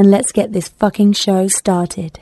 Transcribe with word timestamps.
and 0.00 0.10
let's 0.10 0.32
get 0.32 0.54
this 0.54 0.66
fucking 0.66 1.12
show 1.12 1.46
started. 1.46 2.18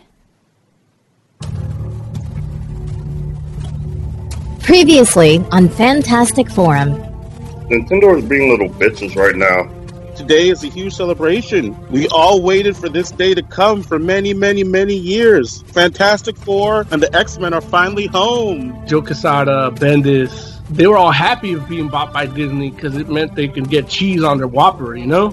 Previously 4.65 5.39
on 5.53 5.69
Fantastic 5.69 6.51
Forum. 6.51 6.97
Nintendo 7.71 8.19
is 8.19 8.25
being 8.25 8.51
little 8.51 8.69
bitches 8.69 9.15
right 9.15 9.37
now. 9.37 9.73
Today 10.17 10.49
is 10.49 10.65
a 10.65 10.67
huge 10.67 10.93
celebration. 10.93 11.81
We 11.89 12.09
all 12.09 12.43
waited 12.43 12.77
for 12.77 12.89
this 12.89 13.13
day 13.13 13.33
to 13.35 13.45
come 13.45 13.85
for 13.85 14.01
many, 14.01 14.35
many, 14.35 14.65
many 14.65 14.97
years. 14.97 15.63
Fantastic 15.63 16.37
Four 16.37 16.85
and 16.91 17.01
the 17.01 17.17
X 17.17 17.39
Men 17.39 17.55
are 17.55 17.61
finally 17.61 18.07
home. 18.07 18.85
Joe 18.89 19.03
Quesada, 19.03 19.71
Bendis, 19.77 20.59
they 20.71 20.89
were 20.89 20.97
all 20.97 21.13
happy 21.13 21.53
of 21.53 21.69
being 21.69 21.89
bought 21.89 22.13
by 22.13 22.27
Disney 22.27 22.71
because 22.71 22.97
it 22.97 23.09
meant 23.09 23.37
they 23.37 23.47
could 23.47 23.71
get 23.71 23.89
cheese 23.89 24.25
on 24.25 24.39
their 24.39 24.49
Whopper, 24.49 24.97
you 24.97 25.07
know? 25.07 25.31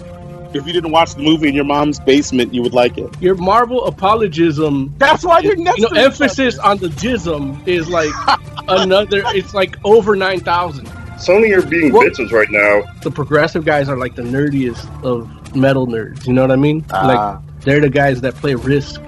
If 0.56 0.66
you 0.66 0.72
didn't 0.72 0.92
watch 0.92 1.16
the 1.16 1.22
movie 1.22 1.50
in 1.50 1.54
your 1.54 1.66
mom's 1.66 2.00
basement, 2.00 2.54
you 2.54 2.62
would 2.62 2.74
like 2.74 2.98
it. 2.98 3.10
Your 3.22 3.36
Marvel 3.36 3.86
apologism. 3.86 4.94
That's 4.98 5.26
why 5.26 5.40
you're 5.40 5.58
next 5.58 5.80
You 5.80 5.90
know, 5.90 6.02
emphasis 6.02 6.58
on 6.60 6.78
the 6.78 6.88
jism 6.88 7.68
is 7.68 7.90
like 7.90 8.12
another, 8.70 9.22
it's 9.28 9.54
like 9.54 9.76
over 9.84 10.16
9,000. 10.16 10.86
Sony 11.18 11.56
are 11.58 11.66
being 11.66 11.92
What? 11.92 12.12
bitches 12.14 12.32
right 12.32 12.50
now. 12.50 12.84
The 13.02 13.12
progressive 13.12 13.66
guys 13.66 13.90
are 13.90 13.98
like 13.98 14.16
the 14.16 14.22
nerdiest 14.22 14.88
of 15.04 15.30
metal 15.56 15.88
nerds, 15.88 16.26
you 16.26 16.34
know 16.34 16.42
what 16.42 16.52
I 16.52 16.56
mean? 16.56 16.86
Ah. 16.90 17.42
Like, 17.42 17.62
they're 17.62 17.82
the 17.82 17.90
guys 17.90 18.22
that 18.22 18.36
play 18.36 18.56
Risk. 18.56 19.02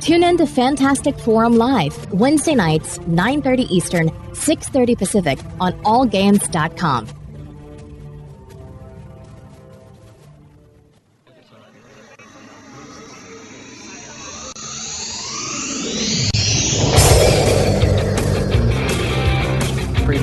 Tune 0.00 0.22
in 0.22 0.36
to 0.38 0.46
Fantastic 0.46 1.18
Forum 1.18 1.56
Live, 1.56 2.12
Wednesday 2.12 2.54
nights, 2.54 2.98
9.30 2.98 3.66
Eastern, 3.70 4.08
6.30 4.32 4.96
Pacific 4.98 5.38
on 5.60 5.72
allgames.com. 5.82 7.08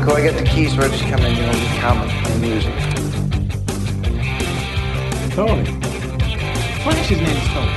Pretty 0.06 0.22
cool. 0.22 0.24
I 0.24 0.26
get 0.32 0.38
the 0.38 0.46
keys. 0.48 0.78
We're 0.78 0.88
just 0.90 1.04
coming 1.06 1.26
in. 1.26 1.36
You 1.36 1.42
know, 1.46 1.52
we 1.52 1.66
comics, 1.80 2.14
play 2.22 2.38
music. 2.40 2.74
Tony. 5.34 5.66
Flash, 6.84 7.08
his 7.08 7.20
name 7.22 7.30
is 7.30 7.48
Tony. 7.50 7.72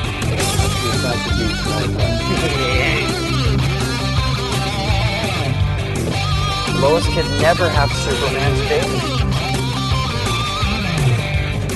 Lois 6.82 7.06
can 7.06 7.26
never 7.40 7.68
have 7.68 7.90
Superman's 7.92 8.60
baby. 8.68 9.00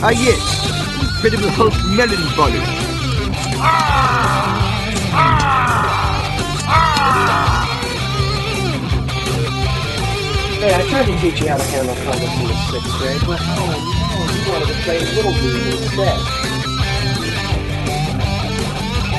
Ah, 0.04 0.10
yes. 0.10 0.40
Incredible 1.16 1.50
Hulk 1.50 1.74
melon 1.96 2.22
bollar. 2.36 2.64
Hey, 10.62 10.70
I 10.72 10.76
tried 10.88 11.06
to 11.06 11.18
teach 11.18 11.40
you 11.40 11.48
how 11.48 11.56
to 11.56 11.64
handle 11.64 11.96
comics 12.06 12.38
in 12.38 12.46
the 12.46 12.54
sixth 12.70 12.94
grade, 12.94 13.18
but 13.26 13.40
oh 13.42 13.66
no, 13.66 14.30
you 14.30 14.46
wanted 14.46 14.70
to 14.70 14.78
play 14.86 14.98
Little 15.00 15.34
League 15.42 15.74
instead. 15.74 16.18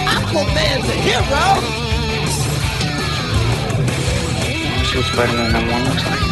Aquaman's 0.07 0.87
a 0.87 0.95
hero! 1.03 1.43
See 4.87 4.95
what 4.95 5.05
Spider-Man 5.11 5.51
number 5.51 5.71
one 5.73 5.83
looks 5.83 6.05
like? 6.07 6.23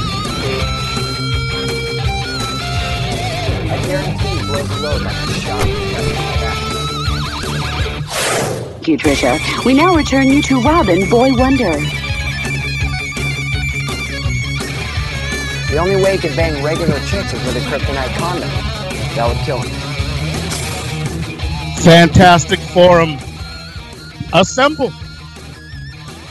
I 3.68 3.76
guarantee 3.86 4.32
you 4.32 4.46
blows 4.48 4.70
the 4.70 4.78
load 4.80 5.02
like 5.02 5.12
a 5.12 5.34
shot. 5.34 5.68
Thank 8.76 8.88
you, 8.88 8.98
Trisha. 8.98 9.66
We 9.66 9.74
now 9.74 9.94
return 9.94 10.30
you 10.30 10.42
to 10.44 10.62
Robin, 10.62 11.10
Boy 11.10 11.36
Wonder. 11.36 11.84
The 15.72 15.78
only 15.78 15.96
way 15.96 16.18
he 16.18 16.28
could 16.28 16.36
bang 16.36 16.62
regular 16.62 17.00
chicks 17.06 17.32
is 17.32 17.46
with 17.46 17.56
a 17.56 17.62
kryptonite 17.62 18.14
condom. 18.18 18.50
That 19.16 19.26
would 19.30 19.38
kill 19.46 19.60
him. 19.60 19.72
Fantastic 21.82 22.60
Forum. 22.60 23.18
Assemble. 24.34 24.92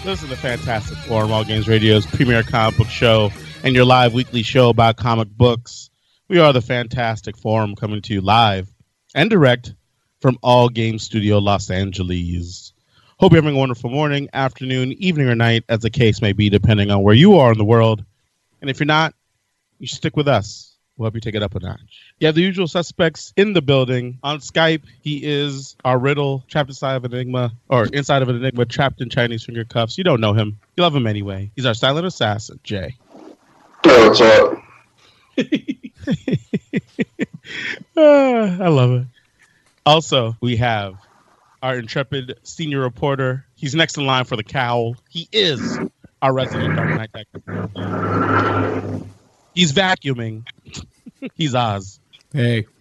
This 0.04 0.22
is 0.22 0.28
the 0.28 0.36
Fantastic 0.36 0.98
Forum, 0.98 1.32
All 1.32 1.44
Games 1.44 1.68
Radio's 1.68 2.04
premier 2.04 2.42
comic 2.42 2.76
book 2.76 2.88
show 2.88 3.32
and 3.64 3.74
your 3.74 3.86
live 3.86 4.12
weekly 4.12 4.42
show 4.42 4.68
about 4.68 4.98
comic 4.98 5.28
books. 5.30 5.88
We 6.28 6.38
are 6.38 6.52
the 6.52 6.60
Fantastic 6.60 7.38
Forum 7.38 7.76
coming 7.76 8.02
to 8.02 8.12
you 8.12 8.20
live 8.20 8.70
and 9.14 9.30
direct 9.30 9.72
from 10.20 10.38
All 10.42 10.68
Games 10.68 11.02
Studio 11.04 11.38
Los 11.38 11.70
Angeles. 11.70 12.74
Hope 13.18 13.32
you're 13.32 13.40
having 13.40 13.56
a 13.56 13.58
wonderful 13.58 13.88
morning, 13.88 14.28
afternoon, 14.34 14.92
evening, 14.92 15.30
or 15.30 15.34
night, 15.34 15.64
as 15.66 15.80
the 15.80 15.88
case 15.88 16.20
may 16.20 16.34
be, 16.34 16.50
depending 16.50 16.90
on 16.90 17.02
where 17.02 17.14
you 17.14 17.38
are 17.38 17.52
in 17.52 17.58
the 17.58 17.64
world. 17.64 18.04
And 18.60 18.68
if 18.68 18.78
you're 18.78 18.86
not, 18.86 19.14
you 19.80 19.86
stick 19.86 20.16
with 20.16 20.28
us. 20.28 20.76
We'll 20.96 21.06
help 21.06 21.14
you 21.14 21.20
take 21.20 21.34
it 21.34 21.42
up 21.42 21.54
a 21.54 21.60
notch. 21.60 21.80
You 22.18 22.26
have 22.26 22.34
the 22.34 22.42
usual 22.42 22.68
suspects 22.68 23.32
in 23.34 23.54
the 23.54 23.62
building. 23.62 24.18
On 24.22 24.38
Skype, 24.38 24.82
he 25.02 25.24
is 25.24 25.74
our 25.82 25.98
riddle, 25.98 26.44
trapped 26.46 26.68
inside 26.68 26.96
of 26.96 27.04
an 27.06 27.14
enigma, 27.14 27.52
or 27.68 27.86
inside 27.86 28.20
of 28.20 28.28
an 28.28 28.36
enigma, 28.36 28.66
trapped 28.66 29.00
in 29.00 29.08
Chinese 29.08 29.44
finger 29.44 29.64
cuffs. 29.64 29.96
You 29.96 30.04
don't 30.04 30.20
know 30.20 30.34
him. 30.34 30.58
You 30.76 30.82
love 30.82 30.94
him 30.94 31.06
anyway. 31.06 31.50
He's 31.56 31.64
our 31.64 31.72
silent 31.72 32.06
assassin, 32.06 32.60
Jay. 32.62 32.96
Hey, 33.82 34.08
what's 34.08 34.20
up? 34.20 34.62
Ah, 37.96 38.58
I 38.60 38.68
love 38.68 38.92
it. 38.92 39.06
Also, 39.84 40.36
we 40.40 40.56
have 40.56 40.94
our 41.62 41.76
intrepid 41.76 42.38
senior 42.44 42.80
reporter. 42.80 43.44
He's 43.56 43.74
next 43.74 43.98
in 43.98 44.06
line 44.06 44.24
for 44.24 44.36
the 44.36 44.44
cowl. 44.44 44.96
He 45.08 45.28
is 45.32 45.78
our 46.22 46.32
resident 46.32 46.76
Dark 46.76 46.94
Knight. 46.94 47.10
He's 49.54 49.72
vacuuming. 49.72 50.46
He's 51.34 51.54
Oz. 51.54 52.00
Hey. 52.32 52.66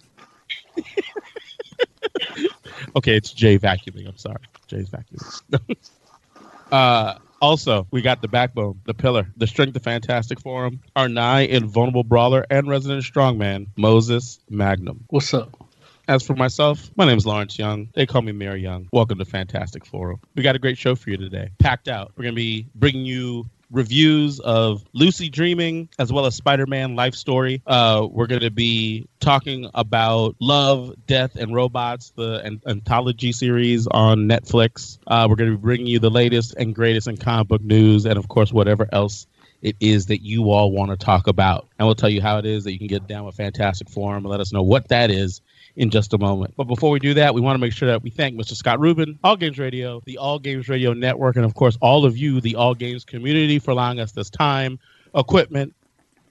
Okay, 2.95 3.15
it's 3.15 3.31
Jay 3.31 3.57
vacuuming. 3.57 4.07
I'm 4.07 4.17
sorry. 4.17 4.41
Jay's 4.67 4.89
vacuuming. 4.89 5.75
uh, 6.71 7.15
also, 7.41 7.87
we 7.91 8.01
got 8.01 8.21
the 8.21 8.27
backbone, 8.27 8.79
the 8.85 8.93
pillar, 8.93 9.27
the 9.37 9.47
strength 9.47 9.75
of 9.75 9.83
Fantastic 9.83 10.39
Forum, 10.39 10.81
our 10.95 11.09
nigh 11.09 11.41
invulnerable 11.41 12.03
brawler 12.03 12.45
and 12.49 12.67
resident 12.67 13.03
strongman, 13.03 13.67
Moses 13.75 14.39
Magnum. 14.49 15.05
What's 15.09 15.33
up? 15.33 15.65
As 16.07 16.23
for 16.23 16.35
myself, 16.35 16.89
my 16.95 17.05
name 17.05 17.17
is 17.17 17.25
Lawrence 17.25 17.59
Young. 17.59 17.89
They 17.93 18.07
call 18.07 18.23
me 18.23 18.31
Mayor 18.31 18.55
Young. 18.55 18.89
Welcome 18.91 19.19
to 19.19 19.25
Fantastic 19.25 19.85
Forum. 19.85 20.19
We 20.35 20.41
got 20.41 20.55
a 20.55 20.59
great 20.59 20.77
show 20.77 20.95
for 20.95 21.11
you 21.11 21.17
today. 21.17 21.51
Packed 21.59 21.87
out. 21.87 22.13
We're 22.15 22.23
going 22.23 22.33
to 22.33 22.41
be 22.41 22.65
bringing 22.73 23.05
you 23.05 23.47
reviews 23.71 24.39
of 24.39 24.83
Lucy 24.93 25.29
Dreaming 25.29 25.89
as 25.99 26.11
well 26.11 26.25
as 26.25 26.35
Spider-Man 26.35 26.95
Life 26.95 27.15
Story. 27.15 27.61
Uh, 27.65 28.07
we're 28.09 28.27
going 28.27 28.41
to 28.41 28.51
be 28.51 29.07
talking 29.19 29.69
about 29.73 30.35
Love, 30.39 30.93
Death, 31.05 31.35
and 31.35 31.53
Robots, 31.53 32.11
the 32.15 32.41
an- 32.43 32.61
anthology 32.65 33.31
series 33.31 33.87
on 33.87 34.27
Netflix. 34.27 34.97
Uh, 35.05 35.27
we're 35.29 35.35
going 35.35 35.51
to 35.51 35.57
be 35.57 35.61
bringing 35.61 35.87
you 35.87 35.99
the 35.99 36.09
latest 36.09 36.55
and 36.55 36.73
greatest 36.73 37.07
in 37.07 37.17
comic 37.17 37.47
book 37.47 37.61
news, 37.61 38.05
and 38.05 38.17
of 38.17 38.27
course, 38.27 38.51
whatever 38.51 38.87
else 38.91 39.27
it 39.61 39.75
is 39.79 40.07
that 40.07 40.21
you 40.21 40.51
all 40.51 40.71
want 40.71 40.91
to 40.91 40.97
talk 40.97 41.27
about. 41.27 41.67
And 41.77 41.85
we'll 41.85 41.95
tell 41.95 42.09
you 42.09 42.21
how 42.21 42.37
it 42.37 42.45
is 42.45 42.63
that 42.63 42.71
you 42.71 42.77
can 42.77 42.87
get 42.87 43.07
down 43.07 43.25
with 43.25 43.35
Fantastic 43.35 43.89
Forum 43.89 44.23
and 44.23 44.31
let 44.31 44.39
us 44.39 44.53
know 44.53 44.63
what 44.63 44.87
that 44.87 45.11
is 45.11 45.41
in 45.79 45.89
just 45.89 46.13
a 46.13 46.17
moment. 46.17 46.53
But 46.57 46.65
before 46.65 46.91
we 46.91 46.99
do 46.99 47.13
that, 47.13 47.33
we 47.33 47.39
want 47.39 47.55
to 47.55 47.59
make 47.59 47.71
sure 47.71 47.87
that 47.87 48.03
we 48.03 48.09
thank 48.09 48.35
Mr. 48.35 48.53
Scott 48.53 48.81
Rubin, 48.81 49.17
All 49.23 49.37
Games 49.37 49.57
Radio, 49.57 50.01
the 50.05 50.17
All 50.17 50.37
Games 50.37 50.67
Radio 50.67 50.91
Network, 50.91 51.37
and 51.37 51.45
of 51.45 51.55
course, 51.55 51.77
all 51.81 52.03
of 52.03 52.17
you, 52.17 52.41
the 52.41 52.55
All 52.57 52.75
Games 52.75 53.05
community, 53.05 53.59
for 53.59 53.71
allowing 53.71 54.01
us 54.01 54.11
this 54.11 54.29
time, 54.29 54.77
equipment, 55.15 55.73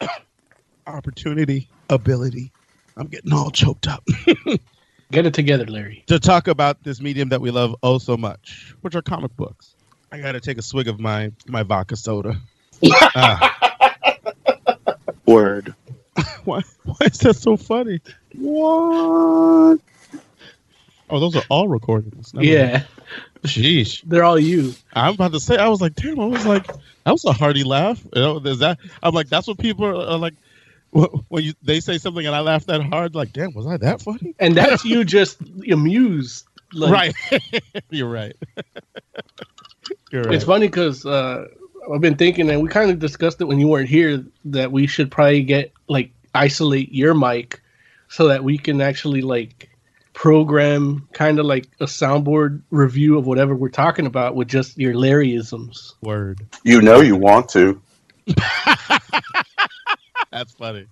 opportunity, 0.87 1.67
ability. 1.89 2.53
I'm 2.95 3.07
getting 3.07 3.33
all 3.33 3.51
choked 3.51 3.89
up. 3.89 4.07
Get 5.11 5.25
it 5.25 5.33
together, 5.33 5.65
Larry. 5.65 6.05
to 6.09 6.19
talk 6.19 6.47
about 6.49 6.83
this 6.83 7.01
medium 7.01 7.31
that 7.31 7.41
we 7.41 7.51
love 7.51 7.75
oh 7.83 7.97
so 7.97 8.19
much, 8.19 8.75
which 8.83 8.95
are 8.95 9.01
comic 9.01 9.35
books. 9.35 9.75
I 10.13 10.21
got 10.21 10.33
to 10.33 10.41
take 10.41 10.59
a 10.59 10.63
swig 10.63 10.89
of 10.89 11.01
my 11.01 11.33
my 11.47 11.63
vodka 11.63 11.97
soda. 11.97 12.37
Ah. 13.15 13.57
Word. 15.27 15.75
why, 16.45 16.63
why 16.85 16.97
is 17.07 17.19
that 17.19 17.37
so 17.37 17.57
funny? 17.57 18.01
What? 18.35 19.81
Oh, 21.11 21.21
those 21.21 21.37
are 21.37 21.43
all 21.49 21.69
recordings. 21.69 22.35
Never 22.35 22.45
mind. 22.45 22.55
Yeah, 22.55 22.83
Sheesh. 23.45 24.03
they're 24.07 24.25
all 24.25 24.39
you. 24.39 24.75
I'm 24.93 25.15
about 25.15 25.33
to 25.33 25.41
say. 25.41 25.57
I 25.57 25.69
was 25.69 25.81
like, 25.81 25.95
damn. 25.95 26.21
I 26.21 26.27
was 26.27 26.45
like, 26.45 26.67
that 26.67 27.13
was 27.13 27.25
a 27.25 27.33
hearty 27.33 27.65
laugh. 27.65 28.05
You 28.15 28.21
know, 28.21 28.39
there's 28.39 28.59
that. 28.59 28.79
I'm 29.03 29.15
like, 29.15 29.29
that's 29.29 29.47
what 29.47 29.59
people 29.59 29.87
are, 29.87 29.95
are 29.95 30.19
like. 30.19 30.35
When 30.91 31.45
you 31.45 31.53
they 31.63 31.81
say 31.81 31.99
something 31.99 32.27
and 32.27 32.35
I 32.35 32.41
laugh 32.41 32.65
that 32.65 32.83
hard, 32.83 33.15
like, 33.15 33.35
damn, 33.35 33.53
was 33.53 33.67
I 33.67 33.77
that 33.77 34.01
funny? 34.01 34.35
And 34.39 34.57
that's 34.57 34.87
you 34.87 35.05
just 35.05 35.39
amused. 35.71 36.47
Like, 36.73 36.93
right. 37.31 37.43
You're 37.91 38.11
right. 38.11 38.35
You're 40.11 40.23
right. 40.23 40.35
It's 40.35 40.45
funny 40.45 40.69
because 40.69 41.05
uh, 41.05 41.47
I've 41.93 42.01
been 42.01 42.17
thinking, 42.17 42.51
and 42.51 42.63
we 42.63 42.69
kind 42.69 42.91
of 42.91 42.99
discussed 42.99 43.41
it 43.41 43.45
when 43.45 43.59
you 43.59 43.69
weren't 43.69 43.89
here, 43.89 44.25
that 44.47 44.73
we 44.73 44.87
should 44.87 45.11
probably 45.11 45.43
get 45.43 45.73
like 45.89 46.11
isolate 46.35 46.93
your 46.93 47.15
mic 47.15 47.63
so 48.09 48.29
that 48.29 48.45
we 48.45 48.59
can 48.59 48.81
actually 48.81 49.23
like 49.23 49.71
program 50.13 51.07
kind 51.13 51.39
of 51.39 51.47
like 51.47 51.69
a 51.81 51.85
soundboard 51.85 52.61
review 52.71 53.17
of 53.17 53.27
whatever 53.27 53.55
we're 53.55 53.69
talking 53.69 54.07
about 54.07 54.35
with 54.35 54.49
just 54.49 54.77
your 54.77 54.93
Larryisms. 54.95 55.95
Word. 56.03 56.41
You 56.65 56.83
know 56.83 57.01
you 57.01 57.17
want 57.17 57.49
to. 57.51 57.81
That's 60.31 60.53
funny. 60.55 60.87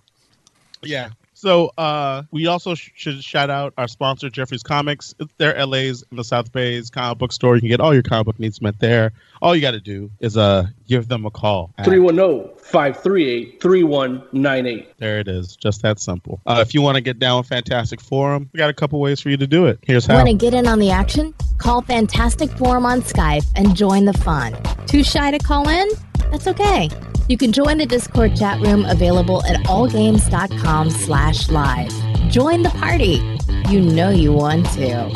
Yeah. 0.82 1.10
So 1.38 1.71
uh, 1.77 2.23
we 2.31 2.47
also 2.47 2.75
sh- 2.75 2.93
should 2.94 3.23
shout 3.23 3.50
out 3.50 3.75
our 3.77 3.88
sponsor, 3.88 4.31
Jeffrey's 4.31 4.62
Comics. 4.62 5.15
They're 5.37 5.67
LA's 5.67 6.03
in 6.11 6.17
the 6.17 6.25
South 6.25 6.50
Bay's 6.50 6.88
comic 6.88 7.19
book 7.19 7.31
store. 7.31 7.56
You 7.56 7.61
can 7.61 7.69
get 7.69 7.79
all 7.79 7.93
your 7.93 8.03
comic 8.03 8.25
book 8.25 8.38
needs 8.41 8.62
met 8.62 8.79
there. 8.81 9.12
All 9.43 9.55
you 9.55 9.61
got 9.61 9.73
to 9.73 9.81
do 9.81 10.11
is 10.19 10.38
uh, 10.38 10.69
give 10.88 11.09
them 11.09 11.27
a 11.27 11.31
call. 11.31 11.75
at- 11.77 11.85
310 11.85 12.56
538 12.56 13.61
3198. 13.61 14.94
There 14.99 15.19
it 15.19 15.29
is. 15.29 15.56
Just 15.56 15.83
that 15.83 16.00
simple. 16.00 16.41
Uh, 16.47 16.65
if 16.67 16.73
you 16.73 16.81
want 16.81 16.94
to 16.94 17.03
get 17.03 17.19
down 17.19 17.37
with 17.37 17.49
Fantastic 17.49 18.00
Forum, 18.00 18.49
we 18.55 18.56
got 18.56 18.71
a 18.71 18.75
couple 18.75 18.99
ways 18.99 19.21
for 19.21 19.29
you 19.29 19.37
to 19.37 19.47
do 19.47 19.67
it. 19.67 19.79
Here's 19.83 20.06
how. 20.06 20.15
Want 20.15 20.29
to 20.29 20.35
get 20.35 20.55
in 20.55 20.67
on 20.67 20.79
the 20.79 20.91
action? 20.91 21.35
Call 21.59 21.83
Fantastic 21.83 22.50
Forum 22.53 22.87
on 22.87 23.03
Skype 23.03 23.44
and 23.56 23.77
join 23.77 24.06
the 24.06 24.15
fun. 24.15 24.56
Too 24.87 25.05
shy 25.05 25.33
to 25.33 25.38
call 25.38 25.69
in? 25.69 25.87
That's 26.31 26.47
okay. 26.47 26.88
You 27.28 27.37
can 27.37 27.50
join 27.50 27.78
the 27.78 27.87
Discord 27.87 28.37
chat 28.37 28.61
room 28.61 28.84
available 28.84 29.44
at 29.46 29.56
allgames.com 29.67 30.90
slash 30.90 31.49
live. 31.49 31.90
Join 32.31 32.62
the 32.62 32.70
party. 32.70 33.20
You 33.69 33.81
know 33.81 34.11
you 34.11 34.32
want 34.32 34.67
to. 34.75 35.11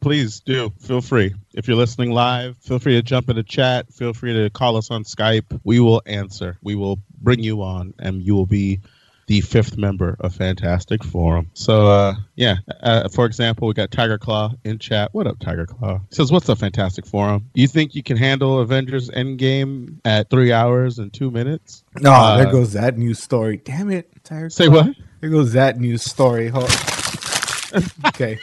please 0.00 0.40
do 0.40 0.72
feel 0.80 1.00
free 1.00 1.34
if 1.54 1.66
you're 1.66 1.76
listening 1.76 2.12
live 2.12 2.56
feel 2.58 2.78
free 2.78 2.94
to 2.94 3.02
jump 3.02 3.28
into 3.28 3.42
chat 3.42 3.92
feel 3.92 4.12
free 4.12 4.32
to 4.32 4.48
call 4.50 4.76
us 4.76 4.88
on 4.90 5.02
skype 5.02 5.60
we 5.64 5.80
will 5.80 6.00
answer 6.06 6.56
we 6.62 6.76
will 6.76 6.96
bring 7.20 7.40
you 7.40 7.60
on 7.60 7.92
and 7.98 8.22
you 8.22 8.32
will 8.32 8.46
be 8.46 8.78
the 9.26 9.40
fifth 9.40 9.76
member 9.76 10.16
of 10.20 10.34
fantastic 10.34 11.02
forum 11.02 11.50
so 11.54 11.86
uh 11.88 12.14
yeah 12.36 12.56
uh, 12.82 13.08
for 13.08 13.26
example 13.26 13.66
we 13.68 13.74
got 13.74 13.90
tiger 13.90 14.18
claw 14.18 14.52
in 14.64 14.78
chat 14.78 15.08
what 15.12 15.26
up 15.26 15.38
tiger 15.40 15.66
claw 15.66 15.98
He 16.10 16.14
says 16.14 16.30
what's 16.30 16.48
up 16.48 16.58
fantastic 16.58 17.04
forum 17.06 17.48
you 17.54 17.66
think 17.66 17.94
you 17.94 18.02
can 18.02 18.16
handle 18.16 18.60
avengers 18.60 19.10
endgame 19.10 19.98
at 20.04 20.30
three 20.30 20.52
hours 20.52 20.98
and 20.98 21.12
two 21.12 21.30
minutes 21.30 21.82
No, 22.00 22.12
Uh, 22.12 22.36
there 22.36 22.50
goes 22.52 22.72
that 22.74 22.96
news 22.98 23.18
story. 23.18 23.56
Damn 23.58 23.90
it. 23.90 24.10
Tired 24.22 24.52
say 24.52 24.66
Claw. 24.68 24.84
what 24.84 24.96
There 25.20 25.30
goes 25.30 25.52
that 25.54 25.78
news 25.80 26.02
story. 26.02 26.50
Okay. 28.06 28.38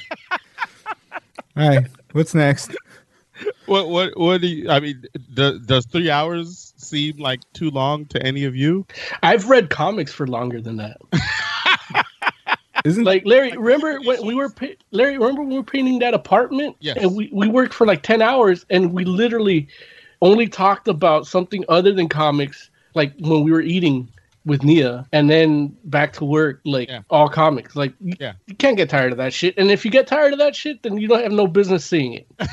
All 1.55 1.69
right. 1.69 1.87
What's 2.11 2.35
next? 2.35 2.75
what 3.65 3.89
what 3.89 4.17
what 4.17 4.41
do 4.41 4.47
you 4.47 4.69
i 4.69 4.79
mean 4.79 5.03
do, 5.33 5.57
does 5.59 5.85
three 5.87 6.09
hours 6.09 6.72
seem 6.83 7.17
like 7.17 7.41
too 7.53 7.69
long 7.71 8.05
to 8.07 8.21
any 8.25 8.45
of 8.45 8.55
you 8.55 8.85
I've 9.21 9.49
read 9.49 9.69
comics 9.69 10.11
for 10.13 10.27
longer 10.27 10.61
than 10.61 10.77
that. 10.77 10.97
Isn't 12.85 13.05
Like 13.05 13.23
Larry, 13.25 13.55
remember 13.55 13.99
when 14.01 14.25
we 14.25 14.35
were 14.35 14.49
pa- 14.49 14.75
Larry? 14.91 15.17
Remember 15.17 15.41
when 15.41 15.49
we 15.51 15.55
were 15.57 15.63
painting 15.63 15.99
that 15.99 16.13
apartment? 16.13 16.75
Yes. 16.81 16.97
And 16.99 17.15
we 17.15 17.29
we 17.31 17.47
worked 17.47 17.73
for 17.73 17.87
like 17.87 18.01
ten 18.03 18.21
hours, 18.21 18.65
and 18.69 18.91
we 18.91 19.05
literally 19.05 19.67
only 20.21 20.47
talked 20.49 20.89
about 20.89 21.25
something 21.25 21.63
other 21.69 21.93
than 21.93 22.09
comics, 22.09 22.69
like 22.93 23.13
when 23.19 23.43
we 23.43 23.51
were 23.51 23.61
eating 23.61 24.09
with 24.45 24.63
Nia, 24.63 25.07
and 25.13 25.29
then 25.29 25.73
back 25.85 26.11
to 26.13 26.25
work, 26.25 26.59
like 26.65 26.89
Yeah. 26.89 27.03
all 27.09 27.29
comics. 27.29 27.73
Like 27.77 27.93
you, 28.01 28.15
Yeah. 28.19 28.33
you 28.47 28.55
can't 28.55 28.75
get 28.75 28.89
tired 28.89 29.13
of 29.13 29.17
that 29.17 29.33
shit. 29.33 29.57
And 29.57 29.71
if 29.71 29.85
you 29.85 29.91
get 29.91 30.05
tired 30.05 30.33
of 30.33 30.39
that 30.39 30.53
shit, 30.53 30.83
then 30.83 30.97
you 30.97 31.07
don't 31.07 31.23
have 31.23 31.31
no 31.31 31.47
business 31.47 31.85
seeing 31.85 32.13
it. 32.13 32.27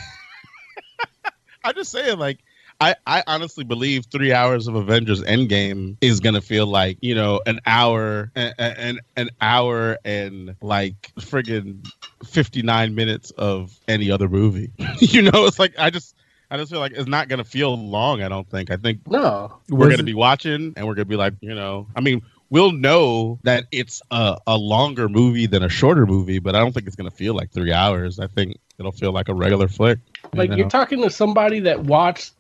I'm 1.65 1.75
just 1.75 1.91
saying, 1.91 2.19
like, 2.19 2.39
I, 2.81 2.95
I 3.07 3.23
honestly 3.27 3.63
believe 3.65 4.07
three 4.07 4.33
hours 4.33 4.67
of 4.67 4.75
Avengers 4.75 5.23
Endgame 5.23 5.97
is 6.01 6.21
gonna 6.21 6.41
feel 6.41 6.67
like 6.67 6.97
you 7.03 7.15
know 7.15 7.41
an 7.47 7.61
hour 7.67 8.31
and 8.35 8.55
an, 8.59 8.99
an 9.17 9.31
hour 9.41 9.99
and 10.05 10.57
like 10.63 11.13
friggin' 11.21 11.87
59 12.25 12.95
minutes 12.95 13.31
of 13.33 13.79
any 13.89 14.11
other 14.11 14.29
movie. 14.29 14.71
you 14.99 15.23
know, 15.23 15.47
it's 15.47 15.59
like 15.59 15.75
I 15.79 15.91
just 15.91 16.15
I 16.51 16.57
just 16.57 16.71
feel 16.73 16.81
like 16.81 16.93
it's 16.93 17.09
not 17.09 17.29
gonna 17.29 17.45
feel 17.45 17.77
long. 17.77 18.23
I 18.23 18.29
don't 18.29 18.49
think. 18.49 18.71
I 18.71 18.77
think 18.77 19.07
No, 19.07 19.53
we're 19.69 19.87
Was 19.87 19.89
gonna 19.97 20.03
it- 20.03 20.07
be 20.07 20.15
watching 20.15 20.73
and 20.77 20.87
we're 20.87 20.95
gonna 20.95 21.05
be 21.05 21.17
like, 21.17 21.35
you 21.41 21.55
know, 21.55 21.87
I 21.95 22.01
mean. 22.01 22.23
We'll 22.53 22.73
know 22.73 23.39
that 23.45 23.67
it's 23.71 24.03
a, 24.11 24.37
a 24.45 24.57
longer 24.57 25.09
movie 25.09 25.47
than 25.47 25.63
a 25.63 25.69
shorter 25.69 26.05
movie, 26.05 26.41
but 26.41 26.57
I 26.57 26.59
don't 26.59 26.73
think 26.73 26.89
it's 26.89 26.97
gonna 26.97 27.09
feel 27.13 27.33
like 27.33 27.53
three 27.53 27.73
hours. 27.73 28.19
I 28.19 28.27
think 28.27 28.57
it'll 28.77 28.91
feel 28.91 29.13
like 29.13 29.29
a 29.29 29.35
regular 29.35 29.69
flick. 29.69 30.01
you 30.33 30.37
like 30.37 30.51
know? 30.51 30.57
you're 30.57 30.69
talking 30.69 31.01
to 31.03 31.11
somebody 31.11 31.61
that 31.61 31.85
watched 31.85 32.33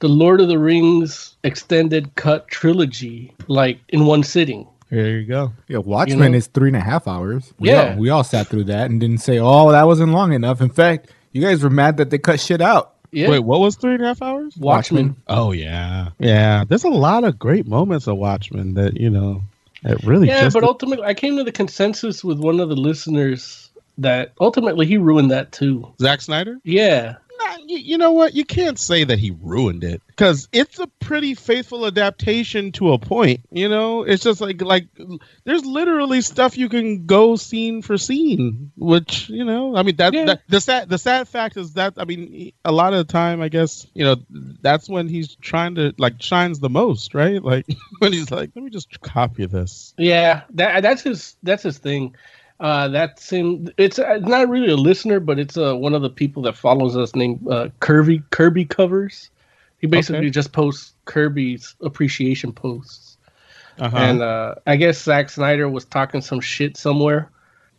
the 0.00 0.08
Lord 0.08 0.40
of 0.40 0.48
the 0.48 0.58
Rings 0.58 1.36
extended 1.44 2.14
cut 2.16 2.48
trilogy 2.48 3.34
like 3.48 3.78
in 3.88 4.06
one 4.06 4.22
sitting. 4.22 4.66
There 4.90 5.18
you 5.18 5.26
go. 5.26 5.52
Yeah, 5.68 5.78
Watchmen 5.78 6.32
know? 6.32 6.38
is 6.38 6.46
three 6.46 6.68
and 6.68 6.76
a 6.76 6.80
half 6.80 7.08
hours. 7.08 7.52
We 7.58 7.70
Yeah. 7.70 7.92
all, 7.92 7.98
we 7.98 8.10
all 8.10 8.22
sat 8.24 8.46
through 8.46 8.64
that 8.64 8.88
and 8.90 9.00
didn't 9.00 9.18
say, 9.18 9.38
"Oh, 9.38 9.72
that 9.72 9.82
wasn't 9.84 10.12
long 10.12 10.32
enough." 10.32 10.60
In 10.60 10.70
fact, 10.70 11.10
you 11.32 11.42
guys 11.42 11.62
were 11.62 11.70
mad 11.70 11.96
that 11.96 12.10
they 12.10 12.18
cut 12.18 12.38
shit 12.40 12.60
out. 12.60 12.92
Yeah, 13.12 13.30
Wait, 13.30 13.40
what 13.40 13.60
was 13.60 13.76
three 13.76 13.94
and 13.94 14.02
a 14.02 14.06
half 14.06 14.22
hours? 14.22 14.56
Watchmen. 14.58 15.16
Oh 15.28 15.50
yeah, 15.52 16.08
yeah. 16.18 16.64
There's 16.68 16.84
a 16.84 16.88
lot 16.88 17.24
of 17.24 17.38
great 17.38 17.66
moments 17.66 18.06
of 18.06 18.16
Watchmen 18.18 18.74
that 18.74 18.96
you 19.00 19.10
know, 19.10 19.42
it 19.84 20.02
really. 20.04 20.28
Yeah, 20.28 20.42
just 20.42 20.54
but 20.54 20.64
ultimately, 20.64 21.04
I 21.04 21.14
came 21.14 21.36
to 21.36 21.44
the 21.44 21.52
consensus 21.52 22.22
with 22.22 22.38
one 22.38 22.60
of 22.60 22.68
the 22.68 22.76
listeners 22.76 23.70
that 23.98 24.32
ultimately 24.40 24.86
he 24.86 24.98
ruined 24.98 25.30
that 25.30 25.50
too. 25.52 25.92
Zack 26.00 26.20
Snyder. 26.20 26.58
Yeah, 26.64 27.16
Nah, 27.38 27.56
you, 27.66 27.78
you 27.78 27.98
know 27.98 28.12
what? 28.12 28.34
You 28.34 28.44
can't 28.44 28.78
say 28.78 29.04
that 29.04 29.18
he 29.18 29.30
ruined 29.42 29.84
it 29.84 30.00
because 30.06 30.48
it's 30.52 30.78
a 30.78 30.86
pretty 31.00 31.34
faithful 31.34 31.86
adaptation 31.86 32.72
to 32.72 32.92
a 32.92 32.98
point. 32.98 33.40
You 33.50 33.68
know, 33.68 34.02
it's 34.02 34.22
just 34.22 34.40
like 34.40 34.62
like 34.62 34.86
there's 35.44 35.64
literally 35.64 36.20
stuff 36.22 36.56
you 36.56 36.68
can 36.68 37.06
go 37.06 37.36
scene 37.36 37.82
for 37.82 37.98
scene, 37.98 38.72
which 38.76 39.28
you 39.28 39.44
know, 39.44 39.76
I 39.76 39.82
mean 39.82 39.96
that, 39.96 40.14
Yeah. 40.14 40.24
that 40.26 40.42
the 40.48 40.60
sad 40.60 40.88
the 40.88 40.98
sad 40.98 41.28
fact 41.28 41.56
is 41.56 41.74
that 41.74 41.94
I 41.96 42.04
mean 42.04 42.52
a 42.64 42.72
lot 42.72 42.92
of 42.94 43.06
the 43.06 43.12
time 43.12 43.40
I 43.42 43.48
guess 43.48 43.86
you 43.94 44.04
know 44.04 44.16
that's 44.60 44.88
when 44.88 45.08
he's 45.08 45.34
trying 45.36 45.74
to 45.76 45.94
like 45.98 46.22
shines 46.22 46.58
the 46.60 46.70
most, 46.70 47.14
right? 47.14 47.42
Like 47.42 47.66
when 47.98 48.12
he's 48.12 48.30
like, 48.30 48.50
let 48.54 48.64
me 48.64 48.70
just 48.70 49.00
copy 49.00 49.46
this. 49.46 49.94
yeah, 49.98 50.42
that 50.54 50.82
that's 50.82 51.02
his 51.02 51.36
that's 51.42 51.62
his 51.64 51.78
thing. 51.78 52.14
Uh, 52.58 52.88
that's 52.88 53.28
him. 53.30 53.68
It's, 53.76 53.98
uh, 53.98 54.14
it's 54.14 54.26
not 54.26 54.48
really 54.48 54.70
a 54.70 54.76
listener, 54.76 55.20
but 55.20 55.38
it's 55.38 55.56
uh, 55.58 55.74
one 55.74 55.94
of 55.94 56.02
the 56.02 56.08
people 56.10 56.42
that 56.44 56.56
follows 56.56 56.96
us 56.96 57.14
named 57.14 57.46
uh, 57.48 57.68
Kirby 57.80 58.22
Kirby 58.30 58.64
covers. 58.64 59.30
He 59.78 59.86
basically 59.86 60.20
Okay. 60.26 60.30
just 60.30 60.52
posts 60.52 60.94
Kirby's 61.04 61.74
appreciation 61.82 62.52
posts, 62.52 63.18
Uh-huh. 63.78 63.96
and 63.96 64.22
uh, 64.22 64.54
I 64.66 64.76
guess 64.76 65.02
Zack 65.02 65.28
Snyder 65.28 65.68
was 65.68 65.84
talking 65.84 66.22
some 66.22 66.40
shit 66.40 66.78
somewhere. 66.78 67.30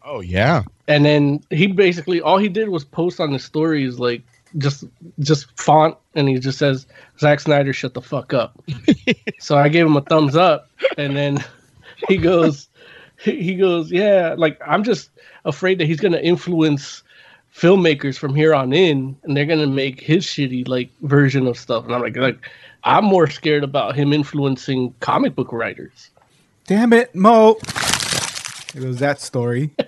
oh 0.05 0.21
yeah, 0.21 0.63
and 0.87 1.03
then 1.03 1.41
he 1.49 1.67
basically 1.67 2.21
all 2.21 2.37
he 2.37 2.47
did 2.49 2.69
was 2.69 2.85
post 2.85 3.19
on 3.19 3.33
the 3.33 3.39
stories 3.39 3.97
like 3.99 4.21
just 4.59 4.83
just 5.19 5.47
font 5.59 5.97
and 6.13 6.29
he 6.29 6.37
just 6.37 6.59
says 6.59 6.85
Zack 7.19 7.39
Snyder 7.39 7.73
shut 7.73 7.95
the 7.95 8.01
fuck 8.01 8.31
up. 8.33 8.63
so 9.39 9.57
I 9.57 9.69
gave 9.69 9.85
him 9.87 9.97
a 9.97 10.01
thumbs 10.01 10.35
up 10.35 10.69
and 10.99 11.17
then 11.17 11.43
he 12.07 12.17
goes 12.17 12.69
he 13.17 13.55
goes 13.55 13.91
yeah 13.91 14.35
like 14.37 14.59
I'm 14.65 14.83
just 14.83 15.09
afraid 15.45 15.79
that 15.79 15.85
he's 15.85 15.99
to 16.13 16.23
influence 16.23 17.03
filmmakers 17.55 18.17
from 18.17 18.35
here 18.35 18.53
on 18.53 18.73
in 18.73 19.17
and 19.23 19.35
they're 19.35 19.45
to 19.59 19.67
make 19.67 19.99
his 19.99 20.25
shitty 20.25 20.67
like 20.67 20.89
version 21.01 21.47
of 21.47 21.57
stuff 21.57 21.85
and 21.85 21.95
I'm 21.95 22.01
like 22.01 22.15
like 22.15 22.39
I'm 22.83 23.03
more 23.03 23.27
scared 23.27 23.63
about 23.63 23.95
him 23.95 24.13
influencing 24.13 24.93
comic 25.01 25.35
book 25.35 25.51
writers. 25.51 26.09
Damn 26.67 26.93
it, 26.93 27.13
Mo. 27.13 27.57
It 28.75 28.83
was 28.83 28.99
that 28.99 29.19
story. 29.19 29.71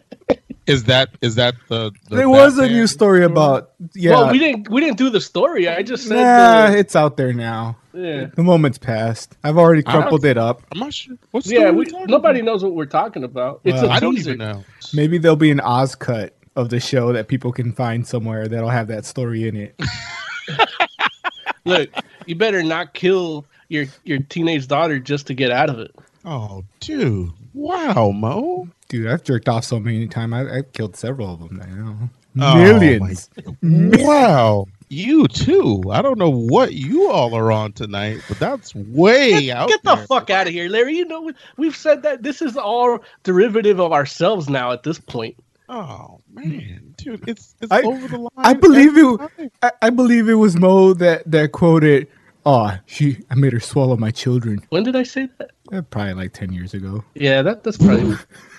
is 0.70 0.84
that 0.86 1.10
is 1.22 1.36
that 1.36 1.56
the, 1.68 1.92
the 2.10 2.16
there 2.18 2.30
was 2.30 2.58
a 2.58 2.68
new 2.68 2.88
story 2.88 3.24
about 3.24 3.72
yeah. 3.94 4.12
Well, 4.12 4.32
we 4.32 4.40
didn't 4.40 4.70
we 4.70 4.80
didn't 4.82 4.98
do 4.98 5.10
the 5.10 5.20
story. 5.22 5.68
I 5.68 5.84
just 5.84 6.08
said 6.08 6.22
nah, 6.24 6.66
uh, 6.68 6.72
it's 6.72 6.96
out 6.96 7.18
there 7.18 7.34
now. 7.34 7.76
yeah. 7.94 8.28
The 8.34 8.44
moment's 8.44 8.78
passed. 8.78 9.36
I've 9.44 9.58
already 9.58 9.84
I 9.86 9.92
crumpled 9.92 10.24
it 10.26 10.38
up. 10.38 10.62
I'm 10.72 10.80
not 10.80 10.94
sure. 10.94 11.18
What's 11.32 11.52
Yeah, 11.52 11.72
we, 11.72 11.86
nobody 12.08 12.42
knows 12.42 12.64
what 12.64 12.74
we're 12.76 12.86
talking 12.86 13.24
about. 13.24 13.62
It's 13.64 13.82
Well, 13.82 13.92
a 13.92 13.94
I 13.94 14.00
don't 14.00 14.16
teaser. 14.16 14.32
even 14.34 14.40
know. 14.48 14.64
Maybe 14.94 15.18
there'll 15.18 15.36
be 15.36 15.52
an 15.52 15.60
Oz 15.60 15.96
cut 15.96 16.36
of 16.56 16.70
the 16.70 16.80
show 16.80 17.12
that 17.14 17.28
people 17.28 17.52
can 17.52 17.74
find 17.74 18.06
somewhere 18.06 18.48
that'll 18.48 18.70
have 18.70 18.88
that 18.88 19.06
story 19.06 19.48
in 19.48 19.56
it. 19.56 19.80
Look, 21.66 21.90
you 22.26 22.36
better 22.36 22.64
not 22.64 22.94
kill 22.94 23.46
your 23.68 23.86
your 24.04 24.20
teenage 24.20 24.68
daughter 24.68 25.00
just 25.00 25.28
to 25.28 25.34
get 25.34 25.52
out 25.52 25.70
of 25.70 25.80
it. 25.80 25.94
Oh, 26.26 26.64
dude! 26.80 27.32
Wow, 27.54 28.12
Mo. 28.12 28.68
Dude, 28.90 29.08
I've 29.08 29.24
jerked 29.24 29.48
off 29.48 29.64
so 29.64 29.80
many 29.80 30.08
times. 30.08 30.34
I, 30.34 30.58
I've 30.58 30.74
killed 30.74 30.96
several 30.96 31.34
of 31.34 31.40
them. 31.40 31.58
now. 31.58 32.10
know. 32.36 32.46
Oh, 32.46 32.56
Millions. 32.56 33.30
Wow. 33.62 34.66
You 34.90 35.28
too. 35.28 35.84
I 35.92 36.02
don't 36.02 36.18
know 36.18 36.32
what 36.32 36.74
you 36.74 37.10
all 37.12 37.36
are 37.36 37.52
on 37.52 37.74
tonight, 37.74 38.22
but 38.28 38.40
that's 38.40 38.74
way 38.74 39.52
out 39.52 39.70
Get 39.70 39.84
the 39.84 39.96
there. 39.96 40.06
fuck 40.08 40.32
out 40.32 40.48
of 40.48 40.54
here, 40.54 40.68
Larry. 40.70 40.98
You 40.98 41.06
know 41.06 41.22
we- 41.22 41.34
we've 41.58 41.76
said 41.76 42.02
that 42.04 42.24
this 42.24 42.42
is 42.42 42.58
all 42.58 43.00
derivative 43.24 43.80
of 43.80 43.92
ourselves 43.94 44.50
now 44.50 44.72
at 44.72 44.82
this 44.84 45.00
point. 45.00 45.36
Oh 45.72 46.20
man, 46.34 46.96
dude, 46.98 47.28
it's 47.30 47.54
it's 47.62 47.72
I- 47.72 47.82
over 47.84 48.08
the 48.08 48.18
line. 48.18 48.30
I 48.38 48.54
believe 48.56 48.98
it. 48.98 49.52
I, 49.62 49.72
I 49.84 49.90
believe 49.92 50.28
it 50.28 50.34
was 50.34 50.56
Mo 50.56 50.94
that 50.96 51.30
that 51.30 51.52
quoted, 51.52 52.08
"Oh, 52.48 52.76
she, 52.88 53.20
I 53.30 53.36
made 53.36 53.54
her 53.54 53.60
swallow 53.60 53.96
my 53.96 54.10
children." 54.10 54.66
When 54.70 54.82
did 54.84 54.96
I 54.96 55.04
say 55.04 55.30
that? 55.38 55.52
Eh, 55.72 55.82
Probably 55.92 56.16
like 56.16 56.34
ten 56.34 56.52
years 56.52 56.74
ago. 56.74 57.04
Yeah, 57.14 57.44
that 57.44 57.64
that's 57.64 57.78
probably. 57.78 58.16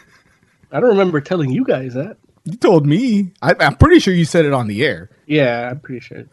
I 0.73 0.81
don't 0.81 0.91
remember 0.91 1.21
telling 1.21 1.51
you 1.51 1.65
guys 1.65 1.95
that. 1.95 2.17
You 2.45 2.57
told 2.57 2.87
me. 2.87 3.33
I, 3.43 3.55
I'm 3.61 3.77
pretty 3.77 3.99
sure 4.01 4.15
you 4.15 4.25
said 4.25 4.45
it 4.45 4.53
on 4.53 4.67
the 4.67 4.85
air. 4.85 5.11
Yeah, 5.27 5.69
I'm 5.71 5.81
pretty 5.81 6.01
sure. 6.01 6.25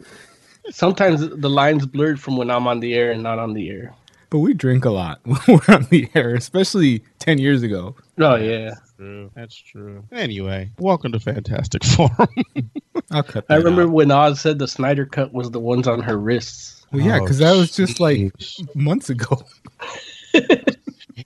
Sometimes 0.70 1.20
the 1.28 1.50
lines 1.50 1.86
blurred 1.86 2.20
from 2.20 2.36
when 2.36 2.50
I'm 2.50 2.66
on 2.66 2.80
the 2.80 2.94
air 2.94 3.10
and 3.10 3.22
not 3.22 3.38
on 3.38 3.54
the 3.54 3.68
air. 3.70 3.94
But 4.30 4.40
we 4.40 4.52
drink 4.52 4.84
a 4.84 4.90
lot 4.90 5.20
when 5.24 5.38
we're 5.48 5.74
on 5.74 5.84
the 5.90 6.08
air, 6.14 6.34
especially 6.34 7.02
ten 7.18 7.38
years 7.38 7.62
ago. 7.62 7.96
Oh 8.18 8.34
yeah, 8.36 8.74
True. 8.96 9.30
That's 9.34 9.54
true. 9.56 10.04
Anyway, 10.12 10.70
welcome 10.78 11.12
to 11.12 11.20
Fantastic 11.20 11.82
Forum. 11.96 12.28
I'll 13.10 13.22
cut. 13.22 13.46
I 13.48 13.54
remember 13.56 13.84
out. 13.84 13.90
when 13.90 14.10
Oz 14.10 14.40
said 14.40 14.58
the 14.58 14.68
Snyder 14.68 15.06
cut 15.06 15.32
was 15.32 15.50
the 15.50 15.60
ones 15.60 15.88
on 15.88 16.00
her 16.00 16.18
wrists. 16.18 16.84
Well, 16.92 17.02
yeah, 17.02 17.16
Oh, 17.16 17.20
because 17.20 17.38
that 17.38 17.56
was 17.56 17.74
just 17.74 18.00
like 18.00 18.32
months 18.74 19.08
ago, 19.08 19.42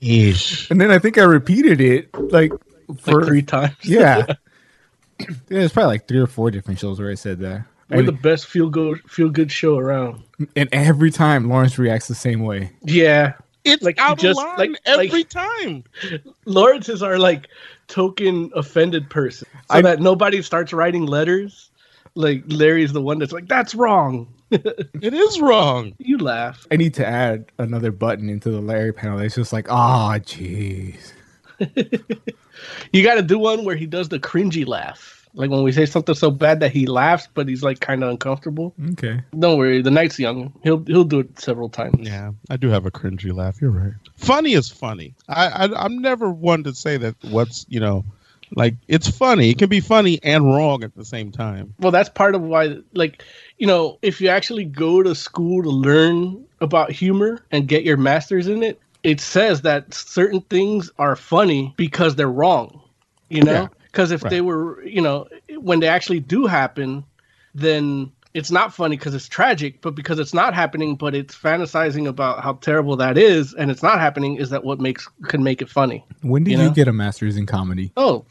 Yeesh. 0.01 0.71
and 0.71 0.81
then 0.81 0.91
I 0.91 0.99
think 0.99 1.19
I 1.19 1.23
repeated 1.25 1.81
it 1.81 2.09
like 2.33 2.53
for 3.01 3.21
Like 3.21 3.27
three 3.27 3.43
times. 3.43 3.75
Yeah, 3.85 4.27
yeah, 5.21 5.27
it's 5.49 5.73
probably 5.73 5.89
like 5.89 6.09
three 6.09 6.19
or 6.21 6.27
four 6.27 6.51
different 6.51 6.79
shows 6.81 6.99
where 7.01 7.11
I 7.11 7.15
said 7.15 7.39
that. 7.41 7.65
We're 7.91 7.99
And, 8.01 8.09
the 8.09 8.13
best 8.13 8.47
feel 8.47 8.69
good 8.71 9.01
feel 9.09 9.29
good 9.29 9.51
show 9.53 9.77
around. 9.79 10.23
and 10.57 10.69
every 10.73 11.11
time 11.11 11.49
Lawrence 11.49 11.79
reacts 11.79 12.09
the 12.09 12.15
same 12.15 12.41
way. 12.43 12.73
Yeah. 12.85 13.35
It's 13.65 13.83
Like, 13.85 13.99
out 14.01 14.19
just- 14.19 14.41
of 14.41 14.45
line 14.45 14.59
like- 14.73 14.81
every 14.87 15.09
like- 15.11 15.29
time. 15.29 15.85
Lawrence 16.47 16.89
is 16.89 17.03
our 17.03 17.19
like 17.19 17.47
token 17.87 18.51
offended 18.57 19.09
person. 19.11 19.47
So 19.71 19.77
I- 19.77 19.83
that 19.83 20.01
nobody 20.01 20.43
starts 20.43 20.73
writing 20.73 21.07
letters. 21.07 21.71
Like 22.15 22.43
Larry's 22.47 22.93
the 22.93 23.01
one 23.03 23.19
that's 23.19 23.33
like, 23.33 23.47
that's 23.49 23.75
wrong. 23.75 24.27
It 24.51 25.15
is 25.15 25.41
wrong. 25.41 25.95
You 25.99 26.19
laugh. 26.19 26.67
I 26.71 26.77
need 26.77 26.93
to 26.95 27.07
add 27.07 27.47
another 27.59 27.91
button 27.91 28.29
into 28.29 28.51
the 28.51 28.61
Larry 28.61 28.93
panel. 28.93 29.19
It's 29.19 29.35
just 29.35 29.51
like, 29.53 29.71
ah, 29.71 30.19
jeez. 30.19 31.13
You 32.93 33.03
gotta 33.03 33.23
do 33.23 33.39
one 33.39 33.65
where 33.65 33.77
he 33.77 33.87
does 33.87 34.09
the 34.09 34.19
cringy 34.19 34.67
laugh. 34.67 35.23
Like 35.35 35.51
when 35.51 35.63
we 35.63 35.73
say 35.73 35.87
something 35.87 36.15
so 36.15 36.31
bad 36.31 36.61
that 36.61 36.73
he 36.73 36.87
laughs, 36.87 37.27
but 37.33 37.49
he's 37.49 37.63
like 37.63 37.81
kind 37.81 38.03
of 38.05 38.11
uncomfortable. 38.11 38.75
Okay. 38.93 39.23
Don't 39.39 39.59
worry, 39.59 39.81
the 39.81 39.91
night's 39.91 40.19
young. 40.19 40.53
He'll 40.63 40.85
he'll 40.85 41.05
do 41.05 41.21
it 41.21 41.41
several 41.41 41.71
times. 41.71 42.07
Yeah, 42.07 42.33
I 42.51 42.57
do 42.57 42.69
have 42.69 42.85
a 42.85 42.91
cringy 42.91 43.35
laugh. 43.35 43.61
You're 43.61 43.71
right. 43.71 43.95
Funny 44.17 44.53
is 44.53 44.69
funny. 44.69 45.15
I, 45.29 45.47
I 45.47 45.85
I'm 45.85 45.99
never 45.99 46.31
one 46.31 46.65
to 46.65 46.75
say 46.75 46.99
that 46.99 47.17
what's 47.23 47.65
you 47.71 47.81
know, 47.81 48.05
like 48.55 48.75
it's 48.89 49.09
funny. 49.09 49.51
It 49.51 49.59
can 49.59 49.69
be 49.69 49.81
funny 49.81 50.21
and 50.23 50.45
wrong 50.45 50.85
at 50.85 50.95
the 50.95 51.05
same 51.05 51.33
time. 51.33 51.75
Well, 51.79 51.93
that's 51.93 52.11
part 52.11 52.35
of 52.35 52.43
why, 52.43 52.77
like, 52.93 53.25
you 53.59 53.67
know, 53.67 53.99
if 54.03 54.21
you 54.21 54.29
actually 54.29 54.65
go 54.65 55.03
to 55.03 55.15
school 55.15 55.63
to 55.63 55.71
learn 55.71 56.45
about 56.61 56.93
humor 56.93 57.45
and 57.51 57.67
get 57.67 57.85
your 57.85 57.97
master's 57.97 58.49
in 58.49 58.63
it, 58.63 58.81
it 59.03 59.21
says 59.21 59.63
that 59.63 59.93
certain 59.95 60.41
things 60.43 60.91
are 60.99 61.17
funny 61.17 61.75
because 61.77 62.15
they're 62.17 62.31
wrong. 62.31 62.81
You 63.29 63.43
know, 63.43 63.71
because 63.85 64.11
if 64.11 64.21
they 64.21 64.43
were, 64.43 64.85
you 64.85 65.01
know, 65.01 65.27
when 65.59 65.81
they 65.81 65.89
actually 65.89 66.21
do 66.21 66.47
happen, 66.47 67.03
then 67.55 68.13
it's 68.35 68.51
not 68.51 68.75
funny 68.75 68.97
because 68.97 69.15
it's 69.15 69.29
tragic, 69.29 69.81
but 69.81 69.95
because 69.95 70.19
it's 70.19 70.35
not 70.35 70.53
happening, 70.55 70.97
but 70.97 71.15
it's 71.15 71.35
fantasizing 71.35 72.07
about 72.07 72.43
how 72.43 72.55
terrible 72.55 72.97
that 72.97 73.17
is, 73.17 73.55
and 73.55 73.71
it's 73.71 73.83
not 73.83 74.01
happening, 74.01 74.37
is 74.37 74.51
that 74.51 74.65
what 74.65 74.81
makes 74.81 75.09
can 75.29 75.43
make 75.43 75.63
it 75.63 75.69
funny? 75.71 76.05
When 76.21 76.45
did 76.45 76.53
You 76.53 76.59
you, 76.59 76.65
know? 76.65 76.71
get 76.71 76.89
a 76.89 76.93
master's 76.93 77.37
in 77.39 77.47
comedy? 77.47 77.91
Oh, 77.97 78.25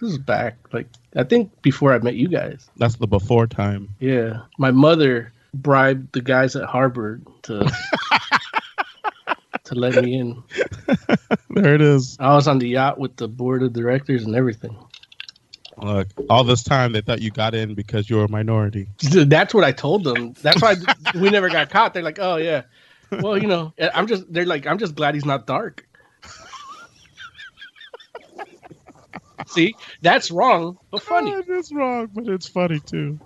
this 0.00 0.12
is 0.12 0.18
back. 0.18 0.56
Like 0.72 0.86
I 1.16 1.22
think 1.24 1.50
before 1.62 1.92
I 1.92 1.98
met 1.98 2.14
you 2.14 2.28
guys. 2.28 2.70
That's 2.78 2.96
the 2.96 3.06
before 3.06 3.46
time. 3.46 3.90
Yeah, 4.00 4.40
my 4.58 4.70
mother 4.70 5.32
bribed 5.54 6.12
the 6.12 6.20
guys 6.22 6.56
at 6.56 6.64
Harvard 6.64 7.26
to 7.44 7.70
to 9.66 9.74
let 9.74 10.02
me 10.02 10.18
in. 10.18 10.42
There 11.50 11.74
it 11.74 11.80
is. 11.80 12.18
I 12.20 12.34
was 12.34 12.46
on 12.48 12.58
the 12.58 12.68
yacht 12.68 12.98
with 12.98 13.16
the 13.16 13.28
board 13.28 13.62
of 13.62 13.72
directors 13.72 14.24
and 14.24 14.36
everything. 14.36 14.76
Look, 15.78 16.08
all 16.28 16.44
this 16.44 16.62
time 16.62 16.92
they 16.92 17.00
thought 17.00 17.22
you 17.22 17.30
got 17.30 17.54
in 17.54 17.72
because 17.74 18.10
you're 18.10 18.24
a 18.26 18.28
minority. 18.28 18.88
That's 19.02 19.54
what 19.54 19.64
I 19.64 19.72
told 19.72 20.04
them. 20.04 20.34
That's 20.42 20.60
why 20.60 20.74
we 21.14 21.30
never 21.30 21.48
got 21.48 21.70
caught. 21.70 21.94
They're 21.94 22.02
like, 22.02 22.18
"Oh 22.18 22.36
yeah, 22.36 22.62
well, 23.10 23.38
you 23.38 23.46
know, 23.46 23.72
eh, 23.78 23.88
I'm 23.94 24.06
just." 24.06 24.30
They're 24.30 24.44
like, 24.44 24.66
"I'm 24.66 24.78
just 24.78 24.94
glad 24.94 25.14
he's 25.14 25.24
not 25.24 25.46
dark." 25.46 25.86
See, 29.46 29.74
that's 30.02 30.30
wrong, 30.30 30.78
but 30.90 31.00
funny. 31.02 31.32
Oh, 31.34 31.42
it's 31.48 31.72
wrong, 31.72 32.10
but 32.14 32.26
it's 32.28 32.48
funny 32.48 32.80
too. 32.80 33.18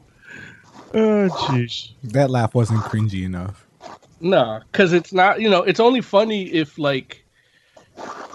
Oh, 0.95 1.29
jeez. 1.29 1.93
That 2.05 2.31
laugh 2.31 2.55
wasn't 2.55 2.81
cringy 2.81 3.25
enough. 3.25 3.67
No, 4.21 4.61
because 4.71 4.93
it's 4.93 5.13
not. 5.13 5.41
You 5.41 5.49
know, 5.49 5.63
it's 5.63 5.81
only 5.81 6.01
funny 6.01 6.45
if 6.45 6.79
like, 6.79 7.25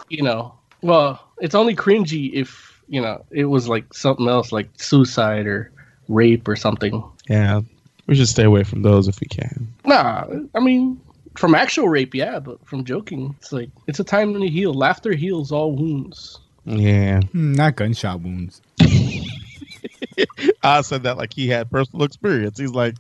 you 0.09 0.23
know, 0.23 0.53
well, 0.81 1.19
it's 1.39 1.55
only 1.55 1.75
cringy 1.75 2.31
if 2.33 2.81
you 2.87 3.01
know 3.01 3.23
it 3.31 3.45
was 3.45 3.67
like 3.67 3.93
something 3.93 4.27
else, 4.27 4.51
like 4.51 4.69
suicide 4.77 5.47
or 5.47 5.71
rape 6.07 6.47
or 6.47 6.55
something. 6.55 7.03
Yeah, 7.29 7.61
we 8.07 8.15
should 8.15 8.27
stay 8.27 8.43
away 8.43 8.63
from 8.63 8.81
those 8.81 9.07
if 9.07 9.19
we 9.19 9.27
can. 9.27 9.67
Nah, 9.85 10.25
I 10.53 10.59
mean, 10.59 10.99
from 11.35 11.55
actual 11.55 11.87
rape, 11.89 12.13
yeah, 12.15 12.39
but 12.39 12.65
from 12.65 12.83
joking, 12.83 13.35
it's 13.39 13.51
like 13.51 13.69
it's 13.87 13.99
a 13.99 14.03
time 14.03 14.33
to 14.33 14.47
heal. 14.47 14.73
Laughter 14.73 15.13
heals 15.13 15.51
all 15.51 15.75
wounds. 15.75 16.39
Yeah, 16.65 17.21
Hmm, 17.21 17.53
Not 17.53 17.75
gunshot 17.75 18.21
wounds. 18.21 18.61
I 20.63 20.81
said 20.81 21.03
that 21.03 21.17
like 21.17 21.33
he 21.33 21.47
had 21.47 21.69
personal 21.69 22.05
experience. 22.05 22.57
He's 22.57 22.71
like 22.71 22.95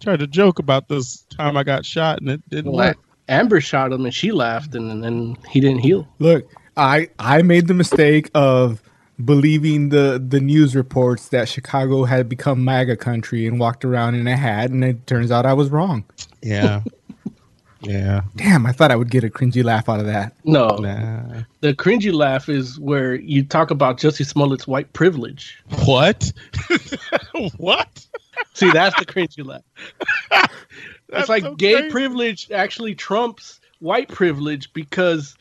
tried 0.00 0.20
to 0.20 0.26
joke 0.26 0.58
about 0.58 0.88
this 0.88 1.22
time 1.30 1.56
I 1.56 1.62
got 1.62 1.84
shot 1.84 2.20
and 2.20 2.30
it 2.30 2.48
didn't 2.50 2.72
Well, 2.72 2.88
work. 2.88 2.98
Amber 3.28 3.60
shot 3.60 3.92
him 3.92 4.04
and 4.04 4.12
she 4.14 4.32
laughed, 4.32 4.74
and, 4.74 4.90
and 4.90 5.04
then 5.04 5.36
he 5.48 5.60
didn't 5.60 5.80
heal. 5.80 6.08
Look, 6.18 6.50
I 6.76 7.08
I 7.20 7.42
made 7.42 7.68
the 7.68 7.74
mistake 7.74 8.28
of 8.34 8.82
believing 9.24 9.90
the 9.90 10.20
the 10.26 10.40
news 10.40 10.74
reports 10.74 11.28
that 11.28 11.48
Chicago 11.48 12.04
had 12.04 12.28
become 12.28 12.64
MAGA 12.64 12.96
country 12.96 13.46
and 13.46 13.60
walked 13.60 13.84
around 13.84 14.16
in 14.16 14.26
a 14.26 14.36
hat, 14.36 14.70
and 14.70 14.82
it 14.82 15.06
turns 15.06 15.30
out 15.30 15.46
I 15.46 15.52
was 15.52 15.68
wrong. 15.70 16.04
Yeah, 16.42 16.82
yeah. 17.82 18.22
Damn, 18.34 18.66
I 18.66 18.72
thought 18.72 18.90
I 18.90 18.96
would 18.96 19.10
get 19.10 19.22
a 19.22 19.28
cringy 19.28 19.62
laugh 19.62 19.88
out 19.88 20.00
of 20.00 20.06
that. 20.06 20.34
No, 20.44 20.68
Nah. 20.78 21.42
the 21.60 21.72
cringy 21.74 22.12
laugh 22.12 22.48
is 22.48 22.80
where 22.80 23.14
you 23.14 23.44
talk 23.44 23.70
about 23.70 23.98
Jussie 23.98 24.26
Smollett's 24.26 24.66
white 24.66 24.92
privilege. 24.92 25.62
What? 25.84 26.32
what? 27.58 28.06
See, 28.54 28.70
that's 28.70 28.98
the 28.98 29.06
cringy 29.06 29.44
laugh. 29.44 29.62
That's 31.08 31.22
it's 31.22 31.28
like 31.28 31.42
so 31.42 31.56
gay 31.56 31.74
crazy. 31.74 31.90
privilege 31.90 32.50
actually 32.52 32.94
trumps 32.94 33.60
white 33.80 34.08
privilege 34.08 34.72
because 34.72 35.34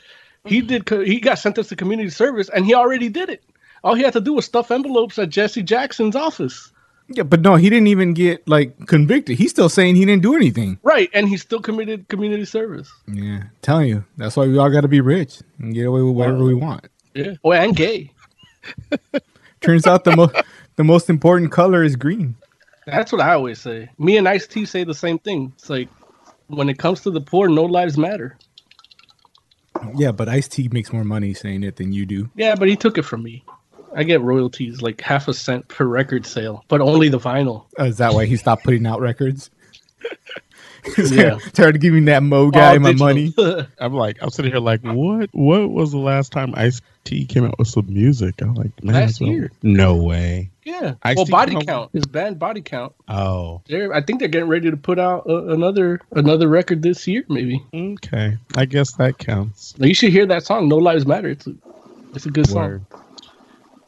he 0.46 0.63
mm-hmm. 0.63 0.84
did 0.84 1.08
he 1.08 1.20
got 1.20 1.38
sentenced 1.38 1.70
to 1.70 1.75
community 1.75 2.10
service 2.10 2.50
and 2.50 2.65
he 2.65 2.74
already 2.74 3.08
did 3.08 3.29
it. 3.29 3.44
All 3.84 3.94
he 3.94 4.01
had 4.01 4.13
to 4.13 4.22
do 4.22 4.34
was 4.34 4.46
stuff 4.46 4.72
envelopes 4.72 5.20
at 5.20 5.29
Jesse 5.29 5.62
Jackson's 5.62 6.15
office. 6.15 6.72
Yeah, 7.12 7.24
but 7.24 7.41
no, 7.41 7.56
he 7.56 7.70
didn't 7.70 7.88
even 7.88 8.13
get 8.13 8.48
like 8.48 8.88
convicted. 8.88 9.38
He's 9.38 9.50
still 9.50 9.70
saying 9.70 9.96
he 9.96 10.06
didn't 10.06 10.22
do 10.22 10.36
anything. 10.36 10.79
Right, 10.84 11.10
and 11.13 11.27
he 11.27 11.38
still 11.38 11.60
committed 11.60 12.08
community 12.08 12.46
service. 12.46 12.91
Yeah, 13.08 13.44
telling 13.62 13.89
you, 13.89 14.06
that's 14.18 14.38
why 14.38 14.46
we 14.46 14.58
all 14.58 14.70
got 14.70 14.82
to 14.82 14.88
be 14.88 15.01
rich 15.01 15.39
and 15.58 15.74
get 15.74 15.88
away 15.88 16.01
with 16.01 16.15
whatever 16.15 16.44
we 16.44 16.53
want. 16.53 16.88
Yeah. 17.15 17.34
Oh, 17.44 17.51
and 17.51 17.75
gay. 17.75 18.12
Turns 19.62 19.88
out 19.88 20.03
the 20.03 20.15
most 20.15 20.36
the 20.75 20.84
most 20.84 21.10
important 21.10 21.51
color 21.51 21.84
is 21.84 21.96
green. 21.96 22.36
That's 22.91 23.12
what 23.12 23.22
I 23.22 23.34
always 23.34 23.60
say. 23.60 23.89
Me 23.98 24.17
and 24.17 24.27
Ice 24.27 24.48
T 24.48 24.65
say 24.65 24.84
the 24.84 24.93
same 24.93 25.19
thing. 25.19 25.53
It's 25.55 25.69
like 25.69 25.89
when 26.48 26.69
it 26.69 26.77
comes 26.77 27.01
to 27.01 27.12
the 27.12 27.22
poor, 27.22 27.48
no 27.48 27.63
lives 27.63 27.98
matter. 27.98 28.38
Yeah, 29.96 30.12
but 30.12 30.27
Ice 30.27 30.48
T 30.48 30.67
makes 30.72 30.91
more 30.91 31.03
money 31.03 31.34
saying 31.34 31.63
it 31.63 31.77
than 31.77 31.93
you 31.93 32.05
do. 32.05 32.29
Yeah, 32.36 32.55
but 32.55 32.67
he 32.67 32.75
took 32.75 32.98
it 32.98 33.03
from 33.03 33.24
me. 33.24 33.43
I 33.96 34.03
get 34.03 34.22
royalties 34.22 34.81
like 34.81 35.01
half 35.01 35.27
a 35.27 35.34
cent 35.34 35.67
per 35.67 35.86
record 35.86 36.25
sale, 36.25 36.63
but 36.67 36.81
only 36.81 37.10
the 37.10 37.19
vinyl. 37.19 37.65
Uh, 37.79 37.86
is 37.86 37.98
that 37.98 38.13
why 38.13 38.25
he 38.25 38.36
stopped 38.36 38.63
putting 38.63 38.86
out 38.86 39.00
records? 39.00 39.50
Yeah. 40.98 41.38
tired 41.53 41.75
of 41.75 41.81
giving 41.81 42.05
that 42.05 42.24
Mo 42.24 42.51
guy 42.51 42.74
All 42.74 42.79
my 42.79 42.93
digital. 42.93 43.07
money. 43.45 43.67
I'm 43.79 43.93
like, 43.93 44.17
I'm 44.21 44.29
sitting 44.29 44.51
here 44.51 44.59
like, 44.59 44.81
what? 44.81 45.29
What 45.33 45.69
was 45.71 45.91
the 45.91 45.98
last 45.98 46.31
time 46.31 46.53
Ice 46.55 46.81
T 47.03 47.25
came 47.25 47.45
out 47.45 47.57
with 47.59 47.67
some 47.67 47.86
music? 47.93 48.41
I'm 48.41 48.53
like, 48.55 48.83
man, 48.83 48.95
Last 48.95 49.09
it's 49.12 49.21
year. 49.21 49.51
No 49.63 49.95
way. 49.95 50.50
yeah. 50.63 50.95
Ice-T 51.03 51.15
well, 51.17 51.25
Body 51.25 51.51
came 51.51 51.59
out- 51.62 51.65
Count, 51.67 51.89
his 51.93 52.05
band 52.05 52.38
Body 52.39 52.62
Count. 52.62 52.93
Oh, 53.07 53.62
They're, 53.67 53.93
I 53.93 54.01
think 54.01 54.19
they're 54.19 54.27
getting 54.29 54.50
ready 54.50 54.69
to 54.69 54.77
put 54.77 55.00
out 55.00 55.27
uh, 55.27 55.45
another 55.48 56.00
another 56.12 56.48
record 56.48 56.81
this 56.83 57.07
year, 57.07 57.24
maybe. 57.29 57.63
okay. 57.74 58.38
I 58.55 58.65
guess 58.65 58.93
that 58.93 59.17
counts. 59.17 59.77
Now, 59.79 59.88
you 59.88 59.93
should 59.95 60.12
hear 60.12 60.25
that 60.27 60.43
song, 60.43 60.67
"No 60.69 60.77
Lives 60.77 61.05
Matter." 61.05 61.29
It's 61.29 61.48
a, 61.48 61.53
it's 62.13 62.25
a 62.25 62.31
good 62.31 62.48
song. 62.48 62.86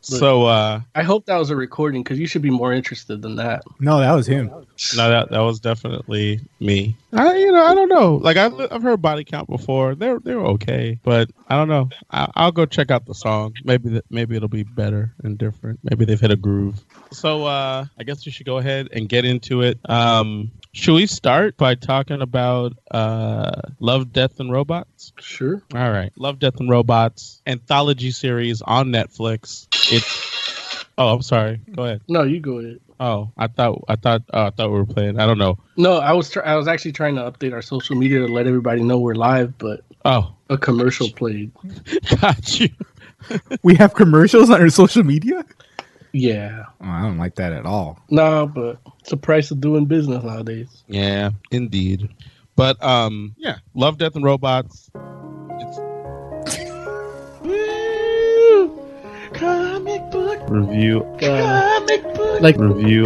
Word. 0.10 0.20
So 0.20 0.46
uh 0.46 0.82
I 0.96 1.04
hope 1.04 1.26
that 1.28 1.38
was 1.38 1.50
a 1.52 1.56
recording 1.56 2.04
because 2.04 2.18
you 2.20 2.26
should 2.26 2.42
be 2.42 2.50
more 2.50 2.74
interested 2.74 3.22
than 3.22 3.36
that. 3.36 3.64
No, 3.80 4.00
that 4.00 4.14
was 4.14 4.26
him. 4.26 4.48
no 4.48 5.10
that 5.10 5.30
that 5.30 5.40
was 5.40 5.60
definitely 5.60 6.40
me. 6.60 6.96
I 7.14 7.38
you 7.38 7.52
know 7.52 7.64
I 7.64 7.76
don't 7.76 7.90
know. 7.90 8.16
Like 8.16 8.38
I've 8.38 8.54
I've 8.72 8.82
heard 8.82 9.02
body 9.02 9.24
count 9.24 9.48
before. 9.48 9.94
They're 9.96 10.20
they're 10.20 10.40
okay, 10.40 11.00
but 11.04 11.30
I 11.48 11.56
don't 11.56 11.68
know. 11.68 11.90
I, 12.10 12.28
I'll 12.36 12.52
go 12.52 12.66
check 12.66 12.90
out 12.90 13.06
the 13.06 13.14
song. 13.14 13.54
Maybe 13.64 13.90
that 13.90 14.06
maybe 14.10 14.36
it'll 14.36 14.48
be 14.50 14.64
better 14.64 15.14
and 15.24 15.38
different. 15.38 15.80
Maybe 15.84 16.06
they've 16.06 16.20
hit 16.20 16.32
a 16.32 16.36
groove. 16.36 16.84
So 17.12 17.46
uh 17.46 17.86
I 18.00 18.04
guess 18.04 18.26
we 18.26 18.32
should 18.32 18.48
go 18.48 18.58
ahead 18.58 18.90
and 18.92 19.08
get 19.08 19.24
into 19.26 19.62
it. 19.62 19.80
Um 19.88 20.52
should 20.74 20.94
we 20.96 21.06
start 21.06 21.58
by 21.58 21.76
talking 21.76 22.22
about 22.22 22.74
uh 22.92 23.52
Love, 23.80 24.14
Death 24.14 24.40
and 24.40 24.52
Robots? 24.52 25.14
Sure. 25.20 25.62
All 25.74 25.92
right. 25.92 26.12
Love, 26.18 26.40
Death 26.40 26.60
and 26.60 26.70
Robots 26.70 27.42
anthology 27.46 28.12
series 28.12 28.62
on 28.62 28.90
Netflix. 28.90 29.68
It's 29.92 30.86
Oh, 30.98 31.14
I'm 31.16 31.22
sorry. 31.22 31.60
Go 31.76 31.84
ahead. 31.86 32.02
No, 32.08 32.24
you 32.24 32.40
go 32.40 32.60
ahead. 32.60 32.80
Oh, 33.00 33.32
I 33.38 33.48
thought 33.48 33.84
I 33.88 33.96
thought 33.96 34.22
oh, 34.34 34.44
I 34.46 34.50
thought 34.52 34.70
we 34.70 34.78
were 34.78 34.86
playing. 34.86 35.20
I 35.20 35.26
don't 35.26 35.38
know. 35.40 35.58
No, 35.78 35.98
I 35.98 36.12
was 36.14 36.30
try- 36.30 36.44
I 36.44 36.56
was 36.56 36.68
actually 36.68 36.92
trying 36.92 37.16
to 37.16 37.22
update 37.22 37.54
our 37.54 37.62
social 37.62 37.96
media 37.96 38.20
to 38.20 38.28
let 38.28 38.46
everybody 38.46 38.84
know 38.84 39.00
we're 39.00 39.16
live, 39.16 39.58
but 39.58 39.82
Oh, 40.06 40.34
a 40.50 40.58
commercial 40.58 41.10
played. 41.12 41.52
got 42.22 42.60
you. 42.60 42.70
We 43.64 43.76
have 43.76 43.94
commercials 43.94 44.50
on 44.50 44.62
our 44.62 44.70
social 44.70 45.04
media. 45.04 45.46
Yeah. 46.14 46.66
Oh, 46.82 46.86
I 46.88 47.02
don't 47.02 47.18
like 47.18 47.36
that 47.36 47.54
at 47.54 47.66
all. 47.66 48.00
No, 48.10 48.48
but 48.48 48.80
it's 49.00 49.10
the 49.10 49.18
price 49.18 49.52
of 49.52 49.62
doing 49.62 49.86
business 49.86 50.24
nowadays. 50.24 50.84
Yeah, 50.88 51.32
indeed. 51.52 52.10
But 52.56 52.82
um, 52.84 53.36
yeah, 53.38 53.58
Love, 53.74 53.98
Death 53.98 54.16
and 54.16 54.24
Robots. 54.24 54.90
It's 54.94 55.78
Comic 59.34 60.12
book. 60.12 60.50
review 60.50 61.00
Comic 61.20 62.04
book. 62.14 62.42
Like 62.42 62.58
review. 62.58 63.04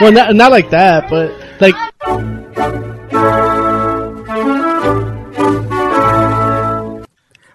well, 0.00 0.12
not 0.12 0.34
not 0.34 0.50
like 0.50 0.70
that, 0.70 1.08
but 1.08 1.32
like 1.60 1.74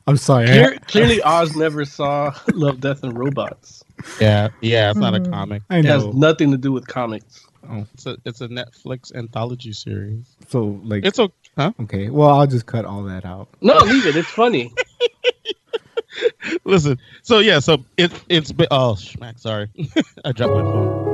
I'm 0.10 0.18
sorry. 0.18 0.48
Clear, 0.48 0.78
clearly 0.88 1.22
Oz 1.22 1.56
never 1.56 1.86
saw 1.86 2.34
Love, 2.54 2.80
Death, 2.80 3.04
and 3.04 3.16
Robots. 3.16 3.84
yeah, 4.20 4.48
yeah. 4.62 4.90
It's 4.90 4.98
not 4.98 5.14
a 5.14 5.20
hmm. 5.20 5.32
comic. 5.32 5.62
I 5.70 5.78
It 5.78 5.86
has 5.86 6.04
know. 6.04 6.12
nothing 6.14 6.50
to 6.52 6.58
do 6.58 6.72
with 6.72 6.88
comics. 6.88 7.46
Oh, 7.70 7.86
it's 7.94 8.08
a 8.08 8.18
it's 8.26 8.42
a 8.42 8.48
Netflix 8.48 9.14
anthology 9.14 9.72
series. 9.72 10.36
So 10.48 10.80
like, 10.84 11.06
It's 11.06 11.20
a 11.20 11.30
huh? 11.56 11.74
okay. 11.82 12.10
Well, 12.10 12.30
I'll 12.30 12.48
just 12.48 12.66
cut 12.66 12.86
all 12.86 13.04
that 13.04 13.24
out. 13.24 13.50
No, 13.62 13.78
leave 13.78 14.08
it. 14.08 14.16
It's 14.16 14.28
funny. 14.30 14.74
Listen. 16.64 16.98
So 17.22 17.38
yeah. 17.38 17.60
So 17.60 17.86
it 17.98 18.12
it's 18.30 18.52
been 18.52 18.68
oh 18.72 18.94
schmack. 18.98 19.40
Sorry, 19.40 19.70
I 20.26 20.32
dropped 20.32 20.56
my 20.56 20.62
phone. 20.62 21.10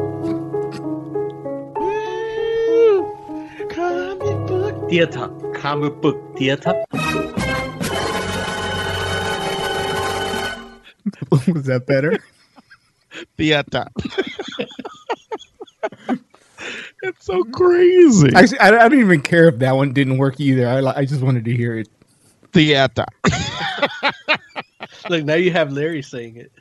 Comic 3.70 4.48
book 4.48 4.90
theater. 4.90 5.28
Comic 5.54 6.00
book 6.00 6.38
theater. 6.38 6.86
Was 11.32 11.66
that 11.66 11.86
better? 11.86 12.18
Theater. 13.38 13.88
it's 17.04 17.26
so 17.26 17.44
crazy. 17.46 18.32
Actually, 18.36 18.60
I, 18.60 18.68
I 18.68 18.90
don't 18.90 19.00
even 19.00 19.22
care 19.22 19.48
if 19.48 19.60
that 19.60 19.74
one 19.74 19.94
didn't 19.94 20.18
work 20.18 20.40
either. 20.40 20.68
I 20.68 20.80
I 21.00 21.06
just 21.06 21.22
wanted 21.22 21.46
to 21.46 21.56
hear 21.56 21.78
it. 21.78 21.88
Theater. 22.52 23.06
Look, 25.10 25.24
now 25.24 25.36
you 25.36 25.52
have 25.52 25.72
Larry 25.72 26.02
saying 26.02 26.38
it. 26.38 26.52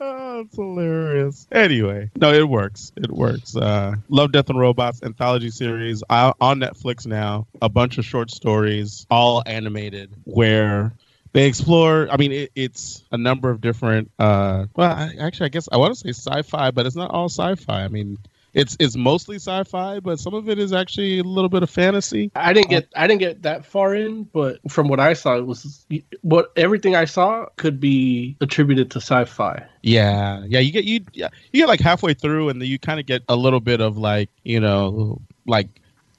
Oh, 0.00 0.40
it's 0.40 0.56
hilarious. 0.56 1.46
Anyway, 1.52 2.10
no, 2.16 2.32
it 2.32 2.48
works. 2.48 2.90
It 2.96 3.12
works. 3.12 3.56
Uh, 3.56 3.94
Love, 4.08 4.32
Death, 4.32 4.50
and 4.50 4.58
Robots 4.58 5.00
anthology 5.04 5.50
series 5.50 6.02
uh, 6.10 6.32
on 6.40 6.58
Netflix 6.58 7.06
now. 7.06 7.46
A 7.62 7.68
bunch 7.68 7.98
of 7.98 8.04
short 8.04 8.30
stories, 8.30 9.06
all 9.10 9.44
animated, 9.46 10.10
where 10.24 10.92
they 11.32 11.46
explore. 11.46 12.08
I 12.10 12.16
mean, 12.16 12.32
it, 12.32 12.52
it's 12.54 13.04
a 13.10 13.18
number 13.18 13.50
of 13.50 13.60
different. 13.60 14.10
Uh, 14.18 14.66
well, 14.76 14.90
I, 14.90 15.14
actually, 15.18 15.46
I 15.46 15.48
guess 15.50 15.68
I 15.70 15.76
want 15.76 15.94
to 15.94 16.00
say 16.00 16.10
sci-fi, 16.10 16.70
but 16.70 16.86
it's 16.86 16.96
not 16.96 17.10
all 17.10 17.28
sci-fi. 17.28 17.84
I 17.84 17.88
mean, 17.88 18.18
it's 18.54 18.76
it's 18.78 18.96
mostly 18.96 19.36
sci-fi, 19.36 20.00
but 20.00 20.20
some 20.20 20.34
of 20.34 20.48
it 20.48 20.58
is 20.58 20.72
actually 20.72 21.20
a 21.20 21.24
little 21.24 21.48
bit 21.48 21.62
of 21.62 21.70
fantasy. 21.70 22.30
I 22.34 22.52
didn't 22.52 22.68
get 22.68 22.88
I 22.94 23.06
didn't 23.06 23.20
get 23.20 23.42
that 23.42 23.64
far 23.64 23.94
in, 23.94 24.24
but 24.24 24.58
from 24.70 24.88
what 24.88 25.00
I 25.00 25.14
saw, 25.14 25.36
it 25.38 25.46
was 25.46 25.86
what 26.20 26.52
everything 26.56 26.94
I 26.94 27.06
saw 27.06 27.46
could 27.56 27.80
be 27.80 28.36
attributed 28.40 28.90
to 28.92 28.98
sci-fi. 28.98 29.64
Yeah, 29.82 30.44
yeah. 30.46 30.60
You 30.60 30.70
get 30.70 30.84
you 30.84 31.00
yeah, 31.14 31.28
you 31.52 31.62
get 31.62 31.68
like 31.68 31.80
halfway 31.80 32.12
through, 32.12 32.50
and 32.50 32.60
then 32.60 32.68
you 32.68 32.78
kind 32.78 33.00
of 33.00 33.06
get 33.06 33.22
a 33.28 33.36
little 33.36 33.60
bit 33.60 33.80
of 33.80 33.96
like 33.96 34.28
you 34.44 34.60
know 34.60 35.20
like 35.46 35.68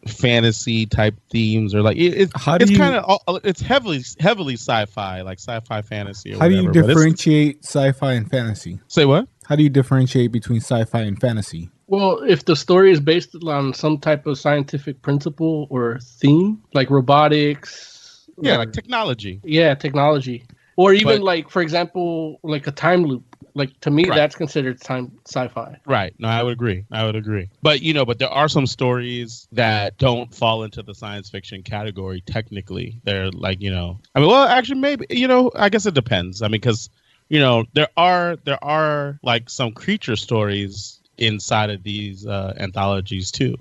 fantasy 0.07 0.85
type 0.85 1.15
themes 1.29 1.73
or 1.73 1.81
like 1.81 1.97
it, 1.97 2.13
it's 2.13 2.31
How 2.35 2.57
do 2.57 2.63
it's 2.63 2.77
kind 2.77 2.95
of 2.95 3.19
it's 3.43 3.61
heavily 3.61 4.01
heavily 4.19 4.55
sci-fi 4.55 5.21
like 5.21 5.39
sci-fi 5.39 5.81
fantasy. 5.81 6.33
Or 6.33 6.39
How 6.39 6.47
do 6.47 6.55
you 6.55 6.63
whatever, 6.67 6.73
but 6.73 6.79
it's- 6.79 6.95
differentiate 6.97 7.63
sci-fi 7.65 8.13
and 8.13 8.29
fantasy? 8.29 8.79
Say 8.87 9.05
what? 9.05 9.27
How 9.45 9.55
do 9.55 9.63
you 9.63 9.69
differentiate 9.69 10.31
between 10.31 10.59
sci-fi 10.61 11.01
and 11.01 11.19
fantasy? 11.19 11.69
Well, 11.87 12.19
if 12.23 12.45
the 12.45 12.55
story 12.55 12.91
is 12.91 12.99
based 12.99 13.35
on 13.43 13.73
some 13.73 13.97
type 13.99 14.25
of 14.25 14.37
scientific 14.39 15.01
principle 15.01 15.67
or 15.69 15.99
theme, 16.01 16.61
like 16.73 16.89
robotics, 16.89 18.27
Yeah, 18.41 18.55
or- 18.55 18.57
like 18.59 18.69
uh, 18.69 18.71
technology. 18.71 19.39
yeah, 19.43 19.75
technology, 19.75 20.45
or 20.77 20.93
even 20.93 21.17
But- 21.17 21.23
like 21.23 21.49
for 21.49 21.61
example, 21.61 22.39
like 22.43 22.67
a 22.67 22.71
time 22.71 23.03
loop. 23.05 23.23
Like 23.55 23.79
to 23.81 23.91
me, 23.91 24.05
Right. 24.05 24.15
that's 24.15 24.35
considered 24.35 24.81
time 24.81 25.11
sci-fi. 25.27 25.77
Right. 25.85 26.13
No, 26.17 26.27
I 26.27 26.41
would 26.41 26.53
agree. 26.53 26.85
I 26.91 27.05
would 27.05 27.15
agree. 27.15 27.49
But 27.61 27.81
you 27.81 27.93
know, 27.93 28.03
but 28.05 28.17
there 28.19 28.29
are 28.29 28.47
some 28.47 28.65
stories 28.65 29.47
that 29.51 29.97
don't 29.97 30.33
fall 30.33 30.63
into 30.63 30.81
the 30.81 30.95
science 30.95 31.29
fiction 31.29 31.61
category. 31.61 32.21
Technically, 32.25 32.99
they're 33.03 33.29
like 33.31 33.61
you 33.61 33.69
know. 33.71 33.99
I 34.15 34.19
mean, 34.19 34.29
well, 34.29 34.43
actually, 34.47 34.79
maybe 34.79 35.05
you 35.09 35.27
know. 35.27 35.51
I 35.55 35.69
guess 35.69 35.85
it 35.85 35.93
depends. 35.93 36.41
I 36.41 36.47
mean, 36.47 36.53
because 36.53 36.89
you 37.29 37.39
know, 37.39 37.65
there 37.73 37.89
are 37.95 38.37
there 38.43 38.63
are 38.63 39.19
like 39.23 39.49
some 39.49 39.71
creature 39.71 40.15
stories 40.15 40.99
inside 41.19 41.69
of 41.69 41.83
these 41.83 42.25
uh, 42.25 42.53
anthologies 42.57 43.31
too, 43.31 43.55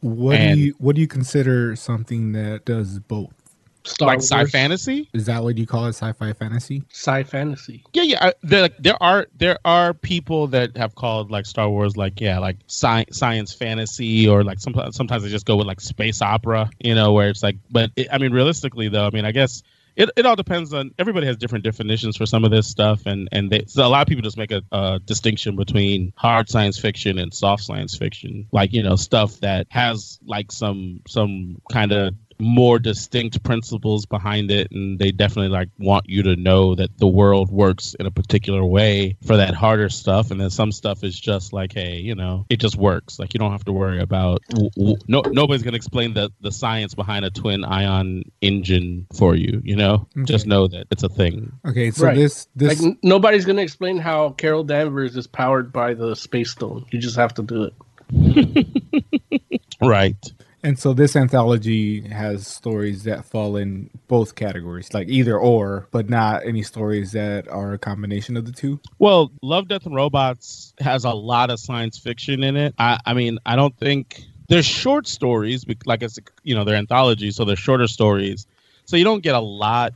What 0.00 0.36
And- 0.36 0.56
do 0.58 0.64
you 0.66 0.74
what 0.78 0.96
do 0.96 1.00
you 1.00 1.06
consider 1.08 1.76
something 1.76 2.32
that 2.32 2.64
does 2.64 2.98
both? 2.98 3.32
Star 3.86 4.08
like 4.08 4.18
Wars, 4.18 4.30
sci 4.30 4.44
fantasy. 4.46 5.08
Is 5.12 5.26
that 5.26 5.42
what 5.42 5.56
you 5.56 5.66
call 5.66 5.86
it? 5.86 5.90
Sci-fi 5.90 6.32
fantasy? 6.32 6.82
sci 6.90 7.22
fantasy. 7.24 7.84
Yeah, 7.92 8.02
yeah. 8.02 8.26
I, 8.26 8.34
there, 8.42 8.68
there 8.78 9.02
are 9.02 9.26
there 9.36 9.58
are 9.64 9.94
people 9.94 10.48
that 10.48 10.76
have 10.76 10.94
called 10.94 11.30
like 11.30 11.46
Star 11.46 11.68
Wars 11.68 11.96
like 11.96 12.20
yeah 12.20 12.38
like 12.38 12.56
sci- 12.66 13.06
science 13.10 13.52
fantasy 13.52 14.28
or 14.28 14.44
like 14.44 14.58
sometimes 14.58 14.96
sometimes 14.96 15.22
they 15.22 15.28
just 15.28 15.46
go 15.46 15.56
with 15.56 15.66
like 15.66 15.80
space 15.80 16.20
opera, 16.20 16.70
you 16.80 16.94
know, 16.94 17.12
where 17.12 17.28
it's 17.28 17.42
like. 17.42 17.56
But 17.70 17.90
it, 17.96 18.08
I 18.12 18.18
mean, 18.18 18.32
realistically 18.32 18.88
though, 18.88 19.06
I 19.06 19.10
mean, 19.10 19.24
I 19.24 19.32
guess 19.32 19.62
it, 19.96 20.10
it 20.16 20.26
all 20.26 20.36
depends 20.36 20.74
on 20.74 20.92
everybody 20.98 21.26
has 21.26 21.36
different 21.36 21.64
definitions 21.64 22.16
for 22.16 22.26
some 22.26 22.44
of 22.44 22.50
this 22.50 22.66
stuff, 22.66 23.06
and 23.06 23.28
and 23.32 23.50
they, 23.50 23.64
so 23.66 23.86
a 23.86 23.88
lot 23.88 24.02
of 24.02 24.08
people 24.08 24.22
just 24.22 24.36
make 24.36 24.52
a, 24.52 24.62
a 24.70 25.00
distinction 25.04 25.56
between 25.56 26.12
hard 26.16 26.50
science 26.50 26.78
fiction 26.78 27.18
and 27.18 27.32
soft 27.32 27.62
science 27.64 27.96
fiction, 27.96 28.46
like 28.52 28.72
you 28.72 28.82
know 28.82 28.96
stuff 28.96 29.40
that 29.40 29.66
has 29.70 30.18
like 30.26 30.52
some 30.52 31.00
some 31.08 31.60
kind 31.72 31.92
of 31.92 32.14
more 32.38 32.78
distinct 32.78 33.42
principles 33.42 34.06
behind 34.06 34.50
it 34.50 34.70
and 34.70 34.98
they 34.98 35.10
definitely 35.12 35.48
like 35.48 35.68
want 35.78 36.08
you 36.08 36.22
to 36.22 36.36
know 36.36 36.74
that 36.74 36.96
the 36.98 37.06
world 37.06 37.50
works 37.50 37.94
in 37.98 38.06
a 38.06 38.10
particular 38.10 38.64
way 38.64 39.16
for 39.24 39.36
that 39.38 39.54
harder 39.54 39.88
stuff 39.88 40.30
and 40.30 40.40
then 40.40 40.50
some 40.50 40.72
stuff 40.72 41.02
is 41.04 41.18
just 41.18 41.52
like 41.52 41.72
hey 41.72 41.96
you 41.96 42.14
know 42.14 42.44
it 42.50 42.58
just 42.58 42.76
works 42.76 43.18
like 43.18 43.34
you 43.34 43.38
don't 43.38 43.52
have 43.52 43.64
to 43.64 43.72
worry 43.72 44.00
about 44.00 44.42
w- 44.50 44.70
w- 44.76 44.96
no 45.08 45.22
nobody's 45.32 45.62
going 45.62 45.72
to 45.72 45.76
explain 45.76 46.14
the 46.14 46.30
the 46.40 46.52
science 46.52 46.94
behind 46.94 47.24
a 47.24 47.30
twin 47.30 47.64
ion 47.64 48.22
engine 48.40 49.06
for 49.14 49.34
you 49.34 49.60
you 49.64 49.76
know 49.76 50.06
just 50.24 50.46
know 50.46 50.66
that 50.68 50.86
it's 50.90 51.02
a 51.02 51.08
thing 51.08 51.52
Okay, 51.66 51.90
so 51.90 52.06
Right. 52.06 52.16
this 52.16 52.48
this 52.54 52.78
Like 52.80 52.86
n- 52.86 52.98
nobody's 53.02 53.44
gonna 53.44 53.62
explain 53.62 53.98
how 53.98 54.30
Carol 54.30 54.64
Danvers 54.64 55.16
is 55.16 55.26
powered 55.26 55.72
by 55.72 55.94
the 55.94 56.14
space 56.14 56.50
stone. 56.50 56.84
You 56.90 56.98
just 56.98 57.16
have 57.16 57.34
to 57.34 57.42
do 57.42 57.64
it. 57.64 59.60
right 59.82 60.32
and 60.62 60.78
so 60.78 60.92
this 60.92 61.16
anthology 61.16 62.00
has 62.08 62.46
stories 62.46 63.04
that 63.04 63.24
fall 63.24 63.56
in 63.56 63.90
both 64.08 64.34
categories, 64.34 64.92
like 64.94 65.08
either 65.08 65.38
or, 65.38 65.88
but 65.90 66.08
not 66.08 66.46
any 66.46 66.62
stories 66.62 67.12
that 67.12 67.48
are 67.48 67.74
a 67.74 67.78
combination 67.78 68.36
of 68.36 68.46
the 68.46 68.52
two. 68.52 68.80
Well, 68.98 69.30
Love, 69.42 69.68
Death, 69.68 69.86
and 69.86 69.94
Robots 69.94 70.74
has 70.80 71.04
a 71.04 71.10
lot 71.10 71.50
of 71.50 71.60
science 71.60 71.98
fiction 71.98 72.42
in 72.42 72.56
it. 72.56 72.74
I, 72.78 72.98
I 73.04 73.14
mean, 73.14 73.38
I 73.46 73.56
don't 73.56 73.76
think 73.78 74.22
they're 74.48 74.62
short 74.62 75.06
stories, 75.06 75.64
like 75.84 76.02
it's 76.02 76.18
you 76.42 76.54
know 76.54 76.64
they're 76.64 76.76
anthologies, 76.76 77.36
so 77.36 77.44
they're 77.44 77.56
shorter 77.56 77.86
stories. 77.86 78.46
So 78.86 78.96
you 78.96 79.04
don't 79.04 79.22
get 79.22 79.34
a 79.34 79.40
lot 79.40 79.94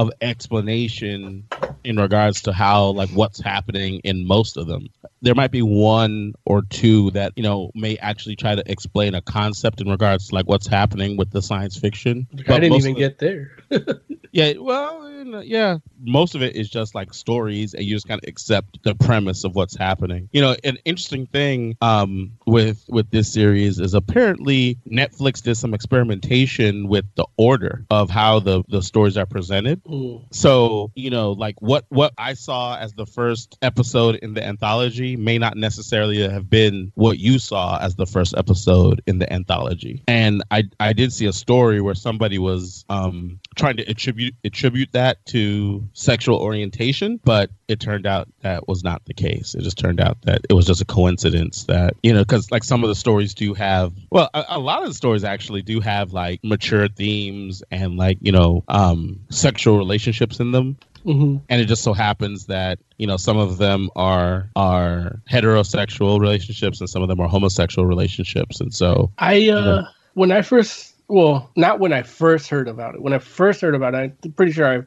of 0.00 0.10
explanation 0.22 1.46
in 1.84 1.96
regards 1.96 2.40
to 2.42 2.52
how 2.52 2.86
like 2.86 3.10
what's 3.10 3.38
happening 3.38 4.00
in 4.02 4.26
most 4.26 4.56
of 4.56 4.66
them. 4.66 4.88
There 5.20 5.34
might 5.34 5.50
be 5.50 5.60
one 5.60 6.32
or 6.46 6.62
two 6.62 7.10
that 7.10 7.32
you 7.36 7.42
know 7.42 7.70
may 7.74 7.98
actually 7.98 8.36
try 8.36 8.54
to 8.54 8.62
explain 8.70 9.14
a 9.14 9.20
concept 9.20 9.82
in 9.82 9.88
regards 9.88 10.28
to 10.28 10.34
like 10.34 10.46
what's 10.46 10.66
happening 10.66 11.18
with 11.18 11.30
the 11.30 11.42
science 11.42 11.76
fiction. 11.76 12.26
I 12.48 12.58
didn't 12.58 12.78
even 12.78 12.94
the- 12.94 12.98
get 13.00 13.18
there. 13.18 13.50
Yeah, 14.32 14.52
well, 14.58 15.42
yeah, 15.42 15.78
most 16.00 16.34
of 16.34 16.42
it 16.42 16.54
is 16.54 16.70
just 16.70 16.94
like 16.94 17.12
stories, 17.12 17.74
and 17.74 17.84
you 17.84 17.96
just 17.96 18.06
kind 18.06 18.20
of 18.22 18.28
accept 18.28 18.82
the 18.84 18.94
premise 18.94 19.44
of 19.44 19.54
what's 19.54 19.76
happening. 19.76 20.28
You 20.32 20.40
know, 20.40 20.56
an 20.62 20.78
interesting 20.84 21.26
thing 21.26 21.76
um, 21.80 22.32
with 22.46 22.84
with 22.88 23.10
this 23.10 23.32
series 23.32 23.80
is 23.80 23.94
apparently 23.94 24.78
Netflix 24.88 25.42
did 25.42 25.56
some 25.56 25.74
experimentation 25.74 26.88
with 26.88 27.06
the 27.16 27.26
order 27.36 27.84
of 27.90 28.08
how 28.10 28.40
the 28.40 28.62
the 28.68 28.82
stories 28.82 29.16
are 29.16 29.26
presented. 29.26 29.82
Mm. 29.90 30.22
So 30.32 30.92
you 30.94 31.10
know, 31.10 31.32
like 31.32 31.60
what 31.60 31.84
what 31.88 32.12
I 32.16 32.34
saw 32.34 32.76
as 32.76 32.92
the 32.92 33.06
first 33.06 33.58
episode 33.60 34.16
in 34.16 34.34
the 34.34 34.46
anthology 34.46 35.16
may 35.16 35.38
not 35.38 35.56
necessarily 35.56 36.20
have 36.28 36.48
been 36.48 36.92
what 36.94 37.18
you 37.18 37.38
saw 37.38 37.78
as 37.78 37.96
the 37.96 38.06
first 38.06 38.34
episode 38.36 39.02
in 39.06 39.18
the 39.18 39.30
anthology. 39.32 40.02
And 40.06 40.42
I 40.50 40.64
I 40.78 40.92
did 40.92 41.12
see 41.12 41.26
a 41.26 41.32
story 41.32 41.80
where 41.80 41.94
somebody 41.94 42.38
was 42.38 42.84
um, 42.88 43.40
trying 43.56 43.76
to 43.78 43.84
attribute 43.84 44.34
attribute 44.44 44.92
that 44.92 45.24
to 45.26 45.88
sexual 45.92 46.38
orientation, 46.38 47.20
but 47.24 47.50
it 47.68 47.80
turned 47.80 48.06
out 48.06 48.28
that 48.42 48.68
was 48.68 48.84
not 48.84 49.04
the 49.04 49.14
case. 49.14 49.54
It 49.54 49.62
just 49.62 49.78
turned 49.78 50.00
out 50.00 50.22
that 50.22 50.42
it 50.48 50.54
was 50.54 50.66
just 50.66 50.80
a 50.80 50.84
coincidence 50.84 51.64
that 51.64 51.94
you 52.02 52.12
know 52.12 52.20
because 52.20 52.50
like 52.50 52.64
some 52.64 52.84
of 52.84 52.88
the 52.88 52.94
stories 52.94 53.34
do 53.34 53.54
have 53.54 53.92
well 54.10 54.30
a, 54.34 54.44
a 54.50 54.58
lot 54.58 54.82
of 54.82 54.88
the 54.88 54.94
stories 54.94 55.24
actually 55.24 55.62
do 55.62 55.80
have 55.80 56.12
like 56.12 56.40
mature 56.44 56.88
themes 56.88 57.62
and 57.70 57.96
like 57.96 58.18
you 58.20 58.32
know 58.32 58.64
um 58.68 59.20
sexual 59.30 59.69
relationships 59.78 60.40
in 60.40 60.52
them. 60.52 60.76
Hmm 61.04 61.36
and 61.48 61.60
it 61.60 61.64
just 61.64 61.82
so 61.82 61.92
happens 61.92 62.46
that 62.46 62.78
you 62.98 63.06
know 63.06 63.16
some 63.16 63.36
of 63.36 63.58
them 63.58 63.90
are 63.96 64.48
are 64.56 65.20
heterosexual 65.30 66.20
relationships 66.20 66.80
and 66.80 66.88
some 66.88 67.02
of 67.02 67.08
them 67.08 67.20
are 67.20 67.28
homosexual 67.28 67.86
relationships. 67.86 68.60
And 68.60 68.72
so 68.72 69.10
I 69.18 69.48
uh 69.50 69.84
when 70.14 70.32
I 70.32 70.42
first 70.42 70.94
well, 71.08 71.50
not 71.56 71.80
when 71.80 71.92
I 71.92 72.02
first 72.02 72.48
heard 72.48 72.68
about 72.68 72.94
it. 72.94 73.02
When 73.02 73.12
I 73.12 73.18
first 73.18 73.60
heard 73.60 73.74
about 73.74 73.94
it, 73.94 74.14
I'm 74.24 74.32
pretty 74.32 74.52
sure 74.52 74.66
I 74.66 74.82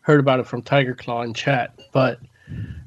heard 0.00 0.18
about 0.18 0.40
it 0.40 0.46
from 0.46 0.62
Tiger 0.62 0.94
Claw 0.94 1.22
in 1.22 1.34
chat, 1.34 1.78
but 1.92 2.20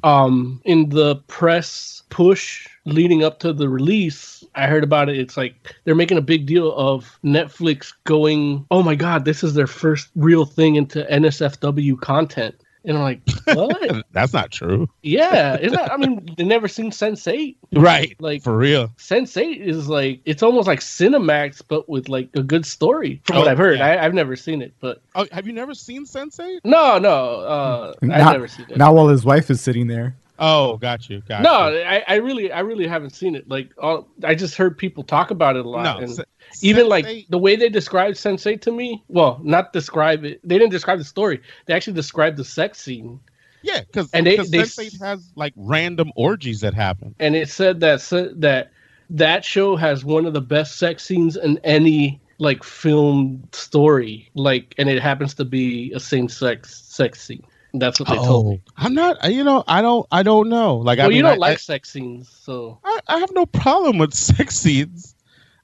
um 0.03 0.61
in 0.65 0.89
the 0.89 1.17
press 1.27 2.03
push 2.09 2.67
leading 2.85 3.23
up 3.23 3.39
to 3.39 3.53
the 3.53 3.69
release, 3.69 4.32
I 4.55 4.67
heard 4.67 4.83
about 4.83 5.09
it. 5.09 5.17
It's 5.17 5.37
like 5.37 5.75
they're 5.83 5.95
making 5.95 6.17
a 6.17 6.21
big 6.21 6.45
deal 6.45 6.73
of 6.73 7.17
Netflix 7.23 7.93
going, 8.03 8.65
"Oh 8.71 8.83
my 8.83 8.95
god, 8.95 9.25
this 9.25 9.43
is 9.43 9.53
their 9.53 9.67
first 9.67 10.09
real 10.15 10.45
thing 10.45 10.75
into 10.75 11.03
NSFW 11.11 11.99
content." 11.99 12.55
And 12.85 12.97
I'm 12.97 13.03
like, 13.03 13.21
"What?" 13.45 14.05
that's 14.11 14.33
not 14.33 14.51
true 14.51 14.89
yeah, 15.03 15.57
isn't 15.57 15.77
that, 15.77 15.91
I 15.93 15.95
mean, 15.97 16.33
they 16.37 16.43
never 16.43 16.67
seen 16.67 16.91
Sense 16.91 17.25
Eight. 17.27 17.57
right 17.71 18.13
Like 18.19 18.43
for 18.43 18.57
real 18.57 18.91
Sense 18.97 19.37
Eight 19.37 19.61
is 19.61 19.87
like 19.87 20.19
it's 20.25 20.43
almost 20.43 20.67
like 20.67 20.81
Cinemax, 20.81 21.61
but 21.67 21.87
with 21.87 22.09
like 22.09 22.27
a 22.35 22.43
good 22.43 22.65
story. 22.65 23.21
From 23.23 23.37
what 23.37 23.47
Oh, 23.47 23.51
I've 23.51 23.57
heard, 23.57 23.79
yeah. 23.79 23.87
I, 23.87 24.05
I've 24.05 24.13
never 24.13 24.35
seen 24.35 24.61
it, 24.61 24.73
but 24.81 25.01
oh 25.15 25.25
have 25.31 25.47
you 25.47 25.53
never 25.53 25.73
seen 25.73 26.05
Sense8 26.05 26.59
no, 26.65 26.97
no, 26.99 27.39
uh, 27.39 27.93
I've 28.01 28.09
never 28.33 28.47
seen 28.49 28.65
it. 28.69 28.77
not 28.77 28.93
while 28.93 29.07
his 29.07 29.23
wife 29.23 29.49
is 29.49 29.61
sitting 29.61 29.87
there. 29.87 30.15
Oh 30.43 30.77
got 30.77 31.09
you 31.09 31.21
got 31.21 31.41
no, 31.41 31.69
you. 31.69 31.81
I, 31.81 32.03
I 32.07 32.15
really, 32.15 32.51
I 32.51 32.59
really 32.59 32.85
haven't 32.85 33.11
seen 33.11 33.35
it. 33.35 33.47
Like, 33.47 33.71
all, 33.77 34.09
I 34.23 34.35
just 34.35 34.55
heard 34.55 34.77
people 34.77 35.03
talk 35.03 35.31
about 35.31 35.55
it 35.55 35.65
a 35.65 35.69
lot, 35.69 35.83
no 35.83 35.97
and 36.03 36.11
Se- 36.15 36.23
even 36.61 36.89
like 36.89 37.05
Sense8 37.05 37.29
the 37.29 37.37
way 37.37 37.55
they 37.55 37.69
described 37.69 38.17
Sense8 38.17 38.61
to 38.61 38.71
me. 38.71 39.03
Well, 39.07 39.39
not 39.41 39.71
describe 39.71 40.25
it. 40.25 40.41
They 40.43 40.57
didn't 40.57 40.71
describe 40.71 40.99
the 40.99 41.05
story. 41.05 41.41
They 41.65 41.73
actually 41.73 41.93
described 41.93 42.37
the 42.37 42.43
sex 42.43 42.81
scene, 42.81 43.19
yeah 43.61 43.81
because 43.81 44.09
and 44.11 44.27
they- 44.27 44.37
they- 44.37 44.63
Sense8 44.63 44.99
has 45.01 45.31
like 45.35 45.53
random 45.55 46.11
orgies 46.15 46.59
that 46.61 46.73
happen 46.73 47.15
and 47.19 47.35
it 47.35 47.49
said 47.49 47.79
that 47.79 48.01
that 48.35 48.71
that 49.09 49.45
show 49.45 49.75
has 49.75 50.03
one 50.03 50.25
of 50.25 50.33
the 50.33 50.41
best 50.41 50.77
sex 50.77 51.05
scenes 51.05 51.37
in 51.37 51.57
any 51.63 52.19
like 52.39 52.63
film 52.63 53.47
story. 53.51 54.29
Like, 54.33 54.75
and 54.77 54.89
it 54.89 55.01
happens 55.01 55.33
to 55.35 55.45
be 55.45 55.91
a 55.93 55.99
same 55.99 56.27
sex 56.27 56.75
sex 56.75 57.21
scene. 57.21 57.43
That's 57.73 57.99
what 57.99 58.09
they 58.09 58.15
told 58.15 58.47
me. 58.47 58.61
i'm 58.77 58.93
not 58.93 59.25
uh, 59.25 59.29
you 59.29 59.43
know 59.43 59.63
i 59.67 59.81
don't 59.81 60.05
i 60.11 60.21
don't 60.21 60.47
know 60.49 60.75
like 60.77 60.99
Well, 60.99 61.05
Oh. 61.05 61.07
I 61.07 61.09
mean, 61.09 61.17
you 61.17 61.23
don't 61.23 61.33
I- 61.33 61.37
like 61.37 61.53
I- 61.53 61.55
sex 61.57 61.89
scenes, 61.91 62.29
so 62.29 62.77
I, 62.83 62.99
I 63.07 63.19
have 63.19 63.31
no 63.33 63.45
problem 63.47 63.97
with 63.97 64.13
sex 64.31 64.55
scenes. 64.55 65.15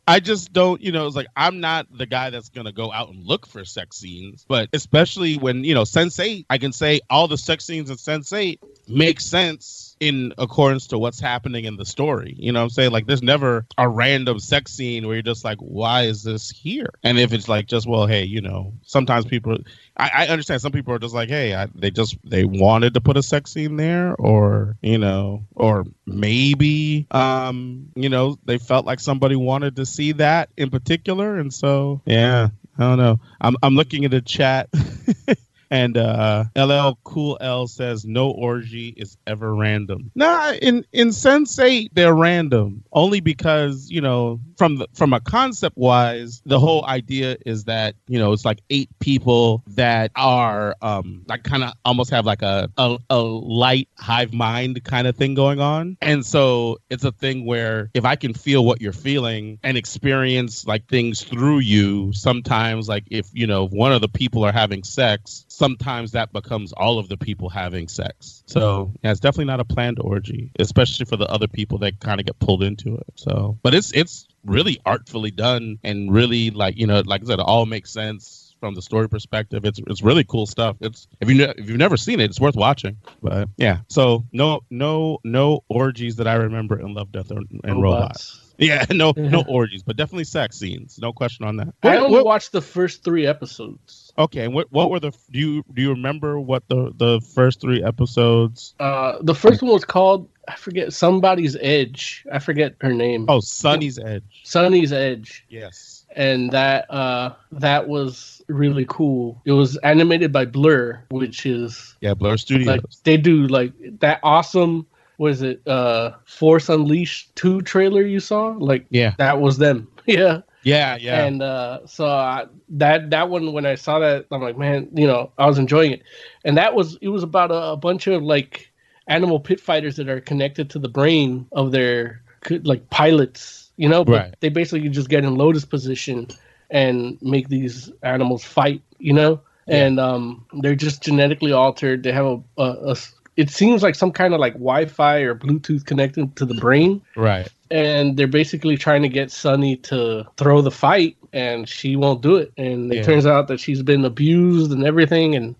I 0.07 0.19
just 0.19 0.51
don't, 0.53 0.81
you 0.81 0.91
know, 0.91 1.05
it's 1.05 1.15
like 1.15 1.27
I'm 1.37 1.59
not 1.59 1.85
the 1.95 2.07
guy 2.07 2.31
that's 2.31 2.49
gonna 2.49 2.71
go 2.71 2.91
out 2.91 3.09
and 3.09 3.23
look 3.27 3.45
for 3.45 3.63
sex 3.63 3.97
scenes, 3.97 4.43
but 4.47 4.67
especially 4.73 5.37
when 5.37 5.63
you 5.63 5.75
know 5.75 5.83
Sense 5.83 6.19
Eight, 6.19 6.47
I 6.49 6.57
can 6.57 6.71
say 6.73 7.01
all 7.11 7.27
the 7.27 7.37
sex 7.37 7.63
scenes 7.65 7.91
in 7.91 7.97
Sense 7.97 8.33
Eight 8.33 8.59
make 8.87 9.19
sense 9.19 9.88
in 9.99 10.33
accordance 10.37 10.87
to 10.87 10.97
what's 10.97 11.19
happening 11.19 11.65
in 11.65 11.75
the 11.75 11.85
story. 11.85 12.35
You 12.37 12.51
know 12.51 12.59
what 12.59 12.65
I'm 12.65 12.69
saying? 12.69 12.91
Like 12.91 13.05
there's 13.05 13.23
never 13.23 13.65
a 13.77 13.87
random 13.87 14.39
sex 14.39 14.71
scene 14.71 15.05
where 15.05 15.15
you're 15.15 15.23
just 15.23 15.43
like, 15.43 15.57
why 15.59 16.03
is 16.03 16.23
this 16.23 16.49
here? 16.49 16.89
And 17.03 17.19
if 17.19 17.33
it's 17.33 17.49
like 17.49 17.67
just 17.67 17.87
well, 17.87 18.07
hey, 18.07 18.23
you 18.23 18.41
know, 18.41 18.73
sometimes 18.83 19.25
people 19.25 19.57
I, 19.99 20.11
I 20.13 20.27
understand 20.27 20.61
some 20.61 20.71
people 20.71 20.93
are 20.93 20.99
just 20.99 21.13
like, 21.13 21.29
hey, 21.29 21.53
I, 21.53 21.67
they 21.75 21.91
just 21.91 22.17
they 22.23 22.45
wanted 22.45 22.93
to 22.93 23.01
put 23.01 23.17
a 23.17 23.23
sex 23.23 23.51
scene 23.51 23.75
there, 23.75 24.15
or 24.15 24.77
you 24.81 24.97
know, 24.97 25.45
or 25.55 25.85
maybe 26.05 27.05
um, 27.11 27.89
you 27.95 28.07
know, 28.07 28.39
they 28.45 28.57
felt 28.57 28.85
like 28.85 29.01
somebody 29.01 29.35
wanted 29.35 29.75
to 29.75 29.85
see 29.85 30.13
that 30.13 30.49
in 30.55 30.69
particular, 30.69 31.37
and 31.37 31.53
so 31.53 32.01
yeah, 32.05 32.47
I 32.77 32.81
don't 32.81 32.97
know. 32.97 33.19
I'm 33.41 33.57
I'm 33.61 33.75
looking 33.75 34.05
at 34.05 34.11
the 34.11 34.21
chat. 34.21 34.69
And 35.71 35.97
uh, 35.97 36.45
LL 36.55 36.97
Cool 37.03 37.37
L 37.41 37.67
says 37.67 38.05
no 38.05 38.31
orgy 38.31 38.89
is 38.97 39.17
ever 39.27 39.55
random. 39.55 40.11
Nah, 40.15 40.53
in 40.61 40.85
in 40.91 41.11
Sense 41.11 41.57
Eight 41.59 41.91
they're 41.93 42.15
random 42.15 42.83
only 42.91 43.19
because 43.19 43.89
you 43.89 44.01
know 44.01 44.39
from 44.57 44.77
the 44.77 44.87
from 44.93 45.13
a 45.13 45.19
concept 45.19 45.77
wise 45.77 46.41
the 46.45 46.59
whole 46.59 46.85
idea 46.85 47.37
is 47.45 47.65
that 47.65 47.95
you 48.07 48.19
know 48.19 48.33
it's 48.33 48.45
like 48.45 48.59
eight 48.69 48.89
people 48.99 49.63
that 49.67 50.11
are 50.15 50.75
um 50.81 51.23
like 51.27 51.43
kind 51.43 51.63
of 51.63 51.73
almost 51.85 52.09
have 52.09 52.25
like 52.25 52.41
a, 52.41 52.69
a 52.77 52.97
a 53.09 53.19
light 53.19 53.87
hive 53.97 54.33
mind 54.33 54.83
kind 54.83 55.07
of 55.07 55.15
thing 55.15 55.33
going 55.33 55.59
on, 55.59 55.97
and 56.01 56.25
so 56.25 56.77
it's 56.89 57.03
a 57.03 57.11
thing 57.11 57.45
where 57.45 57.89
if 57.93 58.05
I 58.05 58.15
can 58.15 58.33
feel 58.33 58.65
what 58.65 58.81
you're 58.81 58.93
feeling 58.93 59.59
and 59.63 59.77
experience 59.77 60.65
like 60.65 60.87
things 60.87 61.23
through 61.23 61.59
you, 61.59 62.11
sometimes 62.13 62.89
like 62.89 63.03
if 63.11 63.29
you 63.33 63.47
know 63.47 63.67
one 63.67 63.93
of 63.93 64.01
the 64.01 64.09
people 64.09 64.43
are 64.43 64.51
having 64.51 64.83
sex 64.83 65.45
sometimes 65.59 66.13
that 66.13 66.31
becomes 66.31 66.71
all 66.73 66.97
of 66.97 67.09
the 67.09 67.17
people 67.17 67.49
having 67.49 67.87
sex. 67.89 68.43
So 68.47 68.91
yeah, 69.03 69.11
it's 69.11 69.19
definitely 69.19 69.45
not 69.45 69.59
a 69.59 69.65
planned 69.65 69.99
orgy, 69.99 70.51
especially 70.57 71.05
for 71.05 71.17
the 71.17 71.27
other 71.29 71.47
people 71.47 71.77
that 71.79 71.99
kind 71.99 72.19
of 72.19 72.25
get 72.25 72.39
pulled 72.39 72.63
into 72.63 72.95
it. 72.95 73.07
So, 73.15 73.59
but 73.61 73.73
it's 73.75 73.91
it's 73.91 74.27
really 74.45 74.79
artfully 74.85 75.31
done 75.31 75.77
and 75.83 76.11
really 76.11 76.49
like 76.49 76.77
you 76.77 76.87
know, 76.87 77.01
like 77.05 77.21
I 77.21 77.25
said, 77.25 77.39
it 77.39 77.45
all 77.45 77.65
makes 77.65 77.91
sense 77.91 78.55
from 78.61 78.73
the 78.73 78.81
story 78.81 79.09
perspective. 79.09 79.65
It's 79.65 79.79
it's 79.87 80.01
really 80.01 80.23
cool 80.23 80.45
stuff. 80.45 80.77
It's 80.79 81.07
if 81.19 81.29
you 81.29 81.35
ne- 81.35 81.53
if 81.57 81.67
you've 81.69 81.77
never 81.77 81.97
seen 81.97 82.19
it, 82.21 82.29
it's 82.29 82.39
worth 82.39 82.55
watching. 82.55 82.97
But 83.21 83.49
yeah, 83.57 83.79
so 83.89 84.25
no 84.31 84.61
no 84.69 85.19
no 85.23 85.63
orgies 85.67 86.15
that 86.15 86.27
I 86.27 86.35
remember 86.35 86.79
in 86.79 86.93
Love, 86.93 87.11
Death, 87.11 87.31
and, 87.31 87.61
and 87.63 87.81
Robots. 87.81 88.45
Yeah, 88.57 88.85
no 88.91 89.13
no 89.15 89.43
orgies, 89.47 89.83
but 89.83 89.95
definitely 89.95 90.25
sex 90.25 90.57
scenes. 90.57 90.99
No 91.01 91.13
question 91.13 91.45
on 91.45 91.57
that. 91.57 91.73
I 91.83 91.97
only 91.97 92.17
what- 92.17 92.25
watched 92.25 92.51
the 92.51 92.61
first 92.61 93.03
three 93.03 93.25
episodes. 93.25 94.08
Okay, 94.19 94.43
and 94.43 94.53
what 94.53 94.69
what 94.71 94.91
were 94.91 94.99
the 94.99 95.11
do 95.31 95.39
you 95.39 95.63
do 95.73 95.81
you 95.81 95.89
remember 95.89 96.39
what 96.39 96.67
the 96.67 96.93
the 96.95 97.21
first 97.33 97.61
three 97.61 97.81
episodes? 97.81 98.75
Uh, 98.79 99.17
the 99.21 99.33
first 99.33 99.61
one 99.61 99.71
was 99.71 99.85
called 99.85 100.27
I 100.49 100.55
forget 100.55 100.91
somebody's 100.93 101.55
edge. 101.61 102.25
I 102.31 102.39
forget 102.39 102.75
her 102.81 102.93
name. 102.93 103.25
Oh, 103.29 103.37
Sonnie's 103.37 103.99
Edge. 103.99 104.41
Sonnie's 104.43 104.91
Edge. 104.91 105.45
Yes. 105.47 106.05
and 106.15 106.51
that 106.51 106.89
uh 106.91 107.33
that 107.51 107.87
was 107.87 108.41
really 108.47 108.85
cool. 108.89 109.41
It 109.45 109.51
was 109.51 109.77
animated 109.77 110.33
by 110.33 110.45
Blur, 110.45 111.03
which 111.11 111.45
is 111.45 111.95
Yeah, 112.01 112.15
Blur 112.15 112.35
Studios. 112.37 112.67
like 112.67 112.81
they 113.03 113.15
do 113.15 113.47
like 113.47 113.71
that 113.99 114.19
awesome 114.23 114.87
was 115.19 115.41
it 115.43 115.65
uh 115.67 116.11
Force 116.25 116.67
Unleashed 116.67 117.35
2 117.35 117.61
trailer 117.61 118.01
you 118.01 118.19
saw? 118.19 118.47
Like 118.57 118.85
yeah. 118.89 119.13
that 119.17 119.39
was 119.39 119.59
them. 119.59 119.87
yeah. 120.07 120.41
Yeah, 120.63 120.97
yeah. 120.97 121.23
And 121.23 121.41
uh 121.41 121.85
so 121.87 122.05
I, 122.07 122.45
that 122.69 123.09
that 123.11 123.29
one 123.29 123.53
when 123.53 123.65
I 123.65 123.75
saw 123.75 123.99
that 123.99 124.25
I'm 124.31 124.41
like, 124.41 124.57
man, 124.57 124.89
you 124.93 125.07
know, 125.07 125.31
I 125.37 125.45
was 125.47 125.57
enjoying 125.57 125.91
it. 125.91 126.03
And 126.43 126.57
that 126.57 126.75
was 126.75 126.97
it 127.01 127.07
was 127.09 127.23
about 127.23 127.51
a, 127.51 127.71
a 127.71 127.77
bunch 127.77 128.07
of 128.07 128.21
like 128.23 128.71
animal 129.07 129.39
pit 129.39 129.59
fighters 129.59 129.95
that 129.95 130.09
are 130.09 130.21
connected 130.21 130.69
to 130.71 130.79
the 130.79 130.89
brain 130.89 131.47
of 131.51 131.71
their 131.71 132.21
like 132.63 132.89
pilots, 132.89 133.69
you 133.77 133.89
know, 133.89 134.03
but 134.03 134.11
Right. 134.13 134.35
they 134.39 134.49
basically 134.49 134.87
just 134.89 135.09
get 135.09 135.23
in 135.23 135.35
lotus 135.35 135.65
position 135.65 136.27
and 136.69 137.17
make 137.21 137.49
these 137.49 137.91
animals 138.03 138.43
fight, 138.43 138.81
you 138.99 139.13
know? 139.13 139.41
Yeah. 139.67 139.85
And 139.85 139.99
um 139.99 140.45
they're 140.61 140.75
just 140.75 141.03
genetically 141.03 141.51
altered. 141.53 142.03
They 142.03 142.11
have 142.11 142.25
a 142.57 142.63
a 142.63 142.97
it 143.37 143.49
seems 143.49 143.81
like 143.81 143.95
some 143.95 144.11
kind 144.11 144.33
of 144.33 144.41
like 144.41 144.53
Wi-Fi 144.53 145.19
or 145.19 145.33
Bluetooth 145.33 145.85
connected 145.85 146.35
to 146.35 146.45
the 146.45 146.55
brain 146.55 147.01
right. 147.15 147.47
And 147.71 148.17
they're 148.17 148.27
basically 148.27 148.77
trying 148.77 149.03
to 149.03 149.09
get 149.09 149.29
Sonnie 149.31 149.77
to 149.83 150.25
throw 150.37 150.61
the 150.61 150.71
fight, 150.71 151.17
and 151.33 151.69
she 151.69 151.95
won't 151.95 152.21
do 152.21 152.35
it. 152.37 152.51
And 152.57 152.91
it 152.91 152.97
Yeah. 152.97 153.03
turns 153.03 153.25
out 153.27 153.47
that 153.49 153.59
she's 153.59 153.83
been 153.83 154.05
abused 154.05 154.71
and 154.71 154.83
everything, 154.85 155.35
and 155.35 155.55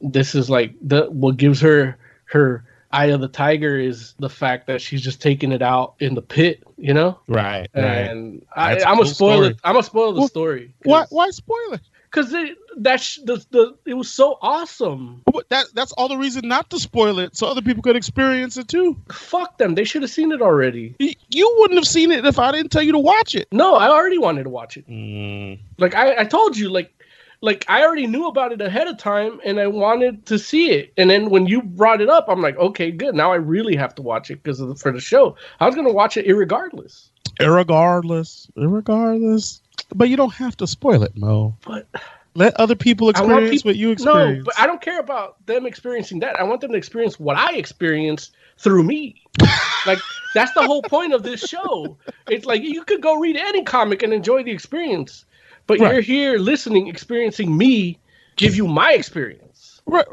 this 0.00 0.34
is 0.34 0.48
like 0.48 0.74
the 0.80 1.06
what 1.10 1.36
gives 1.36 1.60
her 1.60 1.96
her 2.26 2.64
eye 2.92 3.06
of 3.06 3.20
the 3.20 3.28
tiger 3.28 3.76
is 3.76 4.14
the 4.20 4.30
fact 4.30 4.68
that 4.68 4.80
she's 4.80 5.02
just 5.02 5.20
taking 5.20 5.50
it 5.50 5.62
out 5.62 5.94
in 5.98 6.14
the 6.14 6.22
pit, 6.22 6.62
you 6.78 6.94
know. 6.94 7.18
Right. 7.26 7.68
Right. 7.74 7.82
And 8.08 8.44
I, 8.54 8.70
That's 8.70 8.84
a 8.84 8.88
I'm 8.88 8.94
cool 8.94 9.02
gonna 9.04 9.14
spoil 9.14 9.36
story. 9.38 9.48
it. 9.48 9.56
I'm 9.64 9.72
gonna 9.74 9.82
spoil 9.82 10.12
the 10.12 10.20
Well, 10.20 10.28
story. 10.28 10.74
Why 10.84 11.04
why 11.10 11.30
spoil 11.30 11.72
it? 11.72 11.80
Because 12.14 12.32
it 12.32 12.56
that 12.78 13.00
the, 13.24 13.44
the 13.50 13.74
it 13.86 13.94
was 13.94 14.10
so 14.12 14.38
awesome. 14.40 15.22
But 15.32 15.48
that 15.48 15.66
that's 15.74 15.92
all 15.92 16.08
the 16.08 16.16
reason 16.16 16.46
not 16.46 16.70
to 16.70 16.78
spoil 16.78 17.18
it, 17.18 17.36
so 17.36 17.46
other 17.46 17.62
people 17.62 17.82
could 17.82 17.96
experience 17.96 18.56
it 18.56 18.68
too. 18.68 18.96
Fuck 19.10 19.58
them. 19.58 19.74
They 19.74 19.84
should 19.84 20.02
have 20.02 20.10
seen 20.10 20.32
it 20.32 20.40
already. 20.40 20.94
Y- 21.00 21.14
You 21.30 21.54
wouldn't 21.58 21.78
have 21.78 21.88
seen 21.88 22.10
it 22.12 22.24
if 22.24 22.38
I 22.38 22.52
didn't 22.52 22.70
tell 22.70 22.82
you 22.82 22.92
to 22.92 22.98
watch 22.98 23.34
it. 23.34 23.48
No, 23.52 23.74
I 23.74 23.88
already 23.88 24.18
wanted 24.18 24.44
to 24.44 24.50
watch 24.50 24.76
it. 24.76 24.88
Mm, 24.88 25.58
Like 25.78 25.94
I, 25.94 26.20
I 26.20 26.24
told 26.24 26.56
you, 26.56 26.68
like 26.70 26.92
like 27.40 27.64
I 27.68 27.82
already 27.84 28.06
knew 28.06 28.26
about 28.28 28.52
it 28.52 28.60
ahead 28.60 28.86
of 28.86 28.96
time 28.96 29.40
and 29.44 29.60
I 29.60 29.66
wanted 29.66 30.24
to 30.26 30.38
see 30.38 30.70
it. 30.70 30.92
And 30.96 31.10
then 31.10 31.28
when 31.30 31.46
you 31.46 31.62
brought 31.62 32.00
it 32.00 32.08
up, 32.08 32.26
I'm 32.28 32.40
like, 32.40 32.56
okay, 32.56 32.90
good. 32.90 33.14
Now 33.14 33.32
I 33.32 33.36
really 33.36 33.76
have 33.76 33.94
to 33.96 34.02
watch 34.02 34.30
it 34.30 34.42
because 34.42 34.60
for 34.80 34.92
the 34.92 35.00
show. 35.00 35.36
I 35.60 35.66
was 35.66 35.74
gonna 35.74 35.92
watch 35.92 36.16
it 36.16 36.26
irregardless. 36.26 37.10
irregardless, 37.40 38.48
irregardless. 38.56 39.60
But 39.94 40.08
you 40.08 40.16
don't 40.16 40.34
have 40.34 40.56
to 40.58 40.66
spoil 40.66 41.02
it, 41.02 41.16
Mo. 41.16 41.56
But 41.66 41.86
Let 42.34 42.54
other 42.60 42.74
people 42.74 43.10
experience 43.10 43.50
people- 43.50 43.68
what 43.70 43.76
you 43.76 43.90
experience. 43.90 44.38
No, 44.38 44.44
but 44.44 44.58
I 44.58 44.66
don't 44.66 44.80
care 44.80 44.98
about 44.98 45.44
them 45.46 45.66
experiencing 45.66 46.20
that. 46.20 46.38
I 46.38 46.42
want 46.42 46.60
them 46.60 46.72
to 46.72 46.76
experience 46.78 47.18
what 47.20 47.36
I 47.36 47.54
experienced 47.54 48.32
through 48.58 48.82
me. 48.82 49.22
like 49.86 50.00
that's 50.34 50.52
the 50.52 50.62
whole 50.62 50.82
point 50.82 51.12
of 51.14 51.22
this 51.22 51.40
show. 51.46 51.96
It's 52.28 52.44
like 52.46 52.62
you 52.62 52.84
could 52.84 53.00
go 53.00 53.18
read 53.18 53.36
any 53.36 53.62
comic 53.62 54.02
and 54.02 54.12
enjoy 54.12 54.42
the 54.42 54.50
experience, 54.50 55.24
but 55.66 55.78
Right. 55.78 55.92
you're 55.92 56.00
here 56.02 56.38
listening, 56.38 56.88
experiencing 56.88 57.56
me 57.56 57.98
give 58.36 58.56
you 58.56 58.66
my 58.66 58.92
experience. 58.92 59.80
right, 59.86 60.06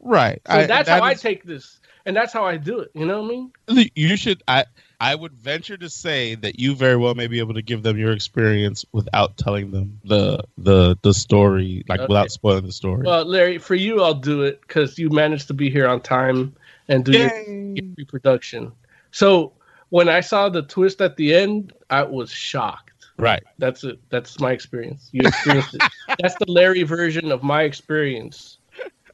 right. 0.00 0.40
So 0.48 0.52
I- 0.54 0.66
that's 0.66 0.88
that 0.88 1.00
how 1.00 1.04
I 1.06 1.14
take 1.14 1.44
this, 1.44 1.78
and 2.06 2.16
that's 2.16 2.32
how 2.32 2.44
I 2.44 2.56
do 2.56 2.80
it. 2.80 2.90
You 2.94 3.06
know 3.06 3.22
what 3.22 3.30
I 3.68 3.74
mean? 3.74 3.90
You 3.94 4.16
should. 4.16 4.42
I. 4.48 4.64
I 5.02 5.16
would 5.16 5.32
venture 5.32 5.76
to 5.76 5.90
say 5.90 6.36
that 6.36 6.60
you 6.60 6.76
very 6.76 6.96
well 6.96 7.16
may 7.16 7.26
be 7.26 7.40
able 7.40 7.54
to 7.54 7.62
give 7.62 7.82
them 7.82 7.98
your 7.98 8.12
experience 8.12 8.84
without 8.92 9.36
telling 9.36 9.72
them 9.72 9.98
the 10.04 10.44
the 10.58 10.96
the 11.02 11.12
story, 11.12 11.82
like 11.88 11.98
Okay. 11.98 12.06
without 12.08 12.30
spoiling 12.30 12.66
the 12.66 12.72
story. 12.72 13.04
Well, 13.04 13.24
Larry, 13.24 13.58
for 13.58 13.74
you, 13.74 14.00
I'll 14.00 14.14
do 14.14 14.42
it 14.42 14.60
because 14.60 15.00
you 15.00 15.10
managed 15.10 15.48
to 15.48 15.54
be 15.54 15.70
here 15.70 15.88
on 15.88 16.02
time 16.02 16.54
and 16.86 17.04
do 17.04 17.10
your, 17.10 17.32
your 17.74 17.84
reproduction. 17.98 18.70
So 19.10 19.54
when 19.88 20.08
I 20.08 20.20
saw 20.20 20.48
the 20.48 20.62
twist 20.62 21.00
at 21.00 21.16
the 21.16 21.34
end, 21.34 21.72
I 21.90 22.04
was 22.04 22.30
shocked. 22.30 23.08
right. 23.18 23.42
That's 23.58 23.82
it. 23.82 23.98
That's 24.08 24.38
my 24.38 24.52
experience. 24.52 25.08
You 25.10 25.26
experienced 25.26 25.74
it. 25.74 25.82
That's 26.20 26.36
the 26.36 26.46
Larry 26.46 26.84
version 26.84 27.32
of 27.32 27.42
my 27.42 27.64
experience. 27.64 28.58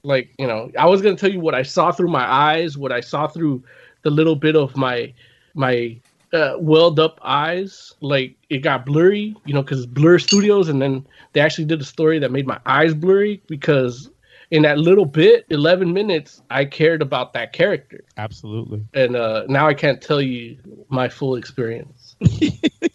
Like 0.03 0.35
you 0.39 0.47
know, 0.47 0.71
I 0.79 0.85
was 0.85 1.01
gonna 1.01 1.17
tell 1.17 1.33
you 1.33 1.41
what 1.41 1.55
I 1.55 1.63
saw 1.63 1.93
through 1.93 2.11
my 2.11 2.31
eyes, 2.31 2.77
what 2.77 2.93
I 2.93 3.01
saw 3.01 3.27
through 3.27 3.65
the 4.03 4.11
little 4.11 4.37
bit 4.37 4.55
of 4.55 4.77
my 4.77 5.15
my 5.59 6.01
uh, 6.33 6.55
welled 6.59 6.99
up 7.01 7.19
eyes. 7.23 7.95
Like 8.01 8.37
it 8.49 8.59
got 8.59 8.87
blurry, 8.87 9.35
you 9.45 9.55
know, 9.55 9.63
because 9.63 9.87
Blur 9.87 10.19
Studios, 10.19 10.69
and 10.69 10.81
then 10.81 11.07
they 11.33 11.41
actually 11.41 11.65
did 11.67 11.81
a 11.81 11.85
story 11.85 12.19
that 12.19 12.31
made 12.31 12.47
my 12.47 12.61
eyes 12.67 12.95
blurry 12.95 13.43
because 13.47 14.11
in 14.51 14.63
that 14.63 14.79
little 14.79 15.05
bit, 15.05 15.45
eleven 15.51 15.93
minutes, 15.93 16.43
I 16.51 16.65
cared 16.65 17.03
about 17.03 17.33
that 17.35 17.53
character, 17.53 18.05
Absolutely. 18.17 18.85
and 18.95 19.17
uh, 19.17 19.45
now 19.49 19.67
I 19.67 19.75
can't 19.75 20.01
tell 20.01 20.23
you 20.23 20.57
my 20.89 21.09
full 21.09 21.35
experience. 21.37 22.17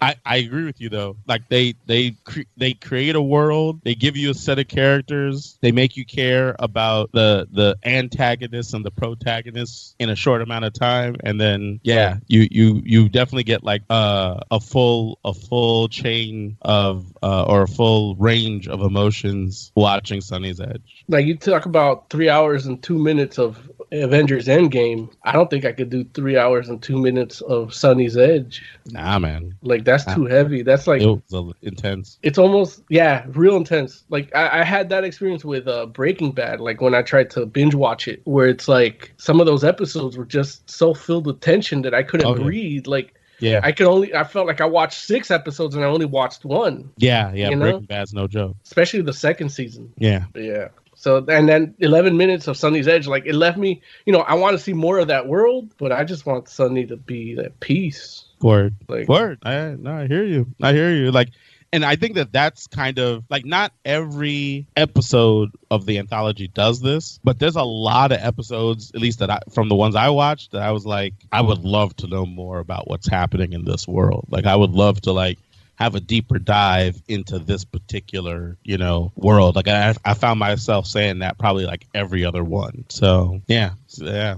I, 0.00 0.16
I 0.24 0.36
agree 0.38 0.64
with 0.64 0.80
you 0.80 0.88
though. 0.88 1.16
Like 1.26 1.48
they 1.48 1.74
they 1.86 2.12
cre- 2.24 2.48
they 2.56 2.74
create 2.74 3.16
a 3.16 3.22
world, 3.22 3.80
they 3.84 3.94
give 3.94 4.16
you 4.16 4.30
a 4.30 4.34
set 4.34 4.58
of 4.58 4.68
characters, 4.68 5.58
they 5.60 5.72
make 5.72 5.96
you 5.96 6.04
care 6.04 6.56
about 6.58 7.10
the 7.12 7.46
the 7.50 7.76
antagonists 7.84 8.72
and 8.72 8.84
the 8.84 8.90
protagonists 8.90 9.94
in 9.98 10.10
a 10.10 10.16
short 10.16 10.42
amount 10.42 10.64
of 10.64 10.72
time, 10.72 11.16
and 11.22 11.40
then 11.40 11.80
yeah, 11.82 12.16
you 12.28 12.48
you 12.50 12.82
you 12.84 13.08
definitely 13.08 13.44
get 13.44 13.62
like 13.62 13.82
uh, 13.90 14.40
a 14.50 14.60
full 14.60 15.18
a 15.24 15.34
full 15.34 15.88
chain 15.88 16.56
of 16.62 17.06
uh, 17.22 17.44
or 17.44 17.62
a 17.62 17.68
full 17.68 18.16
range 18.16 18.68
of 18.68 18.80
emotions 18.80 19.72
watching 19.74 20.20
Sonnie's 20.20 20.60
Edge. 20.60 21.04
Like 21.08 21.26
you 21.26 21.36
talk 21.36 21.66
about 21.66 22.08
three 22.10 22.28
hours 22.28 22.66
and 22.66 22.82
two 22.82 22.98
minutes 22.98 23.38
of 23.38 23.70
Avengers 23.92 24.46
Endgame. 24.46 25.10
I 25.24 25.32
don't 25.32 25.50
think 25.50 25.64
I 25.64 25.72
could 25.72 25.90
do 25.90 26.04
three 26.14 26.36
hours 26.36 26.68
and 26.68 26.80
two 26.82 26.98
minutes 27.00 27.40
of 27.42 27.70
Sonnie's 27.70 28.16
Edge. 28.16 28.62
Nah, 28.86 29.18
man, 29.18 29.54
Like 29.62 29.84
that's 29.84 30.04
too 30.14 30.26
heavy. 30.26 30.62
That's 30.62 30.86
like 30.86 31.02
it 31.02 31.06
was 31.06 31.20
uh, 31.32 31.52
intense. 31.62 32.18
it's 32.22 32.38
almost 32.38 32.82
yeah, 32.88 33.24
real 33.30 33.56
intense. 33.56 34.04
Like 34.08 34.34
I, 34.34 34.60
I 34.60 34.64
had 34.64 34.88
that 34.90 35.02
experience 35.04 35.44
with 35.44 35.66
uh, 35.66 35.86
Breaking 35.86 36.30
Bad. 36.32 36.60
Like 36.60 36.80
when 36.80 36.94
I 36.94 37.02
tried 37.02 37.30
to 37.30 37.46
binge 37.46 37.74
watch 37.74 38.06
it, 38.08 38.20
where 38.24 38.46
it's 38.48 38.68
like 38.68 39.12
some 39.16 39.40
of 39.40 39.46
those 39.46 39.64
episodes 39.64 40.16
were 40.16 40.24
just 40.24 40.68
so 40.70 40.94
filled 40.94 41.26
with 41.26 41.40
tension 41.40 41.82
that 41.82 41.94
I 41.94 42.02
couldn't 42.02 42.26
Oh, 42.26 42.36
yeah. 42.36 42.42
breathe. 42.44 42.86
Like 42.86 43.14
Yeah, 43.40 43.60
I 43.64 43.72
could 43.72 43.86
only 43.86 44.14
I 44.14 44.22
felt 44.24 44.46
like 44.46 44.60
I 44.60 44.66
watched 44.66 45.00
six 45.00 45.30
episodes 45.30 45.74
and 45.74 45.84
I 45.84 45.88
only 45.88 46.06
watched 46.06 46.44
one, 46.44 46.90
yeah, 46.98 47.32
yeah. 47.32 47.50
You 47.50 47.56
know? 47.56 47.64
Breaking 47.70 47.86
Bad's 47.86 48.12
no 48.12 48.26
joke. 48.28 48.56
especially 48.64 49.02
the 49.02 49.12
second 49.14 49.48
season. 49.48 49.92
Yeah, 49.98 50.24
Yeah. 50.34 50.68
So 51.00 51.24
and 51.28 51.48
then 51.48 51.74
11 51.78 52.18
minutes 52.18 52.46
of 52.46 52.58
Sonnie's 52.58 52.86
Edge, 52.86 53.06
like 53.06 53.24
it 53.24 53.34
left 53.34 53.56
me, 53.56 53.80
you 54.04 54.12
know, 54.12 54.20
I 54.20 54.34
want 54.34 54.52
to 54.52 54.62
see 54.62 54.74
more 54.74 54.98
of 54.98 55.08
that 55.08 55.26
world, 55.26 55.72
but 55.78 55.92
I 55.92 56.04
just 56.04 56.26
want 56.26 56.44
Sonnie 56.44 56.86
to 56.88 56.96
be 56.98 57.38
at 57.38 57.58
peace. 57.60 58.26
word. 58.42 58.74
Like 58.86 59.08
Word. 59.08 59.38
I 59.42 59.76
no, 59.78 59.92
I 59.92 60.06
hear 60.06 60.24
you. 60.24 60.46
I 60.62 60.74
hear 60.74 60.94
you. 60.94 61.10
Like, 61.10 61.30
and 61.72 61.86
I 61.86 61.96
think 61.96 62.16
that 62.16 62.34
that's 62.34 62.66
kind 62.66 62.98
of 62.98 63.24
like 63.30 63.46
not 63.46 63.72
every 63.82 64.66
episode 64.76 65.52
of 65.70 65.86
the 65.86 65.96
anthology 65.96 66.48
does 66.48 66.82
this, 66.82 67.18
but 67.24 67.38
there's 67.38 67.56
a 67.56 67.62
lot 67.62 68.12
of 68.12 68.18
episodes, 68.20 68.92
at 68.94 69.00
least 69.00 69.20
that 69.20 69.30
I 69.30 69.40
from 69.50 69.70
the 69.70 69.76
ones 69.76 69.96
I 69.96 70.10
watched, 70.10 70.52
that 70.52 70.60
I 70.60 70.70
was 70.70 70.84
like, 70.84 71.14
I 71.32 71.40
would 71.40 71.64
love 71.64 71.96
to 71.96 72.08
know 72.08 72.26
more 72.26 72.58
about 72.58 72.90
what's 72.90 73.08
happening 73.08 73.54
in 73.54 73.64
this 73.64 73.88
world. 73.88 74.26
Like, 74.28 74.44
I 74.44 74.54
would 74.54 74.72
love 74.72 75.00
to 75.02 75.12
like 75.12 75.38
have 75.80 75.94
a 75.94 76.00
deeper 76.00 76.38
dive 76.38 77.02
into 77.08 77.38
this 77.38 77.64
particular, 77.64 78.58
you 78.62 78.76
know, 78.76 79.12
world. 79.16 79.56
Like, 79.56 79.66
I 79.66 79.94
I 80.04 80.14
found 80.14 80.38
myself 80.38 80.86
saying 80.86 81.20
that 81.20 81.38
probably 81.38 81.64
like 81.64 81.86
every 81.94 82.24
other 82.24 82.44
one. 82.44 82.84
So 82.90 83.40
yeah, 83.48 83.70
So, 83.86 84.04
yeah. 84.04 84.36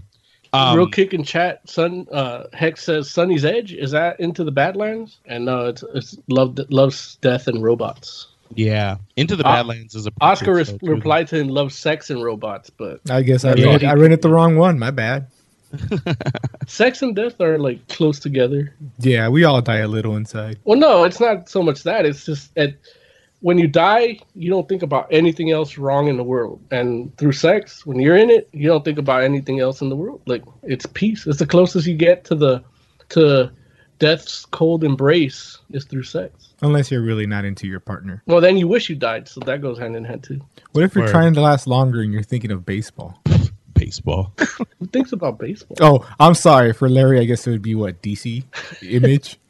Um, 0.55 0.77
real 0.77 0.87
kick 0.87 1.15
in 1.15 1.25
chat, 1.25 1.69
Sun 1.69 2.07
uh 2.13 2.45
Hex 2.53 2.85
says 2.85 3.09
Sonnie's 3.09 3.45
Edge. 3.45 3.73
Is 3.73 3.91
that 3.91 4.21
into 4.21 4.45
the 4.45 4.53
Badlands? 4.53 5.19
And 5.27 5.47
no, 5.47 5.67
it's 5.67 5.83
it's 5.95 6.17
love 6.29 6.59
loves 6.71 7.17
death 7.17 7.49
and 7.49 7.63
robots. 7.63 8.29
Yeah, 8.55 8.99
Into 9.17 9.35
the 9.35 9.47
Uh, 9.47 9.55
Badlands 9.55 9.95
is 9.95 10.07
a 10.07 10.11
pretty 10.11 10.31
Oscar 10.31 10.55
good 10.55 10.67
show, 10.67 10.79
replied 10.83 11.29
to 11.29 11.37
him, 11.41 11.49
loves 11.49 11.75
sex 11.75 12.11
and 12.11 12.23
robots, 12.23 12.69
but 12.71 13.01
I 13.11 13.23
guess 13.23 13.45
I 13.47 13.55
Yeah. 13.55 13.73
read, 13.73 13.85
I 13.85 13.95
read 13.95 14.13
it 14.13 14.21
the 14.21 14.29
wrong 14.29 14.57
one. 14.57 14.79
My 14.79 14.91
bad. 14.91 15.29
sex 16.67 17.03
and 17.03 17.15
death 17.15 17.41
are 17.41 17.59
like 17.59 17.87
close 17.89 18.19
together. 18.19 18.75
Yeah, 18.99 19.29
we 19.29 19.45
all 19.45 19.61
die 19.61 19.79
a 19.79 19.89
little 19.89 20.17
inside. 20.17 20.59
Well, 20.65 20.79
no, 20.79 21.05
it's 21.05 21.21
not 21.21 21.49
so 21.49 21.63
much 21.63 21.83
that. 21.85 22.07
It's 22.07 22.25
just 22.25 22.55
that 22.55 22.75
when 23.41 23.59
you 23.59 23.67
die, 23.67 24.21
you 24.35 24.51
don't 24.51 24.69
think 24.69 24.83
about 24.83 25.09
anything 25.11 25.51
else 25.51 25.77
wrong 25.77 26.09
in 26.09 26.17
the 26.17 26.23
world. 26.23 26.61
And 26.71 27.17
through 27.19 27.33
sex, 27.33 27.85
when 27.85 27.99
you're 27.99 28.17
in 28.17 28.31
it, 28.31 28.49
you 28.53 28.69
don't 28.69 28.85
think 28.85 28.99
about 28.99 29.25
anything 29.25 29.61
else 29.61 29.81
in 29.81 29.89
the 29.89 29.97
world. 29.97 30.23
Like 30.27 30.45
it's 30.63 30.87
peace. 30.87 31.27
It's 31.27 31.39
the 31.39 31.47
closest 31.47 31.87
you 31.87 31.97
get 31.97 32.25
to 32.27 32.35
the 32.35 32.63
to 33.11 33.51
death's 33.99 34.45
cold 34.47 34.85
embrace 34.85 35.59
is 35.71 35.85
through 35.85 36.05
sex. 36.05 36.55
Unless 36.63 36.91
you're 36.91 37.03
really 37.03 37.27
not 37.27 37.45
into 37.45 37.67
your 37.67 37.81
partner. 37.81 38.23
Well, 38.27 38.41
then 38.41 38.57
you 38.57 38.69
wish 38.69 38.89
you 38.89 38.97
died, 38.97 39.29
so 39.29 39.41
that 39.41 39.61
goes 39.61 39.79
hand 39.79 39.97
in 39.97 40.05
hand 40.05 40.23
too. 40.23 40.41
What 40.73 40.85
if 40.85 40.95
you're 40.95 41.05
Word. 41.05 41.11
trying 41.11 41.35
to 41.35 41.41
last 41.41 41.67
longer 41.67 42.01
and 42.01 42.13
you're 42.13 42.23
thinking 42.23 42.51
of 42.53 42.65
baseball? 42.65 43.21
Baseball. 43.93 44.33
Who 44.79 44.87
thinks 44.87 45.13
about 45.13 45.39
baseball? 45.39 45.77
Oh, 45.81 46.09
I'm 46.19 46.35
sorry. 46.35 46.73
For 46.73 46.89
Larry, 46.89 47.21
I 47.21 47.25
guess 47.25 47.47
it 47.47 47.51
would 47.51 47.61
be 47.63 47.75
what 47.75 48.01
DC 48.03 48.43
image. 48.83 49.39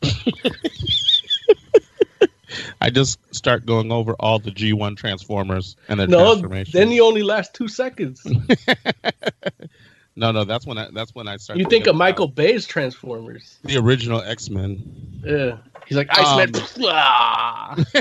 I 2.81 2.91
just 2.91 3.19
start 3.35 3.65
going 3.65 3.91
over 3.93 4.15
all 4.21 4.39
the 4.41 4.51
G1 4.51 4.97
Transformers 4.97 5.77
and 5.89 5.99
their 6.01 6.07
No, 6.09 6.25
transformations. 6.33 6.73
then 6.75 6.91
you 6.91 7.05
only 7.05 7.23
last 7.23 7.55
two 7.55 7.69
seconds. 7.69 8.21
no, 10.17 10.33
no, 10.33 10.45
that's 10.45 10.67
when 10.67 10.77
I 10.77 10.89
that's 10.93 11.15
when 11.15 11.29
I 11.29 11.37
start. 11.39 11.59
You 11.59 11.65
think 11.65 11.85
think 11.85 11.87
of 11.87 11.97
Michael 11.97 12.27
Bay's 12.29 12.67
Transformers. 12.67 13.59
the 13.65 13.79
original 13.79 14.21
X 14.23 14.51
Men. 14.51 14.83
Yeah. 15.25 15.59
He's 15.93 15.97
like 15.99 16.09
Iceman. 16.11 16.55
Um. 16.57 17.85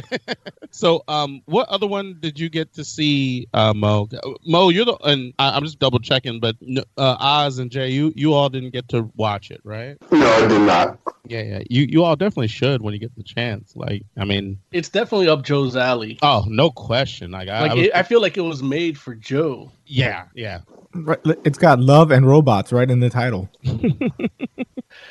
So, 0.74 1.04
um, 1.10 1.42
what 1.46 1.68
other 1.68 1.86
one 1.86 2.16
did 2.22 2.40
you 2.40 2.48
get 2.50 2.74
to 2.76 2.86
see, 2.86 3.46
uh, 3.54 3.74
Mo? 3.74 4.08
Mo, 4.48 4.70
you're 4.70 4.86
the 4.86 4.96
and 5.04 5.34
I, 5.38 5.50
I'm 5.50 5.64
just 5.64 5.80
double 5.80 6.00
checking, 6.00 6.40
but 6.40 6.56
uh, 6.98 7.18
Oz 7.20 7.60
and 7.60 7.70
Jay, 7.70 7.90
you 7.90 8.14
you 8.16 8.34
all 8.34 8.48
didn't 8.48 8.70
get 8.70 8.88
to 8.90 9.12
watch 9.18 9.52
it, 9.52 9.60
right? 9.66 9.98
No, 10.14 10.26
I 10.26 10.48
did 10.48 10.62
not. 10.62 10.98
Yeah, 11.28 11.42
yeah. 11.42 11.60
You 11.70 11.88
you 11.90 12.04
all 12.06 12.16
definitely 12.16 12.48
should 12.48 12.82
when 12.82 12.94
you 12.94 13.02
get 13.02 13.14
the 13.18 13.24
chance. 13.24 13.76
Like, 13.76 14.04
I 14.18 14.24
mean, 14.24 14.60
It's 14.72 14.88
definitely 14.88 15.28
up 15.28 15.44
Joe's 15.44 15.76
alley. 15.76 16.18
oh, 16.22 16.46
no 16.48 16.72
question. 16.72 17.32
Like, 17.32 17.50
I, 17.50 17.62
Like 17.64 17.72
I 17.72 17.76
was- 17.76 17.86
it, 17.88 17.92
I 17.94 18.04
feel 18.04 18.22
like 18.22 18.38
it 18.38 18.42
was 18.42 18.64
made 18.64 18.98
for 18.98 19.14
Joe. 19.14 19.74
Yeah, 19.92 20.26
yeah. 20.36 20.62
Right, 20.94 21.20
It's 21.46 21.58
got 21.58 21.80
love 21.80 22.12
and 22.12 22.28
robots 22.28 22.72
right 22.74 22.90
in 22.90 23.00
the 23.00 23.10
title. 23.10 23.50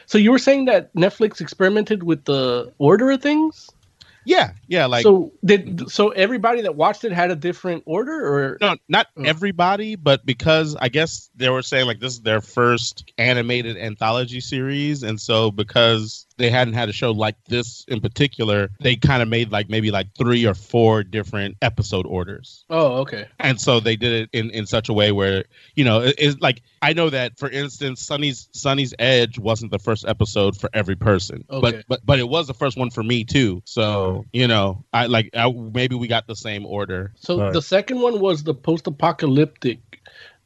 So 0.06 0.18
you 0.18 0.30
were 0.30 0.38
saying 0.38 0.66
that 0.66 0.94
Netflix 0.94 1.40
experimented 1.40 2.02
with 2.02 2.24
the 2.24 2.72
order 2.78 3.10
of 3.10 3.22
things? 3.22 3.68
Yeah, 4.26 4.52
yeah, 4.68 4.84
like 4.86 5.02
so 5.02 5.32
did 5.42 5.90
so 5.90 6.10
everybody 6.10 6.62
that 6.62 6.76
watched 6.76 7.04
it 7.04 7.12
had 7.12 7.30
a 7.30 7.36
different 7.36 7.84
order 7.86 8.12
or 8.12 8.58
no, 8.60 8.76
not 8.88 9.06
Oh. 9.16 9.22
everybody, 9.22 9.96
but 9.96 10.26
because 10.26 10.76
I 10.76 10.90
guess 10.90 11.30
they 11.34 11.48
were 11.48 11.62
saying 11.62 11.86
like 11.86 12.00
this 12.00 12.12
is 12.14 12.20
their 12.20 12.42
first 12.42 13.10
animated 13.16 13.78
anthology 13.78 14.40
series, 14.40 15.02
and 15.04 15.18
so 15.18 15.50
because 15.50 16.26
they 16.40 16.50
hadn't 16.50 16.74
had 16.74 16.88
a 16.88 16.92
show 16.92 17.12
like 17.12 17.36
this 17.46 17.84
in 17.86 18.00
particular, 18.00 18.70
they 18.80 18.96
kind 18.96 19.22
of 19.22 19.28
made 19.28 19.52
like 19.52 19.68
maybe 19.70 19.90
like 19.90 20.08
three 20.18 20.44
or 20.46 20.54
four 20.54 21.02
different 21.04 21.56
episode 21.62 22.06
orders. 22.06 22.64
Oh, 22.68 22.98
okay. 23.02 23.26
And 23.38 23.60
so 23.60 23.78
they 23.80 23.96
did 23.96 24.12
it 24.12 24.30
in, 24.32 24.50
in 24.50 24.66
such 24.66 24.88
a 24.88 24.92
way 24.92 25.12
where, 25.12 25.44
you 25.76 25.84
know, 25.84 26.00
it- 26.02 26.16
it's 26.18 26.40
like 26.40 26.62
I 26.82 26.94
know 26.94 27.10
that 27.10 27.38
for 27.38 27.48
instance, 27.48 28.02
Sonnie's 28.08 28.48
Sonnie's 28.52 28.94
Edge 28.98 29.38
wasn't 29.38 29.70
the 29.70 29.78
first 29.78 30.04
episode 30.08 30.56
for 30.56 30.70
every 30.72 30.96
person. 30.96 31.44
Okay. 31.50 31.60
But 31.60 31.84
but 31.88 32.00
but 32.04 32.18
it 32.18 32.28
was 32.28 32.46
the 32.46 32.54
first 32.54 32.76
one 32.76 32.90
for 32.90 33.02
me 33.02 33.24
too. 33.24 33.62
So, 33.66 34.24
you 34.32 34.48
know, 34.48 34.84
I 34.92 35.06
like 35.06 35.30
I, 35.36 35.50
maybe 35.52 35.94
we 35.94 36.08
got 36.08 36.26
the 36.26 36.36
same 36.36 36.64
order. 36.66 37.12
So 37.16 37.36
But- 37.36 37.52
the 37.52 37.62
second 37.62 38.00
one 38.00 38.18
was 38.20 38.42
the 38.42 38.54
post-apocalyptic, 38.54 39.80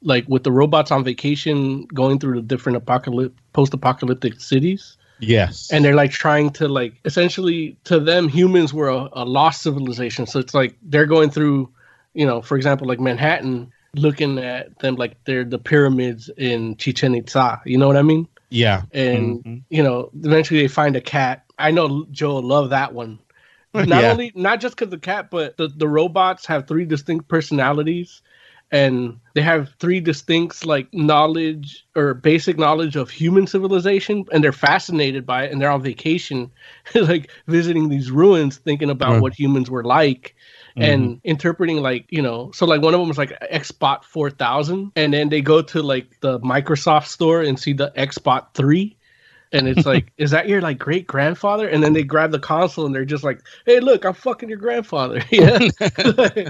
like 0.03 0.25
with 0.29 0.43
the 0.45 0.53
robots 0.53 0.91
on 0.91 1.05
vacation 1.05 1.85
going 1.87 2.19
through 2.19 2.37
the 2.37 2.43
different 2.43 2.77
apocalyptic, 2.77 3.37
post-apocalyptic 3.53 4.41
cities, 4.41 4.97
yes. 5.19 5.71
and 5.73 5.85
they're 5.85 5.95
like 5.95 6.11
trying 6.11 6.51
to 6.51 6.69
like 6.69 6.95
essentially 7.05 7.77
to 7.85 7.99
them 8.01 8.29
humans 8.29 8.73
were 8.75 8.89
a, 8.89 9.09
a 9.13 9.25
lost 9.25 9.63
civilization. 9.63 10.27
So 10.27 10.39
it's 10.39 10.55
like 10.55 10.77
they're 10.83 11.07
going 11.07 11.31
through, 11.31 11.73
you 12.15 12.27
know, 12.27 12.43
for 12.43 12.57
example, 12.57 12.87
like 12.87 13.01
Manhattan, 13.01 13.71
looking 13.95 14.39
at 14.39 14.79
them 14.81 14.97
like 14.97 15.17
they're 15.25 15.45
the 15.45 15.59
pyramids 15.59 16.29
in 16.37 16.77
Chichen 16.77 17.15
Itza. 17.15 17.61
You 17.65 17.79
know 17.79 17.87
what 17.87 17.97
I 17.97 18.03
mean? 18.03 18.29
yeah. 18.51 18.83
and 18.93 19.43
Mhm. 19.45 19.63
you 19.71 19.83
know 19.83 20.11
eventually 20.23 20.61
they 20.61 20.69
find 20.69 20.95
a 20.95 21.01
cat 21.01 21.45
i 21.59 21.71
know 21.73 22.07
joe 22.13 22.37
love 22.37 22.71
that 22.71 22.93
one 22.95 23.19
not 23.75 23.89
Yeah. 24.03 24.11
only 24.13 24.31
not 24.37 24.61
just 24.61 24.77
because 24.77 24.91
the 24.91 24.99
cat 24.99 25.29
but 25.31 25.57
the, 25.57 25.67
the 25.69 25.89
robots 25.89 26.47
have 26.47 26.69
three 26.69 26.85
distinct 26.85 27.27
personalities 27.27 28.23
and 28.75 29.21
they 29.35 29.41
have 29.41 29.73
three 29.79 30.01
distinct 30.01 30.67
like 30.67 30.93
knowledge 30.93 31.87
or 31.95 32.13
basic 32.13 32.59
knowledge 32.59 32.97
of 32.97 33.09
human 33.09 33.47
civilization 33.47 34.25
and 34.33 34.43
they're 34.43 34.51
fascinated 34.53 35.25
by 35.25 35.45
it 35.45 35.53
and 35.53 35.63
they're 35.63 35.71
on 35.71 35.81
vacation 35.81 36.51
like 36.95 37.31
visiting 37.47 37.89
these 37.89 38.11
ruins 38.11 38.57
thinking 38.59 38.91
about 38.91 39.13
Right. 39.13 39.23
what 39.23 39.39
humans 39.39 39.71
were 39.71 39.85
like 39.85 40.35
and 40.77 41.03
mm-hmm. 41.05 41.19
interpreting 41.23 41.77
like 41.83 42.07
you 42.11 42.21
know 42.21 42.51
so 42.51 42.67
like 42.67 42.83
one 42.83 42.95
of 42.95 43.01
them 43.01 43.09
was 43.09 43.19
like 43.19 43.39
xbot 43.53 44.03
4000 44.03 44.91
and 44.97 45.15
then 45.15 45.29
they 45.29 45.41
go 45.41 45.63
to 45.63 45.81
like 45.83 46.19
the 46.21 46.41
microsoft 46.41 47.07
store 47.07 47.43
and 47.43 47.61
see 47.61 47.75
the 47.75 47.93
xbot 47.97 48.55
3 48.55 48.97
and 49.55 49.67
it's 49.69 49.87
like 49.87 50.13
is 50.19 50.31
that 50.33 50.49
your 50.49 50.61
like 50.61 50.79
great 50.79 51.07
grandfather 51.07 51.67
and 51.69 51.83
then 51.83 51.93
they 51.95 52.03
grab 52.03 52.31
the 52.33 52.39
console 52.39 52.85
and 52.85 52.95
they're 52.95 53.05
just 53.05 53.25
like 53.25 53.41
hey 53.65 53.81
look 53.81 54.05
i'm 54.05 54.13
fucking 54.15 54.49
your 54.49 54.59
grandfather. 54.59 55.23
Yeah. 55.31 55.59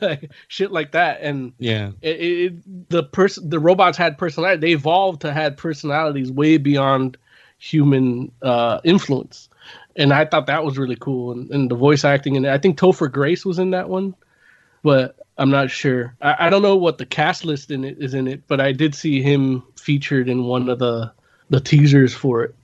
Like, 0.00 0.30
shit 0.48 0.72
like 0.72 0.92
that. 0.92 1.20
And 1.20 1.52
Yeah. 1.58 1.92
it, 2.02 2.20
it- 2.20 2.88
the 2.90 3.02
person 3.04 3.48
the 3.50 3.58
robots 3.58 3.98
had 3.98 4.16
personality 4.18 4.60
they 4.60 4.72
evolved 4.72 5.20
to 5.22 5.32
had 5.32 5.56
personalities 5.56 6.32
way 6.32 6.56
beyond 6.56 7.16
human 7.58 8.32
uh 8.42 8.80
influence. 8.84 9.48
And 9.96 10.12
i 10.12 10.24
thought 10.24 10.46
that 10.46 10.64
was 10.64 10.78
really 10.78 10.96
cool 10.96 11.32
and, 11.32 11.50
and 11.50 11.70
the 11.70 11.74
voice 11.76 12.04
acting 12.04 12.36
and 12.36 12.46
i 12.46 12.56
think 12.58 12.78
topher 12.78 13.10
grace 13.12 13.44
was 13.44 13.58
in 13.58 13.70
that 13.72 13.88
one 13.88 14.14
but 14.82 15.16
i'm 15.36 15.50
not 15.50 15.70
sure. 15.70 16.16
I, 16.22 16.46
I 16.46 16.50
don't 16.50 16.62
know 16.62 16.76
what 16.76 16.96
the 16.98 17.06
cast 17.06 17.44
list 17.44 17.70
in 17.70 17.84
it 17.84 17.98
is 18.00 18.14
in 18.14 18.26
it 18.28 18.42
but 18.48 18.60
i 18.60 18.72
did 18.72 18.94
see 18.94 19.20
him 19.20 19.62
featured 19.76 20.28
in 20.28 20.44
one 20.44 20.68
of 20.70 20.78
the 20.78 21.12
the 21.50 21.60
teasers 21.60 22.14
for 22.14 22.44
it 22.44 22.54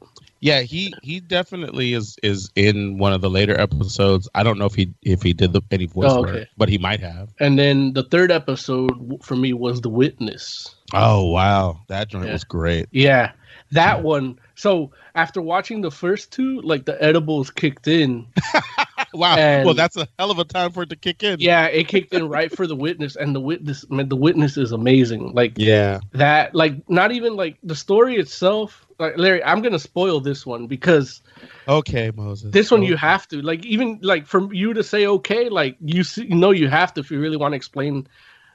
Yeah, 0.41 0.61
he 0.63 0.95
he 1.03 1.21
definitely 1.21 1.93
is 1.95 2.17
is 2.23 2.51
in 2.55 2.99
one 2.99 3.13
of 3.13 3.21
the 3.21 3.31
later 3.31 3.59
episodes. 3.59 4.29
I 4.35 4.43
don't 4.43 4.59
know 4.59 4.67
if 4.67 4.75
he 4.75 4.93
if 5.03 5.23
he 5.23 5.33
did 5.33 5.53
the, 5.53 5.63
any 5.71 5.87
voice 5.87 6.11
Oh, 6.11 6.23
work, 6.23 6.47
but 6.57 6.69
he 6.69 6.79
might 6.79 7.01
have. 7.01 7.31
and 7.41 7.59
then 7.59 7.93
the 7.95 8.05
third 8.05 8.31
episode 8.31 8.93
for 9.23 9.35
me 9.37 9.53
was 9.53 9.81
the 9.81 9.89
witness 9.89 10.75
Oh 10.95 11.25
wow, 11.31 11.81
that 11.89 12.09
joint 12.09 12.27
Yeah. 12.27 12.33
was 12.33 12.45
great. 12.45 12.87
Yeah, 12.93 13.33
that 13.73 14.03
one. 14.03 14.39
So 14.55 14.93
after 15.15 15.41
watching 15.43 15.81
the 15.81 15.91
first 15.91 16.33
two, 16.33 16.61
like 16.61 16.85
the 16.85 17.03
edibles 17.03 17.51
kicked 17.51 17.89
in. 17.89 18.27
Wow, 19.17 19.37
And- 19.39 19.65
well 19.65 19.75
that's 19.75 19.97
a 19.97 20.07
hell 20.19 20.31
of 20.31 20.39
a 20.39 20.45
time 20.45 20.73
for 20.73 20.83
it 20.83 20.91
to 20.91 20.97
kick 20.97 21.23
in. 21.23 21.41
Yeah, 21.41 21.67
it 21.67 21.89
kicked 21.89 22.13
in 22.15 22.29
right 22.29 22.51
for 22.55 22.67
the 22.67 22.77
witness, 22.77 23.17
and 23.17 23.35
the 23.35 23.41
witness, 23.41 23.89
man, 23.91 24.09
the 24.09 24.17
witness 24.17 24.57
is 24.57 24.73
amazing. 24.73 25.33
Like 25.33 25.55
yeah, 25.57 26.01
that, 26.13 26.55
like 26.55 26.89
not 26.89 27.13
even 27.13 27.37
like 27.37 27.57
the 27.63 27.75
story 27.75 28.17
itself. 28.17 28.87
Like 28.99 29.19
Larry, 29.19 29.45
I'm 29.45 29.61
gonna 29.61 29.79
spoil 29.79 30.21
this 30.21 30.47
one 30.47 30.67
because 30.67 31.21
Okay, 31.69 32.11
Moses. 32.15 32.51
this 32.53 32.71
one 32.71 32.81
Okay. 32.81 32.89
you 32.89 32.97
have 32.97 33.29
to 33.29 33.43
like 33.43 33.65
even 33.67 33.99
like 34.03 34.27
for 34.27 34.53
you 34.55 34.73
to 34.73 34.83
say 34.83 35.07
okay, 35.07 35.49
like 35.51 35.77
you 35.81 36.03
see, 36.05 36.25
you 36.27 36.35
know 36.35 36.51
you 36.51 36.69
have 36.69 36.95
to 36.95 37.01
if 37.01 37.11
you 37.11 37.21
really 37.21 37.37
want 37.37 37.53
to 37.53 37.57
explain. 37.57 38.07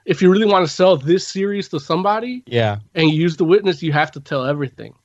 If 0.04 0.20
you 0.20 0.32
really 0.32 0.48
want 0.48 0.66
to 0.66 0.74
sell 0.74 0.98
this 0.98 1.28
series 1.28 1.70
to 1.70 1.80
somebody, 1.80 2.42
Yeah. 2.48 2.80
and 2.96 3.12
you 3.12 3.22
use 3.22 3.38
the 3.38 3.46
witness, 3.46 3.84
you 3.84 3.92
have 3.92 4.10
to 4.14 4.20
tell 4.20 4.46
everything. 4.48 4.96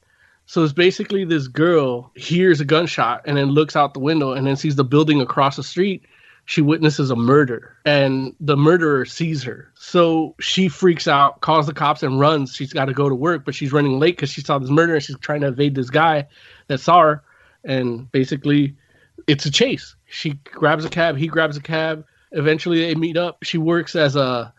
So 0.47 0.63
it's 0.63 0.73
basically 0.73 1.25
this 1.25 1.49
girl 1.49 2.11
hears 2.15 2.61
a 2.61 2.65
gunshot 2.65 3.23
and 3.27 3.37
then 3.37 3.49
looks 3.49 3.75
out 3.75 3.95
the 3.95 4.01
window 4.01 4.33
and 4.33 4.47
then 4.47 4.57
sees 4.57 4.77
the 4.77 4.85
building 4.85 5.21
across 5.21 5.57
the 5.57 5.63
street. 5.63 6.05
She 6.45 6.63
witnesses 6.63 7.11
a 7.11 7.17
murder 7.17 7.77
and 7.85 8.33
the 8.39 8.57
murderer 8.57 9.05
sees 9.05 9.43
her. 9.43 9.73
So 9.75 10.37
she 10.39 10.69
freaks 10.69 11.09
out, 11.09 11.41
calls 11.41 11.67
the 11.67 11.75
cops, 11.75 12.05
and 12.05 12.21
runs. 12.21 12.55
She's 12.55 12.73
got 12.73 12.85
to 12.85 12.95
go 12.95 13.09
to 13.09 13.15
work, 13.17 13.45
but 13.45 13.57
she's 13.57 13.73
running 13.73 13.99
late 13.99 14.17
because 14.17 14.31
she 14.31 14.41
saw 14.41 14.61
this 14.61 14.71
murder 14.71 14.95
and 14.95 15.03
she's 15.03 15.19
trying 15.19 15.41
to 15.41 15.49
evade 15.49 15.75
this 15.75 15.91
guy 15.91 16.29
that 16.69 16.79
saw 16.79 17.01
her. 17.01 17.25
And 17.65 18.11
basically, 18.13 18.77
it's 19.27 19.45
a 19.47 19.51
chase. 19.51 19.97
She 20.07 20.35
grabs 20.45 20.85
a 20.85 20.89
cab, 20.89 21.17
he 21.17 21.27
grabs 21.27 21.57
a 21.57 21.61
cab. 21.61 22.05
Eventually, 22.31 22.81
they 22.81 22.95
meet 22.95 23.17
up. 23.17 23.39
She 23.43 23.59
works 23.59 23.97
as 23.97 24.15
a 24.15 24.55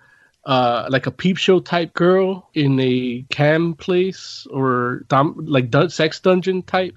uh, 0.48 0.88
like 0.90 1.06
a 1.06 1.12
peep 1.12 1.38
show 1.38 1.60
type 1.60 1.94
girl 1.94 2.50
in 2.54 2.80
a 2.80 3.24
cam 3.30 3.74
place 3.76 4.48
or 4.50 5.04
dom- 5.10 5.46
like 5.46 5.70
dun- 5.70 5.90
sex 5.90 6.20
dungeon 6.22 6.64
type. 6.64 6.96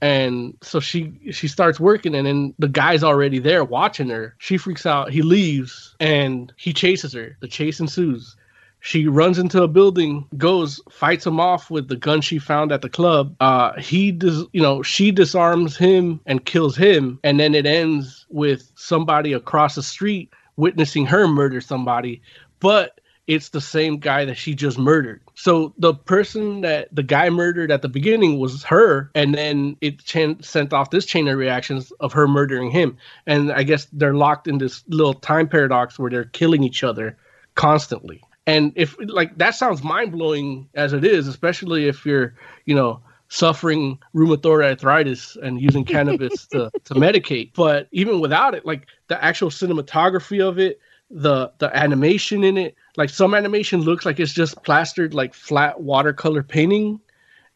And 0.00 0.56
so 0.62 0.80
she 0.80 1.12
she 1.32 1.48
starts 1.48 1.78
working, 1.78 2.14
and 2.14 2.26
then 2.26 2.54
the 2.58 2.68
guy's 2.68 3.02
already 3.02 3.40
there 3.40 3.64
watching 3.64 4.08
her. 4.08 4.34
She 4.38 4.56
freaks 4.56 4.86
out. 4.86 5.10
He 5.10 5.22
leaves, 5.22 5.96
and 5.98 6.52
he 6.56 6.72
chases 6.72 7.12
her. 7.12 7.36
The 7.40 7.48
chase 7.48 7.80
ensues. 7.80 8.36
She 8.80 9.08
runs 9.08 9.40
into 9.40 9.64
a 9.64 9.68
building, 9.68 10.24
goes, 10.36 10.80
fights 10.88 11.26
him 11.26 11.40
off 11.40 11.68
with 11.68 11.88
the 11.88 11.96
gun 11.96 12.20
she 12.20 12.38
found 12.38 12.70
at 12.70 12.80
the 12.80 12.88
club. 12.88 13.34
Uh, 13.40 13.72
he 13.80 14.12
does, 14.12 14.44
you 14.52 14.62
know, 14.62 14.84
she 14.84 15.10
disarms 15.10 15.76
him 15.76 16.20
and 16.26 16.44
kills 16.44 16.76
him, 16.76 17.18
and 17.24 17.40
then 17.40 17.56
it 17.56 17.66
ends 17.66 18.24
with 18.30 18.70
somebody 18.76 19.32
across 19.32 19.74
the 19.74 19.82
street 19.82 20.32
witnessing 20.58 21.06
her 21.06 21.26
murder 21.26 21.60
somebody, 21.60 22.20
but 22.60 23.00
it's 23.28 23.50
the 23.50 23.60
same 23.60 23.98
guy 23.98 24.24
that 24.24 24.36
she 24.36 24.54
just 24.54 24.78
murdered. 24.78 25.20
So 25.34 25.74
the 25.76 25.92
person 25.92 26.62
that 26.62 26.88
the 26.90 27.02
guy 27.02 27.28
murdered 27.28 27.70
at 27.70 27.82
the 27.82 27.88
beginning 27.88 28.38
was 28.38 28.64
her, 28.64 29.10
and 29.14 29.34
then 29.34 29.76
it 29.82 30.02
ch- 30.02 30.42
sent 30.42 30.72
off 30.72 30.90
this 30.90 31.04
chain 31.04 31.28
of 31.28 31.36
reactions 31.36 31.92
of 32.00 32.14
her 32.14 32.26
murdering 32.26 32.70
him. 32.70 32.96
And 33.26 33.52
I 33.52 33.64
guess 33.64 33.86
they're 33.92 34.14
locked 34.14 34.48
in 34.48 34.56
this 34.56 34.82
little 34.88 35.12
time 35.12 35.46
paradox 35.46 35.98
where 35.98 36.10
they're 36.10 36.24
killing 36.24 36.64
each 36.64 36.82
other 36.82 37.18
constantly. 37.54 38.22
And 38.46 38.72
if 38.76 38.96
like 38.98 39.36
that 39.36 39.54
sounds 39.54 39.84
mind 39.84 40.10
blowing 40.10 40.70
as 40.74 40.94
it 40.94 41.04
is, 41.04 41.28
especially 41.28 41.86
if 41.86 42.06
you're, 42.06 42.34
you 42.64 42.74
know, 42.74 43.02
suffering 43.28 43.98
rheumatoid 44.14 44.64
arthritis 44.64 45.36
and 45.42 45.60
using 45.60 45.84
cannabis 45.84 46.46
to, 46.46 46.70
to 46.84 46.94
medicate. 46.94 47.52
But 47.54 47.88
even 47.92 48.20
without 48.20 48.54
it, 48.54 48.64
like 48.64 48.86
the 49.08 49.22
actual 49.22 49.50
cinematography 49.50 50.42
of 50.42 50.58
it, 50.58 50.80
the 51.10 51.52
the 51.58 51.74
animation 51.76 52.44
in 52.44 52.56
it, 52.58 52.74
like 52.96 53.10
some 53.10 53.34
animation 53.34 53.80
looks 53.82 54.04
like 54.04 54.20
it's 54.20 54.32
just 54.32 54.62
plastered 54.64 55.14
like 55.14 55.34
flat 55.34 55.80
watercolor 55.80 56.42
painting, 56.42 57.00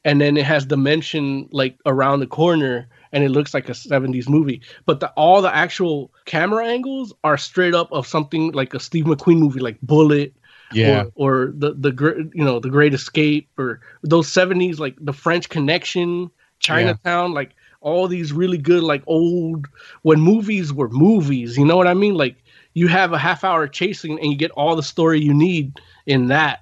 and 0.05 0.21
then 0.21 0.37
it 0.37 0.45
has 0.45 0.65
dimension 0.67 1.49
like 1.53 1.77
around 1.87 2.21
the 2.21 2.27
corner 2.27 2.89
and 3.13 3.23
it 3.25 3.31
looks 3.31 3.55
like 3.55 3.69
a 3.69 3.75
70s 3.75 4.29
movie 4.29 4.61
but 4.87 5.01
the, 5.01 5.09
all 5.11 5.43
the 5.43 5.55
actual 5.55 6.11
camera 6.25 6.67
angles 6.67 7.13
are 7.25 7.37
straight 7.37 7.75
up 7.75 7.93
of 7.93 8.07
something 8.07 8.53
like 8.53 8.75
a 8.75 8.81
steve 8.81 9.05
mcqueen 9.05 9.39
movie 9.39 9.61
like 9.61 9.79
bullet 9.83 10.35
Yeah. 10.71 11.05
or, 11.15 11.15
or 11.15 11.53
the 11.57 11.75
the 11.75 12.31
you 12.35 12.45
know 12.45 12.59
the 12.61 12.71
Great 12.71 12.95
Escape 12.95 13.49
or 13.59 13.81
those 14.03 14.29
seventies 14.29 14.81
like 14.81 14.97
the 15.01 15.13
French 15.13 15.49
Connection, 15.49 16.31
Chinatown, 16.61 17.33
like 17.35 17.55
all 17.81 18.09
these 18.09 18.33
really 18.33 18.57
good 18.59 18.83
like 18.83 19.03
old 19.07 19.67
when 20.03 20.21
movies 20.21 20.73
were 20.73 20.89
movies. 20.89 21.59
You 21.59 21.65
know 21.67 21.77
what 21.77 21.87
I 21.87 21.95
mean? 21.95 22.15
Like 22.15 22.42
you 22.75 22.89
have 22.89 23.13
a 23.13 23.19
half 23.19 23.45
hour 23.45 23.69
chasing 23.69 24.19
and 24.19 24.31
you 24.31 24.37
get 24.37 24.51
all 24.53 24.77
the 24.77 24.83
story 24.83 25.21
you 25.21 25.35
need 25.35 25.81
in 26.07 26.29
that, 26.29 26.61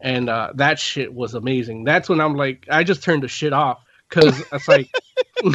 and 0.00 0.28
uh, 0.28 0.52
that 0.56 0.78
shit 0.78 1.12
was 1.12 1.34
amazing. 1.34 1.84
That's 1.84 2.08
when 2.08 2.20
I'm 2.20 2.34
like, 2.34 2.66
I 2.70 2.84
just 2.84 3.02
turned 3.02 3.22
the 3.22 3.28
shit 3.28 3.52
off 3.52 3.84
because 4.08 4.42
it's 4.52 4.68
like. 4.68 4.90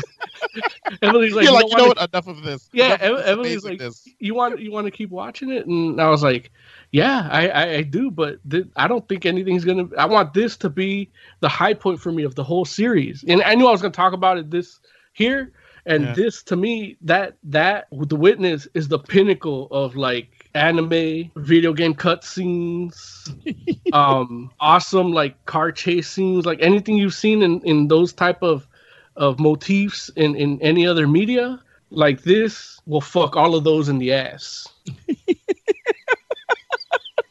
Emily's 1.02 1.34
like, 1.34 1.46
You're 1.46 1.54
like, 1.54 1.68
don't 1.68 1.72
you 1.72 1.78
know 1.78 1.88
what? 1.88 2.10
Enough 2.10 2.28
of 2.28 2.44
this. 2.44 2.70
yeah, 2.74 2.96
Enough 2.96 3.02
of 3.02 3.18
this 3.18 3.28
Emily's 3.28 3.64
like, 3.64 3.82
you 4.20 4.34
want 4.34 4.60
you 4.60 4.72
want 4.72 4.86
to 4.86 4.92
keep 4.92 5.10
watching 5.10 5.50
it, 5.50 5.66
and 5.66 6.02
I 6.02 6.10
was 6.10 6.24
like, 6.24 6.52
yeah, 6.92 7.28
I 7.32 7.48
I, 7.48 7.74
I 7.76 7.82
do, 7.84 8.12
but 8.12 8.38
th- 8.50 8.68
I 8.76 8.88
don't 8.88 9.08
think 9.08 9.26
anything's 9.26 9.64
gonna. 9.64 9.88
I 9.98 10.06
want 10.06 10.34
this 10.34 10.58
to 10.58 10.70
be 10.70 11.10
the 11.40 11.48
high 11.50 11.74
point 11.74 12.00
for 12.02 12.12
me 12.12 12.24
of 12.24 12.36
the 12.36 12.44
whole 12.44 12.66
series, 12.66 13.24
and 13.28 13.42
I 13.44 13.56
knew 13.56 13.68
I 13.68 13.72
was 13.72 13.82
gonna 13.82 13.94
talk 13.94 14.14
about 14.14 14.38
it 14.38 14.52
this 14.52 14.80
here, 15.14 15.54
and 15.86 16.14
Yeah. 16.14 16.16
this 16.16 16.44
to 16.44 16.56
me 16.56 16.98
that 17.02 17.36
that 17.44 17.88
the 17.92 18.16
witness 18.16 18.68
is 18.74 18.88
the 18.88 19.00
pinnacle 19.00 19.68
of 19.72 19.96
like 19.96 20.50
anime 20.54 21.32
video 21.36 21.74
game 21.74 21.94
cutscenes 21.94 23.30
um 23.92 24.52
awesome 24.60 25.12
like 25.12 25.44
car 25.46 25.72
chase 25.72 26.10
scenes 26.10 26.46
like 26.46 26.60
anything 26.62 26.98
you've 26.98 27.14
seen 27.14 27.42
in 27.42 27.62
in 27.64 27.88
those 27.88 28.14
type 28.14 28.42
of 28.42 28.68
of 29.16 29.40
motifs 29.40 30.10
in 30.16 30.36
in 30.36 30.62
any 30.62 30.86
other 30.88 31.08
media, 31.08 31.62
like 31.90 32.24
this 32.24 32.80
will 32.86 33.02
fuck 33.02 33.36
all 33.36 33.56
of 33.56 33.64
those 33.64 33.90
in 33.90 33.98
the 34.00 34.14
ass. 34.14 34.68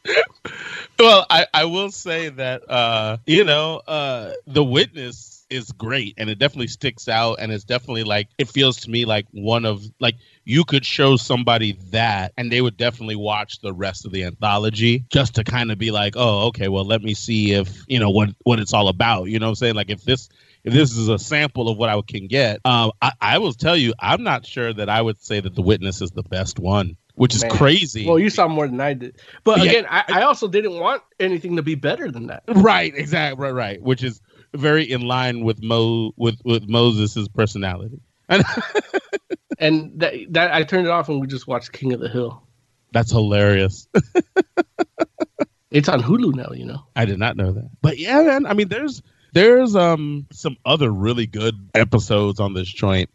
well, 0.99 1.25
I, 1.29 1.45
I 1.53 1.65
will 1.65 1.91
say 1.91 2.29
that 2.29 2.69
uh, 2.69 3.17
you 3.25 3.43
know 3.43 3.81
uh, 3.87 4.33
the 4.47 4.63
witness 4.63 5.40
is 5.51 5.71
great, 5.73 6.15
and 6.17 6.29
it 6.29 6.39
definitely 6.39 6.67
sticks 6.67 7.07
out, 7.07 7.35
and 7.39 7.51
it's 7.51 7.63
definitely 7.63 8.03
like 8.03 8.29
it 8.37 8.47
feels 8.47 8.77
to 8.77 8.89
me 8.89 9.05
like 9.05 9.27
one 9.31 9.65
of 9.65 9.83
like 9.99 10.15
you 10.45 10.63
could 10.63 10.85
show 10.85 11.17
somebody 11.17 11.77
that, 11.91 12.33
and 12.37 12.51
they 12.51 12.61
would 12.61 12.77
definitely 12.77 13.15
watch 13.15 13.59
the 13.59 13.73
rest 13.73 14.05
of 14.05 14.11
the 14.11 14.23
anthology 14.23 15.05
just 15.09 15.35
to 15.35 15.43
kind 15.43 15.71
of 15.71 15.77
be 15.77 15.91
like, 15.91 16.15
oh, 16.17 16.47
okay, 16.47 16.69
well, 16.69 16.85
let 16.85 17.01
me 17.03 17.13
see 17.13 17.51
if 17.51 17.83
you 17.87 17.99
know 17.99 18.09
what 18.09 18.29
what 18.43 18.59
it's 18.59 18.73
all 18.73 18.87
about. 18.87 19.25
You 19.25 19.39
know 19.39 19.47
what 19.47 19.51
I'm 19.51 19.55
saying? 19.55 19.75
Like 19.75 19.89
if 19.89 20.03
this 20.03 20.29
if 20.63 20.73
this 20.73 20.95
is 20.95 21.09
a 21.09 21.19
sample 21.19 21.69
of 21.69 21.77
what 21.77 21.89
I 21.89 21.99
can 22.07 22.27
get, 22.27 22.59
um, 22.65 22.91
I, 23.01 23.11
I 23.19 23.37
will 23.37 23.53
tell 23.53 23.75
you, 23.75 23.93
I'm 23.99 24.23
not 24.23 24.45
sure 24.45 24.73
that 24.73 24.89
I 24.89 25.01
would 25.01 25.21
say 25.21 25.39
that 25.39 25.55
the 25.55 25.61
witness 25.61 26.01
is 26.01 26.11
the 26.11 26.23
best 26.23 26.59
one 26.59 26.97
which 27.15 27.35
is 27.35 27.43
Man. 27.43 27.51
crazy. 27.51 28.07
Well, 28.07 28.17
you 28.17 28.29
saw 28.29 28.47
more 28.47 28.67
than 28.67 28.79
I 28.79 28.93
did, 28.93 29.17
but 29.43 29.59
Yeah, 29.59 29.69
again, 29.69 29.85
I, 29.89 30.03
I 30.07 30.21
also 30.23 30.47
didn't 30.47 30.79
want 30.79 31.03
anything 31.19 31.55
to 31.57 31.61
be 31.61 31.75
better 31.75 32.09
than 32.09 32.27
that. 32.27 32.43
right, 32.47 32.93
exactly, 32.95 33.43
right, 33.43 33.53
right, 33.53 33.81
which 33.81 34.03
is 34.03 34.21
very 34.53 34.83
in 34.89 35.01
line 35.01 35.43
with 35.43 35.61
Mo 35.63 36.11
with 36.17 36.39
with 36.43 36.67
Moses's 36.69 37.27
personality. 37.29 38.01
And 38.29 38.43
And 39.59 39.99
that 39.99 40.13
that 40.29 40.53
I 40.53 40.63
turned 40.63 40.87
it 40.87 40.89
off 40.91 41.07
and 41.09 41.21
we 41.21 41.27
just 41.27 41.47
watched 41.47 41.71
King 41.71 41.93
of 41.93 41.99
the 41.99 42.09
Hill. 42.09 42.41
that's 42.91 43.11
hilarious. 43.11 43.87
It's 45.71 45.87
on 45.87 46.01
Hulu 46.01 46.35
now, 46.35 46.49
you 46.53 46.65
know. 46.65 46.83
I 46.97 47.05
did 47.05 47.17
not 47.17 47.37
know 47.37 47.53
that. 47.53 47.69
But 47.81 47.97
yeah, 47.97 48.21
man, 48.23 48.45
I 48.45 48.53
mean 48.53 48.67
there's 48.67 49.01
there's 49.31 49.73
um 49.73 50.27
some 50.33 50.57
other 50.65 50.91
really 50.91 51.27
good 51.27 51.55
episodes 51.73 52.41
on 52.41 52.53
this 52.53 52.67
joint. 52.67 53.09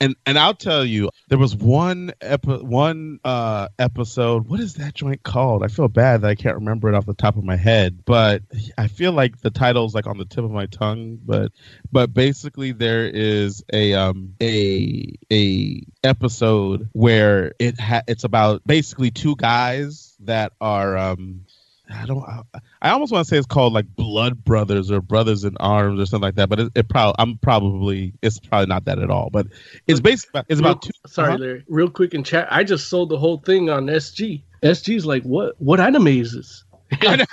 And 0.00 0.14
and 0.26 0.38
I'll 0.38 0.54
tell 0.54 0.84
you, 0.84 1.10
there 1.28 1.38
was 1.38 1.56
one 1.56 2.12
epi- 2.20 2.62
one 2.62 3.18
uh 3.24 3.68
episode. 3.80 4.48
What 4.48 4.60
is 4.60 4.74
that 4.74 4.94
joint 4.94 5.24
called? 5.24 5.64
I 5.64 5.68
feel 5.68 5.88
bad 5.88 6.20
that 6.20 6.30
I 6.30 6.36
can't 6.36 6.54
remember 6.54 6.88
it 6.88 6.94
off 6.94 7.04
the 7.04 7.14
top 7.14 7.36
of 7.36 7.42
my 7.42 7.56
head, 7.56 8.04
but 8.04 8.42
I 8.76 8.86
feel 8.86 9.10
like 9.12 9.40
the 9.40 9.50
title's 9.50 9.94
like 9.96 10.06
on 10.06 10.18
the 10.18 10.24
tip 10.24 10.44
of 10.44 10.52
my 10.52 10.66
tongue. 10.66 11.18
But 11.24 11.50
but 11.90 12.14
basically, 12.14 12.70
there 12.72 13.06
is 13.06 13.64
a 13.72 13.94
um 13.94 14.34
a 14.40 15.14
a 15.32 15.82
episode 16.04 16.88
where 16.92 17.52
it 17.58 17.80
ha- 17.80 18.02
it's 18.06 18.22
about 18.22 18.64
basically 18.64 19.10
two 19.10 19.34
guys 19.34 20.14
that 20.20 20.52
are 20.60 20.96
um 20.96 21.44
I 21.90 22.06
don't. 22.06 22.22
I, 22.22 22.42
I 22.82 22.90
almost 22.90 23.12
want 23.12 23.26
to 23.26 23.28
say 23.28 23.38
it's 23.38 23.46
called 23.46 23.72
like 23.72 23.86
Blood 23.96 24.44
Brothers 24.44 24.90
or 24.90 25.00
Brothers 25.00 25.44
in 25.44 25.56
Arms 25.58 26.00
or 26.00 26.06
something 26.06 26.26
like 26.26 26.34
that. 26.34 26.48
But 26.48 26.60
it, 26.60 26.72
it 26.74 26.88
probably 26.88 27.14
I'm 27.18 27.38
probably 27.38 28.12
it's 28.22 28.38
probably 28.38 28.66
not 28.66 28.84
that 28.84 28.98
at 28.98 29.10
all. 29.10 29.30
But 29.30 29.46
it's 29.86 30.00
basically 30.00 30.42
it's 30.48 30.60
about 30.60 30.82
two. 30.82 30.90
Sorry, 31.06 31.28
uh-huh. 31.28 31.38
Larry. 31.38 31.64
Real 31.68 31.90
quick 31.90 32.14
in 32.14 32.24
chat, 32.24 32.48
I 32.50 32.64
just 32.64 32.88
sold 32.88 33.08
the 33.08 33.18
whole 33.18 33.38
thing 33.38 33.70
on 33.70 33.86
SG. 33.86 34.42
SG's 34.62 35.06
like, 35.06 35.22
what? 35.22 35.54
What 35.60 35.80
anime 35.80 36.08
is 36.08 36.32
this? 36.32 36.64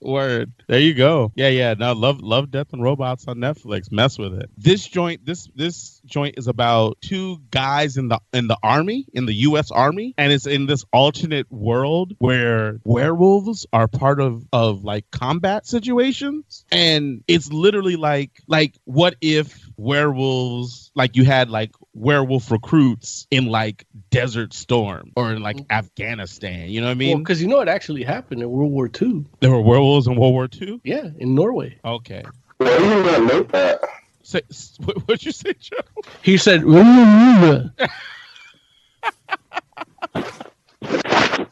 Word. 0.00 0.52
There 0.68 0.78
you 0.78 0.94
go. 0.94 1.32
Yeah, 1.34 1.48
yeah. 1.48 1.74
No, 1.74 1.92
love, 1.92 2.20
love, 2.20 2.50
death, 2.50 2.68
and 2.72 2.82
robots 2.82 3.26
on 3.26 3.38
Netflix. 3.38 3.90
Mess 3.90 4.18
with 4.18 4.34
it. 4.34 4.50
This 4.56 4.86
joint, 4.86 5.24
this 5.24 5.48
this 5.54 6.00
joint 6.04 6.36
is 6.38 6.46
about 6.46 7.00
two 7.00 7.38
guys 7.50 7.96
in 7.96 8.08
the 8.08 8.20
in 8.32 8.48
the 8.48 8.58
army, 8.62 9.06
in 9.12 9.26
the 9.26 9.34
U.S. 9.34 9.70
Army, 9.70 10.14
and 10.16 10.32
it's 10.32 10.46
in 10.46 10.66
this 10.66 10.84
alternate 10.92 11.50
world 11.50 12.14
where 12.18 12.80
werewolves 12.84 13.66
are 13.72 13.88
part 13.88 14.20
of 14.20 14.44
of 14.52 14.84
like 14.84 15.10
combat 15.10 15.66
situations, 15.66 16.64
and 16.70 17.24
it's 17.26 17.52
literally 17.52 17.96
like 17.96 18.30
like 18.46 18.74
what 18.84 19.16
if 19.20 19.68
werewolves 19.76 20.90
like 20.94 21.16
you 21.16 21.24
had 21.24 21.50
like 21.50 21.72
werewolf 21.98 22.50
recruits 22.50 23.26
in 23.30 23.46
like 23.46 23.84
Desert 24.10 24.52
Storm 24.54 25.12
or 25.16 25.32
in 25.32 25.42
like 25.42 25.58
Afghanistan. 25.70 26.68
You 26.68 26.80
know 26.80 26.86
what 26.86 26.92
I 26.92 26.94
mean? 26.94 27.18
because 27.18 27.40
you 27.42 27.48
know 27.48 27.60
it 27.60 27.68
actually 27.68 28.02
happened 28.04 28.42
in 28.42 28.50
World 28.50 28.72
War 28.72 28.90
II. 29.00 29.24
there 29.40 29.50
were 29.50 29.60
werewolves 29.60 30.06
in 30.06 30.16
World 30.16 30.32
War 30.32 30.48
II. 30.60 30.80
Yeah, 30.84 31.08
in 31.18 31.34
Norway. 31.34 31.78
Okay. 31.84 32.24
Why 32.58 32.78
do 32.78 32.84
you 32.84 33.02
not 33.04 33.22
know 33.22 33.42
that? 33.44 33.80
Say, 34.22 34.42
what, 34.84 34.96
what'd 35.08 35.24
you 35.24 35.32
say, 35.32 35.54
Joe? 35.58 35.76
He 36.22 36.36
said, 36.36 36.62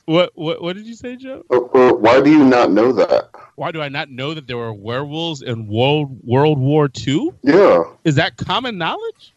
What, 0.05 0.31
what 0.37 0.63
what 0.63 0.77
did 0.77 0.87
you 0.87 0.95
say, 0.95 1.17
Joe? 1.17 1.45
Uh, 1.51 1.57
uh, 1.57 1.93
Why 1.95 2.21
do 2.21 2.31
you 2.31 2.45
not 2.45 2.71
know 2.71 2.93
that? 2.93 3.29
Why 3.57 3.73
do 3.73 3.81
I 3.83 3.89
not 3.89 4.09
know 4.09 4.35
that 4.35 4.47
there 4.47 4.57
were 4.57 4.73
werewolves 4.73 5.43
in 5.43 5.67
World 5.67 6.21
World 6.23 6.59
War 6.61 6.89
II? 7.07 7.31
Yeah, 7.43 7.83
Is 8.05 8.15
that 8.15 8.37
common 8.37 8.79
knowledge? 8.79 9.33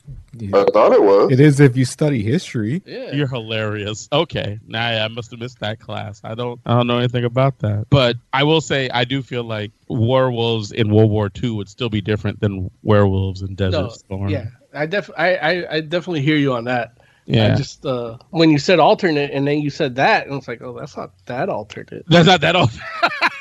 I 0.54 0.64
thought 0.72 0.94
it 0.94 1.02
was. 1.02 1.32
It 1.32 1.40
is 1.40 1.60
if 1.60 1.76
you 1.76 1.86
study 1.86 2.22
history. 2.24 2.82
yeah. 2.86 3.12
You're 3.12 3.28
hilarious. 3.28 4.08
Okay, 4.12 4.60
nah, 4.68 4.80
I 4.80 5.08
must 5.08 5.32
have 5.32 5.40
missed 5.40 5.60
that 5.60 5.80
class. 5.80 6.22
I 6.24 6.36
don't 6.36 6.60
I 6.66 6.76
don't 6.76 6.88
know 6.88 6.98
anything 7.00 7.26
about 7.26 7.60
that. 7.60 7.88
But 7.90 8.18
I 8.34 8.44
will 8.44 8.62
say 8.62 8.90
I 8.90 9.06
do 9.06 9.22
feel 9.22 9.44
like 9.44 9.72
werewolves 9.88 10.72
in 10.72 10.94
World 10.94 11.12
War 11.12 11.30
II 11.44 11.52
would 11.52 11.70
still 11.70 11.90
be 11.90 12.02
different 12.02 12.40
than 12.40 12.70
werewolves 12.84 13.42
in 13.42 13.56
Desert 13.56 13.82
No, 13.82 13.90
Storm. 13.90 14.30
yeah. 14.30 14.46
I 14.74 14.86
def 14.86 15.10
I, 15.18 15.36
I 15.36 15.76
I 15.76 15.82
definitely 15.82 16.22
hear 16.22 16.38
you 16.38 16.54
on 16.54 16.66
that. 16.66 16.98
yeah. 17.26 17.54
I 17.54 17.56
just 17.58 17.86
uh 17.86 18.18
when 18.30 18.50
you 18.52 18.60
said 18.60 18.80
alternate 18.80 19.32
and 19.32 19.48
then 19.48 19.60
you 19.60 19.70
said 19.72 19.96
that 19.96 20.28
and 20.28 20.36
it's 20.38 20.48
like, 20.48 20.62
oh, 20.62 20.78
that's 20.80 20.96
not 20.96 21.12
that 21.26 21.50
alternate. 21.50 22.06
That's 22.08 22.28
not 22.28 22.42
that 22.42 22.56
old. 22.56 22.70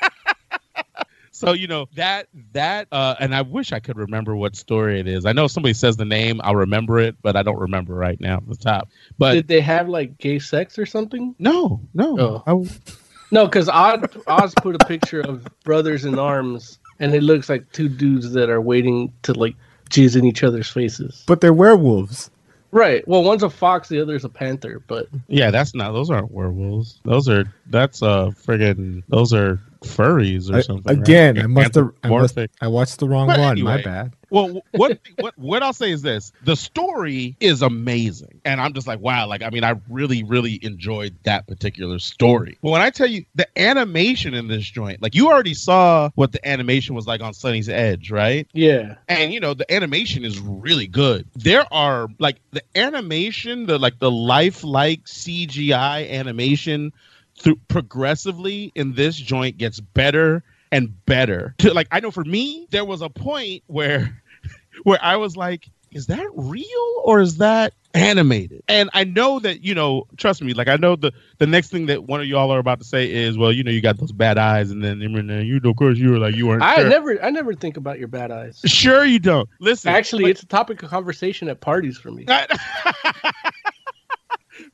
so 1.38 1.52
you 1.52 1.66
know 1.68 1.86
that 1.94 2.28
that 2.52 2.88
uh 2.92 3.14
and 3.20 3.34
I 3.34 3.42
wish 3.42 3.72
I 3.72 3.80
could 3.80 3.96
remember 3.96 4.34
what 4.36 4.56
story 4.56 5.00
it 5.00 5.06
is. 5.08 5.24
I 5.26 5.32
know 5.32 5.44
if 5.44 5.50
somebody 5.52 5.74
says 5.74 5.96
the 5.96 6.04
name, 6.04 6.40
I'll 6.42 6.56
remember 6.56 6.98
it, 6.98 7.16
but 7.22 7.36
I 7.36 7.42
don't 7.42 7.58
remember 7.58 7.94
right 7.94 8.20
now 8.20 8.38
off 8.38 8.46
the 8.46 8.56
top. 8.56 8.88
But 9.18 9.34
Did 9.34 9.48
they 9.48 9.60
have 9.60 9.88
like 9.88 10.18
gay 10.18 10.38
sex 10.38 10.78
or 10.78 10.86
something? 10.86 11.34
no, 11.38 11.80
no. 11.94 12.18
Oh. 12.18 12.42
I 12.46 12.50
w- 12.50 12.70
No, 13.30 13.46
because 13.46 13.68
Oz, 13.68 14.00
Oz 14.26 14.54
put 14.62 14.74
a 14.74 14.86
picture 14.86 15.20
of 15.20 15.46
brothers 15.64 16.04
in 16.04 16.18
arms, 16.18 16.78
and 16.98 17.14
it 17.14 17.22
looks 17.22 17.48
like 17.48 17.70
two 17.72 17.88
dudes 17.88 18.32
that 18.32 18.48
are 18.50 18.60
waiting 18.60 19.12
to 19.22 19.32
like 19.34 19.54
jizz 19.90 20.16
in 20.16 20.24
each 20.24 20.42
other's 20.42 20.68
faces. 20.70 21.24
But 21.26 21.40
they're 21.40 21.52
werewolves. 21.54 22.30
Right. 22.70 23.06
Well, 23.08 23.22
one's 23.24 23.42
a 23.42 23.48
fox, 23.48 23.88
the 23.88 24.00
other's 24.00 24.24
a 24.24 24.28
panther. 24.28 24.82
But 24.86 25.08
yeah, 25.28 25.50
that's 25.50 25.74
not 25.74 25.92
those 25.92 26.10
aren't 26.10 26.30
werewolves. 26.30 27.00
Those 27.04 27.28
are 27.28 27.44
that's 27.66 28.02
uh 28.02 28.30
friggin' 28.46 29.02
those 29.08 29.32
are 29.32 29.60
furries 29.82 30.50
or 30.52 30.56
I- 30.56 30.60
something. 30.60 30.98
right? 30.98 31.02
again, 31.02 31.38
I 31.38 31.46
must 31.46 31.74
have 31.74 31.90
I, 32.02 32.08
must, 32.08 32.38
I 32.60 32.68
watched 32.68 32.98
the 32.98 33.08
wrong 33.08 33.26
But 33.28 33.38
one. 33.38 33.60
My 33.62 33.82
bad. 33.82 34.14
Well, 34.30 34.48
what 34.50 34.62
what 34.72 34.98
what 35.18 35.38
what 35.38 35.62
I'll 35.62 35.72
say 35.72 35.90
is 35.90 36.02
this: 36.02 36.32
the 36.44 36.56
story 36.56 37.36
is 37.40 37.62
amazing, 37.62 38.40
and 38.44 38.60
I'm 38.60 38.74
just 38.74 38.86
like, 38.86 39.00
wow. 39.00 39.26
Like, 39.26 39.42
I 39.42 39.50
mean, 39.50 39.64
I 39.64 39.74
really, 39.88 40.22
really 40.22 40.58
enjoyed 40.62 41.14
that 41.24 41.46
particular 41.46 41.98
story. 41.98 42.58
But 42.62 42.70
when 42.70 42.82
I 42.82 42.90
tell 42.90 43.06
you 43.06 43.24
the 43.34 43.46
animation 43.58 44.34
in 44.34 44.48
this 44.48 44.64
joint, 44.68 45.00
like 45.00 45.14
you 45.14 45.28
already 45.28 45.54
saw 45.54 46.10
what 46.14 46.32
the 46.32 46.46
animation 46.46 46.94
was 46.94 47.06
like 47.06 47.20
on 47.22 47.32
Sonnie's 47.32 47.68
Edge, 47.68 48.10
right? 48.10 48.46
yeah, 48.52 48.96
and 49.08 49.32
you 49.32 49.40
know 49.40 49.54
the 49.54 49.70
animation 49.72 50.24
is 50.24 50.38
really 50.38 50.86
good 50.86 51.26
there 51.36 51.64
are 51.72 52.08
like 52.18 52.36
the 52.50 52.62
animation 52.74 53.66
the 53.66 53.78
like 53.78 53.98
the 53.98 54.10
lifelike 54.10 55.04
cgi 55.04 56.10
animation 56.10 56.92
through 57.38 57.56
progressively 57.68 58.72
in 58.74 58.94
this 58.94 59.16
joint 59.16 59.58
gets 59.58 59.80
better 59.80 60.42
and 60.72 61.04
better 61.06 61.54
to 61.58 61.72
like 61.72 61.88
i 61.90 62.00
know 62.00 62.10
for 62.10 62.24
me 62.24 62.66
there 62.70 62.84
was 62.84 63.00
a 63.02 63.08
point 63.08 63.62
where 63.66 64.22
where 64.82 64.98
i 65.02 65.16
was 65.16 65.36
like 65.36 65.68
is 65.92 66.06
that 66.06 66.26
real 66.34 67.02
or 67.04 67.20
is 67.20 67.38
that 67.38 67.72
animated 67.94 68.62
and 68.68 68.90
i 68.92 69.02
know 69.02 69.38
that 69.38 69.64
you 69.64 69.74
know 69.74 70.06
trust 70.18 70.42
me 70.42 70.52
like 70.52 70.68
i 70.68 70.76
know 70.76 70.94
the 70.94 71.10
the 71.38 71.46
next 71.46 71.70
thing 71.70 71.86
that 71.86 72.04
one 72.04 72.20
of 72.20 72.26
y'all 72.26 72.52
are 72.52 72.58
about 72.58 72.78
to 72.78 72.84
say 72.84 73.10
is 73.10 73.38
well 73.38 73.50
you 73.50 73.64
know 73.64 73.70
you 73.70 73.80
got 73.80 73.96
those 73.96 74.12
bad 74.12 74.36
eyes 74.36 74.70
and 74.70 74.84
then 74.84 75.00
and 75.00 75.30
then 75.30 75.46
you 75.46 75.58
of 75.64 75.76
course 75.76 75.96
you 75.96 76.10
were 76.10 76.18
like 76.18 76.36
you 76.36 76.46
weren't 76.46 76.62
I 76.62 76.76
sure. 76.76 76.88
never, 76.90 77.24
I 77.24 77.30
never 77.30 77.54
think 77.54 77.78
about 77.78 77.98
your 77.98 78.08
bad 78.08 78.30
eyes. 78.30 78.60
Sure, 78.66 79.06
you 79.06 79.18
don't. 79.18 79.48
Listen, 79.58 79.90
Actually, 79.90 80.24
but- 80.24 80.30
it's 80.32 80.42
a 80.42 80.46
topic 80.46 80.82
of 80.82 80.90
conversation 80.90 81.48
at 81.48 81.60
parties 81.60 81.96
for 81.96 82.10
me. 82.10 82.26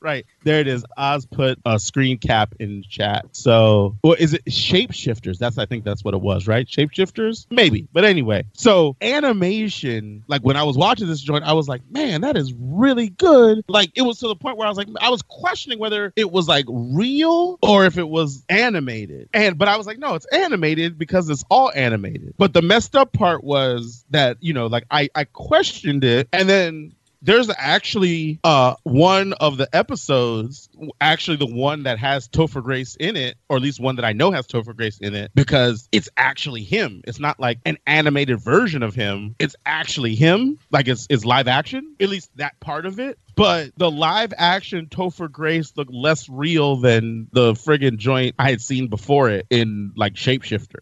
right 0.04 0.26
there 0.44 0.60
it 0.60 0.68
is. 0.68 0.84
Oz 0.96 1.26
put 1.26 1.58
a 1.64 1.78
screen 1.78 2.18
cap 2.18 2.54
in 2.60 2.84
chat. 2.88 3.26
So, 3.32 3.96
well, 4.04 4.14
is 4.18 4.34
it 4.34 4.44
shapeshifters? 4.44 5.38
That's 5.38 5.58
I 5.58 5.66
think 5.66 5.84
that's 5.84 6.04
what 6.04 6.14
it 6.14 6.20
was, 6.20 6.46
right? 6.46 6.66
Shapeshifters, 6.66 7.46
maybe. 7.50 7.88
But 7.92 8.04
anyway, 8.04 8.44
so 8.52 8.96
animation. 9.00 10.22
Like 10.28 10.42
when 10.42 10.56
I 10.56 10.62
was 10.62 10.76
watching 10.76 11.08
this 11.08 11.20
joint, 11.20 11.44
I 11.44 11.54
was 11.54 11.66
like, 11.66 11.82
man, 11.90 12.20
that 12.20 12.36
is 12.36 12.52
really 12.52 13.08
good. 13.08 13.64
Like 13.68 13.90
it 13.96 14.02
was 14.02 14.18
to 14.20 14.28
the 14.28 14.36
point 14.36 14.58
where 14.58 14.66
I 14.66 14.70
was 14.70 14.78
like, 14.78 14.88
I 15.00 15.10
was 15.10 15.22
questioning 15.22 15.78
whether 15.78 16.12
it 16.14 16.30
was 16.30 16.46
like 16.46 16.66
real 16.68 17.58
or 17.62 17.86
if 17.86 17.98
it 17.98 18.08
was 18.08 18.44
animated. 18.48 19.28
And 19.32 19.58
but 19.58 19.68
I 19.68 19.76
was 19.76 19.86
like, 19.86 19.98
no, 19.98 20.14
it's 20.14 20.26
animated 20.26 20.98
because 20.98 21.28
it's 21.30 21.44
all 21.50 21.72
animated. 21.74 22.34
But 22.36 22.52
the 22.52 22.62
messed 22.62 22.94
up 22.94 23.12
part 23.12 23.42
was 23.42 24.04
that 24.10 24.36
you 24.40 24.52
know, 24.52 24.66
like 24.66 24.84
I 24.90 25.08
I 25.14 25.24
questioned 25.24 26.04
it, 26.04 26.28
and 26.32 26.48
then 26.48 26.92
there's 27.24 27.50
actually 27.56 28.38
uh 28.44 28.74
one 28.84 29.32
of 29.34 29.56
the 29.56 29.68
episodes, 29.74 30.68
actually 31.00 31.38
the 31.38 31.46
one 31.46 31.84
that 31.84 31.98
has 31.98 32.28
Topher 32.28 32.62
Grace 32.62 32.96
in 32.96 33.16
it, 33.16 33.36
or 33.48 33.56
at 33.56 33.62
least 33.62 33.80
one 33.80 33.96
that 33.96 34.04
I 34.04 34.12
know 34.12 34.30
has 34.30 34.46
Topher 34.46 34.76
Grace 34.76 34.98
in 34.98 35.14
it, 35.14 35.30
because 35.34 35.88
it's 35.90 36.08
actually 36.16 36.62
him. 36.62 37.02
It's 37.06 37.18
not 37.18 37.40
like 37.40 37.58
an 37.64 37.78
animated 37.86 38.40
version 38.40 38.82
of 38.82 38.94
him. 38.94 39.34
It's 39.38 39.56
actually 39.64 40.14
him. 40.14 40.58
Like 40.70 40.86
it's 40.86 41.06
it's 41.10 41.24
live 41.24 41.48
action. 41.48 41.96
At 41.98 42.10
least 42.10 42.30
that 42.36 42.60
part 42.60 42.86
of 42.86 43.00
it. 43.00 43.18
But 43.36 43.72
the 43.76 43.90
live 43.90 44.32
action 44.36 44.86
Topher 44.86 45.30
Grace 45.30 45.72
looked 45.76 45.92
less 45.92 46.28
real 46.28 46.76
than 46.76 47.28
the 47.32 47.54
friggin' 47.54 47.96
joint 47.96 48.34
I 48.38 48.50
had 48.50 48.60
seen 48.60 48.88
before 48.88 49.30
it 49.30 49.46
in 49.50 49.92
like 49.96 50.14
Shapeshifter. 50.14 50.80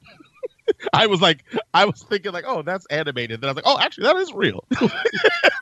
I 0.93 1.07
was 1.07 1.21
like, 1.21 1.45
I 1.75 1.85
was 1.85 2.03
thinking 2.03 2.33
like, 2.33 2.45
oh, 2.47 2.63
that's 2.63 2.87
animated. 2.87 3.41
Then 3.41 3.49
I 3.49 3.53
was 3.53 3.57
like, 3.57 3.67
oh, 3.67 3.79
actually, 3.79 4.05
that 4.05 4.17
is 4.17 4.33
real. 4.33 4.65
I 4.81 4.91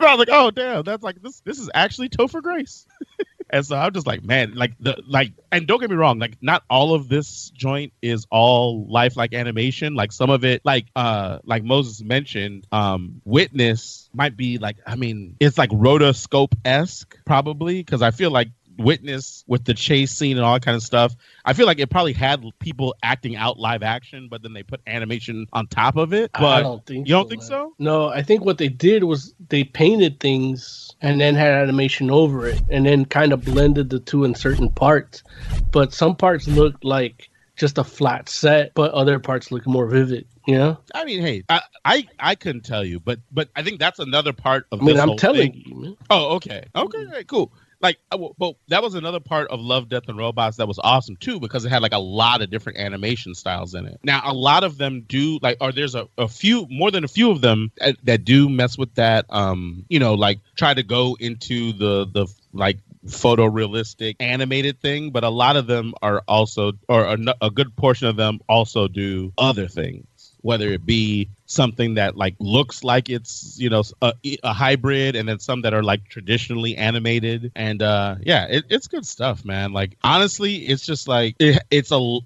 was 0.01 0.19
like, 0.19 0.29
oh, 0.31 0.51
damn, 0.51 0.83
that's 0.83 1.03
like 1.03 1.23
this. 1.23 1.41
This 1.41 1.59
is 1.59 1.71
actually 1.75 2.09
Topher 2.09 2.43
Grace. 2.43 2.87
and 3.51 3.65
so 3.65 3.77
I'm 3.77 3.93
just 3.93 4.07
like, 4.07 4.23
man, 4.23 4.55
like 4.55 4.73
the 4.81 5.03
like, 5.07 5.33
and 5.53 5.67
don't 5.67 5.81
get 5.81 5.91
me 5.91 5.97
wrong, 5.97 6.19
like 6.19 6.37
not 6.41 6.63
all 6.71 6.95
of 6.95 7.09
this 7.09 7.51
joint 7.51 7.93
is 8.03 8.27
all 8.31 8.87
lifelike 8.87 9.35
animation. 9.35 9.95
Like 9.95 10.13
some 10.13 10.31
of 10.31 10.45
it, 10.45 10.63
like 10.65 10.87
uh, 10.97 11.39
like 11.45 11.65
Moses 11.65 12.03
mentioned, 12.03 12.67
um, 12.73 13.21
Witness 13.25 14.09
might 14.13 14.37
be 14.37 14.59
like, 14.59 14.77
I 14.87 14.97
mean, 14.97 15.37
it's 15.41 15.59
like 15.59 15.71
rotoscope 15.71 16.55
esque 16.65 17.19
probably 17.25 17.83
because 17.83 18.03
I 18.03 18.11
feel 18.11 18.31
like 18.31 18.49
witness 18.79 19.45
with 19.47 19.65
the 19.65 19.75
chase 19.75 20.13
scene 20.13 20.37
and 20.37 20.45
all 20.45 20.55
that 20.55 20.63
kind 20.65 20.77
of 20.77 20.83
stuff. 20.83 21.15
I 21.45 21.53
feel 21.53 21.67
like 21.67 21.79
it 21.79 21.91
probably 21.91 22.13
had 22.13 22.45
people 22.59 22.95
acting 23.03 23.37
out 23.37 23.59
live 23.59 23.83
action, 23.83 24.29
but 24.29 24.43
then 24.43 24.53
they 24.53 24.63
put 24.63 24.81
animation 24.87 25.47
on 25.53 25.67
top 25.67 25.97
of 25.97 26.13
it. 26.13 26.31
But 26.33 26.45
I 26.45 26.63
don't 26.63 26.85
think 26.87 27.07
you 27.09 27.15
don't 27.15 27.25
so, 27.25 27.29
think 27.29 27.43
man. 27.43 27.49
so? 27.49 27.75
No, 27.79 28.09
I 28.09 28.23
think 28.23 28.45
what 28.45 28.59
they 28.59 28.69
did 28.69 29.05
was 29.05 29.35
they 29.49 29.65
painted 29.65 30.21
things 30.21 30.95
and 31.01 31.21
then 31.21 31.35
had 31.35 31.53
animation 31.53 32.11
over 32.11 32.47
it 32.47 32.61
and 32.71 32.87
then 32.87 33.05
kind 33.05 33.33
of 33.33 33.45
blended 33.45 33.91
the 33.91 34.01
two 34.01 34.25
in 34.25 34.35
certain 34.35 34.71
parts. 34.71 35.23
But 35.71 35.93
some 35.93 36.17
parts 36.17 36.47
looked 36.47 36.85
like 36.85 37.31
just 37.61 37.77
a 37.77 37.85
flat 37.85 38.29
set, 38.29 38.73
but 38.75 38.91
other 38.93 39.19
parts 39.19 39.53
look 39.53 39.67
more 39.67 39.87
vivid, 39.87 40.27
you 40.47 40.57
know? 40.57 40.79
I 40.95 41.05
mean, 41.05 41.21
hey, 41.21 41.45
I, 41.51 41.61
I 41.85 42.09
I 42.19 42.35
couldn't 42.35 42.65
tell 42.65 42.83
you, 42.83 42.99
but 43.01 43.21
but 43.31 43.51
I 43.55 43.63
think 43.63 43.79
that's 43.79 43.99
another 43.99 44.33
part 44.33 44.67
of 44.73 44.81
I 44.81 44.85
mean, 44.85 44.99
I'm 44.99 45.17
telling 45.19 45.53
thing. 45.53 45.63
you, 45.67 45.75
man. 45.75 45.97
Oh, 46.09 46.37
okay, 46.37 46.65
okay, 46.75 46.99
okay, 46.99 47.25
cool. 47.25 47.53
Like, 47.81 47.99
uh, 48.11 48.19
but 48.39 48.57
that 48.69 48.83
was 48.83 48.95
another 48.95 49.21
part 49.21 49.49
of 49.51 49.61
Love, 49.61 49.89
Death, 49.89 50.09
and 50.09 50.19
Robots 50.19 50.59
that 50.59 50.69
was 50.69 50.79
awesome 50.79 51.17
too 51.17 51.41
because 51.41 51.65
it 51.65 51.71
had 51.71 51.83
like 51.83 51.95
a 51.95 51.99
lot 51.99 52.43
of 52.43 52.51
different 52.51 52.79
animation 52.79 53.35
styles 53.35 53.75
in 53.75 53.87
it. 53.87 53.99
Now, 54.03 54.23
a 54.25 54.35
lot 54.35 54.65
of 54.65 54.77
them 54.77 55.03
do 55.09 55.39
like, 55.43 55.59
or 55.61 55.73
there's 55.73 55.95
a, 55.95 56.09
a 56.19 56.29
few 56.29 56.67
more 56.69 56.91
than 56.91 57.05
a 57.05 57.09
few 57.09 57.31
of 57.31 57.41
them 57.41 57.73
that, 57.79 57.97
that 58.05 58.25
do 58.25 58.49
mess 58.49 58.77
with 58.77 58.95
that. 58.97 59.25
Um, 59.31 59.85
you 59.89 59.99
know, 59.99 60.15
like 60.15 60.41
try 60.57 60.75
to 60.75 60.83
go 60.83 61.17
into 61.19 61.73
the 61.73 62.07
the 62.07 62.27
like 62.53 62.79
photorealistic 63.07 64.17
animated 64.21 64.81
thing, 64.81 65.11
but 65.11 65.25
a 65.25 65.31
lot 65.31 65.57
of 65.57 65.67
them 65.67 65.95
are 66.03 66.23
also, 66.29 66.73
or 66.89 67.17
a 67.41 67.51
good 67.51 67.75
portion 67.77 68.09
of 68.09 68.17
them 68.17 68.41
also 68.49 68.89
do 68.89 69.33
other 69.39 69.69
things 69.69 70.07
whether 70.43 70.71
it 70.71 70.85
be 70.85 71.29
something 71.51 71.95
that 71.95 72.17
like 72.17 72.37
looks 72.39 72.85
like 72.85 73.11
it's 73.11 73.57
you 73.59 73.69
know 73.69 73.83
a, 74.03 74.13
a 74.45 74.53
hybrid 74.53 75.17
and 75.17 75.29
then 75.29 75.41
some 75.41 75.63
that 75.63 75.75
are 75.75 75.83
like 75.83 76.09
traditionally 76.09 76.77
animated. 76.77 77.51
And 77.57 77.83
uh 77.83 78.17
yeah 78.23 78.47
it, 78.47 78.65
it's 78.71 78.87
good 78.87 79.05
stuff 79.05 79.45
man. 79.45 79.73
Like 79.73 79.97
honestly 80.05 80.57
it's 80.57 80.87
just 80.87 81.09
like 81.09 81.35
it, 81.41 81.63
it's 81.71 81.91
a 81.91 82.19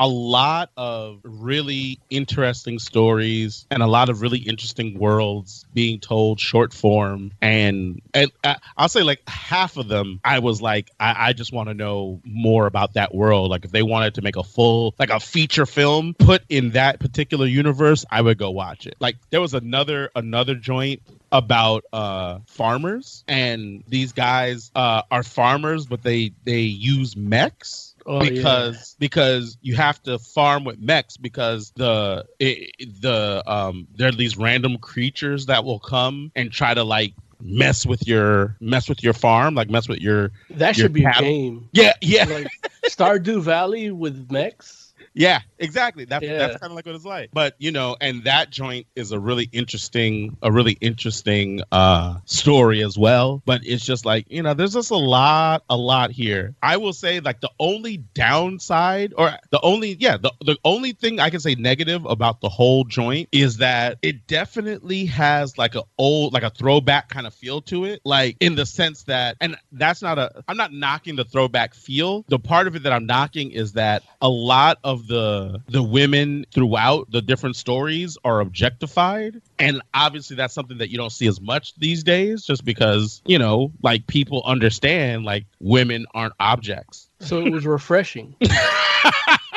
a 0.00 0.08
lot 0.08 0.70
of 0.76 1.20
really 1.24 1.98
interesting 2.10 2.78
stories 2.78 3.66
and 3.70 3.82
a 3.82 3.86
lot 3.86 4.08
of 4.08 4.22
really 4.22 4.38
interesting 4.38 4.98
worlds 4.98 5.66
being 5.74 6.00
told 6.00 6.40
short 6.40 6.72
form. 6.72 7.32
And, 7.42 8.00
and 8.14 8.30
uh, 8.44 8.54
i'll 8.76 8.88
say 8.88 9.02
like 9.02 9.20
half 9.28 9.76
of 9.76 9.88
them 9.88 10.20
i 10.24 10.38
was 10.38 10.60
like 10.62 10.90
i, 11.00 11.28
I 11.28 11.32
just 11.32 11.52
want 11.52 11.68
to 11.68 11.74
know 11.74 12.20
more 12.24 12.66
about 12.66 12.94
that 12.94 13.14
world. 13.14 13.50
Like 13.50 13.64
if 13.64 13.70
they 13.70 13.82
wanted 13.82 14.14
to 14.14 14.22
make 14.22 14.36
a 14.36 14.42
full 14.42 14.94
like 14.98 15.10
a 15.10 15.20
feature 15.20 15.66
film 15.66 16.14
put 16.14 16.42
in 16.48 16.70
that 16.70 17.00
particular 17.00 17.46
universe 17.46 18.04
i 18.10 18.20
would 18.20 18.38
go 18.38 18.50
watch 18.50 18.86
it. 18.86 18.96
Like 19.00 19.16
there 19.30 19.40
was 19.40 19.54
another 19.54 20.10
another 20.14 20.54
joint 20.54 21.02
about 21.32 21.84
uh 21.92 22.38
farmers. 22.46 23.24
And 23.28 23.84
these 23.88 24.12
guys 24.12 24.70
uh 24.74 25.02
are 25.10 25.22
farmers 25.22 25.86
but 25.86 26.02
they 26.02 26.32
they 26.44 26.60
use 26.60 27.16
mechs 27.16 27.87
Oh, 28.06 28.24
yeah. 28.26 28.70
because 28.70 28.96
because 28.98 29.56
you 29.60 29.74
have 29.76 30.02
to 30.02 30.18
farm 30.18 30.64
with 30.64 30.78
mechs 30.78 31.16
because 31.16 31.72
the 31.76 32.24
it, 32.38 32.72
the 33.00 33.42
um 33.46 33.86
there 33.94 34.08
are 34.08 34.12
these 34.12 34.36
random 34.36 34.76
creatures 34.78 35.46
that 35.46 35.64
will 35.64 35.78
come 35.78 36.30
and 36.34 36.50
try 36.50 36.74
to 36.74 36.82
like 36.84 37.14
mess 37.40 37.86
with 37.86 38.06
your 38.06 38.56
mess 38.60 38.88
with 38.88 39.02
your 39.02 39.12
farm 39.12 39.54
like 39.54 39.68
mess 39.68 39.88
with 39.88 40.00
your 40.00 40.30
That 40.50 40.74
your 40.74 40.88
should 40.88 40.92
be 40.92 41.04
a 41.04 41.10
game. 41.10 41.70
yeah 41.72 41.92
yeah 42.00 42.24
Like 42.24 42.50
Stardew 42.86 43.40
Valley 43.40 43.90
with 43.90 44.30
mechs. 44.30 44.77
Yeah, 45.18 45.40
exactly. 45.58 46.04
That's 46.04 46.24
Yeah. 46.24 46.38
that's 46.38 46.60
kind 46.60 46.70
of 46.70 46.76
like 46.76 46.86
what 46.86 46.94
it's 46.94 47.04
like. 47.04 47.30
But 47.32 47.56
you 47.58 47.72
know, 47.72 47.96
and 48.00 48.22
that 48.24 48.50
joint 48.50 48.86
is 48.94 49.10
a 49.10 49.18
really 49.18 49.48
interesting, 49.50 50.36
a 50.42 50.52
really 50.52 50.78
interesting 50.80 51.60
uh 51.72 52.20
story 52.24 52.84
as 52.84 52.96
well. 52.96 53.42
But 53.44 53.62
it's 53.64 53.84
just 53.84 54.06
like 54.06 54.26
you 54.28 54.44
know, 54.44 54.54
there's 54.54 54.74
just 54.74 54.92
a 54.92 54.96
lot, 54.96 55.64
a 55.68 55.76
lot 55.76 56.12
here. 56.12 56.54
I 56.62 56.76
will 56.76 56.92
say, 56.92 57.18
like 57.18 57.40
the 57.40 57.50
only 57.58 57.96
downside, 57.96 59.12
or 59.18 59.32
the 59.50 59.60
only, 59.60 59.96
yeah, 59.98 60.18
the 60.18 60.32
the 60.40 60.56
only 60.64 60.92
thing 60.92 61.18
I 61.18 61.30
can 61.30 61.40
say 61.40 61.56
negative 61.56 62.04
about 62.04 62.40
the 62.40 62.48
whole 62.48 62.84
joint 62.84 63.28
is 63.32 63.56
that 63.56 63.98
it 64.02 64.28
definitely 64.28 65.06
has 65.06 65.58
like 65.58 65.74
a 65.74 65.82
old, 65.98 66.32
like 66.32 66.44
a 66.44 66.50
throwback 66.50 67.08
kind 67.08 67.26
of 67.26 67.34
feel 67.34 67.60
to 67.62 67.86
it. 67.86 68.00
Like 68.04 68.36
in 68.38 68.54
the 68.54 68.66
sense 68.66 69.02
that, 69.04 69.36
and 69.40 69.56
that's 69.72 70.00
not 70.00 70.18
a, 70.18 70.44
I'm 70.46 70.56
not 70.56 70.72
knocking 70.72 71.16
the 71.16 71.24
throwback 71.24 71.74
feel. 71.74 72.24
The 72.28 72.38
part 72.38 72.68
of 72.68 72.76
it 72.76 72.84
that 72.84 72.92
I'm 72.92 73.06
knocking 73.06 73.50
is 73.50 73.72
that 73.72 74.04
a 74.20 74.28
lot 74.28 74.78
of 74.84 75.07
the 75.08 75.60
the 75.68 75.82
women 75.82 76.44
throughout 76.54 77.10
the 77.10 77.20
different 77.22 77.56
stories 77.56 78.16
are 78.24 78.40
objectified 78.40 79.40
and 79.58 79.82
obviously 79.94 80.36
that's 80.36 80.54
something 80.54 80.78
that 80.78 80.90
you 80.90 80.98
don't 80.98 81.10
see 81.12 81.26
as 81.26 81.40
much 81.40 81.74
these 81.76 82.04
days 82.04 82.44
just 82.44 82.64
because 82.64 83.22
you 83.26 83.38
know 83.38 83.72
like 83.82 84.06
people 84.06 84.42
understand 84.44 85.24
like 85.24 85.46
women 85.60 86.06
aren't 86.14 86.34
objects 86.38 87.08
So 87.20 87.44
it 87.44 87.50
was 87.52 87.66
refreshing. 87.66 88.36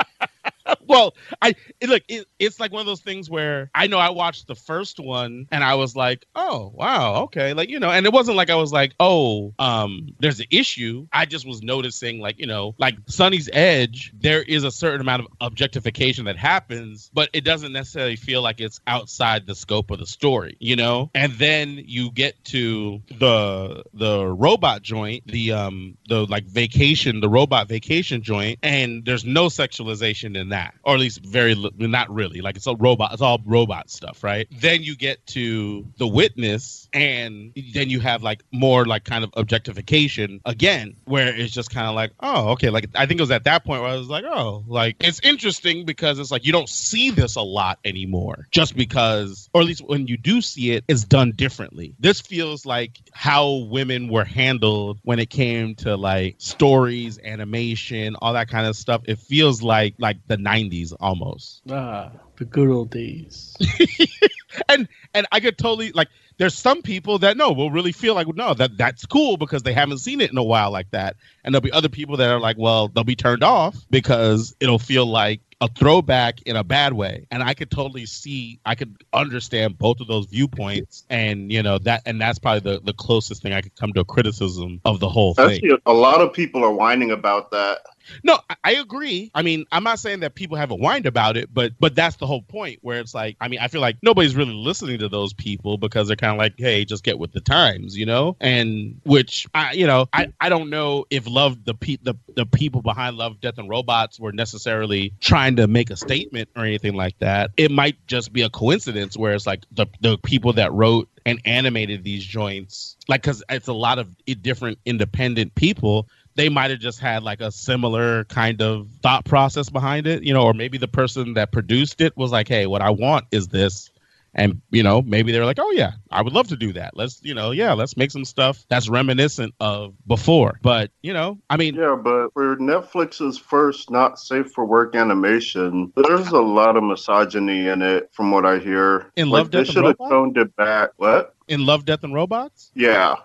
well 0.88 1.14
i 1.42 1.54
look 1.84 2.04
it, 2.08 2.28
it's 2.40 2.60
like 2.60 2.72
one 2.72 2.82
of 2.82 2.86
those 2.86 3.02
things 3.02 3.30
where 3.30 3.70
i 3.74 3.88
know 3.88 3.98
i 3.98 4.10
watched 4.10 4.48
the 4.48 4.56
first 4.56 5.00
one 5.00 5.48
and 5.52 5.64
i 5.64 5.76
was 5.76 5.96
like 5.96 6.26
oh 6.36 6.72
wow 6.74 7.24
okay. 7.24 7.54
Like 7.54 7.70
you 7.70 7.80
know 7.80 7.90
and 7.90 8.06
it 8.06 8.14
wasn't 8.14 8.38
like 8.38 8.50
i 8.50 8.56
was 8.56 8.72
like 8.72 8.94
oh 9.00 9.54
um 9.60 10.10
there's 10.20 10.40
an 10.40 10.48
issue. 10.52 11.08
I 11.12 11.26
just 11.26 11.46
was 11.46 11.62
noticing 11.62 12.20
like 12.20 12.40
you 12.40 12.48
know 12.48 12.76
like 12.78 12.96
Sonnie's 13.06 13.50
Edge 13.52 14.12
there 14.14 14.42
is 14.42 14.64
a 14.64 14.72
certain 14.72 15.02
amount 15.02 15.22
of 15.22 15.28
objectification 15.40 16.26
that 16.26 16.38
happens 16.38 17.10
but 17.14 17.30
it 17.34 17.44
doesn't 17.44 17.72
necessarily 17.72 18.16
feel 18.16 18.42
like 18.42 18.60
it's 18.60 18.80
outside 18.88 19.48
the 19.48 19.56
scope 19.56 19.92
of 19.92 20.00
the 20.00 20.06
story 20.06 20.58
you 20.60 20.76
know? 20.76 21.10
And 21.16 21.34
then 21.34 21.82
you 21.86 22.12
get 22.12 22.44
to 22.46 23.02
the 23.20 23.84
the 23.94 24.26
robot 24.26 24.82
joint 24.82 25.26
the 25.28 25.52
um 25.54 25.98
the 26.08 26.26
like 26.26 26.46
vacation 26.46 27.20
the 27.20 27.30
robot 27.30 27.68
vacation 27.68 28.22
joint 28.22 28.60
and 28.64 29.06
there's 29.06 29.26
no 29.26 29.48
sexualization 29.48 30.36
in 30.36 30.50
that 30.50 30.61
or 30.84 30.94
at 30.94 31.00
least 31.00 31.24
very 31.24 31.56
not 31.78 32.10
really 32.14 32.42
like 32.42 32.56
it's 32.56 32.68
a 32.68 32.76
robot 32.76 33.14
it's 33.14 33.22
all 33.22 33.42
robot 33.46 33.90
stuff 33.90 34.24
right? 34.24 34.48
Then 34.52 34.84
you 34.84 34.96
get 34.96 35.26
to 35.28 35.86
the 35.98 36.08
witness 36.08 36.81
and 36.94 37.54
then 37.74 37.90
you 37.90 38.00
have 38.00 38.24
like 38.24 38.44
more 38.52 38.86
like 38.86 39.04
kind 39.04 39.24
of 39.24 39.32
objectification 39.36 40.42
again 40.46 40.96
where 41.06 41.34
it's 41.36 41.54
just 41.54 41.70
kind 41.70 41.88
of 41.88 41.96
like 41.96 42.12
oh 42.20 42.50
okay 42.50 42.70
like 42.70 42.88
i 42.96 43.06
think 43.06 43.20
it 43.20 43.24
was 43.24 43.32
at 43.32 43.46
that 43.46 43.64
point 43.64 43.82
where 43.82 43.92
i 43.92 43.96
was 43.96 44.10
like 44.10 44.26
oh 44.26 44.64
like 44.68 44.96
it's 45.00 45.20
interesting 45.22 45.86
because 45.86 46.20
it's 46.20 46.32
like 46.32 46.46
you 46.46 46.52
don't 46.52 46.70
see 46.70 47.10
this 47.10 47.36
a 47.36 47.42
lot 47.42 47.80
anymore 47.86 48.48
just 48.52 48.76
because 48.76 49.50
or 49.54 49.62
at 49.62 49.68
least 49.68 49.82
when 49.88 50.08
you 50.08 50.18
do 50.18 50.42
see 50.42 50.72
it 50.72 50.84
it's 50.88 51.04
done 51.06 51.32
differently. 51.32 51.96
This 52.00 52.22
feels 52.22 52.66
like 52.66 53.00
how 53.14 53.68
women 53.70 54.10
were 54.10 54.24
handled 54.24 55.00
when 55.04 55.20
it 55.20 55.30
came 55.30 55.76
to 55.76 55.96
like 55.96 56.36
stories 56.38 57.20
animation 57.24 58.16
all 58.22 58.34
that 58.34 58.50
kind 58.50 58.68
of 58.68 58.76
stuff. 58.76 59.02
It 59.06 59.20
feels 59.20 59.62
like 59.62 59.96
like 59.98 60.18
the 60.28 60.38
90s 60.38 60.94
almost. 61.00 61.62
Ah, 61.70 62.12
the 62.38 62.46
good 62.46 62.70
old 62.70 62.92
days. 62.92 63.56
and 64.70 64.88
and 65.14 65.28
I 65.32 65.40
could 65.40 65.58
totally 65.58 65.92
like. 65.92 66.10
There's 66.38 66.56
some 66.56 66.82
people 66.82 67.20
that 67.20 67.38
no 67.38 67.52
will 67.52 67.70
really 67.70 67.92
feel 67.92 68.16
like 68.16 68.28
no 68.28 68.56
that 68.56 68.76
that's 68.76 69.06
cool 69.06 69.38
because 69.38 69.62
they 69.62 69.74
haven't 69.74 70.00
seen 70.00 70.22
it 70.22 70.32
in 70.32 70.38
a 70.38 70.44
while 70.44 70.72
like 70.72 70.90
that, 70.92 71.16
and 71.44 71.54
there'll 71.54 71.62
be 71.62 71.72
other 71.72 71.90
people 71.90 72.18
that 72.18 72.30
are 72.30 72.40
like, 72.40 72.58
well, 72.58 72.88
they'll 72.88 73.04
be 73.04 73.16
turned 73.16 73.44
off 73.44 73.76
because 73.92 74.56
it'll 74.60 74.80
feel 74.80 75.06
like 75.06 75.42
a 75.62 75.68
throwback 75.68 76.42
in 76.42 76.56
a 76.56 76.64
bad 76.64 76.94
way. 76.94 77.28
And 77.30 77.44
I 77.44 77.54
could 77.54 77.70
totally 77.70 78.08
see, 78.08 78.60
I 78.66 78.74
could 78.74 79.04
understand 79.14 79.78
both 79.78 80.02
of 80.02 80.08
those 80.08 80.26
viewpoints, 80.26 81.06
and 81.10 81.52
you 81.52 81.62
know 81.62 81.78
that, 81.80 82.02
and 82.06 82.20
that's 82.20 82.40
probably 82.40 82.72
the 82.72 82.82
the 82.82 82.94
closest 82.94 83.44
thing 83.44 83.54
I 83.54 83.62
could 83.62 83.76
come 83.76 83.94
to 83.94 84.02
a 84.02 84.06
criticism 84.06 84.82
of 84.84 85.00
the 85.00 85.08
whole 85.08 85.36
thing. 85.36 85.52
Actually, 85.52 85.78
a 85.86 85.94
lot 85.94 86.22
of 86.22 86.34
people 86.34 86.66
are 86.66 86.74
whining 86.74 87.12
about 87.12 87.52
that. 87.52 87.80
No, 88.24 88.40
I- 88.64 88.74
agree. 88.82 89.32
I 89.34 89.42
mean, 89.42 89.66
I'm 89.72 89.84
not 89.84 90.00
saying 90.00 90.22
that 90.22 90.36
people 90.36 90.58
haven't 90.58 90.82
whined 90.82 91.06
about 91.06 91.38
it, 91.38 91.54
but 91.54 91.74
but 91.80 91.96
that's 91.96 92.16
the 92.18 92.26
whole 92.26 92.42
point 92.42 92.80
where 92.82 93.00
it's 93.00 93.14
like, 93.14 93.38
I 93.40 93.48
mean, 93.48 93.60
I 93.60 93.68
feel 93.68 93.82
like 93.82 93.98
nobody's 94.02 94.36
really 94.36 94.54
listening 94.54 95.00
to 95.00 95.10
those 95.10 95.34
people 95.34 95.78
because 95.78 96.08
they're 96.08 96.16
kind 96.16 96.32
of 96.32 96.38
like, 96.38 96.56
hey, 96.58 96.86
just 96.86 97.04
get 97.04 97.20
with 97.20 97.32
the 97.32 97.42
times, 97.42 97.98
you 97.98 98.06
know? 98.06 98.36
And 98.40 99.00
which 99.04 99.48
I, 99.54 99.74
you 99.74 99.88
know, 99.88 100.08
I, 100.12 100.34
I 100.40 100.50
don't 100.50 100.70
know 100.70 101.06
if 101.10 101.28
love 101.28 101.64
the 101.64 101.74
pe- 101.74 101.98
the 102.02 102.16
the 102.36 102.46
people 102.46 102.82
behind 102.82 103.18
Love, 103.18 103.40
Death 103.40 103.58
and 103.58 103.70
Robots 103.70 104.20
were 104.20 104.32
necessarily 104.32 105.14
trying 105.20 105.58
to 105.58 105.68
make 105.68 105.90
a 105.90 105.96
statement 105.98 106.50
or 106.56 106.66
anything 106.66 106.94
like 106.96 107.18
that. 107.20 107.52
It 107.58 107.72
might 107.72 108.06
just 108.08 108.34
be 108.34 108.42
a 108.42 108.50
coincidence 108.50 109.18
where 109.18 109.34
it's 109.34 109.48
like 109.48 109.64
the 109.72 109.88
the 110.00 110.18
people 110.18 110.54
that 110.54 110.74
wrote 110.74 111.10
and 111.26 111.40
animated 111.46 112.04
these 112.04 112.26
joints, 112.26 112.98
like 113.08 113.22
because 113.22 113.44
it's 113.50 113.68
a 113.68 113.74
lot 113.74 114.00
of 114.00 114.16
different 114.42 114.80
independent 114.86 115.54
people. 115.56 116.08
They 116.36 116.50
might 116.50 116.72
have 116.72 116.80
just 116.80 117.00
had 117.00 117.24
like 117.24 117.42
a 117.42 117.52
similar 117.52 118.24
kind 118.26 118.62
of 118.62 118.88
thought 119.02 119.26
process 119.26 119.70
behind 119.70 120.08
it, 120.08 120.24
you 120.24 120.34
know, 120.34 120.44
or 120.44 120.54
maybe 120.54 120.78
the 120.78 120.88
person 120.88 121.34
that 121.36 121.52
produced 121.52 122.02
it 122.02 122.16
was 122.16 122.32
like, 122.32 122.48
"Hey, 122.48 122.68
what 122.68 122.82
I 122.82 122.90
want 122.90 123.26
is 123.32 123.48
this," 123.48 123.92
and 124.34 124.62
you 124.72 124.84
know 124.84 125.02
maybe 125.02 125.32
they're 125.32 125.46
like 125.46 125.60
oh 125.60 125.72
yeah 125.72 125.92
i 126.10 126.22
would 126.22 126.34
love 126.34 126.48
to 126.48 126.56
do 126.56 126.72
that 126.74 126.96
let's 126.96 127.20
you 127.24 127.34
know 127.34 127.52
yeah 127.52 127.74
let's 127.74 127.98
make 127.98 128.12
some 128.12 128.26
stuff 128.26 128.66
that's 128.70 128.88
reminiscent 128.88 129.54
of 129.60 129.94
before 130.08 130.60
but 130.62 130.92
you 131.02 131.14
know 131.14 131.38
i 131.50 131.58
mean 131.58 131.76
Yeah, 131.76 131.96
but 131.96 132.30
for 132.34 132.56
Netflix's 132.58 133.38
first 133.38 133.90
not 133.90 134.20
safe 134.20 134.52
for 134.52 134.66
work 134.66 134.96
animation, 134.96 135.92
there's 135.96 136.30
a 136.30 136.42
lot 136.42 136.76
of 136.76 136.84
misogyny 136.84 137.68
in 137.68 137.82
it, 137.82 138.10
from 138.14 138.32
what 138.32 138.46
I 138.46 138.60
hear. 138.60 139.12
In 139.16 139.30
like, 139.30 139.40
Love, 139.40 139.52
Death, 139.52 139.60
and 139.60 139.70
should 139.70 139.86
have 139.86 139.98
toned 139.98 140.38
it 140.38 140.56
back. 140.56 140.92
What? 140.98 141.36
in 141.52 141.66
love 141.66 141.86
death 141.86 142.04
and 142.04 142.14
robots 142.14 142.72
Yeah. 142.76 143.16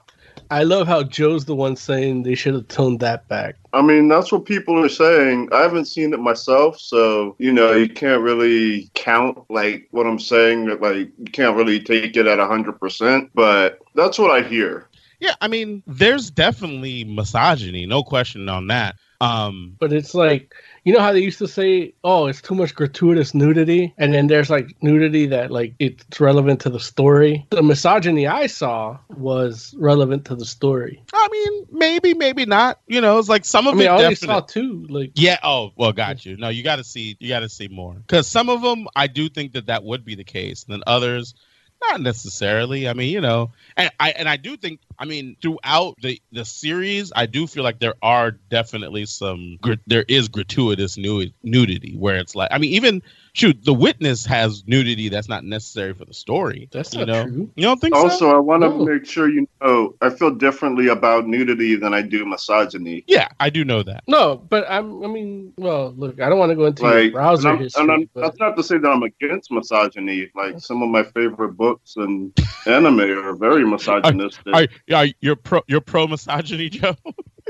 I 0.51 0.63
love 0.63 0.87
how 0.87 1.03
Joe's 1.03 1.45
the 1.45 1.55
one 1.57 1.77
saying 1.77 2.23
they 2.23 2.35
should 2.35 2.55
have 2.55 2.69
toned 2.69 3.01
that 3.01 3.27
back. 3.29 3.57
I 3.73 3.83
mean, 3.83 4.09
that's 4.09 4.31
what 4.31 4.45
people 4.45 4.79
are 4.85 4.89
saying. 4.89 5.49
I 5.53 5.61
haven't 5.63 5.87
seen 5.87 6.13
it 6.15 6.21
myself, 6.21 6.79
so 6.79 7.35
you 7.39 7.53
know, 7.53 7.73
you 7.73 7.89
can't 7.89 8.23
really 8.23 8.91
count 8.95 9.39
like 9.51 9.89
what 9.91 10.07
I'm 10.07 10.19
saying. 10.21 10.67
Like, 10.81 10.97
you 10.97 11.25
can't 11.33 11.57
really 11.57 11.81
take 11.81 12.17
it 12.17 12.27
at 12.27 12.39
hundred 12.39 12.79
percent, 12.81 13.31
but 13.35 13.81
that's 13.95 14.19
what 14.19 14.31
I 14.31 14.47
hear. 14.47 14.89
yeah 15.19 15.35
i 15.41 15.49
mean 15.49 15.83
there's 15.87 16.31
definitely 16.31 17.03
misogyny 17.05 17.87
no 17.87 18.03
question 18.03 18.49
on 18.51 18.67
that 18.67 18.97
um 19.23 19.75
But 19.81 19.93
it's 19.93 20.15
like 20.15 20.55
you 20.87 20.93
know 20.95 21.01
how 21.01 21.13
they 21.13 21.19
used 21.21 21.39
to 21.41 21.49
say, 21.49 21.93
"Oh, 22.05 22.27
it's 22.29 22.41
too 22.41 22.55
much 22.55 22.75
gratuitous 22.75 23.35
nudity," 23.35 23.93
and 23.99 24.15
then 24.15 24.29
there's 24.29 24.49
like 24.49 24.77
nudity 24.83 25.27
that 25.27 25.51
like 25.51 25.75
it's 25.81 26.21
relevant 26.21 26.61
to 26.61 26.71
the 26.71 26.79
story. 26.79 27.45
The 27.51 27.63
misogyny 27.63 28.29
I 28.29 28.47
saw 28.47 28.97
was 29.11 29.75
relevant 29.79 30.25
to 30.27 30.37
the 30.37 30.45
story. 30.45 31.03
i 31.13 31.29
mean 31.33 31.67
maybe 31.73 32.15
maybe 32.15 32.47
not 32.47 32.79
you 32.87 33.01
know 33.01 33.19
it's 33.19 33.29
like 33.29 33.45
some 33.45 33.67
I 33.67 33.71
of 33.73 33.77
mean, 33.77 33.87
it 33.89 33.91
I 33.91 33.95
only 33.95 34.09
definite- 34.15 34.33
saw 34.33 34.41
two. 34.41 34.87
Like, 34.89 35.11
yeah 35.17 35.39
oh 35.43 35.73
well 35.77 35.93
got 35.93 36.25
you 36.25 36.37
no 36.37 36.49
you 36.51 36.63
got 36.63 36.77
to 36.77 36.85
see 36.85 37.17
you 37.19 37.29
got 37.29 37.41
to 37.41 37.49
see 37.49 37.67
more 37.69 37.95
because 37.95 38.29
some 38.29 38.49
of 38.49 38.63
them 38.63 38.87
i 38.95 39.09
do 39.09 39.29
think 39.29 39.53
that 39.55 39.67
that 39.67 39.83
would 39.83 40.05
be 40.05 40.15
the 40.15 40.25
case 40.25 40.65
and 40.65 40.73
then 40.75 40.83
others 40.87 41.35
not 41.83 42.01
necessarily. 42.01 42.89
I 42.89 42.93
mean 42.93 43.13
you 43.13 43.21
know 43.21 43.51
and 43.77 43.91
i 44.01 44.11
and 44.11 44.29
i 44.29 44.37
do 44.37 44.57
think 44.57 44.81
i 44.99 45.05
mean 45.05 45.37
throughout 45.41 45.95
the 46.01 46.21
the 46.33 46.45
series 46.45 47.13
i 47.15 47.27
do 47.27 47.47
feel 47.47 47.65
like 47.65 47.79
there 47.79 47.95
are 48.03 48.31
definitely 48.31 49.07
some 49.07 49.59
there 49.87 50.05
is 50.09 50.29
gratuitous 50.29 50.97
nu- 50.97 51.31
nudity 51.43 51.97
where 51.97 52.17
it's 52.17 52.35
like 52.35 52.49
i 52.53 52.59
mean 52.59 52.73
even 52.73 53.03
shoot 53.37 53.63
the 53.65 53.75
witness 53.75 54.25
has 54.25 54.65
nudity 54.67 55.11
that's 55.11 55.29
not 55.29 55.45
necessary 55.45 55.93
for 55.93 56.07
the 56.07 56.15
story 56.15 56.69
that's 56.73 56.95
you 56.95 57.01
not 57.05 57.09
know 57.09 57.23
true. 57.25 57.51
you 57.55 57.63
don't 57.65 57.81
think 57.81 57.95
so 57.95 58.03
Also, 58.03 58.31
I 58.31 58.39
want 58.39 58.63
to 58.63 58.71
No. 58.71 58.85
make 58.85 59.05
sure 59.05 59.29
you 59.29 59.47
know 59.61 59.95
I 60.01 60.09
feel 60.09 60.31
differently 60.35 60.89
about 60.89 61.27
nudity 61.27 61.77
than 61.77 61.93
I 61.93 62.01
do 62.01 62.25
misogyny. 62.25 63.05
yeah 63.07 63.29
i 63.39 63.51
do 63.51 63.63
know 63.65 63.83
that 63.83 64.05
No, 64.09 64.37
but 64.37 64.65
I'm. 64.71 65.05
I 65.05 65.09
mean, 65.09 65.53
well, 65.59 65.93
look, 65.97 66.21
I 66.21 66.29
don't 66.31 66.39
want 66.39 66.51
to 66.51 66.57
go 66.57 66.65
into 66.67 66.83
your 66.85 66.95
Like, 67.03 67.13
browser 67.13 67.49
and 67.49 67.57
I'm- 67.57 67.63
history. 67.65 67.83
and 67.83 67.91
I'm- 67.91 68.09
but 68.15 68.21
that's 68.23 68.39
not 68.41 68.57
to 68.57 68.63
say 68.63 68.79
that 68.79 68.89
I'm 68.89 69.03
against 69.03 69.51
misogyny. 69.51 70.31
Like 70.35 70.59
some 70.61 70.83
of 70.83 70.89
my 70.89 71.03
favorite 71.03 71.57
books 71.57 71.97
and 71.97 72.33
anime 72.67 73.01
are 73.01 73.35
very 73.37 73.65
misogynistic 73.67 74.55
are, 74.55 74.67
are 74.95 75.07
you're 75.21 75.37
pro 75.37 75.61
you're 75.69 75.83
pro 75.83 76.07
misogyny 76.07 76.71
joe 76.71 76.97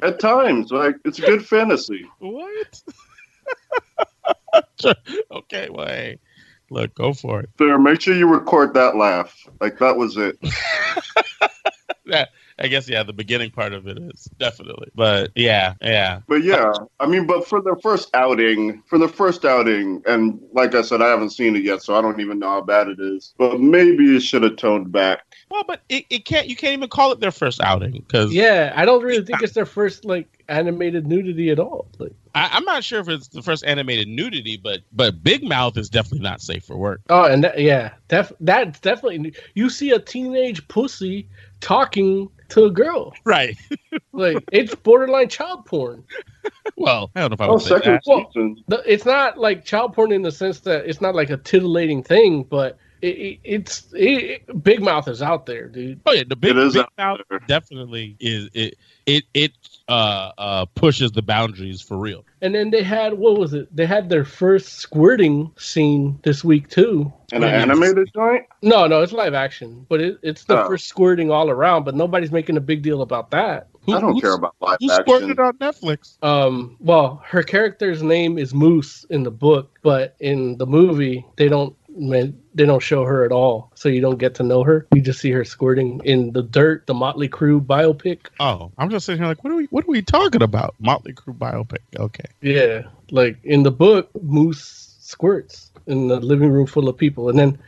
at 0.03 0.19
times. 0.19 0.73
Like 0.73 0.97
it's 1.05 1.21
good 1.21 1.47
fantasy. 1.47 2.05
what 2.19 2.83
okay 5.31 5.69
well 5.71 5.87
hey 5.87 6.19
look 6.71 6.95
go 6.95 7.13
for 7.13 7.41
it 7.41 7.51
There, 7.59 7.79
make 7.79 8.01
sure 8.01 8.15
you 8.15 8.29
record 8.29 8.75
that 8.75 8.97
laugh. 8.97 9.47
Like 9.61 9.79
that 9.79 9.97
was 9.97 10.17
it. 10.17 10.39
yeah, 12.05 12.27
I 12.59 12.69
guess 12.69 12.89
yeah, 12.89 13.03
the 13.03 13.13
beginning 13.13 13.51
part 13.51 13.73
of 13.73 13.87
it 13.87 13.99
is 13.99 14.29
definitely. 14.39 14.89
But 14.95 15.31
yeah, 15.35 15.75
yeah. 15.83 16.21
But 16.27 16.43
yeah, 16.43 16.73
I 17.01 17.07
mean, 17.07 17.27
but 17.27 17.47
for 17.47 17.61
the 17.61 17.77
first 17.83 18.15
outing, 18.15 18.83
for 18.87 18.99
the 18.99 19.09
first 19.09 19.45
outing, 19.45 20.03
and 20.07 20.41
like 20.53 20.75
I 20.75 20.83
said, 20.83 21.03
I 21.03 21.09
haven't 21.09 21.31
seen 21.31 21.57
it 21.57 21.63
yet, 21.63 21.83
so 21.83 21.95
I 21.95 22.01
don't 22.01 22.21
even 22.21 22.39
know 22.39 22.49
how 22.49 22.61
bad 22.63 22.89
it 22.89 23.01
is. 23.01 23.35
But 23.39 23.61
maybe 23.61 24.17
it 24.17 24.21
should 24.21 24.43
have 24.43 24.57
toned 24.57 24.93
back. 24.93 25.25
Well, 25.51 25.65
but 25.67 25.83
it, 25.89 26.05
it 26.11 26.25
can't 26.25 26.49
you 26.49 26.57
can't 26.57 26.73
even 26.73 26.89
call 26.89 27.13
it 27.13 27.21
their 27.21 27.31
first 27.31 27.61
outing 27.61 28.05
because 28.07 28.33
yeah, 28.33 28.73
I 28.77 28.85
don't 28.85 29.03
really 29.03 29.25
think 29.25 29.43
it's 29.43 29.55
their 29.55 29.67
first 29.67 30.05
like 30.05 30.36
animated 30.49 31.07
nudity 31.07 31.51
at 31.51 31.59
all. 31.59 31.87
Like, 31.99 32.13
I, 32.35 32.51
I'm 32.53 32.65
not 32.65 32.85
sure 32.85 33.01
if 33.01 33.09
it's 33.09 33.29
the 33.29 33.43
first 33.43 33.65
animated 33.65 34.09
nudity, 34.09 34.57
but 34.57 34.81
but 34.93 35.23
Big 35.23 35.43
Mouth 35.43 35.77
is 35.77 35.89
definitely 35.89 36.21
not 36.21 36.41
safe 36.41 36.65
for 36.65 36.77
work. 36.77 37.01
oh, 37.11 37.25
and 37.25 37.45
that, 37.45 37.59
yeah, 37.61 37.93
def- 38.09 38.33
that's 38.41 38.81
definitely 38.81 39.35
you 39.55 39.71
see 39.71 39.91
a 39.91 39.99
teenage 39.99 40.67
pussy 40.69 41.29
talking 41.61 42.29
to 42.51 42.65
a 42.65 42.71
girl. 42.71 43.13
Right. 43.25 43.57
Like 44.13 44.45
it's 44.53 44.75
borderline 44.75 45.29
child 45.29 45.65
porn. 45.67 46.05
Well, 46.77 47.11
I 47.15 47.21
don't 47.21 47.31
know 47.31 47.35
if 47.35 47.41
I 47.41 47.47
Oh, 47.47 47.53
would 47.55 47.63
say 47.63 47.69
second 47.77 47.93
that. 47.95 48.03
Well. 48.07 48.55
The- 48.69 48.83
It's 48.87 49.05
not 49.05 49.39
like 49.39 49.65
child 49.65 49.95
porn 49.95 50.13
in 50.13 50.23
the 50.23 50.31
sense 50.33 50.61
that 50.61 50.87
it's 50.87 51.01
not 51.01 51.15
like 51.15 51.31
a 51.31 51.37
titillating 51.39 52.03
thing, 52.03 52.43
but 52.45 52.79
it, 53.03 53.09
it, 53.17 53.41
it's 53.45 53.87
it, 53.95 54.63
Big 54.63 54.83
Mouth 54.83 55.07
is 55.09 55.23
out 55.23 55.47
there, 55.47 55.69
dude. 55.69 56.01
Oh 56.07 56.13
yeah, 56.13 56.25
the 56.27 56.37
big, 56.37 56.55
big 56.55 56.85
mouth 56.99 57.21
there. 57.31 57.39
definitely 57.47 58.17
is 58.21 58.49
it 58.55 58.75
it 59.07 59.25
it 59.35 59.53
uh 59.89 60.33
uh 60.39 60.65
pushes 60.75 61.13
the 61.13 61.23
boundaries 61.23 61.81
for 61.81 61.97
real. 61.97 62.25
And 62.43 62.55
then 62.55 62.71
they 62.71 62.83
had 62.83 63.15
what 63.15 63.39
was 63.39 63.55
it? 63.55 63.75
They 63.75 63.87
had 63.87 64.09
their 64.09 64.25
first 64.25 64.75
squirting 64.81 65.53
scene 65.57 66.19
this 66.25 66.43
week 66.43 66.69
too. 66.69 67.13
An 67.33 67.45
animated 67.45 68.11
joint? 68.15 68.47
No, 68.63 68.87
no, 68.87 69.03
it's 69.03 69.13
live 69.13 69.35
action, 69.35 69.87
but 69.89 70.01
it, 70.01 70.19
it's 70.23 70.45
the 70.45 70.63
Oh. 70.65 70.69
first 70.69 70.87
squirting 70.89 71.31
all 71.31 71.51
around. 71.51 71.85
But 71.85 71.95
nobody's 71.95 72.33
making 72.33 72.57
a 72.57 72.61
big 72.61 72.83
deal 72.83 73.03
about 73.03 73.31
that. 73.31 73.69
I 73.89 74.01
don't 74.01 74.13
who's- 74.15 74.21
care 74.23 74.35
about 74.35 74.55
live 74.61 74.79
Who 74.81 74.91
action. 74.91 75.05
squirted 75.07 75.39
on 75.39 75.53
Netflix? 75.59 76.17
Um, 76.23 76.77
well, 76.81 77.23
her 77.25 77.45
character's 77.45 78.03
name 78.03 78.39
is 78.39 78.53
Moose 78.53 79.07
in 79.11 79.23
the 79.23 79.31
book, 79.31 79.79
but 79.83 80.17
in 80.19 80.59
the 80.59 80.67
movie 80.67 81.25
they 81.37 81.49
don't 81.49 81.77
man, 81.97 82.39
they 82.55 82.67
don't 82.67 82.83
show 82.83 83.05
her 83.05 83.25
at 83.25 83.33
all, 83.33 83.73
so 83.75 83.89
you 83.89 84.01
don't 84.01 84.19
get 84.19 84.35
to 84.37 84.43
know 84.43 84.63
her. 84.63 84.87
You 84.95 85.01
just 85.01 85.21
see 85.21 85.31
her 85.33 85.45
squirting 85.45 86.01
in 86.05 86.33
the 86.33 86.43
dirt, 86.43 86.87
the 86.87 86.95
Motley 86.95 87.29
Crue 87.29 87.65
biopic. 87.65 88.27
Oh, 88.41 88.71
I'm 88.79 88.91
just 88.91 89.07
sitting 89.07 89.21
here 89.21 89.29
like, 89.29 89.43
what 89.43 89.53
are 89.53 89.57
we 89.57 89.67
what 89.67 89.85
are 89.85 89.91
we 89.91 90.03
talking 90.03 90.43
about? 90.43 90.75
Motley 90.79 91.13
Crue 91.13 91.37
biopic. 91.37 91.79
Okay. 91.99 92.27
Yeah, 92.41 92.83
like 93.11 93.39
in 93.45 93.63
the 93.63 93.71
book, 93.71 94.11
Moose 94.23 94.97
squirts 95.01 95.71
in 95.87 96.09
the 96.09 96.21
living 96.21 96.51
room 96.51 96.67
full 96.67 96.89
of 96.89 96.97
people, 96.97 97.29
and 97.29 97.39
then 97.39 97.59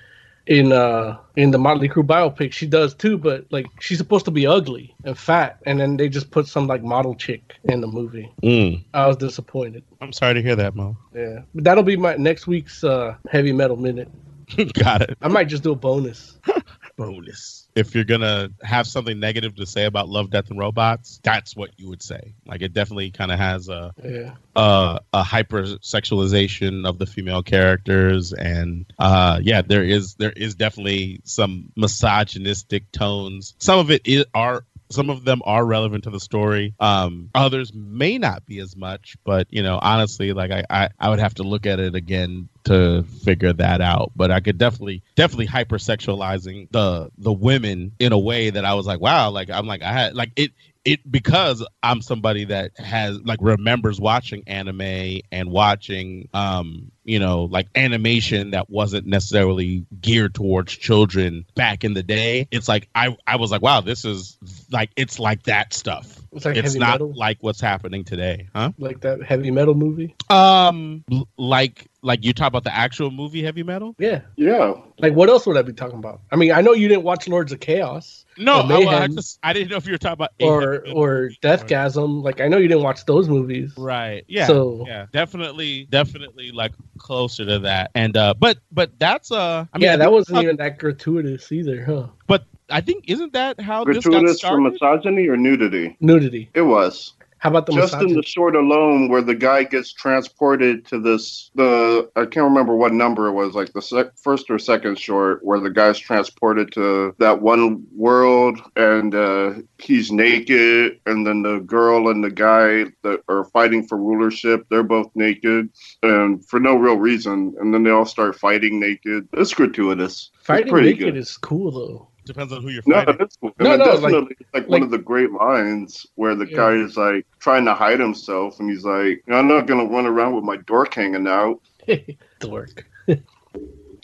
in 0.49 0.73
uh 0.73 1.19
in 1.37 1.51
the 1.51 1.59
Motley 1.59 1.89
Crue 1.89 2.03
biopic, 2.05 2.53
she 2.53 2.67
does 2.67 2.95
too. 2.95 3.19
But 3.19 3.47
like 3.51 3.67
she's 3.81 3.99
supposed 3.99 4.25
to 4.25 4.31
be 4.31 4.47
ugly 4.47 4.95
and 5.05 5.17
fat, 5.17 5.61
and 5.67 5.79
then 5.79 5.97
they 5.97 6.09
just 6.09 6.31
put 6.31 6.49
some 6.49 6.67
like 6.67 6.83
model 6.83 7.15
chick 7.15 7.55
in 7.65 7.81
the 7.81 7.87
movie. 7.87 8.33
Mm. 8.43 8.85
I 8.95 9.07
was 9.07 9.17
disappointed. 9.17 9.85
I'm 10.01 10.13
sorry 10.13 10.35
to 10.35 10.43
hear 10.43 10.57
that, 10.57 10.75
Mo. 10.75 10.97
Yeah, 11.15 11.41
but 11.55 11.65
that'll 11.65 11.85
be 11.85 11.97
my 11.97 12.17
next 12.17 12.47
week's 12.47 12.83
uh 12.83 13.17
heavy 13.31 13.53
metal 13.53 13.77
minute. 13.77 14.09
Got 14.73 15.03
it. 15.03 15.19
I 15.21 15.29
might 15.29 15.49
just 15.49 15.63
do 15.63 15.73
a 15.73 15.77
bonus. 15.77 16.39
bonus. 16.99 17.67
If 17.75 17.95
you're 17.95 18.05
gonna 18.05 18.51
have 18.61 18.87
something 18.87 19.19
negative 19.21 19.55
to 19.57 19.65
say 19.67 19.85
about 19.87 20.09
Love, 20.09 20.31
Death, 20.31 20.51
and 20.51 20.59
Robots, 20.59 21.21
that's 21.23 21.57
what 21.57 21.71
you 21.79 21.89
would 21.89 22.03
say. 22.03 22.35
Like 22.45 22.61
it 22.61 22.75
definitely 22.75 23.13
kind 23.13 23.33
of 23.33 23.39
has 23.39 23.69
a 23.69 23.95
Yeah. 24.05 24.35
a, 24.57 24.99
a 25.15 25.23
hypersexualization 25.23 26.87
of 26.87 26.99
the 26.99 27.07
female 27.07 27.43
characters, 27.43 28.33
and 28.33 28.85
uh, 28.99 29.39
yeah, 29.43 29.63
there 29.63 29.85
is 29.85 30.15
there 30.15 30.33
is 30.33 30.57
definitely 30.57 31.21
some 31.25 31.71
misogynistic 31.77 32.91
tones. 32.93 33.55
Some 33.59 33.79
of 33.79 33.91
it 33.91 34.03
is, 34.07 34.25
are 34.35 34.65
some 34.91 35.11
of 35.11 35.25
them 35.25 35.43
are 35.45 35.65
relevant 35.65 36.05
to 36.05 36.11
the 36.11 36.21
story. 36.21 36.75
Um, 36.81 37.31
others 37.35 37.73
may 37.75 38.19
not 38.19 38.47
be 38.47 38.59
as 38.61 38.77
much, 38.77 39.17
but 39.25 39.47
you 39.51 39.63
know, 39.63 39.79
honestly, 39.81 40.33
like 40.33 40.51
I, 40.51 40.65
I, 40.71 40.89
I 40.99 41.11
would 41.11 41.19
have 41.19 41.35
to 41.35 41.43
look 41.43 41.67
at 41.67 41.81
it 41.81 41.95
again 41.95 42.49
to 42.65 43.03
figure 43.25 43.53
that 43.55 43.81
out. 43.81 44.13
But 44.17 44.31
I 44.31 44.41
could 44.41 44.59
definitely, 44.59 45.03
definitely 45.15 45.49
hypersexualizing 45.49 46.71
the 46.71 47.11
the 47.19 47.33
women 47.33 47.93
in 47.99 48.13
a 48.13 48.19
way 48.19 48.51
that 48.51 48.65
I 48.65 48.75
was 48.75 48.87
like, 48.87 49.01
wow, 49.01 49.31
like 49.31 49.51
I'm 49.51 49.67
like 49.67 49.83
I 49.83 49.93
had 49.93 50.15
like 50.15 50.33
it 50.37 50.53
it 50.85 51.11
because 51.11 51.67
I'm 51.83 52.01
somebody 52.01 52.47
that 52.47 52.79
has 52.79 53.21
like 53.21 53.41
remembers 53.43 54.01
watching 54.01 54.45
anime 54.47 55.21
and 55.31 55.51
watching 55.51 56.29
um 56.33 56.93
you 57.05 57.19
know 57.19 57.45
like 57.45 57.69
animation 57.75 58.53
that 58.53 58.71
wasn't 58.71 59.07
necessarily 59.07 59.85
geared 60.01 60.35
towards 60.35 60.73
children 60.73 61.45
back 61.55 61.85
in 61.85 61.95
the 61.95 62.03
day 62.03 62.49
it's 62.51 62.69
like 62.69 62.89
I 62.95 63.17
I 63.27 63.37
was 63.37 63.51
like 63.51 63.61
wow 63.61 63.81
this 63.81 64.05
is 64.05 64.39
like 64.71 64.91
it's 64.97 65.19
like 65.19 65.43
that 65.45 65.73
stuff 65.73 66.21
It's 66.33 66.45
like 66.45 66.57
it's 66.57 66.69
heavy 66.69 66.79
not 66.79 67.01
metal, 67.01 67.13
like 67.17 67.39
what's 67.41 67.61
happening 67.61 68.05
today 68.05 68.49
huh 68.55 68.73
like 68.79 69.01
that 69.01 69.23
heavy 69.23 69.51
metal 69.51 69.75
movie. 69.75 70.15
um 70.31 71.05
like 71.37 71.87
like 72.03 72.25
you 72.25 72.33
talk 72.33 72.47
about 72.49 72.65
the 72.65 72.75
actual 72.75 73.11
movie 73.11 73.43
Heavy 73.43 73.65
Metal. 73.65 73.95
Yeah. 73.99 74.21
Yeah. 74.37 74.75
Like 74.99 75.15
what 75.15 75.29
else 75.29 75.47
would 75.47 75.57
I 75.57 75.63
be 75.63 75.73
talking 75.73 75.99
about? 75.99 76.21
I 76.31 76.37
mean, 76.37 76.53
I 76.53 76.61
know 76.61 76.73
you 76.73 76.87
didn't 76.87 77.03
watch 77.03 77.27
Lords 77.27 77.51
of 77.51 77.59
Chaos. 77.59 78.25
No, 78.37 78.61
or 78.61 78.73
I, 78.73 78.79
well, 78.79 78.89
I 79.03 79.09
just 79.09 79.41
I 79.43 79.53
didn't 79.53 79.71
know 79.71 79.79
if 79.79 79.87
you 79.87 79.93
were 79.93 79.99
talking 79.99 80.13
about 80.13 80.31
a 80.39 80.45
or 80.45 80.61
Heavy 80.75 80.87
Metal 80.89 80.99
or 81.03 81.31
Deathgasm. 81.43 82.23
Like 82.23 82.41
I 82.41 82.47
know 82.47 82.59
you 82.59 82.69
didn't 82.69 82.85
watch 82.85 83.05
those 83.05 83.29
movies. 83.29 83.75
Right. 83.77 84.25
Yeah. 84.29 84.47
So- 84.47 84.85
yeah, 84.87 85.07
definitely, 85.13 85.87
definitely 85.91 86.53
like 86.53 86.73
closer 86.99 87.45
to 87.45 87.59
that. 87.61 87.91
And 87.97 88.17
uh, 88.17 88.35
but 88.39 88.59
but 88.71 88.97
that's 88.99 89.33
uh, 89.33 89.65
I 89.73 89.79
mean, 89.79 89.83
yeah, 89.85 89.97
that 89.97 90.13
wasn't 90.13 90.43
even 90.45 90.57
that 90.59 90.79
gratuitous 90.79 91.51
either, 91.51 91.85
huh? 91.85 92.07
But 92.29 92.45
I 92.71 92.81
think 92.81 93.05
isn't 93.09 93.33
that 93.33 93.61
how 93.61 93.85
this 93.85 94.05
got 94.05 94.11
Gratuitous 94.11 94.41
for 94.41 94.61
misogyny 94.61 95.29
or 95.29 95.37
nudity? 95.37 95.97
Nudity. 96.01 96.51
It 96.55 96.63
was. 96.63 97.15
How 97.39 97.51
about 97.51 97.67
the 97.67 97.73
Just 97.73 97.95
in 97.95 98.15
the 98.15 98.23
short 98.23 98.57
alone, 98.57 99.09
where 99.09 99.23
the 99.23 99.35
guy 99.35 99.63
gets 99.63 99.93
transported 99.93 100.85
to 100.87 100.99
this, 100.99 101.53
the 101.55 102.11
I 102.17 102.23
can't 102.23 102.45
remember 102.45 102.75
what 102.75 102.93
number 102.93 103.29
it 103.29 103.33
was, 103.33 103.55
like 103.55 103.73
the 103.73 103.81
sec- 103.81 104.19
first 104.19 104.51
or 104.51 104.59
second 104.59 104.99
short, 104.99 105.45
where 105.45 105.61
the 105.61 105.71
guy's 105.71 106.01
transported 106.01 106.73
to 106.73 107.15
that 107.19 107.41
one 107.41 107.87
world 107.95 108.59
and 108.75 109.15
uh, 109.15 109.55
he's 109.79 110.11
naked, 110.11 110.99
and 111.07 111.25
then 111.25 111.43
the 111.43 111.61
girl 111.61 112.09
and 112.11 112.25
the 112.25 112.31
guy 112.31 112.87
that 113.05 113.23
are 113.29 113.45
fighting 113.45 113.87
for 113.87 113.97
rulership, 113.99 114.67
they're 114.69 114.83
both 114.83 115.11
naked, 115.15 115.71
and 116.03 116.45
for 116.45 116.59
no 116.59 116.75
real 116.75 116.97
reason, 116.97 117.55
and 117.61 117.73
then 117.73 117.85
they 117.85 117.91
all 117.91 118.05
start 118.05 118.35
fighting 118.35 118.81
naked. 118.81 119.29
It's 119.35 119.55
gratuitous. 119.55 120.31
it's 120.35 120.45
Fighting 120.47 120.71
pretty 120.73 120.91
naked 120.91 121.15
good. 121.15 121.17
is 121.17 121.37
cool 121.37 121.71
though. 121.71 122.09
Depends 122.29 122.53
on 122.53 122.63
who 122.63 122.69
you're 122.69 122.83
No, 122.87 123.05
that's 123.07 123.37
cool. 123.39 123.53
No, 123.59 123.73
And 123.73 123.79
no, 123.81 123.85
it 123.87 124.01
like- 124.01 124.13
definitely 124.13 124.37
it's 124.39 124.51
like, 124.55 124.69
one 124.69 124.83
of 124.83 124.91
the 124.91 124.99
great 124.99 125.33
lines 125.33 126.07
where 126.17 126.35
the 126.35 126.47
Yeah. 126.49 126.57
guy 126.57 126.73
is 126.75 126.97
like 126.97 127.27
trying 127.41 127.65
to 127.65 127.75
hide 127.75 127.99
himself, 127.99 128.61
and 128.61 128.69
he's 128.71 128.85
like, 128.85 129.23
"I'm 129.29 129.49
not 129.49 129.67
gonna 129.67 129.87
run 129.87 130.07
around 130.07 130.35
with 130.37 130.45
my 130.45 130.59
dork 130.59 130.95
hanging 130.95 131.27
out." 131.27 131.61
Dork. 132.41 132.87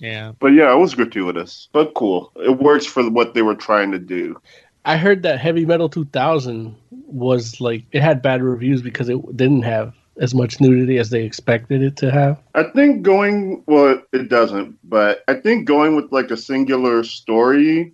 Yeah. 0.00 0.32
But 0.40 0.48
yeah, 0.48 0.74
it 0.74 0.78
was 0.78 0.94
gratuitous, 0.94 1.68
but 1.72 1.94
cool. 1.94 2.32
It 2.36 2.58
works 2.58 2.86
for 2.86 3.08
what 3.10 3.34
they 3.34 3.42
were 3.42 3.54
trying 3.54 3.92
to 3.92 3.98
do. 3.98 4.40
I 4.84 4.96
heard 4.96 5.22
that 5.22 5.38
Heavy 5.38 5.64
Metal 5.64 5.88
2000 5.88 6.74
was 6.90 7.60
like 7.60 7.84
it 7.92 8.02
had 8.02 8.20
bad 8.22 8.42
reviews 8.42 8.82
because 8.82 9.08
it 9.08 9.18
didn't 9.36 9.62
have 9.62 9.94
as 10.20 10.34
much 10.34 10.60
nudity 10.60 10.98
as 10.98 11.10
they 11.10 11.24
expected 11.24 11.82
it 11.82 11.96
to 11.98 12.10
have. 12.10 12.40
I 12.54 12.64
think 12.64 13.02
going 13.02 13.62
well, 13.66 14.00
it 14.12 14.28
doesn't, 14.28 14.78
but 14.84 15.22
I 15.28 15.34
think 15.34 15.66
going 15.66 15.96
with 15.96 16.10
like 16.12 16.30
a 16.30 16.36
singular 16.36 17.02
story 17.04 17.92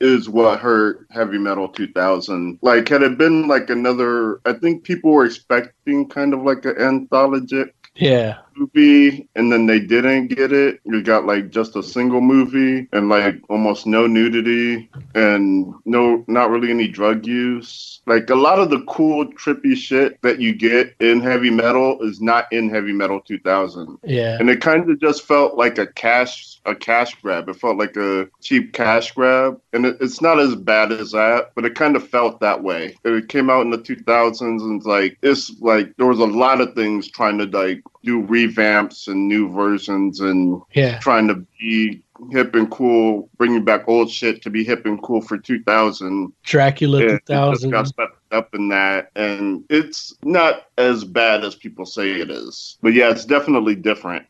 is 0.00 0.28
what 0.28 0.60
hurt 0.60 1.06
Heavy 1.10 1.38
Metal 1.38 1.68
2000. 1.68 2.58
Like, 2.62 2.88
had 2.88 3.02
it 3.02 3.18
been 3.18 3.48
like 3.48 3.70
another, 3.70 4.40
I 4.44 4.52
think 4.52 4.84
people 4.84 5.10
were 5.10 5.24
expecting 5.24 6.08
kind 6.08 6.34
of 6.34 6.42
like 6.42 6.64
an 6.64 6.78
anthology 6.78 7.64
Yeah. 7.96 8.38
Movie 8.58 9.28
and 9.34 9.52
then 9.52 9.66
they 9.66 9.80
didn't 9.80 10.28
get 10.28 10.52
it. 10.52 10.80
You 10.84 11.02
got 11.02 11.26
like 11.26 11.50
just 11.50 11.76
a 11.76 11.82
single 11.82 12.20
movie 12.20 12.88
and 12.92 13.08
like 13.08 13.36
almost 13.48 13.86
no 13.86 14.06
nudity 14.06 14.90
and 15.14 15.72
no 15.84 16.24
not 16.26 16.50
really 16.50 16.70
any 16.70 16.88
drug 16.88 17.26
use. 17.26 18.00
Like 18.06 18.30
a 18.30 18.34
lot 18.34 18.58
of 18.58 18.70
the 18.70 18.82
cool 18.88 19.26
trippy 19.32 19.76
shit 19.76 20.20
that 20.22 20.40
you 20.40 20.54
get 20.54 20.94
in 21.00 21.20
heavy 21.20 21.50
metal 21.50 22.02
is 22.02 22.20
not 22.20 22.52
in 22.52 22.68
heavy 22.70 22.92
metal 22.92 23.20
2000. 23.20 23.98
Yeah. 24.04 24.36
And 24.38 24.50
it 24.50 24.60
kind 24.60 24.88
of 24.90 25.00
just 25.00 25.26
felt 25.26 25.56
like 25.56 25.78
a 25.78 25.86
cash 25.86 26.58
a 26.68 26.74
cash 26.74 27.14
grab. 27.20 27.48
It 27.48 27.56
felt 27.56 27.78
like 27.78 27.96
a 27.96 28.28
cheap 28.42 28.72
cash 28.72 29.12
grab, 29.12 29.60
and 29.72 29.86
it, 29.86 29.96
it's 30.00 30.20
not 30.20 30.38
as 30.38 30.54
bad 30.54 30.92
as 30.92 31.12
that, 31.12 31.52
but 31.54 31.64
it 31.64 31.74
kind 31.74 31.96
of 31.96 32.06
felt 32.06 32.40
that 32.40 32.62
way. 32.62 32.96
It 33.04 33.28
came 33.28 33.50
out 33.50 33.62
in 33.62 33.70
the 33.70 33.78
2000s, 33.78 34.40
and 34.40 34.76
it's 34.76 34.86
like 34.86 35.18
it's 35.22 35.50
like 35.60 35.96
there 35.96 36.06
was 36.06 36.20
a 36.20 36.26
lot 36.26 36.60
of 36.60 36.74
things 36.74 37.08
trying 37.08 37.38
to 37.38 37.44
like 37.44 37.82
do 38.04 38.22
revamps 38.22 39.08
and 39.08 39.28
new 39.28 39.50
versions 39.52 40.20
and 40.20 40.60
Yeah. 40.74 40.98
trying 40.98 41.28
to 41.28 41.44
be 41.60 42.02
hip 42.30 42.54
and 42.54 42.70
cool, 42.70 43.28
bringing 43.38 43.64
back 43.64 43.84
old 43.86 44.10
shit 44.10 44.42
to 44.42 44.50
be 44.50 44.64
hip 44.64 44.84
and 44.86 45.00
cool 45.02 45.20
for 45.20 45.38
2000. 45.38 46.32
Dracula 46.42 46.98
Yeah, 47.00 47.04
it 47.06 47.10
just 47.10 47.26
2000. 47.26 47.70
got 47.70 47.88
swept 47.88 48.16
up 48.32 48.54
in 48.54 48.68
that, 48.70 49.10
and 49.14 49.64
it's 49.70 50.14
not 50.24 50.66
as 50.78 51.04
bad 51.04 51.44
as 51.44 51.54
people 51.54 51.86
say 51.86 52.20
it 52.20 52.30
is. 52.30 52.76
But 52.82 52.92
yeah, 52.94 53.10
it's 53.10 53.24
definitely 53.24 53.74
different. 53.76 54.26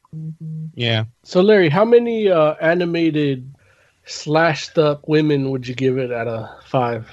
Yeah. 0.74 1.04
So 1.24 1.40
Larry, 1.40 1.68
how 1.68 1.84
many 1.84 2.28
uh, 2.28 2.54
animated 2.60 3.52
slashed 4.04 4.78
up 4.78 5.06
women 5.08 5.50
would 5.50 5.66
you 5.66 5.74
give 5.74 5.98
it 5.98 6.12
out 6.12 6.28
of 6.28 6.48
five? 6.64 7.10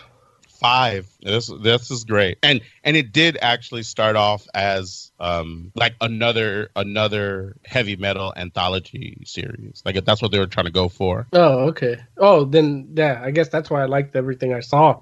Five. 0.60 1.08
This 1.22 1.52
this 1.62 1.92
is 1.92 2.04
great, 2.06 2.38
and 2.42 2.62
and 2.84 2.96
it 2.96 3.12
did 3.12 3.38
actually 3.42 3.84
start 3.84 4.16
off 4.16 4.48
as 4.54 5.12
um 5.20 5.72
like 5.76 5.96
another 6.02 6.70
another 6.76 7.56
heavy 7.66 7.96
metal 7.96 8.34
anthology 8.36 9.18
series. 9.26 9.82
Like 9.86 10.04
that's 10.06 10.22
what 10.22 10.32
they 10.32 10.40
were 10.40 10.48
trying 10.48 10.66
to 10.68 10.72
go 10.72 10.88
for. 10.90 11.28
Oh, 11.34 11.68
okay. 11.70 11.98
Oh, 12.18 12.46
then 12.46 12.90
yeah, 12.96 13.22
I 13.24 13.32
guess 13.32 13.50
that's 13.50 13.70
why 13.70 13.82
I 13.82 13.86
liked 13.86 14.16
everything 14.16 14.54
I 14.54 14.62
saw 14.62 15.02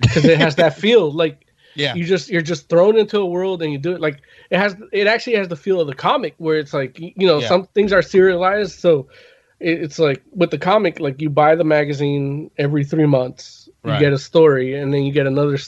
because 0.00 0.24
it 0.24 0.38
has 0.38 0.56
that 0.56 0.74
feel. 0.84 1.10
Like 1.12 1.46
Yeah. 1.74 1.94
you 1.94 2.04
just 2.04 2.28
you're 2.28 2.42
just 2.42 2.68
thrown 2.68 2.96
into 2.98 3.18
a 3.20 3.26
world 3.26 3.62
and 3.62 3.72
you 3.72 3.78
do 3.78 3.92
it 3.92 4.00
like 4.00 4.20
it 4.50 4.58
has. 4.58 4.74
It 4.92 5.06
actually 5.06 5.36
has 5.36 5.48
the 5.48 5.56
feel 5.56 5.80
of 5.80 5.86
the 5.86 5.94
comic 5.94 6.34
where 6.38 6.58
it's 6.58 6.74
like 6.74 6.98
you 6.98 7.26
know 7.26 7.40
Yeah. 7.40 7.48
some 7.48 7.66
things 7.74 7.92
are 7.92 8.02
serialized, 8.02 8.78
so 8.80 9.08
it's 9.60 9.98
like 9.98 10.22
with 10.32 10.50
the 10.50 10.58
comic, 10.58 11.00
like 11.00 11.20
you 11.20 11.30
buy 11.30 11.54
the 11.56 11.64
magazine 11.64 12.50
every 12.58 12.84
three 12.84 13.06
months, 13.06 13.67
you 13.84 13.90
Right. 13.90 14.00
get 14.00 14.12
a 14.12 14.18
story, 14.18 14.74
and 14.74 14.92
then 14.92 15.04
you 15.04 15.12
get 15.12 15.26
another. 15.26 15.58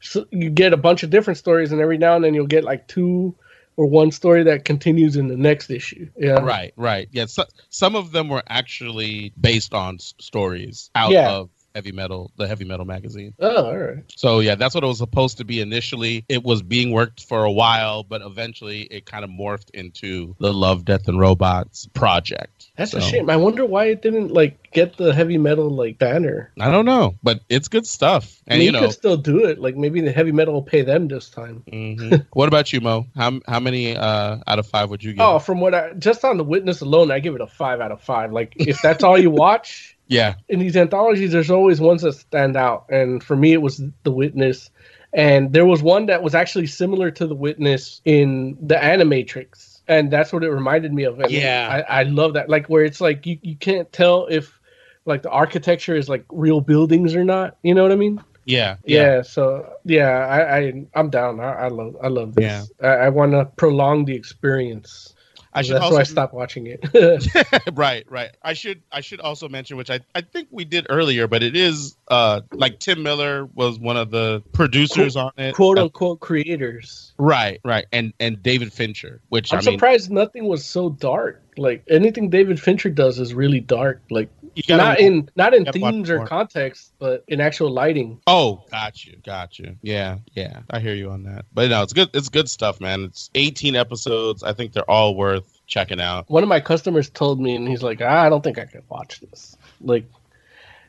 So 0.00 0.26
you 0.30 0.50
get 0.50 0.72
a 0.72 0.76
bunch 0.76 1.02
of 1.02 1.10
different 1.10 1.38
stories, 1.38 1.72
and 1.72 1.80
every 1.80 1.98
now 1.98 2.14
and 2.16 2.24
then 2.24 2.34
you'll 2.34 2.46
get 2.46 2.64
like 2.64 2.86
two 2.88 3.34
or 3.76 3.86
one 3.86 4.10
story 4.10 4.44
that 4.44 4.64
continues 4.64 5.16
in 5.16 5.28
the 5.28 5.36
next 5.36 5.70
issue. 5.70 6.08
Yeah, 6.16 6.40
Right, 6.40 6.72
right. 6.76 7.08
Yeah, 7.12 7.26
so, 7.26 7.44
some 7.70 7.96
of 7.96 8.12
them 8.12 8.28
were 8.28 8.42
actually 8.46 9.32
based 9.40 9.72
on 9.74 9.94
s- 9.94 10.12
stories 10.18 10.90
out 10.94 11.12
Yeah. 11.12 11.30
of 11.30 11.50
heavy 11.74 11.92
metal, 11.92 12.32
the 12.36 12.46
heavy 12.46 12.64
metal 12.64 12.84
magazine. 12.86 13.34
Oh, 13.38 13.66
all 13.66 13.78
right. 13.78 14.04
So 14.16 14.40
yeah, 14.40 14.54
that's 14.54 14.74
what 14.74 14.84
it 14.84 14.86
was 14.86 14.98
supposed 14.98 15.38
to 15.38 15.44
be 15.44 15.60
initially. 15.60 16.24
It 16.28 16.42
was 16.42 16.62
being 16.62 16.90
worked 16.92 17.24
for 17.24 17.44
a 17.44 17.50
while, 17.52 18.02
but 18.04 18.22
eventually 18.22 18.82
it 18.82 19.06
kind 19.06 19.24
of 19.24 19.30
morphed 19.30 19.70
into 19.70 20.34
the 20.40 20.52
Love, 20.52 20.84
Death, 20.84 21.08
and 21.08 21.18
Robots 21.18 21.86
project. 21.94 22.70
That's 22.76 22.94
a 22.94 23.00
shame. 23.00 23.30
I 23.30 23.36
wonder 23.36 23.64
why 23.64 23.86
it 23.86 24.02
didn't 24.02 24.32
like 24.32 24.70
get 24.72 24.96
the 24.96 25.14
heavy 25.14 25.38
metal 25.38 25.70
like 25.70 25.98
banner. 25.98 26.52
I 26.58 26.70
don't 26.70 26.86
know, 26.86 27.14
but 27.22 27.40
it's 27.48 27.68
good 27.68 27.86
stuff. 27.86 28.40
I 28.48 28.54
And 28.54 28.58
mean, 28.58 28.66
you 28.66 28.72
you 28.72 28.72
know, 28.72 28.86
could 28.86 28.92
still 28.92 29.16
do 29.16 29.44
it. 29.46 29.58
Like 29.58 29.76
maybe 29.76 30.00
the 30.00 30.12
heavy 30.12 30.32
metal 30.32 30.54
will 30.54 30.62
pay 30.62 30.82
them 30.82 31.08
this 31.08 31.30
time. 31.30 31.64
mhm. 31.70 32.26
what 32.32 32.48
about 32.48 32.72
you, 32.72 32.80
Mo? 32.80 33.06
How 33.16 33.40
how 33.46 33.60
many 33.60 33.96
uh, 33.96 34.38
out 34.46 34.58
of 34.58 34.66
five 34.66 34.90
would 34.90 35.02
you 35.04 35.12
give? 35.12 35.24
Oh, 35.24 35.38
from 35.38 35.60
what 35.60 35.74
I 35.74 35.92
just 35.94 36.24
on 36.24 36.38
the 36.38 36.44
witness 36.44 36.80
alone, 36.80 37.10
I 37.10 37.20
give 37.20 37.34
it 37.34 37.40
a 37.40 37.46
five 37.46 37.80
out 37.80 37.92
of 37.92 38.00
five. 38.02 38.32
Like 38.32 38.56
if 38.64 38.80
that's 38.80 39.04
all 39.04 39.18
you 39.18 39.30
watch 39.30 39.98
yeah, 40.10 40.34
in 40.48 40.58
these 40.58 40.76
anthologies, 40.76 41.32
there's 41.32 41.50
always 41.50 41.80
ones 41.80 42.02
that 42.02 42.12
stand 42.14 42.56
out. 42.56 42.84
And 42.90 43.22
for 43.22 43.36
me, 43.36 43.52
it 43.52 43.62
was 43.62 43.80
the 44.02 44.10
witness. 44.10 44.68
And 45.12 45.52
there 45.52 45.64
was 45.64 45.82
one 45.82 46.06
that 46.06 46.22
was 46.22 46.34
actually 46.34 46.66
similar 46.66 47.10
to 47.12 47.26
the 47.26 47.34
witness 47.34 48.02
in 48.04 48.56
the 48.60 48.74
Animatrix, 48.74 49.80
and 49.88 50.10
that's 50.10 50.32
what 50.32 50.44
it 50.44 50.50
reminded 50.50 50.92
me 50.92 51.04
of. 51.04 51.20
And 51.20 51.30
Yeah. 51.30 51.84
I, 51.88 52.00
I 52.00 52.02
love 52.04 52.34
that. 52.34 52.48
Like 52.48 52.66
where 52.68 52.84
it's 52.84 53.00
like 53.00 53.24
you, 53.24 53.38
you 53.42 53.56
can't 53.56 53.90
tell 53.92 54.26
if 54.26 54.58
like 55.06 55.22
the 55.22 55.30
architecture 55.30 55.96
is 55.96 56.08
like 56.08 56.24
real 56.30 56.60
buildings 56.60 57.14
or 57.14 57.24
not. 57.24 57.56
You 57.62 57.74
know 57.74 57.82
what 57.82 57.92
I 57.92 57.96
mean? 57.96 58.22
yeah, 58.44 58.76
Yeah. 58.84 59.22
so 59.22 59.72
yeah, 59.84 60.08
I, 60.10 60.58
I 60.58 60.86
I'm 60.94 61.10
down. 61.10 61.40
I, 61.40 61.52
I 61.52 61.68
love 61.68 61.96
I 62.02 62.08
love 62.08 62.34
this. 62.34 62.70
Yeah. 62.80 62.88
I, 62.88 63.06
I 63.06 63.08
want 63.08 63.32
to 63.32 63.44
prolong 63.56 64.04
the 64.06 64.14
experience. 64.14 65.14
I 65.52 65.62
should 65.62 65.74
That's 65.74 65.84
also 65.84 65.94
why 65.96 66.00
I 66.00 66.04
stopped 66.04 66.32
watching 66.32 66.66
it. 66.68 66.84
right, 67.72 68.04
right. 68.08 68.30
I 68.42 68.52
should 68.52 68.82
I 68.92 69.00
should 69.00 69.20
also 69.20 69.48
mention, 69.48 69.76
which 69.76 69.90
I, 69.90 70.00
I 70.14 70.20
think 70.20 70.48
we 70.50 70.64
did 70.64 70.86
earlier, 70.88 71.26
but 71.26 71.42
it 71.42 71.56
is 71.56 71.96
uh 72.08 72.42
like 72.52 72.78
Tim 72.78 73.02
Miller 73.02 73.46
was 73.54 73.78
one 73.78 73.96
of 73.96 74.10
the 74.10 74.42
producers 74.52 75.16
on 75.16 75.32
it. 75.36 75.54
Quote 75.54 75.78
Uh, 75.78 75.84
unquote 75.84 76.20
creators. 76.20 77.12
right, 77.18 77.60
right, 77.64 77.86
and 77.92 78.12
and 78.20 78.42
David 78.42 78.72
Fincher, 78.72 79.20
which 79.28 79.52
I'm 79.52 79.58
I 79.58 79.62
mean, 79.62 79.74
surprised 79.74 80.10
nothing 80.10 80.46
was 80.46 80.64
so 80.64 80.90
dark. 80.90 81.42
Like 81.56 81.82
anything 81.90 82.30
David 82.30 82.60
Fincher 82.60 82.90
does 82.90 83.18
is 83.18 83.34
really 83.34 83.60
dark. 83.60 84.00
Like 84.08 84.30
not 84.68 85.00
in 85.00 85.28
not 85.36 85.54
in 85.54 85.64
themes 85.66 86.10
or 86.10 86.26
context, 86.26 86.92
but 86.98 87.24
in 87.28 87.40
actual 87.40 87.70
lighting. 87.70 88.20
Oh, 88.26 88.64
got 88.70 89.04
you, 89.04 89.16
got 89.24 89.58
you. 89.58 89.76
Yeah, 89.82 90.18
yeah, 90.34 90.60
I 90.70 90.80
hear 90.80 90.94
you 90.94 91.10
on 91.10 91.22
that. 91.24 91.46
But 91.52 91.70
no, 91.70 91.82
it's 91.82 91.92
good. 91.92 92.10
It's 92.14 92.28
good 92.28 92.48
stuff, 92.48 92.80
man. 92.80 93.04
It's 93.04 93.30
18 93.34 93.76
episodes. 93.76 94.42
I 94.42 94.52
think 94.52 94.72
they're 94.72 94.90
all 94.90 95.14
worth 95.14 95.60
checking 95.66 96.00
out. 96.00 96.28
One 96.28 96.42
of 96.42 96.48
my 96.48 96.60
customers 96.60 97.08
told 97.10 97.40
me, 97.40 97.54
and 97.54 97.68
he's 97.68 97.82
like, 97.82 98.00
"Ah, 98.02 98.22
"I 98.22 98.28
don't 98.28 98.42
think 98.42 98.58
I 98.58 98.64
can 98.64 98.82
watch 98.88 99.20
this." 99.20 99.56
Like, 99.80 100.04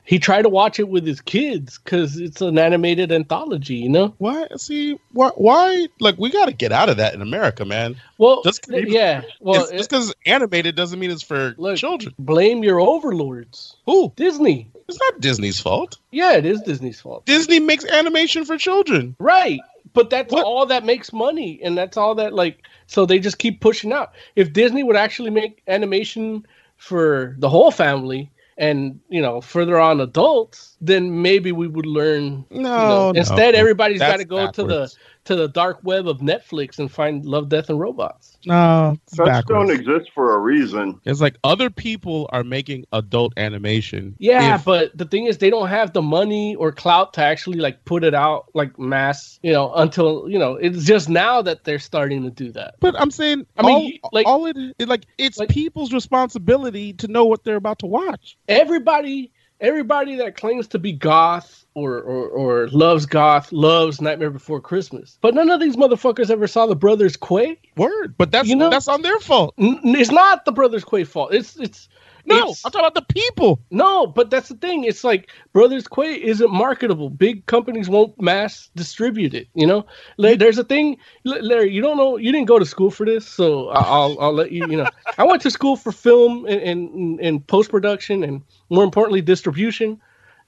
he 0.03 0.19
tried 0.19 0.41
to 0.43 0.49
watch 0.49 0.79
it 0.79 0.89
with 0.89 1.05
his 1.05 1.21
kids 1.21 1.79
because 1.83 2.17
it's 2.17 2.41
an 2.41 2.57
animated 2.57 3.11
anthology, 3.11 3.75
you 3.75 3.89
know. 3.89 4.13
Why? 4.17 4.47
See, 4.57 4.97
why? 5.13 5.29
Why? 5.35 5.87
Like, 5.99 6.17
we 6.17 6.29
got 6.31 6.45
to 6.47 6.53
get 6.53 6.71
out 6.71 6.89
of 6.89 6.97
that 6.97 7.13
in 7.13 7.21
America, 7.21 7.65
man. 7.65 7.95
Well, 8.17 8.41
Just 8.43 8.65
yeah. 8.69 9.21
Well, 9.39 9.63
It's- 9.63 9.77
just 9.77 9.89
because 9.89 10.13
animated 10.25 10.75
doesn't 10.75 10.99
mean 10.99 11.11
it's 11.11 11.23
for 11.23 11.53
Look, 11.57 11.77
children. 11.77 12.13
blame 12.19 12.63
your 12.63 12.79
overlords. 12.79 13.75
Who? 13.85 14.11
Disney. 14.15 14.67
It's 14.87 14.99
not 14.99 15.21
Disney's 15.21 15.59
fault. 15.59 15.97
Yeah, 16.11 16.33
it 16.33 16.45
is 16.45 16.61
Disney's 16.61 16.99
fault. 16.99 17.25
Disney 17.25 17.59
makes 17.59 17.85
animation 17.85 18.43
for 18.45 18.57
children. 18.57 19.15
Right. 19.19 19.59
but 19.93 20.09
that's 20.09 20.33
all 20.33 20.65
that 20.67 20.85
makes 20.85 21.11
money, 21.13 21.59
and 21.63 21.77
that's 21.77 21.97
all 21.97 22.15
that 22.15 22.33
like. 22.33 22.59
So 22.87 23.05
they 23.05 23.19
just 23.19 23.37
keep 23.37 23.59
pushing 23.61 23.93
out. 23.93 24.11
If 24.35 24.51
Disney 24.53 24.83
would 24.83 24.95
actually 24.97 25.29
make 25.29 25.61
animation 25.67 26.45
for 26.77 27.35
the 27.39 27.47
whole 27.49 27.71
family, 27.71 28.29
and 28.57 28.99
you 29.09 29.21
know 29.21 29.41
further 29.41 29.79
on 29.79 29.99
adults, 30.01 30.77
then 30.81 31.21
maybe 31.21 31.51
we 31.51 31.67
would 31.67 31.85
learn. 31.85 32.45
you 32.49 32.61
know. 32.61 33.11
No, 33.11 33.11
instead 33.11 33.53
no. 33.53 33.59
everybody's 33.59 33.99
got 33.99 34.17
to 34.19 34.25
That's 34.29 34.29
go 34.29 34.47
to 34.47 34.63
the 34.63 34.67
backwards. 34.67 34.97
To 35.25 35.35
the 35.35 35.47
dark 35.47 35.79
web 35.83 36.07
of 36.07 36.17
Netflix 36.19 36.79
and 36.79 36.91
find 36.91 37.23
Love, 37.25 37.47
Death, 37.49 37.69
and 37.69 37.79
Robots. 37.79 38.37
No, 38.47 38.97
it's 39.05 39.17
Such 39.17 39.27
backwards. 39.27 39.47
don't 39.69 39.69
exist 39.69 40.11
for 40.15 40.33
a 40.33 40.39
reason. 40.39 40.99
It's 41.05 41.21
like 41.21 41.35
other 41.43 41.69
people 41.69 42.27
are 42.33 42.43
making 42.43 42.85
adult 42.91 43.33
animation. 43.37 44.15
Yeah, 44.17 44.55
If- 44.55 44.65
but 44.65 44.97
the 44.97 45.05
thing 45.05 45.27
is, 45.27 45.37
they 45.37 45.51
don't 45.51 45.67
have 45.67 45.93
the 45.93 46.01
money 46.01 46.55
or 46.55 46.71
clout 46.71 47.13
to 47.13 47.21
actually 47.23 47.59
like 47.59 47.85
put 47.85 48.03
it 48.03 48.15
out 48.15 48.45
like 48.55 48.79
mass. 48.79 49.39
You 49.43 49.53
know, 49.53 49.71
until 49.75 50.27
you 50.27 50.39
know, 50.39 50.53
it's 50.55 50.85
just 50.85 51.07
now 51.07 51.43
that 51.43 51.65
they're 51.65 51.77
starting 51.77 52.23
to 52.23 52.31
do 52.31 52.51
that. 52.53 52.75
But 52.79 52.99
I'm 52.99 53.11
saying, 53.11 53.45
I 53.57 53.61
mean, 53.61 53.75
all, 53.75 53.83
you- 53.83 53.99
like- 54.11 54.25
all 54.25 54.45
it, 54.47 54.57
it 54.79 54.87
like 54.87 55.05
it's 55.19 55.39
people's 55.49 55.93
responsibility 55.93 56.93
to 56.93 57.07
know 57.07 57.25
what 57.25 57.43
they're 57.43 57.57
about 57.57 57.77
to 57.79 57.85
watch. 57.85 58.37
Everybody, 58.47 59.31
everybody 59.61 60.15
that 60.17 60.35
claims 60.35 60.67
to 60.69 60.79
be 60.79 60.91
goth 60.91 61.65
or, 61.75 62.01
or 62.01 62.27
or 62.27 62.67
loves 62.69 63.05
goth 63.05 63.51
loves 63.53 64.01
Nightmare 64.01 64.31
Before 64.31 64.59
Christmas. 64.59 65.17
But 65.21 65.35
none 65.35 65.49
of 65.49 65.59
these 65.61 65.77
motherfuckers 65.77 66.29
ever 66.29 66.47
saw 66.47 66.65
the 66.65 66.75
Brothers 66.75 67.15
Quay. 67.15 67.57
Word, 67.77 68.15
but 68.17 68.31
that's 68.31 68.49
You 68.49 68.55
know- 68.57 68.69
that's 68.69 68.87
on 68.89 69.01
their 69.03 69.19
fault. 69.19 69.53
N- 69.57 69.79
it's 69.85 70.11
not 70.11 70.43
the 70.45 70.51
Brothers 70.51 70.83
Quay 70.83 71.05
fault. 71.05 71.33
It's 71.33 71.57
it's 71.57 71.87
No, 72.25 72.37
it's- 72.37 72.61
I'm 72.65 72.71
talking 72.71 72.87
about 72.87 72.95
the 73.07 73.13
people. 73.13 73.61
No, 73.71 74.07
but 74.07 74.29
that's 74.29 74.49
the 74.49 74.55
thing. 74.55 74.83
It's 74.83 75.03
like 75.03 75.29
Brothers 75.53 75.87
Quay 75.87 76.15
isn't 76.23 76.51
marketable. 76.51 77.09
Big 77.09 77.45
companies 77.45 77.89
won't 77.89 78.19
mass 78.21 78.69
distribute 78.75 79.33
it. 79.33 79.47
You 79.53 79.67
know, 79.67 79.85
like, 80.17 80.39
there's 80.39 80.57
a 80.57 80.63
thing, 80.63 80.97
Larry. 81.23 81.71
You 81.71 81.81
don't 81.81 81.97
know. 81.97 82.17
You 82.17 82.31
didn't 82.31 82.47
go 82.47 82.59
to 82.59 82.65
school 82.65 82.91
for 82.91 83.05
this, 83.05 83.27
so 83.27 83.69
I'll 83.69 84.17
I'll 84.19 84.33
let 84.33 84.51
you. 84.51 84.65
You 84.67 84.77
know, 84.77 84.89
I 85.17 85.23
went 85.23 85.41
to 85.43 85.51
school 85.51 85.75
for 85.75 85.91
film 85.91 86.45
and 86.45 86.61
and, 86.61 87.19
and 87.19 87.47
post 87.47 87.69
production, 87.71 88.23
and 88.23 88.41
more 88.69 88.83
importantly, 88.83 89.21
distribution. 89.21 89.99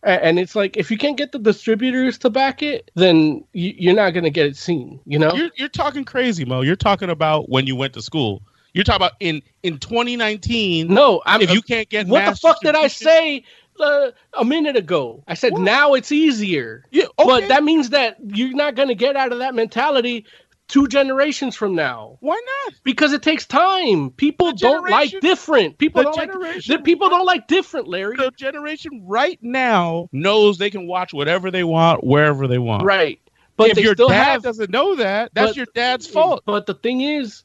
And 0.05 0.37
it's 0.37 0.53
like 0.53 0.75
if 0.75 0.91
you 0.91 0.97
can't 0.97 1.15
get 1.15 1.31
the 1.31 1.39
distributors 1.39 2.17
to 2.19 2.29
back 2.29 2.61
it, 2.61 2.91
then 2.95 3.45
you, 3.53 3.73
you're 3.77 3.95
not 3.95 4.09
gonna 4.11 4.29
get 4.29 4.45
it 4.47 4.57
seen. 4.57 4.99
You 5.05 5.17
know, 5.17 5.33
You're 5.33 5.49
you're 5.55 5.69
talking 5.69 6.03
crazy, 6.03 6.43
Mo. 6.43 6.59
You're 6.59 6.75
talking 6.75 7.09
about 7.09 7.47
when 7.49 7.67
you 7.67 7.77
went 7.77 7.93
to 7.93 8.01
school. 8.01 8.41
You're 8.73 8.83
talking 8.83 9.05
about 9.05 9.13
in 9.19 9.41
in 9.61 9.77
2019. 9.77 10.87
No, 10.87 11.21
I'm, 11.25 11.41
if 11.41 11.51
you 11.51 11.61
can't 11.61 11.89
get 11.89 12.07
what 12.07 12.25
the 12.25 12.35
fuck 12.35 12.59
did 12.61 12.75
I 12.75 12.87
say 12.87 13.43
uh, 13.79 14.11
a 14.33 14.43
minute 14.43 14.75
ago? 14.75 15.23
I 15.27 15.35
said 15.35 15.53
now 15.57 15.93
it's 15.93 16.11
easier. 16.11 16.83
Yeah, 16.91 17.05
but 17.17 17.47
that 17.49 17.63
means 17.63 17.89
that 17.89 18.17
you're 18.23 18.53
not 18.53 18.75
going 18.75 18.87
to 18.89 18.95
get 18.95 19.15
out 19.15 19.31
of 19.31 19.39
that 19.39 19.53
mentality 19.53 20.25
two 20.67 20.87
generations 20.87 21.55
from 21.55 21.75
now. 21.75 22.17
Why 22.19 22.41
not? 22.65 22.73
Because 22.83 23.13
it 23.13 23.21
takes 23.21 23.45
time. 23.45 24.11
People 24.11 24.53
don't 24.53 24.89
like 24.89 25.13
different. 25.21 25.77
People 25.77 26.03
the 26.03 26.11
don't 26.11 26.17
like 26.17 26.65
the 26.65 26.79
people 26.79 27.09
don't 27.09 27.25
like 27.25 27.47
different, 27.47 27.87
Larry. 27.87 28.15
The 28.17 28.31
generation 28.31 29.03
right 29.05 29.37
now 29.41 30.09
knows 30.11 30.57
they 30.57 30.71
can 30.71 30.87
watch 30.87 31.13
whatever 31.13 31.51
they 31.51 31.63
want 31.63 32.03
wherever 32.03 32.47
they 32.47 32.57
want. 32.57 32.83
Right. 32.83 33.19
But 33.55 33.69
if 33.69 33.79
your 33.79 33.93
dad 33.93 34.09
have 34.09 34.43
doesn't 34.43 34.71
know 34.71 34.95
that, 34.95 35.31
that's 35.33 35.51
but- 35.51 35.57
your 35.57 35.67
dad's 35.75 36.07
fault. 36.07 36.41
But 36.45 36.65
the 36.65 36.73
thing 36.73 37.01
is, 37.01 37.43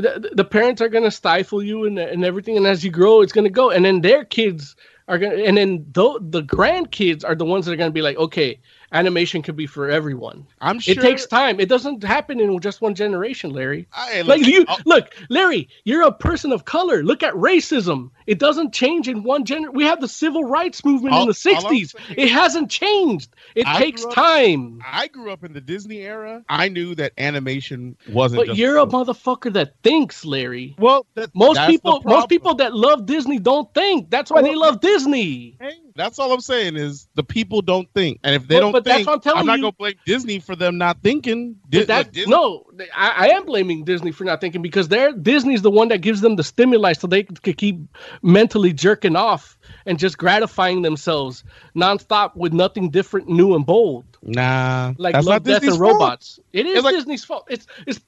the, 0.00 0.30
the 0.34 0.44
parents 0.44 0.80
are 0.82 0.88
going 0.88 1.04
to 1.04 1.10
stifle 1.10 1.62
you 1.62 1.84
and, 1.84 1.98
and 1.98 2.24
everything, 2.24 2.56
and 2.56 2.66
as 2.66 2.84
you 2.84 2.90
grow, 2.90 3.20
it's 3.22 3.32
going 3.32 3.44
to 3.44 3.50
go, 3.50 3.70
and 3.70 3.84
then 3.84 4.00
their 4.00 4.24
kids 4.24 4.76
are 5.08 5.18
going, 5.18 5.36
to 5.36 5.44
and 5.44 5.56
then 5.56 5.86
the 5.92 6.18
the 6.20 6.42
grandkids 6.42 7.24
are 7.24 7.34
the 7.34 7.44
ones 7.44 7.66
that 7.66 7.72
are 7.72 7.76
going 7.76 7.90
to 7.90 7.94
be 7.94 8.02
like, 8.02 8.16
okay, 8.16 8.58
animation 8.92 9.42
can 9.42 9.54
be 9.56 9.66
for 9.66 9.90
everyone. 9.90 10.46
I'm 10.60 10.78
sure 10.80 10.94
It 10.94 11.00
takes 11.00 11.26
time. 11.26 11.60
It 11.60 11.68
doesn't 11.68 12.02
happen 12.02 12.40
in 12.40 12.58
just 12.60 12.80
one 12.80 12.94
generation, 12.94 13.50
Larry. 13.50 13.86
Hey, 13.94 14.22
like 14.22 14.40
listen, 14.40 14.52
you, 14.52 14.64
I'll- 14.68 14.78
look, 14.84 15.14
Larry, 15.28 15.68
you're 15.84 16.02
a 16.02 16.12
person 16.12 16.52
of 16.52 16.64
color. 16.64 17.02
Look 17.02 17.22
at 17.22 17.34
racism. 17.34 18.10
It 18.26 18.38
doesn't 18.38 18.72
change 18.74 19.08
in 19.08 19.22
one 19.22 19.44
gender. 19.44 19.70
We 19.70 19.84
have 19.84 20.00
the 20.00 20.08
civil 20.08 20.44
rights 20.44 20.84
movement 20.84 21.14
All- 21.14 21.22
in 21.22 21.28
the 21.28 21.54
all 21.56 21.66
I'm 21.68 21.74
'60s. 21.76 21.94
It 22.16 22.28
hasn't 22.30 22.70
changed. 22.70 23.30
It 23.54 23.66
I 23.66 23.78
takes 23.78 24.04
up- 24.04 24.12
time. 24.14 24.80
I 24.86 25.08
grew 25.08 25.30
up 25.30 25.44
in 25.44 25.52
the 25.52 25.60
Disney 25.60 25.98
era. 25.98 26.42
I 26.48 26.68
knew 26.68 26.94
that 26.96 27.12
animation 27.18 27.96
wasn't. 28.10 28.46
But 28.46 28.56
you're 28.56 28.78
a 28.78 28.86
motherfucker 28.86 29.52
that 29.54 29.74
thinks, 29.82 30.24
Larry. 30.24 30.74
Well, 30.78 31.06
that, 31.14 31.30
Most 31.34 31.56
that's 31.56 31.70
people, 31.70 32.02
most 32.04 32.28
people 32.28 32.54
that 32.56 32.74
love 32.74 33.06
Disney 33.06 33.38
don't 33.38 33.72
think. 33.74 34.10
That's 34.10 34.30
why 34.30 34.42
they 34.42 34.54
love 34.54 34.80
Disney. 34.80 35.56
Hey, 35.60 35.72
that's 35.94 36.18
all 36.18 36.32
I'm 36.32 36.40
saying 36.40 36.76
is 36.76 37.08
the 37.14 37.22
people 37.22 37.62
don't 37.62 37.88
think, 37.94 38.20
and 38.24 38.34
if 38.34 38.48
they 38.48 38.56
But- 38.56 38.60
don't 38.60 38.72
but 38.72 38.84
that's 38.84 38.96
think, 38.98 39.06
what 39.08 39.14
I'm 39.14 39.20
telling 39.20 39.46
not 39.46 39.56
you. 39.58 39.62
gonna 39.62 39.72
blame 39.72 39.94
Disney 40.04 40.40
for 40.40 40.56
them 40.56 40.78
not 40.78 41.02
thinking. 41.02 41.56
Di- 41.68 41.84
that, 41.84 42.12
Disney- 42.12 42.30
no, 42.30 42.64
I, 42.94 43.14
I 43.16 43.28
am 43.28 43.44
blaming 43.46 43.84
Disney 43.84 44.10
for 44.12 44.24
not 44.24 44.40
thinking 44.40 44.62
because 44.62 44.88
they're 44.88 45.12
Disney's 45.12 45.62
the 45.62 45.70
one 45.70 45.88
that 45.88 45.98
gives 46.00 46.20
them 46.20 46.36
the 46.36 46.44
stimuli 46.44 46.92
so 46.94 47.06
they 47.06 47.22
could 47.22 47.56
keep 47.56 47.76
mentally 48.22 48.72
jerking 48.72 49.16
off 49.16 49.56
and 49.86 49.98
just 49.98 50.18
gratifying 50.18 50.82
themselves 50.82 51.44
nonstop 51.74 52.34
with 52.36 52.52
nothing 52.52 52.90
different, 52.90 53.28
new 53.28 53.54
and 53.54 53.64
bold. 53.66 54.04
Nah, 54.22 54.92
Like 54.98 55.14
that's 55.14 55.26
Love, 55.26 55.42
Death, 55.44 55.60
Disney's 55.60 55.74
and. 55.74 55.80
Robots. 55.80 56.40
It 56.52 56.66
is 56.66 56.82
like- 56.84 56.94
Disney's 56.94 57.24
fault. 57.24 57.46
It's 57.48 57.66
it's 57.86 58.00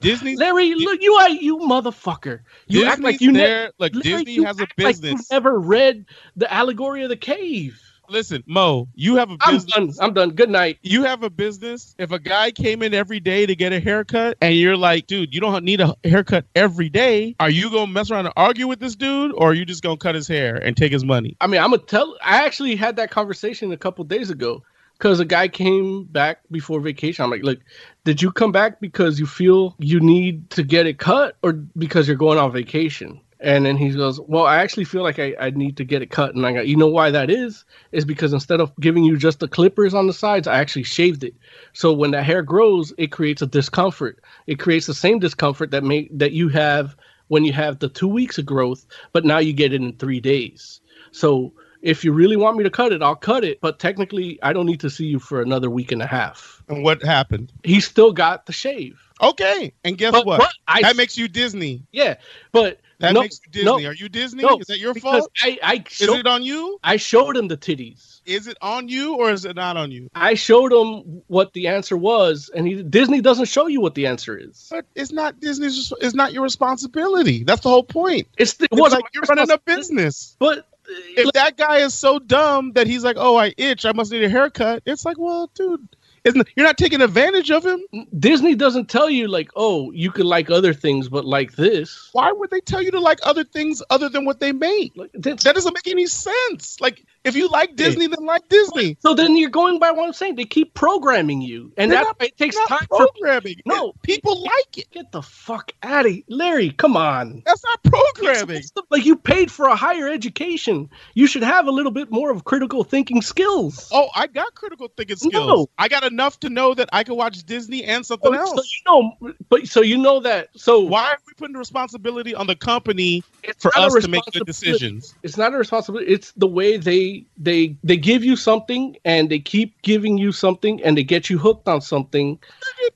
Disney. 0.00 0.34
Larry, 0.36 0.74
look, 0.74 1.00
you 1.02 1.12
are 1.14 1.28
you 1.28 1.58
motherfucker. 1.58 2.40
You 2.66 2.86
act 2.86 3.02
like 3.02 3.20
you 3.20 3.32
ne- 3.32 3.38
there- 3.38 3.72
look, 3.78 3.92
Larry, 3.94 4.24
Disney 4.24 4.44
has 4.44 4.58
a 4.58 4.62
act 4.62 4.78
like 4.78 5.00
business. 5.00 5.30
never 5.30 5.58
read 5.58 6.06
the 6.36 6.52
allegory 6.52 7.02
of 7.02 7.10
the 7.10 7.16
cave. 7.16 7.80
Listen, 8.10 8.42
Mo, 8.46 8.88
you 8.94 9.16
have 9.16 9.30
a 9.30 9.36
I'm 9.40 9.54
business. 9.54 9.72
done. 9.72 9.92
I'm 10.00 10.12
done. 10.12 10.30
Good 10.30 10.50
night. 10.50 10.78
You 10.82 11.04
have 11.04 11.22
a 11.22 11.30
business. 11.30 11.94
If 11.96 12.10
a 12.10 12.18
guy 12.18 12.50
came 12.50 12.82
in 12.82 12.92
every 12.92 13.20
day 13.20 13.46
to 13.46 13.54
get 13.54 13.72
a 13.72 13.78
haircut, 13.78 14.36
and 14.40 14.56
you're 14.56 14.76
like, 14.76 15.06
dude, 15.06 15.32
you 15.32 15.40
don't 15.40 15.64
need 15.64 15.80
a 15.80 15.94
haircut 16.02 16.44
every 16.56 16.88
day, 16.88 17.36
are 17.38 17.50
you 17.50 17.70
gonna 17.70 17.86
mess 17.86 18.10
around 18.10 18.26
and 18.26 18.34
argue 18.36 18.66
with 18.66 18.80
this 18.80 18.96
dude, 18.96 19.32
or 19.36 19.50
are 19.50 19.54
you 19.54 19.64
just 19.64 19.82
gonna 19.84 19.96
cut 19.96 20.16
his 20.16 20.26
hair 20.26 20.56
and 20.56 20.76
take 20.76 20.90
his 20.90 21.04
money? 21.04 21.36
I 21.40 21.46
mean, 21.46 21.60
I'm 21.60 21.70
gonna 21.70 21.82
tell. 21.82 22.16
I 22.20 22.44
actually 22.44 22.74
had 22.74 22.96
that 22.96 23.12
conversation 23.12 23.70
a 23.70 23.76
couple 23.76 24.04
days 24.04 24.28
ago 24.30 24.64
because 24.98 25.20
a 25.20 25.24
guy 25.24 25.46
came 25.46 26.02
back 26.04 26.40
before 26.50 26.80
vacation. 26.80 27.24
I'm 27.24 27.30
like, 27.30 27.44
look, 27.44 27.60
did 28.04 28.20
you 28.20 28.32
come 28.32 28.50
back 28.50 28.80
because 28.80 29.20
you 29.20 29.26
feel 29.26 29.76
you 29.78 30.00
need 30.00 30.50
to 30.50 30.64
get 30.64 30.86
it 30.88 30.98
cut, 30.98 31.36
or 31.44 31.52
because 31.52 32.08
you're 32.08 32.16
going 32.16 32.38
on 32.38 32.50
vacation? 32.50 33.20
And 33.42 33.64
then 33.64 33.76
he 33.78 33.90
goes, 33.90 34.20
well, 34.20 34.44
I 34.44 34.58
actually 34.58 34.84
feel 34.84 35.02
like 35.02 35.18
I, 35.18 35.34
I 35.40 35.48
need 35.50 35.78
to 35.78 35.84
get 35.84 36.02
it 36.02 36.10
cut. 36.10 36.34
And 36.34 36.44
I 36.44 36.52
got, 36.52 36.68
you 36.68 36.76
know 36.76 36.88
why 36.88 37.10
that 37.10 37.30
is? 37.30 37.64
Is 37.90 38.04
because 38.04 38.34
instead 38.34 38.60
of 38.60 38.70
giving 38.76 39.02
you 39.02 39.16
just 39.16 39.40
the 39.40 39.48
clippers 39.48 39.94
on 39.94 40.06
the 40.06 40.12
sides, 40.12 40.46
I 40.46 40.58
actually 40.58 40.82
shaved 40.82 41.24
it. 41.24 41.34
So 41.72 41.92
when 41.92 42.10
the 42.10 42.22
hair 42.22 42.42
grows, 42.42 42.92
it 42.98 43.08
creates 43.12 43.40
a 43.40 43.46
discomfort. 43.46 44.22
It 44.46 44.58
creates 44.58 44.86
the 44.86 44.94
same 44.94 45.20
discomfort 45.20 45.70
that 45.70 45.82
may 45.84 46.08
that 46.12 46.32
you 46.32 46.48
have 46.50 46.94
when 47.28 47.44
you 47.44 47.52
have 47.54 47.78
the 47.78 47.88
two 47.88 48.08
weeks 48.08 48.36
of 48.36 48.44
growth, 48.44 48.84
but 49.12 49.24
now 49.24 49.38
you 49.38 49.54
get 49.54 49.72
it 49.72 49.80
in 49.80 49.94
three 49.94 50.20
days. 50.20 50.80
So 51.12 51.54
if 51.80 52.04
you 52.04 52.12
really 52.12 52.36
want 52.36 52.58
me 52.58 52.64
to 52.64 52.70
cut 52.70 52.92
it, 52.92 53.00
I'll 53.02 53.16
cut 53.16 53.42
it. 53.42 53.58
But 53.62 53.78
technically, 53.78 54.38
I 54.42 54.52
don't 54.52 54.66
need 54.66 54.80
to 54.80 54.90
see 54.90 55.06
you 55.06 55.18
for 55.18 55.40
another 55.40 55.70
week 55.70 55.92
and 55.92 56.02
a 56.02 56.06
half. 56.06 56.62
And 56.68 56.84
what 56.84 57.02
happened? 57.02 57.52
He 57.64 57.80
still 57.80 58.12
got 58.12 58.44
the 58.44 58.52
shave. 58.52 59.00
Okay, 59.22 59.72
and 59.82 59.96
guess 59.96 60.12
But- 60.12 60.26
what? 60.26 60.40
but 60.40 60.52
I- 60.68 60.82
that 60.82 60.96
makes 60.96 61.16
you 61.16 61.26
Disney. 61.26 61.84
Yeah, 61.92 62.16
but 62.52 62.80
That 63.00 63.14
no, 63.14 63.22
makes 63.22 63.40
you 63.44 63.50
Disney. 63.50 63.64
no, 63.64 63.88
Are 63.88 63.94
you 63.94 64.08
Disney? 64.10 64.42
no, 64.42 64.58
is 64.58 64.66
that 64.66 64.78
your 64.78 64.94
fault? 64.94 65.30
I, 65.42 65.58
I 65.62 65.84
Is 65.90 66.02
it 66.02 66.26
on 66.26 66.42
you? 66.42 66.78
I 66.84 66.96
showed 66.96 67.34
him 67.34 67.48
the 67.48 67.56
titties. 67.56 68.20
Is 68.26 68.46
it 68.46 68.58
on 68.60 68.88
you 68.88 69.16
or 69.16 69.30
is 69.30 69.46
it 69.46 69.56
not 69.56 69.78
on 69.78 69.90
you? 69.90 70.10
I 70.14 70.34
showed 70.34 70.70
him 70.70 71.22
what 71.26 71.54
the 71.54 71.68
answer 71.68 71.96
was, 71.96 72.50
and 72.54 72.66
he 72.66 72.82
Disney 72.82 73.22
doesn't 73.22 73.46
show 73.46 73.66
you 73.68 73.80
what 73.80 73.94
the 73.94 74.06
answer 74.06 74.36
is. 74.36 74.68
But 74.70 74.84
it's 74.94 75.12
not 75.12 75.40
Disney's. 75.40 75.92
It's 76.02 76.14
not 76.14 76.34
your 76.34 76.42
responsibility. 76.42 77.42
That's 77.42 77.62
the 77.62 77.70
whole 77.70 77.84
point. 77.84 78.28
It's, 78.36 78.54
the, 78.54 78.64
it 78.64 78.70
It's 78.72 78.92
like 78.92 79.04
you're 79.14 79.22
running 79.22 79.50
a 79.50 79.58
business. 79.58 80.36
But 80.38 80.68
if 80.88 81.32
that 81.32 81.56
guy 81.56 81.78
is 81.78 81.94
so 81.94 82.18
dumb 82.18 82.72
that 82.72 82.86
he's 82.86 83.02
like, 83.02 83.16
"Oh, 83.18 83.36
I 83.36 83.54
itch. 83.56 83.86
I 83.86 83.92
must 83.92 84.12
need 84.12 84.24
a 84.24 84.28
haircut," 84.28 84.82
it's 84.84 85.06
like, 85.06 85.18
well, 85.18 85.50
dude, 85.54 85.88
isn't 86.24 86.48
you're 86.54 86.66
not 86.66 86.78
taking 86.78 87.00
advantage 87.00 87.50
of 87.50 87.64
him? 87.64 87.80
Disney 88.18 88.54
doesn't 88.54 88.88
tell 88.88 89.08
you 89.08 89.28
like, 89.28 89.50
oh, 89.56 89.90
you 89.92 90.10
could 90.10 90.26
like 90.26 90.50
other 90.50 90.74
things, 90.74 91.08
but 91.08 91.24
like 91.24 91.52
this. 91.52 92.10
Why 92.12 92.32
would 92.32 92.50
they 92.50 92.60
tell 92.60 92.82
you 92.82 92.90
to 92.90 93.00
like 93.00 93.18
other 93.22 93.44
things 93.44 93.82
other 93.90 94.08
than 94.08 94.24
what 94.24 94.40
they 94.40 94.52
make? 94.52 94.94
That 95.14 95.38
doesn't 95.40 95.74
make 95.74 95.86
any 95.86 96.06
sense. 96.06 96.80
Like, 96.80 97.04
if 97.24 97.36
you 97.36 97.48
like 97.48 97.76
Disney, 97.76 98.06
then 98.06 98.24
like 98.24 98.48
Disney. 98.48 98.96
So 99.00 99.14
then 99.14 99.36
you're 99.36 99.50
going 99.50 99.78
by 99.78 99.90
what 99.90 100.06
I'm 100.06 100.12
saying. 100.12 100.36
They 100.36 100.44
keep 100.44 100.74
programming 100.74 101.42
you, 101.42 101.72
and 101.76 101.90
that's 101.92 102.06
why 102.06 102.26
it 102.26 102.36
takes 102.36 102.56
time 102.66 102.86
for 102.88 103.06
programming. 103.08 103.56
No, 103.66 103.92
people 104.02 104.42
like 104.42 104.78
it. 104.78 104.90
Get 104.90 105.12
the 105.12 105.22
fuck 105.22 105.72
out 105.82 106.06
of 106.06 106.12
here, 106.12 106.22
Larry. 106.28 106.70
Come 106.70 106.96
on. 106.96 107.42
That's 107.44 107.62
not 107.64 107.82
programming. 107.82 108.62
Like 108.90 109.04
you 109.04 109.16
paid 109.16 109.50
for 109.50 109.66
a 109.66 109.76
higher 109.76 110.08
education. 110.08 110.88
You 111.14 111.26
should 111.26 111.42
have 111.42 111.66
a 111.66 111.70
little 111.70 111.92
bit 111.92 112.10
more 112.10 112.30
of 112.30 112.44
critical 112.44 112.84
thinking 112.84 113.22
skills. 113.22 113.88
Oh, 113.92 114.08
I 114.14 114.26
got 114.26 114.54
critical 114.54 114.88
thinking 114.96 115.16
skills. 115.16 115.32
No. 115.32 115.68
I 115.78 115.88
got 115.88 116.04
enough 116.04 116.40
to 116.40 116.50
know 116.50 116.74
that 116.74 116.88
I 116.92 117.04
can 117.04 117.16
watch 117.16 117.44
Disney 117.44 117.84
and 117.84 118.04
something 118.04 118.34
Oh, 118.34 118.38
else. 118.38 118.50
So 118.50 118.62
you 118.62 118.80
know, 118.86 119.34
but 119.48 119.66
so 119.66 119.82
you 119.82 119.98
know 119.98 120.20
that. 120.20 120.48
So 120.56 120.80
why 120.80 121.10
are 121.10 121.18
we 121.26 121.34
putting 121.34 121.52
the 121.52 121.58
responsibility 121.58 122.34
on 122.34 122.46
the 122.46 122.56
company 122.56 123.22
for 123.58 123.76
us 123.76 123.94
to 123.94 124.08
make 124.08 124.24
good 124.26 124.46
responsibility. 124.46 124.78
decisions? 124.78 125.14
It's 125.22 125.36
not 125.36 125.52
a 125.54 125.58
responsibility. 125.58 126.12
It's 126.12 126.32
the 126.32 126.46
way 126.46 126.76
they 126.76 127.09
they 127.10 127.24
they 127.36 127.76
they 127.82 127.96
give 127.96 128.24
you 128.24 128.36
something 128.36 128.96
and 129.04 129.30
they 129.30 129.38
keep 129.38 129.80
giving 129.82 130.18
you 130.18 130.32
something 130.32 130.82
and 130.82 130.96
they 130.96 131.04
get 131.04 131.30
you 131.30 131.38
hooked 131.38 131.68
on 131.68 131.80
something. 131.80 132.38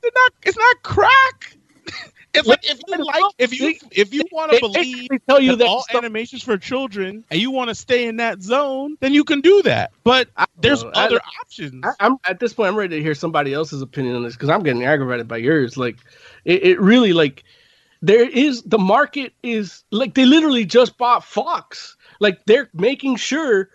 They're 0.02 0.10
not, 0.14 0.32
it's 0.42 0.56
not 0.56 0.82
crack. 0.82 1.56
It's 2.36 2.48
like 2.48 2.68
if 2.68 2.80
you 2.88 3.04
like 3.04 3.22
if 3.38 3.60
you 3.60 3.74
if 3.92 4.12
you 4.12 4.24
want 4.32 4.50
to 4.50 4.58
believe 4.58 5.08
tell 5.28 5.40
you 5.40 5.54
that 5.54 5.68
all 5.68 5.82
stuff- 5.82 6.02
animations 6.02 6.42
for 6.42 6.58
children 6.58 7.24
and 7.30 7.40
you 7.40 7.52
want 7.52 7.68
to 7.68 7.76
stay 7.76 8.08
in 8.08 8.16
that 8.16 8.42
zone, 8.42 8.96
then 8.98 9.14
you 9.14 9.22
can 9.22 9.40
do 9.40 9.62
that. 9.62 9.92
But 10.02 10.28
there's 10.60 10.82
know. 10.82 10.90
I- 10.94 11.06
other 11.06 11.20
options. 11.40 11.84
I, 11.84 11.92
I'm 12.00 12.16
at 12.24 12.40
this 12.40 12.52
point. 12.52 12.70
I'm 12.70 12.76
ready 12.76 12.96
to 12.96 13.02
hear 13.02 13.14
somebody 13.14 13.54
else's 13.54 13.82
opinion 13.82 14.16
on 14.16 14.24
this 14.24 14.34
because 14.34 14.48
I'm 14.48 14.64
getting 14.64 14.82
aggravated 14.84 15.28
by 15.28 15.36
yours. 15.36 15.76
Like, 15.76 15.98
it, 16.44 16.64
it 16.64 16.80
really 16.80 17.12
like 17.12 17.44
there 18.02 18.28
is 18.28 18.62
the 18.62 18.78
market 18.78 19.32
is 19.42 19.84
like 19.90 20.14
they 20.14 20.26
literally 20.26 20.64
just 20.64 20.98
bought 20.98 21.24
Fox. 21.24 21.96
Like 22.20 22.44
they're 22.46 22.68
making 22.74 23.16
sure 23.16 23.70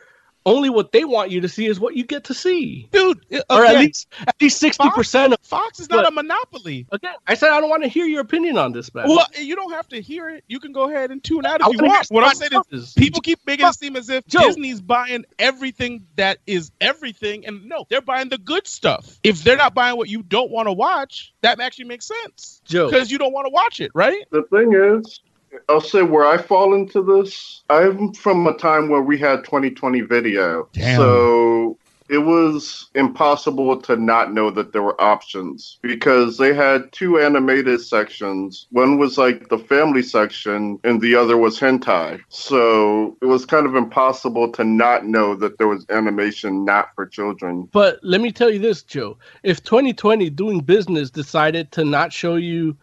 only 0.50 0.70
what 0.70 0.91
they 0.91 1.06
want 1.06 1.32
you 1.32 1.41
to 1.41 1.50
see 1.50 1.68
is 1.68 1.80
what 1.80 1.95
you 1.95 2.04
get 2.04 2.26
to 2.26 2.34
see, 2.34 2.88
dude. 2.91 3.20
Or 3.50 3.66
at 3.66 3.78
least 3.78 4.08
at 4.28 4.36
least 4.41 4.60
sixty 4.60 4.89
percent 4.91 5.34
of 5.34 5.39
Fox 5.41 5.80
is 5.80 5.89
not 5.89 6.04
But- 6.04 6.08
a 6.08 6.12
monopoly. 6.12 6.88
Again, 6.91 7.14
I 7.28 7.36
said 7.36 7.52
I 7.52 7.60
don't 7.62 7.70
want 7.70 7.84
to 7.84 7.89
hear 7.89 8.06
your 8.06 8.22
opinion 8.22 8.58
on 8.58 8.72
this, 8.72 8.93
man. 8.93 9.08
Well, 9.08 9.26
you 9.38 9.56
don't 9.56 9.72
have 9.72 9.88
to 9.89 10.02
hear 10.02 10.30
it. 10.30 10.43
You 10.47 10.60
can 10.60 10.72
go 10.72 10.89
ahead 10.89 11.12
and 11.12 11.24
tune 11.24 11.45
out 11.45 11.62
I 11.62 11.68
if 11.68 11.74
you 11.74 11.78
wanna 11.78 11.88
hear 11.89 11.97
want. 11.97 12.08
What 12.10 12.24
I'm 12.24 12.36
saying 12.36 12.62
is, 12.72 12.93
people 12.93 13.22
keep 13.22 13.39
making 13.45 13.68
it 13.68 13.74
seem 13.76 13.95
as 13.95 14.10
if 14.10 14.26
Joe. 14.28 14.47
Disney's 14.47 14.82
buying 14.82 15.26
everything 15.38 16.06
that 16.16 16.39
is 16.47 16.72
everything, 16.82 17.45
and 17.45 17.66
no, 17.66 17.86
they're 17.89 18.02
buying 18.02 18.30
the 18.30 18.38
good 18.38 18.68
stuff. 18.68 19.20
If 19.24 19.43
they're 19.43 19.58
not 19.58 19.74
buying 19.74 19.97
what 19.97 20.10
you 20.10 20.24
don't 20.24 20.52
want 20.52 20.68
to 20.68 20.74
watch, 20.74 21.34
that 21.41 21.60
actually 21.60 21.86
makes 21.86 22.08
sense 22.08 22.62
Joe. 22.66 22.89
because 22.89 23.12
you 23.12 23.18
don't 23.18 23.34
want 23.34 23.45
to 23.45 23.52
watch 23.52 23.80
it, 23.80 23.91
right? 23.93 24.26
The 24.32 24.43
thing 24.43 24.74
is, 24.74 25.20
I'll 25.68 25.82
say 25.82 26.02
where 26.02 26.26
I 26.26 26.38
fall 26.38 26.74
into 26.74 27.02
this. 27.02 27.62
I'm 27.70 28.14
from 28.14 28.45
a 28.47 28.58
time 28.58 28.89
where 28.89 29.02
we 29.02 29.18
had 29.18 29.43
2020 29.45 30.02
video, 30.02 30.68
Damn. 30.74 30.97
so 30.97 31.78
it 32.10 32.18
was 32.18 32.89
impossible 32.95 33.80
to 33.82 33.95
not 33.95 34.34
know 34.34 34.50
that 34.50 34.74
there 34.74 34.82
were 34.82 35.00
options 35.00 35.78
because 35.82 36.38
they 36.38 36.54
had 36.56 36.91
two 36.91 37.20
animated 37.20 37.82
sections. 37.82 38.68
One 38.72 38.97
was 38.97 39.18
like 39.18 39.50
the 39.50 39.60
family 39.60 40.02
section, 40.02 40.80
and 40.84 41.00
the 41.02 41.16
other 41.16 41.38
was 41.38 41.60
hentai. 41.60 42.20
So 42.30 43.16
it 43.22 43.26
was 43.26 43.45
kind 43.45 43.68
of 43.68 43.76
impossible 43.76 44.52
to 44.54 44.64
not 44.64 45.06
know 45.06 45.36
that 45.36 45.60
there 45.60 45.68
was 45.68 45.86
animation 45.89 46.66
not 46.66 46.89
for 46.95 47.06
children. 47.06 47.70
But 47.72 48.00
let 48.02 48.22
me 48.22 48.32
tell 48.32 48.50
you 48.50 48.60
this, 48.60 48.82
Joe. 48.82 49.18
If 49.43 49.64
2020 49.64 50.30
doing 50.32 50.62
business 50.62 51.12
decided 51.12 51.72
to 51.74 51.86
not 51.86 52.12
show 52.12 52.36
you 52.36 52.76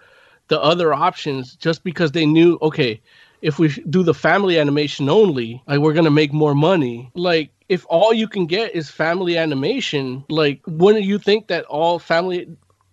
the 0.49 0.61
other 0.61 0.95
options 0.95 1.57
just 1.57 1.83
because 1.85 2.13
they 2.13 2.27
knew, 2.27 2.59
okay, 2.63 3.01
if 3.43 3.59
we 3.59 3.69
do 3.69 4.03
the 4.03 4.15
family 4.15 4.59
animation 4.59 5.09
only, 5.09 5.63
like 5.67 5.81
we're 5.81 5.93
gonna 5.93 6.11
make 6.11 6.33
more 6.33 6.55
money. 6.55 7.11
Like 7.15 7.51
if 7.69 7.85
all 7.89 8.13
you 8.13 8.29
can 8.29 8.47
get 8.47 8.75
is 8.75 8.91
family 8.91 9.37
animation, 9.37 10.25
like 10.29 10.61
wouldn't 10.67 11.05
you 11.05 11.19
think 11.19 11.49
that 11.49 11.65
all 11.67 11.99
family, 11.99 12.49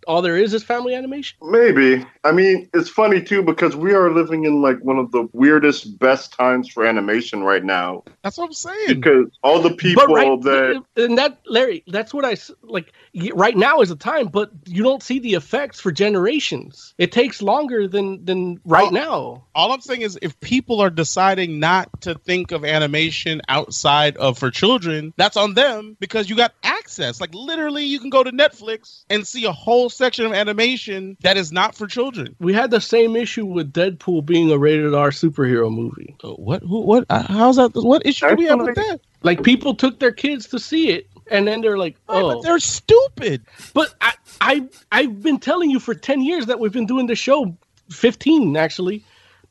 all 0.08 0.22
there 0.22 0.38
is 0.38 0.54
is 0.54 0.64
family 0.64 0.95
animation? 0.95 1.38
Maybe. 1.41 2.06
I 2.24 2.32
mean, 2.32 2.70
it's 2.74 2.89
funny 2.89 3.22
too 3.22 3.43
because 3.43 3.76
we 3.76 3.93
are 3.93 4.12
living 4.12 4.45
in 4.45 4.62
like 4.62 4.80
one 4.80 4.97
of 4.97 5.12
the 5.12 5.28
weirdest, 5.34 5.99
best 5.99 6.34
times 6.34 6.70
for 6.70 6.86
animation 6.86 7.43
right 7.43 7.64
now. 7.64 8.04
That's 8.24 8.38
what 8.38 8.45
I'm 8.45 8.54
saying. 8.54 8.88
Because 8.88 9.28
all 9.43 9.60
the 9.60 9.76
people 9.76 10.06
right, 10.08 10.41
that 10.41 10.84
and 10.97 11.18
that 11.18 11.39
Larry, 11.45 11.84
that's 11.88 12.14
what 12.14 12.26
I 12.26 12.38
like. 12.62 12.93
Right 13.34 13.56
now 13.56 13.82
is 13.82 13.89
the 13.89 13.95
time, 13.95 14.28
but 14.28 14.51
you 14.66 14.84
don't 14.84 15.04
see 15.04 15.20
the 15.20 15.34
effects 15.34 15.80
for 15.80 15.91
generations. 15.91 16.93
It 16.97 17.12
takes 17.12 17.41
longer 17.41 17.88
than 17.88 18.24
than 18.26 18.60
right 18.66 18.91
now. 18.91 19.45
All 19.56 19.72
I'm 19.72 19.82
saying 19.82 20.01
is, 20.01 20.18
if 20.22 20.39
people 20.39 20.82
are 20.82 20.89
deciding 20.89 21.60
not 21.60 22.01
to 22.01 22.16
think 22.16 22.51
of 22.51 22.66
animation 22.66 23.41
outside 23.47 24.18
of 24.18 24.38
for 24.38 24.51
children, 24.51 25.14
that's 25.18 25.38
on 25.38 25.54
them 25.54 25.97
because 25.99 26.30
you 26.30 26.36
got 26.36 26.54
access. 26.64 27.22
Like 27.22 27.34
literally, 27.34 27.86
you 27.86 27.99
can 27.99 28.10
go 28.10 28.24
to 28.24 28.32
Netflix 28.32 29.06
and 29.10 29.28
see 29.28 29.45
a 29.45 29.51
whole 29.51 29.89
section 29.94 30.26
of 30.26 30.34
animation 30.34 31.18
that 31.22 31.38
is 31.38 31.52
not 31.52 31.76
for 31.76 31.88
children. 31.88 32.36
We 32.39 32.54
had 32.54 32.72
the 32.72 32.82
same 32.82 33.16
issue 33.16 33.46
with 33.46 33.74
Deadpool 33.74 34.26
being 34.26 34.52
a 34.52 34.58
rated 34.58 34.94
R 34.94 35.10
superhero 35.12 35.74
movie. 35.74 36.16
Uh, 36.24 36.30
What? 36.32 36.62
Who? 36.64 36.82
What? 36.82 37.06
uh, 37.10 37.24
How's 37.24 37.58
that? 37.58 37.72
What 37.76 38.06
issue 38.06 38.28
do 38.30 38.36
we 38.36 38.46
have 38.46 38.60
with 38.60 38.76
that? 38.76 39.00
Like 39.22 39.44
people 39.44 39.76
took 39.76 40.00
their 40.00 40.12
kids 40.12 40.48
to 40.48 40.60
see 40.60 40.89
it, 40.89 41.08
and 41.32 41.48
then 41.48 41.62
they're 41.62 41.78
like, 41.78 41.96
Right, 42.10 42.22
"Oh, 42.22 42.34
but 42.36 42.44
they're 42.44 42.60
stupid." 42.60 43.44
But 43.74 43.94
I, 44.02 44.14
I, 44.41 44.68
I've 44.91 45.22
been 45.24 45.39
telling 45.39 45.70
you 45.70 45.80
for 45.80 45.94
ten 45.96 46.22
years 46.22 46.48
that 46.48 46.60
we've 46.60 46.74
been 46.74 46.86
doing 46.88 47.08
the 47.08 47.16
show, 47.16 47.56
fifteen 47.89 48.58
actually. 48.58 49.04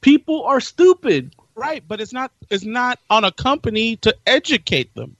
People 0.02 0.44
are 0.44 0.60
stupid. 0.60 1.34
Right, 1.54 1.84
but 1.86 2.00
it's 2.00 2.12
not. 2.12 2.32
It's 2.50 2.64
not 2.64 2.98
on 3.10 3.24
a 3.24 3.32
company 3.32 3.96
to 3.96 4.16
educate 4.26 4.94
them. 4.94 5.16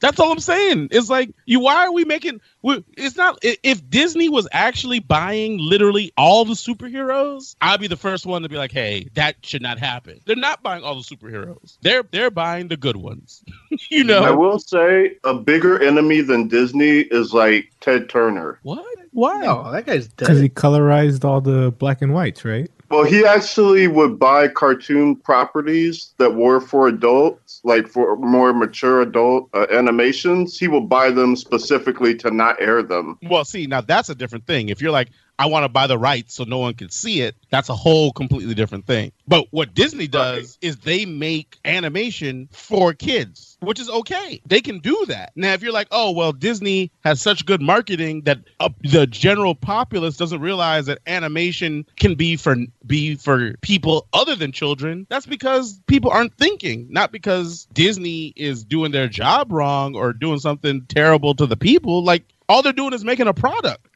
That's 0.00 0.20
all 0.20 0.32
I'm 0.32 0.40
saying. 0.40 0.88
It's 0.90 1.08
like 1.08 1.30
you. 1.46 1.60
Why 1.60 1.86
are 1.86 1.92
we 1.92 2.04
making? 2.04 2.40
It's 2.62 3.16
not. 3.16 3.38
If 3.42 3.88
Disney 3.88 4.28
was 4.28 4.46
actually 4.52 5.00
buying 5.00 5.58
literally 5.58 6.12
all 6.16 6.44
the 6.44 6.54
superheroes, 6.54 7.56
I'd 7.60 7.80
be 7.80 7.86
the 7.86 7.96
first 7.96 8.26
one 8.26 8.42
to 8.42 8.48
be 8.48 8.56
like, 8.56 8.72
"Hey, 8.72 9.08
that 9.14 9.36
should 9.42 9.62
not 9.62 9.78
happen." 9.78 10.20
They're 10.24 10.36
not 10.36 10.62
buying 10.62 10.82
all 10.82 10.94
the 10.94 11.02
superheroes. 11.02 11.78
They're 11.80 12.02
they're 12.10 12.30
buying 12.30 12.68
the 12.68 12.76
good 12.76 12.96
ones. 12.96 13.42
you 13.90 14.04
know 14.04 14.22
I 14.22 14.30
will 14.30 14.58
say 14.58 15.16
a 15.24 15.34
bigger 15.34 15.82
enemy 15.82 16.20
than 16.20 16.48
Disney 16.48 17.00
is 17.00 17.32
like 17.32 17.72
Ted 17.80 18.08
Turner. 18.08 18.58
what? 18.62 18.84
Why? 19.12 19.46
Oh, 19.46 19.72
that 19.72 19.86
guy's 19.86 20.08
dead. 20.08 20.26
Because 20.26 20.40
he 20.40 20.50
colorized 20.50 21.24
all 21.24 21.40
the 21.40 21.72
black 21.78 22.02
and 22.02 22.12
whites, 22.12 22.44
right? 22.44 22.70
Well, 22.88 23.04
he 23.04 23.24
actually 23.24 23.88
would 23.88 24.18
buy 24.18 24.48
cartoon 24.48 25.16
properties 25.16 26.14
that 26.18 26.34
were 26.34 26.60
for 26.60 26.86
adults, 26.88 27.60
like 27.64 27.88
for 27.88 28.16
more 28.16 28.52
mature 28.52 29.02
adult 29.02 29.48
uh, 29.54 29.66
animations. 29.72 30.58
He 30.58 30.68
will 30.68 30.82
buy 30.82 31.10
them 31.10 31.34
specifically 31.36 32.14
to 32.16 32.30
not 32.30 32.60
air 32.60 32.82
them. 32.82 33.18
Well, 33.22 33.44
see, 33.44 33.66
now 33.66 33.80
that's 33.80 34.08
a 34.08 34.14
different 34.14 34.46
thing. 34.46 34.68
If 34.68 34.80
you're 34.80 34.92
like, 34.92 35.08
I 35.38 35.46
want 35.46 35.64
to 35.64 35.68
buy 35.68 35.86
the 35.86 35.98
rights 35.98 36.34
so 36.34 36.44
no 36.44 36.58
one 36.58 36.74
can 36.74 36.90
see 36.90 37.20
it, 37.20 37.36
that's 37.50 37.68
a 37.68 37.74
whole 37.74 38.12
completely 38.12 38.54
different 38.54 38.86
thing. 38.86 39.12
But 39.28 39.46
what 39.50 39.74
Disney 39.74 40.06
does 40.06 40.56
is 40.60 40.76
they 40.78 41.04
make 41.04 41.58
animation 41.64 42.48
for 42.52 42.94
kids, 42.94 43.58
which 43.60 43.80
is 43.80 43.90
okay. 43.90 44.40
They 44.46 44.60
can 44.60 44.78
do 44.78 45.04
that. 45.08 45.32
Now, 45.36 45.52
if 45.52 45.62
you're 45.62 45.72
like, 45.72 45.88
oh, 45.90 46.12
well, 46.12 46.32
Disney 46.32 46.90
has 47.04 47.20
such 47.20 47.44
good 47.44 47.60
marketing 47.60 48.22
that 48.22 48.38
uh, 48.60 48.70
the 48.82 49.06
general 49.06 49.54
populace 49.54 50.16
doesn't 50.16 50.40
realize 50.40 50.86
that 50.86 51.00
animation 51.06 51.86
can 51.96 52.14
be 52.14 52.36
for 52.36 52.56
be 52.86 53.16
for 53.16 53.54
people 53.60 54.06
other 54.12 54.36
than 54.36 54.52
children, 54.52 55.06
that's 55.08 55.26
because 55.26 55.80
people 55.86 56.10
aren't 56.10 56.36
thinking, 56.38 56.86
not 56.90 57.12
because 57.12 57.66
Disney 57.72 58.32
is 58.36 58.64
doing 58.64 58.92
their 58.92 59.08
job 59.08 59.52
wrong 59.52 59.96
or 59.96 60.12
doing 60.12 60.38
something 60.38 60.86
terrible 60.86 61.34
to 61.34 61.46
the 61.46 61.56
people. 61.56 62.04
Like 62.04 62.24
all 62.48 62.62
they're 62.62 62.72
doing 62.72 62.92
is 62.94 63.04
making 63.04 63.26
a 63.26 63.34
product. 63.34 63.86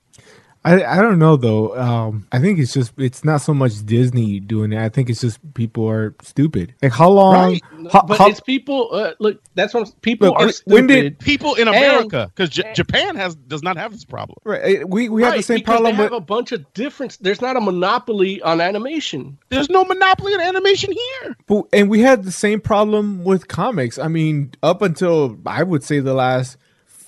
I 0.62 0.84
I 0.84 1.00
don't 1.00 1.18
know 1.18 1.36
though. 1.36 1.74
Um, 1.78 2.26
I 2.32 2.38
think 2.38 2.58
it's 2.58 2.74
just 2.74 2.92
it's 2.98 3.24
not 3.24 3.40
so 3.40 3.54
much 3.54 3.84
Disney 3.86 4.40
doing 4.40 4.72
it. 4.74 4.78
I 4.82 4.90
think 4.90 5.08
it's 5.08 5.22
just 5.22 5.38
people 5.54 5.88
are 5.88 6.14
stupid. 6.20 6.74
Like 6.82 6.92
how 6.92 7.08
long? 7.08 7.34
Right. 7.52 7.62
How, 7.90 8.02
but 8.02 8.18
how- 8.18 8.28
it's 8.28 8.40
people. 8.40 8.90
Uh, 8.92 9.12
look, 9.20 9.40
that's 9.54 9.72
what 9.72 9.90
people 10.02 10.28
Look, 10.28 10.38
are 10.38 10.52
stupid. 10.52 10.72
when 10.72 10.86
did- 10.86 11.18
People 11.18 11.54
in 11.54 11.66
America, 11.66 12.30
because 12.34 12.50
Japan 12.50 13.16
has 13.16 13.34
does 13.36 13.62
not 13.62 13.78
have 13.78 13.92
this 13.92 14.04
problem. 14.04 14.36
right, 14.44 14.60
eh, 14.62 14.84
we 14.86 15.08
we 15.08 15.22
have 15.22 15.32
the 15.32 15.36
Right, 15.38 15.44
same 15.46 15.56
because 15.60 15.72
problem 15.76 15.96
they 15.96 16.02
with 16.02 16.12
have 16.12 16.22
a 16.22 16.24
bunch 16.24 16.52
of 16.52 16.70
different. 16.74 17.16
There's 17.22 17.40
not 17.40 17.56
a 17.56 17.60
monopoly 17.60 18.42
on 18.42 18.60
animation. 18.60 19.38
There's 19.48 19.70
no 19.70 19.84
monopoly 19.84 20.34
on 20.34 20.40
animation 20.40 20.92
here. 20.92 21.36
But, 21.46 21.64
and 21.72 21.88
we 21.88 22.00
had 22.00 22.24
the 22.24 22.32
same 22.32 22.60
problem 22.60 23.24
with 23.24 23.48
comics. 23.48 23.98
I 23.98 24.08
mean, 24.08 24.52
up 24.62 24.82
until 24.82 25.38
I 25.46 25.62
would 25.62 25.82
say 25.84 26.00
the 26.00 26.12
last 26.14 26.58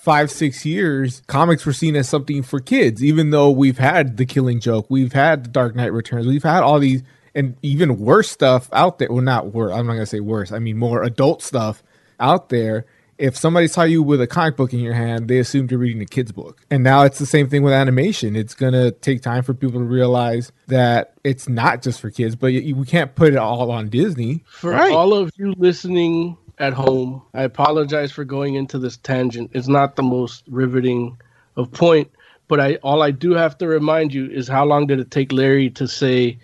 five, 0.03 0.29
six 0.29 0.65
years, 0.65 1.21
comics 1.27 1.65
were 1.65 1.71
seen 1.71 1.95
as 1.95 2.09
something 2.09 2.43
for 2.43 2.59
kids, 2.59 3.01
even 3.01 3.29
though 3.29 3.49
we've 3.49 3.77
had 3.77 4.17
the 4.17 4.25
killing 4.25 4.59
joke, 4.59 4.85
we've 4.89 5.13
had 5.13 5.45
the 5.45 5.49
Dark 5.49 5.75
Knight 5.77 5.93
Returns, 5.93 6.27
we've 6.27 6.43
had 6.43 6.61
all 6.61 6.77
these 6.77 7.03
and 7.33 7.55
even 7.61 7.97
worse 7.97 8.29
stuff 8.29 8.67
out 8.73 8.99
there. 8.99 9.07
Well, 9.09 9.21
not 9.23 9.53
worse. 9.53 9.71
I'm 9.73 9.87
not 9.87 9.93
gonna 9.93 10.05
say 10.05 10.19
worse. 10.19 10.51
I 10.51 10.59
mean 10.59 10.77
more 10.77 11.03
adult 11.03 11.41
stuff 11.41 11.81
out 12.19 12.49
there. 12.49 12.85
If 13.17 13.37
somebody 13.37 13.67
saw 13.67 13.83
you 13.83 14.03
with 14.03 14.19
a 14.21 14.27
comic 14.27 14.57
book 14.57 14.73
in 14.73 14.79
your 14.79 14.93
hand, 14.93 15.29
they 15.29 15.39
assumed 15.39 15.71
you're 15.71 15.79
reading 15.79 16.01
a 16.01 16.05
kid's 16.05 16.31
book. 16.33 16.65
And 16.69 16.83
now 16.83 17.03
it's 17.03 17.19
the 17.19 17.25
same 17.25 17.47
thing 17.47 17.63
with 17.63 17.71
animation. 17.73 18.35
It's 18.35 18.53
gonna 18.53 18.91
take 18.91 19.21
time 19.21 19.41
for 19.43 19.53
people 19.53 19.79
to 19.79 19.85
realize 19.85 20.51
that 20.67 21.13
it's 21.23 21.47
not 21.47 21.81
just 21.81 22.01
for 22.01 22.09
kids, 22.11 22.35
but 22.35 22.47
we 22.51 22.85
can't 22.85 23.15
put 23.15 23.29
it 23.33 23.37
all 23.37 23.71
on 23.71 23.87
Disney. 23.89 24.43
For 24.47 24.71
Right. 24.71 24.91
all 24.91 25.13
of 25.13 25.31
you 25.37 25.53
listening 25.57 26.37
at 26.59 26.73
home, 26.73 27.21
I 27.33 27.43
apologize 27.43 28.11
for 28.11 28.23
going 28.23 28.55
into 28.55 28.77
this 28.79 28.97
tangent. 28.97 29.51
It's 29.53 29.67
not 29.67 29.95
the 29.95 30.03
most 30.03 30.43
riveting 30.47 31.17
of 31.55 31.71
point, 31.71 32.11
but 32.47 32.59
I 32.59 32.75
all 32.83 33.01
I 33.01 33.11
do 33.11 33.31
have 33.33 33.57
to 33.59 33.67
remind 33.67 34.13
you 34.13 34.29
is 34.29 34.47
how 34.47 34.65
long 34.65 34.87
did 34.87 34.99
it 34.99 35.11
take 35.11 35.31
Larry 35.31 35.69
to 35.71 35.87
say 35.87 36.37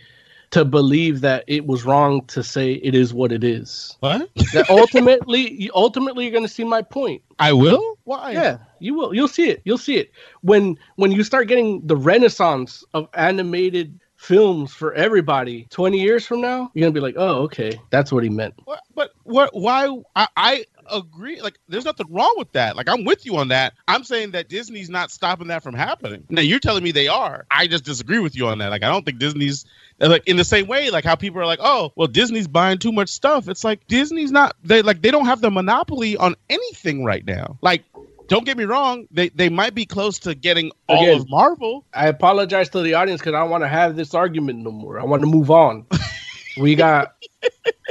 to 0.52 0.66
believe 0.66 1.22
that 1.22 1.44
it 1.48 1.68
was 1.68 1.86
wrong 1.86 2.26
to 2.26 2.44
say 2.44 2.74
it 2.74 2.96
is 2.96 3.14
what 3.14 3.32
it 3.32 3.44
is. 3.44 3.98
What? 4.00 4.30
That 4.54 4.70
ultimately, 4.70 5.52
you- 5.62 5.72
ultimately, 5.76 6.24
you're 6.26 6.32
going 6.32 6.44
to 6.44 6.50
see 6.54 6.64
my 6.64 6.82
point. 6.82 7.22
I 7.38 7.54
will. 7.54 8.00
Why? 8.04 8.32
Yeah, 8.32 8.58
you 8.80 8.96
will. 8.96 9.14
You'll 9.14 9.28
see 9.28 9.50
it. 9.50 9.62
You'll 9.64 9.78
see 9.78 9.98
it 9.98 10.12
when 10.42 10.78
when 10.96 11.12
you 11.12 11.24
start 11.24 11.48
getting 11.48 11.86
the 11.86 11.96
renaissance 11.96 12.84
of 12.94 13.08
animated 13.14 14.00
films 14.20 14.74
for 14.74 14.94
everybody. 14.94 15.66
Twenty 15.70 16.00
years 16.00 16.26
from 16.26 16.42
now, 16.42 16.70
you're 16.74 16.84
gonna 16.84 16.94
be 16.94 17.00
like, 17.00 17.16
oh, 17.18 17.44
okay, 17.44 17.80
that's 17.90 18.12
what 18.12 18.24
he 18.24 18.30
meant. 18.30 18.54
What, 18.66 18.82
but 18.94 19.12
what? 19.24 19.56
Why? 19.56 19.98
I, 20.16 20.28
I 20.36 20.66
agree. 20.92 21.42
Like, 21.42 21.58
there's 21.70 21.86
nothing 21.86 22.08
wrong 22.10 22.34
with 22.38 22.52
that. 22.52 22.76
Like, 22.76 22.90
I'm 22.90 23.06
with 23.06 23.26
you 23.26 23.38
on 23.38 23.48
that. 23.48 23.74
I'm 23.88 24.04
saying 24.04 24.32
that 24.32 24.50
Disney's 24.50 24.90
not 24.90 25.10
stopping 25.10 25.48
that 25.48 25.64
from 25.64 25.74
happening. 25.74 26.26
Now, 26.30 26.42
you're 26.42 26.60
telling 26.60 26.84
me 26.84 26.92
they 26.92 27.08
are. 27.08 27.46
I 27.50 27.68
just 27.68 27.86
disagree 27.86 28.20
with 28.20 28.36
you 28.36 28.48
on 28.48 28.58
that. 28.58 28.70
Like, 28.70 28.84
I 28.84 28.90
don't 28.90 29.06
think 29.06 29.20
Disney's 29.20 29.66
like 30.00 30.28
in 30.28 30.36
the 30.38 30.44
same 30.44 30.68
way. 30.68 30.90
Like 30.90 31.06
how 31.06 31.16
people 31.16 31.40
are 31.40 31.46
like, 31.46 31.60
oh, 31.62 31.94
well, 31.96 32.08
Disney's 32.08 32.48
buying 32.48 32.78
too 32.78 32.92
much 32.92 33.10
stuff. 33.10 33.48
It's 33.48 33.64
like 33.64 33.88
Disney's 33.88 34.32
not. 34.32 34.56
They 34.64 34.82
like 34.82 35.02
they 35.02 35.12
don't 35.12 35.26
have 35.26 35.42
the 35.42 35.50
monopoly 35.50 36.18
on 36.18 36.36
anything 36.50 37.06
right 37.06 37.26
now. 37.26 37.58
Like 37.62 37.84
don't 38.30 38.46
get 38.46 38.58
me 38.58 38.64
wrong, 38.64 39.06
they 39.12 39.30
they 39.30 39.50
might 39.50 39.76
be 39.76 39.86
close 39.86 40.20
to 40.20 40.36
getting 40.36 40.72
all 40.88 41.04
Again, 41.04 41.22
of 41.22 41.30
Marvel. 41.30 41.86
I 41.94 42.08
apologize 42.08 42.70
to 42.70 42.82
the 42.82 42.94
audience 42.94 43.22
because 43.22 43.34
I 43.34 43.40
don't 43.40 43.50
want 43.50 43.64
to 43.64 43.68
have 43.68 43.96
this 43.96 44.14
argument 44.14 44.60
no 44.60 44.72
more. 44.72 45.00
I 45.00 45.04
want 45.04 45.22
to 45.22 45.28
move 45.28 45.52
on. 45.52 45.86
we 46.58 46.76
got 46.76 47.16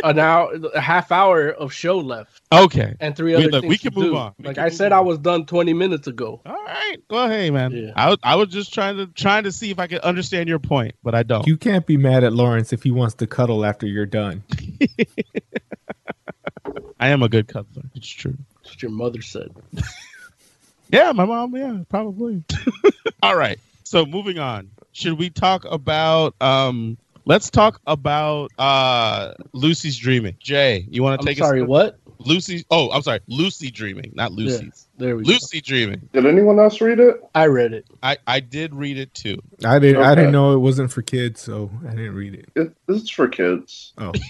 an 0.05 0.19
hour, 0.19 0.53
a 0.75 0.81
half 0.81 1.11
hour 1.13 1.49
of 1.51 1.73
show 1.73 1.99
left, 1.99 2.41
Okay. 2.53 2.95
and 3.01 3.17
three 3.17 3.33
We- 3.33 3.37
other 3.43 3.51
look, 3.51 3.61
things 3.63 3.71
we 3.71 3.79
can 3.79 3.93
to 3.93 3.99
move 3.99 4.11
do. 4.13 4.17
on. 4.17 4.35
We 4.39 4.45
Like 4.47 4.59
I 4.59 4.65
move 4.65 4.75
said, 4.75 4.93
I 4.93 5.01
was 5.01 5.19
done 5.19 5.45
twenty 5.47 5.75
minutes 5.75 6.07
ago. 6.07 6.41
All 6.47 6.65
right. 6.65 6.97
Well, 7.11 7.25
ahead, 7.31 7.53
man. 7.53 7.73
Yeah. 7.73 7.93
I 7.97 8.09
was 8.11 8.19
I 8.23 8.37
was 8.37 8.49
just 8.49 8.73
trying 8.73 8.97
to 8.99 9.07
trying 9.07 9.45
to 9.45 9.53
see 9.53 9.71
if 9.71 9.79
I 9.79 9.87
could 9.87 10.01
understand 10.01 10.49
your 10.49 10.59
point, 10.61 10.95
but 11.03 11.15
I 11.15 11.23
don't. 11.25 11.47
You 11.47 11.57
can't 11.57 11.87
be 11.87 11.97
mad 11.97 12.25
at 12.25 12.33
Lawrence 12.33 12.73
if 12.73 12.83
he 12.83 12.91
wants 12.91 13.15
to 13.17 13.27
cuddle 13.27 13.65
after 13.65 13.87
you're 13.87 14.07
done. 14.07 14.43
I 17.01 17.09
am 17.09 17.23
a 17.23 17.29
good 17.29 17.49
cuddler. 17.49 17.85
It's 17.95 18.09
true. 18.09 18.37
That's 18.63 18.75
what 18.75 18.83
your 18.83 18.91
mother 18.91 19.23
said. 19.23 19.51
Yeah, 20.91 21.13
my 21.13 21.25
mom. 21.25 21.55
Yeah, 21.55 21.79
probably. 21.89 22.43
All 23.23 23.37
right. 23.37 23.59
So 23.85 24.07
moving 24.07 24.39
on. 24.39 24.71
Should 24.93 25.19
we 25.19 25.31
talk 25.31 25.65
about? 25.65 26.35
um 26.41 26.99
Let's 27.25 27.51
talk 27.51 27.81
about 27.87 28.51
uh 28.59 29.35
Lucy's 29.53 29.99
dreaming. 29.99 30.37
Jay, 30.41 30.87
you 30.89 31.03
want 31.03 31.21
I'm 31.21 31.27
to 31.27 31.31
take? 31.35 31.39
sorry. 31.39 31.63
us 31.63 31.69
What? 31.69 31.99
Lucy. 32.21 32.65
Oh, 32.71 32.91
I'm 32.91 33.03
sorry. 33.03 33.21
Lucy 33.29 33.71
dreaming, 33.71 34.13
not 34.15 34.33
Lucy's. 34.33 34.89
There 34.97 35.15
we 35.17 35.23
go. 35.25 35.29
Lucy 35.29 35.61
dreaming. 35.61 36.09
Did 36.13 36.27
anyone 36.27 36.59
else 36.59 36.81
read 36.81 36.99
it? 37.01 37.21
I 37.35 37.47
read 37.47 37.75
it. 37.75 37.87
I 38.03 38.17
I 38.27 38.41
did 38.41 38.75
read 38.75 38.99
it 38.99 39.13
too. 39.15 39.39
I 39.65 39.79
didn't. 39.79 40.03
I 40.03 40.15
didn't 40.15 40.33
know 40.33 40.53
it 40.53 40.59
wasn't 40.59 40.91
for 40.91 41.03
kids, 41.03 41.41
so 41.41 41.71
I 41.87 41.91
didn't 41.91 42.15
read 42.15 42.35
it. 42.35 42.49
it 42.57 42.73
it's 42.89 43.11
for 43.11 43.29
kids. 43.29 43.93
Oh, 43.99 44.13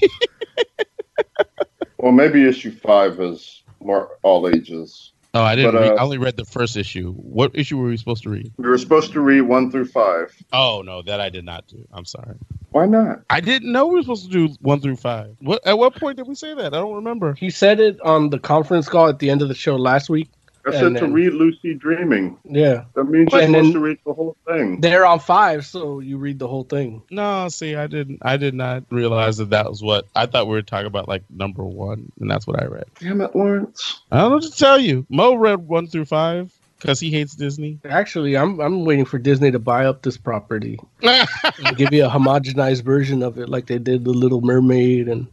Well, 1.98 2.12
maybe 2.12 2.46
issue 2.48 2.70
five 2.70 3.20
is 3.20 3.62
more 3.80 4.18
all 4.22 4.48
ages. 4.48 5.12
Oh, 5.38 5.44
I 5.44 5.54
didn't. 5.54 5.72
But, 5.72 5.80
read, 5.82 5.92
uh, 5.92 5.94
I 5.94 6.02
only 6.02 6.18
read 6.18 6.36
the 6.36 6.44
first 6.44 6.76
issue. 6.76 7.12
What 7.12 7.52
issue 7.54 7.78
were 7.78 7.86
we 7.86 7.96
supposed 7.96 8.24
to 8.24 8.30
read? 8.30 8.52
We 8.56 8.68
were 8.68 8.76
supposed 8.76 9.12
to 9.12 9.20
read 9.20 9.42
one 9.42 9.70
through 9.70 9.84
five. 9.84 10.34
Oh 10.52 10.82
no, 10.84 11.00
that 11.02 11.20
I 11.20 11.28
did 11.28 11.44
not 11.44 11.68
do. 11.68 11.86
I'm 11.92 12.04
sorry. 12.04 12.34
Why 12.72 12.86
not? 12.86 13.20
I 13.30 13.38
didn't 13.38 13.70
know 13.70 13.86
we 13.86 13.94
were 13.94 14.02
supposed 14.02 14.32
to 14.32 14.48
do 14.48 14.54
one 14.60 14.80
through 14.80 14.96
five. 14.96 15.36
What 15.40 15.64
at 15.64 15.78
what 15.78 15.94
point 15.94 16.16
did 16.16 16.26
we 16.26 16.34
say 16.34 16.54
that? 16.54 16.74
I 16.74 16.78
don't 16.78 16.96
remember. 16.96 17.34
He 17.34 17.50
said 17.50 17.78
it 17.78 18.00
on 18.00 18.30
the 18.30 18.40
conference 18.40 18.88
call 18.88 19.06
at 19.06 19.20
the 19.20 19.30
end 19.30 19.40
of 19.40 19.46
the 19.46 19.54
show 19.54 19.76
last 19.76 20.10
week. 20.10 20.28
I 20.68 20.74
And 20.76 20.96
said 20.96 21.06
to 21.06 21.12
read 21.12 21.32
Lucy 21.34 21.74
Dreaming. 21.74 22.38
Yeah, 22.44 22.84
That 22.94 23.04
means 23.04 23.32
you're 23.32 23.40
And 23.42 23.50
supposed 23.52 23.66
then- 23.66 23.72
to 23.74 23.80
read 23.80 23.98
the 24.06 24.12
whole 24.12 24.36
thing. 24.46 24.80
they're 24.80 25.06
on 25.06 25.18
five, 25.20 25.64
so 25.66 26.00
you 26.00 26.18
read 26.18 26.38
the 26.38 26.48
whole 26.48 26.64
thing. 26.64 27.02
No, 27.10 27.48
see, 27.48 27.74
I 27.74 27.86
didn't. 27.86 28.18
I 28.22 28.36
did 28.36 28.54
not 28.54 28.84
realize 28.90 29.36
that 29.38 29.50
that 29.50 29.68
was 29.68 29.82
what 29.82 30.06
I 30.14 30.26
thought 30.26 30.46
we 30.46 30.52
were 30.54 30.62
talking 30.62 30.86
about, 30.86 31.08
like 31.08 31.22
number 31.30 31.64
one, 31.64 32.12
and 32.20 32.30
that's 32.30 32.46
what 32.46 32.62
I 32.62 32.66
read. 32.66 32.84
Damn 33.00 33.20
it, 33.20 33.34
Lawrence. 33.34 34.00
I 34.12 34.18
don't 34.18 34.30
know 34.30 34.34
what 34.36 34.44
to 34.44 34.50
tell 34.50 34.78
you. 34.78 35.06
Mo 35.08 35.34
read 35.34 35.66
one 35.66 35.86
through 35.86 36.04
five 36.06 36.52
because 36.78 37.00
he 37.00 37.10
hates 37.10 37.34
Disney. 37.34 37.78
Actually, 37.88 38.36
I'm 38.36 38.60
I'm 38.60 38.84
waiting 38.84 39.04
for 39.04 39.18
Disney 39.18 39.50
to 39.50 39.58
buy 39.58 39.84
up 39.86 40.02
this 40.02 40.16
property 40.16 40.78
and 41.02 41.76
give 41.76 41.92
you 41.92 42.04
a 42.06 42.08
homogenized 42.10 42.82
version 42.84 43.22
of 43.22 43.38
it, 43.38 43.48
like 43.48 43.66
they 43.66 43.78
did 43.78 44.04
the 44.04 44.12
Little 44.12 44.40
Mermaid 44.42 45.08
and 45.08 45.26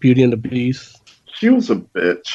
Beauty 0.00 0.22
and 0.22 0.32
the 0.32 0.36
Beast. 0.38 1.02
She 1.38 1.50
was 1.50 1.68
a 1.70 1.76
bitch. 1.76 2.32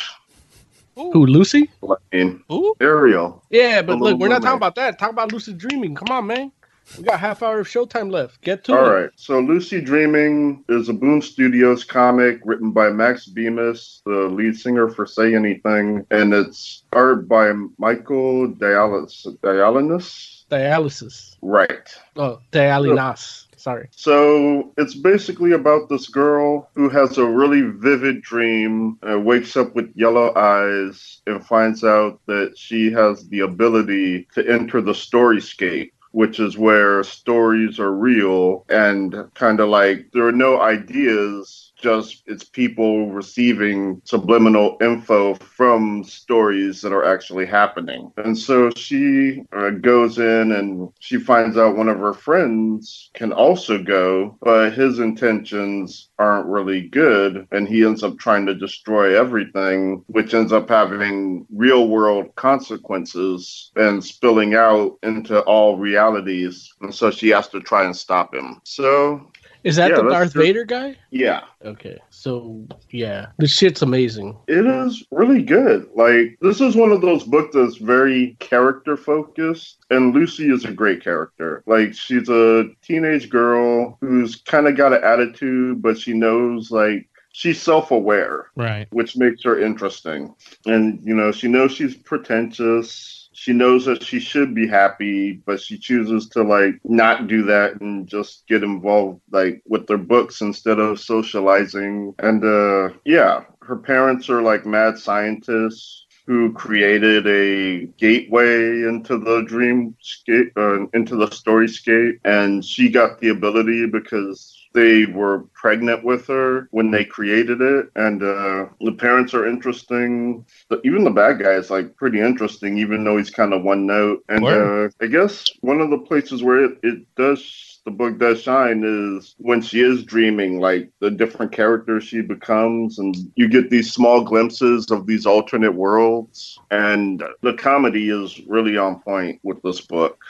Who, 1.11 1.25
Lucy? 1.25 1.69
I 1.83 1.95
mean, 2.13 2.43
Ooh. 2.51 2.75
Ariel. 2.79 3.43
Yeah, 3.49 3.81
but 3.81 3.99
look, 3.99 4.19
we're 4.19 4.27
not 4.27 4.41
Mermaid. 4.41 4.43
talking 4.43 4.57
about 4.57 4.75
that. 4.75 4.99
Talk 4.99 5.09
about 5.11 5.31
Lucid 5.31 5.57
Dreaming. 5.57 5.95
Come 5.95 6.09
on, 6.09 6.27
man. 6.27 6.51
We 6.97 7.03
got 7.05 7.19
half 7.19 7.41
hour 7.41 7.59
of 7.61 7.67
showtime 7.67 8.11
left. 8.11 8.41
Get 8.41 8.65
to 8.65 8.73
All 8.77 8.85
it. 8.85 8.89
right. 8.89 9.09
So 9.15 9.39
Lucy 9.39 9.79
Dreaming 9.81 10.63
is 10.67 10.89
a 10.89 10.93
Boom 10.93 11.21
Studios 11.21 11.83
comic 11.85 12.41
written 12.43 12.71
by 12.71 12.89
Max 12.89 13.27
Bemis, 13.27 14.01
the 14.05 14.27
lead 14.27 14.57
singer 14.57 14.89
for 14.89 15.05
Say 15.05 15.33
Anything, 15.33 16.05
and 16.11 16.33
it's 16.33 16.83
art 16.91 17.27
by 17.29 17.53
Michael 17.77 18.49
Dialis 18.49 19.25
Dialinus. 19.41 20.43
Dialysis. 20.51 21.37
Right. 21.41 21.95
Oh, 22.17 22.39
Dialynas. 22.51 23.45
Sorry. 23.61 23.89
So 23.91 24.73
it's 24.77 24.95
basically 24.95 25.51
about 25.51 25.87
this 25.87 26.07
girl 26.07 26.69
who 26.75 26.89
has 26.89 27.17
a 27.17 27.25
really 27.25 27.61
vivid 27.61 28.21
dream, 28.21 28.97
and 29.03 29.25
wakes 29.25 29.55
up 29.55 29.75
with 29.75 29.91
yellow 29.95 30.33
eyes, 30.35 31.21
and 31.27 31.45
finds 31.45 31.83
out 31.83 32.19
that 32.25 32.57
she 32.57 32.91
has 32.91 33.27
the 33.29 33.41
ability 33.41 34.27
to 34.33 34.47
enter 34.47 34.81
the 34.81 34.93
storyscape. 34.93 35.91
Which 36.13 36.41
is 36.41 36.57
where 36.57 37.03
stories 37.03 37.79
are 37.79 37.93
real 37.93 38.65
and 38.67 39.15
kind 39.33 39.61
of 39.61 39.69
like 39.69 40.07
there 40.11 40.27
are 40.27 40.33
no 40.33 40.59
ideas, 40.59 41.70
just 41.81 42.23
it's 42.27 42.43
people 42.43 43.11
receiving 43.11 44.01
subliminal 44.05 44.77
info 44.81 45.33
from 45.35 46.03
stories 46.03 46.81
that 46.81 46.93
are 46.93 47.05
actually 47.05 47.45
happening. 47.45 48.11
And 48.17 48.37
so 48.37 48.69
she 48.71 49.43
uh, 49.51 49.71
goes 49.71 50.17
in 50.17 50.51
and 50.51 50.89
she 50.99 51.17
finds 51.17 51.57
out 51.57 51.77
one 51.77 51.89
of 51.89 51.99
her 51.99 52.13
friends 52.13 53.09
can 53.13 53.33
also 53.33 53.81
go, 53.81 54.37
but 54.41 54.71
his 54.73 54.99
intentions 54.99 56.09
aren't 56.19 56.47
really 56.47 56.81
good. 56.81 57.47
And 57.51 57.67
he 57.67 57.83
ends 57.83 58.03
up 58.03 58.17
trying 58.17 58.45
to 58.45 58.53
destroy 58.55 59.19
everything, 59.19 60.03
which 60.07 60.33
ends 60.33 60.51
up 60.51 60.69
having 60.69 61.45
real 61.53 61.87
world 61.87 62.35
consequences 62.35 63.71
and 63.75 64.03
spilling 64.03 64.55
out 64.55 64.97
into 65.03 65.39
all 65.41 65.77
realities. 65.77 66.73
And 66.81 66.93
so 66.93 67.11
she 67.11 67.29
has 67.29 67.47
to 67.49 67.59
try 67.59 67.85
and 67.85 67.95
stop 67.95 68.33
him. 68.33 68.61
So, 68.63 69.31
Is 69.63 69.75
that 69.75 69.91
Yeah, 69.91 69.97
the 69.97 70.09
Darth 70.09 70.31
true. 70.33 70.41
Vader 70.43 70.63
guy? 70.65 70.97
yeah. 71.11 71.41
Okay. 71.63 71.99
So, 72.09 72.65
yeah. 72.89 73.27
The 73.37 73.47
shit's 73.47 73.81
amazing. 73.81 74.35
It 74.47 74.65
is 74.65 75.05
really 75.11 75.43
good. 75.43 75.87
Like 75.95 76.37
this 76.41 76.59
is 76.61 76.75
one 76.75 76.91
of 76.91 77.01
those 77.01 77.23
books 77.23 77.55
that's 77.55 77.77
very 77.77 78.35
character 78.39 78.97
focused, 78.97 79.77
and 79.91 80.13
Lucy 80.15 80.51
is 80.51 80.65
a 80.65 80.71
great 80.71 81.03
character. 81.03 81.61
Like 81.67 81.93
she's 81.93 82.29
a 82.29 82.65
teenage 82.81 83.29
girl 83.29 83.97
who's 84.01 84.35
kind 84.37 84.67
of 84.67 84.75
got 84.75 84.93
an 84.93 85.03
attitude, 85.03 85.81
but 85.81 85.97
she 85.99 86.13
knows 86.13 86.71
like 86.71 87.07
she's 87.33 87.61
self-aware, 87.61 88.47
Right. 88.55 88.87
which 88.91 89.15
makes 89.15 89.43
her 89.43 89.59
interesting. 89.59 90.33
And 90.65 90.99
you 91.03 91.13
know, 91.13 91.31
she 91.31 91.47
knows 91.47 91.71
she's 91.73 91.95
pretentious. 91.95 93.20
She 93.41 93.53
knows 93.53 93.85
that 93.85 94.03
she 94.03 94.19
should 94.19 94.53
be 94.53 94.67
happy, 94.67 95.33
but 95.47 95.59
she 95.59 95.79
chooses 95.79 96.29
to 96.29 96.43
like 96.43 96.75
not 96.83 97.25
do 97.27 97.41
that 97.45 97.81
and 97.81 98.07
just 98.07 98.45
get 98.47 98.63
involved 98.63 99.21
like 99.31 99.63
with 99.65 99.87
their 99.87 99.97
books 99.97 100.41
instead 100.41 100.77
of 100.77 100.99
socializing. 100.99 102.13
And 102.19 102.43
uh 102.45 102.89
yeah, 103.03 103.45
her 103.63 103.77
parents 103.77 104.29
are 104.29 104.43
like 104.43 104.67
mad 104.67 104.99
scientists 104.99 106.05
who 106.27 106.53
created 106.53 107.25
a 107.25 107.87
gateway 107.97 108.83
into 108.83 109.17
the 109.17 109.41
dreamscape, 109.53 110.51
uh, 110.55 110.85
into 110.93 111.15
the 111.15 111.25
storyscape, 111.25 112.19
and 112.23 112.63
she 112.63 112.89
got 112.89 113.19
the 113.19 113.29
ability 113.29 113.87
because 113.87 114.55
they 114.73 115.05
were 115.05 115.45
pregnant 115.53 116.03
with 116.03 116.27
her 116.27 116.67
when 116.71 116.91
they 116.91 117.05
created 117.05 117.61
it, 117.61 117.89
and 117.95 118.23
uh, 118.23 118.67
the 118.79 118.93
parents 118.97 119.33
are 119.33 119.47
interesting. 119.47 120.45
The, 120.69 120.81
even 120.83 121.03
the 121.03 121.09
bad 121.09 121.39
guy 121.39 121.53
is 121.53 121.69
like 121.69 121.95
pretty 121.95 122.19
interesting, 122.19 122.77
even 122.77 123.03
though 123.03 123.17
he's 123.17 123.29
kind 123.29 123.53
of 123.53 123.63
one 123.63 123.85
note. 123.85 124.23
And 124.29 124.45
uh, 124.45 124.89
I 125.01 125.07
guess 125.07 125.49
one 125.61 125.81
of 125.81 125.89
the 125.89 125.99
places 125.99 126.43
where 126.43 126.65
it, 126.65 126.79
it 126.83 127.15
does 127.15 127.71
the 127.83 127.91
book 127.91 128.19
does 128.19 128.41
shine 128.41 128.83
is 128.85 129.35
when 129.39 129.61
she 129.61 129.81
is 129.81 130.03
dreaming, 130.03 130.59
like 130.59 130.91
the 130.99 131.09
different 131.09 131.51
characters 131.51 132.03
she 132.03 132.21
becomes, 132.21 132.99
and 132.99 133.15
you 133.35 133.47
get 133.47 133.69
these 133.69 133.91
small 133.91 134.23
glimpses 134.23 134.91
of 134.91 135.07
these 135.07 135.25
alternate 135.25 135.73
worlds. 135.73 136.59
And 136.69 137.23
the 137.41 137.53
comedy 137.53 138.09
is 138.09 138.39
really 138.47 138.77
on 138.77 138.99
point 139.01 139.39
with 139.43 139.61
this 139.63 139.81
book. 139.81 140.23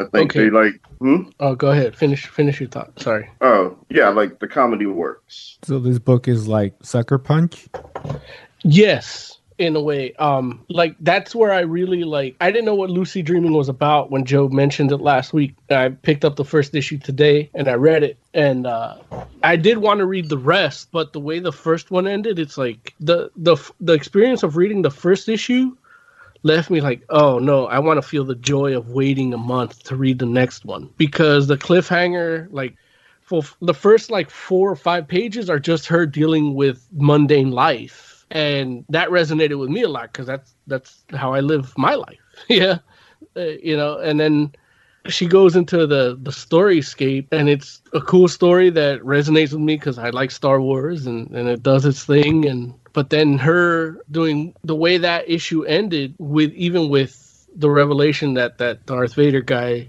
I 0.00 0.04
think 0.04 0.30
Okay. 0.36 0.44
they 0.44 0.50
like, 0.50 0.80
hmm? 0.98 1.22
Oh, 1.40 1.54
go 1.54 1.70
ahead. 1.70 1.94
Finish 1.96 2.26
finish 2.26 2.60
your 2.60 2.68
thought. 2.68 2.98
Sorry. 3.00 3.28
Oh, 3.40 3.76
yeah, 3.90 4.08
like 4.08 4.38
the 4.40 4.48
comedy 4.48 4.86
works. 4.86 5.58
so 5.62 5.78
this 5.78 5.98
book 5.98 6.28
is 6.28 6.48
like 6.48 6.74
Sucker 6.82 7.18
Punch. 7.18 7.66
Yes, 8.62 9.38
in 9.58 9.76
a 9.76 9.80
way. 9.80 10.12
Um, 10.14 10.64
like 10.68 10.96
that's 11.00 11.34
where 11.34 11.52
I 11.52 11.60
really 11.60 12.02
like. 12.04 12.34
I 12.40 12.50
didn't 12.50 12.64
know 12.64 12.74
what 12.74 12.90
Lucy 12.90 13.22
Dreaming 13.22 13.52
was 13.52 13.68
about 13.68 14.10
when 14.10 14.24
Joe 14.24 14.48
mentioned 14.48 14.90
it 14.90 14.96
last 14.98 15.32
week. 15.32 15.54
I 15.70 15.90
picked 15.90 16.24
up 16.24 16.36
the 16.36 16.44
first 16.44 16.74
issue 16.74 16.98
today 16.98 17.50
and 17.54 17.68
I 17.68 17.74
read 17.74 18.02
it, 18.02 18.18
and 18.32 18.66
uh, 18.66 18.96
I 19.42 19.56
did 19.56 19.78
want 19.78 19.98
to 19.98 20.06
read 20.06 20.28
the 20.28 20.38
rest, 20.38 20.88
but 20.92 21.12
the 21.12 21.20
way 21.20 21.38
the 21.38 21.52
first 21.52 21.90
one 21.90 22.06
ended, 22.08 22.38
it's 22.38 22.58
like 22.58 22.94
the 23.00 23.30
the 23.36 23.56
the 23.80 23.92
experience 23.92 24.42
of 24.42 24.56
reading 24.56 24.82
the 24.82 24.90
first 24.90 25.28
issue 25.28 25.76
left 26.44 26.70
me 26.70 26.80
like, 26.80 27.02
oh 27.08 27.38
no, 27.40 27.66
I 27.66 27.80
want 27.80 27.98
to 27.98 28.08
feel 28.08 28.24
the 28.24 28.36
joy 28.36 28.76
of 28.76 28.90
waiting 28.90 29.34
a 29.34 29.38
month 29.38 29.82
to 29.84 29.96
read 29.96 30.20
the 30.20 30.26
next 30.26 30.64
one. 30.64 30.90
Because 30.96 31.48
the 31.48 31.56
cliffhanger, 31.56 32.46
like, 32.52 32.76
for 33.22 33.42
the 33.60 33.74
first 33.74 34.10
like 34.10 34.30
four 34.30 34.70
or 34.70 34.76
five 34.76 35.08
pages 35.08 35.50
are 35.50 35.58
just 35.58 35.86
her 35.86 36.06
dealing 36.06 36.54
with 36.54 36.86
mundane 36.92 37.50
life. 37.50 38.24
And 38.30 38.84
that 38.90 39.08
resonated 39.08 39.58
with 39.58 39.70
me 39.70 39.82
a 39.82 39.88
lot 39.88 40.12
because 40.12 40.26
that's 40.26 40.54
that's 40.66 41.04
how 41.10 41.32
I 41.34 41.40
live 41.40 41.76
my 41.76 41.94
life. 41.94 42.20
yeah, 42.48 42.78
uh, 43.36 43.40
you 43.40 43.76
know, 43.76 43.98
and 43.98 44.20
then 44.20 44.54
she 45.08 45.26
goes 45.26 45.56
into 45.56 45.86
the 45.86 46.18
the 46.22 46.30
storyscape 46.30 47.26
and 47.32 47.48
it's 47.48 47.82
a 47.92 48.00
cool 48.00 48.28
story 48.28 48.70
that 48.70 49.00
resonates 49.00 49.52
with 49.52 49.60
me 49.60 49.76
because 49.76 49.98
i 49.98 50.08
like 50.10 50.30
star 50.30 50.60
wars 50.60 51.06
and 51.06 51.30
and 51.32 51.48
it 51.48 51.62
does 51.62 51.84
its 51.84 52.04
thing 52.04 52.46
and 52.46 52.74
but 52.94 53.10
then 53.10 53.36
her 53.36 53.98
doing 54.10 54.54
the 54.64 54.74
way 54.74 54.96
that 54.96 55.28
issue 55.28 55.64
ended 55.64 56.14
with 56.18 56.50
even 56.54 56.88
with 56.88 57.46
the 57.54 57.68
revelation 57.68 58.34
that 58.34 58.56
that 58.58 58.86
darth 58.86 59.14
vader 59.14 59.42
guy 59.42 59.86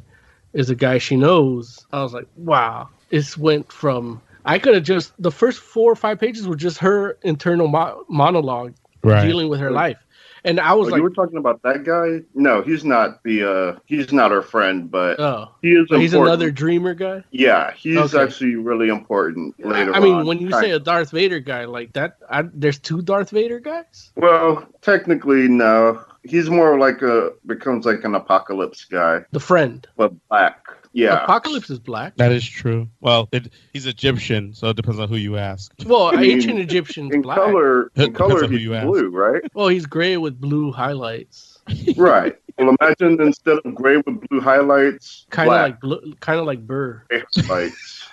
is 0.52 0.70
a 0.70 0.76
guy 0.76 0.98
she 0.98 1.16
knows 1.16 1.86
i 1.94 2.02
was 2.04 2.14
like 2.14 2.28
wow. 2.36 2.90
This 3.10 3.38
went 3.38 3.72
from 3.72 4.22
i 4.44 4.60
could 4.60 4.74
have 4.74 4.84
just 4.84 5.14
the 5.18 5.32
first 5.32 5.60
four 5.60 5.90
or 5.92 5.96
five 5.96 6.20
pages 6.20 6.46
were 6.48 6.58
just 6.58 6.80
her 6.80 7.18
internal 7.24 7.70
mo- 7.70 8.04
monologue 8.10 8.74
Right. 9.04 9.22
dealing 9.28 9.50
with 9.50 9.60
her 9.60 9.70
life 9.72 10.00
and 10.46 10.60
i 10.60 10.74
was 10.74 10.88
Oh, 10.88 10.92
like 10.92 10.98
you 11.00 11.04
were 11.04 11.10
talking 11.10 11.38
about 11.38 11.62
that 11.64 11.84
guy? 11.84 12.22
No, 12.34 12.62
he's 12.62 12.86
not 12.86 13.22
the. 13.24 13.44
uh 13.44 13.80
He's 13.86 14.14
not 14.14 14.32
our 14.32 14.42
friend, 14.42 14.90
but 14.90 15.20
oh 15.20 15.50
he 15.62 15.72
is. 15.74 15.88
he's 15.90 16.14
another 16.14 16.52
dreamer 16.52 16.94
guy 16.94 17.24
Yeah, 17.32 17.72
he's 17.74 17.98
Okay. 18.14 18.24
actually 18.24 18.56
really 18.56 18.88
important 18.90 19.56
later. 19.60 19.92
On. 19.92 19.96
I 19.96 20.00
mean, 20.00 20.14
on. 20.16 20.26
when 20.26 20.40
you 20.40 20.52
say 20.52 20.72
a 20.72 20.80
Darth 20.80 21.12
Vader 21.12 21.40
guy 21.40 21.66
like 21.66 21.94
that, 21.94 22.18
I, 22.30 22.44
there's 22.54 22.80
two 22.80 23.02
Darth 23.02 23.32
Vader 23.32 23.60
guys. 23.60 24.12
Well, 24.16 24.66
technically, 24.82 25.48
no. 25.48 26.04
He's 26.24 26.50
more 26.50 26.80
like 26.80 27.02
a 27.04 27.32
becomes 27.46 27.86
like 27.86 28.04
an 28.04 28.16
apocalypse 28.16 28.86
guy, 28.86 29.26
The 29.32 29.40
friend. 29.40 29.86
but 29.98 30.12
black. 30.30 30.65
Yeah. 30.96 31.26
Apocalypse 31.26 31.70
is 31.70 31.78
black. 31.78 32.16
That 32.16 32.32
is 32.32 32.48
true. 32.48 32.88
Well, 33.02 33.28
it, 33.34 33.52
he's 33.74 33.86
Egyptian, 33.86 34.54
so 34.54 34.70
it 34.70 34.78
depends 34.78 34.98
on 34.98 35.10
who 35.10 35.18
you 35.18 35.36
ask. 35.36 35.74
Well, 35.86 36.06
I 36.14 36.22
mean, 36.22 36.32
ancient 36.32 36.58
Egyptian's 36.58 37.14
in 37.14 37.22
black. 37.22 37.38
color, 37.38 37.84
in 37.96 38.14
Depends 38.14 38.18
color, 38.18 38.44
on 38.46 38.50
who 38.50 38.56
he's 38.56 38.64
you 38.64 38.74
ask. 38.76 38.88
blue, 38.88 39.10
right? 39.10 39.42
Well, 39.54 39.68
he's 39.68 39.86
gray 39.86 40.16
with 40.16 40.40
blue 40.40 40.72
highlights. 40.72 41.60
right. 41.98 42.34
Well, 42.58 42.74
imagine 42.80 43.22
instead 43.22 43.58
of 43.66 43.76
gray 43.76 43.98
with 43.98 44.22
blue 44.30 44.40
highlights, 44.40 45.26
Kind 45.32 45.50
of 45.50 45.56
like 45.56 45.82
blue, 45.82 46.16
kind 46.22 46.40
of 46.40 46.46
like 46.46 46.66
Burr. 46.66 47.04
highlights. 47.36 48.08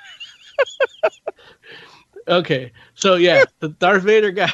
Okay, 2.27 2.73
so 2.95 3.15
yeah, 3.15 3.45
the 3.61 3.69
Darth 3.69 4.03
Vader 4.03 4.33
guy. 4.33 4.53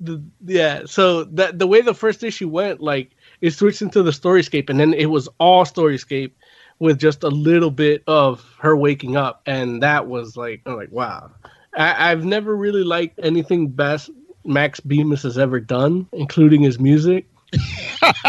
The, 0.00 0.22
yeah, 0.44 0.82
so 0.86 1.24
that 1.24 1.58
the 1.60 1.66
way 1.68 1.82
the 1.82 1.94
first 1.94 2.24
issue 2.24 2.48
went, 2.48 2.80
like 2.80 3.12
it 3.40 3.50
switched 3.52 3.82
into 3.82 4.02
the 4.02 4.10
storyscape, 4.10 4.70
and 4.70 4.80
then 4.80 4.92
it 4.94 5.06
was 5.06 5.28
all 5.38 5.64
storyscape 5.64 6.32
with 6.80 6.98
just 6.98 7.22
a 7.22 7.28
little 7.28 7.70
bit 7.70 8.02
of 8.08 8.44
her 8.58 8.76
waking 8.76 9.16
up, 9.16 9.42
and 9.46 9.82
that 9.82 10.08
was 10.08 10.36
like, 10.36 10.62
I'm 10.66 10.76
like, 10.76 10.90
wow. 10.90 11.30
I, 11.76 12.10
I've 12.10 12.24
never 12.24 12.56
really 12.56 12.82
liked 12.82 13.20
anything 13.22 13.68
best 13.68 14.10
Max 14.44 14.80
Bemis 14.80 15.22
has 15.22 15.38
ever 15.38 15.60
done, 15.60 16.08
including 16.12 16.62
his 16.62 16.80
music. 16.80 17.26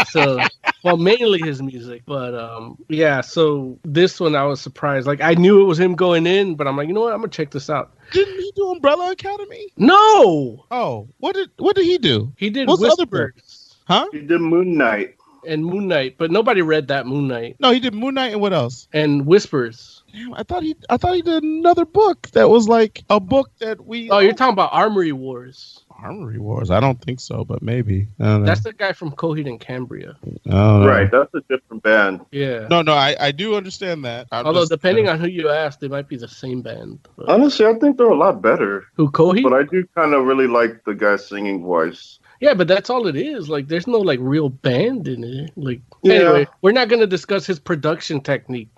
so, 0.08 0.38
well, 0.84 0.96
mainly 0.96 1.40
his 1.40 1.62
music, 1.62 2.02
but 2.06 2.34
um, 2.34 2.76
yeah. 2.88 3.20
So 3.20 3.78
this 3.84 4.20
one, 4.20 4.36
I 4.36 4.44
was 4.44 4.60
surprised. 4.60 5.06
Like 5.06 5.20
I 5.20 5.34
knew 5.34 5.60
it 5.60 5.64
was 5.64 5.80
him 5.80 5.94
going 5.94 6.26
in, 6.26 6.54
but 6.54 6.66
I'm 6.68 6.76
like, 6.76 6.88
you 6.88 6.94
know 6.94 7.00
what? 7.00 7.12
I'm 7.12 7.20
gonna 7.20 7.30
check 7.30 7.50
this 7.50 7.70
out. 7.70 7.92
Didn't 8.12 8.34
he 8.38 8.52
do 8.54 8.70
Umbrella 8.72 9.12
Academy? 9.12 9.72
No, 9.76 10.66
Oh, 10.70 11.08
what 11.18 11.34
did 11.34 11.50
what 11.56 11.76
did 11.76 11.84
he 11.84 11.98
do? 11.98 12.32
he 12.36 12.50
did 12.50 12.68
What's 12.68 12.82
the 12.82 12.88
other 12.88 13.04
Whispers? 13.04 13.76
Huh? 13.86 14.06
He 14.12 14.20
did 14.20 14.40
Moon 14.40 14.76
Knight. 14.76 15.16
And 15.46 15.64
Moon 15.64 15.88
Knight, 15.88 16.16
but 16.18 16.30
nobody 16.30 16.62
read 16.62 16.88
that 16.88 17.06
Moon 17.06 17.26
Knight 17.28 17.56
No, 17.58 17.72
he 17.72 17.80
did 17.80 17.94
Moon 17.94 18.14
Knight 18.14 18.32
and 18.32 18.40
what 18.40 18.52
else? 18.52 18.88
and 18.92 19.26
Whispers. 19.26 20.02
Damn, 20.12 20.34
I 20.34 20.42
thought 20.42 20.62
he 20.62 20.76
I 20.90 20.96
thought 20.98 21.14
he 21.14 21.22
did 21.22 21.42
another 21.42 21.84
book 21.84 22.28
that 22.32 22.48
was 22.50 22.68
like 22.68 23.02
a 23.10 23.18
book 23.18 23.50
that 23.60 23.84
we 23.86 24.10
Oh, 24.10 24.18
you're 24.18 24.34
talking 24.34 24.52
about 24.52 24.70
Amory 24.72 25.12
Wars. 25.12 25.84
Amory 26.04 26.38
Wars. 26.38 26.70
I 26.70 26.80
don't 26.80 27.00
think 27.00 27.20
so, 27.20 27.44
but 27.44 27.62
maybe. 27.62 28.08
I 28.20 28.24
don't 28.24 28.40
know. 28.40 28.46
That's 28.46 28.62
the 28.64 28.72
guy 28.72 28.92
from 28.92 29.12
Coheed 29.12 29.46
and 29.48 29.60
Cambria. 29.60 30.16
I. 30.50 30.84
Right. 30.84 31.10
That's 31.10 31.32
a 31.34 31.40
different 31.48 31.82
band. 31.84 32.26
Yeah. 32.32 32.66
No, 32.68 32.82
no, 32.82 32.92
I, 32.94 33.14
I 33.20 33.30
do 33.30 33.54
understand 33.54 34.04
that. 34.04 34.26
I'm 34.32 34.44
Although 34.46 34.60
just- 34.62 34.72
depending 34.72 35.08
on 35.08 35.20
who 35.20 35.28
you 35.28 35.48
ask, 35.48 35.78
they 35.78 35.88
might 35.88 36.08
be 36.08 36.16
the 36.16 36.26
same 36.28 36.60
band. 36.60 36.98
But- 37.16 37.28
Honestly, 37.28 37.66
I 37.66 37.74
think 37.74 37.98
they're 37.98 38.08
a 38.08 38.16
lot 38.16 38.42
better. 38.42 38.84
who 38.94 39.10
Coheed? 39.12 39.44
But 39.44 39.52
I 39.54 39.62
do 39.62 39.86
kind 39.94 40.12
of 40.12 40.24
really 40.24 40.48
like 40.48 40.84
the 40.84 40.94
guy's 40.94 41.26
singing 41.26 41.62
voice. 41.62 42.18
Yeah, 42.42 42.54
but 42.54 42.66
that's 42.66 42.90
all 42.90 43.06
it 43.06 43.14
is. 43.14 43.48
Like, 43.48 43.68
there's 43.68 43.86
no 43.86 43.98
like 43.98 44.18
real 44.20 44.48
band 44.48 45.06
in 45.06 45.22
it. 45.22 45.52
Like, 45.56 45.80
Yeah. 46.02 46.14
anyway, 46.14 46.46
we're 46.60 46.72
not 46.72 46.88
gonna 46.88 47.06
discuss 47.06 47.46
his 47.46 47.60
production 47.60 48.20
technique. 48.20 48.68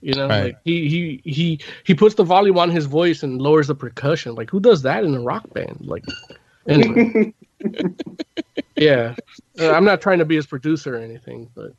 You 0.00 0.14
know, 0.14 0.28
Right. 0.28 0.44
like 0.44 0.58
he 0.64 0.88
he 0.88 1.20
he 1.28 1.60
he 1.82 1.94
puts 1.96 2.14
the 2.14 2.22
volume 2.22 2.56
on 2.56 2.70
his 2.70 2.86
voice 2.86 3.24
and 3.24 3.42
lowers 3.42 3.66
the 3.66 3.74
percussion. 3.74 4.36
Like, 4.36 4.48
who 4.48 4.60
does 4.60 4.82
that 4.82 5.02
in 5.02 5.12
a 5.16 5.20
rock 5.20 5.52
band? 5.52 5.78
Like, 5.80 6.04
anyway, 6.68 7.34
yeah. 8.76 9.16
Uh, 9.58 9.72
I'm 9.72 9.84
not 9.84 10.00
trying 10.00 10.20
to 10.20 10.24
be 10.24 10.36
his 10.36 10.46
producer 10.46 10.94
or 10.96 11.00
anything, 11.00 11.50
but 11.56 11.74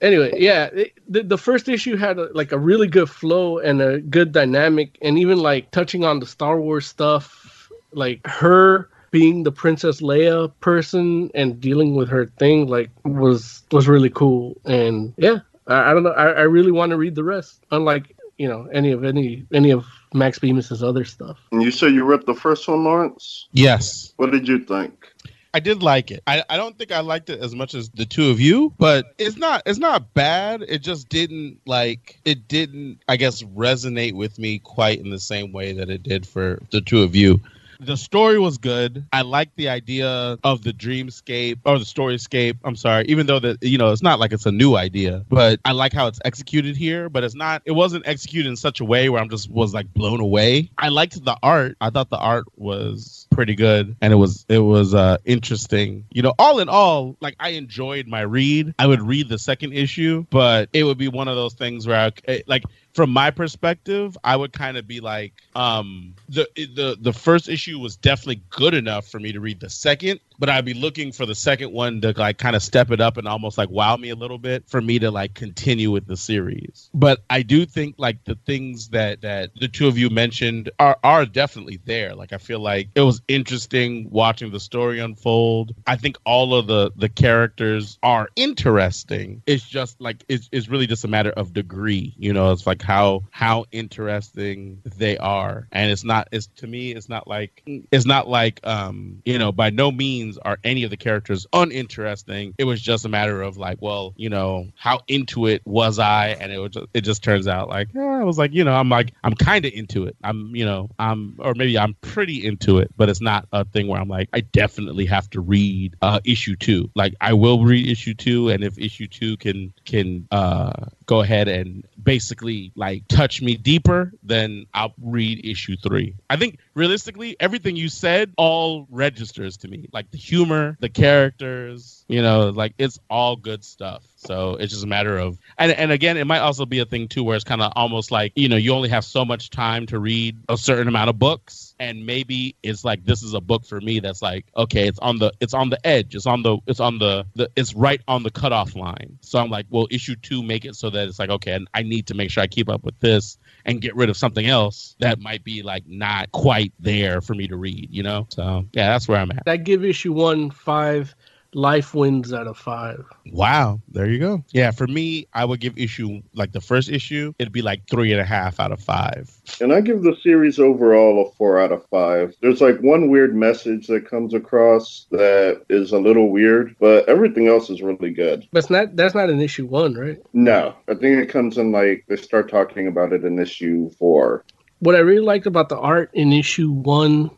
anyway, 0.00 0.32
yeah. 0.38 0.66
It, 0.66 0.92
the 1.08 1.24
the 1.24 1.36
first 1.38 1.68
issue 1.68 1.96
had 1.96 2.16
a, 2.16 2.28
like 2.32 2.52
a 2.52 2.58
really 2.58 2.86
good 2.86 3.10
flow 3.10 3.58
and 3.58 3.82
a 3.82 3.98
good 4.00 4.30
dynamic, 4.30 4.96
and 5.02 5.18
even 5.18 5.38
like 5.38 5.72
touching 5.72 6.04
on 6.04 6.20
the 6.20 6.26
Star 6.26 6.60
Wars 6.60 6.86
stuff, 6.86 7.70
like 7.92 8.24
her 8.24 8.88
being 9.10 9.42
the 9.42 9.52
Princess 9.52 10.00
Leia 10.00 10.52
person 10.60 11.30
and 11.34 11.60
dealing 11.60 11.94
with 11.94 12.08
her 12.08 12.26
thing, 12.26 12.68
like 12.68 12.90
was 13.04 13.62
was 13.72 13.88
really 13.88 14.10
cool. 14.10 14.56
And 14.64 15.14
yeah, 15.16 15.38
I, 15.66 15.90
I 15.90 15.94
don't 15.94 16.02
know. 16.02 16.10
I, 16.10 16.30
I 16.30 16.42
really 16.42 16.72
want 16.72 16.90
to 16.90 16.96
read 16.96 17.14
the 17.14 17.24
rest. 17.24 17.64
Unlike 17.70 18.16
you 18.38 18.48
know 18.48 18.68
any 18.72 18.92
of 18.92 19.04
any 19.04 19.46
any 19.52 19.70
of 19.70 19.84
Max 20.14 20.38
Bemis's 20.38 20.82
other 20.82 21.04
stuff. 21.04 21.38
And 21.52 21.62
you 21.62 21.70
said 21.70 21.92
you 21.92 22.04
read 22.04 22.26
the 22.26 22.34
first 22.34 22.66
one, 22.68 22.84
Lawrence. 22.84 23.48
Yes. 23.52 24.12
What 24.16 24.30
did 24.30 24.48
you 24.48 24.58
think? 24.58 25.06
I 25.52 25.58
did 25.58 25.82
like 25.82 26.12
it. 26.12 26.22
I, 26.28 26.44
I 26.48 26.56
don't 26.56 26.78
think 26.78 26.92
I 26.92 27.00
liked 27.00 27.28
it 27.28 27.40
as 27.40 27.56
much 27.56 27.74
as 27.74 27.88
the 27.90 28.06
two 28.06 28.30
of 28.30 28.38
you, 28.38 28.72
but 28.78 29.14
it's 29.18 29.36
not 29.36 29.62
it's 29.66 29.78
not 29.78 30.14
bad. 30.14 30.62
It 30.62 30.78
just 30.78 31.08
didn't 31.08 31.58
like 31.66 32.20
it 32.24 32.46
didn't 32.46 33.00
I 33.08 33.16
guess 33.16 33.42
resonate 33.42 34.14
with 34.14 34.38
me 34.38 34.60
quite 34.60 35.00
in 35.00 35.10
the 35.10 35.18
same 35.18 35.52
way 35.52 35.72
that 35.72 35.90
it 35.90 36.02
did 36.02 36.26
for 36.26 36.62
the 36.70 36.80
two 36.80 37.02
of 37.02 37.16
you. 37.16 37.40
The 37.80 37.96
story 37.96 38.38
was 38.38 38.58
good. 38.58 39.06
I 39.12 39.22
liked 39.22 39.56
the 39.56 39.70
idea 39.70 40.38
of 40.44 40.62
the 40.62 40.72
dreamscape 40.72 41.60
or 41.64 41.78
the 41.78 41.84
storyscape. 41.84 42.58
I'm 42.62 42.76
sorry, 42.76 43.06
even 43.08 43.26
though 43.26 43.38
that 43.40 43.62
you 43.62 43.78
know 43.78 43.90
it's 43.90 44.02
not 44.02 44.20
like 44.20 44.32
it's 44.32 44.44
a 44.44 44.52
new 44.52 44.76
idea, 44.76 45.24
but 45.30 45.60
I 45.64 45.72
like 45.72 45.94
how 45.94 46.06
it's 46.06 46.20
executed 46.24 46.76
here. 46.76 47.08
But 47.08 47.24
it's 47.24 47.34
not. 47.34 47.62
It 47.64 47.72
wasn't 47.72 48.06
executed 48.06 48.48
in 48.50 48.56
such 48.56 48.80
a 48.80 48.84
way 48.84 49.08
where 49.08 49.20
I'm 49.20 49.30
just 49.30 49.50
was 49.50 49.72
like 49.72 49.92
blown 49.94 50.20
away. 50.20 50.70
I 50.76 50.90
liked 50.90 51.24
the 51.24 51.36
art. 51.42 51.76
I 51.80 51.88
thought 51.88 52.10
the 52.10 52.18
art 52.18 52.44
was 52.56 53.26
pretty 53.30 53.54
good 53.54 53.96
and 54.02 54.12
it 54.12 54.16
was 54.16 54.44
it 54.48 54.58
was 54.58 54.94
uh 54.94 55.16
interesting. 55.24 56.04
You 56.12 56.22
know, 56.22 56.34
all 56.38 56.58
in 56.58 56.68
all, 56.68 57.16
like 57.20 57.36
I 57.40 57.50
enjoyed 57.50 58.06
my 58.06 58.20
read. 58.20 58.74
I 58.78 58.86
would 58.86 59.00
read 59.00 59.28
the 59.28 59.38
second 59.38 59.72
issue, 59.72 60.26
but 60.30 60.68
it 60.72 60.84
would 60.84 60.98
be 60.98 61.08
one 61.08 61.28
of 61.28 61.36
those 61.36 61.54
things 61.54 61.86
where 61.86 62.12
I 62.28 62.42
like 62.46 62.64
from 62.94 63.10
my 63.10 63.30
perspective, 63.30 64.16
I 64.24 64.36
would 64.36 64.52
kind 64.52 64.76
of 64.76 64.86
be 64.86 65.00
like, 65.00 65.32
um, 65.54 66.14
the 66.28 66.48
the 66.56 66.96
the 67.00 67.12
first 67.12 67.48
issue 67.48 67.78
was 67.78 67.96
definitely 67.96 68.42
good 68.50 68.74
enough 68.74 69.06
for 69.08 69.20
me 69.20 69.32
to 69.32 69.40
read 69.40 69.60
the 69.60 69.70
second, 69.70 70.20
but 70.40 70.48
I'd 70.48 70.64
be 70.64 70.74
looking 70.74 71.12
for 71.12 71.26
the 71.26 71.34
second 71.34 71.72
one 71.72 72.00
to 72.00 72.14
like 72.16 72.38
kind 72.38 72.56
of 72.56 72.62
step 72.62 72.90
it 72.90 73.00
up 73.00 73.18
and 73.18 73.28
almost 73.28 73.58
like 73.58 73.68
wow 73.68 73.96
me 73.96 74.08
a 74.08 74.16
little 74.16 74.38
bit 74.38 74.66
for 74.66 74.80
me 74.80 74.98
to 74.98 75.10
like 75.10 75.34
continue 75.34 75.90
with 75.90 76.06
the 76.06 76.16
series. 76.16 76.90
But 76.94 77.22
I 77.28 77.42
do 77.42 77.66
think 77.66 77.96
like 77.98 78.24
the 78.24 78.36
things 78.46 78.88
that 78.88 79.20
that 79.20 79.50
the 79.54 79.68
two 79.68 79.86
of 79.86 79.98
you 79.98 80.08
mentioned 80.08 80.70
are 80.78 80.98
are 81.04 81.26
definitely 81.26 81.78
there. 81.84 82.14
Like 82.14 82.32
I 82.32 82.38
feel 82.38 82.60
like 82.60 82.88
it 82.94 83.02
was 83.02 83.20
interesting 83.28 84.08
watching 84.10 84.50
the 84.50 84.58
story 84.58 84.98
unfold. 84.98 85.74
I 85.86 85.96
think 85.96 86.16
all 86.24 86.54
of 86.54 86.66
the 86.66 86.90
the 86.96 87.10
characters 87.10 87.98
are 88.02 88.30
interesting. 88.34 89.42
It's 89.46 89.68
just 89.68 90.00
like 90.00 90.24
it's, 90.28 90.48
it's 90.52 90.68
really 90.68 90.86
just 90.86 91.04
a 91.04 91.08
matter 91.08 91.30
of 91.30 91.52
degree. 91.52 92.14
You 92.16 92.32
know, 92.32 92.52
it's 92.52 92.66
like 92.66 92.82
how 92.82 93.24
how 93.30 93.66
interesting 93.72 94.80
they 94.96 95.18
are, 95.18 95.68
and 95.70 95.90
it's 95.90 96.04
not. 96.04 96.28
It's 96.32 96.46
to 96.56 96.66
me, 96.66 96.92
it's 96.92 97.10
not 97.10 97.28
like 97.28 97.62
it's 97.66 98.06
not 98.06 98.26
like 98.26 98.60
um 98.64 99.20
you 99.26 99.38
know 99.38 99.52
by 99.52 99.68
no 99.68 99.92
means 99.92 100.29
are 100.38 100.58
any 100.64 100.84
of 100.84 100.90
the 100.90 100.96
characters 100.96 101.46
uninteresting. 101.52 102.54
It 102.58 102.64
was 102.64 102.80
just 102.80 103.04
a 103.04 103.08
matter 103.08 103.42
of 103.42 103.56
like, 103.56 103.78
well, 103.80 104.14
you 104.16 104.28
know, 104.28 104.68
how 104.76 105.00
into 105.08 105.46
it 105.46 105.62
was 105.64 105.98
I, 105.98 106.28
and 106.40 106.52
it 106.52 106.58
was 106.58 106.72
just, 106.72 106.86
it 106.94 107.00
just 107.02 107.22
turns 107.22 107.46
out 107.46 107.68
like 107.68 107.94
I 107.96 108.24
was 108.24 108.38
like, 108.38 108.52
you 108.52 108.64
know, 108.64 108.74
I'm 108.74 108.88
like 108.88 109.12
I'm 109.24 109.34
kind 109.34 109.64
of 109.64 109.72
into 109.72 110.04
it. 110.06 110.16
I'm 110.22 110.54
you 110.54 110.64
know 110.64 110.90
I'm 110.98 111.36
or 111.38 111.54
maybe 111.54 111.78
I'm 111.78 111.94
pretty 112.00 112.46
into 112.46 112.78
it, 112.78 112.90
but 112.96 113.08
it's 113.08 113.20
not 113.20 113.46
a 113.52 113.64
thing 113.64 113.88
where 113.88 114.00
I'm 114.00 114.08
like 114.08 114.28
I 114.32 114.40
definitely 114.40 115.06
have 115.06 115.28
to 115.30 115.40
read 115.40 115.96
uh 116.02 116.20
issue 116.24 116.56
two. 116.56 116.90
Like 116.94 117.14
I 117.20 117.32
will 117.32 117.64
read 117.64 117.88
issue 117.88 118.14
two, 118.14 118.48
and 118.48 118.62
if 118.64 118.78
issue 118.78 119.06
two 119.06 119.36
can 119.36 119.72
can 119.84 120.26
uh 120.30 120.72
go 121.10 121.22
ahead 121.22 121.48
and 121.48 121.84
basically 122.00 122.70
like 122.76 123.02
touch 123.08 123.42
me 123.42 123.56
deeper, 123.56 124.12
then 124.22 124.66
I'll 124.72 124.94
read 125.02 125.44
issue 125.44 125.74
three. 125.76 126.14
I 126.30 126.36
think 126.36 126.60
realistically, 126.74 127.36
everything 127.40 127.74
you 127.74 127.88
said 127.88 128.32
all 128.36 128.86
registers 128.88 129.56
to 129.58 129.68
me. 129.68 129.88
Like 129.92 130.12
the 130.12 130.18
humor, 130.18 130.76
the 130.78 130.88
characters, 130.88 132.04
you 132.06 132.22
know, 132.22 132.50
like 132.50 132.74
it's 132.78 133.00
all 133.10 133.34
good 133.34 133.64
stuff. 133.64 134.04
So 134.20 134.56
it's 134.56 134.72
just 134.72 134.84
a 134.84 134.86
matter 134.86 135.16
of 135.18 135.38
and 135.58 135.72
and 135.72 135.90
again, 135.90 136.16
it 136.16 136.26
might 136.26 136.40
also 136.40 136.66
be 136.66 136.78
a 136.80 136.84
thing 136.84 137.08
too 137.08 137.24
where 137.24 137.36
it's 137.36 137.44
kind 137.44 137.62
of 137.62 137.72
almost 137.74 138.10
like, 138.10 138.32
you 138.36 138.48
know, 138.48 138.56
you 138.56 138.72
only 138.72 138.90
have 138.90 139.04
so 139.04 139.24
much 139.24 139.50
time 139.50 139.86
to 139.86 139.98
read 139.98 140.36
a 140.48 140.56
certain 140.56 140.88
amount 140.88 141.08
of 141.08 141.18
books 141.18 141.74
and 141.80 142.04
maybe 142.04 142.54
it's 142.62 142.84
like 142.84 143.04
this 143.04 143.22
is 143.22 143.32
a 143.32 143.40
book 143.40 143.64
for 143.64 143.80
me 143.80 144.00
that's 144.00 144.20
like, 144.20 144.44
okay, 144.54 144.86
it's 144.86 144.98
on 144.98 145.18
the 145.18 145.32
it's 145.40 145.54
on 145.54 145.70
the 145.70 145.84
edge. 145.86 146.14
It's 146.14 146.26
on 146.26 146.42
the 146.42 146.58
it's 146.66 146.80
on 146.80 146.98
the, 146.98 147.26
the 147.34 147.50
it's 147.56 147.74
right 147.74 148.02
on 148.06 148.22
the 148.22 148.30
cutoff 148.30 148.76
line. 148.76 149.18
So 149.22 149.38
I'm 149.38 149.48
like, 149.48 149.66
well, 149.70 149.88
issue 149.90 150.16
2 150.16 150.42
make 150.42 150.66
it 150.66 150.76
so 150.76 150.90
that 150.90 151.08
it's 151.08 151.18
like, 151.18 151.30
okay, 151.30 151.58
I 151.72 151.82
need 151.82 152.08
to 152.08 152.14
make 152.14 152.30
sure 152.30 152.42
I 152.42 152.46
keep 152.46 152.68
up 152.68 152.84
with 152.84 152.98
this 153.00 153.38
and 153.64 153.80
get 153.80 153.96
rid 153.96 154.10
of 154.10 154.16
something 154.16 154.46
else 154.46 154.96
that 155.00 155.18
might 155.20 155.42
be 155.44 155.62
like 155.62 155.84
not 155.86 156.30
quite 156.32 156.74
there 156.78 157.22
for 157.22 157.34
me 157.34 157.48
to 157.48 157.56
read, 157.56 157.88
you 157.90 158.02
know? 158.02 158.26
So, 158.28 158.66
yeah, 158.72 158.90
that's 158.90 159.08
where 159.08 159.18
I'm 159.18 159.30
at. 159.30 159.44
I 159.46 159.56
give 159.56 159.84
issue 159.84 160.12
one 160.12 160.50
five 160.50 161.14
life 161.54 161.94
wins 161.94 162.32
out 162.32 162.46
of 162.46 162.56
five. 162.56 163.04
Wow, 163.32 163.80
there 163.88 164.06
you 164.06 164.18
go. 164.18 164.44
Yeah, 164.52 164.70
for 164.70 164.86
me, 164.86 165.26
I 165.32 165.44
would 165.44 165.60
give 165.60 165.76
issue 165.78 166.22
like 166.34 166.52
the 166.52 166.60
first 166.60 166.88
issue, 166.88 167.32
it'd 167.38 167.52
be 167.52 167.62
like 167.62 167.82
three 167.88 168.12
and 168.12 168.20
a 168.20 168.24
half 168.24 168.60
out 168.60 168.72
of 168.72 168.80
five. 168.80 169.30
And 169.60 169.72
I 169.72 169.80
give 169.80 170.02
the 170.02 170.16
series 170.22 170.58
overall 170.58 171.26
a 171.26 171.36
four 171.36 171.60
out 171.60 171.72
of 171.72 171.86
five. 171.88 172.34
There's 172.40 172.60
like 172.60 172.78
one 172.80 173.10
weird 173.10 173.34
message 173.34 173.86
that 173.88 174.08
comes 174.08 174.34
across 174.34 175.06
that 175.10 175.62
is 175.68 175.92
a 175.92 175.98
little 175.98 176.30
weird, 176.30 176.76
but 176.78 177.08
everything 177.08 177.48
else 177.48 177.70
is 177.70 177.82
really 177.82 178.10
good. 178.10 178.46
But 178.52 178.60
it's 178.60 178.70
not 178.70 178.96
that's 178.96 179.14
not 179.14 179.30
an 179.30 179.40
issue 179.40 179.66
one, 179.66 179.94
right? 179.94 180.18
No, 180.32 180.74
I 180.88 180.94
think 180.94 181.22
it 181.22 181.28
comes 181.28 181.58
in 181.58 181.72
like 181.72 182.04
they 182.08 182.16
start 182.16 182.50
talking 182.50 182.86
about 182.86 183.12
it 183.12 183.24
in 183.24 183.38
issue 183.38 183.90
four. 183.90 184.44
What 184.80 184.94
I 184.94 185.00
really 185.00 185.24
liked 185.24 185.46
about 185.46 185.68
the 185.68 185.78
art 185.78 186.10
in 186.14 186.32
issue 186.32 186.70
one, 186.70 187.30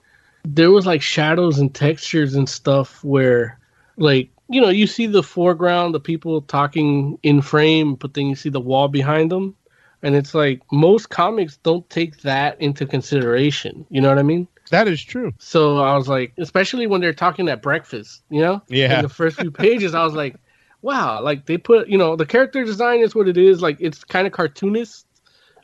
there 0.45 0.71
was 0.71 0.87
like 0.87 1.03
shadows 1.03 1.59
and 1.59 1.75
textures 1.75 2.35
and 2.35 2.49
stuff 2.49 3.03
where 3.03 3.59
like 3.97 4.31
you 4.49 4.61
know 4.61 4.69
you 4.71 4.87
see 4.87 5.07
the 5.07 5.23
foreground 5.23 5.95
the 5.95 6.01
people 6.01 6.43
talking 6.43 7.19
in 7.23 7.41
frame 7.43 7.95
but 7.95 8.15
then 8.15 8.27
you 8.27 8.35
see 8.35 8.49
the 8.49 8.61
wall 8.61 8.89
behind 8.89 9.31
them 9.31 9.55
and 10.03 10.15
it's 10.17 10.35
like 10.35 10.61
most 10.73 11.11
comics 11.11 11.57
don't 11.59 11.89
take 11.91 12.21
that 12.23 12.61
into 12.61 12.87
consideration 12.87 13.87
you 13.91 14.01
know 14.01 14.09
what 14.09 14.19
i 14.19 14.23
mean 14.23 14.47
That 14.71 14.89
is 14.89 15.03
true. 15.03 15.33
so 15.39 15.79
i 15.79 15.97
was 15.97 16.09
like 16.09 16.33
especially 16.39 16.87
when 16.87 17.01
they're 17.01 17.13
talking 17.13 17.49
at 17.49 17.63
breakfast 17.63 18.23
you 18.31 18.41
know 18.41 18.63
Yeah. 18.69 18.97
in 18.97 19.03
the 19.03 19.09
first 19.09 19.37
few 19.39 19.51
pages 19.51 19.95
i 19.95 20.05
was 20.05 20.15
like 20.15 20.37
wow 20.83 21.23
like 21.23 21.47
they 21.47 21.59
put 21.59 21.89
you 21.89 21.99
know 21.99 22.17
the 22.17 22.27
character 22.27 22.65
design 22.65 23.01
is 23.01 23.15
what 23.15 23.29
it 23.29 23.37
is 23.37 23.63
like 23.63 23.77
it's 23.81 24.05
kind 24.05 24.27
of 24.27 24.33
cartoonist 24.33 25.07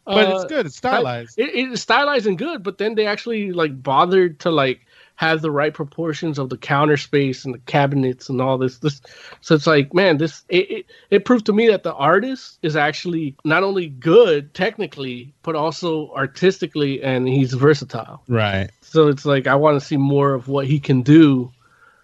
But 0.07 0.29
uh, 0.29 0.31
it's 0.31 0.45
good. 0.45 0.67
It's 0.67 0.77
stylized. 0.77 1.39
it, 1.39 1.51
it's 1.55 1.83
stylized 1.83 2.27
and 2.27 2.39
good, 2.39 2.63
but 2.63 2.79
then 2.79 2.95
they 2.95 3.07
actually 3.07 3.53
like 3.53 3.83
bothered 3.83 4.41
to 4.41 4.51
like 4.51 4.81
have 5.19 5.43
the 5.43 5.51
right 5.51 5.75
proportions 5.75 6.39
of 6.39 6.49
the 6.49 6.57
counter 6.57 6.97
space 6.97 7.45
and 7.45 7.53
the 7.53 7.59
cabinets 7.59 8.29
and 8.29 8.41
all 8.41 8.57
this. 8.57 8.79
This, 8.79 9.01
so 9.41 9.57
it's 9.57 9.67
like, 9.67 9.93
man, 9.93 10.19
this 10.19 10.45
it, 10.49 10.71
it, 10.71 10.87
it 11.11 11.25
proved 11.25 11.47
to 11.47 11.53
me 11.53 11.67
that 11.67 11.83
the 11.83 11.93
artist 11.93 12.61
is 12.63 12.77
actually 12.77 13.35
not 13.45 13.65
only 13.65 13.89
good 13.89 14.55
technically, 14.55 15.35
but 15.43 15.57
also 15.57 16.13
artistically, 16.13 17.03
and 17.03 17.29
he's 17.29 17.53
versatile. 17.53 18.23
Right. 18.29 18.71
So 18.81 19.09
it's 19.09 19.25
like 19.25 19.49
I 19.49 19.57
want 19.57 19.81
to 19.81 19.85
see 19.85 19.97
more 19.97 20.35
of 20.35 20.47
what 20.47 20.69
he 20.69 20.79
can 20.79 21.03
do, 21.03 21.51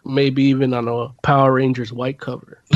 maybe 0.05 0.43
even 0.47 0.75
on 0.75 0.89
a 0.89 1.11
Power 1.23 1.53
Rangers 1.53 1.93
white 1.93 2.19
cover. 2.19 2.61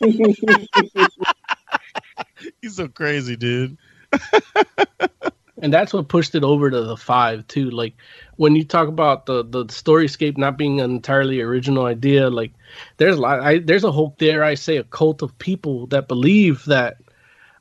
He's 2.60 2.76
so 2.76 2.88
crazy, 2.88 3.36
dude. 3.36 3.78
and 5.62 5.72
that's 5.72 5.92
what 5.92 6.08
pushed 6.08 6.34
it 6.34 6.44
over 6.44 6.70
to 6.70 6.80
the 6.82 6.96
five 6.96 7.46
too 7.48 7.70
like 7.70 7.94
when 8.36 8.56
you 8.56 8.64
talk 8.64 8.88
about 8.88 9.26
the 9.26 9.44
the 9.44 9.64
storyscape 9.66 10.36
not 10.38 10.56
being 10.56 10.80
an 10.80 10.90
entirely 10.90 11.40
original 11.40 11.84
idea 11.86 12.30
like 12.30 12.52
there's 12.96 13.16
a 13.16 13.20
lot 13.20 13.40
I, 13.40 13.58
there's 13.58 13.84
a 13.84 13.92
whole 13.92 14.14
dare 14.18 14.42
i 14.44 14.54
say 14.54 14.76
a 14.76 14.84
cult 14.84 15.22
of 15.22 15.38
people 15.38 15.86
that 15.88 16.08
believe 16.08 16.64
that 16.66 16.96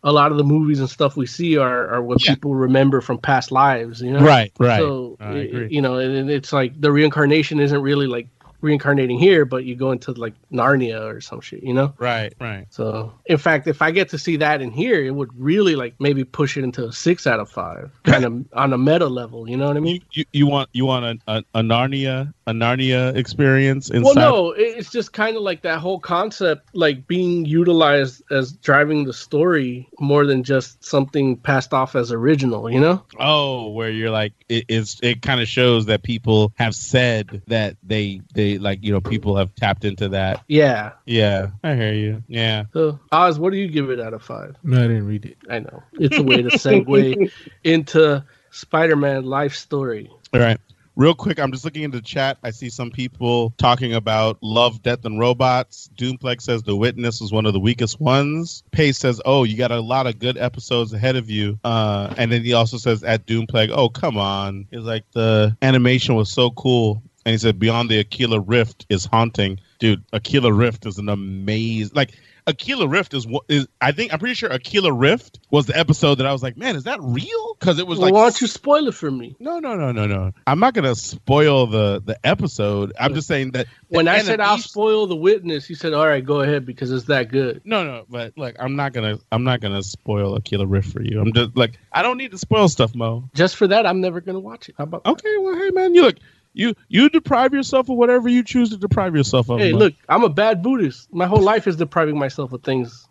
a 0.04 0.14
lot 0.14 0.32
of 0.32 0.38
the 0.38 0.46
movies 0.46 0.80
and 0.80 0.90
stuff 0.90 1.18
we 1.18 1.26
see 1.26 1.58
are, 1.58 1.90
are 1.94 2.02
what 2.02 2.22
people 2.22 2.56
remember 2.56 3.02
from 3.02 3.18
past 3.18 3.52
lives 3.52 4.02
you 4.02 4.12
know 4.12 4.24
Right, 4.26 4.52
right. 4.60 4.78
so 4.80 5.18
I 5.20 5.26
i- 5.32 5.36
agree. 5.38 5.68
you 5.70 5.82
know 5.82 5.98
and 5.98 6.30
it's 6.30 6.54
like 6.54 6.80
the 6.80 6.92
reincarnation 6.92 7.60
isn't 7.60 7.82
really 7.82 8.08
like 8.08 8.28
reincarnating 8.62 9.18
here 9.20 9.46
but 9.46 9.64
you 9.64 9.76
go 9.76 9.92
into 9.92 10.12
like 10.14 10.34
narnia 10.52 11.02
or 11.02 11.22
some 11.22 11.42
shit 11.42 11.64
you 11.64 11.74
know 11.74 11.94
Right, 11.98 12.34
right. 12.40 12.66
so, 12.70 13.14
in 13.26 13.38
fact, 13.38 13.68
if 13.68 13.82
I 13.82 13.92
get 13.92 14.10
to 14.10 14.18
see 14.18 14.38
that 14.38 14.62
in 14.62 14.72
here, 14.72 15.04
it 15.04 15.12
would 15.12 15.30
really 15.38 15.76
like 15.76 15.96
maybe 16.00 16.24
push 16.24 16.56
it 16.58 16.64
into 16.64 16.86
a 16.86 16.94
six 16.94 17.28
out 17.28 17.40
of 17.40 17.50
five, 17.50 17.92
kind 18.04 18.26
of 18.26 18.46
on 18.54 18.74
a 18.74 18.78
meta 18.78 19.08
level. 19.08 19.50
You 19.50 19.58
know 19.58 19.68
what 19.68 19.78
I 19.78 19.82
mean? 19.82 20.02
You 20.12 20.26
you 20.32 20.48
want 20.48 20.70
you 20.72 20.86
want 20.86 21.06
a, 21.06 21.32
a, 21.32 21.44
a 21.56 21.62
Narnia 21.62 22.34
a 22.48 22.52
Narnia 22.52 23.16
experience 23.16 23.90
inside? 23.90 24.04
Well, 24.04 24.16
no, 24.16 24.52
it's 24.52 24.90
just 24.92 25.14
kind 25.14 25.36
of 25.36 25.44
like 25.44 25.62
that 25.64 25.80
whole 25.80 26.00
concept, 26.00 26.70
like 26.74 27.06
being 27.08 27.46
utilized 27.46 28.24
as 28.32 28.54
driving 28.54 29.04
the 29.04 29.14
story 29.14 29.88
more 30.00 30.26
than 30.26 30.44
just 30.44 30.84
something 30.84 31.38
passed 31.38 31.74
off 31.74 31.96
as 31.96 32.12
original. 32.12 32.72
You 32.72 32.80
know? 32.80 33.04
Oh, 33.20 33.70
where 33.70 33.90
you're 33.92 34.12
like 34.12 34.34
it, 34.48 34.66
it's 34.68 35.00
it 35.04 35.22
kind 35.22 35.42
of 35.42 35.48
shows 35.48 35.86
that 35.88 36.04
people 36.04 36.54
have 36.56 36.76
said 36.76 37.42
that 37.48 37.76
they 37.84 38.22
they 38.34 38.49
like 38.58 38.84
you 38.84 38.92
know 38.92 39.02
people 39.02 39.36
have 39.38 39.54
tapped 39.56 39.86
into 39.86 40.10
that. 40.10 40.44
Yeah. 40.48 40.94
Yeah, 41.06 41.50
I 41.64 41.76
hear 41.76 41.94
you. 41.94 42.24
Yeah. 42.28 42.66
So, 42.74 43.00
Oz, 43.12 43.40
what 43.40 43.52
do 43.52 43.58
you 43.58 43.68
give 43.68 43.90
it 43.90 44.00
out 44.00 44.14
of 44.14 44.24
five? 44.24 44.56
No, 44.64 44.78
I 44.78 44.82
didn't 44.88 45.08
read 45.08 45.26
it. 45.26 45.38
I 45.50 45.60
know 45.60 45.84
it's 45.94 46.18
a 46.18 46.24
way 46.24 46.42
to 46.42 46.50
segue 46.50 47.32
into 47.64 48.24
Spider-Man 48.52 49.26
life 49.26 49.56
story. 49.56 50.10
All 50.34 50.40
right. 50.40 50.60
Real 50.96 51.14
quick, 51.16 51.40
I'm 51.40 51.50
just 51.54 51.64
looking 51.64 51.84
into 51.84 52.00
the 52.00 52.04
chat. 52.04 52.40
I 52.44 52.50
see 52.50 52.70
some 52.70 52.92
people 52.92 53.54
talking 53.58 53.94
about 53.94 54.38
Love, 54.42 54.82
Death, 54.82 55.06
and 55.06 55.18
Robots. 55.18 55.90
Doomplex 55.96 56.42
says 56.42 56.64
The 56.64 56.76
Witness 56.76 57.22
was 57.22 57.32
one 57.32 57.46
of 57.46 57.54
the 57.54 57.60
weakest 57.60 58.02
ones. 58.02 58.64
Pace 58.72 58.98
says, 58.98 59.22
Oh, 59.24 59.46
you 59.46 59.56
got 59.56 59.72
a 59.72 59.80
lot 59.80 60.08
of 60.08 60.20
good 60.20 60.38
episodes 60.38 60.92
ahead 60.92 61.16
of 61.16 61.30
you. 61.30 61.58
Uh, 61.64 62.14
and 62.18 62.30
then 62.30 62.44
he 62.44 62.52
also 62.52 62.76
says 62.76 63.02
at 63.06 63.26
Doomplex, 63.26 63.72
Oh, 63.74 63.88
come 63.88 64.18
on. 64.18 64.68
He's 64.72 64.82
like, 64.82 65.06
The 65.14 65.56
animation 65.62 66.16
was 66.16 66.30
so 66.30 66.50
cool. 66.52 67.02
And 67.26 67.34
he 67.34 67.38
said, 67.38 67.60
Beyond 67.60 67.90
the 67.90 68.00
Aquila 68.00 68.40
Rift 68.40 68.86
is 68.90 69.06
haunting. 69.06 69.60
Dude, 69.80 70.04
Aquila 70.14 70.52
Rift 70.54 70.86
is 70.86 70.98
an 70.98 71.10
amazing. 71.10 71.92
Like, 71.96 72.12
Aquila 72.48 72.88
Rift 72.88 73.14
is 73.14 73.28
what 73.28 73.44
is 73.48 73.68
I 73.80 73.92
think 73.92 74.12
I'm 74.12 74.18
pretty 74.18 74.34
sure 74.34 74.52
Aquila 74.52 74.92
Rift 74.92 75.40
was 75.52 75.68
the 75.68 75.78
episode 75.78 76.16
that 76.16 76.26
I 76.26 76.32
was 76.32 76.42
like, 76.42 76.58
man, 76.58 76.76
is 76.76 76.86
that 76.86 76.98
real? 77.00 77.56
Because 77.60 77.78
it 77.78 77.86
was 77.86 78.00
Well, 78.00 78.08
like 78.08 78.14
why 78.16 78.22
don't 78.24 78.42
you 78.42 78.48
spoil 78.48 78.88
it 78.88 78.96
for 78.96 79.12
me? 79.12 79.36
no, 79.40 79.60
no, 79.60 79.76
no, 79.76 79.92
no, 79.92 80.08
no. 80.08 80.32
I'm 80.48 80.60
not 80.60 80.74
gonna 80.74 80.96
spoil 80.96 81.68
the 81.68 82.02
the 82.04 82.18
episode. 82.26 82.92
I'm 83.00 83.14
just 83.14 83.28
saying 83.28 83.52
that 83.52 83.68
When 83.90 84.08
I 84.08 84.20
said 84.24 84.40
I'll 84.40 84.54
animation- 84.54 84.70
spoil 84.70 85.06
the 85.06 85.16
witness, 85.16 85.68
he 85.68 85.76
said, 85.76 85.94
"All 85.94 86.08
right, 86.08 86.26
go 86.26 86.40
ahead," 86.42 86.66
because 86.66 86.92
it's 86.92 87.06
that 87.06 87.30
good. 87.30 87.62
no, 87.66 87.84
no, 87.84 88.06
but 88.10 88.34
like 88.36 88.56
I'm 88.60 88.76
not 88.76 88.94
gonna 88.94 89.20
I'm 89.32 89.44
not 89.44 89.60
gonna 89.60 89.84
spoil 89.84 90.36
Aquila 90.36 90.66
Rift 90.66 90.92
for 90.92 91.04
you. 91.04 91.22
I'm 91.22 91.32
just 91.34 91.56
like 91.56 91.78
I 91.92 92.02
don't 92.02 92.18
need 92.18 92.32
to 92.32 92.40
spoil 92.40 92.68
stuff, 92.68 92.96
Mo. 92.96 93.30
Just 93.36 93.58
for 93.58 93.68
that, 93.68 93.86
I'm 93.86 94.02
never 94.02 94.22
gonna 94.22 94.40
watch 94.40 94.70
it. 94.70 94.76
How 94.78 94.86
about? 94.86 95.06
Okay, 95.06 95.38
well, 95.40 95.56
hey 95.56 95.70
man, 95.70 95.94
you 95.94 96.02
look 96.02 96.16
you 96.54 96.74
you 96.88 97.10
deprive 97.10 97.54
yourself 97.54 97.90
of 97.90 97.98
whatever 97.98 98.28
you 98.30 98.44
choose 98.44 98.70
to 98.72 98.78
deprive 98.78 99.16
yourself 99.16 99.50
of. 99.50 99.60
Hey, 99.60 99.74
look, 99.74 99.94
I'm 100.08 100.24
a 100.24 100.30
bad 100.30 100.62
Buddhist. 100.62 101.14
My 101.14 101.28
whole 101.28 101.42
life 101.42 101.68
is 101.68 101.76
depriving 101.76 102.18
myself 102.18 102.54
of 102.54 102.64
things. 102.64 103.08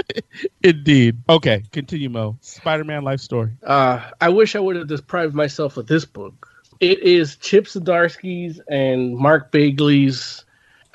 indeed. 0.62 1.18
Okay, 1.28 1.64
continue, 1.72 2.08
Mo. 2.08 2.36
Spider-Man 2.40 3.02
life 3.02 3.20
story. 3.20 3.52
Uh, 3.62 4.10
I 4.20 4.28
wish 4.28 4.54
I 4.56 4.60
would 4.60 4.76
have 4.76 4.88
deprived 4.88 5.34
myself 5.34 5.76
of 5.76 5.86
this 5.86 6.04
book. 6.04 6.48
It 6.80 7.00
is 7.00 7.36
Chip 7.36 7.66
Zdarsky's 7.66 8.60
and 8.68 9.16
Mark 9.16 9.50
Bagley's. 9.50 10.44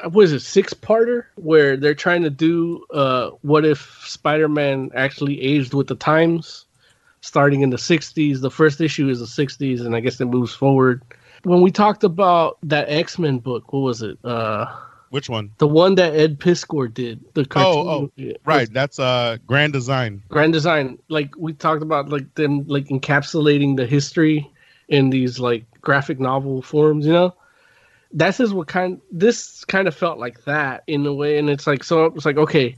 What 0.09 0.25
is 0.25 0.33
it? 0.33 0.41
Six 0.41 0.73
parter 0.73 1.25
where 1.35 1.77
they're 1.77 1.95
trying 1.95 2.23
to 2.23 2.29
do. 2.29 2.85
Uh, 2.91 3.31
what 3.41 3.65
if 3.65 4.03
Spider-Man 4.07 4.91
actually 4.95 5.41
aged 5.41 5.73
with 5.73 5.87
the 5.87 5.95
times, 5.95 6.65
starting 7.21 7.61
in 7.61 7.69
the 7.69 7.77
'60s? 7.77 8.41
The 8.41 8.49
first 8.49 8.81
issue 8.81 9.09
is 9.09 9.19
the 9.19 9.45
'60s, 9.45 9.85
and 9.85 9.95
I 9.95 9.99
guess 9.99 10.19
it 10.21 10.25
moves 10.25 10.53
forward. 10.53 11.03
When 11.43 11.61
we 11.61 11.71
talked 11.71 12.03
about 12.03 12.57
that 12.63 12.89
X-Men 12.89 13.39
book, 13.39 13.73
what 13.73 13.79
was 13.79 14.01
it? 14.01 14.17
Uh, 14.23 14.65
Which 15.09 15.29
one? 15.29 15.51
the 15.57 15.67
one 15.67 15.95
that 15.95 16.15
Ed 16.15 16.39
Piskor 16.39 16.93
did. 16.93 17.23
The 17.33 17.45
cartoon. 17.45 17.87
Oh, 17.87 18.11
oh, 18.19 18.33
right. 18.45 18.71
That's 18.71 18.99
uh 18.99 19.37
Grand 19.47 19.73
Design. 19.73 20.21
grand 20.29 20.53
design 20.53 20.99
like 21.09 21.33
we 21.37 21.53
talked 21.53 21.81
about 21.83 22.09
like 22.09 22.33
them 22.35 22.65
like 22.67 22.85
encapsulating 22.87 23.75
the 23.77 23.85
history 23.85 24.49
in 24.89 25.09
these 25.09 25.39
like 25.39 25.63
graphic 25.81 26.19
novel 26.19 26.61
forms 26.61 27.05
you 27.05 27.13
know 27.13 27.33
that's 28.13 28.39
is 28.41 28.53
what 28.53 28.67
kind 28.67 28.99
this 29.11 29.63
kind 29.65 29.87
of 29.87 29.95
felt 29.95 30.19
like 30.19 30.43
that 30.43 30.83
in 30.87 31.05
a 31.05 31.13
way 31.13 31.37
and 31.39 31.49
it's 31.49 31.65
like 31.65 31.83
so 31.83 32.05
it's 32.05 32.25
like 32.25 32.37
okay 32.37 32.75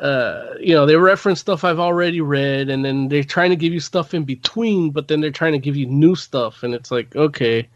uh 0.00 0.54
you 0.60 0.72
know 0.72 0.86
they 0.86 0.94
reference 0.96 1.40
stuff 1.40 1.64
i've 1.64 1.80
already 1.80 2.20
read 2.20 2.70
and 2.70 2.84
then 2.84 3.08
they're 3.08 3.24
trying 3.24 3.50
to 3.50 3.56
give 3.56 3.72
you 3.72 3.80
stuff 3.80 4.14
in 4.14 4.22
between 4.24 4.90
but 4.90 5.08
then 5.08 5.20
they're 5.20 5.32
trying 5.32 5.52
to 5.52 5.58
give 5.58 5.76
you 5.76 5.84
new 5.86 6.14
stuff 6.14 6.62
and 6.62 6.74
it's 6.74 6.90
like 6.92 7.14
okay 7.16 7.66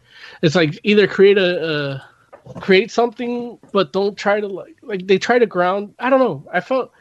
it's 0.43 0.53
like 0.53 0.79
either 0.83 1.07
create 1.07 1.39
a, 1.39 2.03
create 2.59 2.91
something 2.91 3.57
but 3.71 3.91
don't 3.91 4.15
try 4.17 4.39
to 4.39 4.47
like 4.47 4.77
like 4.83 5.07
they 5.07 5.17
try 5.17 5.39
to 5.39 5.45
ground 5.45 5.93
i 5.97 6.09
don't 6.09 6.19
know 6.19 6.45
i 6.51 6.59
felt 6.59 6.91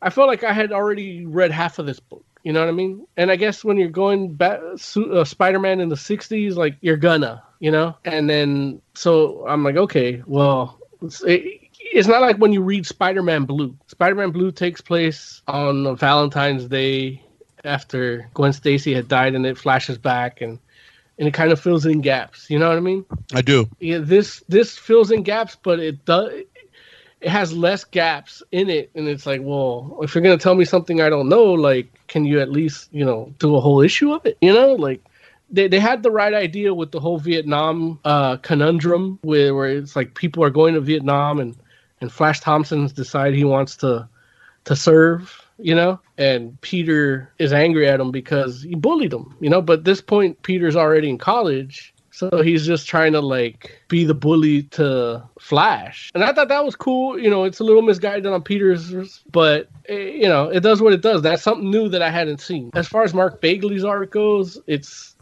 I 0.00 0.10
felt 0.10 0.28
like 0.28 0.44
I 0.44 0.52
had 0.52 0.72
already 0.72 1.26
read 1.26 1.50
half 1.50 1.78
of 1.78 1.86
this 1.86 2.00
book. 2.00 2.24
You 2.44 2.52
know 2.52 2.60
what 2.60 2.68
I 2.68 2.72
mean? 2.72 3.06
And 3.16 3.30
I 3.30 3.36
guess 3.36 3.64
when 3.64 3.76
you're 3.76 3.88
going 3.88 4.34
back, 4.34 4.60
uh, 4.60 5.24
Spider-Man 5.24 5.80
in 5.80 5.88
the 5.88 5.96
'60s, 5.96 6.54
like 6.54 6.76
you're 6.80 6.96
gonna, 6.96 7.42
you 7.58 7.70
know. 7.70 7.96
And 8.04 8.30
then 8.30 8.80
so 8.94 9.44
I'm 9.46 9.64
like, 9.64 9.76
okay, 9.76 10.22
well, 10.26 10.78
it's, 11.02 11.22
it, 11.24 11.42
it's 11.80 12.08
not 12.08 12.20
like 12.20 12.36
when 12.36 12.52
you 12.52 12.62
read 12.62 12.86
Spider-Man 12.86 13.44
Blue. 13.44 13.76
Spider-Man 13.88 14.30
Blue 14.30 14.52
takes 14.52 14.80
place 14.80 15.42
on 15.48 15.96
Valentine's 15.96 16.66
Day 16.66 17.22
after 17.64 18.30
Gwen 18.34 18.52
Stacy 18.52 18.94
had 18.94 19.08
died, 19.08 19.34
and 19.34 19.44
it 19.44 19.58
flashes 19.58 19.98
back 19.98 20.40
and 20.40 20.60
and 21.18 21.26
it 21.26 21.34
kind 21.34 21.52
of 21.52 21.60
fills 21.60 21.84
in 21.84 22.00
gaps. 22.00 22.48
You 22.48 22.58
know 22.58 22.68
what 22.68 22.76
I 22.76 22.80
mean? 22.80 23.04
I 23.34 23.42
do. 23.42 23.68
Yeah, 23.80 23.98
this 23.98 24.42
this 24.48 24.76
fills 24.78 25.10
in 25.10 25.22
gaps, 25.22 25.56
but 25.62 25.80
it 25.80 26.04
does. 26.04 26.32
It 27.20 27.30
has 27.30 27.52
less 27.52 27.84
gaps 27.84 28.44
in 28.52 28.70
it, 28.70 28.90
and 28.94 29.08
it's 29.08 29.26
like, 29.26 29.40
well, 29.42 29.98
if 30.02 30.14
you're 30.14 30.22
gonna 30.22 30.38
tell 30.38 30.54
me 30.54 30.64
something 30.64 31.00
I 31.00 31.08
don't 31.08 31.28
know, 31.28 31.52
like, 31.52 31.92
can 32.06 32.24
you 32.24 32.40
at 32.40 32.50
least, 32.50 32.88
you 32.92 33.04
know, 33.04 33.34
do 33.40 33.56
a 33.56 33.60
whole 33.60 33.80
issue 33.80 34.12
of 34.12 34.24
it? 34.24 34.38
You 34.40 34.52
know, 34.52 34.74
like, 34.74 35.02
they, 35.50 35.66
they 35.66 35.80
had 35.80 36.04
the 36.04 36.12
right 36.12 36.32
idea 36.32 36.72
with 36.72 36.92
the 36.92 37.00
whole 37.00 37.18
Vietnam 37.18 37.98
uh, 38.04 38.36
conundrum, 38.36 39.18
where 39.22 39.52
where 39.54 39.68
it's 39.68 39.96
like 39.96 40.14
people 40.14 40.44
are 40.44 40.50
going 40.50 40.74
to 40.74 40.80
Vietnam, 40.80 41.40
and 41.40 41.56
and 42.00 42.12
Flash 42.12 42.38
Thompson's 42.38 42.92
decide 42.92 43.34
he 43.34 43.44
wants 43.44 43.74
to 43.78 44.08
to 44.66 44.76
serve, 44.76 45.44
you 45.58 45.74
know, 45.74 46.00
and 46.16 46.60
Peter 46.60 47.32
is 47.38 47.52
angry 47.52 47.88
at 47.88 48.00
him 48.00 48.10
because 48.10 48.62
he 48.62 48.74
bullied 48.74 49.12
him, 49.12 49.34
you 49.40 49.50
know. 49.50 49.60
But 49.60 49.80
at 49.80 49.84
this 49.84 50.00
point, 50.00 50.40
Peter's 50.42 50.76
already 50.76 51.10
in 51.10 51.18
college, 51.18 51.92
so 52.10 52.42
he's 52.42 52.66
just 52.66 52.86
trying 52.86 53.12
to 53.12 53.20
like 53.20 53.80
be 53.88 54.04
the 54.04 54.14
bully 54.14 54.64
to 54.64 55.22
Flash, 55.40 56.10
and 56.14 56.24
I 56.24 56.32
thought 56.32 56.48
that 56.48 56.64
was 56.64 56.76
cool. 56.76 57.18
You 57.18 57.30
know, 57.30 57.44
it's 57.44 57.60
a 57.60 57.64
little 57.64 57.82
misguided 57.82 58.26
on 58.26 58.42
Peter's, 58.42 59.20
but 59.30 59.68
eh, 59.88 59.96
you 59.96 60.28
know, 60.28 60.48
it 60.48 60.60
does 60.60 60.80
what 60.80 60.92
it 60.92 61.02
does. 61.02 61.22
That's 61.22 61.42
something 61.42 61.70
new 61.70 61.88
that 61.88 62.02
I 62.02 62.10
hadn't 62.10 62.40
seen. 62.40 62.70
As 62.74 62.88
far 62.88 63.02
as 63.02 63.14
Mark 63.14 63.40
Bagley's 63.40 63.84
art 63.84 64.10
goes, 64.10 64.60
it's 64.66 65.16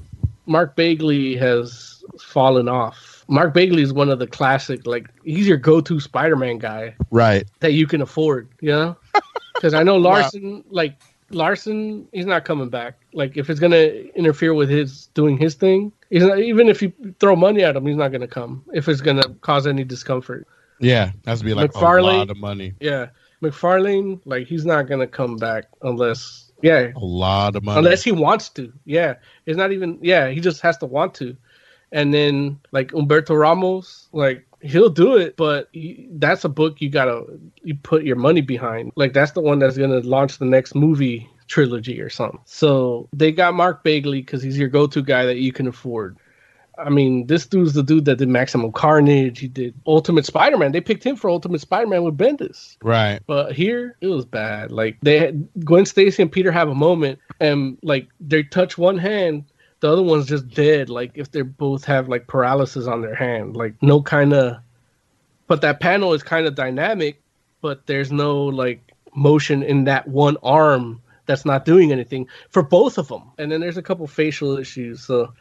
Mark 0.46 0.76
Bagley 0.76 1.36
has 1.36 2.04
fallen 2.20 2.68
off. 2.68 3.05
Mark 3.28 3.52
Bagley 3.54 3.82
is 3.82 3.92
one 3.92 4.08
of 4.08 4.18
the 4.18 4.26
classic, 4.26 4.86
like 4.86 5.08
he's 5.24 5.48
your 5.48 5.56
go-to 5.56 5.98
Spider-Man 6.00 6.58
guy 6.58 6.94
Right. 7.10 7.46
that 7.60 7.72
you 7.72 7.86
can 7.86 8.00
afford, 8.02 8.48
you 8.60 8.70
know? 8.70 8.96
Because 9.54 9.72
I 9.72 9.82
know 9.82 9.96
Larsen, 9.96 10.62
like 10.68 11.00
Larsen, 11.30 12.06
he's 12.12 12.26
not 12.26 12.44
coming 12.44 12.68
back. 12.68 12.98
Like 13.14 13.38
if 13.38 13.48
it's 13.48 13.58
gonna 13.58 13.84
interfere 14.14 14.52
with 14.52 14.68
his 14.68 15.06
doing 15.14 15.38
his 15.38 15.54
thing, 15.54 15.92
he's 16.10 16.22
not. 16.22 16.38
Even 16.40 16.68
if 16.68 16.82
you 16.82 16.92
throw 17.20 17.34
money 17.34 17.64
at 17.64 17.74
him, 17.74 17.86
he's 17.86 17.96
not 17.96 18.12
gonna 18.12 18.28
come. 18.28 18.62
If 18.74 18.86
it's 18.86 19.00
gonna 19.00 19.22
cause 19.40 19.66
any 19.66 19.82
discomfort, 19.82 20.46
Yeah. 20.78 21.12
Has 21.26 21.38
to 21.38 21.44
be 21.46 21.54
like 21.54 21.74
a 21.74 21.78
lot 21.78 22.28
of 22.30 22.36
money. 22.36 22.74
yeah. 22.80 23.06
McFarlane, 23.42 24.20
like 24.26 24.46
he's 24.46 24.66
not 24.66 24.88
gonna 24.88 25.06
come 25.06 25.36
back 25.36 25.64
unless, 25.82 26.52
yeah, 26.62 26.92
A 26.94 26.98
lot 26.98 27.56
of 27.56 27.64
money. 27.64 27.78
unless 27.78 28.02
he 28.04 28.12
wants 28.12 28.50
to. 28.50 28.72
Yeah, 28.84 29.14
it's 29.46 29.56
not 29.56 29.72
even. 29.72 29.98
Yeah, 30.02 30.28
he 30.28 30.40
just 30.40 30.60
has 30.60 30.76
to 30.78 30.86
want 30.86 31.14
to. 31.14 31.34
And 31.96 32.12
then 32.12 32.60
like 32.72 32.88
Humberto 32.92 33.40
Ramos, 33.40 34.08
like 34.12 34.46
he'll 34.60 34.90
do 34.90 35.16
it, 35.16 35.34
but 35.38 35.70
he, 35.72 36.08
that's 36.12 36.44
a 36.44 36.48
book 36.50 36.82
you 36.82 36.90
gotta 36.90 37.24
you 37.62 37.74
put 37.74 38.04
your 38.04 38.16
money 38.16 38.42
behind. 38.42 38.92
Like 38.96 39.14
that's 39.14 39.32
the 39.32 39.40
one 39.40 39.58
that's 39.58 39.78
gonna 39.78 40.00
launch 40.00 40.36
the 40.36 40.44
next 40.44 40.74
movie 40.74 41.26
trilogy 41.46 42.00
or 42.02 42.10
something. 42.10 42.40
So 42.44 43.08
they 43.14 43.32
got 43.32 43.54
Mark 43.54 43.82
Bagley 43.82 44.20
because 44.20 44.42
he's 44.42 44.58
your 44.58 44.68
go-to 44.68 45.02
guy 45.02 45.24
that 45.24 45.38
you 45.38 45.52
can 45.52 45.66
afford. 45.66 46.18
I 46.78 46.90
mean, 46.90 47.26
this 47.26 47.46
dude's 47.46 47.72
the 47.72 47.82
dude 47.82 48.04
that 48.04 48.16
did 48.16 48.28
Maximum 48.28 48.70
Carnage. 48.72 49.38
He 49.38 49.48
did 49.48 49.72
Ultimate 49.86 50.26
Spider-Man. 50.26 50.72
They 50.72 50.82
picked 50.82 51.04
him 51.04 51.16
for 51.16 51.30
Ultimate 51.30 51.62
Spider-Man 51.62 52.02
with 52.02 52.18
Bendis. 52.18 52.76
right. 52.82 53.20
But 53.26 53.52
here 53.52 53.96
it 54.02 54.08
was 54.08 54.26
bad. 54.26 54.70
Like 54.70 54.98
they 55.00 55.18
had 55.18 55.48
Gwen 55.64 55.86
Stacy 55.86 56.20
and 56.22 56.30
Peter 56.30 56.52
have 56.52 56.68
a 56.68 56.74
moment 56.74 57.18
and 57.40 57.78
like 57.82 58.08
they 58.20 58.42
touch 58.42 58.76
one 58.76 58.98
hand, 58.98 59.44
the 59.86 59.92
other 59.92 60.02
one's 60.02 60.26
just 60.26 60.48
dead. 60.48 60.90
Like 60.90 61.12
if 61.14 61.30
they 61.30 61.42
both 61.42 61.84
have 61.84 62.08
like 62.08 62.26
paralysis 62.26 62.88
on 62.88 63.02
their 63.02 63.14
hand. 63.14 63.56
Like 63.56 63.80
no 63.82 64.02
kind 64.02 64.32
of 64.32 64.58
but 65.46 65.60
that 65.60 65.78
panel 65.78 66.12
is 66.12 66.24
kind 66.24 66.44
of 66.48 66.56
dynamic, 66.56 67.22
but 67.60 67.86
there's 67.86 68.10
no 68.10 68.46
like 68.46 68.80
motion 69.14 69.62
in 69.62 69.84
that 69.84 70.08
one 70.08 70.38
arm 70.42 71.00
that's 71.26 71.44
not 71.44 71.64
doing 71.64 71.92
anything 71.92 72.26
for 72.50 72.62
both 72.64 72.98
of 72.98 73.06
them. 73.06 73.30
And 73.38 73.52
then 73.52 73.60
there's 73.60 73.76
a 73.76 73.82
couple 73.82 74.08
facial 74.08 74.58
issues. 74.58 75.04
So 75.04 75.32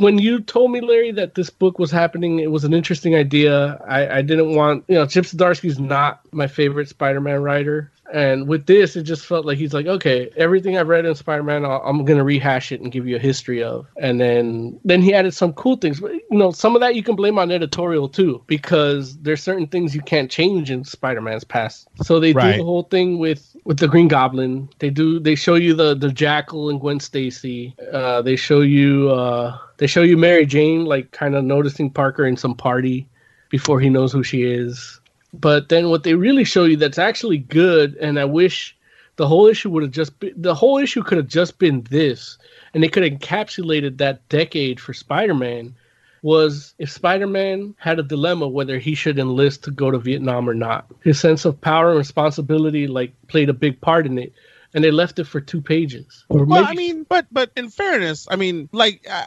when 0.00 0.18
you 0.18 0.40
told 0.40 0.70
me, 0.72 0.80
Larry, 0.80 1.12
that 1.12 1.34
this 1.34 1.50
book 1.50 1.78
was 1.78 1.90
happening, 1.90 2.40
it 2.40 2.50
was 2.50 2.64
an 2.64 2.72
interesting 2.72 3.14
idea. 3.14 3.78
I, 3.86 4.18
I 4.18 4.22
didn't 4.22 4.54
want, 4.54 4.84
you 4.88 4.94
know, 4.94 5.06
Chip 5.06 5.24
Zdarsky's 5.26 5.78
not 5.78 6.20
my 6.32 6.46
favorite 6.46 6.88
Spider-Man 6.88 7.42
writer, 7.42 7.92
and 8.12 8.48
with 8.48 8.66
this, 8.66 8.96
it 8.96 9.04
just 9.04 9.24
felt 9.24 9.46
like 9.46 9.56
he's 9.56 9.72
like, 9.72 9.86
okay, 9.86 10.30
everything 10.36 10.76
I've 10.76 10.88
read 10.88 11.04
in 11.04 11.14
Spider-Man, 11.14 11.64
I'll, 11.64 11.80
I'm 11.84 12.04
gonna 12.04 12.24
rehash 12.24 12.72
it 12.72 12.80
and 12.80 12.90
give 12.90 13.06
you 13.06 13.14
a 13.16 13.20
history 13.20 13.62
of, 13.62 13.86
and 14.00 14.20
then 14.20 14.80
then 14.84 15.00
he 15.02 15.14
added 15.14 15.32
some 15.32 15.52
cool 15.52 15.76
things. 15.76 16.00
But 16.00 16.12
you 16.12 16.24
know, 16.38 16.50
some 16.50 16.74
of 16.74 16.80
that 16.80 16.96
you 16.96 17.04
can 17.04 17.14
blame 17.14 17.38
on 17.38 17.52
editorial 17.52 18.08
too, 18.08 18.42
because 18.48 19.16
there's 19.18 19.42
certain 19.42 19.68
things 19.68 19.94
you 19.94 20.00
can't 20.00 20.30
change 20.30 20.70
in 20.72 20.84
Spider-Man's 20.84 21.44
past. 21.44 21.88
So 22.02 22.18
they 22.18 22.32
Right. 22.32 22.52
do 22.52 22.58
the 22.58 22.64
whole 22.64 22.82
thing 22.84 23.18
with 23.18 23.54
with 23.64 23.78
the 23.78 23.86
Green 23.88 24.08
Goblin. 24.08 24.68
They 24.80 24.90
do 24.90 25.20
they 25.20 25.36
show 25.36 25.54
you 25.54 25.74
the 25.74 25.94
the 25.94 26.10
Jackal 26.10 26.68
and 26.70 26.80
Gwen 26.80 26.98
Stacy. 27.00 27.76
Uh, 27.92 28.22
they 28.22 28.34
show 28.36 28.60
you 28.62 29.10
uh, 29.10 29.56
they 29.80 29.86
show 29.86 30.02
you 30.02 30.16
Mary 30.18 30.44
Jane 30.44 30.84
like 30.84 31.10
kind 31.10 31.34
of 31.34 31.42
noticing 31.42 31.90
Parker 31.90 32.26
in 32.26 32.36
some 32.36 32.54
party 32.54 33.08
before 33.48 33.80
he 33.80 33.88
knows 33.88 34.12
who 34.12 34.22
she 34.22 34.42
is. 34.42 35.00
But 35.32 35.70
then 35.70 35.88
what 35.88 36.02
they 36.02 36.14
really 36.14 36.44
show 36.44 36.64
you 36.64 36.76
that's 36.76 36.98
actually 36.98 37.38
good, 37.38 37.94
and 37.96 38.20
I 38.20 38.26
wish 38.26 38.76
the 39.16 39.26
whole 39.26 39.46
issue 39.46 39.70
would 39.70 39.82
have 39.82 39.92
just 39.92 40.18
been 40.20 40.34
the 40.36 40.54
whole 40.54 40.76
issue 40.76 41.02
could 41.02 41.16
have 41.18 41.28
just 41.28 41.58
been 41.58 41.82
this, 41.88 42.36
and 42.74 42.82
they 42.82 42.88
could 42.88 43.04
have 43.04 43.12
encapsulated 43.12 43.96
that 43.98 44.28
decade 44.28 44.78
for 44.78 44.92
Spider-Man. 44.92 45.74
Was 46.22 46.74
if 46.78 46.90
Spider-Man 46.90 47.74
had 47.78 47.98
a 47.98 48.02
dilemma 48.02 48.46
whether 48.46 48.78
he 48.78 48.94
should 48.94 49.18
enlist 49.18 49.64
to 49.64 49.70
go 49.70 49.90
to 49.90 49.98
Vietnam 49.98 50.46
or 50.50 50.52
not. 50.54 50.84
His 51.02 51.18
sense 51.18 51.46
of 51.46 51.58
power 51.58 51.88
and 51.88 51.96
responsibility 51.96 52.86
like 52.86 53.14
played 53.28 53.48
a 53.48 53.54
big 53.54 53.80
part 53.80 54.04
in 54.04 54.18
it, 54.18 54.34
and 54.74 54.84
they 54.84 54.90
left 54.90 55.18
it 55.18 55.24
for 55.24 55.40
two 55.40 55.62
pages. 55.62 56.26
Or 56.28 56.44
Well, 56.44 56.60
maybe- 56.60 56.72
I 56.72 56.74
mean, 56.74 57.06
but 57.08 57.26
but 57.32 57.50
in 57.56 57.70
fairness, 57.70 58.26
I 58.30 58.36
mean, 58.36 58.68
like, 58.72 59.06
uh, 59.10 59.24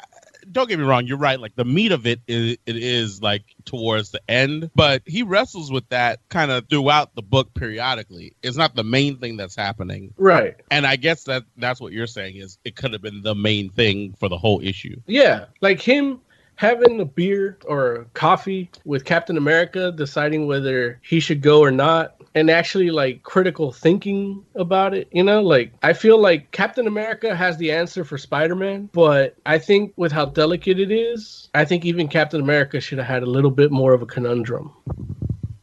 don't 0.51 0.69
get 0.69 0.79
me 0.79 0.85
wrong, 0.85 1.07
you're 1.07 1.17
right. 1.17 1.39
Like 1.39 1.55
the 1.55 1.65
meat 1.65 1.91
of 1.91 2.05
it 2.05 2.19
is 2.27 2.57
it 2.65 2.75
is 2.75 3.21
like 3.21 3.43
towards 3.65 4.11
the 4.11 4.21
end, 4.29 4.71
but 4.75 5.01
he 5.05 5.23
wrestles 5.23 5.71
with 5.71 5.87
that 5.89 6.19
kind 6.29 6.51
of 6.51 6.67
throughout 6.69 7.15
the 7.15 7.21
book 7.21 7.53
periodically. 7.53 8.35
It's 8.41 8.57
not 8.57 8.75
the 8.75 8.83
main 8.83 9.17
thing 9.17 9.37
that's 9.37 9.55
happening, 9.55 10.13
right. 10.17 10.55
and 10.71 10.85
I 10.85 10.95
guess 10.95 11.23
that 11.25 11.43
that's 11.57 11.79
what 11.79 11.93
you're 11.93 12.07
saying 12.07 12.37
is 12.37 12.57
it 12.63 12.75
could 12.75 12.93
have 12.93 13.01
been 13.01 13.21
the 13.21 13.35
main 13.35 13.69
thing 13.69 14.13
for 14.19 14.29
the 14.29 14.37
whole 14.37 14.61
issue. 14.61 14.99
Yeah, 15.07 15.45
like 15.61 15.81
him 15.81 16.21
having 16.55 16.99
a 17.01 17.05
beer 17.05 17.57
or 17.65 18.05
coffee 18.13 18.69
with 18.85 19.05
Captain 19.05 19.37
America, 19.37 19.91
deciding 19.91 20.47
whether 20.47 20.99
he 21.03 21.19
should 21.19 21.41
go 21.41 21.61
or 21.61 21.71
not, 21.71 22.15
and 22.35 22.49
actually 22.49 22.89
like 22.91 23.23
critical 23.23 23.71
thinking 23.71 24.43
about 24.55 24.93
it. 24.93 25.07
You 25.11 25.23
know, 25.23 25.41
like 25.41 25.71
I 25.83 25.93
feel 25.93 26.19
like 26.19 26.51
Captain 26.51 26.87
America 26.87 27.35
has 27.35 27.57
the 27.57 27.71
answer 27.71 28.03
for 28.03 28.17
Spider 28.17 28.55
Man, 28.55 28.89
but 28.93 29.35
I 29.45 29.57
think 29.59 29.93
with 29.95 30.11
how 30.11 30.25
delicate 30.25 30.79
it 30.79 30.91
is, 30.91 31.49
I 31.53 31.65
think 31.65 31.85
even 31.85 32.07
Captain 32.07 32.41
America 32.41 32.79
should 32.81 32.97
have 32.97 33.07
had 33.07 33.23
a 33.23 33.27
little 33.27 33.51
bit 33.51 33.71
more 33.71 33.93
of 33.93 34.01
a 34.01 34.05
conundrum. 34.05 34.71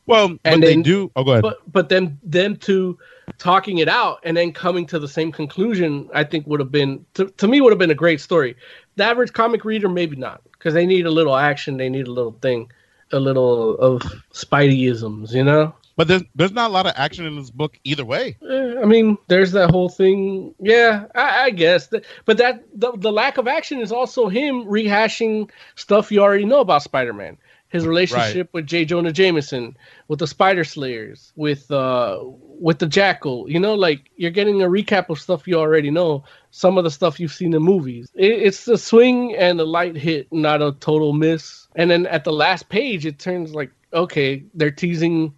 Well, 0.07 0.37
And 0.45 0.63
they 0.63 0.75
then- 0.75 0.83
do. 0.83 1.11
Oh, 1.15 1.23
go 1.23 1.33
ahead. 1.33 1.43
But 1.43 1.59
but 1.71 1.89
them 1.89 2.19
them 2.25 2.57
two 2.57 2.99
talking 3.39 3.79
it 3.79 3.89
out 3.89 4.19
and 4.25 4.37
then 4.37 4.53
coming 4.53 4.85
to 4.87 4.99
the 4.99 5.07
same 5.09 5.31
conclusion, 5.31 6.09
I 6.13 6.25
think 6.25 6.47
would 6.49 6.59
have 6.61 6.73
been 6.73 7.07
to, 7.15 7.27
to 7.27 7.47
me 7.49 7.61
would 7.61 7.71
have 7.73 7.79
been 7.79 7.93
a 7.93 7.95
great 7.95 8.21
story. 8.21 8.57
The 8.97 9.05
average 9.05 9.33
comic 9.33 9.65
reader, 9.65 9.89
maybe 9.89 10.17
not, 10.17 10.43
because 10.61 10.75
they 10.75 10.85
need 10.85 11.07
a 11.07 11.11
little 11.11 11.35
action, 11.35 11.79
they 11.79 11.89
need 11.89 12.07
a 12.07 12.13
little 12.13 12.37
thing, 12.43 12.71
a 13.13 13.19
little 13.19 13.77
of 13.79 14.03
Spideyisms, 14.33 15.33
you 15.33 15.43
know. 15.43 15.75
But 15.97 16.09
there's 16.09 16.23
there's 16.35 16.53
not 16.53 16.71
a 16.71 16.73
lot 16.73 16.87
of 16.87 16.93
action 16.97 17.27
in 17.27 17.37
this 17.37 17.51
book 17.51 17.79
either 17.83 18.05
way. 18.05 18.37
Eh, 18.49 18.75
I 18.81 18.85
mean, 18.85 19.19
there's 19.29 19.53
that 19.53 19.71
whole 19.71 19.89
thing. 19.89 20.55
Yeah, 20.61 21.07
I, 21.15 21.45
I 21.45 21.51
guess. 21.51 21.89
That, 21.89 22.05
but 22.27 22.37
that 22.39 22.63
the, 22.75 22.93
the 22.93 23.11
lack 23.11 23.39
of 23.39 23.49
action 23.49 23.81
is 23.81 23.91
also 23.91 24.29
him 24.29 24.65
rehashing 24.65 25.51
stuff 25.77 26.13
you 26.13 26.21
already 26.21 26.45
know 26.45 26.61
about 26.61 26.83
Spider-Man. 26.83 27.39
His 27.71 27.87
relationship 27.87 28.51
with 28.53 28.67
J. 28.67 28.85
Jonah 28.85 29.13
Jameson, 29.13 29.77
with 30.09 30.19
the 30.19 30.27
Spider 30.27 30.65
Slayers, 30.65 31.33
with 31.37 31.71
uh, 31.71 32.19
with 32.23 32.81
the 32.81 32.87
Jackal. 32.87 33.49
You 33.49 33.61
know, 33.61 33.75
like 33.75 34.11
you're 34.17 34.33
getting 34.33 34.63
a 34.63 34.67
recap 34.67 35.09
of 35.09 35.21
stuff 35.21 35.47
you 35.47 35.55
already 35.55 35.91
know. 35.91 36.25
Some 36.51 36.79
of 36.79 36.85
the 36.85 36.91
stuff 36.91 37.21
you've 37.21 37.33
seen 37.33 37.55
in 37.55 37.63
movies. 37.63 38.11
It, 38.15 38.33
it's 38.33 38.67
a 38.67 38.77
swing 38.77 39.37
and 39.37 39.61
a 39.61 39.65
light 39.65 39.97
hit, 39.97 40.33
not 40.33 40.63
a 40.63 40.73
total 40.73 41.13
miss. 41.13 41.69
And 41.77 41.91
then 41.91 42.07
at 42.07 42.25
the 42.25 42.33
last 42.33 42.69
page, 42.69 43.07
it 43.07 43.19
turns 43.19 43.55
like 43.55 43.71
okay, 43.93 44.45
they're 44.55 44.71
teasing 44.71 45.35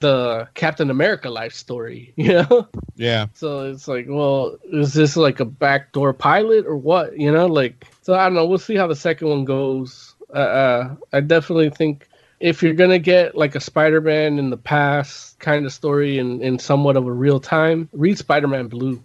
the 0.00 0.48
Captain 0.54 0.90
America 0.90 1.30
life 1.30 1.54
story, 1.54 2.12
you 2.16 2.32
know? 2.32 2.68
Yeah. 2.96 3.26
So 3.34 3.70
it's 3.70 3.88
like, 3.88 4.06
well, 4.08 4.58
is 4.64 4.94
this 4.94 5.16
like 5.16 5.40
a 5.40 5.44
backdoor 5.44 6.12
pilot 6.12 6.66
or 6.66 6.76
what? 6.76 7.18
You 7.18 7.32
know, 7.32 7.46
like, 7.46 7.86
so 8.02 8.14
I 8.14 8.24
don't 8.24 8.34
know. 8.34 8.46
We'll 8.46 8.58
see 8.58 8.76
how 8.76 8.86
the 8.86 8.96
second 8.96 9.28
one 9.28 9.44
goes. 9.44 10.13
Uh, 10.34 10.38
uh, 10.38 10.96
I 11.12 11.20
definitely 11.20 11.70
think 11.70 12.08
if 12.40 12.62
you're 12.62 12.74
gonna 12.74 12.98
get 12.98 13.36
like 13.36 13.54
a 13.54 13.60
Spider-Man 13.60 14.38
in 14.38 14.50
the 14.50 14.56
past 14.56 15.38
kind 15.38 15.64
of 15.64 15.72
story 15.72 16.18
in, 16.18 16.42
in 16.42 16.58
somewhat 16.58 16.96
of 16.96 17.06
a 17.06 17.12
real 17.12 17.38
time, 17.40 17.88
read 17.92 18.18
Spider-Man 18.18 18.66
Blue. 18.68 19.02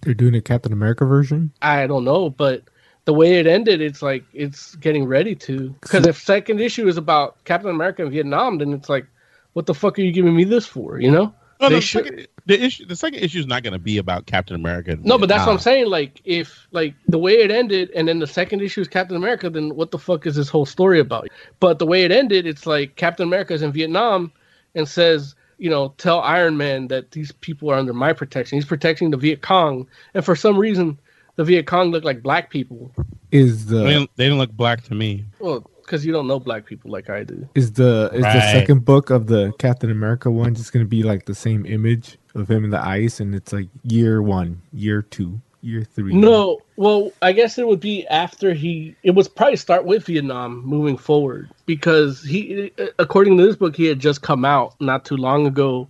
They're 0.00 0.14
doing 0.14 0.34
a 0.34 0.40
Captain 0.40 0.72
America 0.72 1.04
version. 1.04 1.52
I 1.62 1.86
don't 1.86 2.04
know, 2.04 2.30
but 2.30 2.62
the 3.04 3.12
way 3.14 3.34
it 3.38 3.46
ended, 3.46 3.80
it's 3.80 4.02
like 4.02 4.24
it's 4.32 4.74
getting 4.76 5.04
ready 5.04 5.34
to. 5.34 5.74
Because 5.82 6.06
if 6.06 6.16
second 6.18 6.60
issue 6.60 6.88
is 6.88 6.96
about 6.96 7.42
Captain 7.44 7.70
America 7.70 8.02
in 8.02 8.10
Vietnam, 8.10 8.58
then 8.58 8.72
it's 8.72 8.88
like, 8.88 9.06
what 9.52 9.66
the 9.66 9.74
fuck 9.74 9.98
are 9.98 10.02
you 10.02 10.12
giving 10.12 10.34
me 10.34 10.44
this 10.44 10.66
for? 10.66 10.98
You 10.98 11.10
know? 11.10 11.34
Well, 11.60 11.70
They 11.70 11.76
the, 11.76 11.80
should- 11.82 12.04
second, 12.06 12.28
the 12.46 12.62
issue, 12.62 12.84
the 12.84 12.96
second 12.96 13.20
issue 13.20 13.38
is 13.38 13.46
not 13.46 13.62
going 13.62 13.72
to 13.72 13.78
be 13.78 13.98
about 13.98 14.26
Captain 14.26 14.54
America. 14.54 14.92
in 14.92 15.02
No, 15.02 15.18
but 15.18 15.28
that's 15.28 15.46
what 15.46 15.52
I'm 15.52 15.58
saying. 15.58 15.86
Like, 15.86 16.20
if 16.24 16.66
like 16.72 16.94
the 17.08 17.18
way 17.18 17.40
it 17.40 17.50
ended, 17.50 17.90
and 17.90 18.06
then 18.06 18.18
the 18.18 18.26
second 18.26 18.60
issue 18.60 18.82
is 18.82 18.88
Captain 18.88 19.16
America, 19.16 19.48
then 19.48 19.74
what 19.74 19.90
the 19.90 19.98
fuck 19.98 20.26
is 20.26 20.36
this 20.36 20.48
whole 20.48 20.66
story 20.66 21.00
about? 21.00 21.28
But 21.60 21.78
the 21.78 21.86
way 21.86 22.04
it 22.04 22.12
ended, 22.12 22.46
it's 22.46 22.66
like 22.66 22.96
Captain 22.96 23.26
America 23.26 23.54
is 23.54 23.62
in 23.62 23.72
Vietnam 23.72 24.32
and 24.74 24.86
says, 24.86 25.34
you 25.58 25.70
know, 25.70 25.94
tell 25.96 26.20
Iron 26.20 26.56
Man 26.56 26.88
that 26.88 27.12
these 27.12 27.32
people 27.32 27.70
are 27.70 27.76
under 27.76 27.94
my 27.94 28.12
protection. 28.12 28.58
He's 28.58 28.66
protecting 28.66 29.10
the 29.10 29.16
Viet 29.16 29.40
Cong, 29.40 29.88
and 30.12 30.24
for 30.24 30.36
some 30.36 30.58
reason, 30.58 30.98
the 31.36 31.44
Viet 31.44 31.66
Cong 31.66 31.90
look 31.90 32.04
like 32.04 32.22
black 32.22 32.50
people. 32.50 32.92
Is 33.30 33.66
They 33.66 33.78
the 33.78 33.84
didn't, 33.84 34.10
they 34.16 34.24
didn't 34.24 34.38
look 34.38 34.52
black 34.52 34.82
to 34.84 34.94
me. 34.94 35.24
Well, 35.38 35.64
because 35.80 36.04
you 36.04 36.12
don't 36.12 36.26
know 36.26 36.40
black 36.40 36.66
people 36.66 36.90
like 36.90 37.08
I 37.08 37.24
do. 37.24 37.48
is 37.54 37.72
the 37.72 38.10
is 38.12 38.22
the 38.22 38.52
second 38.52 38.84
book 38.84 39.10
of 39.10 39.26
the 39.26 39.52
Captain 39.58 39.90
America 39.90 40.30
one 40.30 40.54
just 40.54 40.72
going 40.72 40.84
to 40.84 40.88
be 40.88 41.02
like 41.02 41.26
the 41.26 41.34
same 41.34 41.66
image 41.66 42.18
of 42.34 42.50
him 42.50 42.64
in 42.64 42.70
the 42.70 42.84
ice, 42.84 43.20
and 43.20 43.34
it's 43.34 43.52
like 43.52 43.68
year 43.82 44.22
one, 44.22 44.60
year 44.72 45.02
two, 45.02 45.40
year 45.62 45.84
three. 45.84 46.14
No, 46.14 46.60
well, 46.76 47.12
I 47.22 47.32
guess 47.32 47.58
it 47.58 47.66
would 47.66 47.80
be 47.80 48.06
after 48.08 48.52
he. 48.52 48.96
It 49.02 49.12
was 49.12 49.28
probably 49.28 49.56
start 49.56 49.84
with 49.84 50.04
Vietnam 50.06 50.64
moving 50.64 50.96
forward 50.96 51.50
because 51.66 52.22
he, 52.22 52.72
according 52.98 53.38
to 53.38 53.46
this 53.46 53.56
book, 53.56 53.76
he 53.76 53.86
had 53.86 53.98
just 53.98 54.22
come 54.22 54.44
out 54.44 54.74
not 54.80 55.04
too 55.04 55.16
long 55.16 55.46
ago, 55.46 55.88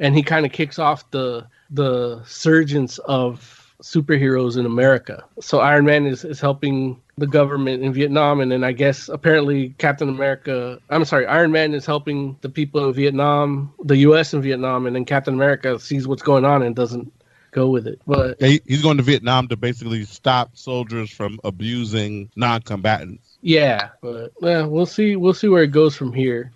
and 0.00 0.14
he 0.14 0.22
kind 0.22 0.46
of 0.46 0.52
kicks 0.52 0.78
off 0.78 1.10
the 1.10 1.46
the 1.70 2.22
surgence 2.24 2.98
of 2.98 3.74
superheroes 3.82 4.56
in 4.56 4.66
America. 4.66 5.24
So 5.40 5.60
Iron 5.60 5.84
Man 5.84 6.06
is 6.06 6.24
is 6.24 6.40
helping 6.40 7.00
the 7.18 7.26
government 7.26 7.82
in 7.82 7.92
Vietnam, 7.92 8.40
and 8.40 8.50
then 8.50 8.64
I 8.64 8.72
guess 8.72 9.08
apparently 9.08 9.70
Captain 9.78 10.08
America. 10.08 10.80
I'm 10.90 11.04
sorry, 11.04 11.26
Iron 11.26 11.52
Man 11.52 11.74
is 11.74 11.84
helping 11.84 12.36
the 12.40 12.48
people 12.48 12.86
in 12.88 12.94
Vietnam, 12.94 13.72
the 13.84 13.96
U.S. 13.98 14.32
in 14.34 14.40
Vietnam, 14.42 14.86
and 14.86 14.94
then 14.96 15.04
Captain 15.04 15.34
America 15.34 15.78
sees 15.78 16.06
what's 16.06 16.22
going 16.22 16.44
on 16.44 16.62
and 16.62 16.74
doesn't 16.76 17.12
go 17.50 17.68
with 17.70 17.86
it. 17.86 18.00
But 18.06 18.36
Yeah, 18.40 18.48
he- 18.48 18.60
he's 18.66 18.82
going 18.82 18.98
to 18.98 19.02
Vietnam 19.02 19.48
to 19.48 19.56
basically 19.56 20.04
stop 20.04 20.50
soldiers 20.56 21.10
from 21.10 21.40
abusing 21.44 22.30
non-combatants. 22.36 23.38
Yeah, 23.42 23.88
but 24.02 24.32
yeah, 24.40 24.66
we'll 24.66 24.86
see. 24.86 25.16
We'll 25.16 25.34
see 25.34 25.48
where 25.48 25.62
it 25.62 25.72
goes 25.72 25.96
from 25.96 26.12
here. 26.12 26.52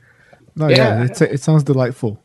No, 0.55 0.69
yeah, 0.69 0.77
Yeah. 0.77 1.05
it's, 1.05 1.21
it 1.23 1.41
sounds 1.41 1.65
delightful. 1.65 2.22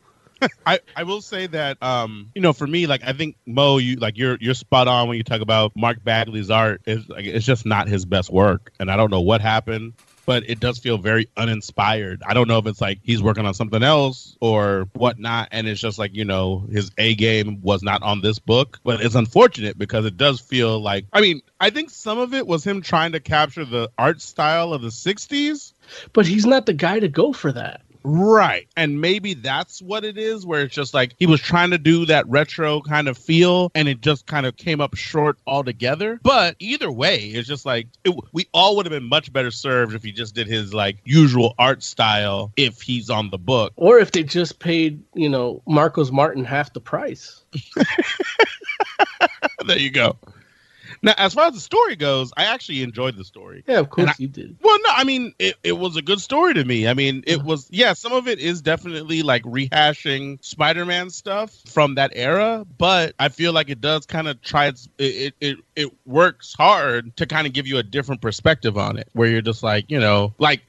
I, 0.66 0.80
I 0.96 1.02
will 1.04 1.20
say 1.20 1.46
that 1.48 1.82
um 1.82 2.30
you 2.34 2.42
know 2.42 2.52
for 2.52 2.66
me 2.66 2.86
like 2.86 3.02
I 3.04 3.12
think 3.12 3.36
Mo 3.46 3.78
you 3.78 3.96
like 3.96 4.18
you're 4.18 4.38
you're 4.40 4.54
spot 4.54 4.88
on 4.88 5.08
when 5.08 5.16
you 5.16 5.24
talk 5.24 5.40
about 5.40 5.72
Mark 5.76 6.02
Bagley's 6.02 6.50
art 6.50 6.82
is 6.86 7.08
like 7.08 7.24
it's 7.24 7.46
just 7.46 7.66
not 7.66 7.88
his 7.88 8.04
best 8.04 8.30
work 8.30 8.72
and 8.78 8.90
I 8.90 8.96
don't 8.96 9.10
know 9.10 9.20
what 9.20 9.40
happened 9.40 9.94
but 10.28 10.44
it 10.46 10.60
does 10.60 10.76
feel 10.78 10.98
very 10.98 11.30
uninspired. 11.38 12.22
I 12.22 12.34
don't 12.34 12.48
know 12.48 12.58
if 12.58 12.66
it's 12.66 12.82
like 12.82 12.98
he's 13.02 13.22
working 13.22 13.46
on 13.46 13.54
something 13.54 13.82
else 13.82 14.36
or 14.42 14.86
whatnot 14.92 15.48
and 15.52 15.66
it's 15.66 15.80
just 15.80 15.98
like 15.98 16.14
you 16.14 16.26
know 16.26 16.66
his 16.70 16.90
A 16.98 17.14
game 17.14 17.62
was 17.62 17.82
not 17.82 18.02
on 18.02 18.20
this 18.20 18.38
book 18.38 18.78
but 18.84 19.00
it's 19.00 19.14
unfortunate 19.14 19.78
because 19.78 20.04
it 20.04 20.16
does 20.18 20.38
feel 20.38 20.80
like 20.80 21.06
I 21.12 21.22
mean 21.22 21.40
I 21.58 21.70
think 21.70 21.90
some 21.90 22.18
of 22.18 22.34
it 22.34 22.46
was 22.46 22.62
him 22.62 22.82
trying 22.82 23.12
to 23.12 23.20
capture 23.20 23.64
the 23.64 23.90
art 23.96 24.20
style 24.20 24.74
of 24.74 24.82
the 24.82 24.88
60s 24.88 25.72
But 26.12 26.26
he's 26.26 26.46
not 26.46 26.66
the 26.66 26.74
guy 26.74 27.00
to 27.00 27.08
go 27.08 27.32
for 27.32 27.52
that. 27.52 27.82
Right. 28.04 28.66
And 28.76 29.00
maybe 29.00 29.34
that's 29.34 29.82
what 29.82 30.04
it 30.04 30.16
is, 30.18 30.46
where 30.46 30.62
it's 30.62 30.74
just 30.74 30.94
like 30.94 31.14
he 31.18 31.26
was 31.26 31.40
trying 31.40 31.70
to 31.70 31.78
do 31.78 32.06
that 32.06 32.28
retro 32.28 32.80
kind 32.82 33.08
of 33.08 33.18
feel 33.18 33.70
and 33.74 33.88
it 33.88 34.00
just 34.00 34.26
kind 34.26 34.46
of 34.46 34.56
came 34.56 34.80
up 34.80 34.96
short 34.96 35.38
altogether. 35.46 36.20
But 36.22 36.56
either 36.58 36.90
way, 36.90 37.18
it's 37.18 37.48
just 37.48 37.66
like 37.66 37.88
it, 38.04 38.14
we 38.32 38.46
all 38.52 38.76
would 38.76 38.86
have 38.86 38.92
been 38.92 39.08
much 39.08 39.32
better 39.32 39.50
served 39.50 39.94
if 39.94 40.02
he 40.02 40.12
just 40.12 40.34
did 40.34 40.46
his 40.46 40.72
like 40.72 40.98
usual 41.04 41.54
art 41.58 41.82
style 41.82 42.52
if 42.56 42.80
he's 42.80 43.10
on 43.10 43.30
the 43.30 43.38
book. 43.38 43.72
Or 43.76 43.98
if 43.98 44.12
they 44.12 44.22
just 44.22 44.58
paid, 44.58 45.02
you 45.14 45.28
know, 45.28 45.62
Marcos 45.66 46.10
Martin 46.10 46.44
half 46.44 46.72
the 46.72 46.80
price. 46.80 47.42
there 49.66 49.78
you 49.78 49.90
go. 49.90 50.16
Now, 51.02 51.14
as 51.16 51.34
far 51.34 51.46
as 51.46 51.54
the 51.54 51.60
story 51.60 51.96
goes, 51.96 52.32
I 52.36 52.44
actually 52.44 52.82
enjoyed 52.82 53.16
the 53.16 53.24
story. 53.24 53.64
Yeah, 53.66 53.78
of 53.78 53.90
course 53.90 54.10
I- 54.10 54.14
you 54.18 54.28
did. 54.28 54.56
Well, 54.62 54.78
no, 54.82 54.90
I 54.94 55.04
mean, 55.04 55.34
it, 55.38 55.56
it 55.62 55.72
was 55.72 55.96
a 55.96 56.02
good 56.02 56.20
story 56.20 56.54
to 56.54 56.64
me. 56.64 56.88
I 56.88 56.94
mean, 56.94 57.24
it 57.26 57.42
was, 57.42 57.68
yeah, 57.70 57.92
some 57.92 58.12
of 58.12 58.28
it 58.28 58.38
is 58.38 58.62
definitely 58.62 59.22
like 59.22 59.42
rehashing 59.44 60.44
Spider 60.44 60.84
Man 60.84 61.10
stuff 61.10 61.54
from 61.66 61.96
that 61.96 62.12
era, 62.14 62.66
but 62.76 63.14
I 63.18 63.28
feel 63.28 63.52
like 63.52 63.70
it 63.70 63.80
does 63.80 64.06
kind 64.06 64.28
of 64.28 64.40
try 64.42 64.66
its, 64.66 64.88
it, 64.98 65.34
it, 65.40 65.58
it, 65.76 65.88
works 66.06 66.54
hard 66.54 67.14
to 67.18 67.26
kind 67.26 67.46
of 67.46 67.52
give 67.52 67.66
you 67.66 67.76
a 67.76 67.82
different 67.82 68.22
perspective 68.22 68.78
on 68.78 68.96
it, 68.98 69.08
where 69.12 69.28
you're 69.28 69.42
just 69.42 69.62
like, 69.62 69.90
you 69.90 70.00
know, 70.00 70.32
like, 70.38 70.62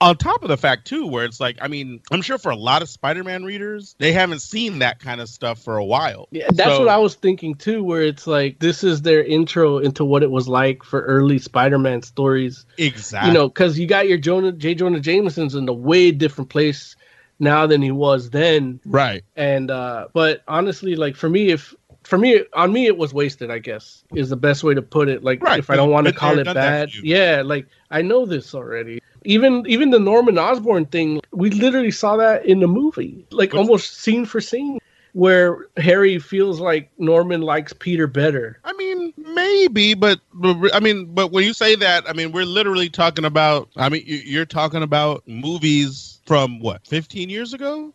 on 0.00 0.16
top 0.16 0.42
of 0.42 0.48
the 0.48 0.56
fact 0.56 0.86
too 0.86 1.06
where 1.06 1.24
it's 1.24 1.40
like 1.40 1.56
i 1.60 1.66
mean 1.66 2.00
i'm 2.12 2.22
sure 2.22 2.38
for 2.38 2.50
a 2.50 2.56
lot 2.56 2.80
of 2.80 2.88
spider-man 2.88 3.44
readers 3.44 3.96
they 3.98 4.12
haven't 4.12 4.38
seen 4.40 4.78
that 4.78 5.00
kind 5.00 5.20
of 5.20 5.28
stuff 5.28 5.58
for 5.62 5.76
a 5.76 5.84
while 5.84 6.28
Yeah, 6.30 6.46
that's 6.52 6.70
So- 6.70 6.78
what 6.80 6.88
I 6.88 6.98
was 6.98 7.14
thinking 7.16 7.54
too, 7.56 7.82
where 7.82 8.02
it's 8.02 8.26
like 8.26 8.58
this 8.60 8.84
is 8.84 9.02
their 9.02 9.24
intro 9.24 9.78
into 9.78 10.04
what 10.04 10.22
it 10.22 10.30
was 10.30 10.46
like 10.48 10.82
for 10.84 11.02
early 11.02 11.38
Spider-Man 11.38 12.02
stories. 12.02 12.64
exactly 12.78 13.28
You 13.30 13.34
know, 13.34 13.48
because 13.48 13.78
you 13.78 13.86
got 13.86 14.08
your 14.08 14.18
Jonah 14.18 14.52
J. 14.52 14.74
Jonah 14.74 15.00
Jameson's 15.00 15.54
in 15.54 15.68
a 15.68 15.72
way 15.72 16.10
different 16.12 16.50
place 16.50 16.94
now 17.40 17.66
than 17.66 17.82
he 17.82 17.90
was 17.90 18.30
then. 18.30 18.80
right 18.86 19.24
And 19.36 19.70
uh 19.70 20.08
but 20.12 20.42
honestly, 20.48 20.94
like 20.96 21.16
for 21.16 21.28
me, 21.28 21.50
if 21.50 21.74
for 22.04 22.18
me 22.18 22.42
on 22.54 22.72
me 22.72 22.86
it 22.86 22.96
was 22.96 23.12
wasted, 23.12 23.50
I 23.50 23.58
guess, 23.58 24.04
is 24.14 24.28
the 24.30 24.36
best 24.36 24.62
way 24.62 24.74
to 24.74 24.82
put 24.82 25.08
it. 25.08 25.24
Like 25.24 25.42
Right, 25.42 25.58
if 25.58 25.68
I 25.70 25.76
don't 25.76 25.90
want 25.90 26.06
to 26.06 26.12
call 26.12 26.38
it 26.38 26.44
bad. 26.44 26.90
Yeah, 26.94 27.42
like 27.44 27.66
I 27.90 28.02
know 28.02 28.24
this 28.26 28.54
already. 28.54 29.00
Even 29.26 29.64
even 29.66 29.90
the 29.90 29.98
Norman 29.98 30.38
Osborn 30.38 30.86
thing, 30.86 31.20
we 31.32 31.50
literally 31.50 31.90
saw 31.90 32.16
that 32.16 32.46
in 32.46 32.60
the 32.60 32.68
movie. 32.68 33.26
Like 33.30 33.52
What's- 33.52 33.58
almost 33.66 34.00
scene 34.00 34.24
for 34.24 34.40
scene. 34.40 34.78
Where 35.12 35.68
Harry 35.78 36.18
feels 36.18 36.60
like 36.60 36.90
Norman 36.98 37.40
likes 37.40 37.72
Peter 37.72 38.06
better. 38.06 38.58
I 38.64 38.74
mean, 38.74 39.14
maybe, 39.16 39.94
but, 39.94 40.20
but 40.34 40.74
I 40.74 40.80
mean, 40.80 41.06
but 41.14 41.32
when 41.32 41.42
you 41.42 41.54
say 41.54 41.74
that, 41.74 42.06
I 42.06 42.12
mean, 42.12 42.32
we're 42.32 42.44
literally 42.44 42.90
talking 42.90 43.24
about. 43.24 43.70
I 43.76 43.88
mean, 43.88 44.02
you- 44.04 44.16
you're 44.26 44.44
talking 44.44 44.82
about 44.82 45.26
movies 45.26 46.20
from 46.26 46.60
what 46.60 46.86
15 46.86 47.30
years 47.30 47.54
ago. 47.54 47.94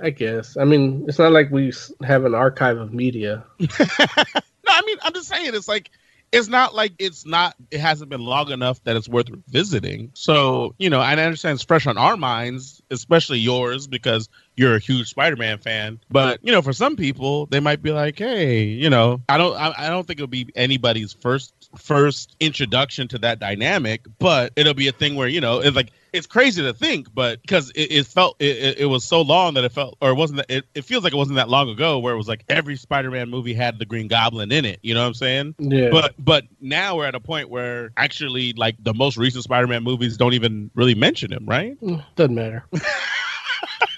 I 0.00 0.08
guess. 0.08 0.56
I 0.56 0.64
mean, 0.64 1.04
it's 1.06 1.18
not 1.18 1.32
like 1.32 1.50
we 1.50 1.70
have 2.02 2.24
an 2.24 2.34
archive 2.34 2.78
of 2.78 2.94
media. 2.94 3.44
No, 3.58 4.72
I 4.72 4.80
mean, 4.86 4.96
I'm 5.02 5.12
just 5.12 5.28
saying, 5.28 5.54
it's 5.54 5.68
like 5.68 5.90
it's 6.34 6.48
not 6.48 6.74
like 6.74 6.92
it's 6.98 7.24
not. 7.24 7.54
It 7.70 7.80
hasn't 7.80 8.10
been 8.10 8.20
long 8.20 8.50
enough 8.50 8.82
that 8.84 8.96
it's 8.96 9.08
worth 9.08 9.28
visiting. 9.48 10.10
So 10.14 10.74
you 10.78 10.90
know, 10.90 11.00
I 11.00 11.12
understand 11.12 11.56
it's 11.56 11.64
fresh 11.64 11.86
on 11.86 11.96
our 11.96 12.16
minds, 12.16 12.82
especially 12.90 13.38
yours, 13.38 13.86
because 13.86 14.28
you're 14.56 14.74
a 14.74 14.80
huge 14.80 15.08
Spider-Man 15.08 15.58
fan. 15.58 16.00
But 16.10 16.40
you 16.42 16.52
know, 16.52 16.62
for 16.62 16.72
some 16.72 16.96
people, 16.96 17.46
they 17.46 17.60
might 17.60 17.82
be 17.82 17.92
like, 17.92 18.18
hey, 18.18 18.64
you 18.64 18.90
know, 18.90 19.22
I 19.28 19.38
don't, 19.38 19.56
I, 19.56 19.74
I 19.76 19.88
don't 19.88 20.06
think 20.06 20.18
it'll 20.18 20.26
be 20.26 20.48
anybody's 20.54 21.12
first 21.12 21.52
first 21.78 22.34
introduction 22.40 23.08
to 23.08 23.18
that 23.18 23.38
dynamic, 23.38 24.02
but 24.18 24.52
it'll 24.56 24.74
be 24.74 24.88
a 24.88 24.92
thing 24.92 25.14
where 25.14 25.28
you 25.28 25.40
know, 25.40 25.60
it's 25.60 25.76
like 25.76 25.92
it's 26.14 26.28
crazy 26.28 26.62
to 26.62 26.72
think, 26.72 27.12
but 27.12 27.42
because 27.42 27.70
it, 27.70 27.90
it 27.90 28.06
felt 28.06 28.36
it, 28.38 28.78
it, 28.78 28.86
was 28.86 29.04
so 29.04 29.20
long 29.20 29.54
that 29.54 29.64
it 29.64 29.72
felt, 29.72 29.98
or 30.00 30.10
it 30.10 30.14
wasn't. 30.14 30.36
That, 30.36 30.46
it, 30.48 30.64
it 30.72 30.84
feels 30.84 31.02
like 31.02 31.12
it 31.12 31.16
wasn't 31.16 31.36
that 31.36 31.48
long 31.48 31.68
ago, 31.68 31.98
where 31.98 32.14
it 32.14 32.16
was 32.16 32.28
like 32.28 32.44
every 32.48 32.76
Spider-Man 32.76 33.28
movie 33.28 33.52
had 33.52 33.80
the 33.80 33.84
Green 33.84 34.06
Goblin 34.06 34.52
in 34.52 34.64
it. 34.64 34.78
You 34.82 34.94
know 34.94 35.00
what 35.00 35.08
I'm 35.08 35.14
saying? 35.14 35.56
Yeah. 35.58 35.90
But 35.90 36.14
but 36.18 36.44
now 36.60 36.96
we're 36.96 37.06
at 37.06 37.16
a 37.16 37.20
point 37.20 37.50
where 37.50 37.90
actually, 37.96 38.52
like 38.52 38.76
the 38.78 38.94
most 38.94 39.16
recent 39.16 39.42
Spider-Man 39.42 39.82
movies 39.82 40.16
don't 40.16 40.34
even 40.34 40.70
really 40.74 40.94
mention 40.94 41.32
him, 41.32 41.46
right? 41.46 41.78
Mm, 41.82 42.04
Doesn't 42.14 42.34
matter. 42.34 42.64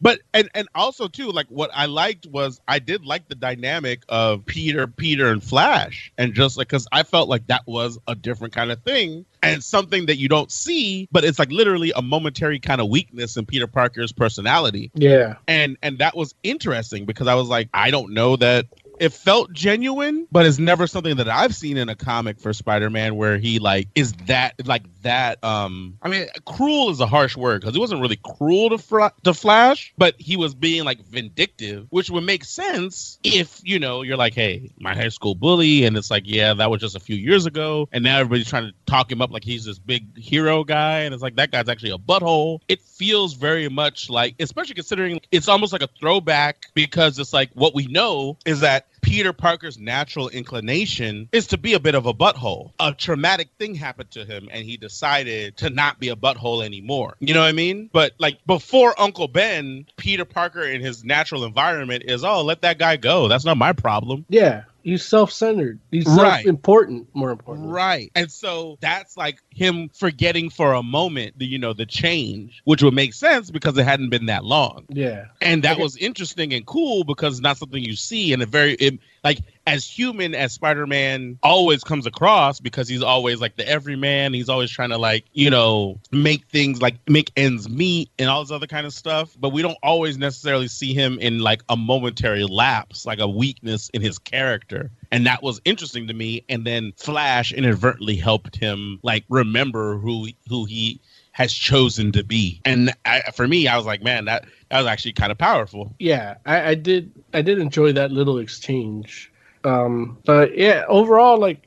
But 0.00 0.20
and 0.32 0.48
and 0.54 0.68
also 0.74 1.08
too, 1.08 1.30
like 1.30 1.46
what 1.48 1.70
I 1.74 1.86
liked 1.86 2.26
was 2.26 2.60
I 2.66 2.78
did 2.78 3.04
like 3.04 3.28
the 3.28 3.34
dynamic 3.34 4.02
of 4.08 4.46
Peter, 4.46 4.86
Peter, 4.86 5.28
and 5.28 5.42
Flash, 5.42 6.12
and 6.16 6.34
just 6.34 6.56
like 6.56 6.68
because 6.68 6.86
I 6.92 7.02
felt 7.02 7.28
like 7.28 7.46
that 7.48 7.66
was 7.66 7.98
a 8.06 8.14
different 8.14 8.54
kind 8.54 8.70
of 8.72 8.82
thing 8.82 9.26
and 9.42 9.64
something 9.64 10.06
that 10.06 10.16
you 10.16 10.28
don't 10.28 10.50
see, 10.52 11.08
but 11.10 11.24
it's 11.24 11.38
like 11.38 11.50
literally 11.50 11.92
a 11.96 12.02
momentary 12.02 12.58
kind 12.60 12.80
of 12.80 12.88
weakness 12.88 13.36
in 13.36 13.46
Peter 13.46 13.66
Parker's 13.66 14.12
personality 14.12 14.90
Yeah. 14.94 15.36
and 15.48 15.76
and 15.82 15.98
that 15.98 16.14
was 16.16 16.34
interesting 16.42 17.06
because 17.06 17.26
I 17.26 17.34
was 17.34 17.48
like, 17.48 17.68
I 17.72 17.90
don't 17.90 18.12
know 18.12 18.36
that 18.36 18.66
it 19.00 19.14
felt 19.14 19.50
genuine, 19.52 20.28
but 20.30 20.44
it's 20.44 20.58
never 20.58 20.86
something 20.86 21.16
that 21.16 21.28
I've 21.28 21.54
seen 21.54 21.78
in 21.78 21.88
a 21.88 21.96
comic 21.96 22.38
for 22.38 22.52
Spider-Man 22.52 23.16
where 23.16 23.38
he 23.38 23.58
like 23.58 23.88
is 23.94 24.12
that 24.26 24.66
like 24.66 24.82
that. 25.02 25.42
Um, 25.42 25.96
I 26.02 26.08
mean, 26.08 26.26
cruel 26.44 26.90
is 26.90 27.00
a 27.00 27.06
harsh 27.06 27.34
word 27.34 27.62
because 27.62 27.74
he 27.74 27.80
wasn't 27.80 28.02
really 28.02 28.18
cruel 28.22 28.68
to 28.70 28.78
Fra- 28.78 29.14
to 29.24 29.32
Flash, 29.32 29.94
but 29.96 30.14
he 30.18 30.36
was 30.36 30.54
being 30.54 30.84
like 30.84 31.02
vindictive, 31.02 31.86
which 31.88 32.10
would 32.10 32.24
make 32.24 32.44
sense 32.44 33.18
if 33.24 33.60
you 33.64 33.78
know 33.78 34.02
you're 34.02 34.18
like, 34.18 34.34
hey, 34.34 34.70
my 34.78 34.94
high 34.94 35.08
school 35.08 35.34
bully, 35.34 35.86
and 35.86 35.96
it's 35.96 36.10
like, 36.10 36.24
yeah, 36.26 36.52
that 36.52 36.70
was 36.70 36.82
just 36.82 36.94
a 36.94 37.00
few 37.00 37.16
years 37.16 37.46
ago, 37.46 37.88
and 37.92 38.04
now 38.04 38.18
everybody's 38.18 38.48
trying 38.48 38.66
to 38.66 38.74
talk 38.84 39.10
him 39.10 39.22
up 39.22 39.30
like 39.30 39.44
he's 39.44 39.64
this 39.64 39.78
big 39.78 40.18
hero 40.18 40.62
guy, 40.62 41.00
and 41.00 41.14
it's 41.14 41.22
like 41.22 41.36
that 41.36 41.50
guy's 41.50 41.70
actually 41.70 41.92
a 41.92 41.98
butthole. 41.98 42.60
It 42.68 42.82
feels 42.82 43.32
very 43.32 43.70
much 43.70 44.10
like, 44.10 44.34
especially 44.40 44.74
considering 44.74 45.20
it's 45.32 45.48
almost 45.48 45.72
like 45.72 45.82
a 45.82 45.88
throwback 45.98 46.66
because 46.74 47.18
it's 47.18 47.32
like 47.32 47.50
what 47.54 47.74
we 47.74 47.86
know 47.86 48.36
is 48.44 48.60
that 48.60 48.88
Peter 49.00 49.32
Parker's 49.32 49.78
natural 49.78 50.28
inclination 50.28 51.28
is 51.32 51.48
to 51.48 51.58
be 51.58 51.74
a 51.74 51.80
bit 51.80 51.94
of 51.94 52.06
a 52.06 52.14
butthole. 52.14 52.72
A 52.78 52.92
traumatic 52.92 53.48
thing 53.58 53.74
happened 53.74 54.10
to 54.12 54.24
him 54.24 54.48
and 54.50 54.64
he 54.64 54.76
decided 54.76 55.56
to 55.58 55.70
not 55.70 55.98
be 55.98 56.08
a 56.08 56.16
butthole 56.16 56.64
anymore. 56.64 57.16
You 57.20 57.34
know 57.34 57.40
what 57.40 57.48
I 57.48 57.52
mean? 57.52 57.90
But 57.92 58.14
like 58.18 58.44
before 58.46 58.94
Uncle 58.98 59.28
Ben, 59.28 59.86
Peter 59.96 60.24
Parker 60.24 60.62
in 60.62 60.80
his 60.80 61.04
natural 61.04 61.44
environment 61.44 62.04
is, 62.06 62.24
oh, 62.24 62.42
let 62.42 62.62
that 62.62 62.78
guy 62.78 62.96
go. 62.96 63.28
That's 63.28 63.44
not 63.44 63.56
my 63.56 63.72
problem. 63.72 64.24
Yeah, 64.28 64.64
he's 64.82 65.04
self-centered. 65.04 65.78
He's 65.90 66.06
Right. 66.06 66.36
self-important. 66.44 67.08
More 67.14 67.30
important. 67.30 67.68
Right. 67.68 68.10
And 68.14 68.30
so 68.30 68.78
that's 68.80 69.16
like 69.16 69.40
him 69.50 69.90
forgetting 69.94 70.50
for 70.50 70.72
a 70.74 70.82
moment 70.82 71.38
the 71.38 71.46
you 71.46 71.58
know 71.58 71.72
the 71.72 71.86
change, 71.86 72.60
which 72.64 72.82
would 72.82 72.94
make 72.94 73.14
sense 73.14 73.50
because 73.50 73.76
it 73.78 73.84
hadn't 73.84 74.10
been 74.10 74.26
that 74.26 74.44
long. 74.44 74.84
Yeah. 74.88 75.26
And 75.40 75.62
that 75.64 75.78
was 75.78 75.96
interesting 75.96 76.52
and 76.52 76.66
cool 76.66 77.04
because 77.04 77.34
it's 77.34 77.42
not 77.42 77.56
something 77.58 77.82
you 77.82 77.96
see 77.96 78.32
in 78.32 78.40
a 78.42 78.46
very 78.46 78.74
it, 78.74 78.98
like 79.22 79.40
as 79.66 79.84
human 79.86 80.34
as 80.34 80.52
Spider-Man 80.52 81.38
always 81.42 81.84
comes 81.84 82.06
across 82.06 82.60
because 82.60 82.88
he's 82.88 83.02
always 83.02 83.40
like 83.40 83.56
the 83.56 83.68
everyman. 83.68 84.32
He's 84.32 84.48
always 84.48 84.70
trying 84.70 84.90
to 84.90 84.98
like, 84.98 85.24
you 85.32 85.50
know, 85.50 86.00
make 86.10 86.46
things 86.48 86.80
like 86.80 86.96
make 87.08 87.30
ends 87.36 87.68
meet 87.68 88.10
and 88.18 88.28
all 88.28 88.42
this 88.42 88.50
other 88.50 88.66
kind 88.66 88.86
of 88.86 88.92
stuff. 88.92 89.36
But 89.38 89.50
we 89.50 89.62
don't 89.62 89.78
always 89.82 90.16
necessarily 90.18 90.68
see 90.68 90.94
him 90.94 91.18
in 91.18 91.40
like 91.40 91.62
a 91.68 91.76
momentary 91.76 92.44
lapse, 92.44 93.06
like 93.06 93.20
a 93.20 93.28
weakness 93.28 93.90
in 93.90 94.02
his 94.02 94.18
character. 94.18 94.90
And 95.12 95.26
that 95.26 95.42
was 95.42 95.60
interesting 95.64 96.06
to 96.08 96.14
me. 96.14 96.44
And 96.48 96.66
then 96.66 96.92
Flash 96.96 97.52
inadvertently 97.52 98.16
helped 98.16 98.56
him 98.56 98.98
like 99.02 99.24
remember 99.28 99.98
who 99.98 100.28
who 100.48 100.64
he 100.64 101.00
has 101.32 101.52
chosen 101.52 102.12
to 102.12 102.24
be. 102.24 102.60
And 102.64 102.92
I, 103.04 103.22
for 103.34 103.46
me, 103.46 103.68
I 103.68 103.76
was 103.76 103.86
like, 103.86 104.02
man, 104.02 104.24
that 104.26 104.44
that 104.70 104.78
was 104.78 104.86
actually 104.86 105.12
kind 105.12 105.32
of 105.32 105.38
powerful. 105.38 105.94
Yeah, 105.98 106.36
I, 106.44 106.70
I 106.70 106.74
did. 106.74 107.12
I 107.32 107.42
did 107.42 107.58
enjoy 107.58 107.92
that 107.92 108.10
little 108.10 108.38
exchange. 108.38 109.32
Um, 109.64 110.18
but 110.24 110.56
yeah, 110.56 110.84
overall, 110.88 111.38
like, 111.38 111.66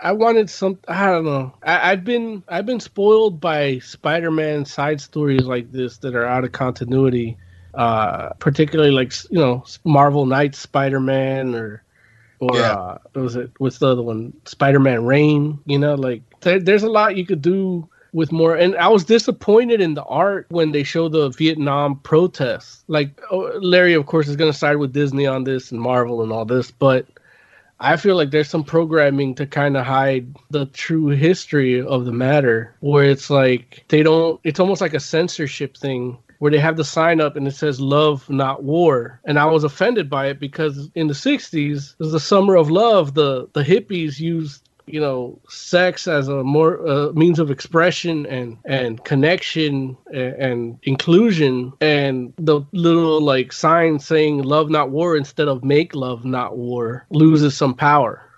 I 0.00 0.12
wanted 0.12 0.48
some. 0.50 0.78
I 0.88 1.06
don't 1.10 1.24
know. 1.24 1.54
I, 1.62 1.92
I've 1.92 2.04
been 2.04 2.42
I've 2.48 2.66
been 2.66 2.80
spoiled 2.80 3.40
by 3.40 3.78
Spider-Man 3.80 4.64
side 4.64 5.00
stories 5.00 5.42
like 5.44 5.70
this 5.72 5.98
that 5.98 6.14
are 6.14 6.26
out 6.26 6.44
of 6.44 6.52
continuity. 6.52 7.36
Uh, 7.74 8.34
particularly 8.34 8.90
like 8.90 9.14
you 9.30 9.38
know 9.38 9.64
Marvel 9.82 10.26
Knights 10.26 10.58
Spider-Man 10.58 11.54
or 11.54 11.82
or 12.38 12.54
Yeah. 12.56 12.72
uh, 12.72 12.98
what 13.14 13.22
was 13.22 13.36
it? 13.36 13.50
What's 13.58 13.78
the 13.78 13.88
other 13.88 14.02
one? 14.02 14.34
Spider-Man 14.44 15.06
Reign. 15.06 15.58
You 15.64 15.78
know, 15.78 15.94
like 15.94 16.22
there, 16.40 16.60
there's 16.60 16.82
a 16.82 16.90
lot 16.90 17.16
you 17.16 17.24
could 17.24 17.40
do 17.40 17.88
with 18.12 18.32
more. 18.32 18.54
And 18.54 18.76
I 18.76 18.88
was 18.88 19.04
disappointed 19.04 19.80
in 19.80 19.94
the 19.94 20.04
art 20.04 20.46
when 20.50 20.72
they 20.72 20.82
show 20.82 21.08
the 21.08 21.30
Vietnam 21.30 21.98
protests. 22.00 22.84
Like 22.88 23.20
oh, 23.30 23.58
Larry, 23.60 23.94
of 23.94 24.06
course, 24.06 24.28
is 24.28 24.36
going 24.36 24.52
to 24.52 24.58
side 24.58 24.76
with 24.76 24.92
Disney 24.92 25.26
on 25.26 25.44
this 25.44 25.72
and 25.72 25.80
Marvel 25.80 26.22
and 26.22 26.32
all 26.32 26.44
this, 26.44 26.70
but 26.70 27.06
I 27.80 27.96
feel 27.96 28.14
like 28.14 28.30
there's 28.30 28.48
some 28.48 28.62
programming 28.62 29.34
to 29.34 29.46
kind 29.46 29.76
of 29.76 29.84
hide 29.84 30.36
the 30.50 30.66
true 30.66 31.08
history 31.08 31.82
of 31.82 32.04
the 32.04 32.12
matter, 32.12 32.76
where 32.78 33.04
it's 33.04 33.28
like 33.28 33.84
they 33.88 34.04
don't. 34.04 34.40
It's 34.44 34.60
almost 34.60 34.80
like 34.80 34.94
a 34.94 35.00
censorship 35.00 35.76
thing 35.76 36.16
where 36.42 36.50
they 36.50 36.58
have 36.58 36.76
the 36.76 36.84
sign 36.84 37.20
up 37.20 37.36
and 37.36 37.46
it 37.46 37.54
says 37.54 37.80
love 37.80 38.28
not 38.28 38.64
war 38.64 39.20
and 39.24 39.38
i 39.38 39.44
was 39.44 39.62
offended 39.62 40.10
by 40.10 40.26
it 40.26 40.40
because 40.40 40.90
in 40.96 41.06
the 41.06 41.14
60s 41.14 41.92
it 41.92 41.98
was 42.00 42.10
the 42.10 42.18
summer 42.18 42.56
of 42.56 42.68
love 42.68 43.14
the 43.14 43.48
the 43.52 43.62
hippies 43.62 44.18
used 44.18 44.61
you 44.86 45.00
know 45.00 45.38
sex 45.48 46.06
as 46.06 46.28
a 46.28 46.42
more 46.42 46.86
uh, 46.86 47.12
means 47.12 47.38
of 47.38 47.50
expression 47.50 48.26
and 48.26 48.58
and 48.64 49.04
connection 49.04 49.96
and, 50.12 50.34
and 50.34 50.78
inclusion 50.82 51.72
and 51.80 52.32
the 52.38 52.60
little 52.72 53.20
like 53.20 53.52
sign 53.52 53.98
saying 53.98 54.42
love 54.42 54.70
not 54.70 54.90
war 54.90 55.16
instead 55.16 55.48
of 55.48 55.64
make 55.64 55.94
love 55.94 56.24
not 56.24 56.56
war 56.56 57.06
loses 57.10 57.56
some 57.56 57.74
power 57.74 58.28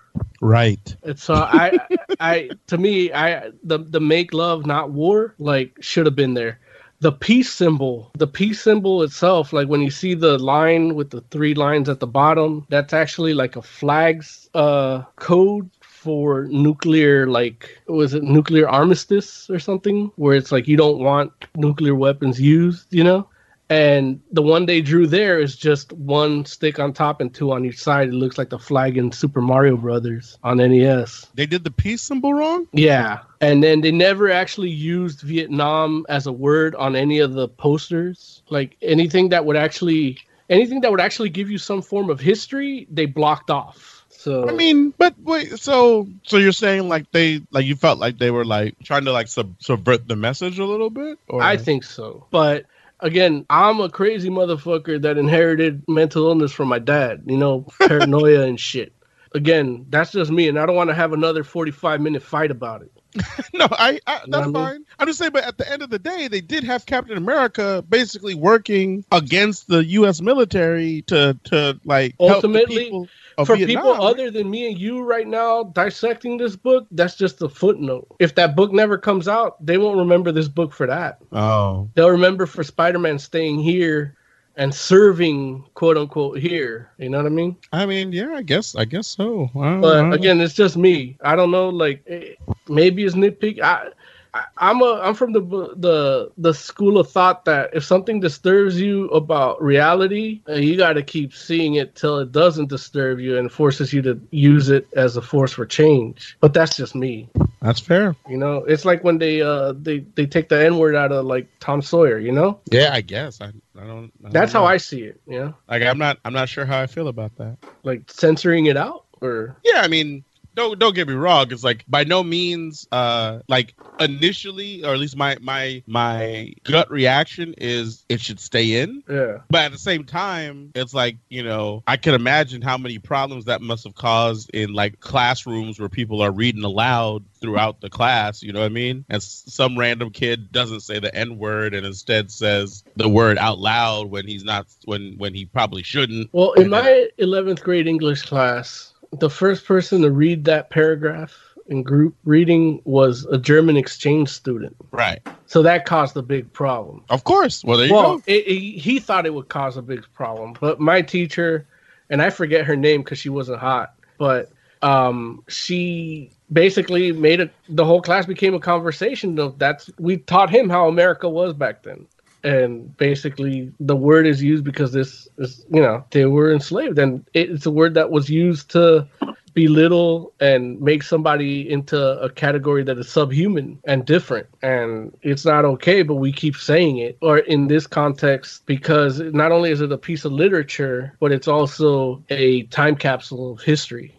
Right. 0.41 0.95
and 1.03 1.19
so 1.19 1.35
I, 1.35 1.79
I, 2.19 2.51
to 2.67 2.77
me, 2.77 3.11
I 3.11 3.51
the 3.63 3.79
the 3.79 3.99
make 3.99 4.33
love 4.33 4.65
not 4.65 4.91
war 4.91 5.35
like 5.39 5.77
should 5.81 6.05
have 6.05 6.15
been 6.15 6.33
there. 6.33 6.59
The 7.01 7.11
peace 7.11 7.51
symbol, 7.51 8.11
the 8.17 8.27
peace 8.27 8.61
symbol 8.61 9.03
itself, 9.03 9.51
like 9.51 9.67
when 9.67 9.81
you 9.81 9.91
see 9.91 10.13
the 10.13 10.37
line 10.39 10.95
with 10.95 11.09
the 11.09 11.21
three 11.29 11.53
lines 11.53 11.89
at 11.89 11.99
the 11.99 12.07
bottom, 12.07 12.65
that's 12.69 12.93
actually 12.93 13.33
like 13.33 13.55
a 13.55 13.61
flag's 13.61 14.49
uh 14.53 15.03
code 15.17 15.69
for 16.05 16.43
nuclear 16.51 17.25
like 17.25 17.81
was 17.87 18.13
it 18.13 18.21
nuclear 18.21 18.69
armistice 18.69 19.49
or 19.49 19.57
something 19.57 20.11
where 20.17 20.37
it's 20.37 20.51
like 20.51 20.67
you 20.67 20.77
don't 20.77 20.99
want 20.99 21.31
nuclear 21.55 21.95
weapons 21.95 22.39
used, 22.39 22.85
you 22.93 23.03
know? 23.03 23.27
And 23.71 24.21
the 24.31 24.43
one 24.43 24.67
they 24.67 24.81
drew 24.81 25.07
there 25.07 25.39
is 25.39 25.55
just 25.55 25.91
one 25.93 26.45
stick 26.45 26.77
on 26.77 26.93
top 26.93 27.19
and 27.19 27.33
two 27.33 27.51
on 27.51 27.65
each 27.65 27.81
side. 27.81 28.09
It 28.09 28.13
looks 28.13 28.37
like 28.37 28.51
the 28.51 28.59
flag 28.59 28.95
in 28.95 29.11
Super 29.11 29.41
Mario 29.41 29.75
Brothers 29.75 30.37
on 30.43 30.57
NES. 30.57 31.25
They 31.33 31.47
did 31.47 31.63
the 31.63 31.71
peace 31.71 32.03
symbol 32.03 32.35
wrong? 32.35 32.67
Yeah. 32.73 33.21
And 33.41 33.63
then 33.63 33.81
they 33.81 33.91
never 33.91 34.29
actually 34.29 34.69
used 34.69 35.21
Vietnam 35.21 36.05
as 36.09 36.27
a 36.27 36.31
word 36.31 36.75
on 36.75 36.95
any 36.95 37.17
of 37.17 37.33
the 37.33 37.47
posters. 37.47 38.43
Like 38.49 38.77
anything 38.83 39.29
that 39.29 39.43
would 39.45 39.57
actually 39.57 40.19
anything 40.49 40.81
that 40.81 40.91
would 40.91 41.01
actually 41.01 41.29
give 41.29 41.49
you 41.49 41.57
some 41.57 41.81
form 41.81 42.11
of 42.11 42.19
history, 42.19 42.85
they 42.91 43.07
blocked 43.07 43.49
off. 43.49 43.94
So 44.25 44.49
I 44.49 44.53
mean, 44.53 44.91
but 44.97 45.13
wait, 45.19 45.59
so 45.59 46.07
so 46.23 46.37
you're 46.37 46.51
saying 46.51 46.89
like 46.89 47.11
they 47.11 47.41
like 47.51 47.67
you 47.67 47.75
felt 47.75 47.99
like 47.99 48.17
they 48.17 48.31
were 48.31 48.43
like 48.43 48.75
trying 48.83 49.05
to 49.05 49.11
like 49.11 49.27
sub- 49.27 49.53
subvert 49.59 50.07
the 50.07 50.15
message 50.15 50.57
a 50.57 50.65
little 50.65 50.89
bit? 50.89 51.19
Or 51.27 51.43
I 51.43 51.57
think 51.57 51.83
so. 51.83 52.25
But 52.31 52.65
again, 53.01 53.45
I'm 53.51 53.79
a 53.81 53.87
crazy 53.87 54.31
motherfucker 54.31 54.99
that 55.03 55.19
inherited 55.19 55.83
mental 55.87 56.25
illness 56.25 56.51
from 56.51 56.69
my 56.69 56.79
dad, 56.79 57.21
you 57.27 57.37
know, 57.37 57.67
paranoia 57.87 58.47
and 58.47 58.59
shit. 58.59 58.93
Again, 59.35 59.85
that's 59.91 60.11
just 60.11 60.31
me, 60.31 60.47
and 60.47 60.57
I 60.57 60.65
don't 60.65 60.75
want 60.75 60.89
to 60.89 60.95
have 60.95 61.13
another 61.13 61.43
45 61.43 62.01
minute 62.01 62.23
fight 62.23 62.49
about 62.49 62.81
it. 62.81 62.91
no, 63.53 63.67
I, 63.73 63.99
I 64.07 64.21
know 64.25 64.39
that's 64.39 64.47
what 64.47 64.59
I 64.59 64.71
fine. 64.71 64.85
I'm 64.97 65.05
just 65.05 65.19
saying, 65.19 65.33
but 65.33 65.43
at 65.43 65.59
the 65.59 65.71
end 65.71 65.83
of 65.83 65.91
the 65.91 65.99
day, 65.99 66.27
they 66.29 66.41
did 66.41 66.63
have 66.63 66.87
Captain 66.87 67.15
America 67.15 67.85
basically 67.87 68.33
working 68.33 69.05
against 69.11 69.67
the 69.67 69.85
U.S. 69.85 70.19
military 70.19 71.03
to 71.03 71.37
to 71.43 71.79
like 71.85 72.15
help 72.19 72.41
the 72.41 72.47
Ultimately, 72.47 72.85
people 72.85 73.07
of 73.37 73.47
For 73.47 73.55
Vietnam. 73.55 73.83
people 73.83 74.03
other 74.05 74.31
than 74.31 74.49
me 74.49 74.67
and 74.67 74.77
you 74.79 75.03
right 75.03 75.27
now 75.27 75.63
dissecting 75.63 76.37
this 76.37 76.55
book, 76.55 76.87
that's 76.91 77.15
just 77.15 77.41
a 77.41 77.49
footnote. 77.49 78.07
If 78.19 78.35
that 78.35 78.55
book 78.55 78.71
never 78.71 78.97
comes 78.97 79.27
out, 79.27 79.63
they 79.65 79.77
won't 79.77 79.97
remember 79.97 80.31
this 80.31 80.47
book 80.47 80.73
for 80.73 80.87
that. 80.87 81.19
oh, 81.31 81.89
They'll 81.95 82.09
remember 82.09 82.45
for 82.45 82.63
Spider 82.63 82.99
Man 82.99 83.19
staying 83.19 83.59
here 83.59 84.15
and 84.57 84.73
serving, 84.73 85.65
quote 85.73 85.97
unquote, 85.97 86.37
here. 86.39 86.89
You 86.97 87.09
know 87.09 87.17
what 87.17 87.25
I 87.25 87.29
mean? 87.29 87.57
I 87.73 87.85
mean, 87.85 88.11
yeah, 88.13 88.33
I 88.35 88.41
guess, 88.41 88.75
I 88.75 88.85
guess 88.85 89.07
so. 89.07 89.49
I 89.59 89.77
But 89.81 90.01
know. 90.03 90.11
again, 90.13 90.39
it's 90.39 90.53
just 90.53 90.77
me. 90.77 91.17
I 91.21 91.35
don't 91.35 91.51
know. 91.51 91.69
Like 91.69 92.03
eh, 92.07 92.35
maybe 92.69 93.03
it's 93.03 93.15
nitpick. 93.15 93.59
I, 93.61 93.89
I 94.35 94.43
I'm 94.57 94.81
a 94.81 94.99
I'm 95.01 95.15
from 95.15 95.31
the 95.33 95.41
the 95.77 96.31
the 96.37 96.53
school 96.53 96.97
of 96.99 97.09
thought 97.09 97.45
that 97.45 97.71
if 97.73 97.83
something 97.83 98.19
disturbs 98.19 98.79
you 98.79 99.07
about 99.09 99.61
reality, 99.63 100.41
uh, 100.49 100.53
you 100.53 100.75
got 100.77 100.93
to 100.93 101.03
keep 101.03 101.33
seeing 101.33 101.75
it 101.75 101.95
till 101.95 102.19
it 102.19 102.31
doesn't 102.31 102.67
disturb 102.67 103.19
you 103.19 103.37
and 103.37 103.51
forces 103.51 103.93
you 103.93 104.01
to 104.03 104.19
use 104.31 104.69
it 104.69 104.87
as 104.93 105.15
a 105.17 105.21
force 105.21 105.53
for 105.53 105.65
change. 105.65 106.37
But 106.41 106.53
that's 106.53 106.75
just 106.75 106.95
me. 106.95 107.29
that's 107.61 107.79
fair. 107.79 108.15
You 108.27 108.37
know, 108.37 108.57
it's 108.57 108.83
like 108.85 109.03
when 109.03 109.17
they 109.17 109.41
uh 109.41 109.73
they 109.73 109.99
they 110.15 110.25
take 110.25 110.49
the 110.49 110.63
N 110.65 110.77
word 110.77 110.95
out 110.95 111.11
of 111.11 111.25
like 111.25 111.47
Tom 111.59 111.81
Sawyer. 111.81 112.19
You 112.19 112.33
know, 112.33 112.59
Yeah, 112.71 112.89
I 112.93 113.01
guess. 113.01 113.39
I, 113.41 113.47
I 113.79 113.85
don't. 113.87 114.11
I 114.25 114.29
that's 114.29 114.51
don't 114.53 114.63
how. 114.63 114.67
I 114.67 114.77
see 114.77 115.03
it. 115.03 115.21
You 115.27 115.39
know, 115.39 115.55
like. 115.69 115.83
I'm 115.83 115.97
not. 115.97 116.17
I'm 116.25 116.33
not 116.33 116.49
sure 116.49 116.65
how 116.65 116.81
I 116.81 116.87
feel 116.87 117.07
about 117.07 117.35
that. 117.37 117.57
like 117.83 118.11
censoring 118.11 118.65
it 118.65 118.75
out 118.77 119.05
or 119.21 119.55
Yeah, 119.63 119.81
I 119.81 119.87
mean, 119.87 120.23
don't 120.55 120.79
don't 120.79 120.95
get 120.95 121.07
me 121.07 121.13
wrong. 121.13 121.51
It's 121.51 121.63
like 121.63 121.85
by 121.87 122.03
no 122.03 122.23
means, 122.23 122.87
uh, 122.91 123.39
like 123.47 123.75
initially, 123.99 124.83
or 124.83 124.93
at 124.93 124.99
least 124.99 125.15
my 125.15 125.37
my 125.41 125.83
my 125.87 126.53
gut 126.63 126.89
reaction 126.91 127.53
is 127.57 128.05
it 128.09 128.21
should 128.21 128.39
stay 128.39 128.81
in. 128.81 129.03
Yeah. 129.09 129.39
But 129.49 129.65
at 129.65 129.71
the 129.71 129.77
same 129.77 130.05
time, 130.05 130.71
it's 130.75 130.93
like 130.93 131.17
you 131.29 131.43
know, 131.43 131.83
I 131.87 131.97
can 131.97 132.13
imagine 132.13 132.61
how 132.61 132.77
many 132.77 132.99
problems 132.99 133.45
that 133.45 133.61
must 133.61 133.83
have 133.83 133.95
caused 133.95 134.49
in 134.51 134.73
like 134.73 134.99
classrooms 134.99 135.79
where 135.79 135.89
people 135.89 136.21
are 136.21 136.31
reading 136.31 136.63
aloud 136.63 137.23
throughout 137.41 137.81
the 137.81 137.89
class. 137.89 138.41
You 138.41 138.53
know 138.53 138.59
what 138.61 138.65
I 138.65 138.69
mean? 138.69 139.05
And 139.09 139.17
s- 139.17 139.43
some 139.47 139.77
random 139.77 140.09
kid 140.09 140.51
doesn't 140.51 140.81
say 140.81 140.99
the 140.99 141.13
n 141.13 141.37
word 141.37 141.73
and 141.73 141.85
instead 141.85 142.31
says 142.31 142.83
the 142.95 143.09
word 143.09 143.37
out 143.37 143.59
loud 143.59 144.09
when 144.09 144.27
he's 144.27 144.43
not 144.43 144.67
when 144.85 145.15
when 145.17 145.33
he 145.33 145.45
probably 145.45 145.83
shouldn't. 145.83 146.29
Well, 146.33 146.53
in 146.53 146.69
my 146.69 147.07
11th 147.19 147.61
grade 147.61 147.87
English 147.87 148.23
class, 148.23 148.93
the 149.19 149.29
first 149.29 149.65
person 149.65 150.01
to 150.01 150.11
read 150.11 150.45
that 150.45 150.69
paragraph 150.69 151.33
in 151.67 151.83
group 151.83 152.15
reading 152.25 152.81
was 152.85 153.25
a 153.25 153.37
German 153.37 153.75
exchange 153.75 154.29
student. 154.29 154.75
Right. 154.91 155.19
So 155.47 155.63
that 155.63 155.85
caused 155.85 156.15
a 156.15 156.21
big 156.21 156.51
problem. 156.53 157.03
Of 157.09 157.23
course. 157.23 157.63
Well, 157.63 157.77
there 157.77 157.87
you 157.87 157.93
well, 157.93 158.17
go. 158.17 158.23
it, 158.27 158.45
it- 158.47 158.79
he 158.79 158.99
thought 158.99 159.25
it 159.25 159.33
would 159.33 159.49
cause 159.49 159.77
a 159.77 159.81
big 159.81 160.05
problem, 160.13 160.55
but 160.59 160.79
my 160.79 161.01
teacher, 161.01 161.65
and 162.09 162.21
I 162.21 162.29
forget 162.29 162.65
her 162.65 162.75
name 162.75 163.01
because 163.01 163.17
she 163.17 163.29
wasn't 163.29 163.59
hot, 163.59 163.95
but 164.17 164.51
um, 164.81 165.43
she 165.47 166.29
basically 166.51 167.11
made 167.11 167.39
it. 167.39 167.51
The 167.69 167.85
whole 167.85 168.01
class 168.01 168.25
became 168.27 168.53
a 168.53 168.59
conversation 168.59 169.39
of 169.39 169.57
that's 169.57 169.89
we 169.97 170.17
taught 170.17 170.49
him 170.51 170.69
how 170.69 170.87
America 170.87 171.27
was 171.27 171.53
back 171.53 171.81
then, 171.81 172.05
and 172.45 172.95
basically 172.97 173.73
the 173.79 173.95
word 173.95 174.27
is 174.27 174.41
used 174.41 174.63
because 174.63 174.93
this 174.93 175.27
is 175.37 175.65
you 175.69 175.81
know 175.81 176.05
they 176.11 176.25
were 176.25 176.53
enslaved, 176.53 176.97
and 176.99 177.25
it's 177.33 177.65
a 177.65 177.71
word 177.71 177.95
that 177.95 178.11
was 178.11 178.29
used 178.29 178.69
to 178.71 179.07
belittle 179.55 180.33
and 180.41 180.79
make 180.81 181.01
somebody 181.01 181.67
into 181.69 181.97
a 182.21 182.29
category 182.29 182.83
that 182.83 182.97
is 182.97 183.07
subhuman 183.07 183.79
and 183.85 184.05
different 184.05 184.45
and 184.61 185.17
it's 185.21 185.45
not 185.45 185.63
okay 185.63 186.03
but 186.03 186.15
we 186.15 186.29
keep 186.29 186.57
saying 186.57 186.97
it 186.97 187.17
or 187.21 187.37
in 187.37 187.67
this 187.69 187.87
context 187.87 188.65
because 188.65 189.21
not 189.21 189.53
only 189.53 189.71
is 189.71 189.79
it 189.79 189.93
a 189.93 189.97
piece 189.97 190.25
of 190.25 190.33
literature 190.33 191.15
but 191.21 191.31
it's 191.31 191.47
also 191.47 192.21
a 192.29 192.63
time 192.63 192.97
capsule 192.97 193.53
of 193.53 193.61
history 193.61 194.13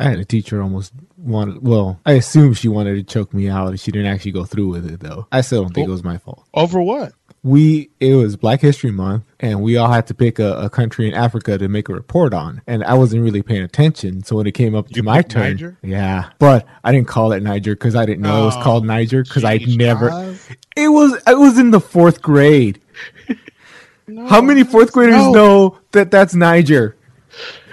I 0.00 0.04
had 0.04 0.18
a 0.18 0.24
teacher 0.24 0.60
almost 0.60 0.92
wanted. 1.16 1.62
Well, 1.62 2.00
I 2.04 2.14
assume 2.14 2.54
she 2.54 2.66
wanted 2.66 2.96
to 2.96 3.04
choke 3.04 3.32
me 3.32 3.48
out, 3.48 3.78
she 3.78 3.92
didn't 3.92 4.12
actually 4.12 4.32
go 4.32 4.44
through 4.44 4.68
with 4.68 4.90
it 4.90 4.98
though. 5.00 5.28
I 5.30 5.40
still 5.40 5.62
don't 5.62 5.72
think 5.72 5.86
it 5.86 5.90
was 5.90 6.02
my 6.02 6.18
fault. 6.18 6.44
Over 6.52 6.82
what? 6.82 7.12
We 7.44 7.90
it 8.00 8.14
was 8.14 8.36
Black 8.36 8.60
History 8.62 8.90
Month, 8.90 9.24
and 9.38 9.60
we 9.62 9.76
all 9.76 9.92
had 9.92 10.06
to 10.08 10.14
pick 10.14 10.38
a, 10.38 10.54
a 10.56 10.70
country 10.70 11.06
in 11.06 11.12
Africa 11.14 11.58
to 11.58 11.68
make 11.68 11.90
a 11.90 11.92
report 11.92 12.32
on. 12.32 12.62
And 12.66 12.82
I 12.82 12.94
wasn't 12.94 13.22
really 13.22 13.42
paying 13.42 13.62
attention, 13.62 14.24
so 14.24 14.36
when 14.36 14.46
it 14.46 14.52
came 14.52 14.74
up 14.74 14.88
to 14.88 15.02
my 15.02 15.20
turn, 15.20 15.52
Niger? 15.52 15.78
yeah, 15.82 16.30
but 16.38 16.66
I 16.82 16.90
didn't 16.90 17.06
call 17.08 17.32
it 17.32 17.42
Niger 17.42 17.74
because 17.74 17.94
I 17.96 18.06
didn't 18.06 18.22
know 18.22 18.42
it 18.42 18.46
was 18.46 18.56
Oh, 18.56 18.62
called 18.62 18.86
Niger 18.86 19.22
because 19.24 19.44
I 19.44 19.58
geez, 19.58 19.76
never. 19.76 20.08
Trav. 20.08 20.56
It 20.74 20.88
was 20.88 21.22
I 21.26 21.34
was 21.34 21.58
in 21.58 21.70
the 21.70 21.80
fourth 21.80 22.22
grade. 22.22 22.80
How 24.28 24.40
many 24.40 24.64
fourth 24.64 24.92
graders 24.92 25.16
no. 25.16 25.32
know 25.32 25.78
that 25.92 26.10
that's 26.10 26.34
Niger? 26.34 26.96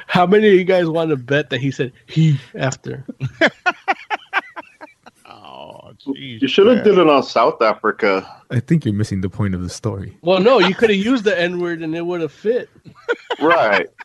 how 0.07 0.26
many 0.26 0.45
of 0.48 0.53
you 0.56 0.65
guys 0.65 0.89
want 0.89 1.10
to 1.10 1.15
bet 1.15 1.49
that 1.52 1.61
he 1.61 1.72
said 1.72 1.93
he 2.06 2.38
after 2.56 3.06
Oh, 3.41 3.48
jeez. 6.07 6.41
You 6.41 6.48
should 6.48 6.68
have 6.68 6.84
did 6.84 6.98
it 6.98 7.07
on 7.10 7.23
South 7.23 7.61
Africa. 7.61 8.41
I 8.49 8.60
think 8.60 8.86
you're 8.86 8.94
missing 8.94 9.22
the 9.22 9.30
point 9.30 9.56
of 9.56 9.61
the 9.61 9.69
story. 9.69 10.18
well 10.22 10.40
no 10.40 10.60
you 10.60 10.73
could 10.76 10.90
have 10.90 10.99
used 10.99 11.23
the 11.23 11.40
n-word 11.40 11.82
and 11.82 11.95
it 11.95 12.06
would 12.06 12.22
have 12.22 12.32
fit 12.32 12.69
Right. 13.40 13.88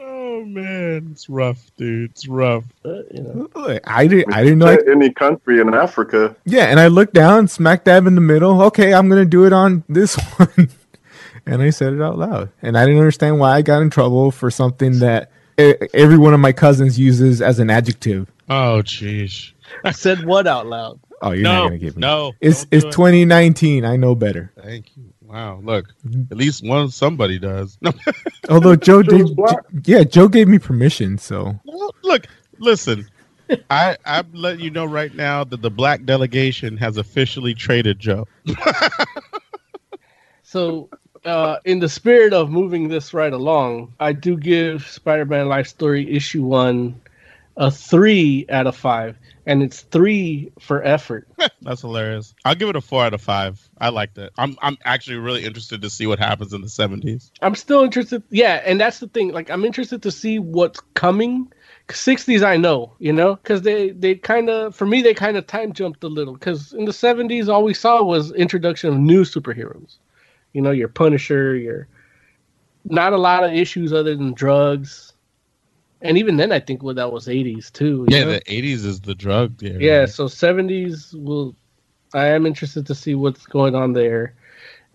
Oh 0.00 0.44
man, 0.44 1.08
it's 1.12 1.28
rough, 1.28 1.70
dude. 1.76 2.10
It's 2.12 2.28
rough. 2.28 2.64
but, 2.82 3.06
you 3.12 3.22
know 3.22 3.48
Look, 3.54 3.82
I 3.86 4.06
didn't. 4.06 4.32
I 4.32 4.42
didn't 4.44 4.58
know. 4.60 4.66
I, 4.66 4.78
Any 4.90 5.12
country 5.12 5.60
in 5.60 5.74
Africa. 5.74 6.36
yeah, 6.44 6.64
and 6.66 6.78
I 6.78 6.86
looked 6.86 7.14
down, 7.14 7.48
smack 7.48 7.84
dab 7.84 8.06
in 8.06 8.14
the 8.14 8.20
middle. 8.20 8.62
Okay, 8.64 8.94
I'm 8.94 9.08
gonna 9.08 9.24
do 9.24 9.44
it 9.46 9.52
on 9.52 9.84
this 9.88 10.14
one, 10.36 10.70
and 11.46 11.62
I 11.62 11.70
said 11.70 11.92
it 11.92 12.00
out 12.00 12.16
loud. 12.18 12.50
And 12.62 12.78
I 12.78 12.84
didn't 12.84 13.00
understand 13.00 13.38
why 13.40 13.52
I 13.56 13.62
got 13.62 13.82
in 13.82 13.90
trouble 13.90 14.30
for 14.30 14.50
something 14.50 15.00
that 15.00 15.30
e- 15.58 15.74
every 15.92 16.18
one 16.18 16.32
of 16.34 16.40
my 16.40 16.52
cousins 16.52 16.98
uses 16.98 17.42
as 17.42 17.58
an 17.58 17.68
adjective. 17.68 18.30
Oh, 18.48 18.80
jeez. 18.84 19.52
I 19.84 19.90
said 19.90 20.24
what 20.24 20.46
out 20.46 20.66
loud 20.66 20.98
Oh, 21.20 21.32
you're 21.32 21.42
no, 21.42 21.52
not 21.52 21.62
gonna 21.64 21.78
give 21.78 21.96
me. 21.96 22.00
no. 22.00 22.32
it's 22.40 22.64
it's 22.70 22.84
it. 22.84 22.92
2019. 22.92 23.84
I 23.84 23.96
know 23.96 24.14
better. 24.14 24.52
Thank 24.62 24.96
you. 24.96 25.12
Wow, 25.20 25.58
look, 25.64 25.86
at 26.30 26.36
least 26.36 26.64
one 26.64 26.90
somebody 26.90 27.40
does. 27.40 27.76
No, 27.80 27.90
Although 28.48 28.76
Joe 28.76 29.02
did, 29.02 29.34
black. 29.34 29.64
yeah, 29.84 30.04
Joe 30.04 30.28
gave 30.28 30.46
me 30.46 30.60
permission. 30.60 31.18
So 31.18 31.58
look, 32.04 32.26
listen. 32.60 33.08
I 33.68 33.96
I'm 34.06 34.32
letting 34.32 34.60
you 34.60 34.70
know 34.70 34.84
right 34.84 35.12
now 35.12 35.42
that 35.42 35.60
the 35.60 35.70
black 35.70 36.04
delegation 36.04 36.76
has 36.76 36.98
officially 36.98 37.52
traded 37.52 37.98
Joe. 37.98 38.28
So, 40.42 40.88
uh, 41.24 41.56
in 41.64 41.78
the 41.78 41.88
spirit 41.88 42.32
of 42.32 42.50
moving 42.50 42.88
this 42.88 43.12
right 43.12 43.32
along, 43.32 43.92
I 44.00 44.12
do 44.12 44.36
give 44.36 44.86
Spider-Man 44.86 45.48
Life 45.48 45.66
Story 45.66 46.10
issue 46.10 46.42
one 46.42 46.98
a 47.56 47.70
three 47.70 48.46
out 48.48 48.66
of 48.66 48.76
five, 48.76 49.18
and 49.48 49.62
it's 49.62 49.80
three 49.80 50.52
for 50.60 50.84
effort. 50.84 51.26
That's 51.62 51.80
hilarious. 51.80 52.34
I'll 52.44 52.54
give 52.54 52.68
it 52.68 52.76
a 52.76 52.82
four 52.82 53.02
out 53.02 53.14
of 53.14 53.22
five. 53.22 53.66
I 53.78 53.88
like 53.88 54.14
that. 54.14 54.32
I'm 54.36 54.56
I'm 54.60 54.76
actually 54.84 55.16
really 55.16 55.44
interested 55.44 55.80
to 55.82 55.90
see 55.90 56.06
what 56.06 56.18
happens 56.18 56.52
in 56.52 56.60
the 56.60 56.68
seventies. 56.68 57.32
I'm 57.40 57.54
still 57.54 57.82
interested. 57.82 58.22
Yeah, 58.28 58.62
and 58.64 58.78
that's 58.78 59.00
the 59.00 59.08
thing. 59.08 59.32
Like, 59.32 59.50
I'm 59.50 59.64
interested 59.64 60.02
to 60.02 60.12
see 60.12 60.38
what's 60.38 60.80
coming. 60.94 61.50
60s, 61.88 62.44
I 62.44 62.58
know, 62.58 62.92
you 62.98 63.14
know, 63.14 63.36
because 63.36 63.62
they 63.62 63.90
they 63.90 64.14
kind 64.14 64.50
of, 64.50 64.76
for 64.76 64.84
me, 64.84 65.00
they 65.00 65.14
kind 65.14 65.38
of 65.38 65.46
time 65.46 65.72
jumped 65.72 66.04
a 66.04 66.08
little. 66.08 66.34
Because 66.34 66.74
in 66.74 66.84
the 66.84 66.92
70s, 66.92 67.48
all 67.48 67.64
we 67.64 67.72
saw 67.72 68.02
was 68.02 68.30
introduction 68.32 68.90
of 68.90 68.98
new 68.98 69.22
superheroes. 69.22 69.96
You 70.52 70.60
know, 70.60 70.70
your 70.70 70.88
Punisher, 70.88 71.56
your 71.56 71.88
not 72.84 73.14
a 73.14 73.18
lot 73.18 73.44
of 73.44 73.54
issues 73.54 73.94
other 73.94 74.14
than 74.14 74.34
drugs. 74.34 75.07
And 76.02 76.18
even 76.18 76.36
then, 76.36 76.52
I 76.52 76.60
think 76.60 76.82
well, 76.82 76.94
that 76.94 77.12
was 77.12 77.28
80s 77.28 77.70
too. 77.70 78.06
you 78.08 78.16
Yeah, 78.16 78.24
know? 78.24 78.30
the 78.32 78.42
eighties 78.52 78.84
is 78.84 79.00
the 79.00 79.14
drug. 79.14 79.62
Era. 79.62 79.80
Yeah, 79.82 80.06
so 80.06 80.26
70s 80.28 81.14
will 81.14 81.56
I 82.14 82.26
am 82.28 82.46
interested 82.46 82.86
to 82.86 82.94
see 82.94 83.14
what's 83.14 83.46
going 83.46 83.74
on 83.74 83.92
there. 83.92 84.34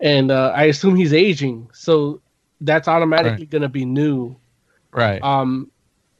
And 0.00 0.30
uh, 0.30 0.52
I 0.54 0.64
assume 0.64 0.96
he's 0.96 1.12
aging, 1.12 1.70
so 1.72 2.20
that's 2.60 2.88
automatically 2.88 3.42
Right. 3.42 3.50
going 3.50 3.62
to 3.62 3.68
be 3.68 3.84
new. 3.84 4.36
right. 4.92 5.20
Um 5.22 5.70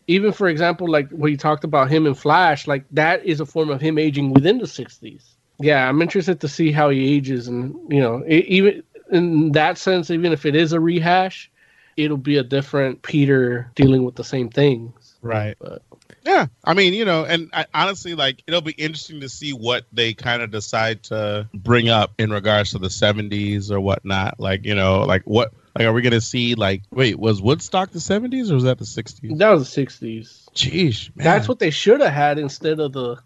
even 0.06 0.32
for 0.32 0.48
example 0.48 0.89
like 0.90 1.11
what 1.11 1.31
you 1.31 1.36
talked 1.36 1.65
about 1.65 1.90
him 1.90 2.06
in 2.06 2.15
Flash, 2.15 2.66
like 2.66 2.85
that 2.90 3.24
is 3.24 3.40
a 3.40 3.47
form 3.47 3.70
of 3.70 3.81
him 3.81 3.98
aging 3.98 4.32
within 4.32 4.59
the 4.59 4.66
60s. 4.66 5.36
Yeah, 5.61 5.89
I'm 5.89 6.02
interested 6.02 6.40
to 6.40 6.48
see 6.48 6.73
how 6.73 6.90
he 6.90 7.15
ages 7.16 7.48
and 7.48 7.74
you 7.89 8.01
know, 8.01 8.23
e- 8.28 8.44
even 8.48 8.82
in 9.12 9.52
that 9.52 9.78
sense 9.78 10.11
even 10.11 10.32
if 10.32 10.44
it 10.47 10.55
is 10.56 10.73
a 10.73 10.81
rehash, 10.81 11.51
it'll 11.96 12.16
be 12.16 12.36
a 12.38 12.42
different 12.42 13.02
Peter 13.02 13.70
dealing 13.74 14.04
with 14.04 14.14
the 14.14 14.24
same 14.24 14.48
things. 14.48 15.14
Right. 15.22 15.56
But 15.58 15.82
Yeah, 16.24 16.46
I 16.64 16.74
mean, 16.74 16.94
you 16.94 17.04
know, 17.04 17.24
and 17.24 17.50
I, 17.52 17.66
honestly, 17.72 18.14
like 18.14 18.42
it'll 18.46 18.60
be 18.60 18.72
interesting 18.72 19.20
to 19.20 19.28
see 19.28 19.52
what 19.52 19.84
they 19.92 20.14
kind 20.14 20.42
of 20.42 20.50
decide 20.50 21.04
to 21.04 21.48
bring 21.54 21.88
up 21.88 22.12
in 22.18 22.30
regards 22.30 22.72
to 22.72 22.78
the 22.78 22.88
'70s 22.88 23.70
or 23.70 23.80
whatnot. 23.80 24.38
Like, 24.38 24.64
you 24.64 24.74
know, 24.74 25.02
like 25.02 25.22
what, 25.24 25.52
like, 25.76 25.86
are 25.86 25.92
we 25.92 26.02
gonna 26.02 26.20
see? 26.20 26.54
Like, 26.54 26.82
wait, 26.90 27.18
was 27.18 27.40
Woodstock 27.40 27.90
the 27.90 27.98
'70s 27.98 28.50
or 28.50 28.54
was 28.54 28.64
that 28.64 28.78
the 28.78 28.84
'60s? 28.84 29.38
that 29.38 29.50
was 29.50 29.74
the 29.74 29.86
60s. 29.86 30.50
Jeez, 30.52 31.16
man. 31.16 31.24
That's 31.24 31.48
what 31.48 31.58
they 31.58 31.70
should 31.70 32.00
have 32.00 32.12
had 32.12 32.38
instead 32.38 32.80
of 32.80 32.92
the. 32.92 33.16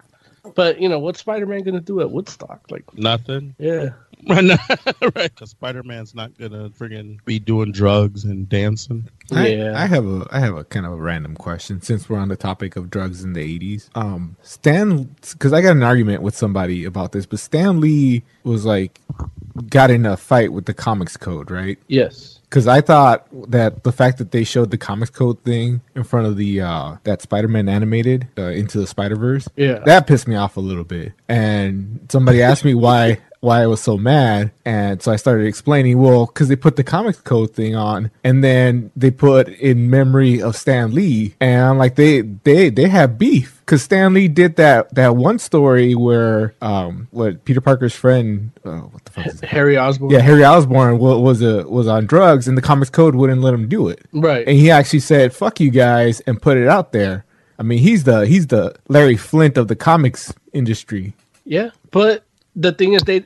But 0.54 0.80
you 0.80 0.88
know 0.88 0.98
what's 0.98 1.20
Spider-Man 1.20 1.62
gonna 1.62 1.80
do 1.80 2.00
at 2.00 2.10
Woodstock? 2.10 2.62
Like, 2.70 2.84
nothing, 2.94 3.54
yeah, 3.58 3.90
right? 4.28 4.60
Because 5.14 5.50
Spider 5.50 5.82
Man's 5.82 6.14
not 6.14 6.36
gonna 6.38 6.70
friggin' 6.70 7.24
be 7.24 7.38
doing 7.38 7.72
drugs 7.72 8.24
and 8.24 8.48
dancing. 8.48 9.08
I, 9.32 9.48
Yeah. 9.48 9.72
I 9.76 9.86
have 9.86 10.06
a 10.06 10.26
I 10.30 10.40
have 10.40 10.56
a 10.56 10.64
kind 10.64 10.86
of 10.86 10.92
a 10.92 10.96
random 10.96 11.36
question 11.36 11.80
since 11.82 12.08
we're 12.08 12.18
on 12.18 12.28
the 12.28 12.36
topic 12.36 12.76
of 12.76 12.90
drugs 12.90 13.24
in 13.24 13.34
the 13.34 13.42
eighties. 13.42 13.90
Um, 13.94 14.36
Stan, 14.42 15.14
because 15.20 15.52
I 15.52 15.62
got 15.62 15.76
an 15.76 15.82
argument 15.82 16.22
with 16.22 16.36
somebody 16.36 16.84
about 16.84 17.12
this, 17.12 17.26
but 17.26 17.40
Stan 17.40 17.80
Lee 17.80 18.24
was 18.44 18.64
like 18.64 19.00
got 19.70 19.90
in 19.90 20.06
a 20.06 20.16
fight 20.16 20.52
with 20.52 20.66
the 20.66 20.74
comics 20.74 21.16
code, 21.16 21.50
right? 21.50 21.78
yes, 21.88 22.37
Because 22.48 22.66
I 22.66 22.80
thought 22.80 23.26
that 23.50 23.84
the 23.84 23.92
fact 23.92 24.16
that 24.18 24.30
they 24.32 24.42
showed 24.42 24.70
the 24.70 24.78
comics 24.78 25.10
code 25.10 25.42
thing 25.44 25.82
in 25.94 26.02
front 26.04 26.26
of 26.26 26.36
the 26.36 26.60
uh 26.62 26.96
that 27.04 27.20
Spider 27.20 27.48
Man 27.48 27.68
animated 27.68 28.26
uh, 28.38 28.42
into 28.44 28.78
the 28.80 28.86
Spider 28.86 29.16
Verse, 29.16 29.48
Yeah. 29.56 29.80
that 29.80 30.06
pissed 30.06 30.26
me 30.26 30.34
off 30.34 30.56
a 30.56 30.60
little 30.60 30.84
bit. 30.84 31.12
And 31.28 32.06
somebody 32.10 32.40
asked 32.40 32.64
me 32.64 32.74
why 32.74 33.18
why 33.40 33.62
I 33.62 33.66
was 33.66 33.80
so 33.80 33.96
mad, 33.96 34.50
and 34.64 35.00
so 35.02 35.12
I 35.12 35.16
started 35.16 35.46
explaining. 35.46 35.98
Well, 35.98 36.26
because 36.26 36.48
they 36.48 36.56
put 36.56 36.76
the 36.76 36.84
comics 36.84 37.20
code 37.20 37.54
thing 37.54 37.74
on, 37.76 38.10
and 38.24 38.42
then 38.42 38.90
they 38.96 39.10
put 39.10 39.48
in 39.48 39.88
memory 39.90 40.42
of 40.42 40.56
Stan 40.56 40.92
Lee, 40.94 41.34
and 41.40 41.62
I'm 41.62 41.78
like, 41.78 41.94
they 41.94 42.22
they 42.22 42.70
they 42.70 42.88
have 42.88 43.18
beef 43.18 43.60
because 43.60 43.82
Stan 43.82 44.14
Lee 44.14 44.28
did 44.28 44.56
that 44.56 44.94
that 44.94 45.14
one 45.16 45.38
story 45.38 45.94
where 45.94 46.54
um 46.62 47.06
what 47.12 47.44
Peter 47.44 47.60
Parker's 47.60 47.94
friend 47.94 48.50
uh, 48.64 48.78
what 48.78 49.04
the 49.04 49.12
fuck 49.12 49.26
is? 49.26 49.40
Harry 49.42 49.76
Osborn. 49.78 50.10
Yeah, 50.10 50.20
Harry 50.20 50.44
Osborn 50.44 50.98
wa- 50.98 51.18
was 51.18 51.40
a 51.42 51.68
was 51.68 51.86
on 51.86 52.06
drugs, 52.06 52.48
and 52.48 52.58
the 52.58 52.62
Comics 52.62 52.90
Code 52.90 53.14
wouldn't 53.14 53.40
let 53.40 53.54
him 53.54 53.68
do 53.68 53.88
it. 53.88 54.04
right. 54.12 54.46
And 54.48 54.56
he 54.56 54.70
actually 54.70 55.00
said, 55.00 55.32
"Fuck 55.32 55.60
you 55.60 55.70
guys," 55.70 56.20
and 56.20 56.40
put 56.42 56.56
it 56.56 56.66
out 56.66 56.92
there. 56.92 57.24
I 57.58 57.62
mean, 57.62 57.78
he's 57.78 58.04
the 58.04 58.26
he's 58.26 58.48
the 58.48 58.74
Larry 58.88 59.16
Flynt 59.16 59.56
of 59.56 59.68
the 59.68 59.76
comics 59.76 60.32
industry. 60.52 61.12
Yeah, 61.44 61.70
but 61.90 62.24
the 62.58 62.72
thing 62.72 62.92
is, 62.94 63.02
they 63.02 63.24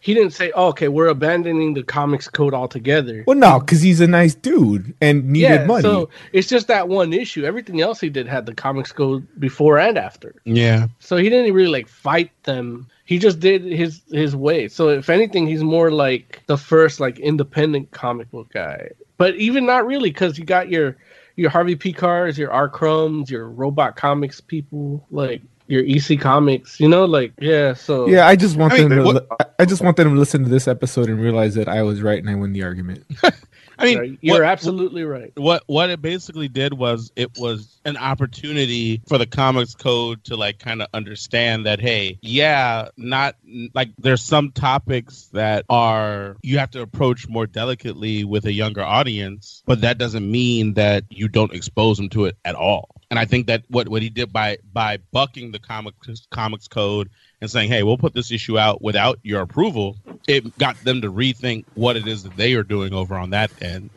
he 0.00 0.14
didn't 0.14 0.32
say, 0.32 0.52
oh, 0.54 0.68
"Okay, 0.68 0.88
we're 0.88 1.08
abandoning 1.08 1.74
the 1.74 1.82
comics 1.82 2.28
code 2.28 2.54
altogether." 2.54 3.24
Well, 3.26 3.36
no, 3.36 3.58
because 3.58 3.80
he's 3.80 4.00
a 4.00 4.06
nice 4.06 4.34
dude 4.34 4.94
and 5.00 5.28
needed 5.30 5.66
money. 5.66 5.82
So 5.82 6.10
it's 6.32 6.48
just 6.48 6.68
that 6.68 6.88
one 6.88 7.12
issue. 7.12 7.44
Everything 7.44 7.80
else 7.80 8.00
he 8.00 8.08
did 8.08 8.28
had 8.28 8.46
the 8.46 8.54
comics 8.54 8.92
code 8.92 9.26
before 9.38 9.78
and 9.78 9.96
after. 9.98 10.34
Yeah. 10.44 10.88
So 10.98 11.16
he 11.16 11.28
didn't 11.28 11.52
really 11.54 11.72
like 11.72 11.88
fight 11.88 12.30
them. 12.42 12.86
He 13.04 13.18
just 13.18 13.40
did 13.40 13.64
his 13.64 14.02
his 14.10 14.36
way. 14.36 14.68
So 14.68 14.90
if 14.90 15.08
anything, 15.08 15.46
he's 15.46 15.64
more 15.64 15.90
like 15.90 16.42
the 16.46 16.58
first 16.58 17.00
like 17.00 17.18
independent 17.18 17.90
comic 17.90 18.30
book 18.30 18.52
guy. 18.52 18.90
But 19.16 19.34
even 19.36 19.64
not 19.64 19.86
really, 19.86 20.10
because 20.10 20.38
you 20.38 20.44
got 20.44 20.68
your 20.68 20.96
your 21.36 21.50
Harvey 21.50 21.76
Pekars, 21.76 22.38
your 22.38 22.52
R. 22.52 22.68
Crumbs, 22.68 23.30
your 23.30 23.48
Robot 23.48 23.96
Comics 23.96 24.40
people, 24.40 25.06
like 25.10 25.42
your 25.68 25.82
EC 25.84 26.20
Comics. 26.20 26.78
You 26.80 26.88
know, 26.88 27.04
like 27.04 27.32
yeah. 27.40 27.74
So 27.74 28.06
yeah, 28.08 28.26
I 28.26 28.36
just 28.36 28.56
want 28.56 28.72
I 28.74 28.78
mean, 28.78 28.88
them 28.90 28.98
to. 28.98 29.04
what- 29.04 29.26
I- 29.40 29.44
I 29.58 29.64
just 29.64 29.82
want 29.82 29.96
them 29.96 30.12
to 30.12 30.18
listen 30.18 30.42
to 30.44 30.50
this 30.50 30.68
episode 30.68 31.08
and 31.08 31.18
realize 31.18 31.54
that 31.54 31.66
I 31.66 31.80
was 31.82 32.02
right 32.02 32.18
and 32.18 32.28
I 32.28 32.34
win 32.34 32.52
the 32.52 32.62
argument. 32.62 33.06
I 33.78 33.84
mean, 33.84 33.98
Right. 33.98 34.18
You're 34.20 34.40
what- 34.42 34.44
absolutely 34.50 35.04
right. 35.04 35.32
what 35.36 35.62
what 35.66 35.88
it 35.90 36.00
basically 36.02 36.48
did 36.48 36.74
was 36.74 37.10
it 37.16 37.30
was 37.38 37.78
an 37.86 37.96
opportunity 37.96 39.00
for 39.08 39.16
the 39.18 39.26
comics 39.26 39.74
code 39.74 40.22
to 40.24 40.36
like 40.36 40.58
kind 40.58 40.82
of 40.82 40.88
understand 40.94 41.64
that 41.66 41.80
hey 41.80 42.18
yeah 42.22 42.88
not 42.96 43.36
like 43.74 43.90
there's 43.98 44.22
some 44.22 44.50
topics 44.52 45.26
that 45.32 45.64
are 45.70 46.36
you 46.42 46.58
have 46.58 46.70
to 46.72 46.80
approach 46.82 47.28
more 47.28 47.46
delicately 47.46 48.24
with 48.24 48.44
a 48.46 48.52
younger 48.52 48.82
audience 48.82 49.62
but 49.66 49.80
that 49.82 49.98
doesn't 49.98 50.28
mean 50.30 50.74
that 50.74 51.04
you 51.10 51.28
don't 51.28 51.52
expose 51.54 51.96
them 51.98 52.08
to 52.08 52.24
it 52.24 52.36
at 52.44 52.54
all 52.54 52.90
and 53.10 53.18
i 53.18 53.24
think 53.24 53.46
that 53.46 53.62
what 53.68 53.88
what 53.88 54.02
he 54.02 54.10
did 54.10 54.32
by 54.32 54.58
by 54.72 54.98
bucking 55.12 55.52
the 55.52 55.58
comics 55.58 56.26
comics 56.30 56.68
code 56.68 57.08
and 57.40 57.50
saying 57.50 57.68
hey 57.68 57.82
we'll 57.82 57.98
put 57.98 58.14
this 58.14 58.30
issue 58.30 58.58
out 58.58 58.82
without 58.82 59.18
your 59.22 59.42
approval 59.42 59.96
it 60.28 60.56
got 60.58 60.82
them 60.84 61.00
to 61.00 61.12
rethink 61.12 61.64
what 61.74 61.96
it 61.96 62.06
is 62.06 62.22
that 62.22 62.36
they 62.36 62.54
are 62.54 62.64
doing 62.64 62.92
over 62.92 63.16
on 63.16 63.30
that 63.30 63.50
end 63.62 63.90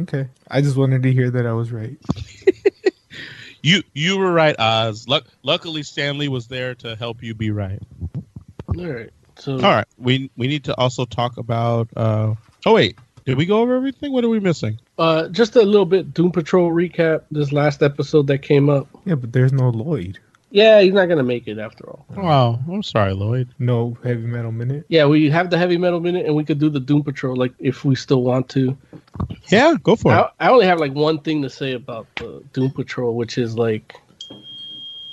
Okay, 0.00 0.26
I 0.50 0.62
just 0.62 0.78
wanted 0.78 1.02
to 1.02 1.12
hear 1.12 1.30
that 1.32 1.46
I 1.46 1.52
was 1.52 1.70
right. 1.70 1.98
You 3.62 3.82
you 3.94 4.18
were 4.18 4.32
right, 4.32 4.58
Oz. 4.58 5.06
Luck, 5.06 5.24
luckily, 5.44 5.84
Stan 5.84 6.18
Lee 6.18 6.28
was 6.28 6.48
there 6.48 6.74
to 6.76 6.96
help 6.96 7.22
you 7.22 7.32
be 7.32 7.52
right. 7.52 7.80
All 8.66 8.86
right. 8.86 9.10
So 9.38 9.54
All 9.54 9.60
right, 9.60 9.86
we 9.96 10.30
we 10.36 10.48
need 10.48 10.64
to 10.64 10.76
also 10.76 11.04
talk 11.04 11.36
about. 11.38 11.88
Uh, 11.96 12.34
oh 12.66 12.74
wait, 12.74 12.98
did 13.24 13.38
we 13.38 13.46
go 13.46 13.60
over 13.60 13.76
everything? 13.76 14.12
What 14.12 14.24
are 14.24 14.28
we 14.28 14.40
missing? 14.40 14.80
Uh, 14.98 15.28
just 15.28 15.56
a 15.56 15.62
little 15.62 15.86
bit 15.86 16.12
Doom 16.12 16.32
Patrol 16.32 16.70
recap. 16.70 17.22
This 17.30 17.52
last 17.52 17.82
episode 17.82 18.26
that 18.26 18.38
came 18.38 18.68
up. 18.68 18.88
Yeah, 19.04 19.14
but 19.14 19.32
there's 19.32 19.52
no 19.52 19.70
Lloyd. 19.70 20.18
Yeah, 20.50 20.82
he's 20.82 20.92
not 20.92 21.06
gonna 21.06 21.22
make 21.22 21.48
it 21.48 21.58
after 21.58 21.88
all. 21.88 22.04
Oh, 22.14 22.60
I'm 22.70 22.82
sorry, 22.82 23.14
Lloyd. 23.14 23.48
No 23.58 23.96
heavy 24.04 24.26
metal 24.26 24.52
minute. 24.52 24.84
Yeah, 24.88 25.06
we 25.06 25.30
have 25.30 25.48
the 25.48 25.56
heavy 25.56 25.78
metal 25.78 25.98
minute, 25.98 26.26
and 26.26 26.36
we 26.36 26.44
could 26.44 26.58
do 26.58 26.68
the 26.68 26.78
Doom 26.78 27.02
Patrol 27.02 27.34
like 27.34 27.54
if 27.58 27.86
we 27.86 27.94
still 27.94 28.22
want 28.22 28.50
to. 28.50 28.76
Yeah, 29.48 29.74
go 29.82 29.96
for 29.96 30.12
it. 30.12 30.14
I, 30.14 30.28
I 30.40 30.50
only 30.50 30.66
have 30.66 30.78
like 30.78 30.92
one 30.92 31.20
thing 31.20 31.40
to 31.42 31.48
say 31.48 31.72
about 31.72 32.06
the 32.16 32.44
Doom 32.52 32.70
Patrol, 32.70 33.16
which 33.16 33.38
is 33.38 33.56
like 33.56 33.94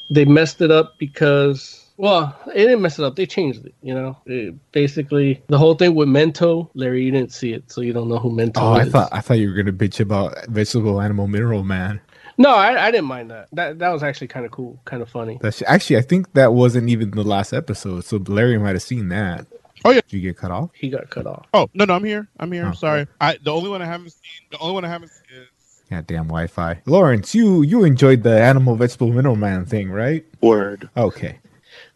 they 0.10 0.26
messed 0.26 0.60
it 0.60 0.72
up 0.72 0.98
because 0.98 1.79
well, 2.00 2.34
they 2.48 2.54
didn't 2.54 2.82
mess 2.82 2.98
it 2.98 3.04
up. 3.04 3.16
They 3.18 3.26
changed 3.26 3.66
it. 3.66 3.76
You 3.82 3.94
know, 3.94 4.18
It- 4.26 4.56
basically 4.72 5.42
the 5.48 5.58
whole 5.58 5.76
thing 5.76 5.94
with 5.96 6.08
Mento. 6.08 6.70
Larry, 6.74 7.04
you 7.04 7.12
didn't 7.12 7.34
see 7.34 7.52
it, 7.54 7.70
so 7.72 7.82
you 7.82 7.92
don't 7.94 8.08
know 8.08 8.18
who 8.18 8.32
Mento 8.32 8.50
is. 8.52 8.54
Oh, 8.58 8.72
I 8.74 8.86
thought 8.86 9.10
I 9.12 9.20
thought 9.22 9.40
you 9.40 9.50
were 9.50 9.56
gonna 9.56 9.74
bitch 9.74 10.00
about 10.00 10.48
vegetable, 10.48 11.02
animal, 11.02 11.28
mineral 11.28 11.64
man. 11.64 12.00
no, 12.38 12.52
I, 12.56 12.88
I 12.88 12.92
didn't 12.92 13.08
mind 13.08 13.30
that. 13.32 13.48
That 13.52 13.80
that 13.80 13.90
was 13.90 14.02
actually 14.02 14.28
kind 14.28 14.46
of 14.46 14.52
cool, 14.52 14.80
kind 14.86 15.02
of 15.02 15.10
funny. 15.10 15.38
That's 15.42 15.62
actually 15.68 15.98
I 15.98 16.02
think 16.02 16.32
that 16.34 16.54
wasn't 16.54 16.88
even 16.90 17.12
the 17.12 17.24
last 17.24 17.52
episode, 17.54 18.06
so 18.06 18.18
Larry 18.28 18.58
might 18.58 18.76
have 18.76 18.82
seen 18.82 19.10
that. 19.10 19.46
Oh 19.86 19.92
yeah. 19.92 20.02
Did 20.08 20.14
you 20.14 20.22
get 20.22 20.38
cut 20.38 20.52
off? 20.52 20.70
He 20.74 20.90
got 20.90 21.10
cut 21.10 21.26
off. 21.28 21.46
Oh 21.54 21.70
no, 21.74 21.84
no, 21.86 21.96
I'm 21.96 22.04
here. 22.06 22.28
I'm 22.40 22.52
here. 22.52 22.64
Oh, 22.64 22.68
I'm 22.68 22.76
sorry. 22.76 23.08
I 23.20 23.38
the 23.44 23.52
only 23.52 23.70
one 23.70 23.82
I 23.82 23.86
haven't 23.86 24.12
seen. 24.12 24.48
The 24.52 24.58
only 24.60 24.74
one 24.74 24.86
I 24.86 24.90
haven't 24.90 25.10
seen 25.10 25.42
is 25.42 25.48
Yeah, 25.92 26.02
damn 26.06 26.28
Wi-Fi. 26.28 26.82
Lawrence, 26.86 27.34
you 27.36 27.62
you 27.62 27.84
enjoyed 27.84 28.24
the 28.24 28.42
animal, 28.42 28.76
vegetable, 28.76 29.12
mineral 29.12 29.36
man 29.36 29.66
thing, 29.66 29.90
right? 29.92 30.24
Word. 30.42 30.90
Okay. 30.98 31.40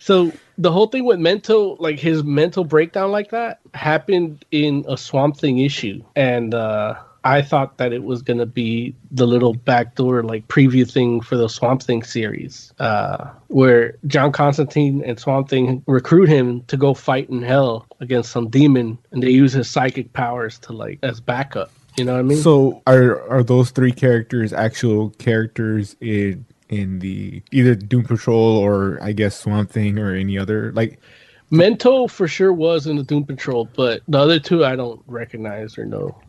So 0.03 0.34
the 0.57 0.69
whole 0.69 0.88
thing 0.88 1.05
with 1.05 1.17
Mento, 1.17 1.80
like 1.80 1.97
his 1.97 2.25
mental 2.25 2.65
breakdown 2.65 3.13
like 3.13 3.31
that, 3.31 3.61
happened 3.73 4.43
in 4.51 4.84
a 4.89 4.97
Swamp 4.97 5.38
Thing 5.38 5.59
issue, 5.59 6.03
and 6.13 6.53
uh, 6.53 6.95
I 7.23 7.41
thought 7.41 7.77
that 7.77 7.93
it 7.93 8.03
was 8.03 8.21
gonna 8.21 8.45
be 8.45 8.93
the 9.11 9.25
little 9.25 9.53
backdoor 9.53 10.23
like 10.23 10.45
preview 10.49 10.89
thing 10.91 11.21
for 11.21 11.38
the 11.38 11.47
Swamp 11.47 11.84
Thing 11.84 12.03
series, 12.03 12.73
uh, 12.80 13.30
where 13.47 13.95
John 14.05 14.34
Constantine 14.34 15.01
and 15.05 15.17
Swamp 15.17 15.47
Thing 15.47 15.81
recruit 15.88 16.27
him 16.27 16.63
to 16.63 16.75
go 16.75 16.93
fight 16.93 17.30
in 17.30 17.41
hell 17.41 17.88
against 18.01 18.30
some 18.30 18.49
demon, 18.49 18.97
and 19.13 19.23
they 19.23 19.30
use 19.30 19.53
his 19.53 19.69
psychic 19.69 20.11
powers 20.11 20.59
to 20.59 20.73
like 20.73 20.99
as 21.01 21.21
backup. 21.21 21.71
You 21.95 22.03
know 22.03 22.11
what 22.11 22.19
I 22.19 22.23
mean? 22.23 22.39
So 22.39 22.81
are 22.88 23.25
are 23.30 23.41
those 23.41 23.71
three 23.71 23.93
characters 23.93 24.51
actual 24.51 25.11
characters 25.11 25.95
in 26.01 26.45
in 26.74 27.00
the 27.00 27.44
either 27.52 27.76
Doom 27.76 28.06
Patrol 28.06 28.58
or 28.58 29.00
I 29.02 29.14
guess 29.14 29.40
Swamp 29.40 29.72
Thing 29.72 30.00
or 30.00 30.14
any 30.16 30.38
other 30.38 30.72
like 30.74 31.00
Mento 31.52 32.10
for 32.10 32.28
sure 32.28 32.52
was 32.54 32.88
in 32.88 32.98
the 32.98 33.04
Doom 33.04 33.26
Patrol, 33.26 33.66
but 33.76 34.02
the 34.08 34.18
other 34.20 34.40
two 34.40 34.66
I 34.66 34.76
don't 34.76 35.02
recognize 35.08 35.78
or 35.78 35.86
know. 35.86 36.24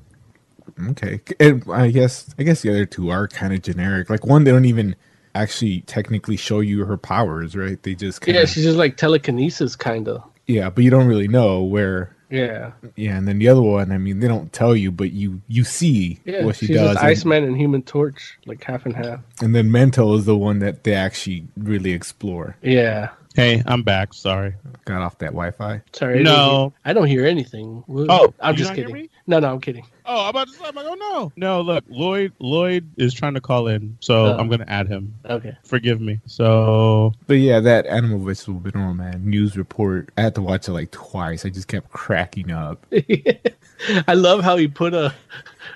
okay. 0.90 1.20
And 1.40 1.64
I 1.70 1.90
guess 1.90 2.34
I 2.38 2.42
guess 2.42 2.62
the 2.62 2.70
other 2.70 2.86
two 2.86 3.10
are 3.10 3.28
kind 3.28 3.52
of 3.54 3.62
generic. 3.62 4.10
Like 4.10 4.26
one 4.26 4.44
they 4.44 4.50
don't 4.50 4.64
even 4.64 4.96
actually 5.34 5.80
technically 5.82 6.36
show 6.36 6.60
you 6.60 6.84
her 6.84 6.96
powers, 6.96 7.56
right? 7.56 7.82
They 7.82 7.94
just 7.94 8.20
kind 8.20 8.38
Yeah, 8.38 8.44
she's 8.46 8.64
just 8.64 8.78
like 8.78 8.96
telekinesis 8.96 9.76
kind 9.76 10.08
of. 10.08 10.22
yeah, 10.46 10.70
but 10.70 10.84
you 10.84 10.90
don't 10.90 11.06
really 11.06 11.28
know 11.28 11.62
where 11.62 12.16
Yeah. 12.30 12.72
yeah, 12.96 13.16
and 13.16 13.28
then 13.28 13.38
the 13.38 13.48
other 13.48 13.62
one, 13.62 13.92
I 13.92 13.98
mean, 13.98 14.20
they 14.20 14.28
don't 14.28 14.52
tell 14.52 14.74
you, 14.74 14.90
but 14.90 15.12
you 15.12 15.40
you 15.48 15.64
see 15.64 16.18
Yeah, 16.24 16.44
what 16.44 16.56
she 16.56 16.66
she's 16.66 16.76
does. 16.76 16.96
Iceman 16.96 17.44
and 17.44 17.56
Human 17.56 17.82
Torch, 17.82 18.38
like 18.46 18.64
half 18.64 18.86
and 18.86 18.96
half. 18.96 19.20
And 19.40 19.54
then 19.54 19.68
Mento 19.70 20.16
is 20.18 20.24
the 20.24 20.36
one 20.36 20.58
that 20.60 20.84
they 20.84 20.94
actually 20.94 21.46
really 21.56 21.92
explore. 21.92 22.56
Yeah. 22.62 23.10
Hey, 23.34 23.64
I'm 23.66 23.82
back. 23.82 24.14
Sorry. 24.14 24.54
Got 24.84 25.02
off 25.02 25.18
that 25.18 25.30
Wi-Fi. 25.32 25.82
Sorry. 25.92 26.20
I 26.20 26.22
No. 26.22 26.30
don't 26.30 26.62
hear, 26.70 26.72
I 26.84 26.92
don't 26.92 27.06
hear 27.08 27.26
anything. 27.26 27.82
Oh, 27.88 28.32
I'm 28.38 28.52
you 28.54 28.58
just 28.58 28.70
not 28.70 28.76
hear 28.76 28.86
kidding. 28.86 29.02
me? 29.02 29.10
No, 29.26 29.40
no, 29.40 29.52
I'm 29.52 29.60
kidding. 29.60 29.84
Oh, 30.06 30.22
I'm 30.24 30.28
about 30.30 30.46
to 30.46 30.54
say, 30.54 30.64
I'm 30.64 30.74
like, 30.76 30.86
oh 30.88 30.94
no, 30.94 31.32
no. 31.34 31.60
Look, 31.60 31.82
Lloyd, 31.88 32.32
Lloyd 32.38 32.88
is 32.96 33.12
trying 33.12 33.34
to 33.34 33.40
call 33.40 33.66
in, 33.66 33.96
so 33.98 34.26
Oh. 34.26 34.38
I'm 34.38 34.48
gonna 34.48 34.66
add 34.68 34.86
him. 34.86 35.14
Okay. 35.28 35.56
Forgive 35.64 36.00
me. 36.00 36.20
So 36.26 37.12
But 37.26 37.34
yeah, 37.38 37.58
that 37.58 37.86
animal 37.86 38.20
voice 38.20 38.46
will 38.46 38.54
be 38.54 38.70
mineral 38.72 38.94
man 38.94 39.28
news 39.28 39.56
report. 39.56 40.10
I 40.16 40.22
had 40.22 40.36
to 40.36 40.42
watch 40.42 40.68
it 40.68 40.72
like 40.72 40.92
twice. 40.92 41.44
I 41.44 41.48
just 41.48 41.66
kept 41.66 41.90
cracking 41.90 42.52
up. 42.52 42.86
I 44.06 44.14
love 44.14 44.44
how 44.44 44.56
he 44.56 44.68
put 44.68 44.94
a 44.94 45.12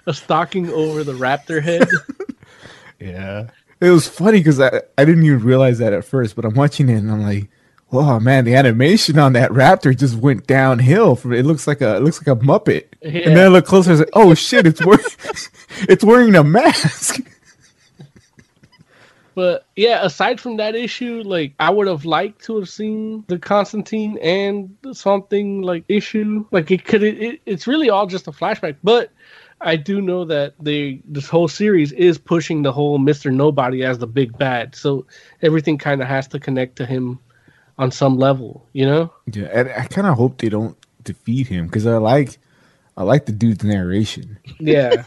a 0.07 0.15
stocking 0.15 0.71
over 0.71 1.03
the 1.03 1.15
raptor 1.15 1.61
head. 1.61 1.89
Yeah. 3.01 3.47
It 3.81 3.91
was 3.91 4.09
funny 4.09 4.39
because 4.39 4.61
I, 4.61 4.83
I 4.97 5.05
didn't 5.05 5.25
even 5.25 5.41
realize 5.41 5.79
that 5.79 5.93
at 5.93 6.05
first, 6.05 6.35
but 6.35 6.45
I'm 6.45 6.55
watching 6.55 6.89
it 6.89 6.97
and 6.97 7.11
I'm 7.11 7.23
like, 7.23 7.49
oh 7.93 8.21
man, 8.21 8.45
the 8.45 8.55
animation 8.55 9.19
on 9.19 9.33
that 9.35 9.51
raptor 9.51 9.97
just 9.97 10.17
went 10.17 10.47
downhill. 10.47 11.17
From 11.17 11.33
it 11.33 11.47
looks 11.47 11.67
like 11.67 11.81
a 11.81 11.97
it 11.97 12.03
looks 12.03 12.21
like 12.21 12.37
a 12.37 12.41
muppet. 12.41 12.87
Yeah. 13.03 13.21
And 13.27 13.37
then 13.37 13.45
I 13.45 13.49
look 13.49 13.67
closer, 13.67 13.91
I 13.91 13.93
was 13.93 14.01
like, 14.01 14.11
oh 14.15 14.35
shit, 14.35 14.67
it's 14.67 14.85
wearing 14.85 15.05
it's 15.89 16.05
wearing 16.05 16.35
a 16.35 16.45
mask. 16.45 17.21
but 19.35 19.67
yeah, 19.77 20.05
aside 20.05 20.41
from 20.41 20.57
that 20.57 20.75
issue, 20.75 21.23
like 21.25 21.55
I 21.61 21.71
would 21.71 21.87
have 21.87 22.05
liked 22.05 22.45
to 22.47 22.59
have 22.59 22.69
seen 22.69 23.25
the 23.29 23.39
Constantine 23.39 24.19
and 24.19 24.77
something 24.93 25.63
like 25.63 25.85
issue. 25.89 26.45
Like 26.51 26.71
it 26.71 26.85
could 26.85 27.03
it, 27.03 27.41
it's 27.47 27.67
really 27.67 27.91
all 27.91 28.07
just 28.07 28.27
a 28.27 28.33
flashback, 28.33 28.77
but 28.83 29.11
I 29.61 29.77
do 29.77 30.01
know 30.01 30.25
that 30.25 30.55
they 30.61 31.03
this 31.05 31.29
whole 31.29 31.49
series 31.49 31.93
is 31.93 32.19
pushing 32.19 32.63
the 32.63 32.73
whole 32.73 32.99
Mr. 32.99 33.33
Nobody 33.33 33.85
as 33.85 33.99
the 33.99 34.07
big 34.07 34.37
bad. 34.39 34.75
So 34.77 35.07
everything 35.43 35.79
kind 35.79 36.01
of 36.01 36.09
has 36.09 36.29
to 36.29 36.39
connect 36.39 36.77
to 36.77 36.87
him 36.87 37.19
on 37.79 37.91
some 37.91 38.19
level, 38.19 38.67
you 38.73 38.87
know? 38.87 39.13
Yeah, 39.33 39.49
and 39.53 39.69
I 39.71 39.87
kind 39.87 40.07
of 40.07 40.17
hope 40.17 40.39
they 40.39 40.49
don't 40.49 40.77
defeat 41.05 41.47
him 41.47 41.67
because 41.67 41.87
I 41.87 41.97
like 41.97 42.39
I 42.97 43.03
like 43.03 43.27
the 43.27 43.33
dude's 43.33 43.65
narration. 43.65 44.39
Yeah. 44.59 45.05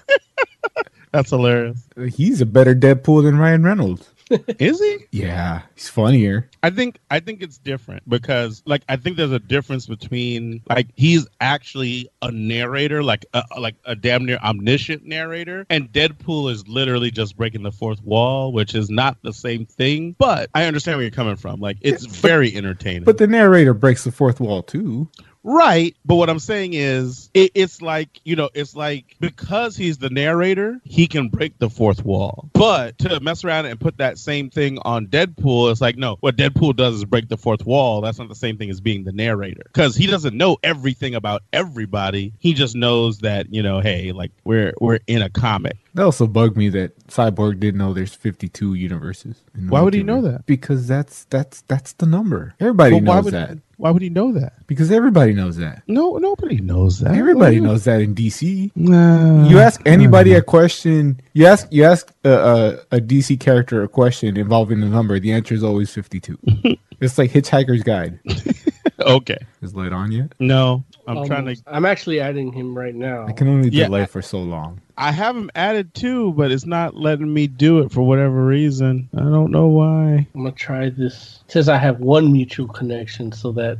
that's 1.11 1.29
hilarious. 1.29 1.87
He's 2.13 2.41
a 2.41 2.45
better 2.45 2.73
Deadpool 2.73 3.23
than 3.23 3.37
Ryan 3.37 3.63
Reynolds. 3.63 4.10
Is 4.59 4.79
he? 4.79 4.97
Yeah, 5.11 5.61
he's 5.75 5.89
funnier. 5.89 6.49
I 6.63 6.69
think 6.69 6.99
I 7.09 7.19
think 7.19 7.41
it's 7.41 7.57
different 7.57 8.07
because 8.07 8.61
like 8.65 8.83
I 8.89 8.95
think 8.95 9.17
there's 9.17 9.31
a 9.31 9.39
difference 9.39 9.87
between 9.87 10.61
like 10.69 10.87
he's 10.95 11.27
actually 11.39 12.09
a 12.21 12.31
narrator, 12.31 13.03
like 13.03 13.25
a, 13.33 13.43
like 13.59 13.75
a 13.85 13.95
damn 13.95 14.25
near 14.25 14.37
omniscient 14.37 15.05
narrator, 15.05 15.65
and 15.69 15.91
Deadpool 15.91 16.51
is 16.51 16.67
literally 16.67 17.11
just 17.11 17.35
breaking 17.35 17.63
the 17.63 17.71
fourth 17.71 18.01
wall, 18.03 18.53
which 18.53 18.75
is 18.75 18.89
not 18.89 19.17
the 19.23 19.33
same 19.33 19.65
thing. 19.65 20.15
But 20.17 20.49
I 20.53 20.65
understand 20.65 20.97
where 20.97 21.03
you're 21.03 21.11
coming 21.11 21.35
from. 21.35 21.59
Like 21.59 21.77
it's 21.81 22.05
very 22.05 22.55
entertaining. 22.55 23.03
But 23.03 23.17
the 23.17 23.27
narrator 23.27 23.73
breaks 23.73 24.03
the 24.03 24.11
fourth 24.11 24.39
wall 24.39 24.63
too. 24.63 25.09
Right, 25.43 25.95
but 26.05 26.15
what 26.15 26.29
I'm 26.29 26.39
saying 26.39 26.73
is, 26.73 27.31
it, 27.33 27.51
it's 27.55 27.81
like 27.81 28.21
you 28.23 28.35
know, 28.35 28.49
it's 28.53 28.75
like 28.75 29.15
because 29.19 29.75
he's 29.75 29.97
the 29.97 30.09
narrator, 30.09 30.79
he 30.83 31.07
can 31.07 31.29
break 31.29 31.57
the 31.57 31.69
fourth 31.69 32.05
wall. 32.05 32.49
But 32.53 32.99
to 32.99 33.19
mess 33.21 33.43
around 33.43 33.65
and 33.65 33.79
put 33.79 33.97
that 33.97 34.19
same 34.19 34.51
thing 34.51 34.77
on 34.83 35.07
Deadpool, 35.07 35.71
it's 35.71 35.81
like 35.81 35.97
no, 35.97 36.17
what 36.19 36.35
Deadpool 36.35 36.75
does 36.75 36.95
is 36.95 37.05
break 37.05 37.27
the 37.27 37.37
fourth 37.37 37.65
wall. 37.65 38.01
That's 38.01 38.19
not 38.19 38.29
the 38.29 38.35
same 38.35 38.57
thing 38.57 38.69
as 38.69 38.81
being 38.81 39.03
the 39.03 39.11
narrator 39.11 39.63
because 39.65 39.95
he 39.95 40.05
doesn't 40.05 40.37
know 40.37 40.57
everything 40.61 41.15
about 41.15 41.41
everybody. 41.51 42.33
He 42.37 42.53
just 42.53 42.75
knows 42.75 43.19
that 43.19 43.51
you 43.51 43.63
know, 43.63 43.79
hey, 43.79 44.11
like 44.11 44.31
we're 44.43 44.73
we're 44.79 44.99
in 45.07 45.23
a 45.23 45.29
comic. 45.29 45.77
That 45.93 46.03
also 46.03 46.25
bugged 46.25 46.55
me 46.55 46.69
that 46.69 46.97
Cyborg 47.07 47.59
didn't 47.59 47.77
know 47.77 47.93
there's 47.93 48.15
52 48.15 48.75
universes. 48.75 49.41
the 49.53 49.69
Why 49.69 49.81
would 49.81 49.93
he 49.93 50.03
know 50.03 50.21
that? 50.21 50.45
Because 50.45 50.87
that's 50.87 51.25
that's 51.25 51.61
that's 51.63 51.93
the 51.93 52.05
number. 52.05 52.55
Everybody 52.61 52.95
why 52.95 52.99
knows 53.01 53.25
would 53.25 53.33
that. 53.33 53.57
why 53.75 53.91
would 53.91 54.01
he 54.01 54.09
know 54.09 54.31
that? 54.31 54.65
Because 54.67 54.89
everybody 54.89 55.33
knows 55.33 55.57
that. 55.57 55.83
No, 55.87 56.17
nobody 56.17 56.61
knows 56.61 56.99
that. 56.99 57.15
Everybody 57.15 57.59
knows 57.59 57.83
that 57.83 57.99
in 57.99 58.15
DC. 58.15 58.71
Nah. 58.73 59.47
You 59.49 59.59
ask 59.59 59.81
anybody 59.85 60.33
a 60.33 60.41
question. 60.41 61.19
You 61.33 61.47
ask 61.47 61.67
you 61.71 61.83
ask 61.83 62.09
a, 62.23 62.31
a, 62.31 62.97
a 62.97 63.01
DC 63.01 63.39
character 63.41 63.83
a 63.83 63.89
question 63.89 64.37
involving 64.37 64.79
the 64.79 64.87
number. 64.87 65.19
The 65.19 65.33
answer 65.33 65.55
is 65.55 65.63
always 65.63 65.91
52. 65.91 66.37
it's 67.01 67.17
like 67.17 67.31
Hitchhiker's 67.31 67.83
Guide. 67.83 68.19
okay. 69.01 69.37
Is 69.61 69.75
light 69.75 69.91
on 69.91 70.13
yet? 70.13 70.33
No, 70.39 70.85
I'm 71.17 71.27
trying 71.27 71.45
to. 71.45 71.61
I'm 71.67 71.85
actually 71.85 72.19
adding 72.19 72.53
him 72.53 72.77
right 72.77 72.95
now. 72.95 73.27
I 73.27 73.33
can 73.33 73.47
only 73.47 73.69
Yeah, 73.69 73.85
delay 73.85 74.05
for 74.05 74.21
so 74.21 74.39
long. 74.39 74.81
I 74.97 75.11
have 75.11 75.35
him 75.35 75.49
added 75.55 75.93
too, 75.93 76.33
but 76.33 76.51
it's 76.51 76.65
not 76.65 76.95
letting 76.95 77.33
me 77.33 77.47
do 77.47 77.79
it 77.79 77.91
for 77.91 78.01
whatever 78.03 78.45
reason. 78.45 79.09
I 79.15 79.21
don't 79.21 79.51
know 79.51 79.67
why. 79.67 80.27
I'm 80.35 80.43
gonna 80.43 80.51
try 80.51 80.89
this. 80.89 81.41
It 81.45 81.51
says 81.51 81.69
I 81.69 81.77
have 81.77 81.99
one 81.99 82.31
mutual 82.31 82.67
connection, 82.67 83.31
so 83.31 83.51
that 83.53 83.79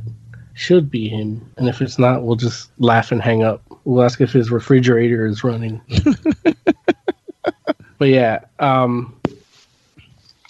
should 0.54 0.90
be 0.90 1.08
him. 1.08 1.50
And 1.56 1.68
if 1.68 1.80
it's 1.80 1.98
not, 1.98 2.24
we'll 2.24 2.36
just 2.36 2.70
laugh 2.78 3.12
and 3.12 3.22
hang 3.22 3.42
up. 3.42 3.62
We'll 3.84 4.04
ask 4.04 4.20
if 4.20 4.32
his 4.32 4.50
refrigerator 4.50 5.26
is 5.26 5.44
running. 5.44 5.80
but 7.98 8.08
yeah, 8.08 8.40
um, 8.58 9.18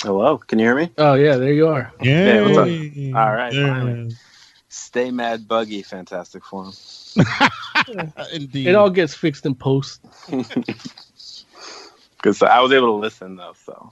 Hello, 0.02 0.38
can 0.38 0.58
you 0.58 0.66
hear 0.66 0.74
me? 0.74 0.90
oh 0.98 1.14
yeah, 1.14 1.36
there 1.36 1.52
you 1.52 1.68
are. 1.68 1.92
Hey, 2.00 2.42
what's 2.42 2.58
up? 2.58 2.66
All 3.14 3.32
right, 3.32 3.54
Yeah. 3.54 3.72
finally. 3.72 4.16
Stay 4.92 5.10
mad, 5.10 5.48
buggy, 5.48 5.80
fantastic 5.80 6.44
form. 6.44 6.74
Indeed. 8.34 8.66
It 8.66 8.74
all 8.74 8.90
gets 8.90 9.14
fixed 9.14 9.46
in 9.46 9.54
post. 9.54 10.04
Because 12.18 12.40
I 12.40 12.60
was 12.60 12.70
able 12.70 12.86
to 12.88 13.00
listen 13.00 13.34
though, 13.34 13.54
so 13.64 13.90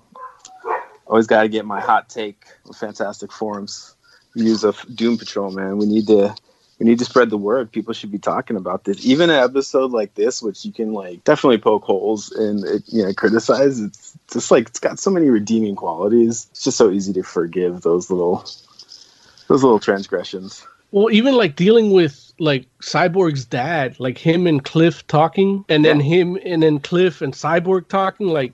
always 1.06 1.26
got 1.26 1.42
to 1.42 1.48
get 1.48 1.64
my 1.64 1.80
hot 1.80 2.08
take 2.08 2.44
of 2.68 2.76
fantastic 2.76 3.32
forms 3.32 3.96
use 4.34 4.62
of 4.62 4.84
Doom 4.94 5.18
Patrol. 5.18 5.50
Man, 5.50 5.78
we 5.78 5.86
need 5.86 6.06
to 6.06 6.36
we 6.78 6.86
need 6.86 7.00
to 7.00 7.04
spread 7.04 7.30
the 7.30 7.38
word. 7.38 7.72
People 7.72 7.92
should 7.92 8.12
be 8.12 8.18
talking 8.18 8.56
about 8.56 8.84
this. 8.84 9.04
Even 9.04 9.30
an 9.30 9.42
episode 9.42 9.90
like 9.90 10.14
this, 10.14 10.42
which 10.42 10.64
you 10.64 10.70
can 10.70 10.92
like 10.92 11.24
definitely 11.24 11.58
poke 11.58 11.82
holes 11.82 12.30
and 12.30 12.62
it, 12.64 12.84
you 12.86 13.02
know 13.02 13.12
criticize. 13.14 13.80
It's 13.80 14.16
just 14.30 14.50
like 14.50 14.68
it's 14.68 14.78
got 14.78 15.00
so 15.00 15.10
many 15.10 15.28
redeeming 15.30 15.76
qualities. 15.76 16.46
It's 16.50 16.62
just 16.62 16.76
so 16.76 16.90
easy 16.90 17.14
to 17.14 17.22
forgive 17.24 17.80
those 17.80 18.10
little 18.10 18.44
those 19.48 19.64
little 19.64 19.80
transgressions. 19.80 20.64
Well, 20.92 21.10
even 21.12 21.34
like 21.34 21.56
dealing 21.56 21.92
with 21.92 22.32
like 22.38 22.66
Cyborg's 22.82 23.44
dad, 23.44 24.00
like 24.00 24.18
him 24.18 24.46
and 24.46 24.64
Cliff 24.64 25.06
talking, 25.06 25.64
and 25.68 25.84
then 25.84 26.00
him 26.00 26.38
and 26.44 26.62
then 26.62 26.80
Cliff 26.80 27.20
and 27.20 27.32
Cyborg 27.32 27.88
talking, 27.88 28.26
like 28.26 28.52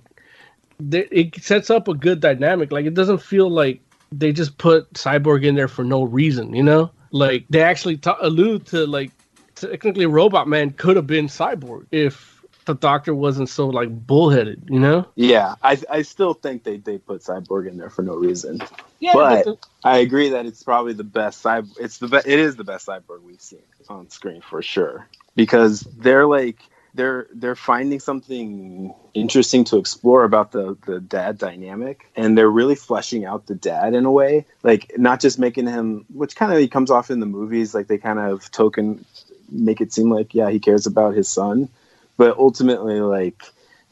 th- 0.90 1.08
it 1.10 1.42
sets 1.42 1.70
up 1.70 1.88
a 1.88 1.94
good 1.94 2.20
dynamic. 2.20 2.72
Like 2.72 2.86
it 2.86 2.94
doesn't 2.94 3.22
feel 3.22 3.48
like 3.50 3.80
they 4.12 4.32
just 4.32 4.58
put 4.58 4.92
Cyborg 4.94 5.44
in 5.44 5.54
there 5.54 5.68
for 5.68 5.84
no 5.84 6.02
reason, 6.04 6.54
you 6.54 6.62
know? 6.62 6.90
Like 7.10 7.46
they 7.48 7.62
actually 7.62 7.96
ta- 7.96 8.18
allude 8.20 8.66
to 8.66 8.86
like 8.86 9.12
technically 9.54 10.06
Robot 10.06 10.48
Man 10.48 10.70
could 10.70 10.96
have 10.96 11.06
been 11.06 11.26
Cyborg 11.26 11.86
if 11.90 12.35
the 12.66 12.74
Doctor 12.74 13.14
wasn't 13.14 13.48
so 13.48 13.68
like 13.68 13.88
bullheaded, 13.88 14.68
you 14.68 14.78
know? 14.78 15.06
Yeah, 15.14 15.54
I 15.62 15.78
I 15.90 16.02
still 16.02 16.34
think 16.34 16.64
they 16.64 16.76
they 16.76 16.98
put 16.98 17.22
Cyborg 17.22 17.68
in 17.68 17.78
there 17.78 17.90
for 17.90 18.02
no 18.02 18.14
reason. 18.14 18.60
Yeah, 18.98 19.12
but 19.14 19.44
but 19.44 19.66
I 19.84 19.98
agree 19.98 20.30
that 20.30 20.46
it's 20.46 20.62
probably 20.62 20.92
the 20.92 21.04
best 21.04 21.42
cyborg. 21.42 21.76
It's 21.78 21.98
the 21.98 22.08
be- 22.08 22.16
it 22.18 22.38
is 22.38 22.56
the 22.56 22.64
best 22.64 22.86
cyborg 22.86 23.22
we've 23.22 23.40
seen 23.40 23.62
on 23.88 24.10
screen 24.10 24.40
for 24.40 24.62
sure 24.62 25.06
because 25.34 25.80
they're 25.80 26.26
like 26.26 26.58
they're 26.94 27.28
they're 27.32 27.54
finding 27.54 28.00
something 28.00 28.92
interesting 29.14 29.64
to 29.64 29.76
explore 29.76 30.24
about 30.24 30.52
the 30.52 30.76
the 30.86 30.98
dad 30.98 31.38
dynamic 31.38 32.10
and 32.16 32.36
they're 32.36 32.50
really 32.50 32.74
fleshing 32.74 33.24
out 33.24 33.46
the 33.46 33.54
dad 33.54 33.94
in 33.94 34.06
a 34.06 34.10
way 34.10 34.44
like 34.62 34.90
not 34.96 35.20
just 35.20 35.38
making 35.38 35.66
him 35.66 36.04
which 36.12 36.34
kind 36.34 36.52
of 36.52 36.58
he 36.58 36.66
comes 36.66 36.90
off 36.90 37.10
in 37.10 37.20
the 37.20 37.26
movies 37.26 37.74
like 37.74 37.86
they 37.86 37.98
kind 37.98 38.18
of 38.18 38.50
token 38.50 39.04
make 39.50 39.80
it 39.80 39.92
seem 39.92 40.10
like 40.10 40.34
yeah 40.34 40.50
he 40.50 40.58
cares 40.58 40.86
about 40.86 41.14
his 41.14 41.28
son 41.28 41.68
but 42.16 42.38
ultimately 42.38 43.00
like 43.00 43.42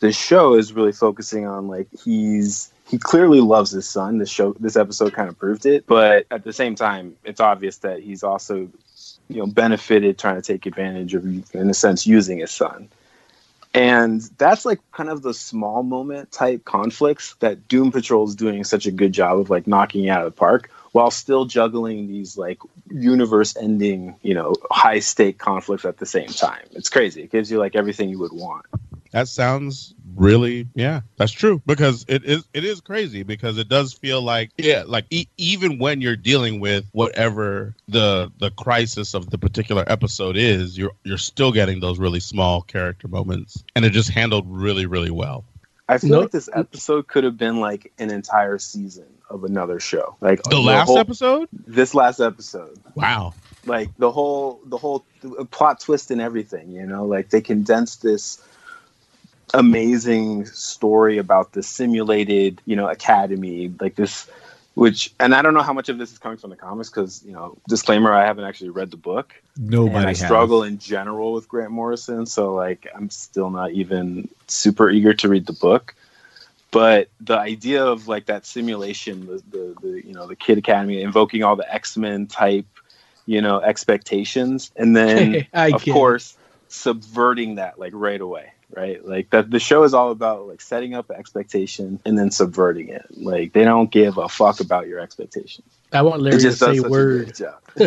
the 0.00 0.12
show 0.12 0.54
is 0.54 0.72
really 0.72 0.92
focusing 0.92 1.46
on 1.46 1.68
like 1.68 1.88
he's 2.04 2.72
he 2.86 2.98
clearly 2.98 3.40
loves 3.40 3.70
his 3.70 3.88
son. 3.88 4.18
This 4.18 4.30
show, 4.30 4.52
this 4.60 4.76
episode, 4.76 5.12
kind 5.14 5.28
of 5.28 5.38
proved 5.38 5.66
it. 5.66 5.86
But 5.86 6.26
at 6.30 6.44
the 6.44 6.52
same 6.52 6.74
time, 6.74 7.16
it's 7.24 7.40
obvious 7.40 7.78
that 7.78 8.00
he's 8.00 8.22
also, 8.22 8.68
you 9.28 9.38
know, 9.38 9.46
benefited 9.46 10.18
trying 10.18 10.36
to 10.36 10.42
take 10.42 10.66
advantage 10.66 11.14
of, 11.14 11.24
in 11.54 11.70
a 11.70 11.74
sense, 11.74 12.06
using 12.06 12.38
his 12.38 12.50
son. 12.50 12.88
And 13.74 14.20
that's 14.38 14.64
like 14.64 14.78
kind 14.92 15.10
of 15.10 15.22
the 15.22 15.34
small 15.34 15.82
moment 15.82 16.30
type 16.30 16.64
conflicts 16.64 17.34
that 17.40 17.66
Doom 17.66 17.90
Patrol 17.90 18.26
is 18.26 18.36
doing 18.36 18.62
such 18.62 18.86
a 18.86 18.92
good 18.92 19.12
job 19.12 19.40
of 19.40 19.50
like 19.50 19.66
knocking 19.66 20.08
out 20.08 20.24
of 20.24 20.32
the 20.32 20.38
park 20.38 20.70
while 20.92 21.10
still 21.10 21.44
juggling 21.44 22.06
these 22.06 22.38
like 22.38 22.60
universe 22.88 23.56
ending, 23.56 24.14
you 24.22 24.32
know, 24.32 24.54
high 24.70 25.00
stake 25.00 25.38
conflicts 25.38 25.84
at 25.84 25.98
the 25.98 26.06
same 26.06 26.28
time. 26.28 26.62
It's 26.70 26.88
crazy. 26.88 27.22
It 27.24 27.32
gives 27.32 27.50
you 27.50 27.58
like 27.58 27.74
everything 27.74 28.08
you 28.08 28.20
would 28.20 28.32
want. 28.32 28.64
That 29.14 29.28
sounds 29.28 29.94
really 30.16 30.68
yeah 30.76 31.00
that's 31.16 31.32
true 31.32 31.60
because 31.66 32.04
it 32.08 32.24
is 32.24 32.44
it 32.54 32.64
is 32.64 32.80
crazy 32.80 33.24
because 33.24 33.58
it 33.58 33.68
does 33.68 33.92
feel 33.92 34.22
like 34.22 34.50
yeah 34.58 34.84
like 34.86 35.06
e- 35.10 35.26
even 35.38 35.78
when 35.78 36.00
you're 36.00 36.14
dealing 36.14 36.60
with 36.60 36.84
whatever 36.92 37.74
the 37.88 38.30
the 38.38 38.50
crisis 38.52 39.14
of 39.14 39.28
the 39.30 39.38
particular 39.38 39.82
episode 39.88 40.36
is 40.36 40.78
you're 40.78 40.92
you're 41.02 41.18
still 41.18 41.50
getting 41.50 41.80
those 41.80 41.98
really 41.98 42.20
small 42.20 42.62
character 42.62 43.08
moments 43.08 43.64
and 43.74 43.84
it 43.84 43.90
just 43.90 44.08
handled 44.10 44.44
really 44.48 44.86
really 44.86 45.10
well 45.10 45.44
I 45.88 45.98
feel 45.98 46.10
Nope. 46.10 46.22
like 46.22 46.30
this 46.30 46.48
episode 46.52 47.08
could 47.08 47.24
have 47.24 47.36
been 47.36 47.58
like 47.60 47.92
an 47.98 48.10
entire 48.10 48.58
season 48.58 49.04
of 49.28 49.44
another 49.44 49.78
show. 49.80 50.16
Like 50.22 50.42
the 50.44 50.58
last 50.60 50.86
whole- 50.86 50.98
episode 50.98 51.48
This 51.52 51.92
last 51.94 52.20
episode. 52.20 52.78
wow 52.94 53.34
Like 53.66 53.90
the 53.98 54.10
whole 54.12 54.60
the 54.64 54.78
whole 54.78 55.04
plot 55.50 55.80
twist 55.80 56.10
and 56.10 56.20
everything, 56.20 56.70
you 56.72 56.86
know, 56.86 57.04
like 57.04 57.30
they 57.30 57.40
condensed 57.40 58.00
this 58.02 58.40
amazing 59.52 60.46
story 60.46 61.18
about 61.18 61.52
the 61.52 61.62
simulated, 61.62 62.60
you 62.64 62.76
know, 62.76 62.88
academy, 62.88 63.72
like 63.80 63.96
this 63.96 64.28
which 64.74 65.14
and 65.20 65.34
I 65.34 65.42
don't 65.42 65.54
know 65.54 65.62
how 65.62 65.72
much 65.72 65.88
of 65.88 65.98
this 65.98 66.12
is 66.12 66.18
coming 66.18 66.36
from 66.36 66.50
the 66.50 66.56
comics 66.56 66.90
because, 66.90 67.22
you 67.24 67.32
know, 67.32 67.56
disclaimer, 67.68 68.12
I 68.12 68.26
haven't 68.26 68.44
actually 68.44 68.70
read 68.70 68.90
the 68.90 68.96
book. 68.96 69.32
Nobody 69.56 69.94
and 69.94 70.06
I 70.06 70.08
has. 70.08 70.18
struggle 70.18 70.64
in 70.64 70.78
general 70.78 71.32
with 71.32 71.48
Grant 71.48 71.70
Morrison, 71.70 72.26
so 72.26 72.54
like 72.54 72.88
I'm 72.94 73.08
still 73.08 73.50
not 73.50 73.70
even 73.70 74.28
super 74.48 74.90
eager 74.90 75.14
to 75.14 75.28
read 75.28 75.46
the 75.46 75.52
book. 75.52 75.94
But 76.72 77.08
the 77.20 77.38
idea 77.38 77.84
of 77.84 78.08
like 78.08 78.26
that 78.26 78.46
simulation, 78.46 79.26
the, 79.26 79.42
the, 79.48 79.76
the 79.80 80.06
you 80.06 80.12
know 80.12 80.26
the 80.26 80.34
Kid 80.34 80.58
Academy 80.58 81.02
invoking 81.02 81.44
all 81.44 81.54
the 81.54 81.72
X 81.72 81.96
Men 81.96 82.26
type, 82.26 82.66
you 83.26 83.40
know 83.40 83.60
expectations, 83.60 84.72
and 84.74 84.96
then 84.96 85.46
of 85.54 85.86
it. 85.86 85.92
course 85.92 86.36
subverting 86.66 87.54
that 87.56 87.78
like 87.78 87.92
right 87.94 88.20
away, 88.20 88.53
right? 88.76 89.04
Like 89.06 89.30
that 89.30 89.50
the 89.50 89.58
show 89.58 89.82
is 89.84 89.94
all 89.94 90.10
about 90.10 90.46
like 90.46 90.60
setting 90.60 90.94
up 90.94 91.10
expectation 91.10 92.00
and 92.04 92.18
then 92.18 92.30
subverting 92.30 92.88
it. 92.88 93.06
Like 93.16 93.52
they 93.52 93.64
don't 93.64 93.90
give 93.90 94.18
a 94.18 94.28
fuck 94.28 94.60
about 94.60 94.88
your 94.88 95.00
expectations. 95.00 95.66
I 95.94 96.02
want 96.02 96.22
Larry 96.22 96.46
it 96.46 96.50
to 96.50 96.56
say 96.56 96.80
such 96.80 96.84
a 96.84 96.88
word. 96.90 97.38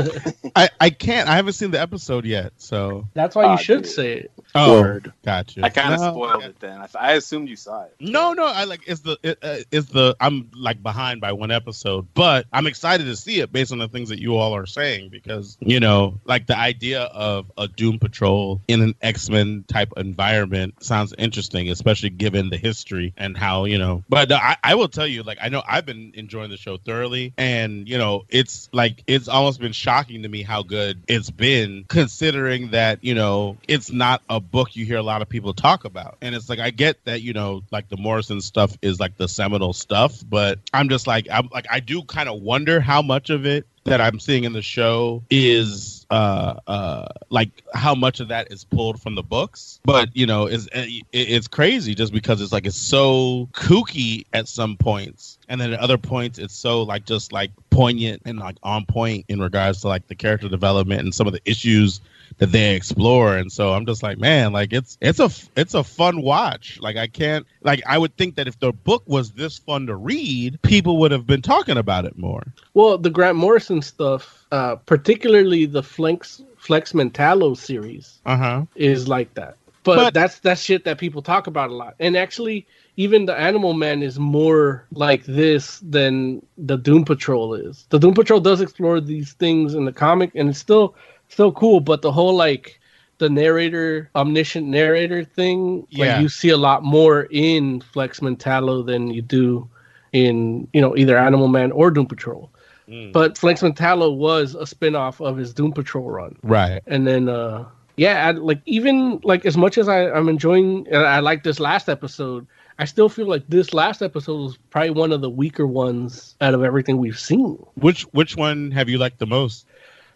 i 0.56 0.70
i 0.82 0.90
can't 0.90 1.30
i 1.30 1.36
haven't 1.36 1.54
seen 1.54 1.72
the 1.72 1.80
episode 1.82 2.26
yet 2.26 2.54
so 2.58 3.06
That's 3.14 3.36
why 3.36 3.46
you 3.46 3.50
Ah, 3.52 3.58
should 3.58 3.84
dude. 3.84 3.88
say 3.88 4.14
it. 4.20 4.32
oh 4.56 4.82
Word. 4.82 5.14
gotcha 5.26 5.64
I 5.64 5.70
kind 5.70 5.94
of 5.94 6.00
No, 6.00 6.12
spoiled 6.14 6.44
it 6.44 6.60
then. 6.60 6.80
I, 6.80 6.88
I 7.00 7.14
assumed 7.14 7.50
you 7.50 7.56
saw 7.56 7.84
it. 7.84 7.96
No, 8.00 8.34
no, 8.34 8.46
I 8.46 8.66
like 8.66 8.82
it's 8.88 9.02
the 9.02 9.18
it, 9.24 9.40
uh, 9.42 9.58
it's 9.72 9.88
the 9.90 10.16
I'm 10.20 10.52
like 10.56 10.84
behind 10.84 11.22
by 11.22 11.34
one 11.34 11.52
episode, 11.52 12.08
but 12.14 12.46
I'm 12.54 12.68
excited 12.68 13.06
to 13.06 13.16
see 13.16 13.40
it 13.40 13.52
based 13.52 13.72
on 13.72 13.80
the 13.80 13.88
things 13.88 14.10
that 14.10 14.20
you 14.20 14.38
all 14.38 14.56
are 14.56 14.66
saying 14.68 15.10
because 15.10 15.58
you 15.62 15.80
know, 15.80 16.20
like 16.26 16.48
the 16.48 16.58
idea 16.58 17.04
of 17.04 17.52
a 17.58 17.68
Doom 17.68 18.00
Patrol 18.00 18.62
in 18.68 18.82
an 18.82 18.96
X 19.02 19.30
Men 19.30 19.66
type 19.68 19.94
environment 19.98 20.84
sounds 20.84 21.14
interesting, 21.18 21.70
especially 21.70 22.10
given 22.12 22.50
the 22.50 22.58
history 22.58 23.14
and 23.18 23.38
how 23.38 23.66
you 23.66 23.80
know. 23.80 24.04
But 24.10 24.32
uh, 24.32 24.40
I, 24.42 24.58
I 24.64 24.76
will 24.76 24.90
tell 24.90 25.08
you, 25.08 25.24
like 25.24 25.40
I 25.42 25.50
know 25.50 25.64
I've 25.68 25.86
been 25.86 26.12
enjoying 26.16 26.50
the 26.52 26.58
show 26.58 26.78
thoroughly, 26.78 27.34
and 27.38 27.88
you 27.90 27.97
know, 27.98 28.26
it's 28.30 28.70
like 28.72 29.04
it's 29.08 29.28
almost 29.28 29.60
been 29.60 29.72
shocking 29.72 30.24
to 30.24 30.30
me 30.30 30.44
how 30.44 30.64
good 30.64 31.02
it's 31.08 31.30
been, 31.30 31.86
considering 31.88 32.72
that 32.72 33.04
you 33.04 33.16
know 33.16 33.58
it's 33.68 33.92
not 33.92 34.22
a 34.30 34.40
book 34.40 34.76
you 34.76 34.86
hear 34.86 34.98
a 34.98 35.04
lot 35.04 35.22
of 35.22 35.30
people 35.30 35.54
talk 35.54 35.86
about, 35.86 36.18
and 36.22 36.36
it's 36.36 36.50
like 36.50 36.60
I 36.60 36.72
get 36.72 37.04
that 37.06 37.22
you 37.22 37.34
know 37.34 37.64
like 37.72 37.90
the 37.90 37.98
Morrison 37.98 38.42
stuff 38.42 38.78
is 38.82 39.00
like 39.00 39.18
the 39.18 39.28
seminal 39.28 39.74
stuff, 39.74 40.24
but 40.28 40.60
I'm 40.74 40.90
just 40.90 41.08
like 41.08 41.28
I'm 41.32 41.50
like 41.54 41.68
I 41.70 41.80
do 41.80 42.04
kind 42.04 42.30
of 42.30 42.42
wonder 42.42 42.80
how 42.80 43.02
much 43.02 43.30
of 43.30 43.46
it 43.46 43.66
that 43.88 44.02
I'm 44.02 44.20
seeing 44.20 44.44
in 44.44 44.54
the 44.54 44.62
show 44.62 45.24
is 45.30 46.06
uh 46.10 46.60
uh 46.68 47.08
like 47.30 47.50
how 47.74 47.96
much 47.96 48.20
of 48.20 48.28
that 48.30 48.52
is 48.52 48.64
pulled 48.64 49.02
from 49.02 49.16
the 49.16 49.24
books. 49.24 49.80
But 49.84 50.16
you 50.16 50.26
know 50.26 50.46
it's 50.46 50.68
it's 50.74 51.48
crazy 51.48 51.96
just 51.96 52.14
because 52.14 52.42
it's 52.42 52.52
like 52.52 52.66
it's 52.66 52.78
so 52.78 53.50
kooky 53.54 54.26
at 54.34 54.48
some 54.48 54.78
points. 54.78 55.40
And 55.50 55.60
then 55.60 55.74
at 55.74 55.80
other 55.80 55.98
points 55.98 56.38
it's 56.38 56.54
so 56.54 56.84
like 56.84 57.06
just 57.06 57.32
like 57.32 57.52
poignant 57.70 58.22
and 58.26 58.40
like 58.40 58.58
on 58.62 58.86
point 58.86 59.26
in 59.30 59.40
regards 59.40 59.82
to 59.82 59.88
like 59.88 60.08
the 60.08 60.16
character 60.16 60.50
development 60.50 61.02
and 61.02 61.16
some 61.16 61.28
of 61.28 61.34
the 61.34 61.42
issues 61.46 62.02
that 62.40 62.52
they 62.52 62.76
explore 62.76 63.36
and 63.38 63.52
so 63.52 63.74
i'm 63.74 63.86
just 63.86 64.04
like 64.04 64.18
man 64.18 64.52
like 64.52 64.72
it's 64.74 64.98
it's 65.02 65.20
a 65.20 65.30
it's 65.56 65.74
a 65.74 65.84
fun 65.84 66.22
watch 66.22 66.78
like 66.82 66.96
i 66.96 67.08
can't 67.08 67.46
like 67.62 67.82
i 67.88 67.98
would 67.98 68.16
think 68.18 68.36
that 68.36 68.48
if 68.48 68.60
the 68.60 68.72
book 68.72 69.04
was 69.08 69.32
this 69.32 69.58
fun 69.58 69.88
to 69.88 69.96
read 69.96 70.60
people 70.62 70.98
would 71.00 71.12
have 71.12 71.26
been 71.26 71.42
talking 71.42 71.78
about 71.78 72.06
it 72.06 72.18
more 72.18 72.44
Well, 72.74 72.98
the 72.98 73.10
Grant 73.10 73.38
Morrison 73.38 73.82
stuff, 73.82 74.46
uh, 74.52 74.76
particularly 74.76 75.66
the 75.66 75.82
Flex 75.82 76.42
Flex 76.58 76.94
Mentallo 76.94 77.56
series, 77.58 78.20
uh-huh 78.26 78.66
is 78.76 79.08
like 79.08 79.34
that. 79.34 79.56
But, 79.84 79.96
But- 79.96 80.14
that's 80.14 80.40
that's 80.40 80.62
shit 80.62 80.84
that 80.86 80.98
people 81.00 81.22
talk 81.22 81.48
about 81.48 81.70
a 81.70 81.74
lot. 81.74 81.96
And 82.00 82.16
actually, 82.18 82.68
even 82.98 83.26
the 83.26 83.36
Animal 83.40 83.74
Man 83.74 84.04
is 84.04 84.20
more 84.20 84.86
like 84.92 85.24
this 85.26 85.80
than 85.80 86.42
the 86.58 86.78
Doom 86.78 87.06
Patrol 87.06 87.54
is. 87.54 87.86
The 87.90 88.00
Doom 88.00 88.14
Patrol 88.14 88.40
does 88.40 88.60
explore 88.62 89.00
these 89.00 89.34
things 89.34 89.74
in 89.74 89.86
the 89.86 89.94
comic, 89.94 90.32
and 90.36 90.50
it's 90.50 90.60
still 90.60 90.94
still 91.30 91.52
cool. 91.52 91.80
But 91.80 92.02
the 92.02 92.12
whole 92.12 92.36
like 92.36 92.80
the 93.20 93.30
narrator, 93.30 94.10
omniscient 94.16 94.68
narrator 94.68 95.24
thing, 95.24 95.88
Yeah. 95.90 96.14
like 96.14 96.22
you 96.22 96.30
see 96.30 96.50
a 96.50 96.58
lot 96.58 96.84
more 96.84 97.28
in 97.32 97.82
Flex 97.82 98.20
Mentallo 98.20 98.86
than 98.86 99.10
you 99.10 99.22
do 99.22 99.68
in 100.14 100.68
you 100.74 100.82
know 100.82 100.96
either 100.96 101.18
Animal 101.18 101.48
Man 101.48 101.72
or 101.72 101.92
Doom 101.92 102.06
Patrol. 102.06 102.50
Mm. 102.88 103.12
But 103.12 103.38
Flex 103.38 103.62
Mentallo 103.62 104.16
was 104.16 104.56
a 104.56 104.66
spin-off 104.66 105.20
of 105.20 105.36
his 105.36 105.54
Doom 105.54 105.74
Patrol 105.74 106.10
run 106.10 106.38
right 106.42 106.82
and 106.88 107.06
then 107.06 107.28
uh 107.28 107.66
yeah 107.98 108.28
I, 108.28 108.32
like 108.32 108.62
even 108.66 109.20
like 109.24 109.46
as 109.46 109.58
much 109.58 109.78
as 109.78 109.90
I, 109.90 110.10
i'm 110.12 110.30
enjoying 110.30 110.88
and 110.90 111.04
i 111.06 111.20
like 111.20 111.44
this 111.44 111.60
last 111.60 111.90
episode 111.90 112.48
i 112.80 112.86
still 112.86 113.10
feel 113.10 113.28
like 113.28 113.44
this 113.50 113.74
last 113.74 114.02
episode 114.02 114.38
was 114.38 114.58
probably 114.70 114.92
one 114.92 115.12
of 115.12 115.20
the 115.22 115.30
weaker 115.30 115.68
ones 115.68 116.36
out 116.40 116.54
of 116.54 116.64
everything 116.64 116.98
we've 117.00 117.20
seen 117.20 117.58
which 117.76 118.04
which 118.14 118.38
one 118.38 118.72
have 118.72 118.88
you 118.88 118.98
liked 119.00 119.18
the 119.20 119.26
most 119.28 119.66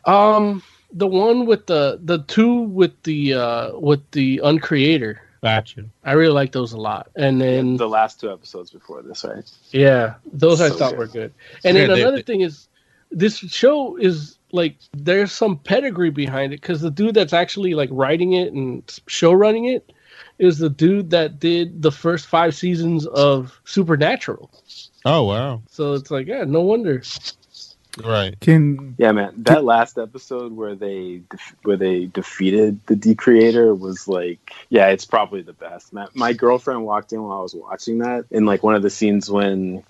um 0.06 0.62
the 0.94 1.08
one 1.08 1.46
with 1.46 1.68
the 1.68 2.00
the 2.04 2.20
two 2.24 2.62
with 2.64 3.02
the 3.04 3.34
uh 3.34 3.78
with 3.80 4.10
the 4.12 4.40
uncreator 4.44 5.18
Gotcha. 5.44 5.86
i 6.04 6.12
really 6.14 6.34
like 6.34 6.52
those 6.52 6.74
a 6.74 6.78
lot 6.78 7.10
and 7.16 7.42
then 7.42 7.78
the 7.78 7.90
last 7.90 8.20
two 8.20 8.32
episodes 8.32 8.70
before 8.72 9.02
this, 9.02 9.24
right? 9.24 9.44
Yeah, 9.72 10.16
those 10.32 10.62
I 10.62 10.70
thought 10.70 10.92
good. 10.92 11.00
were 11.00 11.08
good. 11.08 11.34
And 11.66 11.76
then 11.76 11.90
Yeah, 11.90 11.96
they- 11.96 12.02
another 12.02 12.18
they- 12.18 12.22
thing 12.24 12.42
is, 12.42 12.68
this 13.10 13.38
show 13.38 13.98
is 13.98 14.38
like 14.52 14.76
there's 14.94 15.32
some 15.32 15.58
pedigree 15.58 16.12
behind 16.12 16.54
it 16.54 16.62
because 16.62 16.82
the 16.82 16.92
dude 16.92 17.16
that's 17.16 17.34
actually 17.34 17.74
like 17.74 17.90
writing 17.92 18.34
it 18.34 18.54
and 18.54 18.84
show 19.08 19.32
running 19.34 19.66
it 19.66 19.92
is 20.38 20.60
the 20.60 20.70
dude 20.70 21.10
that 21.10 21.40
did 21.40 21.82
the 21.82 21.92
first 21.92 22.28
five 22.28 22.54
seasons 22.54 23.06
of 23.08 23.60
Supernatural. 23.66 24.52
Oh 25.06 25.24
wow! 25.24 25.62
So 25.70 25.94
it's 25.94 26.12
like, 26.12 26.28
yeah, 26.28 26.44
no 26.46 26.62
wonder. 26.62 27.02
Right. 28.04 28.40
Can 28.40 28.96
Yeah, 28.98 29.12
man. 29.12 29.34
That 29.38 29.64
last 29.64 29.98
episode 29.98 30.54
where 30.54 30.76
they 30.76 31.22
def- 31.30 31.56
where 31.64 31.78
they 31.78 32.06
defeated 32.06 32.80
the 32.86 32.96
Decreator 32.96 33.76
was 33.76 34.08
like, 34.08 34.54
yeah, 34.70 34.88
it's 34.88 35.06
probably 35.06 35.42
the 35.42 35.54
best. 35.54 35.92
My, 35.92 36.08
my 36.14 36.34
girlfriend 36.34 36.86
walked 36.86 37.12
in 37.12 37.22
while 37.22 37.40
I 37.40 37.42
was 37.42 37.54
watching 37.54 38.00
that, 38.00 38.26
in 38.32 38.46
like 38.46 38.64
one 38.64 38.76
of 38.76 38.82
the 38.82 38.90
scenes 38.90 39.30
when 39.30 39.84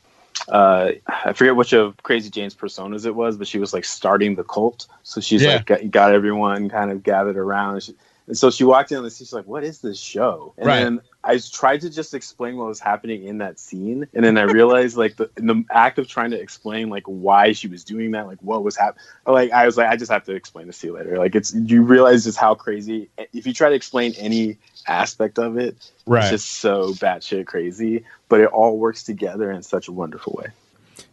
uh, 0.49 0.91
I 1.07 1.33
forget 1.33 1.55
which 1.55 1.73
of 1.73 1.95
Crazy 2.01 2.31
Jane's 2.31 2.55
personas 2.55 3.05
it 3.05 3.13
was, 3.15 3.37
but 3.37 3.47
she 3.47 3.59
was 3.59 3.73
like 3.73 3.85
starting 3.85 4.33
the 4.35 4.43
cult. 4.43 4.87
So 5.03 5.21
she's 5.21 5.43
Yeah. 5.43 5.55
like 5.57 5.65
got, 5.67 5.91
got 5.91 6.13
everyone 6.13 6.69
kind 6.69 6.91
of 6.91 7.03
gathered 7.03 7.37
around. 7.37 7.83
She, 7.83 7.93
and 8.31 8.37
so 8.37 8.49
she 8.49 8.63
walked 8.63 8.93
in 8.93 8.97
on 8.97 9.03
the 9.03 9.09
scene. 9.11 9.25
She's 9.25 9.33
like, 9.33 9.45
"What 9.45 9.65
is 9.65 9.79
this 9.79 9.99
show?" 9.99 10.53
And 10.57 10.65
Right. 10.65 10.79
then 10.83 11.01
I 11.21 11.37
tried 11.37 11.81
to 11.81 11.89
just 11.89 12.13
explain 12.13 12.55
what 12.55 12.65
was 12.65 12.79
happening 12.79 13.25
in 13.25 13.39
that 13.39 13.59
scene, 13.59 14.07
and 14.13 14.23
then 14.23 14.37
I 14.37 14.43
realized 14.43 14.95
like 14.95 15.17
the 15.17 15.29
in 15.35 15.47
the 15.47 15.65
act 15.69 15.99
of 15.99 16.07
trying 16.07 16.31
to 16.31 16.39
explain 16.39 16.89
like 16.89 17.03
why 17.03 17.51
she 17.51 17.67
was 17.67 17.83
doing 17.83 18.11
that, 18.11 18.27
like 18.27 18.37
what 18.41 18.63
was 18.63 18.77
happening. 18.77 19.03
Like 19.27 19.51
I 19.51 19.65
was 19.65 19.75
like, 19.75 19.89
I 19.89 19.97
just 19.97 20.09
have 20.09 20.23
to 20.27 20.31
explain 20.33 20.67
this 20.67 20.79
to 20.79 20.87
you 20.87 20.93
later. 20.93 21.17
Like 21.17 21.35
it's 21.35 21.53
you 21.53 21.81
realize 21.83 22.23
just 22.23 22.37
how 22.37 22.55
crazy. 22.55 23.09
Eh, 23.17 23.25
if 23.33 23.45
you 23.45 23.53
try 23.53 23.67
to 23.67 23.75
explain 23.75 24.13
any 24.17 24.57
aspect 24.87 25.37
of 25.37 25.57
it, 25.57 25.75
Right. 26.05 26.21
it's 26.21 26.29
just 26.29 26.53
so 26.59 26.93
batshit 26.93 27.47
crazy. 27.47 28.05
But 28.29 28.39
it 28.39 28.47
all 28.47 28.77
works 28.77 29.03
together 29.03 29.51
in 29.51 29.61
such 29.61 29.89
a 29.89 29.91
wonderful 29.91 30.39
way. 30.41 30.51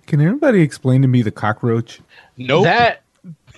can 0.06 0.20
anybody 0.20 0.62
explain 0.62 1.02
to 1.02 1.08
me 1.08 1.22
the 1.22 1.32
cockroach? 1.32 2.00
Nope. 2.36 2.62
That 2.64 3.02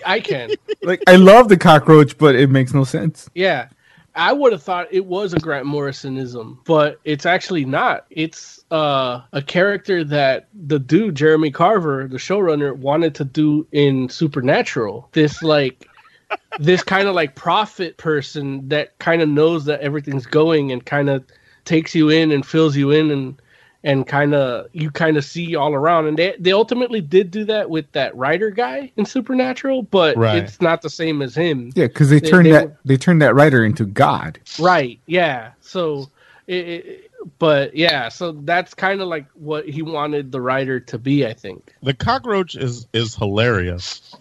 I 0.05 0.21
can. 0.21 0.51
Like 0.83 1.03
I 1.07 1.17
love 1.17 1.51
the 1.51 1.59
cockroach, 1.59 2.17
but 2.17 2.35
it 2.35 2.49
makes 2.49 2.73
no 2.73 2.85
sense. 2.85 3.29
Yeah. 3.35 3.69
I 4.15 4.33
would 4.33 4.53
have 4.53 4.63
thought 4.63 4.89
it 4.91 5.05
was 5.05 5.35
a 5.35 5.39
Grant 5.39 5.67
Morrisonism, 5.67 6.59
but 6.65 6.99
it's 7.05 7.27
actually 7.27 7.67
not. 7.67 8.07
It's 8.11 8.65
uh, 8.71 9.21
a 9.33 9.43
character 9.43 10.03
that 10.05 10.49
the 10.67 10.79
dude 10.79 11.15
Jeremy 11.15 11.51
Carver, 11.51 12.09
the 12.09 12.17
showrunner, 12.17 12.75
wanted 12.77 13.15
to 13.17 13.25
do 13.25 13.67
in 13.73 14.09
Supernatural. 14.09 15.09
This 15.13 15.43
like 15.43 15.87
this 16.59 16.83
kind 16.83 17.09
of 17.09 17.15
like 17.15 17.35
prophet 17.35 17.99
person 17.99 18.69
that 18.69 18.99
kind 18.99 19.23
of 19.23 19.29
knows 19.29 19.65
that 19.67 19.81
everything's 19.81 20.27
going 20.27 20.73
and 20.73 20.85
kind 20.85 21.11
of 21.11 21.25
takes 21.65 21.95
you 21.95 22.09
in 22.09 22.33
and 22.33 22.45
fills 22.45 22.77
you 22.77 22.91
in 22.91 23.11
and 23.11 23.41
and 23.83 24.07
kind 24.07 24.35
of 24.35 24.67
you 24.73 24.91
kind 24.91 25.17
of 25.17 25.25
see 25.25 25.57
all 25.57 25.73
around 25.75 26.07
and 26.07 26.19
they 26.19 26.35
they 26.39 26.53
ultimately 26.53 27.01
did 27.01 27.31
do 27.31 27.45
that 27.45 27.71
with 27.71 27.91
that 27.93 28.15
writer 28.17 28.51
guy 28.51 28.93
in 28.97 29.07
Supernatural, 29.07 29.83
but 29.85 30.17
Right. 30.17 30.37
it's 30.45 30.61
not 30.61 30.83
the 30.83 30.91
same 30.91 31.23
as 31.23 31.35
him. 31.35 31.73
Yeah, 31.75 31.87
because 31.87 32.11
they, 32.11 32.21
They- 32.21 32.29
turned 32.31 32.47
they 32.47 32.53
that 32.53 32.67
were- 32.69 32.77
they 32.85 32.97
turned 32.97 33.23
that 33.23 33.35
writer 33.35 33.65
into 33.65 33.85
God. 33.87 34.39
Right. 34.59 34.99
Yeah. 35.07 35.53
So, 35.61 36.11
it, 36.47 36.55
it, 36.67 37.11
but 37.39 37.75
yeah. 37.77 38.09
So 38.11 38.33
that's 38.33 38.75
kind 38.75 39.01
of 39.01 39.09
like 39.09 39.27
what 39.35 39.67
he 39.69 39.83
wanted 39.83 40.33
the 40.33 40.41
writer 40.41 40.79
to 40.81 40.99
be. 40.99 41.27
I 41.27 41.33
think. 41.33 41.73
The 41.83 41.95
cockroach 41.95 42.57
is 42.57 42.87
is 42.93 43.15
hilarious. 43.15 44.15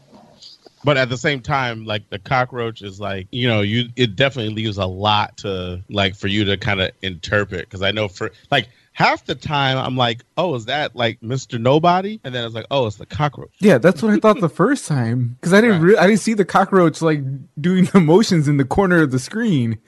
But 0.85 0.95
at 0.97 1.09
the 1.09 1.17
same 1.17 1.41
time, 1.41 1.83
like 1.85 2.09
the 2.09 2.19
cockroach 2.19 2.81
is 2.81 3.01
like, 3.01 3.27
you 3.31 3.49
know, 3.49 3.59
you 3.59 3.89
it 3.97 4.15
definitely 4.15 4.53
leaves 4.53 4.77
a 4.77 4.85
lot 4.85 5.35
to 5.39 5.83
like 5.89 6.15
for 6.15 6.27
you 6.27 6.45
to 6.45 6.55
kind 6.55 6.79
of 6.79 6.91
interpret 7.01 7.61
because 7.65 7.81
I 7.81 7.91
know 7.91 8.07
for 8.07 8.31
like 8.49 8.69
half 8.99 9.25
the 9.25 9.33
time 9.33 9.77
I'm 9.77 9.95
like, 9.97 10.23
oh, 10.37 10.53
is 10.55 10.65
that 10.65 10.95
like 10.95 11.19
Mr. 11.21 11.59
Nobody? 11.59 12.19
And 12.23 12.35
then 12.35 12.43
I 12.43 12.45
was 12.45 12.53
like, 12.53 12.65
oh, 12.69 12.85
it's 12.85 12.97
the 12.97 13.05
cockroach. 13.05 13.49
Yeah, 13.59 13.77
that's 13.79 14.03
what 14.03 14.11
I 14.13 14.17
thought 14.17 14.39
the 14.41 14.49
first 14.49 14.85
time 14.87 15.37
because 15.39 15.53
I 15.53 15.61
didn't 15.61 15.81
re- 15.81 15.97
I 15.97 16.05
didn't 16.05 16.19
see 16.19 16.33
the 16.33 16.45
cockroach 16.45 17.01
like 17.01 17.21
doing 17.59 17.85
the 17.85 17.99
motions 18.01 18.47
in 18.47 18.57
the 18.57 18.65
corner 18.65 19.01
of 19.01 19.11
the 19.11 19.19
screen. 19.19 19.79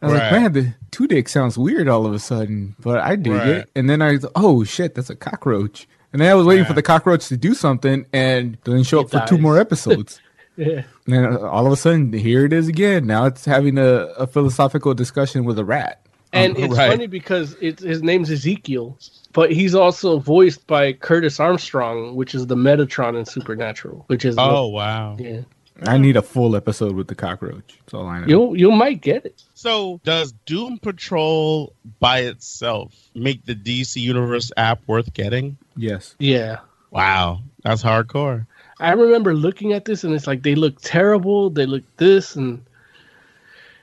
I 0.00 0.06
was 0.06 0.14
like, 0.14 0.32
man, 0.32 0.52
the 0.52 0.74
Tudyk 0.90 1.28
sounds 1.28 1.56
weird 1.56 1.86
all 1.88 2.06
of 2.06 2.12
a 2.12 2.18
sudden, 2.18 2.74
but 2.80 2.98
I 2.98 3.14
dig 3.14 3.32
Right. 3.34 3.48
it. 3.48 3.70
And 3.76 3.88
then 3.88 4.02
I, 4.02 4.12
was, 4.12 4.26
oh 4.34 4.64
shit, 4.64 4.96
that's 4.96 5.10
a 5.10 5.14
cockroach. 5.14 5.86
And 6.12 6.20
then 6.20 6.28
I 6.30 6.34
was 6.34 6.44
waiting 6.44 6.64
for 6.64 6.72
the 6.72 6.82
cockroach 6.82 7.28
to 7.28 7.36
do 7.36 7.54
something 7.54 8.04
and 8.12 8.60
doesn't 8.64 8.82
show 8.84 8.98
It 9.00 9.14
up 9.14 9.22
for 9.22 9.28
two 9.28 9.38
more 9.40 9.58
episodes. 9.60 10.20
Yeah. 10.56 10.82
and 11.06 11.14
then 11.14 11.36
all 11.36 11.66
of 11.66 11.72
a 11.72 11.76
sudden, 11.76 12.12
here 12.12 12.44
it 12.44 12.52
is 12.52 12.66
again. 12.68 13.06
Now 13.06 13.26
it's 13.26 13.44
having 13.44 13.78
a, 13.78 14.06
a 14.18 14.26
philosophical 14.26 14.92
discussion 14.92 15.44
with 15.44 15.58
a 15.58 15.64
rat. 15.64 16.04
And 16.32 16.56
Um, 16.56 16.64
it's 16.64 16.76
right. 16.76 16.90
funny 16.90 17.06
because 17.06 17.56
it's, 17.60 17.82
his 17.82 18.02
name's 18.02 18.30
Ezekiel, 18.30 18.98
but 19.32 19.52
he's 19.52 19.74
also 19.74 20.18
voiced 20.18 20.66
by 20.66 20.92
Curtis 20.94 21.38
Armstrong, 21.40 22.16
which 22.16 22.34
is 22.34 22.46
the 22.46 22.54
Metatron 22.56 23.18
in 23.18 23.26
Supernatural. 23.26 24.04
Which 24.06 24.24
is 24.24 24.36
Oh 24.38 24.68
wow. 24.68 25.16
yeah. 25.18 25.42
I 25.86 25.98
need 25.98 26.16
a 26.16 26.22
full 26.22 26.54
episode 26.54 26.94
with 26.94 27.08
the 27.08 27.14
cockroach. 27.14 27.78
That's 27.80 27.94
all 27.94 28.06
I 28.06 28.20
know. 28.20 28.26
You 28.26 28.54
you 28.54 28.70
might 28.70 29.00
get 29.00 29.24
it. 29.26 29.42
So 29.54 30.00
does 30.04 30.32
Doom 30.46 30.78
Patrol 30.78 31.72
by 31.98 32.20
itself 32.20 32.94
make 33.14 33.44
the 33.46 33.54
DC 33.54 34.00
Universe 34.00 34.52
app 34.56 34.80
worth 34.86 35.12
getting? 35.14 35.56
Yes. 35.76 36.14
Yeah. 36.18 36.58
Wow, 36.90 37.40
that's 37.64 37.82
hardcore. 37.82 38.46
I 38.80 38.92
remember 38.92 39.34
looking 39.34 39.72
at 39.72 39.84
this 39.86 40.04
and 40.04 40.14
it's 40.14 40.26
like 40.26 40.42
they 40.42 40.54
look 40.54 40.80
terrible. 40.82 41.50
They 41.50 41.66
look 41.66 41.82
this 41.96 42.36
and 42.36 42.62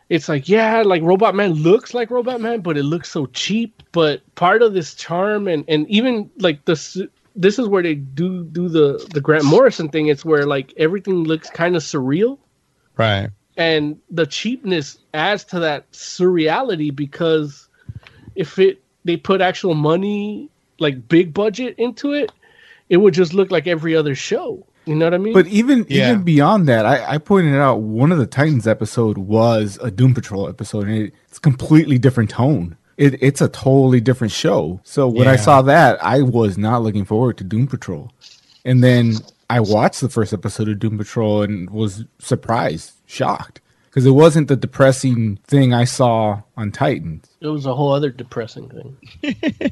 it's 0.10 0.28
like 0.30 0.50
yeah, 0.50 0.82
like 0.82 1.02
Robot 1.04 1.36
Man 1.36 1.54
looks 1.54 1.94
like 1.94 2.10
Robot 2.12 2.42
Man, 2.42 2.62
but 2.62 2.78
it 2.78 2.84
looks 2.84 3.12
so 3.12 3.28
cheap. 3.28 3.84
But 3.92 4.22
part 4.36 4.62
of 4.62 4.74
this 4.74 4.96
charm 4.96 5.48
and 5.48 5.64
and 5.68 5.88
even 5.90 6.30
like 6.40 6.66
this 6.66 6.98
this 7.36 7.60
is 7.60 7.68
where 7.68 7.84
they 7.84 7.96
do 7.96 8.44
do 8.46 8.68
the 8.70 9.08
the 9.14 9.22
Grant 9.22 9.46
Morrison 9.46 9.90
thing. 9.90 10.08
It's 10.08 10.26
where 10.26 10.46
like 10.46 10.74
everything 10.78 11.24
looks 11.24 11.50
kind 11.50 11.76
of 11.76 11.84
surreal 11.84 12.40
Right. 12.98 13.30
and 13.58 13.98
the 14.10 14.26
cheapness 14.26 14.98
adds 15.14 15.44
to 15.46 15.60
that 15.60 15.92
surreality 15.92 16.94
because 16.96 17.68
if 18.36 18.60
it 18.60 18.82
they 19.06 19.18
put 19.18 19.42
actual 19.42 19.76
money 19.76 20.50
like 20.80 21.08
big 21.08 21.34
budget 21.34 21.76
into 21.78 22.14
it, 22.14 22.32
it 22.90 22.98
would 22.98 23.14
just 23.14 23.34
look 23.34 23.52
like 23.52 23.68
every 23.68 23.96
other 23.96 24.16
show. 24.16 24.66
You 24.90 24.96
know 24.96 25.06
what 25.06 25.14
I 25.14 25.20
mean? 25.20 25.34
But 25.34 25.46
even 25.46 25.86
Yeah. 25.88 26.10
even 26.10 26.24
beyond 26.24 26.68
that, 26.68 26.84
I, 26.84 27.14
I 27.14 27.18
pointed 27.20 27.54
out 27.56 27.82
one 27.82 28.12
of 28.12 28.18
the 28.18 28.26
Titans 28.26 28.66
episode 28.68 29.20
was 29.20 29.78
a 29.84 29.92
Doom 29.92 30.16
Patrol 30.16 30.50
episode, 30.50 30.88
and 30.88 30.98
it, 30.98 31.14
it's 31.28 31.38
completely 31.38 32.00
different 32.00 32.32
tone. 32.32 32.76
It, 32.98 33.22
it's 33.22 33.40
a 33.40 33.48
totally 33.48 34.02
different 34.02 34.34
show. 34.34 34.82
So 34.84 35.08
when 35.08 35.28
I 35.28 35.36
saw 35.36 35.62
that, 35.62 36.04
I 36.04 36.24
was 36.24 36.58
not 36.58 36.82
looking 36.82 37.06
forward 37.06 37.38
to 37.38 37.44
Doom 37.44 37.68
Patrol. 37.68 38.12
And 38.66 38.84
then 38.84 39.14
I 39.48 39.60
watched 39.60 40.02
the 40.02 40.10
first 40.10 40.34
episode 40.34 40.68
of 40.68 40.80
Doom 40.80 40.98
Patrol 40.98 41.44
and 41.44 41.70
was 41.70 42.04
surprised, 42.18 42.94
shocked, 43.06 43.62
because 43.92 44.08
it 44.08 44.12
wasn't 44.12 44.48
the 44.48 44.56
depressing 44.56 45.38
thing 45.48 45.72
I 45.72 45.84
saw 45.84 46.42
on 46.58 46.72
Titans. 46.72 47.28
It 47.42 47.48
was 47.48 47.68
a 47.68 47.76
whole 47.76 47.92
other 47.94 48.10
depressing 48.10 48.70
thing. 49.22 49.72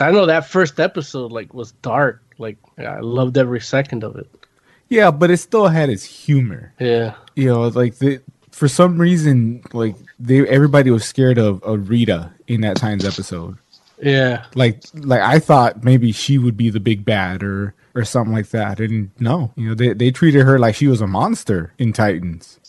I 0.00 0.10
know 0.10 0.26
that 0.26 0.46
first 0.48 0.78
episode 0.80 1.32
like 1.32 1.54
was 1.54 1.72
dark. 1.72 2.22
Like 2.38 2.58
I 2.78 3.00
loved 3.00 3.38
every 3.38 3.60
second 3.60 4.04
of 4.04 4.16
it. 4.16 4.28
Yeah, 4.88 5.10
but 5.10 5.30
it 5.30 5.38
still 5.38 5.68
had 5.68 5.88
its 5.88 6.04
humor. 6.04 6.72
Yeah. 6.78 7.14
You 7.34 7.48
know, 7.48 7.68
like 7.68 7.96
the 7.98 8.20
for 8.52 8.68
some 8.68 8.98
reason, 8.98 9.62
like 9.72 9.96
they 10.18 10.46
everybody 10.48 10.90
was 10.90 11.04
scared 11.04 11.38
of, 11.38 11.62
of 11.62 11.88
Rita 11.88 12.32
in 12.46 12.60
that 12.62 12.76
Titans 12.76 13.04
episode. 13.04 13.58
Yeah. 14.00 14.44
Like 14.54 14.82
like 14.94 15.20
I 15.20 15.38
thought 15.38 15.84
maybe 15.84 16.12
she 16.12 16.38
would 16.38 16.56
be 16.56 16.70
the 16.70 16.80
big 16.80 17.04
bad 17.04 17.42
or 17.42 17.74
or 17.94 18.04
something 18.04 18.34
like 18.34 18.50
that. 18.50 18.78
And 18.78 19.10
no, 19.18 19.52
you 19.56 19.68
know, 19.68 19.74
they 19.74 19.92
they 19.92 20.10
treated 20.10 20.44
her 20.44 20.58
like 20.58 20.74
she 20.74 20.86
was 20.86 21.00
a 21.00 21.06
monster 21.06 21.72
in 21.78 21.92
Titans. 21.92 22.60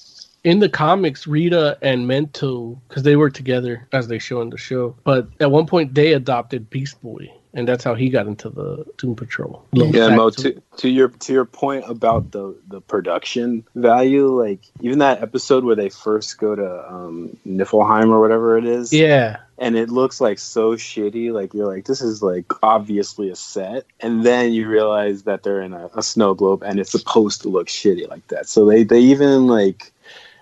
In 0.43 0.59
the 0.59 0.69
comics, 0.69 1.27
Rita 1.27 1.77
and 1.81 2.09
Mento, 2.09 2.79
because 2.87 3.03
they 3.03 3.17
work 3.17 3.33
together 3.33 3.85
as 3.91 4.07
they 4.07 4.17
show 4.17 4.39
in 4.41 4.49
the 4.49 4.57
show, 4.57 4.95
but 5.03 5.27
at 5.41 5.51
one 5.51 5.65
point 5.65 5.93
they 5.93 6.13
adopted 6.13 6.69
Beast 6.69 7.01
Boy, 7.01 7.29
and 7.57 7.67
that's 7.67 7.83
how 7.83 7.95
he 7.95 8.07
got 8.09 8.27
into 8.27 8.49
the 8.51 8.85
Doom 8.97 9.15
Patrol. 9.15 9.65
Yeah, 9.73 10.15
Mo. 10.15 10.29
To, 10.29 10.61
to 10.77 10.89
your 10.89 11.09
to 11.09 11.33
your 11.33 11.43
point 11.43 11.85
about 11.87 12.31
the 12.31 12.55
the 12.67 12.79
production 12.81 13.65
value, 13.73 14.27
like 14.27 14.59
even 14.81 14.99
that 14.99 15.23
episode 15.23 15.63
where 15.63 15.75
they 15.75 15.89
first 15.89 16.37
go 16.37 16.55
to 16.55 16.87
um, 16.87 17.35
Niflheim 17.47 18.09
or 18.09 18.21
whatever 18.21 18.59
it 18.59 18.65
is, 18.65 18.93
Yeah. 18.93 19.37
and 19.57 19.75
it 19.75 19.89
looks 19.89 20.21
like 20.21 20.37
so 20.37 20.75
shitty. 20.75 21.33
Like 21.33 21.55
you're 21.55 21.65
like, 21.65 21.85
this 21.85 21.99
is 21.99 22.21
like 22.21 22.45
obviously 22.61 23.29
a 23.31 23.35
set, 23.35 23.85
and 24.01 24.23
then 24.23 24.53
you 24.53 24.67
realize 24.69 25.23
that 25.23 25.41
they're 25.41 25.61
in 25.61 25.73
a, 25.73 25.89
a 25.95 26.03
snow 26.03 26.35
globe, 26.35 26.61
and 26.63 26.79
it's 26.79 26.91
supposed 26.91 27.41
to 27.41 27.49
look 27.49 27.67
shitty 27.69 28.07
like 28.07 28.27
that. 28.27 28.47
So 28.47 28.65
they 28.65 28.83
they 28.83 28.99
even 28.99 29.47
like. 29.47 29.91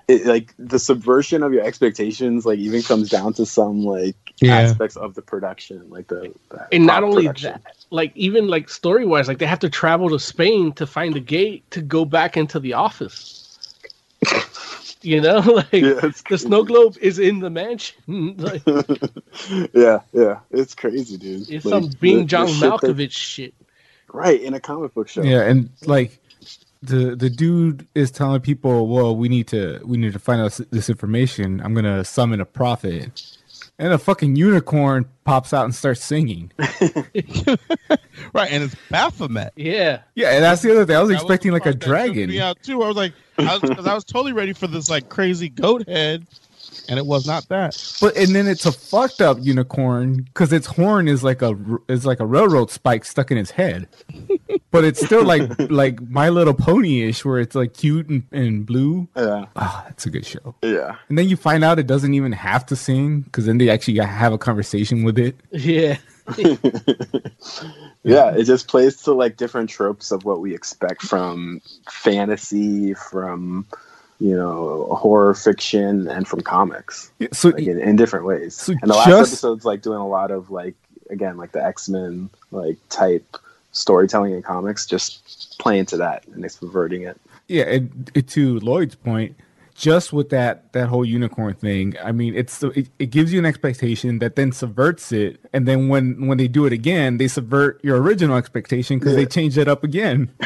It, 0.08 0.28
like 0.28 0.54
the 0.60 0.78
subversion 0.78 1.42
of 1.42 1.52
your 1.52 1.64
expectations, 1.64 2.46
like 2.46 2.60
even 2.60 2.84
comes 2.84 3.10
down 3.10 3.34
to 3.34 3.46
some 3.48 3.84
like 3.84 4.16
Yeah. 4.42 4.58
aspects 4.60 4.98
of 4.98 5.16
the 5.16 5.22
production, 5.22 5.90
like 5.90 6.08
the, 6.08 6.34
the 6.50 6.68
And 6.74 6.86
not 6.86 7.04
only 7.04 7.24
production. 7.28 7.54
that, 7.54 7.76
like 7.90 8.12
even 8.16 8.48
like 8.50 8.70
story 8.70 9.06
wise, 9.06 9.28
like 9.30 9.38
they 9.40 9.46
have 9.46 9.60
to 9.60 9.70
travel 9.70 10.10
to 10.10 10.20
Spain 10.20 10.74
to 10.74 10.86
find 10.86 11.14
the 11.14 11.20
gate 11.22 11.70
to 11.72 11.82
go 11.82 12.04
back 12.06 12.36
into 12.38 12.60
the 12.60 12.74
office. 12.74 13.42
You 15.02 15.22
know, 15.22 15.38
like 15.40 15.70
the 15.72 16.38
snow 16.38 16.64
globe 16.64 16.98
is 17.00 17.20
in 17.20 17.38
the 17.40 17.52
mansion. 17.52 18.36
like, 18.38 18.64
yeah, 19.72 20.00
yeah, 20.14 20.40
it's 20.50 20.74
crazy, 20.74 21.16
dude. 21.18 21.48
it's 21.48 21.64
Like, 21.64 21.84
some 21.84 21.92
Bing 22.00 22.16
the- 22.16 22.22
the 22.24 22.28
John 22.28 22.48
shit 22.48 22.60
that- 22.62 22.72
Malkovich 22.72 23.12
shit. 23.12 23.54
right 24.12 24.42
in 24.42 24.56
a 24.56 24.60
comic 24.60 24.96
book 24.96 25.08
show. 25.08 25.22
Yeah, 25.22 25.42
and 25.42 25.70
like 25.86 26.20
the 26.82 27.16
the 27.16 27.30
dude 27.30 27.88
is 27.94 28.10
telling 28.10 28.42
people, 28.42 28.88
"Well, 28.88 29.16
we 29.16 29.30
need 29.30 29.48
to 29.50 29.80
we 29.86 29.98
need 29.98 30.14
to 30.14 30.18
find 30.20 30.42
out 30.42 30.60
this 30.72 30.90
information. 30.90 31.62
I'm 31.62 31.76
gonna 31.76 32.04
summon 32.04 32.42
a 32.42 32.46
prophet." 32.46 33.35
And 33.78 33.92
a 33.92 33.98
fucking 33.98 34.38
unicorn 34.38 35.06
pops 35.26 35.54
out 35.54 35.66
and 35.66 35.76
starts 35.76 36.02
singing. 36.04 36.50
right, 38.34 38.52
and 38.52 38.64
it's 38.64 38.76
Baphomet. 38.90 39.52
Yeah, 39.58 40.02
Yeah, 40.16 40.30
and 40.32 40.44
that's 40.44 40.62
the 40.62 40.72
other 40.72 40.86
thing. 40.86 40.96
I 40.96 41.02
was 41.02 41.10
That 41.10 41.16
expecting 41.16 41.52
the 41.52 41.56
like 41.56 41.64
a 41.64 41.72
part 41.72 41.80
that 41.82 41.86
tripped 41.86 42.06
dragon. 42.14 42.30
Me 42.30 42.40
out 42.40 42.58
too. 42.64 42.84
I 42.84 42.88
was 42.88 42.96
like, 42.96 43.14
I 43.38 43.58
was, 43.58 43.70
'cause 43.70 43.86
I 43.88 43.94
was 43.94 44.06
totally 44.06 44.32
ready 44.32 44.54
for 44.54 44.68
this 44.68 44.90
like 44.90 45.10
crazy 45.10 45.50
goat 45.50 45.88
head, 45.90 46.26
and 46.90 47.00
it 47.00 47.06
was 47.06 47.26
not 47.26 47.48
that. 47.50 47.76
But 48.02 48.16
and 48.18 48.36
then 48.36 48.48
it's 48.48 48.66
a 48.66 48.72
fucked 48.72 49.22
up 49.22 49.38
unicorn 49.42 50.24
because 50.24 50.54
its 50.54 50.68
horn 50.68 51.08
is 51.08 51.24
like 51.24 51.42
a 51.42 51.58
is 51.88 52.06
like 52.06 52.20
a 52.20 52.26
railroad 52.26 52.72
spike 52.72 53.06
stuck 53.06 53.32
in 53.32 53.38
its 53.38 53.52
head. 53.52 53.88
but 54.72 54.84
it's 54.84 55.04
still 55.04 55.24
like 55.24 55.50
like 55.70 56.02
My 56.10 56.30
Little 56.30 56.54
Pony 56.54 57.04
ish, 57.04 57.26
where 57.26 57.40
it's 57.40 57.56
like 57.56 57.74
cute 57.74 58.10
and, 58.10 58.24
and 58.32 58.66
blue. 58.66 59.08
Yeah, 59.16 59.46
ah, 59.56 59.84
that's 59.88 60.06
a 60.06 60.10
good 60.10 60.26
show. 60.26 60.56
Yeah, 60.62 60.96
And 61.10 61.18
then 61.18 61.30
you 61.30 61.36
find 61.36 61.64
out 61.64 61.80
it 61.80 61.88
doesn't 61.88 62.14
even 62.14 62.32
have 62.32 62.66
to 62.68 62.76
sing 62.76 63.22
because 63.22 63.46
then 63.46 63.58
they 63.58 63.70
actually 63.70 63.98
have 63.98 64.34
a 64.34 64.38
conversation 64.38 65.04
with 65.04 65.18
it. 65.18 65.36
Yeah. 65.52 65.98
yeah, 68.04 68.36
it 68.36 68.46
just 68.46 68.68
plays 68.68 69.04
to 69.04 69.14
like 69.14 69.38
different 69.38 69.70
tropes 69.70 70.12
of 70.12 70.26
what 70.26 70.42
we 70.42 70.56
expect 70.56 71.04
from 71.04 71.62
fantasy, 71.90 72.96
from 72.96 73.68
you 74.20 74.36
know 74.36 74.88
horror 74.96 75.34
fiction, 75.34 76.08
and 76.08 76.28
from 76.28 76.42
comics. 76.42 77.12
so 77.34 77.50
like, 77.50 77.64
in, 77.64 77.80
in 77.80 77.96
different 77.96 78.26
ways. 78.26 78.56
so 78.56 78.74
and 78.74 78.90
the 78.90 78.96
last 78.96 79.08
just- 79.08 79.34
episode's 79.34 79.66
like 79.66 79.82
doing 79.82 80.00
a 80.00 80.08
lot 80.08 80.32
of 80.32 80.50
like 80.52 80.76
again 81.10 81.38
like 81.38 81.52
the 81.52 81.64
X 81.64 81.90
Men 81.90 82.30
like 82.52 82.78
type 82.90 83.38
storytelling 83.72 84.34
in 84.34 84.42
comics, 84.42 84.86
just 84.86 85.58
playing 85.60 85.86
to 85.86 85.98
that 85.98 86.26
and 86.28 86.44
it's 86.46 86.56
perverting 86.56 87.04
it. 87.04 87.20
Yeah, 87.48 87.64
and 87.66 88.12
it, 88.16 88.28
to 88.30 88.60
Lloyd's 88.62 88.96
point, 88.96 89.36
just 89.76 90.14
with 90.14 90.30
that 90.30 90.72
that 90.74 90.88
whole 90.88 91.06
unicorn 91.06 91.54
thing, 91.54 91.96
I 92.04 92.12
mean, 92.12 92.34
it's 92.34 92.64
it, 92.64 92.90
it 92.98 93.12
gives 93.12 93.32
you 93.32 93.40
an 93.40 93.46
expectation 93.46 94.20
that 94.20 94.36
then 94.36 94.52
subverts 94.52 95.12
it, 95.12 95.40
and 95.54 95.68
then 95.68 95.90
when 95.90 96.28
when 96.28 96.38
they 96.38 96.48
do 96.48 96.66
it 96.66 96.74
again, 96.74 97.18
they 97.18 97.28
subvert 97.28 97.84
your 97.84 98.02
original 98.02 98.38
expectation 98.38 98.98
because 98.98 99.16
they 99.16 99.26
change 99.26 99.58
it 99.58 99.68
up 99.68 99.84
again. 99.84 100.32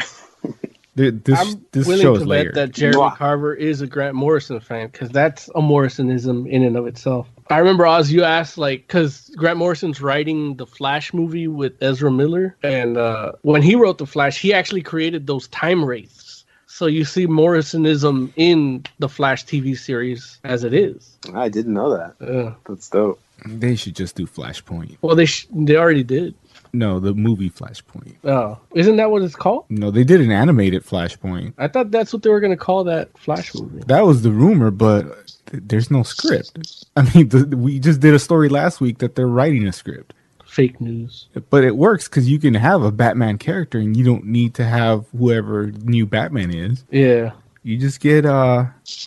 Th- 0.96 1.14
this 1.24 1.38
I'm 1.40 1.64
this 1.72 1.86
willing 1.86 2.06
to 2.06 2.12
is 2.14 2.18
bet 2.20 2.28
layered. 2.28 2.54
that 2.56 2.72
Jeremy 2.72 3.10
Carver 3.16 3.54
is 3.54 3.80
a 3.80 3.86
Grant 3.86 4.14
Morrison 4.14 4.58
fan 4.60 4.88
because 4.88 5.10
that's 5.10 5.48
a 5.50 5.60
Morrisonism 5.60 6.48
in 6.48 6.62
and 6.64 6.76
of 6.76 6.86
itself. 6.86 7.28
I 7.48 7.58
remember 7.58 7.86
Oz, 7.86 8.10
you 8.10 8.24
asked 8.24 8.58
like 8.58 8.86
because 8.86 9.30
Grant 9.36 9.58
Morrison's 9.58 10.00
writing 10.00 10.56
the 10.56 10.66
Flash 10.66 11.12
movie 11.14 11.48
with 11.48 11.80
Ezra 11.82 12.10
Miller, 12.10 12.56
and 12.62 12.96
uh, 12.96 13.32
when 13.42 13.62
he 13.62 13.74
wrote 13.76 13.98
the 13.98 14.06
Flash, 14.06 14.38
he 14.40 14.52
actually 14.52 14.82
created 14.82 15.26
those 15.26 15.48
time 15.48 15.84
wraiths. 15.84 16.44
So 16.66 16.86
you 16.86 17.04
see 17.04 17.26
Morrisonism 17.26 18.32
in 18.36 18.84
the 19.00 19.08
Flash 19.08 19.44
TV 19.44 19.76
series 19.76 20.38
as 20.44 20.64
it 20.64 20.72
is. 20.72 21.18
I 21.34 21.48
didn't 21.48 21.74
know 21.74 21.90
that. 21.96 22.14
Yeah. 22.20 22.54
That's 22.66 22.88
dope. 22.88 23.20
They 23.46 23.76
should 23.76 23.96
just 23.96 24.16
do 24.16 24.26
Flashpoint. 24.26 24.96
Well, 25.02 25.16
they 25.16 25.26
sh- 25.26 25.46
they 25.50 25.76
already 25.76 26.02
did. 26.04 26.34
No, 26.72 27.00
the 27.00 27.14
movie 27.14 27.50
Flashpoint. 27.50 28.14
Oh, 28.24 28.58
isn't 28.74 28.96
that 28.96 29.10
what 29.10 29.22
it's 29.22 29.34
called? 29.36 29.64
No, 29.68 29.90
they 29.90 30.04
did 30.04 30.20
an 30.20 30.30
animated 30.30 30.84
Flashpoint. 30.84 31.54
I 31.58 31.68
thought 31.68 31.90
that's 31.90 32.12
what 32.12 32.22
they 32.22 32.30
were 32.30 32.40
going 32.40 32.52
to 32.52 32.56
call 32.56 32.84
that 32.84 33.16
Flash 33.18 33.54
movie. 33.54 33.82
That 33.86 34.02
was 34.06 34.22
the 34.22 34.30
rumor, 34.30 34.70
but 34.70 35.04
th- 35.46 35.62
there's 35.66 35.90
no 35.90 36.02
script. 36.02 36.86
I 36.96 37.02
mean, 37.14 37.28
the, 37.28 37.56
we 37.56 37.78
just 37.80 38.00
did 38.00 38.14
a 38.14 38.18
story 38.18 38.48
last 38.48 38.80
week 38.80 38.98
that 38.98 39.14
they're 39.16 39.26
writing 39.26 39.66
a 39.66 39.72
script. 39.72 40.14
Fake 40.46 40.80
news. 40.80 41.28
But 41.50 41.62
it 41.62 41.76
works 41.76 42.08
because 42.08 42.28
you 42.28 42.38
can 42.40 42.54
have 42.54 42.82
a 42.82 42.90
Batman 42.90 43.38
character 43.38 43.78
and 43.78 43.96
you 43.96 44.04
don't 44.04 44.24
need 44.26 44.54
to 44.54 44.64
have 44.64 45.06
whoever 45.16 45.68
new 45.84 46.06
Batman 46.06 46.52
is. 46.52 46.84
Yeah. 46.90 47.32
You 47.62 47.76
just 47.78 48.00
get 48.00 48.26
uh 48.26 48.64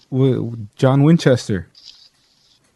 w- 0.10 0.56
John 0.78 1.04
Winchester. 1.04 1.68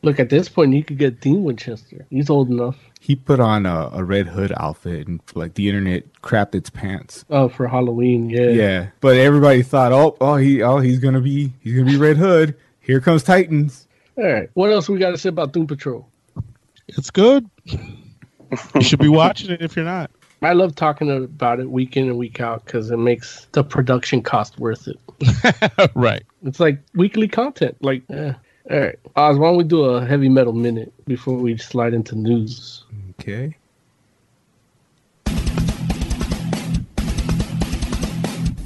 Look, 0.08 0.22
at 0.22 0.30
this 0.30 0.48
point, 0.48 0.74
you 0.74 0.86
could 0.86 0.98
get 0.98 1.20
Dean 1.20 1.44
Winchester. 1.44 2.08
He's 2.10 2.30
old 2.30 2.50
enough. 2.50 2.78
He 3.02 3.14
put 3.14 3.42
on 3.42 3.66
a, 3.66 3.90
a 3.92 4.06
red 4.06 4.26
hood 4.26 4.54
outfit 4.56 5.06
and 5.06 5.20
like 5.36 5.56
the 5.56 5.68
internet 5.68 6.06
crapped 6.22 6.56
its 6.56 6.70
pants. 6.70 7.26
Oh, 7.30 7.50
for 7.50 7.68
Halloween, 7.68 8.30
yeah. 8.30 8.52
Yeah, 8.52 8.88
but 9.02 9.18
everybody 9.18 9.64
thought, 9.64 9.92
oh, 9.92 10.16
oh, 10.22 10.38
he, 10.38 10.64
oh, 10.64 10.78
he's 10.78 11.00
gonna 11.00 11.20
be, 11.20 11.52
he's 11.60 11.74
gonna 11.74 11.92
be 11.92 11.98
Red 11.98 12.16
Hood. 12.16 12.56
Here 12.80 13.02
comes 13.02 13.22
Titans. 13.22 13.86
All 14.16 14.24
right. 14.24 14.50
What 14.54 14.72
else 14.72 14.88
we 14.88 14.98
got 14.98 15.12
to 15.12 15.18
say 15.18 15.28
about 15.28 15.52
Doom 15.52 15.68
Patrol? 15.68 16.08
It's 16.88 17.12
good. 17.12 17.50
you 17.66 18.82
should 18.82 19.00
be 19.00 19.10
watching 19.10 19.52
it 19.52 19.62
if 19.62 19.76
you're 19.76 19.84
not. 19.84 20.10
I 20.42 20.54
love 20.54 20.74
talking 20.74 21.12
about 21.12 21.60
it 21.60 21.70
week 21.70 21.98
in 21.98 22.08
and 22.08 22.18
week 22.18 22.40
out 22.40 22.64
because 22.64 22.92
it 22.92 22.98
makes 22.98 23.46
the 23.52 23.62
production 23.62 24.22
cost 24.22 24.58
worth 24.58 24.88
it. 24.88 25.92
right. 25.96 26.24
It's 26.46 26.62
like 26.62 26.80
weekly 26.94 27.28
content. 27.28 27.76
Like, 27.82 28.04
eh. 28.10 28.32
All 28.70 28.80
right, 28.80 29.00
Oz, 29.16 29.38
why 29.38 29.48
don't 29.48 29.58
we 29.58 29.64
do 29.64 29.86
a 29.86 30.06
heavy 30.06 30.28
metal 30.28 30.52
minute 30.52 30.92
before 31.06 31.36
we 31.36 31.58
slide 31.58 31.94
into 31.94 32.16
news? 32.16 32.84
Okay. 33.12 33.56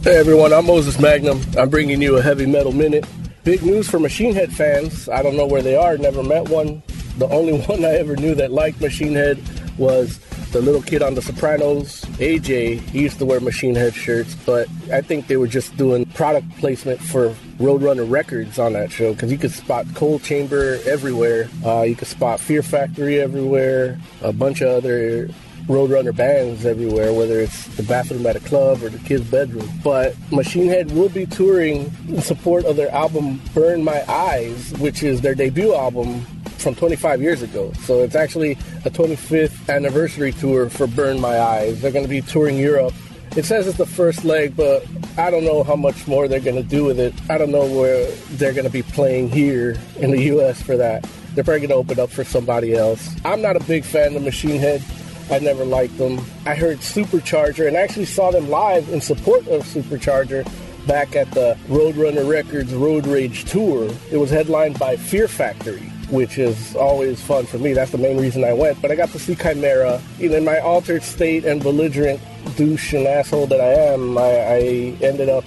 Hey 0.03 0.17
everyone, 0.17 0.53
I'm 0.53 0.65
Moses 0.65 0.99
Magnum. 0.99 1.39
I'm 1.55 1.69
bringing 1.69 2.01
you 2.01 2.17
a 2.17 2.21
heavy 2.21 2.47
metal 2.47 2.71
minute. 2.71 3.05
Big 3.43 3.63
news 3.63 3.87
for 3.87 3.99
Machine 3.99 4.33
Head 4.33 4.51
fans. 4.51 5.07
I 5.07 5.21
don't 5.21 5.37
know 5.37 5.45
where 5.45 5.61
they 5.61 5.75
are, 5.75 5.95
never 5.97 6.23
met 6.23 6.49
one. 6.49 6.81
The 7.19 7.27
only 7.27 7.59
one 7.67 7.85
I 7.85 7.97
ever 7.97 8.15
knew 8.15 8.33
that 8.35 8.51
liked 8.51 8.81
Machine 8.81 9.13
Head 9.13 9.39
was 9.77 10.19
the 10.51 10.61
little 10.61 10.81
kid 10.81 11.01
on 11.01 11.15
The 11.15 11.21
Sopranos, 11.21 12.01
AJ. 12.19 12.81
He 12.81 13.03
used 13.03 13.19
to 13.19 13.25
wear 13.25 13.39
Machine 13.39 13.75
Head 13.75 13.93
shirts, 13.93 14.35
but 14.45 14.67
I 14.91 15.01
think 15.01 15.27
they 15.27 15.37
were 15.37 15.47
just 15.47 15.75
doing 15.77 16.05
product 16.07 16.49
placement 16.57 16.99
for 16.99 17.29
Roadrunner 17.57 18.09
Records 18.09 18.59
on 18.59 18.73
that 18.73 18.91
show 18.91 19.13
because 19.13 19.31
you 19.31 19.37
could 19.37 19.51
spot 19.51 19.85
Coal 19.95 20.19
Chamber 20.19 20.79
everywhere. 20.85 21.49
Uh, 21.65 21.83
you 21.83 21.95
could 21.95 22.07
spot 22.07 22.39
Fear 22.39 22.63
Factory 22.63 23.19
everywhere, 23.19 23.97
a 24.21 24.33
bunch 24.33 24.61
of 24.61 24.69
other 24.69 25.29
Roadrunner 25.67 26.15
bands 26.15 26.65
everywhere, 26.65 27.13
whether 27.13 27.39
it's 27.39 27.67
the 27.77 27.83
bathroom 27.83 28.25
at 28.25 28.35
a 28.35 28.41
club 28.41 28.83
or 28.83 28.89
the 28.89 28.97
kid's 28.99 29.29
bedroom. 29.29 29.69
But 29.83 30.15
Machine 30.31 30.67
Head 30.67 30.91
will 30.91 31.09
be 31.09 31.25
touring 31.25 31.93
in 32.09 32.21
support 32.21 32.65
of 32.65 32.75
their 32.75 32.91
album 32.91 33.41
Burn 33.53 33.83
My 33.83 34.03
Eyes, 34.11 34.73
which 34.79 35.01
is 35.01 35.21
their 35.21 35.35
debut 35.35 35.73
album 35.73 36.25
from 36.61 36.75
25 36.75 37.21
years 37.21 37.41
ago. 37.41 37.71
So 37.83 38.01
it's 38.03 38.15
actually 38.15 38.53
a 38.85 38.89
25th 38.89 39.69
anniversary 39.69 40.31
tour 40.31 40.69
for 40.69 40.87
Burn 40.87 41.19
My 41.19 41.39
Eyes. 41.39 41.81
They're 41.81 41.91
going 41.91 42.05
to 42.05 42.09
be 42.09 42.21
touring 42.21 42.57
Europe 42.57 42.93
It 43.35 43.45
says 43.45 43.65
it's 43.65 43.77
the 43.77 43.85
first 43.85 44.25
leg, 44.25 44.57
but 44.57 44.85
I 45.17 45.31
don't 45.31 45.45
know 45.45 45.63
how 45.63 45.77
much 45.77 46.05
more 46.05 46.27
they're 46.27 46.41
going 46.41 46.57
to 46.57 46.63
do 46.63 46.83
with 46.83 46.99
it. 46.99 47.13
I 47.29 47.37
don't 47.37 47.51
know 47.51 47.65
where 47.65 48.11
they're 48.31 48.51
going 48.51 48.65
to 48.65 48.71
be 48.71 48.83
playing 48.83 49.29
here 49.29 49.77
in 49.97 50.11
the 50.11 50.21
U.S. 50.23 50.61
for 50.61 50.75
that. 50.75 51.07
They're 51.33 51.45
probably 51.45 51.61
going 51.61 51.69
to 51.69 51.75
open 51.75 51.97
up 51.97 52.09
for 52.09 52.25
somebody 52.25 52.75
else. 52.75 53.15
I'm 53.23 53.41
not 53.41 53.55
a 53.55 53.61
big 53.61 53.85
fan 53.85 54.17
of 54.17 54.21
Machine 54.21 54.59
Head. 54.59 54.83
I 55.31 55.39
never 55.39 55.63
liked 55.63 55.97
them. 55.97 56.19
I 56.45 56.55
heard 56.55 56.79
Supercharger 56.79 57.67
and 57.67 57.77
actually 57.77 58.05
saw 58.05 58.31
them 58.31 58.49
live 58.49 58.89
in 58.89 58.99
support 58.99 59.47
of 59.47 59.63
Supercharger 59.63 60.45
back 60.85 61.15
at 61.15 61.31
the 61.31 61.57
Roadrunner 61.67 62.27
Records 62.29 62.73
Road 62.73 63.07
Rage 63.07 63.45
Tour. 63.45 63.89
It 64.11 64.17
was 64.17 64.29
headlined 64.29 64.77
by 64.77 64.97
Fear 64.97 65.29
Factory, 65.29 65.90
which 66.11 66.37
is 66.37 66.75
always 66.75 67.21
fun 67.21 67.45
for 67.45 67.57
me. 67.57 67.73
That's 67.73 67.91
the 67.91 67.97
main 67.97 68.17
reason 68.17 68.43
I 68.43 68.53
went. 68.53 68.81
But 68.81 68.91
I 68.91 68.95
got 68.95 69.09
to 69.09 69.19
see 69.19 69.33
Chimaira. 69.33 70.01
In 70.19 70.43
my 70.43 70.59
altered 70.59 71.03
state 71.03 71.45
and 71.45 71.63
belligerent 71.63 72.21
douche 72.55 72.93
and 72.93 73.07
asshole 73.07 73.47
that 73.47 73.61
I 73.61 73.93
am, 73.93 74.17
I, 74.17 74.21
I 74.21 74.59
ended 75.01 75.29
up 75.29 75.45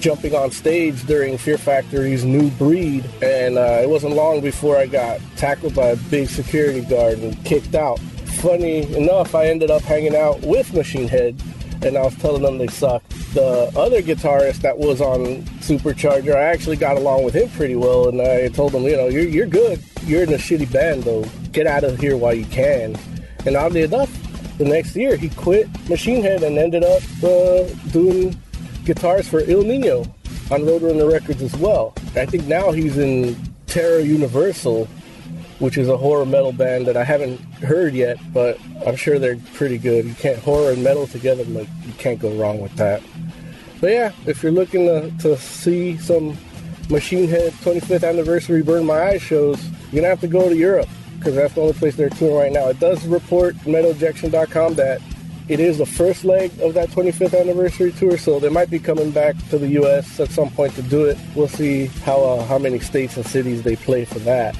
jumping 0.00 0.34
on 0.34 0.50
stage 0.50 1.06
during 1.06 1.38
Fear 1.38 1.56
Factory's 1.56 2.24
New 2.24 2.50
Breed, 2.50 3.08
and 3.22 3.56
uh, 3.56 3.80
it 3.82 3.88
wasn't 3.88 4.14
long 4.14 4.42
before 4.42 4.76
I 4.76 4.86
got 4.86 5.18
tackled 5.36 5.74
by 5.74 5.88
a 5.88 5.96
big 5.96 6.28
security 6.28 6.82
guard 6.82 7.18
and 7.18 7.42
kicked 7.44 7.74
out. 7.74 7.98
Funny 8.40 8.94
enough, 8.94 9.34
I 9.34 9.46
ended 9.46 9.70
up 9.70 9.80
hanging 9.80 10.14
out 10.14 10.40
with 10.42 10.74
Machine 10.74 11.08
Head, 11.08 11.42
and 11.80 11.96
I 11.96 12.02
was 12.02 12.14
telling 12.16 12.42
them 12.42 12.58
they 12.58 12.66
suck. 12.66 13.02
The 13.32 13.72
other 13.74 14.02
guitarist 14.02 14.60
that 14.60 14.76
was 14.76 15.00
on 15.00 15.42
Supercharger, 15.60 16.36
I 16.36 16.42
actually 16.42 16.76
got 16.76 16.96
along 16.98 17.24
with 17.24 17.34
him 17.34 17.48
pretty 17.50 17.76
well, 17.76 18.08
and 18.08 18.20
I 18.20 18.48
told 18.48 18.74
him, 18.74 18.82
you 18.82 18.96
know, 18.96 19.08
you're, 19.08 19.26
you're 19.26 19.46
good. 19.46 19.82
You're 20.06 20.24
in 20.24 20.32
a 20.34 20.36
shitty 20.36 20.70
band, 20.70 21.04
though. 21.04 21.24
Get 21.52 21.66
out 21.66 21.84
of 21.84 21.98
here 21.98 22.16
while 22.16 22.34
you 22.34 22.44
can. 22.46 22.96
And 23.46 23.56
oddly 23.56 23.82
enough, 23.82 24.10
the 24.58 24.64
next 24.64 24.94
year 24.94 25.16
he 25.16 25.30
quit 25.30 25.68
Machine 25.88 26.22
Head 26.22 26.42
and 26.42 26.58
ended 26.58 26.84
up 26.84 27.02
uh, 27.22 27.64
doing 27.90 28.38
guitars 28.84 29.26
for 29.28 29.40
Ill 29.40 29.64
Niño 29.64 30.06
on 30.50 30.60
Roadrunner 30.62 31.10
Records 31.10 31.42
as 31.42 31.56
well. 31.56 31.94
I 32.14 32.26
think 32.26 32.46
now 32.46 32.70
he's 32.70 32.98
in 32.98 33.36
Terror 33.66 34.00
Universal, 34.00 34.86
which 35.58 35.78
is 35.78 35.88
a 35.88 35.96
horror 35.96 36.26
metal 36.26 36.52
band 36.52 36.86
that 36.86 36.96
I 36.96 37.04
haven't 37.04 37.40
heard 37.62 37.94
yet, 37.94 38.18
but 38.32 38.58
I'm 38.86 38.96
sure 38.96 39.18
they're 39.18 39.38
pretty 39.54 39.78
good. 39.78 40.04
You 40.04 40.14
can't 40.14 40.38
horror 40.38 40.72
and 40.72 40.84
metal 40.84 41.06
together, 41.06 41.44
like 41.44 41.68
you 41.86 41.92
can't 41.94 42.20
go 42.20 42.30
wrong 42.34 42.60
with 42.60 42.74
that. 42.76 43.02
But 43.80 43.90
yeah, 43.90 44.12
if 44.26 44.42
you're 44.42 44.52
looking 44.52 44.86
to, 44.86 45.10
to 45.22 45.36
see 45.38 45.96
some 45.98 46.36
Machine 46.90 47.28
Head 47.28 47.52
25th 47.54 48.06
anniversary 48.06 48.62
Burn 48.62 48.84
My 48.84 49.00
Eyes 49.08 49.22
shows, 49.22 49.62
you're 49.90 50.02
gonna 50.02 50.08
have 50.08 50.20
to 50.20 50.28
go 50.28 50.48
to 50.48 50.56
Europe 50.56 50.88
because 51.18 51.34
that's 51.34 51.54
the 51.54 51.62
only 51.62 51.72
place 51.72 51.96
they're 51.96 52.10
touring 52.10 52.36
right 52.36 52.52
now. 52.52 52.68
It 52.68 52.78
does 52.78 53.06
report 53.06 53.54
metalinjection.com 53.60 54.74
that 54.74 55.00
it 55.48 55.60
is 55.60 55.78
the 55.78 55.86
first 55.86 56.24
leg 56.24 56.50
of 56.60 56.74
that 56.74 56.90
25th 56.90 57.38
anniversary 57.38 57.92
tour, 57.92 58.18
so 58.18 58.38
they 58.38 58.50
might 58.50 58.70
be 58.70 58.78
coming 58.78 59.10
back 59.10 59.34
to 59.48 59.58
the 59.58 59.68
U.S. 59.68 60.20
at 60.20 60.30
some 60.30 60.50
point 60.50 60.74
to 60.74 60.82
do 60.82 61.04
it. 61.04 61.18
We'll 61.34 61.48
see 61.48 61.86
how 62.04 62.22
uh, 62.22 62.44
how 62.44 62.58
many 62.58 62.78
states 62.80 63.16
and 63.16 63.26
cities 63.26 63.62
they 63.62 63.76
play 63.76 64.04
for 64.04 64.18
that. 64.20 64.56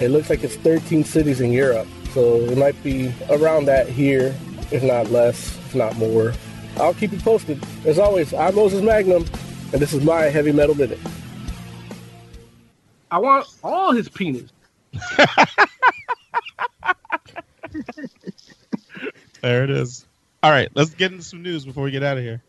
It 0.00 0.08
looks 0.10 0.30
like 0.30 0.42
it's 0.42 0.56
13 0.56 1.04
cities 1.04 1.40
in 1.40 1.52
Europe, 1.52 1.88
so 2.12 2.36
it 2.36 2.58
might 2.58 2.80
be 2.82 3.12
around 3.30 3.66
that 3.66 3.88
here, 3.88 4.34
if 4.72 4.82
not 4.82 5.10
less, 5.10 5.56
if 5.58 5.74
not 5.74 5.96
more. 5.96 6.32
I'll 6.76 6.94
keep 6.94 7.12
you 7.12 7.20
posted. 7.20 7.62
As 7.84 7.98
always, 7.98 8.34
I'm 8.34 8.54
Moses 8.54 8.82
Magnum, 8.82 9.24
and 9.72 9.80
this 9.80 9.92
is 9.92 10.04
my 10.04 10.22
Heavy 10.24 10.52
Metal 10.52 10.74
Minute. 10.74 11.00
I 13.10 13.18
want 13.18 13.46
all 13.62 13.92
his 13.92 14.08
penis. 14.08 14.50
There 19.40 19.62
it 19.64 19.70
is. 19.70 20.04
All 20.42 20.50
right, 20.50 20.68
let's 20.74 20.90
get 20.90 21.12
into 21.12 21.24
some 21.24 21.42
news 21.42 21.64
before 21.64 21.84
we 21.84 21.90
get 21.90 22.02
out 22.02 22.18
of 22.18 22.24
here. 22.24 22.42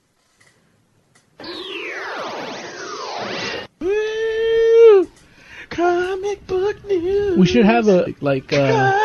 Comic 5.70 6.46
book 6.48 6.84
news. 6.86 7.38
We 7.38 7.46
should 7.46 7.66
have 7.66 7.88
a 7.88 8.14
like 8.22 8.52
uh 8.52 9.00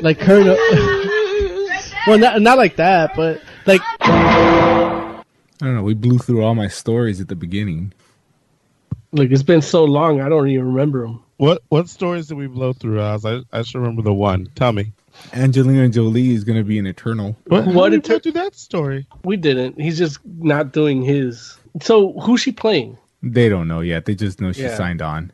like 0.00 0.18
current. 0.18 0.48
well, 2.06 2.18
not 2.18 2.40
not 2.40 2.56
like 2.58 2.76
that, 2.76 3.14
but 3.14 3.40
like 3.66 3.82
I 4.00 5.22
don't 5.60 5.74
know. 5.76 5.82
We 5.82 5.94
blew 5.94 6.18
through 6.18 6.42
all 6.42 6.54
my 6.54 6.68
stories 6.68 7.20
at 7.20 7.28
the 7.28 7.36
beginning. 7.36 7.92
Like 9.12 9.30
it's 9.30 9.42
been 9.42 9.62
so 9.62 9.84
long, 9.84 10.20
I 10.20 10.28
don't 10.28 10.48
even 10.48 10.66
remember 10.66 11.02
them. 11.02 11.22
What 11.36 11.62
what 11.68 11.88
stories 11.88 12.26
did 12.28 12.36
we 12.36 12.46
blow 12.46 12.72
through, 12.72 13.00
Oz? 13.00 13.24
I, 13.24 13.40
I 13.52 13.62
should 13.62 13.78
remember 13.78 14.02
the 14.02 14.14
one. 14.14 14.48
Tell 14.54 14.72
me. 14.72 14.92
Angelina 15.32 15.88
Jolie 15.88 16.30
is 16.34 16.44
going 16.44 16.56
to 16.58 16.64
be 16.64 16.78
an 16.78 16.86
Eternal. 16.86 17.36
What, 17.46 17.66
What 17.66 17.74
what 17.74 17.88
did 17.90 18.02
did 18.02 18.08
we 18.10 18.14
go 18.14 18.18
through 18.20 18.32
that 18.42 18.54
story? 18.54 19.06
We 19.24 19.36
didn't. 19.36 19.78
He's 19.80 19.98
just 19.98 20.18
not 20.38 20.72
doing 20.72 21.02
his. 21.02 21.58
So 21.82 22.12
who's 22.20 22.40
she 22.40 22.52
playing? 22.52 22.96
They 23.22 23.48
don't 23.48 23.68
know 23.68 23.80
yet. 23.80 24.04
They 24.06 24.14
just 24.14 24.40
know 24.40 24.52
she 24.52 24.62
Yeah. 24.62 24.76
signed 24.76 25.02
on. 25.02 25.32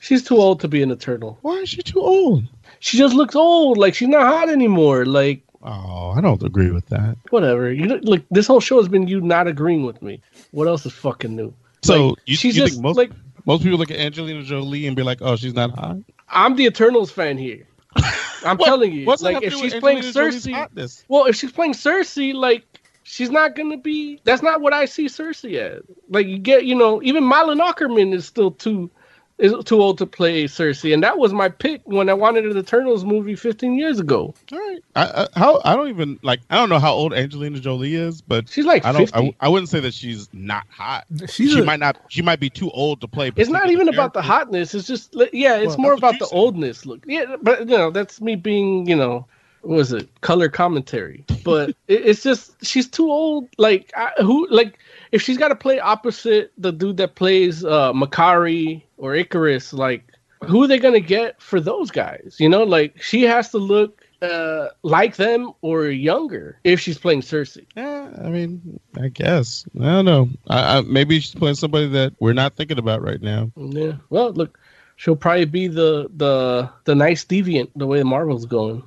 She's 0.00 0.22
too 0.22 0.36
old 0.36 0.60
to 0.60 0.68
be 0.68 0.82
an 0.82 0.90
Eternal. 0.92 1.38
Why 1.42 1.54
is 1.56 1.68
she 1.68 1.82
too 1.82 2.00
old? 2.00 2.44
She 2.78 2.98
just 2.98 3.14
looks 3.14 3.34
old. 3.34 3.78
Like 3.78 3.94
she's 3.94 4.08
not 4.08 4.22
hot 4.26 4.48
anymore. 4.48 5.04
Like 5.06 5.42
Oh, 5.62 6.12
I 6.16 6.20
don't 6.20 6.40
agree 6.44 6.70
with 6.70 6.86
that. 6.90 7.16
whatever. 7.30 7.72
You 7.72 7.86
know, 7.86 8.00
like 8.02 8.22
this 8.30 8.46
whole 8.46 8.60
show 8.60 8.76
has 8.78 8.86
been 8.88 9.08
you 9.08 9.20
not 9.20 9.48
agreeing 9.48 9.84
with 9.84 10.00
me. 10.02 10.20
What 10.52 10.68
else 10.68 10.86
is 10.86 10.92
fucking 10.92 11.34
new? 11.34 11.52
So 11.86 12.08
Like, 12.08 12.18
you, 12.26 12.36
she's 12.36 12.56
you 12.56 12.62
just 12.62 12.74
think 12.74 12.82
most 12.84 12.96
like 12.96 13.10
most 13.44 13.62
people 13.62 13.78
look 13.78 13.90
at 13.90 13.98
Angelina 13.98 14.42
Jolie 14.42 14.86
and 14.86 14.96
be 14.96 15.02
like, 15.02 15.18
"Oh, 15.22 15.36
she's 15.36 15.54
not 15.54 15.70
hot." 15.70 15.98
I'm 16.28 16.56
the 16.56 16.64
Eternals 16.64 17.10
fan 17.10 17.38
here. 17.38 17.66
I'm 18.44 18.56
What- 18.56 18.66
telling 18.66 18.92
you, 18.92 19.06
what's 19.06 19.22
like 19.22 19.42
if 19.42 19.54
she's 19.54 19.74
playing 19.74 19.98
Sersi, 20.02 21.04
well, 21.08 21.26
if 21.26 21.36
she's 21.36 21.52
playing 21.52 21.72
Sersi, 21.74 22.34
like 22.34 22.64
she's 23.02 23.30
not 23.30 23.54
gonna 23.56 23.78
be. 23.78 24.20
That's 24.24 24.42
not 24.42 24.60
what 24.60 24.72
I 24.72 24.84
see 24.86 25.06
Sersi 25.06 25.54
as. 25.58 25.82
Like 26.08 26.26
you 26.26 26.38
get, 26.38 26.64
you 26.64 26.74
know, 26.74 27.02
even 27.02 27.26
Malin 27.26 27.58
Akerman 27.58 28.12
is 28.12 28.26
still 28.26 28.50
too 28.50 28.90
is 29.38 29.52
too 29.64 29.80
old 29.82 29.98
to 29.98 30.06
play 30.06 30.44
Sersi, 30.44 30.94
and 30.94 31.02
that 31.02 31.18
was 31.18 31.32
my 31.32 31.48
pick 31.48 31.82
when 31.84 32.08
I 32.08 32.14
wanted 32.14 32.46
an 32.46 32.56
Eternals 32.56 33.04
movie 33.04 33.34
15 33.34 33.74
years 33.78 34.00
ago. 34.00 34.34
All 34.52 34.58
right. 34.58 34.78
I, 34.94 35.04
I, 35.04 35.38
how 35.38 35.60
I 35.64 35.76
don't 35.76 35.88
even 35.88 36.18
like. 36.22 36.40
I 36.50 36.56
don't 36.56 36.68
know 36.70 36.78
how 36.78 36.92
old 36.94 37.12
Angelina 37.12 37.60
Jolie 37.60 37.94
is, 37.94 38.22
but 38.22 38.48
She's 38.48 38.64
like 38.64 38.84
I 38.84 38.92
don't. 38.92 39.10
I, 39.14 39.20
50. 39.20 39.36
I 39.40 39.48
wouldn't 39.48 39.68
say 39.68 39.80
that 39.80 39.92
she's 39.94 40.28
not 40.32 40.66
hot. 40.70 41.04
She's 41.28 41.52
she 41.52 41.60
a- 41.60 41.64
might 41.64 41.80
not. 41.80 41.98
She 42.08 42.22
might 42.22 42.40
be 42.40 42.48
too 42.50 42.70
old 42.70 43.00
to 43.02 43.08
play. 43.08 43.30
It's 43.36 43.50
not 43.50 43.62
particular 43.62 43.82
even 43.82 43.88
about 43.88 44.14
the 44.14 44.22
hotness. 44.22 44.74
It's 44.74 44.86
just 44.86 45.14
yeah, 45.32 45.56
it's 45.56 45.76
Well, 45.76 45.78
more 45.78 45.92
about 45.94 46.18
the 46.18 46.26
said. 46.26 46.36
oldness. 46.36 46.86
Look, 46.86 47.04
yeah, 47.06 47.36
but 47.42 47.60
you 47.68 47.76
know 47.76 47.90
that's 47.90 48.20
me 48.20 48.36
being 48.36 48.88
you 48.88 48.96
know 48.96 49.26
what 49.62 49.76
was 49.76 49.92
it 49.92 50.08
color 50.22 50.48
commentary. 50.48 51.24
But 51.44 51.70
it, 51.88 52.06
it's 52.06 52.22
just 52.22 52.64
she's 52.64 52.88
too 52.88 53.10
old. 53.10 53.48
Like 53.58 53.92
I, 53.96 54.12
who 54.22 54.48
like 54.50 54.78
if 55.16 55.22
she's 55.22 55.38
got 55.38 55.48
to 55.48 55.56
play 55.56 55.80
opposite 55.80 56.52
the 56.58 56.70
dude 56.70 56.98
that 56.98 57.14
plays 57.14 57.64
uh 57.64 57.90
Makkari 57.94 58.82
or 58.98 59.12
Ikaris, 59.12 59.72
like 59.72 60.12
who 60.44 60.62
are 60.62 60.66
they 60.66 60.78
gonna 60.78 61.00
get 61.00 61.40
for 61.40 61.58
those 61.58 61.90
guys? 61.90 62.36
You 62.38 62.50
know, 62.50 62.64
like 62.64 63.00
she 63.00 63.22
has 63.22 63.48
to 63.52 63.58
look 63.58 64.04
uh 64.20 64.68
like 64.82 65.16
them 65.16 65.52
or 65.62 65.86
younger 65.86 66.60
if 66.64 66.80
she's 66.80 66.98
playing 66.98 67.22
Sersi. 67.22 67.64
Yeah, 67.74 68.10
I 68.22 68.28
mean, 68.28 68.78
I 69.00 69.08
guess 69.08 69.64
I 69.80 69.84
don't 69.84 70.04
know. 70.04 70.28
I, 70.48 70.76
I, 70.76 70.80
maybe 70.82 71.18
she's 71.18 71.34
playing 71.34 71.56
somebody 71.56 71.88
that 71.88 72.12
we're 72.20 72.34
not 72.34 72.54
thinking 72.54 72.78
about 72.78 73.00
right 73.00 73.22
now. 73.22 73.50
Yeah. 73.56 73.94
Well, 74.10 74.32
look, 74.34 74.60
she'll 74.96 75.16
probably 75.16 75.46
be 75.46 75.66
the 75.66 76.10
the 76.14 76.68
the 76.84 76.94
nice 76.94 77.24
deviant 77.24 77.70
the 77.74 77.86
way 77.86 78.02
Marvel's 78.02 78.44
going. 78.44 78.82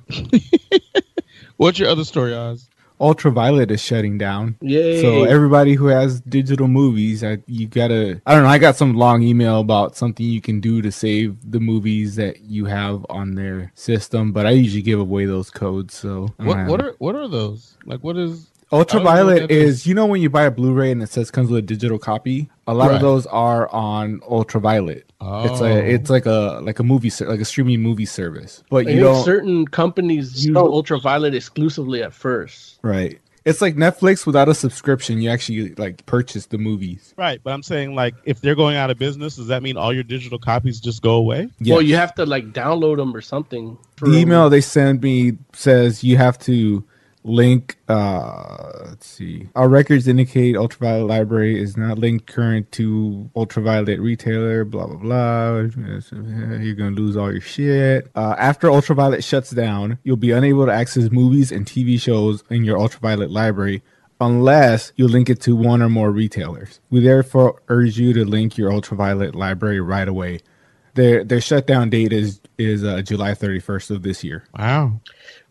What's 1.56 1.80
your 1.80 1.88
other 1.88 2.04
story, 2.04 2.34
Oz? 2.34 2.69
Ultraviolet 3.00 3.70
is 3.70 3.80
shutting 3.80 4.18
down. 4.18 4.56
Yay. 4.60 5.00
So 5.00 5.24
everybody 5.24 5.74
who 5.74 5.86
has 5.86 6.20
digital 6.20 6.68
movies, 6.68 7.24
I, 7.24 7.38
you 7.46 7.66
gotta. 7.66 8.20
I 8.26 8.34
don't 8.34 8.42
know. 8.42 8.48
I 8.48 8.58
got 8.58 8.76
some 8.76 8.94
long 8.94 9.22
email 9.22 9.60
about 9.60 9.96
something 9.96 10.26
you 10.26 10.40
can 10.40 10.60
do 10.60 10.82
to 10.82 10.92
save 10.92 11.50
the 11.50 11.60
movies 11.60 12.16
that 12.16 12.40
you 12.42 12.66
have 12.66 13.04
on 13.08 13.34
their 13.34 13.72
system, 13.74 14.32
but 14.32 14.46
I 14.46 14.50
usually 14.50 14.82
give 14.82 15.00
away 15.00 15.24
those 15.24 15.50
codes. 15.50 15.94
So 15.94 16.28
What 16.36 16.58
uh, 16.58 16.64
what 16.66 16.82
are 16.82 16.94
what 16.98 17.14
are 17.14 17.28
those? 17.28 17.76
Like, 17.86 18.04
what 18.04 18.16
is 18.16 18.48
Ultraviolet 18.72 19.12
I 19.12 19.16
don't 19.16 19.26
know 19.26 19.42
what 19.42 19.48
that 19.48 19.54
is, 19.54 19.86
you 19.86 19.94
know, 19.94 20.06
when 20.06 20.22
you 20.22 20.30
buy 20.30 20.44
a 20.44 20.50
Blu-ray 20.50 20.92
and 20.92 21.02
it 21.02 21.08
says 21.10 21.30
comes 21.30 21.50
with 21.50 21.58
a 21.58 21.62
digital 21.62 21.98
copy. 21.98 22.48
A 22.66 22.74
lot 22.74 22.86
Right. 22.88 22.94
of 22.96 23.00
those 23.00 23.26
are 23.26 23.68
on 23.74 24.20
Ultraviolet. 24.28 25.10
Oh. 25.20 25.44
It's 25.44 25.60
Oh. 25.60 25.66
a 25.66 25.76
it's 25.78 26.08
like 26.08 26.26
a 26.26 26.60
like 26.62 26.78
a 26.78 26.84
movie 26.84 27.10
ser- 27.10 27.28
like 27.28 27.40
a 27.40 27.44
streaming 27.44 27.82
movie 27.82 28.06
service, 28.06 28.62
but 28.70 28.76
I 28.78 28.80
you 28.80 28.86
think 28.86 29.00
don't 29.00 29.24
certain 29.24 29.66
companies 29.66 30.46
use 30.46 30.56
ultraviolet 30.56 31.34
exclusively 31.34 32.02
at 32.02 32.12
first. 32.14 32.78
right. 32.82 33.18
It's 33.46 33.62
like 33.62 33.74
Netflix 33.74 34.26
without 34.26 34.50
a 34.50 34.54
subscription. 34.54 35.20
You 35.22 35.30
actually 35.30 35.74
like 35.76 36.04
purchase 36.04 36.44
the 36.46 36.58
movies. 36.58 37.14
right? 37.16 37.40
But 37.42 37.54
I'm 37.54 37.62
saying, 37.62 37.94
like, 37.94 38.14
if 38.26 38.42
they're 38.42 38.54
going 38.54 38.76
out 38.76 38.90
of 38.90 38.98
business, 38.98 39.36
does 39.36 39.46
that 39.46 39.62
mean 39.62 39.78
all 39.78 39.94
your 39.94 40.02
digital 40.02 40.38
copies 40.38 40.78
just 40.78 41.00
go 41.00 41.14
away? 41.14 41.48
Well, 41.66 41.80
you 41.80 41.96
have 41.96 42.14
to 42.16 42.26
like 42.26 42.52
download 42.52 42.98
them 42.98 43.16
or 43.16 43.22
something. 43.22 43.78
the 44.02 44.12
email 44.18 44.50
they 44.50 44.60
send 44.60 45.02
me 45.02 45.38
says 45.54 46.04
you 46.04 46.18
have 46.18 46.38
to 46.40 46.84
link 47.22 47.76
uh 47.88 48.84
let's 48.86 49.06
see 49.06 49.46
our 49.54 49.68
records 49.68 50.08
indicate 50.08 50.56
ultraviolet 50.56 51.06
library 51.06 51.60
is 51.60 51.76
not 51.76 51.98
linked 51.98 52.26
current 52.26 52.70
to 52.72 53.28
ultraviolet 53.36 54.00
retailer 54.00 54.64
blah 54.64 54.86
blah 54.86 54.96
blah 54.96 55.56
you're 56.60 56.74
gonna 56.74 56.90
lose 56.92 57.16
all 57.18 57.30
your 57.30 57.40
shit 57.42 58.10
uh, 58.14 58.34
after 58.38 58.70
ultraviolet 58.70 59.22
shuts 59.22 59.50
down 59.50 59.98
you'll 60.02 60.16
be 60.16 60.30
unable 60.30 60.64
to 60.64 60.72
access 60.72 61.10
movies 61.10 61.52
and 61.52 61.66
tv 61.66 62.00
shows 62.00 62.42
in 62.48 62.64
your 62.64 62.78
ultraviolet 62.78 63.30
library 63.30 63.82
unless 64.20 64.92
you 64.96 65.08
link 65.08 65.30
it 65.30 65.40
to 65.40 65.56
one 65.56 65.82
or 65.82 65.88
more 65.88 66.10
retailers. 66.10 66.80
We 66.90 67.00
therefore 67.00 67.62
urge 67.68 67.98
you 67.98 68.12
to 68.12 68.24
link 68.24 68.58
your 68.58 68.72
ultraviolet 68.72 69.34
library 69.34 69.80
right 69.80 70.06
away. 70.06 70.40
Their 70.94 71.24
their 71.24 71.40
shutdown 71.40 71.88
date 71.90 72.12
is 72.12 72.40
is 72.58 72.84
uh, 72.84 73.00
July 73.02 73.32
31st 73.32 73.90
of 73.90 74.02
this 74.02 74.22
year. 74.22 74.44
Wow. 74.58 75.00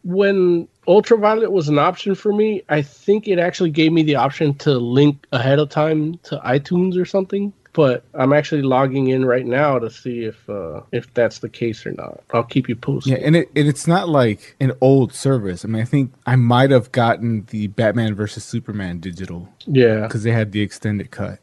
When 0.04 0.68
ultraviolet 0.88 1.52
was 1.52 1.70
an 1.70 1.78
option 1.80 2.16
for 2.16 2.34
me, 2.34 2.64
I 2.70 2.82
think 2.82 3.28
it 3.28 3.40
actually 3.40 3.72
gave 3.72 3.92
me 3.92 4.04
the 4.04 4.16
option 4.16 4.54
to 4.60 4.78
link 4.78 5.26
ahead 5.32 5.60
of 5.60 5.70
time 5.70 6.18
to 6.24 6.38
iTunes 6.40 7.00
or 7.00 7.06
something. 7.06 7.54
But 7.74 8.04
I'm 8.16 8.34
actually 8.34 8.64
logging 8.64 9.10
in 9.10 9.26
right 9.26 9.46
now 9.46 9.78
to 9.78 9.92
see 9.92 10.26
if 10.26 10.50
uh, 10.50 10.82
if 10.92 11.14
that's 11.14 11.40
the 11.40 11.50
case 11.50 11.86
or 11.86 11.92
not. 11.92 12.22
I'll 12.34 12.44
keep 12.44 12.68
you 12.68 12.76
posted. 12.76 13.14
Yeah, 13.14 13.20
and 13.26 13.36
it 13.36 13.50
and 13.56 13.68
it's 13.68 13.86
not 13.86 14.10
like 14.10 14.56
an 14.60 14.72
old 14.82 15.14
service. 15.14 15.64
I 15.64 15.68
mean, 15.68 15.82
I 15.82 15.86
think 15.86 16.12
I 16.26 16.36
might 16.36 16.72
have 16.72 16.92
gotten 16.92 17.46
the 17.52 17.68
Batman 17.68 18.16
versus 18.16 18.44
Superman 18.44 19.00
digital. 19.00 19.48
Yeah. 19.68 20.02
because 20.02 20.24
they 20.24 20.32
had 20.32 20.52
the 20.52 20.62
extended 20.62 21.12
cut. 21.12 21.40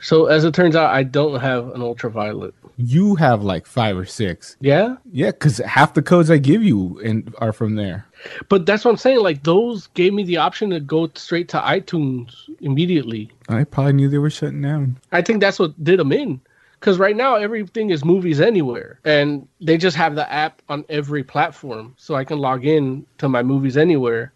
So 0.00 0.26
as 0.26 0.44
it 0.44 0.54
turns 0.54 0.76
out, 0.76 0.94
I 0.94 1.02
don't 1.02 1.40
have 1.40 1.68
an 1.74 1.82
ultraviolet. 1.82 2.54
You 2.76 3.14
have 3.16 3.42
like 3.42 3.66
five 3.66 3.96
or 3.96 4.06
six. 4.06 4.56
Yeah. 4.60 4.96
Yeah, 5.12 5.32
because 5.32 5.58
half 5.58 5.94
the 5.94 6.02
codes 6.02 6.30
I 6.30 6.38
give 6.38 6.62
you 6.62 6.98
and 7.04 7.34
are 7.38 7.52
from 7.52 7.74
there. 7.74 8.06
But 8.48 8.64
that's 8.64 8.84
what 8.84 8.92
I'm 8.92 8.96
saying. 8.96 9.20
Like 9.20 9.42
those 9.42 9.88
gave 9.88 10.14
me 10.14 10.24
the 10.24 10.38
option 10.38 10.70
to 10.70 10.80
go 10.80 11.10
straight 11.14 11.48
to 11.50 11.60
iTunes 11.60 12.34
immediately. 12.60 13.30
I 13.48 13.64
probably 13.64 13.92
knew 13.92 14.08
they 14.08 14.18
were 14.18 14.30
shutting 14.30 14.62
down. 14.62 14.96
I 15.12 15.22
think 15.22 15.40
that's 15.40 15.58
what 15.58 15.82
did 15.82 15.98
them 15.98 16.12
in. 16.12 16.40
Because 16.78 16.98
right 16.98 17.14
now 17.14 17.34
everything 17.34 17.90
is 17.90 18.06
movies 18.06 18.40
anywhere, 18.40 19.00
and 19.04 19.46
they 19.60 19.76
just 19.76 19.98
have 19.98 20.14
the 20.14 20.32
app 20.32 20.62
on 20.70 20.82
every 20.88 21.22
platform, 21.22 21.94
so 21.98 22.14
I 22.14 22.24
can 22.24 22.38
log 22.38 22.64
in 22.64 23.04
to 23.18 23.28
my 23.28 23.42
movies 23.42 23.76
anywhere, 23.76 24.32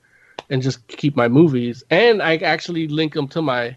and 0.50 0.60
just 0.60 0.86
keep 0.88 1.16
my 1.16 1.26
movies. 1.26 1.84
And 1.88 2.22
I 2.22 2.36
actually 2.36 2.86
link 2.86 3.14
them 3.14 3.28
to 3.28 3.40
my 3.40 3.74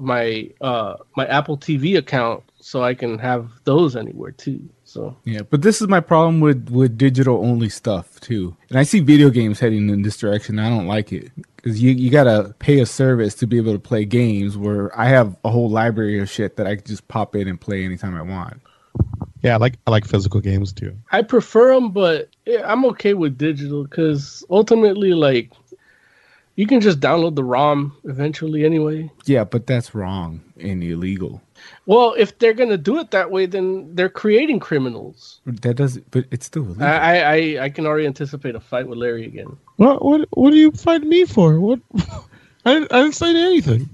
my 0.00 0.50
uh 0.60 0.96
my 1.16 1.26
Apple 1.26 1.56
TV 1.56 1.96
account, 1.96 2.42
so 2.60 2.82
I 2.82 2.94
can 2.94 3.18
have 3.18 3.50
those 3.64 3.96
anywhere 3.96 4.32
too. 4.32 4.68
So 4.84 5.16
Yeah, 5.24 5.42
but 5.42 5.62
this 5.62 5.80
is 5.80 5.88
my 5.88 6.00
problem 6.00 6.40
with 6.40 6.68
with 6.70 6.96
digital 6.98 7.44
only 7.44 7.68
stuff 7.68 8.20
too. 8.20 8.56
And 8.70 8.78
I 8.78 8.82
see 8.82 9.00
video 9.00 9.30
games 9.30 9.60
heading 9.60 9.88
in 9.90 10.02
this 10.02 10.16
direction. 10.16 10.58
I 10.58 10.68
don't 10.68 10.86
like 10.86 11.12
it 11.12 11.30
because 11.56 11.82
you 11.82 11.92
you 11.92 12.10
gotta 12.10 12.54
pay 12.58 12.80
a 12.80 12.86
service 12.86 13.34
to 13.36 13.46
be 13.46 13.56
able 13.56 13.72
to 13.72 13.78
play 13.78 14.04
games. 14.04 14.56
Where 14.56 14.96
I 14.98 15.06
have 15.06 15.36
a 15.44 15.50
whole 15.50 15.70
library 15.70 16.18
of 16.20 16.30
shit 16.30 16.56
that 16.56 16.66
I 16.66 16.76
can 16.76 16.84
just 16.84 17.08
pop 17.08 17.34
in 17.34 17.48
and 17.48 17.60
play 17.60 17.84
anytime 17.84 18.14
I 18.14 18.22
want. 18.22 18.60
Yeah, 19.42 19.54
I 19.54 19.56
like 19.58 19.78
I 19.86 19.90
like 19.90 20.06
physical 20.06 20.40
games 20.40 20.72
too. 20.72 20.96
I 21.12 21.20
prefer 21.20 21.74
them, 21.74 21.90
but 21.90 22.30
yeah, 22.46 22.62
I'm 22.64 22.84
okay 22.86 23.12
with 23.12 23.36
digital 23.36 23.84
because 23.84 24.42
ultimately, 24.48 25.12
like, 25.12 25.50
you 26.56 26.66
can 26.66 26.80
just 26.80 27.00
download 27.00 27.34
the 27.34 27.44
ROM 27.44 27.96
eventually 28.04 28.64
anyway. 28.64 29.10
Yeah, 29.24 29.44
but 29.44 29.66
that's 29.66 29.94
wrong 29.94 30.40
and 30.58 30.82
illegal. 30.82 31.42
Well, 31.86 32.14
if 32.16 32.38
they're 32.38 32.54
gonna 32.54 32.76
do 32.76 32.98
it 32.98 33.10
that 33.10 33.30
way, 33.30 33.46
then 33.46 33.94
they're 33.94 34.08
creating 34.08 34.60
criminals. 34.60 35.40
That 35.46 35.74
does, 35.76 35.98
but 35.98 36.26
it's 36.30 36.46
still 36.46 36.64
illegal. 36.64 36.84
I, 36.84 36.96
I, 36.96 37.16
I, 37.16 37.64
I 37.64 37.70
can 37.70 37.86
already 37.86 38.06
anticipate 38.06 38.54
a 38.54 38.60
fight 38.60 38.86
with 38.86 38.98
Larry 38.98 39.26
again. 39.26 39.56
What 39.76 40.04
what 40.04 40.28
what 40.30 40.52
are 40.52 40.56
you 40.56 40.70
fighting 40.72 41.08
me 41.08 41.24
for? 41.24 41.58
What 41.60 41.80
I 42.64 42.74
didn't, 42.74 42.92
I 42.92 43.02
didn't 43.02 43.14
say 43.14 43.30
anything. 43.30 43.90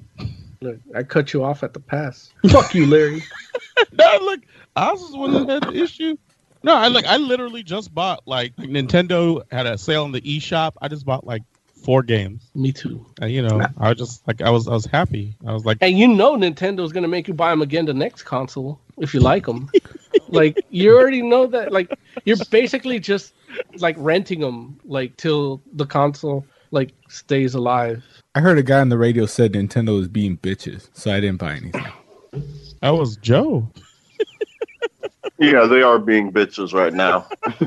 Look, 0.61 0.77
I 0.95 1.03
cut 1.03 1.32
you 1.32 1.43
off 1.43 1.62
at 1.62 1.73
the 1.73 1.81
pass. 1.81 2.31
Fuck 2.51 2.74
you, 2.74 2.87
Larry. 2.87 3.23
no, 3.93 4.19
look, 4.20 4.41
I 4.77 4.93
was 4.93 5.11
the 5.11 5.16
one 5.16 5.32
that 5.32 5.49
had 5.49 5.73
the 5.73 5.82
issue. 5.82 6.16
No, 6.62 6.74
I 6.77 6.89
like 6.89 7.07
I 7.07 7.16
literally 7.16 7.62
just 7.62 7.95
bought 7.95 8.27
like 8.27 8.55
Nintendo 8.57 9.43
had 9.51 9.66
a 9.66 9.78
sale 9.78 10.05
in 10.05 10.12
the 10.12 10.20
eShop. 10.20 10.73
I 10.81 10.89
just 10.89 11.07
bought 11.07 11.27
like 11.27 11.43
four 11.82 12.02
games. 12.02 12.51
Me 12.55 12.73
too. 12.73 13.05
And, 13.20 13.31
you 13.31 13.43
know, 13.43 13.66
I 13.78 13.90
was 13.90 13.98
just 13.98 14.27
like 14.27 14.43
I 14.43 14.51
was 14.51 14.69
I 14.69 14.73
was 14.73 14.86
happy. 14.86 15.35
I 15.47 15.52
was 15.52 15.65
like, 15.65 15.78
And 15.81 15.98
you 15.98 16.09
know 16.09 16.36
Nintendo's 16.36 16.93
gonna 16.93 17.09
make 17.09 17.28
you 17.28 17.35
buy 17.35 17.51
them 17.51 17.62
again 17.62 17.86
the 17.86 17.94
next 17.94 18.24
console 18.24 18.81
if 18.98 19.15
you 19.15 19.20
like 19.20 19.47
them. 19.47 19.70
like 20.28 20.65
you 20.70 20.97
already 20.97 21.23
know 21.23 21.47
that. 21.47 21.73
Like 21.73 21.98
you're 22.24 22.36
basically 22.51 22.98
just 22.98 23.35
like 23.77 23.97
renting 23.98 24.40
them 24.40 24.78
like 24.85 25.16
till 25.16 25.61
the 25.73 25.86
console 25.86 26.44
like 26.70 26.93
stays 27.09 27.55
alive. 27.55 28.05
I 28.35 28.40
heard 28.40 28.59
a 28.59 28.62
guy 28.62 28.81
on 28.81 28.89
the 28.89 28.98
radio 28.98 29.27
said 29.27 29.52
Nintendo 29.52 29.97
was 29.97 30.09
being 30.09 30.36
bitches, 30.36 30.89
so 30.93 31.12
I 31.12 31.20
didn't 31.20 31.39
buy 31.39 31.55
anything. 31.55 31.86
that 32.81 32.90
was 32.90 33.16
Joe. 33.16 33.69
Yeah, 35.40 35.65
they 35.65 35.81
are 35.81 35.98
being 35.98 36.31
bitches 36.31 36.74
right 36.74 36.93
now. 36.93 37.27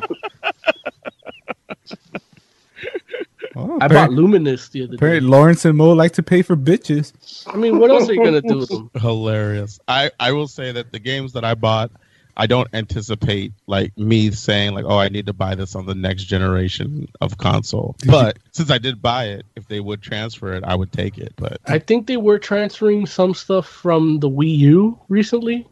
Oh, 3.55 3.77
I 3.81 3.87
bought 3.87 4.11
Luminous 4.11 4.69
the 4.69 4.83
other 4.83 4.91
day. 4.91 4.95
Apparently, 4.95 5.29
Lawrence 5.29 5.65
and 5.65 5.77
Mo 5.77 5.91
like 5.93 6.13
to 6.13 6.23
pay 6.23 6.41
for 6.41 6.55
bitches. 6.55 7.13
I 7.53 7.57
mean, 7.57 7.77
what 7.79 7.91
else 7.91 8.09
are 8.09 8.13
you 8.13 8.23
gonna 8.23 8.41
do 8.41 8.57
with 8.59 8.69
them? 8.69 8.89
Hilarious. 8.99 9.79
I 9.87 10.11
I 10.19 10.31
will 10.31 10.47
say 10.47 10.71
that 10.71 10.91
the 10.91 10.99
games 10.99 11.33
that 11.33 11.45
I 11.45 11.53
bought, 11.53 11.91
I 12.35 12.47
don't 12.47 12.67
anticipate 12.73 13.53
like 13.67 13.95
me 13.97 14.31
saying 14.31 14.73
like, 14.73 14.85
oh, 14.85 14.97
I 14.97 15.09
need 15.09 15.27
to 15.27 15.33
buy 15.33 15.53
this 15.53 15.75
on 15.75 15.85
the 15.85 15.93
next 15.93 16.23
generation 16.23 17.07
of 17.21 17.37
console. 17.37 17.95
But 18.07 18.39
since 18.53 18.71
I 18.71 18.79
did 18.79 19.01
buy 19.03 19.25
it, 19.25 19.45
if 19.55 19.67
they 19.67 19.79
would 19.79 20.01
transfer 20.01 20.53
it, 20.53 20.63
I 20.63 20.73
would 20.73 20.91
take 20.91 21.17
it. 21.19 21.33
But 21.35 21.57
I 21.67 21.77
think 21.79 22.07
they 22.07 22.17
were 22.17 22.39
transferring 22.39 23.05
some 23.05 23.33
stuff 23.35 23.67
from 23.67 24.19
the 24.19 24.29
Wii 24.29 24.57
U 24.57 24.99
recently. 25.09 25.67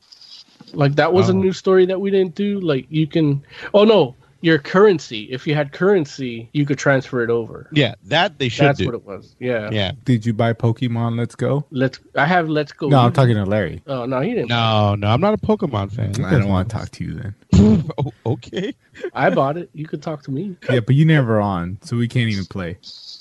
Like 0.74 0.95
that 0.95 1.12
was 1.12 1.30
a 1.30 1.34
Oh. 1.34 1.36
new 1.38 1.52
story 1.52 1.86
that 1.88 1.99
we 1.99 2.12
didn't 2.12 2.36
do. 2.36 2.60
Like 2.60 2.86
you 2.90 3.08
can 3.08 3.44
Oh 3.74 3.84
no, 3.86 4.16
your 4.41 4.57
currency. 4.59 5.23
If 5.31 5.45
you 5.47 5.55
had 5.55 5.72
currency, 5.72 6.49
you 6.53 6.65
could 6.65 6.77
transfer 6.77 7.23
it 7.23 7.30
over. 7.30 7.69
yeah, 7.72 7.95
that 8.05 8.39
they 8.39 8.49
should 8.49 8.65
That's 8.65 8.80
do. 8.80 8.85
what 8.88 8.95
it 8.95 9.05
was. 9.05 9.35
Yeah. 9.39 9.69
Yeah. 9.72 9.91
Did 10.03 10.26
you 10.26 10.34
buy 10.34 10.53
Pokemon 10.53 11.18
Let's 11.18 11.35
Go? 11.35 11.65
Let's 11.72 11.99
I 12.15 12.26
have 12.26 12.49
Let's 12.49 12.72
Go. 12.73 12.89
No, 12.89 12.99
I'm 12.99 13.13
talking 13.13 13.35
to 13.35 13.45
Larry. 13.45 13.81
Oh 13.88 14.05
no, 14.05 14.19
he 14.19 14.34
didn't. 14.34 14.49
No, 14.49 14.95
no, 14.95 15.07
I'm 15.07 15.22
not 15.22 15.34
a 15.34 15.38
Pokemon 15.38 15.91
fan. 15.91 16.26
I 16.26 16.31
don't 16.31 16.49
want 16.49 16.69
to 16.69 16.76
talk 16.76 16.89
to 16.91 17.03
you 17.03 17.13
then. 17.13 17.35
Oh, 17.97 18.11
okay. 18.26 18.73
I 19.13 19.30
bought 19.30 19.55
it. 19.57 19.69
You 19.73 19.85
could 19.88 20.01
talk 20.01 20.23
to 20.23 20.31
me. 20.31 20.55
Yeah, 20.69 20.80
but 20.80 20.95
you 20.95 21.05
never 21.05 21.39
on, 21.39 21.77
so 21.84 21.95
we 21.95 22.07
can't 22.07 22.30
even 22.30 22.45
play. 22.45 22.77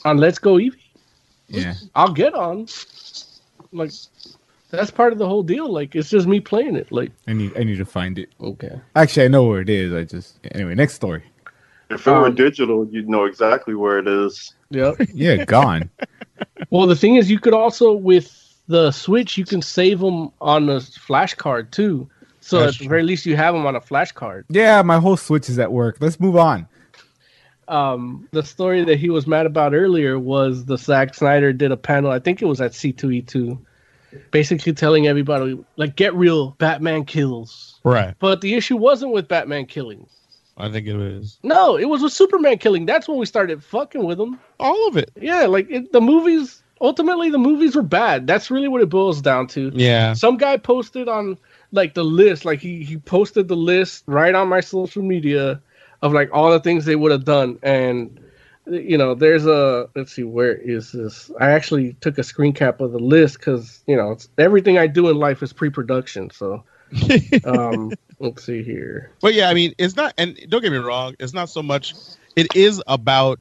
On 0.07 0.17
Let's 0.17 0.39
Go 0.39 0.55
Eevee. 0.55 0.77
Yeah. 1.49 1.75
I'll 1.95 2.13
get 2.13 2.33
on. 2.33 2.67
Like 3.73 3.91
that's 4.71 4.91
part 4.91 5.13
of 5.13 5.19
the 5.19 5.29
whole 5.29 5.43
deal. 5.43 5.71
Like 5.73 5.95
it's 5.95 6.11
just 6.11 6.27
me 6.27 6.41
playing 6.41 6.77
it. 6.77 6.91
Like 6.93 7.13
I 7.27 7.33
need 7.33 7.53
I 7.57 7.65
need 7.65 7.79
to 7.79 7.85
find 7.85 8.19
it. 8.19 8.31
Okay. 8.41 8.81
Actually, 8.97 9.25
I 9.27 9.29
know 9.29 9.45
where 9.45 9.61
it 9.61 9.69
is. 9.71 9.93
I 9.93 10.05
just 10.05 10.39
anyway. 10.53 10.75
Next 10.75 10.95
story. 10.95 11.23
If 11.91 12.07
it 12.07 12.11
were 12.11 12.27
Um, 12.27 12.35
digital, 12.37 12.87
you'd 12.87 13.09
know 13.09 13.25
exactly 13.25 13.75
where 13.75 13.99
it 13.99 14.07
is. 14.07 14.55
Yep. 14.71 14.97
Yeah, 15.15 15.45
gone. 15.45 15.91
Well, 16.71 16.87
the 16.87 16.97
thing 16.97 17.17
is, 17.17 17.29
you 17.31 17.39
could 17.41 17.53
also 17.53 17.93
with 17.93 18.57
the 18.69 18.93
Switch, 18.93 19.37
you 19.37 19.45
can 19.45 19.61
save 19.61 19.99
them 19.99 20.31
on 20.41 20.69
a 20.71 20.81
flash 20.81 21.35
card 21.35 21.73
too. 21.73 22.09
So 22.41 22.61
That's 22.61 22.77
at 22.77 22.83
the 22.83 22.89
very 22.89 23.03
least, 23.03 23.27
you 23.27 23.37
have 23.37 23.55
them 23.55 23.67
on 23.67 23.75
a 23.77 23.81
flash 23.81 24.13
card. 24.13 24.47
Yeah, 24.49 24.81
my 24.83 24.99
whole 24.99 25.17
Switch 25.17 25.49
is 25.51 25.59
at 25.59 25.71
work. 25.73 25.97
Let's 26.01 26.19
move 26.21 26.37
on. 26.37 26.67
Um, 27.69 28.29
the 28.33 28.43
story 28.43 28.85
that 28.85 28.99
he 28.99 29.11
was 29.11 29.27
mad 29.27 29.47
about 29.47 29.75
earlier 29.75 30.19
was 30.19 30.65
the 30.65 30.77
Zack 30.79 31.15
Snyder 31.15 31.53
did 31.53 31.73
a 31.73 31.77
panel. 31.77 32.11
I 32.11 32.19
think 32.19 32.41
it 32.43 32.47
was 32.47 32.61
at 32.61 32.73
C2E2, 32.73 33.59
basically 34.31 34.73
telling 34.73 35.07
everybody 35.07 35.59
like, 35.77 35.97
get 35.97 36.15
real, 36.15 36.51
Batman 36.59 37.05
kills. 37.05 37.81
Right. 37.85 38.15
But 38.19 38.41
the 38.41 38.55
issue 38.55 38.77
wasn't 38.77 39.13
with 39.13 39.29
Batman 39.29 39.67
killing. 39.67 40.07
I 40.57 40.71
think 40.71 40.87
it 40.87 40.97
was 40.97 41.39
No, 41.43 41.77
it 41.77 41.87
was 41.87 42.03
with 42.03 42.13
Superman 42.13 42.59
killing. 42.59 42.87
That's 42.87 43.09
when 43.09 43.19
we 43.19 43.27
started 43.27 43.65
fucking 43.65 44.05
with 44.05 44.21
him. 44.21 44.39
All 44.59 44.89
of 44.89 44.97
it. 44.97 45.11
Yeah, 45.17 45.47
like 45.47 45.71
it, 45.71 45.93
the 45.93 46.01
movies. 46.01 46.63
Ultimately, 46.83 47.29
the 47.29 47.39
movies 47.39 47.77
were 47.77 47.83
bad. 47.83 48.27
That's 48.27 48.51
really 48.51 48.69
what 48.69 48.81
it 48.81 48.89
boils 48.89 49.21
down 49.21 49.47
to. 49.49 49.71
Yeah. 49.75 50.15
Some 50.15 50.39
guy 50.39 50.57
posted 50.57 51.09
on 51.09 51.37
like 51.73 51.95
the 51.95 52.05
list, 52.05 52.45
like 52.45 52.61
he 52.61 52.83
he 52.85 52.97
posted 52.97 53.49
the 53.49 53.57
list 53.57 54.05
right 54.07 54.35
on 54.35 54.49
my 54.49 54.61
social 54.61 55.03
media 55.03 55.61
of 56.03 56.13
like 56.13 56.31
all 56.33 56.51
the 56.51 56.61
things 56.61 56.85
they 56.85 56.97
would 56.97 57.13
have 57.13 57.25
done, 57.25 57.59
and 57.63 58.19
you 58.67 58.99
know, 58.99 59.15
there's 59.15 59.47
a 59.47 59.89
let's 59.95 60.13
see, 60.13 60.25
where 60.25 60.55
is 60.55 60.93
this? 60.93 61.31
I 61.41 61.51
actually 61.51 61.95
took 62.01 62.19
a 62.19 62.23
screen 62.23 62.53
cap 62.53 62.81
of 62.81 62.93
the 62.93 62.99
list 62.99 63.39
because 63.39 63.83
you 63.87 63.97
know 63.97 64.13
it's, 64.13 64.29
everything 64.39 64.79
I 64.79 64.87
do 64.87 65.09
in 65.09 65.17
life 65.17 65.43
is 65.43 65.53
pre-production. 65.53 66.31
So, 66.31 66.65
um, 67.45 67.93
let's 68.19 68.45
see 68.45 68.63
here. 68.63 69.13
But 69.21 69.35
yeah, 69.35 69.49
I 69.49 69.55
mean, 69.55 69.75
it's 69.79 69.97
not, 69.97 70.15
and 70.19 70.39
don't 70.49 70.63
get 70.63 70.73
me 70.73 70.79
wrong, 70.79 71.17
it's 71.19 71.35
not 71.35 71.49
so 71.49 71.63
much. 71.63 71.95
It 72.37 72.55
is 72.55 72.83
about 72.87 73.41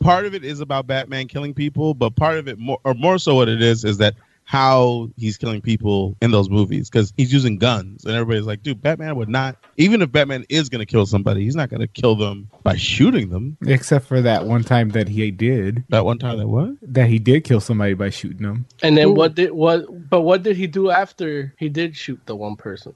part 0.00 0.26
of 0.26 0.34
it 0.34 0.44
is 0.44 0.60
about 0.60 0.86
Batman 0.86 1.28
killing 1.28 1.54
people, 1.54 1.94
but 1.94 2.14
part 2.14 2.38
of 2.38 2.48
it 2.48 2.58
more, 2.58 2.78
or 2.84 2.94
more 2.94 3.18
so, 3.18 3.34
what 3.34 3.48
it 3.48 3.62
is 3.62 3.84
is 3.84 3.98
that 3.98 4.14
how 4.48 5.10
he's 5.18 5.36
killing 5.36 5.60
people 5.60 6.16
in 6.22 6.30
those 6.30 6.48
movies 6.48 6.88
because 6.88 7.12
he's 7.18 7.30
using 7.30 7.58
guns, 7.58 8.06
and 8.06 8.14
everybody's 8.14 8.46
like, 8.46 8.62
dude, 8.62 8.80
Batman 8.80 9.14
would 9.16 9.28
not. 9.28 9.58
Even 9.76 10.00
if 10.00 10.10
Batman 10.10 10.46
is 10.48 10.70
going 10.70 10.78
to 10.78 10.86
kill 10.86 11.04
somebody, 11.04 11.44
he's 11.44 11.54
not 11.54 11.68
going 11.68 11.82
to 11.82 11.86
kill 11.86 12.16
them 12.16 12.48
by 12.62 12.74
shooting 12.74 13.28
them. 13.28 13.58
Except 13.66 14.06
for 14.06 14.22
that 14.22 14.46
one 14.46 14.64
time 14.64 14.88
that 14.92 15.06
he 15.06 15.30
did. 15.30 15.84
That 15.90 16.06
one 16.06 16.18
time 16.18 16.38
that 16.38 16.48
what? 16.48 16.70
That 16.80 17.10
he 17.10 17.18
did 17.18 17.44
kill 17.44 17.60
somebody 17.60 17.92
by 17.92 18.08
shooting 18.08 18.40
them. 18.40 18.64
And 18.82 18.96
then 18.96 19.14
what 19.14 19.34
did 19.34 19.52
what? 19.52 19.84
But 20.08 20.22
what 20.22 20.44
did 20.44 20.56
he 20.56 20.66
do 20.66 20.90
after 20.90 21.52
he 21.58 21.68
did 21.68 21.94
shoot 21.94 22.18
the 22.24 22.34
one 22.34 22.56
person? 22.56 22.94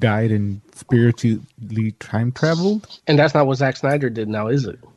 Died 0.00 0.32
and 0.32 0.60
spiritually 0.74 1.92
time 2.00 2.32
traveled. 2.32 2.98
And 3.06 3.16
that's 3.16 3.34
not 3.34 3.46
what 3.46 3.58
Zack 3.58 3.76
Snyder 3.76 4.10
did 4.10 4.28
now, 4.28 4.48
is 4.48 4.66
it? 4.66 4.80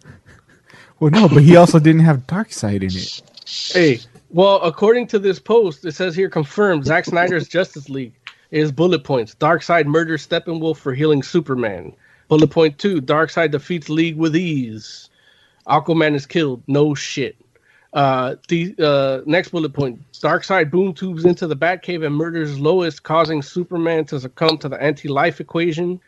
Well, 0.99 1.10
no, 1.10 1.28
but 1.28 1.41
he 1.41 1.56
also 1.56 1.80
didn't 1.80 2.02
have 2.02 2.28
Darkseid 2.28 2.84
in 2.84 2.95
it. 2.95 3.22
Hey, 3.73 3.99
Well, 4.33 4.61
according 4.61 5.07
to 5.07 5.19
this 5.19 5.39
post, 5.39 5.83
it 5.83 5.91
says 5.91 6.15
here 6.15 6.29
confirmed 6.29 6.85
Zack 6.85 7.03
Snyder's 7.03 7.47
Justice 7.49 7.89
League 7.89 8.13
is 8.49 8.71
bullet 8.71 9.03
points. 9.03 9.35
Darkseid 9.35 9.85
murders 9.87 10.25
Steppenwolf 10.25 10.77
for 10.77 10.93
healing 10.93 11.21
Superman. 11.21 11.93
Bullet 12.29 12.49
point 12.49 12.77
two: 12.77 13.01
Darkseid 13.01 13.51
defeats 13.51 13.89
League 13.89 14.15
with 14.15 14.33
ease. 14.37 15.09
Aquaman 15.67 16.15
is 16.15 16.25
killed. 16.25 16.63
No 16.67 16.95
shit. 16.95 17.35
Uh, 17.91 18.35
the 18.47 18.73
uh, 18.79 19.19
next 19.25 19.49
bullet 19.49 19.73
point: 19.73 19.99
Darkseid 20.13 20.71
boom 20.71 20.93
tubes 20.93 21.25
into 21.25 21.45
the 21.45 21.57
Batcave 21.57 22.05
and 22.05 22.15
murders 22.15 22.57
Lois, 22.57 23.01
causing 23.01 23.41
Superman 23.41 24.05
to 24.05 24.19
succumb 24.21 24.57
to 24.59 24.69
the 24.69 24.81
anti-life 24.81 25.41
equation. 25.41 25.99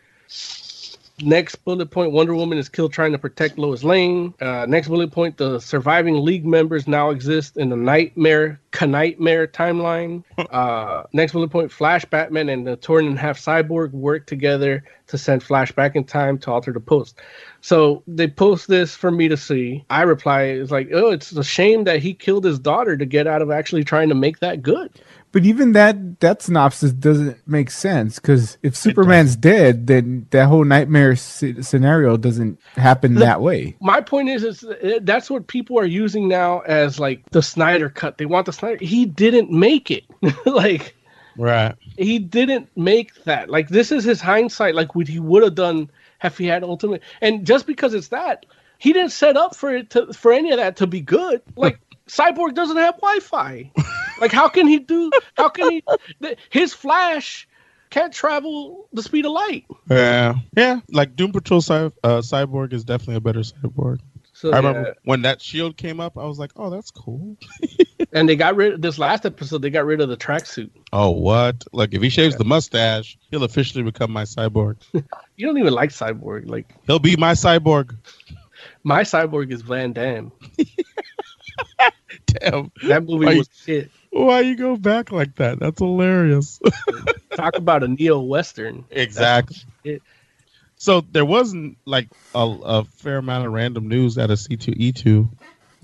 Next 1.22 1.56
bullet 1.64 1.92
point: 1.92 2.10
Wonder 2.10 2.34
Woman 2.34 2.58
is 2.58 2.68
killed 2.68 2.92
trying 2.92 3.12
to 3.12 3.18
protect 3.18 3.56
Lois 3.56 3.84
Lane. 3.84 4.34
Uh, 4.40 4.66
next 4.68 4.88
bullet 4.88 5.12
point: 5.12 5.36
The 5.36 5.60
surviving 5.60 6.24
League 6.24 6.44
members 6.44 6.88
now 6.88 7.10
exist 7.10 7.56
in 7.56 7.68
the 7.68 7.76
Knightmare 7.76 8.60
Knightmare 8.80 9.46
timeline. 9.46 10.24
Uh, 10.50 11.04
next 11.12 11.32
bullet 11.32 11.50
point: 11.50 11.70
Flash, 11.70 12.04
Batman, 12.04 12.48
and 12.48 12.66
the 12.66 12.76
torn 12.76 13.06
in 13.06 13.16
half 13.16 13.38
cyborg 13.38 13.92
work 13.92 14.26
together 14.26 14.84
to 15.06 15.18
send 15.18 15.42
Flash 15.42 15.72
back 15.72 15.96
in 15.96 16.04
time 16.04 16.38
to 16.38 16.50
alter 16.50 16.72
the 16.72 16.80
post. 16.80 17.20
So 17.60 18.02
they 18.06 18.28
post 18.28 18.68
this 18.68 18.94
for 18.94 19.10
me 19.10 19.28
to 19.28 19.36
see. 19.36 19.84
I 19.90 20.02
reply, 20.02 20.42
"It's 20.42 20.70
like, 20.70 20.90
oh, 20.92 21.10
it's 21.10 21.32
a 21.32 21.44
shame 21.44 21.84
that 21.84 22.00
he 22.00 22.14
killed 22.14 22.44
his 22.44 22.58
daughter 22.58 22.96
to 22.96 23.06
get 23.06 23.26
out 23.26 23.42
of 23.42 23.50
actually 23.50 23.84
trying 23.84 24.08
to 24.08 24.14
make 24.14 24.40
that 24.40 24.62
good." 24.62 24.90
But 25.34 25.44
even 25.44 25.72
that 25.72 26.20
that 26.20 26.42
synopsis 26.42 26.92
doesn't 26.92 27.46
make 27.48 27.72
sense 27.72 28.20
because 28.20 28.56
if 28.62 28.76
Superman's 28.76 29.34
dead, 29.34 29.88
then 29.88 30.28
that 30.30 30.46
whole 30.46 30.62
nightmare 30.64 31.16
sc- 31.16 31.60
scenario 31.60 32.16
doesn't 32.16 32.60
happen 32.76 33.16
that 33.16 33.40
way. 33.40 33.74
My 33.80 34.00
point 34.00 34.28
is, 34.28 34.44
is 34.44 34.62
uh, 34.62 35.00
that's 35.02 35.28
what 35.28 35.48
people 35.48 35.76
are 35.76 35.84
using 35.84 36.28
now 36.28 36.60
as 36.60 37.00
like 37.00 37.28
the 37.32 37.42
Snyder 37.42 37.88
cut. 37.90 38.16
They 38.16 38.26
want 38.26 38.46
the 38.46 38.52
Snyder. 38.52 38.78
He 38.84 39.06
didn't 39.06 39.50
make 39.50 39.90
it. 39.90 40.04
like 40.46 40.94
Right. 41.36 41.74
he 41.98 42.20
didn't 42.20 42.68
make 42.76 43.24
that. 43.24 43.50
Like 43.50 43.68
this 43.68 43.90
is 43.90 44.04
his 44.04 44.20
hindsight. 44.20 44.76
Like 44.76 44.94
what 44.94 45.08
he 45.08 45.18
would 45.18 45.42
have 45.42 45.56
done 45.56 45.90
if 46.22 46.38
he 46.38 46.46
had 46.46 46.62
ultimate. 46.62 47.02
And 47.20 47.44
just 47.44 47.66
because 47.66 47.92
it's 47.92 48.08
that, 48.08 48.46
he 48.78 48.92
didn't 48.92 49.10
set 49.10 49.36
up 49.36 49.56
for 49.56 49.74
it 49.74 49.90
to 49.90 50.12
for 50.12 50.32
any 50.32 50.52
of 50.52 50.58
that 50.58 50.76
to 50.76 50.86
be 50.86 51.00
good. 51.00 51.42
Like 51.56 51.80
Cyborg 52.06 52.54
doesn't 52.54 52.76
have 52.76 52.94
Wi-Fi. 53.00 53.72
Like 54.20 54.32
how 54.32 54.48
can 54.48 54.66
he 54.66 54.78
do? 54.78 55.10
How 55.36 55.48
can 55.48 55.70
he? 55.70 55.84
th- 56.22 56.38
His 56.50 56.74
Flash 56.74 57.48
can't 57.90 58.12
travel 58.12 58.88
the 58.92 59.02
speed 59.02 59.24
of 59.24 59.32
light. 59.32 59.66
Yeah. 59.88 60.34
Yeah. 60.56 60.80
Like 60.90 61.16
Doom 61.16 61.32
Patrol 61.32 61.60
Cy- 61.60 61.92
uh, 62.02 62.20
Cyborg 62.20 62.72
is 62.72 62.84
definitely 62.84 63.16
a 63.16 63.20
better 63.20 63.40
cyborg. 63.40 64.00
So, 64.32 64.52
I 64.52 64.56
remember 64.56 64.82
yeah. 64.88 64.94
when 65.04 65.22
that 65.22 65.40
shield 65.40 65.76
came 65.76 66.00
up, 66.00 66.18
I 66.18 66.24
was 66.24 66.40
like, 66.40 66.50
oh, 66.56 66.68
that's 66.70 66.90
cool. 66.90 67.36
And 68.12 68.28
they 68.28 68.36
got 68.36 68.54
rid. 68.54 68.74
of 68.74 68.82
This 68.82 68.96
last 68.96 69.26
episode, 69.26 69.60
they 69.62 69.70
got 69.70 69.86
rid 69.86 70.00
of 70.00 70.08
the 70.08 70.16
tracksuit. 70.16 70.70
Oh, 70.92 71.10
what? 71.10 71.64
Like, 71.72 71.94
if 71.94 72.00
he 72.02 72.08
shaves 72.08 72.36
the 72.36 72.44
mustache, 72.44 73.18
he'll 73.32 73.42
officially 73.42 73.82
become 73.82 74.12
my 74.12 74.22
cyborg. 74.22 74.76
You 75.36 75.46
don't 75.48 75.58
even 75.58 75.72
like 75.72 75.90
Cyborg. 75.90 76.48
Like 76.48 76.72
He'll 76.86 77.00
be 77.00 77.16
my 77.16 77.32
cyborg. 77.32 77.96
my 78.84 79.02
Cyborg 79.02 79.50
is 79.50 79.62
Van 79.62 79.92
Damme. 79.92 80.30
Damn. 82.26 82.72
That 82.82 83.04
movie 83.04 83.26
Why 83.26 83.34
was 83.36 83.48
shit. 83.52 83.90
Why 84.10 84.40
you 84.40 84.56
go 84.56 84.76
back 84.76 85.10
like 85.10 85.34
that? 85.36 85.58
That's 85.58 85.78
hilarious. 85.80 86.60
Talk 87.36 87.56
about 87.56 87.82
a 87.82 87.88
neo 87.88 88.20
western. 88.20 88.84
exactly. 88.90 89.56
So 90.76 91.00
there 91.00 91.24
wasn't 91.24 91.78
like 91.84 92.08
a, 92.34 92.40
a 92.64 92.84
fair 92.84 93.18
amount 93.18 93.46
of 93.46 93.52
random 93.52 93.88
news 93.88 94.18
out 94.18 94.30
of 94.30 94.38
C2E2. 94.38 95.28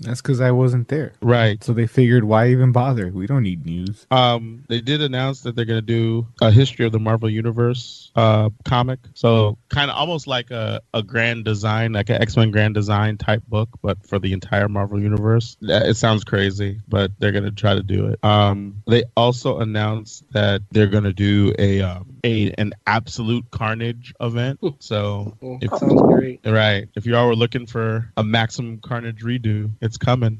That's 0.01 0.21
because 0.21 0.41
I 0.41 0.51
wasn't 0.51 0.87
there. 0.87 1.13
Right. 1.21 1.63
So 1.63 1.73
they 1.73 1.87
figured, 1.87 2.23
why 2.23 2.49
even 2.49 2.71
bother? 2.71 3.09
We 3.09 3.27
don't 3.27 3.43
need 3.43 3.65
news. 3.65 4.05
Um, 4.11 4.63
they 4.67 4.81
did 4.81 5.01
announce 5.01 5.41
that 5.41 5.55
they're 5.55 5.65
going 5.65 5.79
to 5.79 5.85
do 5.85 6.27
a 6.41 6.51
history 6.51 6.85
of 6.85 6.91
the 6.91 6.99
Marvel 6.99 7.29
Universe 7.29 8.11
uh, 8.15 8.49
comic. 8.65 8.99
So 9.13 9.57
kind 9.69 9.91
of 9.91 9.97
almost 9.97 10.27
like 10.27 10.51
a, 10.51 10.81
a 10.93 11.03
grand 11.03 11.45
design, 11.45 11.93
like 11.93 12.09
an 12.09 12.21
X 12.21 12.35
Men 12.35 12.51
grand 12.51 12.73
design 12.73 13.17
type 13.17 13.43
book, 13.47 13.69
but 13.81 14.05
for 14.05 14.19
the 14.19 14.33
entire 14.33 14.67
Marvel 14.67 14.99
Universe. 14.99 15.57
It 15.61 15.95
sounds 15.97 16.23
crazy, 16.23 16.79
but 16.87 17.11
they're 17.19 17.31
going 17.31 17.45
to 17.45 17.51
try 17.51 17.75
to 17.75 17.83
do 17.83 18.07
it. 18.07 18.23
Um, 18.23 18.81
they 18.87 19.03
also 19.15 19.59
announced 19.59 20.23
that 20.31 20.61
they're 20.71 20.87
going 20.87 21.03
to 21.03 21.13
do 21.13 21.53
a 21.57 21.81
um, 21.81 22.19
a 22.23 22.51
an 22.57 22.73
absolute 22.87 23.49
Carnage 23.51 24.13
event. 24.19 24.59
So 24.79 25.37
if, 25.61 25.71
sounds 25.77 26.01
great. 26.01 26.41
Right. 26.45 26.87
If 26.95 27.05
you 27.05 27.15
all 27.15 27.27
were 27.27 27.35
looking 27.35 27.65
for 27.65 28.11
a 28.17 28.23
Maximum 28.23 28.79
Carnage 28.79 29.23
redo, 29.23 29.71
it's 29.81 29.90
coming. 29.97 30.39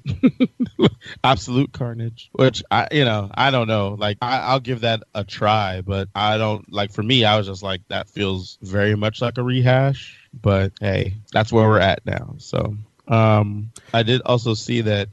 Absolute 1.23 1.71
Carnage. 1.71 2.29
Which 2.33 2.63
I, 2.71 2.87
you 2.91 3.05
know, 3.05 3.29
I 3.33 3.51
don't 3.51 3.67
know. 3.67 3.95
Like 3.99 4.17
I, 4.21 4.39
I'll 4.39 4.59
give 4.59 4.81
that 4.81 5.03
a 5.13 5.23
try, 5.23 5.81
but 5.81 6.09
I 6.15 6.37
don't 6.37 6.71
like. 6.71 6.91
For 6.91 7.03
me, 7.03 7.25
I 7.25 7.37
was 7.37 7.47
just 7.47 7.63
like 7.63 7.81
that 7.89 8.09
feels 8.09 8.57
very 8.61 8.95
much 8.95 9.21
like 9.21 9.37
a 9.37 9.43
rehash. 9.43 10.17
But 10.33 10.73
hey, 10.79 11.15
that's 11.31 11.51
where 11.51 11.67
we're 11.67 11.79
at 11.79 12.05
now. 12.05 12.35
So, 12.37 12.75
um, 13.07 13.71
I 13.93 14.03
did 14.03 14.21
also 14.21 14.53
see 14.53 14.81
that 14.81 15.09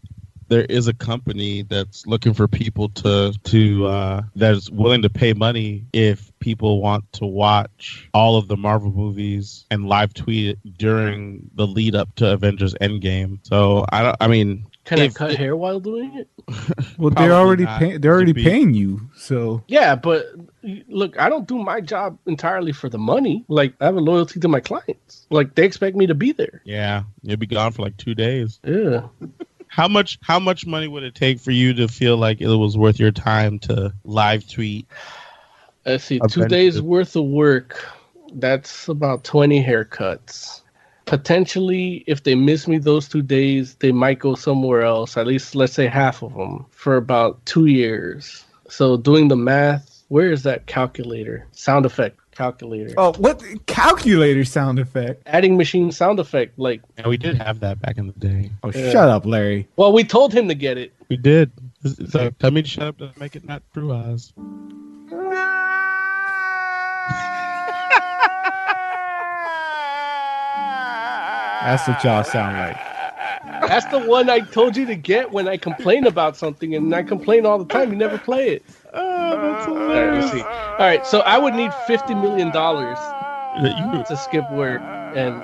there 0.48 0.64
is 0.64 0.88
a 0.88 0.94
company 0.94 1.62
that's 1.62 2.06
looking 2.06 2.34
for 2.34 2.48
people 2.48 2.88
to 2.90 3.32
to 3.44 3.86
uh, 3.86 4.22
that's 4.34 4.70
willing 4.70 5.02
to 5.02 5.10
pay 5.10 5.32
money 5.32 5.84
if 5.92 6.32
people 6.40 6.80
want 6.80 7.10
to 7.14 7.26
watch 7.26 8.08
all 8.14 8.36
of 8.36 8.48
the 8.48 8.56
Marvel 8.56 8.90
movies 8.90 9.66
and 9.70 9.86
live 9.88 10.14
tweet 10.14 10.50
it 10.50 10.58
during 10.78 11.50
the 11.54 11.66
lead 11.66 11.94
up 11.94 12.14
to 12.16 12.32
Avengers 12.32 12.74
Endgame. 12.80 13.38
So 13.42 13.84
I 13.90 14.02
don't. 14.02 14.16
I 14.20 14.28
mean, 14.28 14.66
Can 14.84 15.00
I 15.00 15.04
if- 15.04 15.14
cut 15.14 15.36
hair 15.36 15.54
while 15.56 15.80
doing 15.80 16.16
it? 16.16 16.28
Well, 16.98 17.10
they're 17.10 17.32
already 17.32 17.64
not. 17.64 17.78
pay- 17.78 17.96
they're 17.98 18.12
already 18.12 18.32
be- 18.32 18.42
paying 18.42 18.74
you. 18.74 19.02
So 19.16 19.62
Yeah, 19.68 19.94
but 19.94 20.26
look, 20.88 21.16
I 21.20 21.28
don't 21.28 21.46
do 21.46 21.58
my 21.58 21.80
job 21.80 22.18
entirely 22.26 22.72
for 22.72 22.88
the 22.88 22.98
money. 22.98 23.44
Like 23.48 23.74
I 23.80 23.84
have 23.84 23.94
a 23.96 24.00
loyalty 24.00 24.40
to 24.40 24.48
my 24.48 24.58
clients. 24.60 25.26
Like 25.30 25.54
they 25.54 25.64
expect 25.64 25.94
me 25.94 26.06
to 26.08 26.14
be 26.14 26.32
there. 26.32 26.60
Yeah, 26.64 27.04
you'll 27.22 27.36
be 27.36 27.46
gone 27.46 27.70
for 27.72 27.82
like 27.82 27.96
two 27.98 28.14
days. 28.16 28.58
Yeah. 28.64 29.02
How 29.68 29.88
much? 29.88 30.18
How 30.22 30.38
much 30.38 30.66
money 30.66 30.88
would 30.88 31.02
it 31.02 31.14
take 31.14 31.40
for 31.40 31.50
you 31.50 31.74
to 31.74 31.88
feel 31.88 32.16
like 32.16 32.40
it 32.40 32.48
was 32.48 32.76
worth 32.76 32.98
your 32.98 33.12
time 33.12 33.58
to 33.60 33.92
live 34.04 34.48
tweet? 34.48 34.86
Let's 35.86 36.04
see, 36.04 36.18
two 36.18 36.40
Avengers. 36.40 36.48
days 36.48 36.82
worth 36.82 37.16
of 37.16 37.24
work. 37.24 37.86
That's 38.32 38.88
about 38.88 39.24
twenty 39.24 39.62
haircuts. 39.62 40.62
Potentially, 41.06 42.04
if 42.06 42.22
they 42.22 42.34
miss 42.34 42.68
me 42.68 42.76
those 42.76 43.08
two 43.08 43.22
days, 43.22 43.76
they 43.76 43.92
might 43.92 44.18
go 44.18 44.34
somewhere 44.34 44.82
else. 44.82 45.16
At 45.16 45.26
least, 45.26 45.54
let's 45.54 45.72
say 45.72 45.86
half 45.86 46.22
of 46.22 46.34
them 46.34 46.66
for 46.70 46.96
about 46.96 47.44
two 47.46 47.66
years. 47.66 48.44
So, 48.68 48.98
doing 48.98 49.28
the 49.28 49.36
math, 49.36 50.04
where 50.08 50.30
is 50.30 50.42
that 50.42 50.66
calculator? 50.66 51.46
Sound 51.52 51.86
effect 51.86 52.18
calculator. 52.38 52.94
oh, 52.96 53.12
what 53.18 53.42
calculator 53.66 54.44
sound 54.44 54.78
effect? 54.78 55.22
Adding 55.26 55.56
machine 55.56 55.90
sound 55.90 56.20
effect. 56.20 56.56
Like, 56.58 56.80
Yeah, 56.96 57.08
we 57.08 57.16
did 57.16 57.36
have 57.36 57.58
that 57.60 57.80
back 57.82 57.98
in 57.98 58.06
the 58.06 58.12
day. 58.12 58.50
Oh, 58.62 58.70
Yeah. 58.72 58.90
shut 58.92 59.08
up, 59.08 59.26
Larry. 59.26 59.66
well, 59.76 59.92
we 59.92 60.04
told 60.04 60.32
him 60.32 60.46
to 60.48 60.54
get 60.54 60.78
it. 60.78 60.92
We 61.08 61.16
did. 61.16 61.50
So 62.08 62.30
tell 62.38 62.52
me 62.52 62.62
to 62.62 62.68
shut 62.68 62.84
up 62.86 62.98
to 62.98 63.12
make 63.18 63.34
it 63.34 63.44
not 63.44 63.62
true 63.74 63.92
eyes. 63.92 64.32
That's 71.60 71.86
what 71.88 72.02
y'all 72.04 72.24
sound 72.24 72.56
like. 72.56 72.87
That's 73.48 73.86
the 73.86 73.98
one 73.98 74.30
I 74.30 74.40
told 74.40 74.76
you 74.76 74.86
to 74.86 74.94
get 74.94 75.32
when 75.32 75.48
I 75.48 75.56
complain 75.56 76.06
about 76.06 76.36
something, 76.36 76.74
and 76.74 76.94
I 76.94 77.02
complain 77.02 77.46
all 77.46 77.58
the 77.58 77.66
time. 77.66 77.90
You 77.90 77.96
never 77.96 78.18
play 78.18 78.50
it. 78.50 78.64
Ah, 78.94 79.66
all 79.68 79.74
right, 79.76 80.14
let's 80.14 80.32
see. 80.32 80.42
All 80.42 80.78
right, 80.78 81.06
so 81.06 81.20
I 81.20 81.38
would 81.38 81.54
need 81.54 81.72
fifty 81.86 82.14
million 82.14 82.50
dollars 82.50 82.98
to 84.08 84.16
skip 84.16 84.50
work, 84.52 84.80
and 84.82 85.42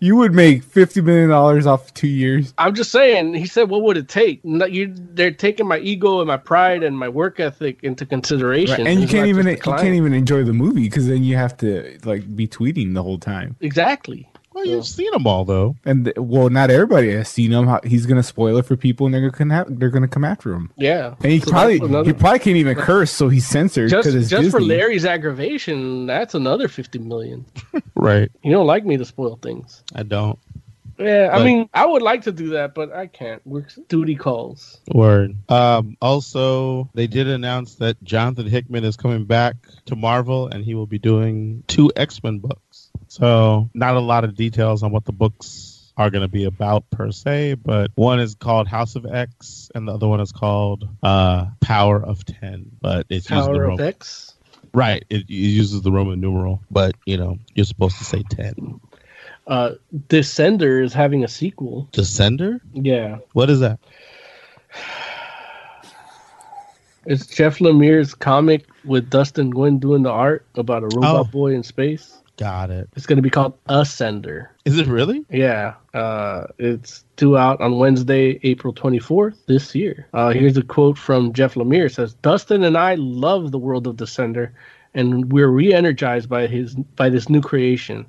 You 0.00 0.16
would 0.16 0.34
make 0.34 0.64
fifty 0.64 1.00
million 1.00 1.30
dollars 1.30 1.64
off 1.64 1.94
two 1.94 2.08
years. 2.08 2.52
I'm 2.58 2.74
just 2.74 2.90
saying. 2.90 3.34
He 3.34 3.46
said, 3.46 3.70
"What 3.70 3.82
would 3.82 3.96
it 3.96 4.08
take?" 4.08 4.40
You, 4.42 4.92
they're 4.96 5.30
taking 5.30 5.68
my 5.68 5.78
ego 5.78 6.20
and 6.20 6.26
my 6.26 6.36
pride 6.36 6.82
and 6.82 6.98
my 6.98 7.08
work 7.08 7.38
ethic 7.38 7.78
into 7.82 8.04
consideration, 8.04 8.86
and 8.86 9.00
you 9.00 9.06
can't 9.06 9.28
even 9.28 9.46
you 9.46 9.56
can't 9.56 9.94
even 9.94 10.12
enjoy 10.12 10.42
the 10.42 10.52
movie 10.52 10.82
because 10.84 11.06
then 11.06 11.22
you 11.22 11.36
have 11.36 11.56
to 11.58 11.98
like 12.04 12.34
be 12.34 12.48
tweeting 12.48 12.94
the 12.94 13.02
whole 13.02 13.18
time. 13.18 13.56
exactly. 13.60 14.28
Well, 14.54 14.66
you've 14.66 14.86
seen 14.86 15.10
them 15.12 15.26
all 15.26 15.44
though. 15.44 15.76
And 15.84 16.04
th- 16.06 16.16
well, 16.18 16.50
not 16.50 16.70
everybody 16.70 17.12
has 17.14 17.28
seen 17.28 17.52
him. 17.52 17.66
How- 17.66 17.80
He's 17.84 18.06
gonna 18.06 18.22
spoil 18.22 18.56
it 18.58 18.66
for 18.66 18.76
people, 18.76 19.06
and 19.06 19.14
they're 19.14 19.30
gonna 19.30 19.54
have, 19.54 19.78
they're 19.78 19.90
gonna 19.90 20.08
come 20.08 20.24
after 20.24 20.52
him. 20.52 20.70
Yeah, 20.76 21.14
And 21.22 21.32
he 21.32 21.40
So 21.40 21.50
probably 21.50 21.78
that's 21.78 21.88
another- 21.88 22.06
he 22.06 22.12
probably 22.12 22.38
can't 22.40 22.56
even 22.56 22.74
curse, 22.76 23.10
so 23.10 23.28
he's 23.28 23.46
censored 23.48 23.90
just 23.90 24.04
because 24.06 24.14
it's 24.14 24.28
just 24.30 24.50
for 24.50 24.58
Disney. 24.58 24.74
Larry's 24.76 25.04
aggravation. 25.04 26.06
That's 26.06 26.34
another 26.34 26.68
fifty 26.68 26.98
million. 26.98 27.44
Right. 27.94 28.32
You 28.42 28.50
don't 28.50 28.66
like 28.66 28.84
me 28.84 28.96
to 28.96 29.04
spoil 29.04 29.38
things. 29.40 29.84
I 29.94 30.02
don't. 30.02 30.36
Yeah, 30.98 31.30
I 31.32 31.38
But- 31.38 31.44
mean, 31.44 31.68
I 31.72 31.86
would 31.86 32.02
like 32.02 32.22
to 32.22 32.32
do 32.32 32.50
that, 32.50 32.74
but 32.74 32.92
I 32.92 33.06
can't. 33.06 33.44
Work 33.46 33.70
duty 33.88 34.14
calls. 34.14 34.80
Word. 34.92 35.36
Um, 35.48 35.96
also, 36.02 36.90
they 36.94 37.06
did 37.06 37.28
announce 37.28 37.76
that 37.76 38.02
Jonathan 38.04 38.46
Hickman 38.46 38.84
is 38.84 38.96
coming 38.96 39.24
back 39.24 39.54
to 39.86 39.96
Marvel, 39.96 40.48
and 40.48 40.64
he 40.64 40.74
will 40.74 40.86
be 40.86 40.98
doing 40.98 41.62
two 41.66 41.90
X 41.96 42.22
Men 42.22 42.38
books. 42.40 42.71
So, 43.08 43.68
not 43.74 43.96
a 43.96 44.00
lot 44.00 44.24
of 44.24 44.34
details 44.34 44.82
on 44.82 44.90
what 44.90 45.04
the 45.04 45.12
books 45.12 45.92
are 45.98 46.08
going 46.10 46.22
to 46.22 46.28
be 46.28 46.44
about 46.44 46.88
per 46.90 47.10
se, 47.12 47.54
but 47.54 47.90
one 47.94 48.18
is 48.20 48.34
called 48.34 48.66
House 48.68 48.96
of 48.96 49.04
X, 49.04 49.70
and 49.74 49.86
the 49.86 49.92
other 49.92 50.08
one 50.08 50.20
is 50.20 50.32
called 50.32 50.88
uh, 51.02 51.46
Power 51.60 52.02
of 52.02 52.24
Ten. 52.24 52.70
But 52.80 53.06
it's 53.10 53.26
Power 53.26 53.64
of 53.64 53.80
X. 53.80 54.34
right. 54.72 55.04
It, 55.10 55.22
it 55.22 55.30
uses 55.30 55.82
the 55.82 55.92
Roman 55.92 56.20
numeral, 56.20 56.62
but 56.70 56.94
you 57.04 57.18
know 57.18 57.38
you're 57.54 57.66
supposed 57.66 57.98
to 57.98 58.04
say 58.04 58.22
ten. 58.30 58.80
Uh, 59.46 59.72
Descender 60.08 60.82
is 60.82 60.94
having 60.94 61.24
a 61.24 61.28
sequel. 61.28 61.88
Descender? 61.92 62.60
Yeah, 62.72 63.18
What 63.32 63.50
is 63.50 63.58
that? 63.60 63.80
it's 67.06 67.26
Jeff 67.26 67.58
Lemire's 67.58 68.14
comic 68.14 68.64
with 68.84 69.10
Dustin 69.10 69.52
Nguyen 69.52 69.80
doing 69.80 70.02
the 70.04 70.10
art 70.10 70.46
about 70.54 70.84
a 70.84 70.86
robot 70.86 71.20
Oh. 71.20 71.24
boy 71.24 71.54
in 71.54 71.62
space. 71.64 72.18
Got 72.42 72.72
it. 72.72 72.88
It's 72.96 73.06
going 73.06 73.18
to 73.18 73.22
be 73.22 73.30
called 73.30 73.64
Ascender. 73.66 74.48
Is 74.64 74.76
it 74.76 74.88
really? 74.88 75.24
Yeah, 75.30 75.74
uh, 75.94 76.46
it's 76.58 77.04
due 77.14 77.36
out 77.36 77.60
on 77.60 77.78
Wednesday, 77.78 78.40
April 78.42 78.74
24th 78.74 79.36
this 79.46 79.76
year. 79.76 80.08
Uh, 80.12 80.30
here's 80.30 80.56
a 80.56 80.64
quote 80.64 80.98
from 80.98 81.34
Jeff 81.34 81.54
Lemire. 81.54 81.86
It 81.86 81.94
says, 81.94 82.14
Dustin 82.14 82.64
and 82.64 82.76
I 82.76 82.96
love 82.96 83.52
the 83.52 83.60
world 83.60 83.86
of 83.86 83.94
Descender, 83.94 84.50
and 84.92 85.32
we're 85.32 85.46
re-energized 85.46 86.28
by 86.28 86.48
his 86.48 86.74
by 86.74 87.10
this 87.10 87.28
new 87.28 87.42
creation, 87.42 88.06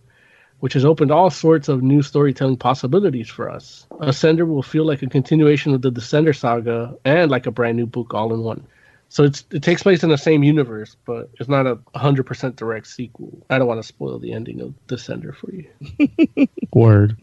which 0.62 0.74
has 0.74 0.84
opened 0.84 1.12
all 1.12 1.30
sorts 1.30 1.68
of 1.70 1.84
new 1.84 2.02
storytelling 2.02 2.58
possibilities 2.58 3.30
for 3.30 3.52
us. 3.52 3.86
Ascender 4.02 4.48
will 4.48 4.64
feel 4.64 4.84
like 4.84 5.04
a 5.04 5.08
continuation 5.08 5.76
of 5.76 5.84
the 5.84 5.92
Descender 5.92 6.36
saga 6.36 6.98
and 7.06 7.30
like 7.30 7.46
a 7.46 7.52
brand 7.52 7.78
new 7.78 7.86
book 7.86 8.16
all 8.16 8.34
in 8.34 8.42
one. 8.42 8.66
So 9.14 9.24
it's 9.24 9.46
it 9.52 9.62
takes 9.62 9.84
place 9.84 10.02
in 10.02 10.10
the 10.10 10.18
same 10.18 10.42
universe, 10.42 10.98
but 11.06 11.30
it's 11.40 11.48
not 11.48 11.68
a 11.68 11.76
100% 11.96 12.56
direct 12.56 12.88
sequel. 12.88 13.46
I 13.48 13.60
don't 13.60 13.68
want 13.68 13.80
to 13.80 13.88
spoil 13.88 14.18
the 14.18 14.34
ending 14.34 14.60
of 14.60 14.74
Descender 14.88 15.36
for 15.36 15.52
you. 15.54 16.48
Word. 16.74 17.16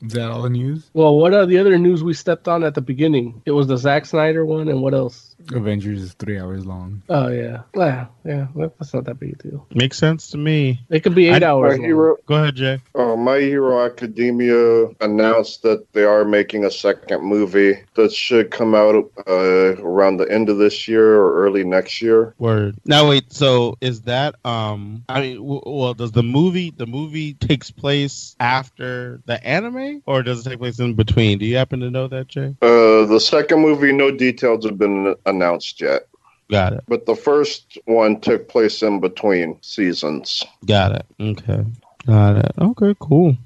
Is 0.00 0.12
that 0.12 0.30
all 0.30 0.42
the 0.42 0.50
news? 0.50 0.88
Well, 0.94 1.16
what 1.16 1.34
are 1.34 1.46
the 1.46 1.58
other 1.58 1.76
news 1.78 2.04
we 2.04 2.14
stepped 2.14 2.46
on 2.46 2.62
at 2.62 2.76
the 2.76 2.80
beginning? 2.80 3.42
It 3.44 3.50
was 3.50 3.66
the 3.66 3.76
Zack 3.76 4.06
Snyder 4.06 4.46
one, 4.46 4.68
and 4.68 4.82
what 4.82 4.94
else? 4.94 5.31
Avengers 5.52 6.00
is 6.02 6.12
three 6.14 6.38
hours 6.38 6.64
long. 6.66 7.02
Oh 7.08 7.28
yeah, 7.28 7.62
yeah, 7.74 8.06
yeah. 8.24 8.46
That's 8.54 8.94
not 8.94 9.04
that 9.04 9.18
big 9.18 9.32
a 9.34 9.42
deal. 9.48 9.66
Makes 9.74 9.98
sense 9.98 10.30
to 10.30 10.38
me. 10.38 10.80
It 10.90 11.00
could 11.00 11.14
be 11.14 11.28
eight 11.28 11.42
I- 11.42 11.48
hours. 11.48 11.72
My 11.72 11.76
long. 11.76 11.84
hero, 11.84 12.16
Go 12.26 12.34
ahead, 12.36 12.54
Jay. 12.56 12.80
uh, 12.94 13.16
My 13.16 13.38
Hero 13.38 13.84
Academia 13.84 14.86
announced 15.00 15.62
that 15.62 15.92
they 15.92 16.04
are 16.04 16.24
making 16.24 16.64
a 16.64 16.70
second 16.70 17.22
movie 17.24 17.74
that 17.94 18.12
should 18.12 18.50
come 18.50 18.74
out 18.74 18.94
uh, 19.28 19.76
around 19.82 20.18
the 20.18 20.30
end 20.30 20.48
of 20.48 20.58
this 20.58 20.86
year 20.88 21.16
or 21.16 21.42
early 21.44 21.64
next 21.64 22.00
year. 22.02 22.34
Word. 22.38 22.76
Now 22.84 23.08
wait. 23.08 23.32
So 23.32 23.76
is 23.80 24.02
that 24.02 24.34
um? 24.44 25.04
I 25.08 25.20
mean, 25.20 25.36
w- 25.38 25.62
well, 25.66 25.94
does 25.94 26.12
the 26.12 26.22
movie 26.22 26.70
the 26.70 26.86
movie 26.86 27.34
takes 27.34 27.70
place 27.70 28.36
after 28.40 29.20
the 29.26 29.44
anime, 29.46 30.02
or 30.06 30.22
does 30.22 30.46
it 30.46 30.50
take 30.50 30.58
place 30.58 30.78
in 30.78 30.94
between? 30.94 31.38
Do 31.38 31.46
you 31.46 31.56
happen 31.56 31.80
to 31.80 31.90
know 31.90 32.08
that, 32.08 32.28
Jay? 32.28 32.54
Uh, 32.62 33.06
the 33.06 33.18
second 33.20 33.60
movie, 33.60 33.92
no 33.92 34.10
details 34.10 34.64
have 34.64 34.78
been 34.78 35.14
announced 35.32 35.80
yet, 35.80 36.02
Got 36.50 36.74
it. 36.74 36.84
but 36.86 37.06
the 37.06 37.16
first 37.16 37.78
one 37.86 38.20
took 38.20 38.48
place 38.48 38.82
in 38.82 39.00
between 39.00 39.58
seasons. 39.62 40.44
Got 40.66 40.92
it. 40.92 41.06
Okay. 41.20 41.64
Got 42.06 42.36
it. 42.36 42.52
Okay. 42.60 42.94
Cool. 43.00 43.36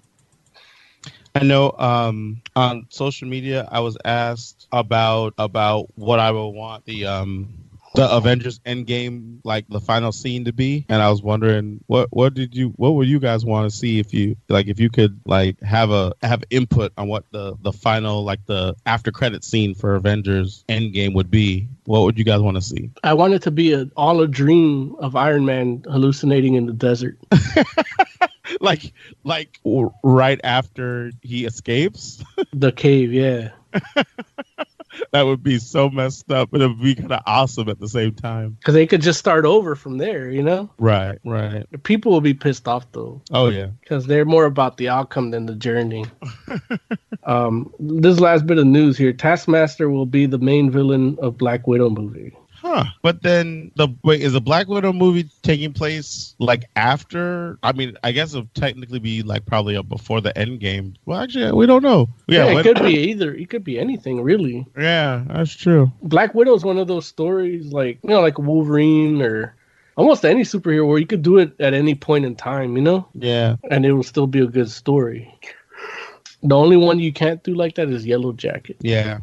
I 1.34 1.44
know 1.44 1.70
um, 1.78 2.40
on 2.54 2.86
social 2.88 3.28
media 3.28 3.68
I 3.70 3.80
was 3.80 3.98
asked 4.04 4.66
about 4.72 5.34
about 5.36 5.88
what 5.94 6.18
I 6.18 6.30
would 6.30 6.48
want 6.48 6.86
the 6.86 7.06
um, 7.06 7.48
the 7.96 8.10
Avengers 8.10 8.58
Endgame 8.60 9.40
like 9.44 9.66
the 9.68 9.80
final 9.80 10.12
scene 10.12 10.44
to 10.44 10.52
be, 10.52 10.86
and 10.88 11.02
I 11.02 11.10
was 11.10 11.22
wondering 11.22 11.80
what 11.86 12.08
what 12.10 12.34
did 12.34 12.54
you 12.54 12.68
what 12.76 12.94
would 12.94 13.08
you 13.08 13.18
guys 13.18 13.44
want 13.44 13.70
to 13.70 13.76
see 13.76 13.98
if 13.98 14.12
you 14.12 14.36
like 14.48 14.66
if 14.66 14.78
you 14.78 14.90
could 14.90 15.20
like 15.26 15.60
have 15.62 15.90
a 15.90 16.12
have 16.22 16.44
input 16.50 16.92
on 16.96 17.08
what 17.08 17.24
the 17.32 17.56
the 17.62 17.72
final 17.72 18.22
like 18.22 18.44
the 18.46 18.76
after 18.84 19.10
credit 19.10 19.44
scene 19.44 19.74
for 19.74 19.94
Avengers 19.94 20.64
Endgame 20.68 21.14
would 21.14 21.30
be. 21.30 21.68
What 21.84 22.02
would 22.02 22.18
you 22.18 22.24
guys 22.24 22.40
want 22.40 22.56
to 22.56 22.60
see? 22.60 22.90
I 23.04 23.14
want 23.14 23.34
it 23.34 23.42
to 23.42 23.50
be 23.50 23.72
a, 23.72 23.88
all 23.96 24.20
a 24.20 24.26
dream 24.26 24.96
of 24.98 25.14
Iron 25.14 25.44
Man 25.44 25.84
hallucinating 25.88 26.54
in 26.54 26.66
the 26.66 26.72
desert. 26.72 27.16
like 28.60 28.92
like 29.24 29.60
right 30.02 30.40
after 30.42 31.12
he 31.22 31.46
escapes. 31.46 32.22
the 32.52 32.72
cave, 32.72 33.12
yeah. 33.12 33.50
that 35.12 35.22
would 35.22 35.42
be 35.42 35.58
so 35.58 35.90
messed 35.90 36.30
up, 36.30 36.50
but 36.50 36.60
it 36.60 36.68
would 36.68 36.82
be 36.82 36.94
kind 36.94 37.12
of 37.12 37.22
awesome 37.26 37.68
at 37.68 37.80
the 37.80 37.88
same 37.88 38.14
time. 38.14 38.56
Because 38.60 38.74
they 38.74 38.86
could 38.86 39.02
just 39.02 39.18
start 39.18 39.44
over 39.44 39.74
from 39.74 39.98
there, 39.98 40.30
you 40.30 40.42
know. 40.42 40.70
Right, 40.78 41.18
right. 41.24 41.64
People 41.82 42.12
will 42.12 42.20
be 42.20 42.34
pissed 42.34 42.68
off 42.68 42.90
though, 42.92 43.20
Oh 43.30 43.48
yeah, 43.48 43.68
because 43.80 44.06
they're 44.06 44.24
more 44.24 44.44
about 44.44 44.76
the 44.76 44.88
outcome 44.88 45.30
than 45.30 45.46
the 45.46 45.54
journey. 45.54 46.04
um, 47.24 47.72
this 47.78 48.20
last 48.20 48.46
bit 48.46 48.58
of 48.58 48.66
news 48.66 48.96
here: 48.96 49.12
Taskmaster 49.12 49.90
will 49.90 50.06
be 50.06 50.26
the 50.26 50.38
main 50.38 50.70
villain 50.70 51.16
of 51.20 51.38
Black 51.38 51.66
Widow 51.66 51.90
movie. 51.90 52.36
Huh? 52.66 52.84
But 53.02 53.22
then 53.22 53.70
the 53.76 53.88
wait 54.04 54.20
is 54.22 54.32
the 54.32 54.40
Black 54.40 54.68
Widow 54.68 54.92
movie 54.92 55.28
taking 55.42 55.72
place 55.72 56.34
like 56.38 56.64
after? 56.76 57.58
I 57.62 57.72
mean, 57.72 57.96
I 58.02 58.12
guess 58.12 58.32
it'll 58.34 58.48
technically 58.54 58.98
be 58.98 59.22
like 59.22 59.46
probably 59.46 59.76
up 59.76 59.88
before 59.88 60.20
the 60.20 60.36
end 60.36 60.60
game. 60.60 60.94
Well, 61.06 61.20
actually, 61.20 61.52
we 61.52 61.66
don't 61.66 61.82
know. 61.82 62.08
Yeah, 62.26 62.44
Yeah, 62.46 62.50
it 62.50 62.54
when- 62.56 62.64
could 62.64 62.82
be 62.82 62.94
either. 63.10 63.34
It 63.34 63.48
could 63.50 63.64
be 63.64 63.78
anything, 63.78 64.20
really. 64.20 64.66
Yeah, 64.78 65.24
that's 65.28 65.54
true. 65.54 65.90
Black 66.02 66.34
Widow 66.34 66.54
is 66.54 66.64
one 66.64 66.78
of 66.78 66.88
those 66.88 67.06
stories, 67.06 67.72
like 67.72 67.98
you 68.02 68.10
know, 68.10 68.20
like 68.20 68.38
Wolverine 68.38 69.22
or 69.22 69.54
almost 69.96 70.24
any 70.24 70.42
superhero, 70.42 70.86
where 70.86 70.98
you 70.98 71.06
could 71.06 71.22
do 71.22 71.38
it 71.38 71.52
at 71.60 71.72
any 71.74 71.94
point 71.94 72.24
in 72.26 72.36
time, 72.36 72.76
you 72.76 72.82
know, 72.82 73.08
Yeah, 73.14 73.56
and 73.70 73.86
it 73.86 73.92
will 73.92 74.02
still 74.02 74.26
be 74.26 74.40
a 74.40 74.46
good 74.46 74.70
story. 74.70 75.32
The 76.42 76.54
only 76.54 76.76
one 76.76 76.98
you 77.00 77.12
can't 77.12 77.42
do 77.42 77.54
like 77.54 77.76
that 77.76 77.88
is 77.88 78.04
Yellow 78.06 78.32
Jacket. 78.32 78.76
yeah. 78.80 79.18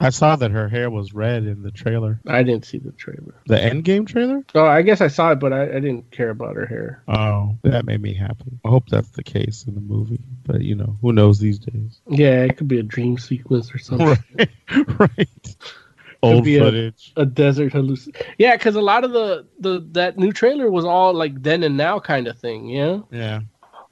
I 0.00 0.10
saw 0.10 0.36
that 0.36 0.50
her 0.52 0.68
hair 0.68 0.90
was 0.90 1.12
red 1.12 1.44
in 1.44 1.62
the 1.62 1.70
trailer, 1.72 2.20
I 2.26 2.42
didn't 2.44 2.64
see 2.66 2.78
the 2.78 2.92
trailer. 2.92 3.34
the 3.46 3.60
end 3.62 3.84
game 3.84 4.06
trailer. 4.06 4.44
Oh, 4.54 4.64
I 4.64 4.82
guess 4.82 5.00
I 5.00 5.08
saw 5.08 5.32
it, 5.32 5.40
but 5.40 5.52
I, 5.52 5.62
I 5.64 5.80
didn't 5.80 6.10
care 6.10 6.30
about 6.30 6.56
her 6.56 6.66
hair. 6.66 7.02
Oh, 7.08 7.56
that 7.64 7.84
made 7.84 8.00
me 8.00 8.14
happy. 8.14 8.58
I 8.64 8.68
hope 8.68 8.88
that's 8.88 9.10
the 9.10 9.24
case 9.24 9.64
in 9.66 9.74
the 9.74 9.80
movie, 9.80 10.20
but 10.44 10.60
you 10.62 10.74
know, 10.76 10.96
who 11.02 11.12
knows 11.12 11.38
these 11.40 11.58
days? 11.58 12.00
Yeah, 12.08 12.44
it 12.44 12.56
could 12.56 12.68
be 12.68 12.78
a 12.78 12.82
dream 12.84 13.18
sequence 13.18 13.74
or 13.74 13.78
something. 13.78 14.06
right, 14.36 14.48
right. 14.98 15.56
Old 16.22 16.44
be 16.44 16.56
a- 16.56 16.60
footage. 16.60 17.12
A, 17.16 17.24
desert 17.26 17.72
hallucination. 17.72 18.26
Yeah, 18.38 18.56
because 18.56 18.74
a 18.74 18.80
lot 18.80 19.04
of 19.04 19.12
the 19.12 19.46
the 19.60 19.86
that 19.92 20.18
new 20.18 20.32
trailer 20.32 20.70
was 20.70 20.84
all 20.84 21.14
like 21.14 21.42
then 21.42 21.62
and 21.62 21.76
now 21.76 22.00
kind 22.00 22.26
of 22.26 22.38
thing. 22.38 22.68
Yeah. 22.68 23.00
Yeah. 23.10 23.40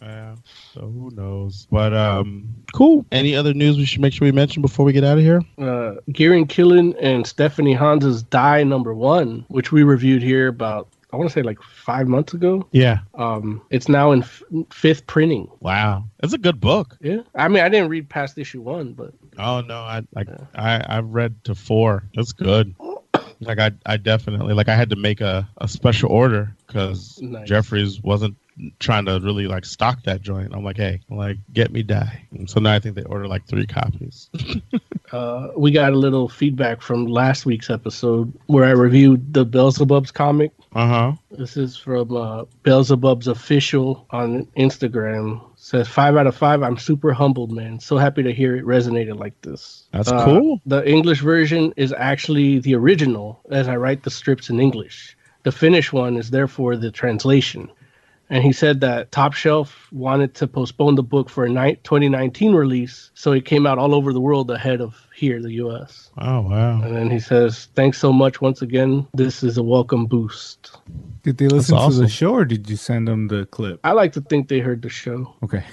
Yeah. 0.03 0.37
So 0.75 0.81
who 0.83 1.11
knows? 1.15 1.67
But 1.71 1.95
um 1.95 2.49
cool. 2.73 3.05
Any 3.13 3.35
other 3.35 3.55
news 3.55 3.79
we 3.79 3.85
should 3.87 4.01
make 4.01 4.13
sure 4.13 4.27
we 4.27 4.33
mention 4.33 4.63
before 4.63 4.85
we 4.85 4.93
get 4.93 5.05
out 5.05 5.19
of 5.19 5.25
here? 5.25 5.41
uh, 5.59 5.97
Kieron 6.11 6.47
Gillen 6.49 6.95
and 7.01 7.27
Stephanie 7.27 7.73
Hans's 7.73 8.23
Die 8.23 8.63
Number 8.65 8.95
One, 8.95 9.45
which 9.49 9.73
we 9.73 9.83
reviewed 9.83 10.23
here 10.23 10.49
about 10.49 10.89
I 11.13 11.17
want 11.17 11.31
to 11.31 11.33
say 11.33 11.43
like 11.43 11.63
five 11.63 12.09
months 12.09 12.35
ago. 12.35 12.67
Yeah. 12.73 12.99
Um, 13.15 13.63
it's 13.71 13.89
now 13.89 14.13
in 14.13 14.23
f- 14.23 14.43
fifth 14.71 15.07
printing. 15.07 15.49
Wow. 15.61 16.05
It's 16.23 16.35
a 16.35 16.39
good 16.39 16.61
book. 16.61 16.99
Yeah, 17.01 17.21
I 17.35 17.49
mean 17.49 17.63
I 17.65 17.69
didn't 17.71 17.89
read 17.89 18.09
past 18.09 18.37
issue 18.37 18.61
one, 18.61 18.93
but 18.93 19.13
Oh 19.39 19.61
no, 19.63 19.77
I 19.81 20.03
like 20.15 20.29
I 20.55 20.85
I've 20.87 21.09
read 21.09 21.43
to 21.45 21.55
4. 21.55 22.03
That's 22.15 22.33
good. 22.33 22.75
Like 23.41 23.59
I 23.59 23.71
I 23.85 23.99
definitely 23.99 24.55
like 24.55 24.69
I 24.69 24.75
had 24.75 24.89
to 24.91 24.97
make 24.97 25.21
a, 25.21 25.47
a 25.59 25.69
special 25.69 26.11
order 26.11 26.55
cuz 26.69 27.19
Nice. 27.21 27.47
Jeffries 27.47 28.01
wasn't 28.03 28.35
trying 28.79 29.05
to 29.07 29.21
really 29.23 29.47
like 29.47 29.65
stock 29.65 30.03
that 30.05 30.23
joint. 30.23 30.53
I'm 30.55 30.65
like, 30.65 30.77
"Hey, 30.77 31.01
like 31.11 31.37
get 31.53 31.73
me 31.73 31.83
die." 31.83 32.27
And 32.33 32.49
so 32.49 32.61
now 32.61 32.75
I 32.75 32.79
think 32.81 32.95
they 32.97 33.03
order 33.05 33.27
like 33.29 33.47
3 33.47 33.67
copies. 33.67 34.31
uh, 35.13 35.49
we 35.57 35.71
got 35.71 35.93
a 35.93 35.97
little 35.97 36.29
feedback 36.29 36.83
from 36.83 37.07
last 37.07 37.47
week's 37.47 37.71
episode 37.71 38.33
where 38.47 38.65
I 38.65 38.71
reviewed 38.71 39.33
the 39.35 39.45
Belzebubs 39.47 40.13
comic. 40.13 40.53
Uh-huh. 40.75 41.13
This 41.31 41.57
is 41.57 41.77
from 41.77 42.17
uh, 42.17 42.45
Belzebubs 42.65 43.27
official 43.29 44.07
on 44.11 44.47
Instagram. 44.57 45.43
Says 45.57 45.89
five 45.89 46.17
out 46.17 46.27
of 46.27 46.37
five. 46.37 46.63
I'm 46.63 46.77
super 46.79 47.13
humbled, 47.13 47.51
man. 47.51 47.81
So 47.81 47.97
happy 47.99 48.23
to 48.23 48.33
hear 48.33 48.57
it 48.57 48.65
resonated 48.65 49.19
like 49.19 49.41
this. 49.43 49.85
That's 49.93 50.09
Uh, 50.11 50.25
cool. 50.25 50.61
The 50.67 50.89
English 50.89 51.21
version 51.23 51.73
is 51.77 51.93
actually 51.97 52.59
the 52.61 52.75
original, 52.75 53.41
as 53.51 53.67
I 53.69 53.77
write 53.77 54.03
the 54.03 54.11
strips 54.11 54.49
in 54.51 54.61
English. 54.61 55.17
The 55.43 55.53
Finnish 55.53 55.93
one 55.93 56.17
is 56.17 56.31
therefore 56.31 56.77
the 56.77 56.91
translation. 56.91 57.69
And 58.29 58.43
he 58.43 58.53
said 58.53 58.81
that 58.81 59.13
Top 59.13 59.35
Shelf 59.35 59.89
wanted 59.93 60.35
to 60.35 60.49
postpone 60.49 60.97
the 60.97 61.03
book 61.03 61.31
for 61.31 61.45
a 61.45 61.49
ni- 61.49 61.77
2019 61.85 62.55
release, 62.55 63.11
so 63.15 63.33
it 63.33 63.45
came 63.45 63.67
out 63.67 63.79
all 63.79 63.95
over 63.95 64.13
the 64.13 64.21
world 64.21 64.51
ahead 64.51 64.81
of 64.81 64.97
here, 65.15 65.41
the 65.41 65.53
U.S. 65.55 66.11
Oh 66.19 66.41
wow. 66.41 66.83
And 66.83 66.97
then 66.97 67.11
he 67.11 67.21
says, 67.21 67.69
"Thanks 67.75 67.99
so 67.99 68.13
much 68.13 68.41
once 68.41 68.63
again. 68.63 69.07
This 69.15 69.43
is 69.43 69.57
a 69.59 69.63
welcome 69.63 70.07
boost." 70.07 70.77
Did 71.23 71.39
they 71.39 71.49
listen 71.49 71.79
to 71.79 71.97
the 71.97 72.09
show 72.09 72.33
or 72.33 72.45
did 72.45 72.69
you 72.69 72.77
send 72.77 73.09
them 73.09 73.29
the 73.29 73.47
clip? 73.47 73.81
I 73.85 73.93
like 73.93 74.13
to 74.13 74.21
think 74.21 74.49
they 74.49 74.59
heard 74.59 74.83
the 74.83 74.91
show. 74.91 75.35
Okay. 75.43 75.65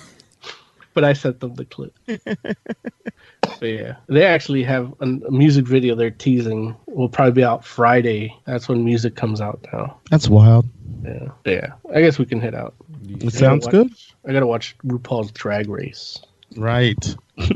but 0.94 1.04
I 1.04 1.14
sent 1.14 1.40
them 1.40 1.56
the 1.56 1.66
clip. 1.66 1.94
but 2.06 3.62
yeah, 3.62 3.96
they 4.08 4.26
actually 4.26 4.64
have 4.64 4.94
a, 5.00 5.06
a 5.06 5.32
music 5.32 5.66
video 5.66 5.96
they're 5.96 6.12
teasing. 6.12 6.76
Will 6.88 7.10
probably 7.10 7.34
be 7.34 7.44
out 7.44 7.66
Friday. 7.66 8.36
That's 8.46 8.70
when 8.70 8.86
music 8.86 9.16
comes 9.16 9.42
out 9.42 9.66
now. 9.74 9.98
That's 10.10 10.30
wild. 10.30 10.66
Yeah, 11.04 11.30
yeah. 11.46 11.74
I 11.94 12.02
guess 12.02 12.18
we 12.18 12.26
can 12.26 12.40
head 12.40 12.56
out. 12.56 12.74
It 13.08 13.34
sounds 13.34 13.68
I 13.68 13.72
good. 13.72 13.94
I 14.28 14.32
gotta 14.32 14.48
watch 14.48 14.76
RuPaul's 14.86 15.32
Drag 15.32 15.68
Race 15.70 16.22
Right. 16.56 17.16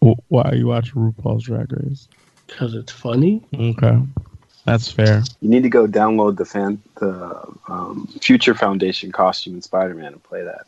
Why 0.00 0.42
are 0.42 0.54
you 0.54 0.66
watching 0.66 0.94
RuPaul's 0.94 1.44
Drag 1.44 1.72
Race? 1.72 2.08
because 2.46 2.74
it's 2.74 2.92
funny. 2.92 3.42
Okay, 3.54 3.98
that's 4.64 4.90
fair. 4.90 5.22
You 5.40 5.48
need 5.48 5.62
to 5.62 5.70
go 5.70 5.86
download 5.86 6.36
the 6.36 6.44
fan 6.44 6.80
the 7.00 7.42
um, 7.68 8.06
Future 8.20 8.54
Foundation 8.54 9.12
costume 9.12 9.54
in 9.54 9.62
Spider 9.62 9.94
Man 9.94 10.12
and 10.12 10.22
play 10.22 10.42
that. 10.44 10.66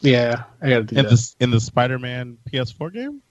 Yeah, 0.00 0.42
I 0.60 0.68
gotta 0.68 0.82
do 0.82 0.96
In 0.96 1.04
that. 1.04 1.10
the 1.10 1.34
in 1.38 1.50
the 1.52 1.60
Spider-Man 1.60 2.36
PS4 2.52 2.92
game. 2.92 3.22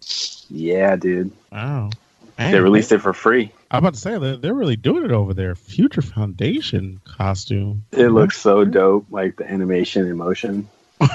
Yeah, 0.49 0.95
dude. 0.95 1.31
Wow. 1.51 1.89
They 2.37 2.59
released 2.59 2.91
it 2.93 2.99
for 2.99 3.13
free. 3.13 3.51
I'm 3.71 3.79
about 3.79 3.93
to 3.93 3.99
say 3.99 4.17
they're, 4.19 4.35
they're 4.37 4.53
really 4.53 4.75
doing 4.75 5.05
it 5.05 5.11
over 5.11 5.33
there. 5.33 5.55
Future 5.55 6.01
Foundation 6.01 6.99
costume. 7.05 7.85
It 7.93 8.09
looks 8.09 8.37
so 8.37 8.65
dope, 8.65 9.05
like 9.09 9.37
the 9.37 9.49
animation 9.49 10.05
and 10.07 10.17
motion. 10.17 10.67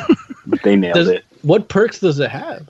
they 0.64 0.74
nailed 0.76 0.94
Does- 0.94 1.08
it. 1.08 1.24
What 1.42 1.68
perks 1.68 2.00
does 2.00 2.18
it 2.18 2.30
have? 2.30 2.66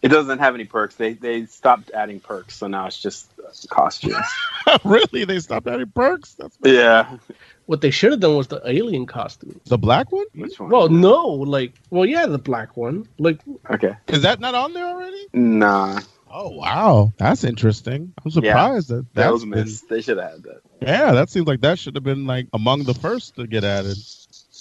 It 0.00 0.08
doesn't 0.08 0.40
have 0.40 0.56
any 0.56 0.64
perks. 0.64 0.96
They 0.96 1.12
they 1.12 1.46
stopped 1.46 1.92
adding 1.94 2.18
perks, 2.18 2.56
so 2.56 2.66
now 2.66 2.86
it's 2.86 3.00
just 3.00 3.30
uh, 3.38 3.52
costumes. 3.70 4.16
really? 4.84 5.24
They 5.24 5.38
stopped 5.38 5.68
adding 5.68 5.92
perks? 5.94 6.34
That's 6.34 6.58
yeah. 6.64 7.18
What 7.66 7.82
they 7.82 7.92
should 7.92 8.10
have 8.10 8.18
done 8.18 8.36
was 8.36 8.48
the 8.48 8.60
alien 8.68 9.06
costume. 9.06 9.60
the 9.66 9.78
black 9.78 10.10
one. 10.10 10.26
Which 10.34 10.58
one? 10.58 10.70
Well, 10.70 10.88
no, 10.88 11.26
like, 11.28 11.74
well, 11.90 12.04
yeah, 12.04 12.26
the 12.26 12.38
black 12.38 12.76
one. 12.76 13.06
Like, 13.18 13.38
Okay. 13.70 13.94
Is 14.08 14.22
that 14.22 14.40
not 14.40 14.56
on 14.56 14.72
there 14.72 14.86
already? 14.86 15.24
Nah. 15.32 16.00
Oh 16.34 16.48
wow, 16.48 17.12
that's 17.18 17.44
interesting. 17.44 18.12
I'm 18.24 18.30
surprised 18.30 18.88
that 18.88 19.04
That 19.14 19.14
that's 19.14 19.32
was 19.32 19.42
been, 19.42 19.50
missed. 19.50 19.88
They 19.88 20.00
should 20.00 20.16
have 20.18 20.30
had 20.30 20.42
that. 20.44 20.60
yeah. 20.80 21.12
That 21.12 21.28
seems 21.28 21.46
like 21.46 21.60
that 21.60 21.78
should 21.78 21.94
have 21.94 22.04
been 22.04 22.26
like 22.26 22.48
among 22.54 22.84
the 22.84 22.94
first 22.94 23.36
to 23.36 23.46
get 23.46 23.64
added. 23.64 23.98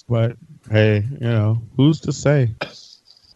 But 0.09 0.35
hey, 0.69 1.05
you 1.09 1.19
know 1.27 1.61
who's 1.77 2.01
to 2.01 2.11
say? 2.11 2.53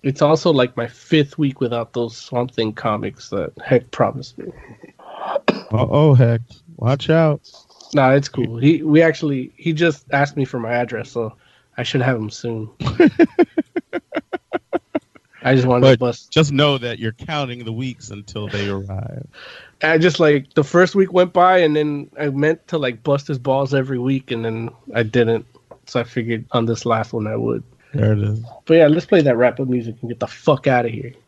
it's 0.04 0.22
also 0.22 0.52
like 0.52 0.76
my 0.76 0.88
fifth 0.88 1.38
week 1.38 1.62
without 1.62 1.94
those 1.94 2.18
Swamp 2.18 2.52
Thing 2.52 2.74
comics 2.74 3.30
that 3.30 3.54
Heck 3.64 3.90
promised 3.92 4.38
me. 4.38 4.52
Uh 5.48 5.64
oh, 5.72 6.14
heck, 6.14 6.42
watch 6.76 7.10
out. 7.10 7.42
Nah, 7.94 8.12
it's 8.12 8.28
cool. 8.28 8.58
He 8.58 8.84
we 8.84 9.02
actually 9.02 9.54
he 9.56 9.72
just 9.72 10.06
asked 10.12 10.36
me 10.36 10.44
for 10.44 10.60
my 10.60 10.74
address, 10.74 11.10
so 11.10 11.34
I 11.78 11.84
should 11.84 12.02
have 12.02 12.18
him 12.18 12.30
soon. 12.30 12.70
I 15.46 15.54
just 15.54 15.68
wanted 15.68 15.92
to 15.92 15.98
bust. 16.00 16.32
just 16.32 16.52
know 16.52 16.80
that 16.80 16.98
you're 16.98 17.12
counting 17.12 17.64
the 17.64 17.72
weeks 17.72 18.10
until 18.10 18.48
they 18.48 18.68
arrive. 18.68 19.28
I 19.84 20.00
just 20.00 20.20
like 20.20 20.52
the 20.56 20.64
first 20.64 20.96
week 20.96 21.14
went 21.14 21.34
by, 21.34 21.60
and 21.60 21.76
then 21.76 22.10
I 22.20 22.30
meant 22.30 22.68
to 22.70 22.80
like 22.80 23.04
bust 23.04 23.28
his 23.28 23.38
balls 23.38 23.76
every 23.76 24.00
week, 24.00 24.32
and 24.32 24.44
then 24.44 24.72
I 24.96 25.04
didn't. 25.04 25.46
So 25.86 26.00
I 26.00 26.04
figured 26.04 26.46
on 26.52 26.66
this 26.66 26.84
last 26.84 27.14
one 27.14 27.28
I 27.28 27.36
would. 27.36 27.64
There 27.94 28.14
it 28.14 28.24
is. 28.24 28.44
But 28.66 28.74
yeah, 28.74 28.88
let's 28.88 29.06
play 29.06 29.22
that 29.22 29.38
rap 29.38 29.60
up 29.60 29.68
music 29.68 29.98
and 30.02 30.10
get 30.10 30.20
the 30.20 30.26
fuck 30.26 30.66
out 30.66 30.86
of 30.86 30.92
here. 30.92 31.14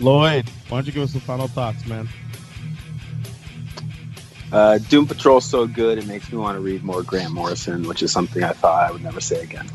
Lloyd, 0.00 0.48
why 0.68 0.78
don't 0.78 0.86
you 0.86 0.92
give 0.92 1.04
us 1.04 1.12
some 1.12 1.20
final 1.20 1.46
thoughts, 1.46 1.86
man? 1.86 2.08
Uh, 4.52 4.76
Doom 4.76 5.06
Patrol's 5.06 5.46
so 5.46 5.66
good 5.66 5.96
it 5.96 6.06
makes 6.06 6.30
me 6.30 6.36
want 6.36 6.56
to 6.56 6.60
read 6.60 6.84
more 6.84 7.02
Grant 7.02 7.32
Morrison, 7.32 7.88
which 7.88 8.02
is 8.02 8.12
something 8.12 8.44
I 8.44 8.52
thought 8.52 8.88
I 8.88 8.92
would 8.92 9.02
never 9.02 9.20
say 9.20 9.42
again. 9.42 9.66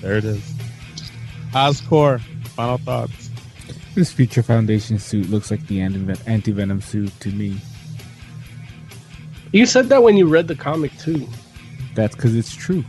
There 0.00 0.16
it 0.16 0.24
is. 0.24 0.54
Oscore, 1.52 2.20
final 2.20 2.78
thoughts. 2.78 3.30
This 3.94 4.12
Future 4.12 4.42
Foundation 4.42 4.98
suit 4.98 5.28
looks 5.28 5.50
like 5.50 5.66
the 5.66 5.80
anti 5.80 6.52
venom 6.52 6.80
suit 6.80 7.12
to 7.20 7.30
me. 7.30 7.58
You 9.52 9.66
said 9.66 9.88
that 9.90 10.02
when 10.02 10.16
you 10.16 10.26
read 10.26 10.48
the 10.48 10.54
comic 10.54 10.96
too. 10.98 11.28
That's 11.94 12.14
because 12.14 12.34
it's 12.34 12.54
true. 12.54 12.84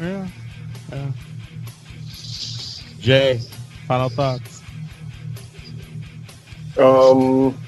Yeah. 0.00 0.26
yeah. 0.90 1.12
Jay, 2.98 3.40
final 3.86 4.08
thoughts. 4.08 4.62
Um, 6.78 7.58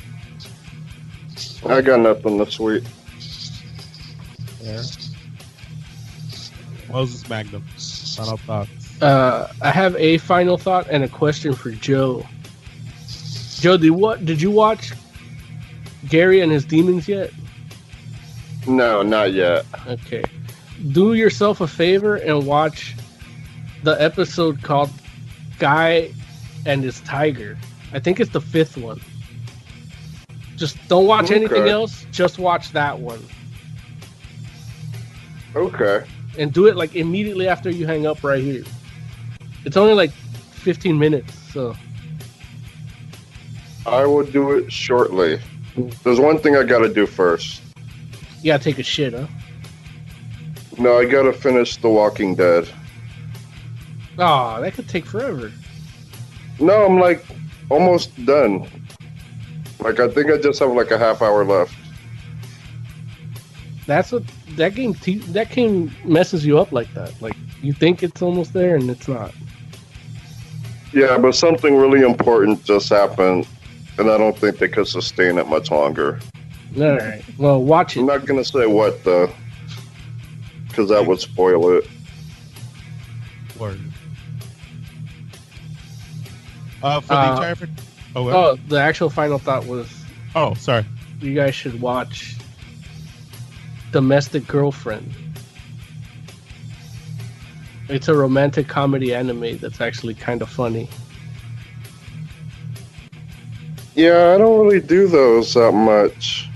I 1.66 1.80
got 1.80 2.00
nothing 2.00 2.38
this 2.38 2.58
week. 2.60 2.84
Yeah. 4.60 4.82
Moses 6.90 7.28
Magnum, 7.28 7.62
final 7.62 8.36
thoughts. 8.36 9.02
Uh, 9.02 9.52
I 9.60 9.70
have 9.70 9.96
a 9.96 10.18
final 10.18 10.56
thought 10.56 10.86
and 10.90 11.02
a 11.02 11.08
question 11.08 11.54
for 11.54 11.70
Joe. 11.70 12.24
Joe, 13.58 13.76
did 13.76 13.90
what? 13.90 14.24
Did 14.24 14.40
you 14.40 14.50
watch 14.50 14.92
Gary 16.08 16.40
and 16.40 16.52
his 16.52 16.64
demons 16.64 17.08
yet? 17.08 17.32
No, 18.66 19.02
not 19.02 19.32
yet. 19.32 19.66
Okay. 19.86 20.24
Do 20.92 21.14
yourself 21.14 21.60
a 21.60 21.66
favor 21.66 22.16
and 22.16 22.46
watch 22.46 22.94
the 23.82 24.00
episode 24.00 24.62
called 24.62 24.90
Guy 25.58 26.10
and 26.66 26.82
His 26.82 27.00
Tiger. 27.00 27.56
I 27.92 27.98
think 28.00 28.20
it's 28.20 28.30
the 28.30 28.40
fifth 28.40 28.76
one. 28.76 29.00
Just 30.56 30.76
don't 30.88 31.06
watch 31.06 31.30
anything 31.30 31.68
else. 31.68 32.06
Just 32.12 32.38
watch 32.38 32.72
that 32.72 32.98
one. 32.98 33.22
Okay. 35.56 36.04
And 36.38 36.52
do 36.52 36.66
it 36.66 36.76
like 36.76 36.96
immediately 36.96 37.48
after 37.48 37.70
you 37.70 37.86
hang 37.86 38.06
up 38.06 38.22
right 38.24 38.42
here. 38.42 38.64
It's 39.64 39.76
only 39.76 39.94
like 39.94 40.10
15 40.10 40.98
minutes, 40.98 41.32
so 41.52 41.76
I 43.86 44.04
will 44.06 44.24
do 44.24 44.52
it 44.52 44.72
shortly. 44.72 45.40
There's 46.02 46.20
one 46.20 46.38
thing 46.38 46.56
I 46.56 46.62
gotta 46.62 46.92
do 46.92 47.06
first. 47.06 47.60
you 48.42 48.52
gotta 48.52 48.62
take 48.62 48.78
a 48.78 48.82
shit, 48.82 49.12
huh? 49.12 49.26
No, 50.78 50.98
I 50.98 51.04
gotta 51.04 51.32
finish 51.32 51.76
The 51.76 51.88
Walking 51.88 52.34
Dead. 52.34 52.68
Oh, 54.18 54.60
that 54.60 54.74
could 54.74 54.88
take 54.88 55.04
forever. 55.06 55.52
No, 56.58 56.86
I'm 56.86 56.98
like 56.98 57.24
almost 57.70 58.24
done. 58.24 58.68
Like 59.84 60.00
I 60.00 60.08
think 60.08 60.30
I 60.30 60.38
just 60.38 60.58
have 60.60 60.72
like 60.72 60.90
a 60.90 60.98
half 60.98 61.20
hour 61.20 61.44
left. 61.44 61.74
That's 63.86 64.10
what 64.12 64.22
that 64.56 64.74
game 64.74 64.94
te- 64.94 65.18
that 65.18 65.50
game 65.50 65.92
messes 66.06 66.44
you 66.46 66.58
up 66.58 66.72
like 66.72 66.92
that. 66.94 67.12
Like 67.20 67.36
you 67.62 67.74
think 67.74 68.02
it's 68.02 68.22
almost 68.22 68.54
there 68.54 68.76
and 68.76 68.88
it's 68.88 69.06
not. 69.06 69.32
Yeah, 70.94 71.18
but 71.18 71.34
something 71.34 71.76
really 71.76 72.00
important 72.00 72.64
just 72.64 72.88
happened, 72.88 73.46
and 73.98 74.10
I 74.10 74.16
don't 74.16 74.38
think 74.38 74.58
they 74.58 74.68
could 74.68 74.88
sustain 74.88 75.36
it 75.38 75.48
much 75.48 75.70
longer. 75.70 76.18
All 76.78 76.96
right. 76.96 77.22
Well, 77.36 77.62
watch 77.62 77.96
it. 77.96 78.00
I'm 78.00 78.06
not 78.06 78.24
gonna 78.24 78.42
say 78.44 78.66
what 78.66 79.04
though, 79.04 79.30
because 80.68 80.88
that 80.88 81.04
would 81.06 81.20
spoil 81.20 81.76
it. 81.76 81.86
Word. 83.58 83.80
Uh, 86.82 87.00
for 87.00 87.08
the 87.08 87.14
Uh, 87.18 87.32
entire. 87.52 87.68
Fr- 88.14 88.18
Oh, 88.18 88.22
what? 88.24 88.34
Oh, 88.34 88.56
the 88.68 88.80
actual 88.80 89.10
final 89.10 89.38
thought 89.38 89.66
was 89.66 89.92
oh, 90.34 90.54
sorry. 90.54 90.86
you 91.20 91.34
guys 91.34 91.54
should 91.54 91.80
watch 91.80 92.36
Domestic 93.92 94.46
Girlfriend. 94.46 95.12
It's 97.88 98.08
a 98.08 98.14
romantic 98.14 98.66
comedy 98.66 99.14
anime 99.14 99.58
that's 99.58 99.80
actually 99.80 100.14
kind 100.14 100.40
of 100.42 100.48
funny. 100.48 100.88
Yeah, 103.94 104.32
I 104.34 104.38
don't 104.38 104.58
really 104.58 104.80
do 104.80 105.06
those 105.06 105.54
that 105.54 105.72
much. 105.72 106.48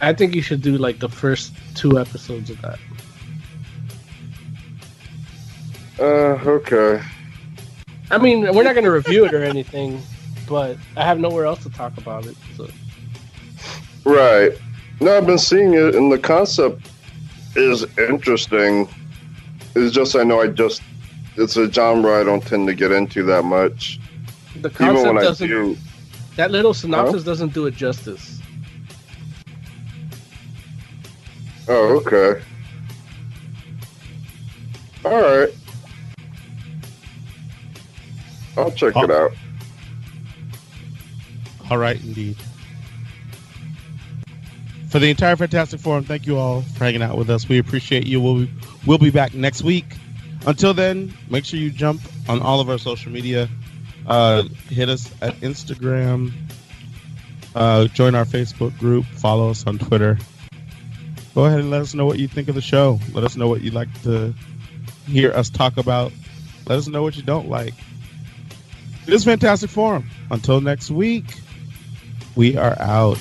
I 0.00 0.12
think 0.12 0.34
you 0.34 0.42
should 0.42 0.62
do 0.62 0.76
like 0.78 0.98
the 0.98 1.08
first 1.08 1.52
two 1.74 1.98
episodes 1.98 2.50
of 2.50 2.60
that. 2.62 2.78
Uh, 5.98 6.02
okay. 6.48 7.02
I 8.10 8.18
mean, 8.18 8.42
we're 8.54 8.62
not 8.64 8.74
going 8.74 8.84
to 8.84 8.90
review 8.90 9.24
it 9.24 9.34
or 9.34 9.42
anything, 9.42 10.02
but 10.48 10.76
I 10.96 11.04
have 11.04 11.18
nowhere 11.18 11.46
else 11.46 11.62
to 11.64 11.70
talk 11.70 11.96
about 11.98 12.26
it. 12.26 12.36
So 12.56 12.68
Right. 14.04 14.52
No, 15.00 15.16
I've 15.16 15.26
been 15.26 15.38
seeing 15.38 15.74
it, 15.74 15.94
and 15.94 16.10
the 16.10 16.18
concept 16.18 16.88
is 17.54 17.84
interesting. 17.98 18.88
It's 19.74 19.94
just 19.94 20.16
I 20.16 20.22
know 20.22 20.40
I 20.40 20.46
just 20.48 20.82
it's 21.36 21.56
a 21.56 21.70
genre 21.70 22.20
I 22.20 22.24
don't 22.24 22.42
tend 22.46 22.66
to 22.68 22.74
get 22.74 22.92
into 22.92 23.22
that 23.24 23.44
much. 23.44 24.00
the 24.62 24.68
Even 24.68 24.72
concept 24.72 25.06
when 25.06 25.16
doesn't. 25.16 25.48
do, 25.48 25.76
That 26.36 26.50
little 26.50 26.72
synopsis 26.72 27.24
doesn't 27.24 27.52
do 27.52 27.66
it 27.66 27.74
justice. 27.74 28.40
oh, 31.68 32.00
okay. 32.06 32.42
All 35.04 35.20
right. 35.20 35.48
I'll 38.56 38.70
check 38.72 38.96
it 38.96 39.10
out. 39.10 39.32
All 41.70 41.78
right, 41.78 42.02
indeed. 42.02 42.36
For 44.88 45.00
the 45.00 45.10
entire 45.10 45.36
Fantastic 45.36 45.80
Forum, 45.80 46.04
thank 46.04 46.26
you 46.26 46.38
all 46.38 46.62
for 46.62 46.84
hanging 46.84 47.02
out 47.02 47.18
with 47.18 47.28
us. 47.28 47.48
We 47.48 47.58
appreciate 47.58 48.06
you. 48.06 48.20
We'll 48.20 48.46
be, 48.46 48.50
we'll 48.86 48.98
be 48.98 49.10
back 49.10 49.34
next 49.34 49.62
week. 49.62 49.96
Until 50.46 50.72
then, 50.74 51.12
make 51.28 51.44
sure 51.44 51.58
you 51.58 51.70
jump 51.70 52.00
on 52.28 52.40
all 52.40 52.60
of 52.60 52.70
our 52.70 52.78
social 52.78 53.10
media. 53.10 53.48
Uh, 54.06 54.44
hit 54.68 54.88
us 54.88 55.10
at 55.20 55.34
Instagram. 55.40 56.32
Uh, 57.54 57.86
join 57.86 58.14
our 58.14 58.24
Facebook 58.24 58.78
group. 58.78 59.04
Follow 59.06 59.50
us 59.50 59.66
on 59.66 59.78
Twitter. 59.78 60.18
Go 61.34 61.46
ahead 61.46 61.60
and 61.60 61.70
let 61.70 61.82
us 61.82 61.92
know 61.92 62.06
what 62.06 62.18
you 62.18 62.28
think 62.28 62.48
of 62.48 62.54
the 62.54 62.62
show. 62.62 63.00
Let 63.12 63.24
us 63.24 63.36
know 63.36 63.48
what 63.48 63.62
you'd 63.62 63.74
like 63.74 63.88
to 64.04 64.32
hear 65.06 65.32
us 65.32 65.50
talk 65.50 65.76
about. 65.76 66.12
Let 66.66 66.78
us 66.78 66.86
know 66.86 67.02
what 67.02 67.16
you 67.16 67.22
don't 67.22 67.48
like. 67.48 67.74
This 69.04 69.16
is 69.16 69.24
Fantastic 69.24 69.68
Forum. 69.68 70.06
Until 70.30 70.60
next 70.60 70.90
week, 70.90 71.24
we 72.36 72.56
are 72.56 72.76
out. 72.80 73.18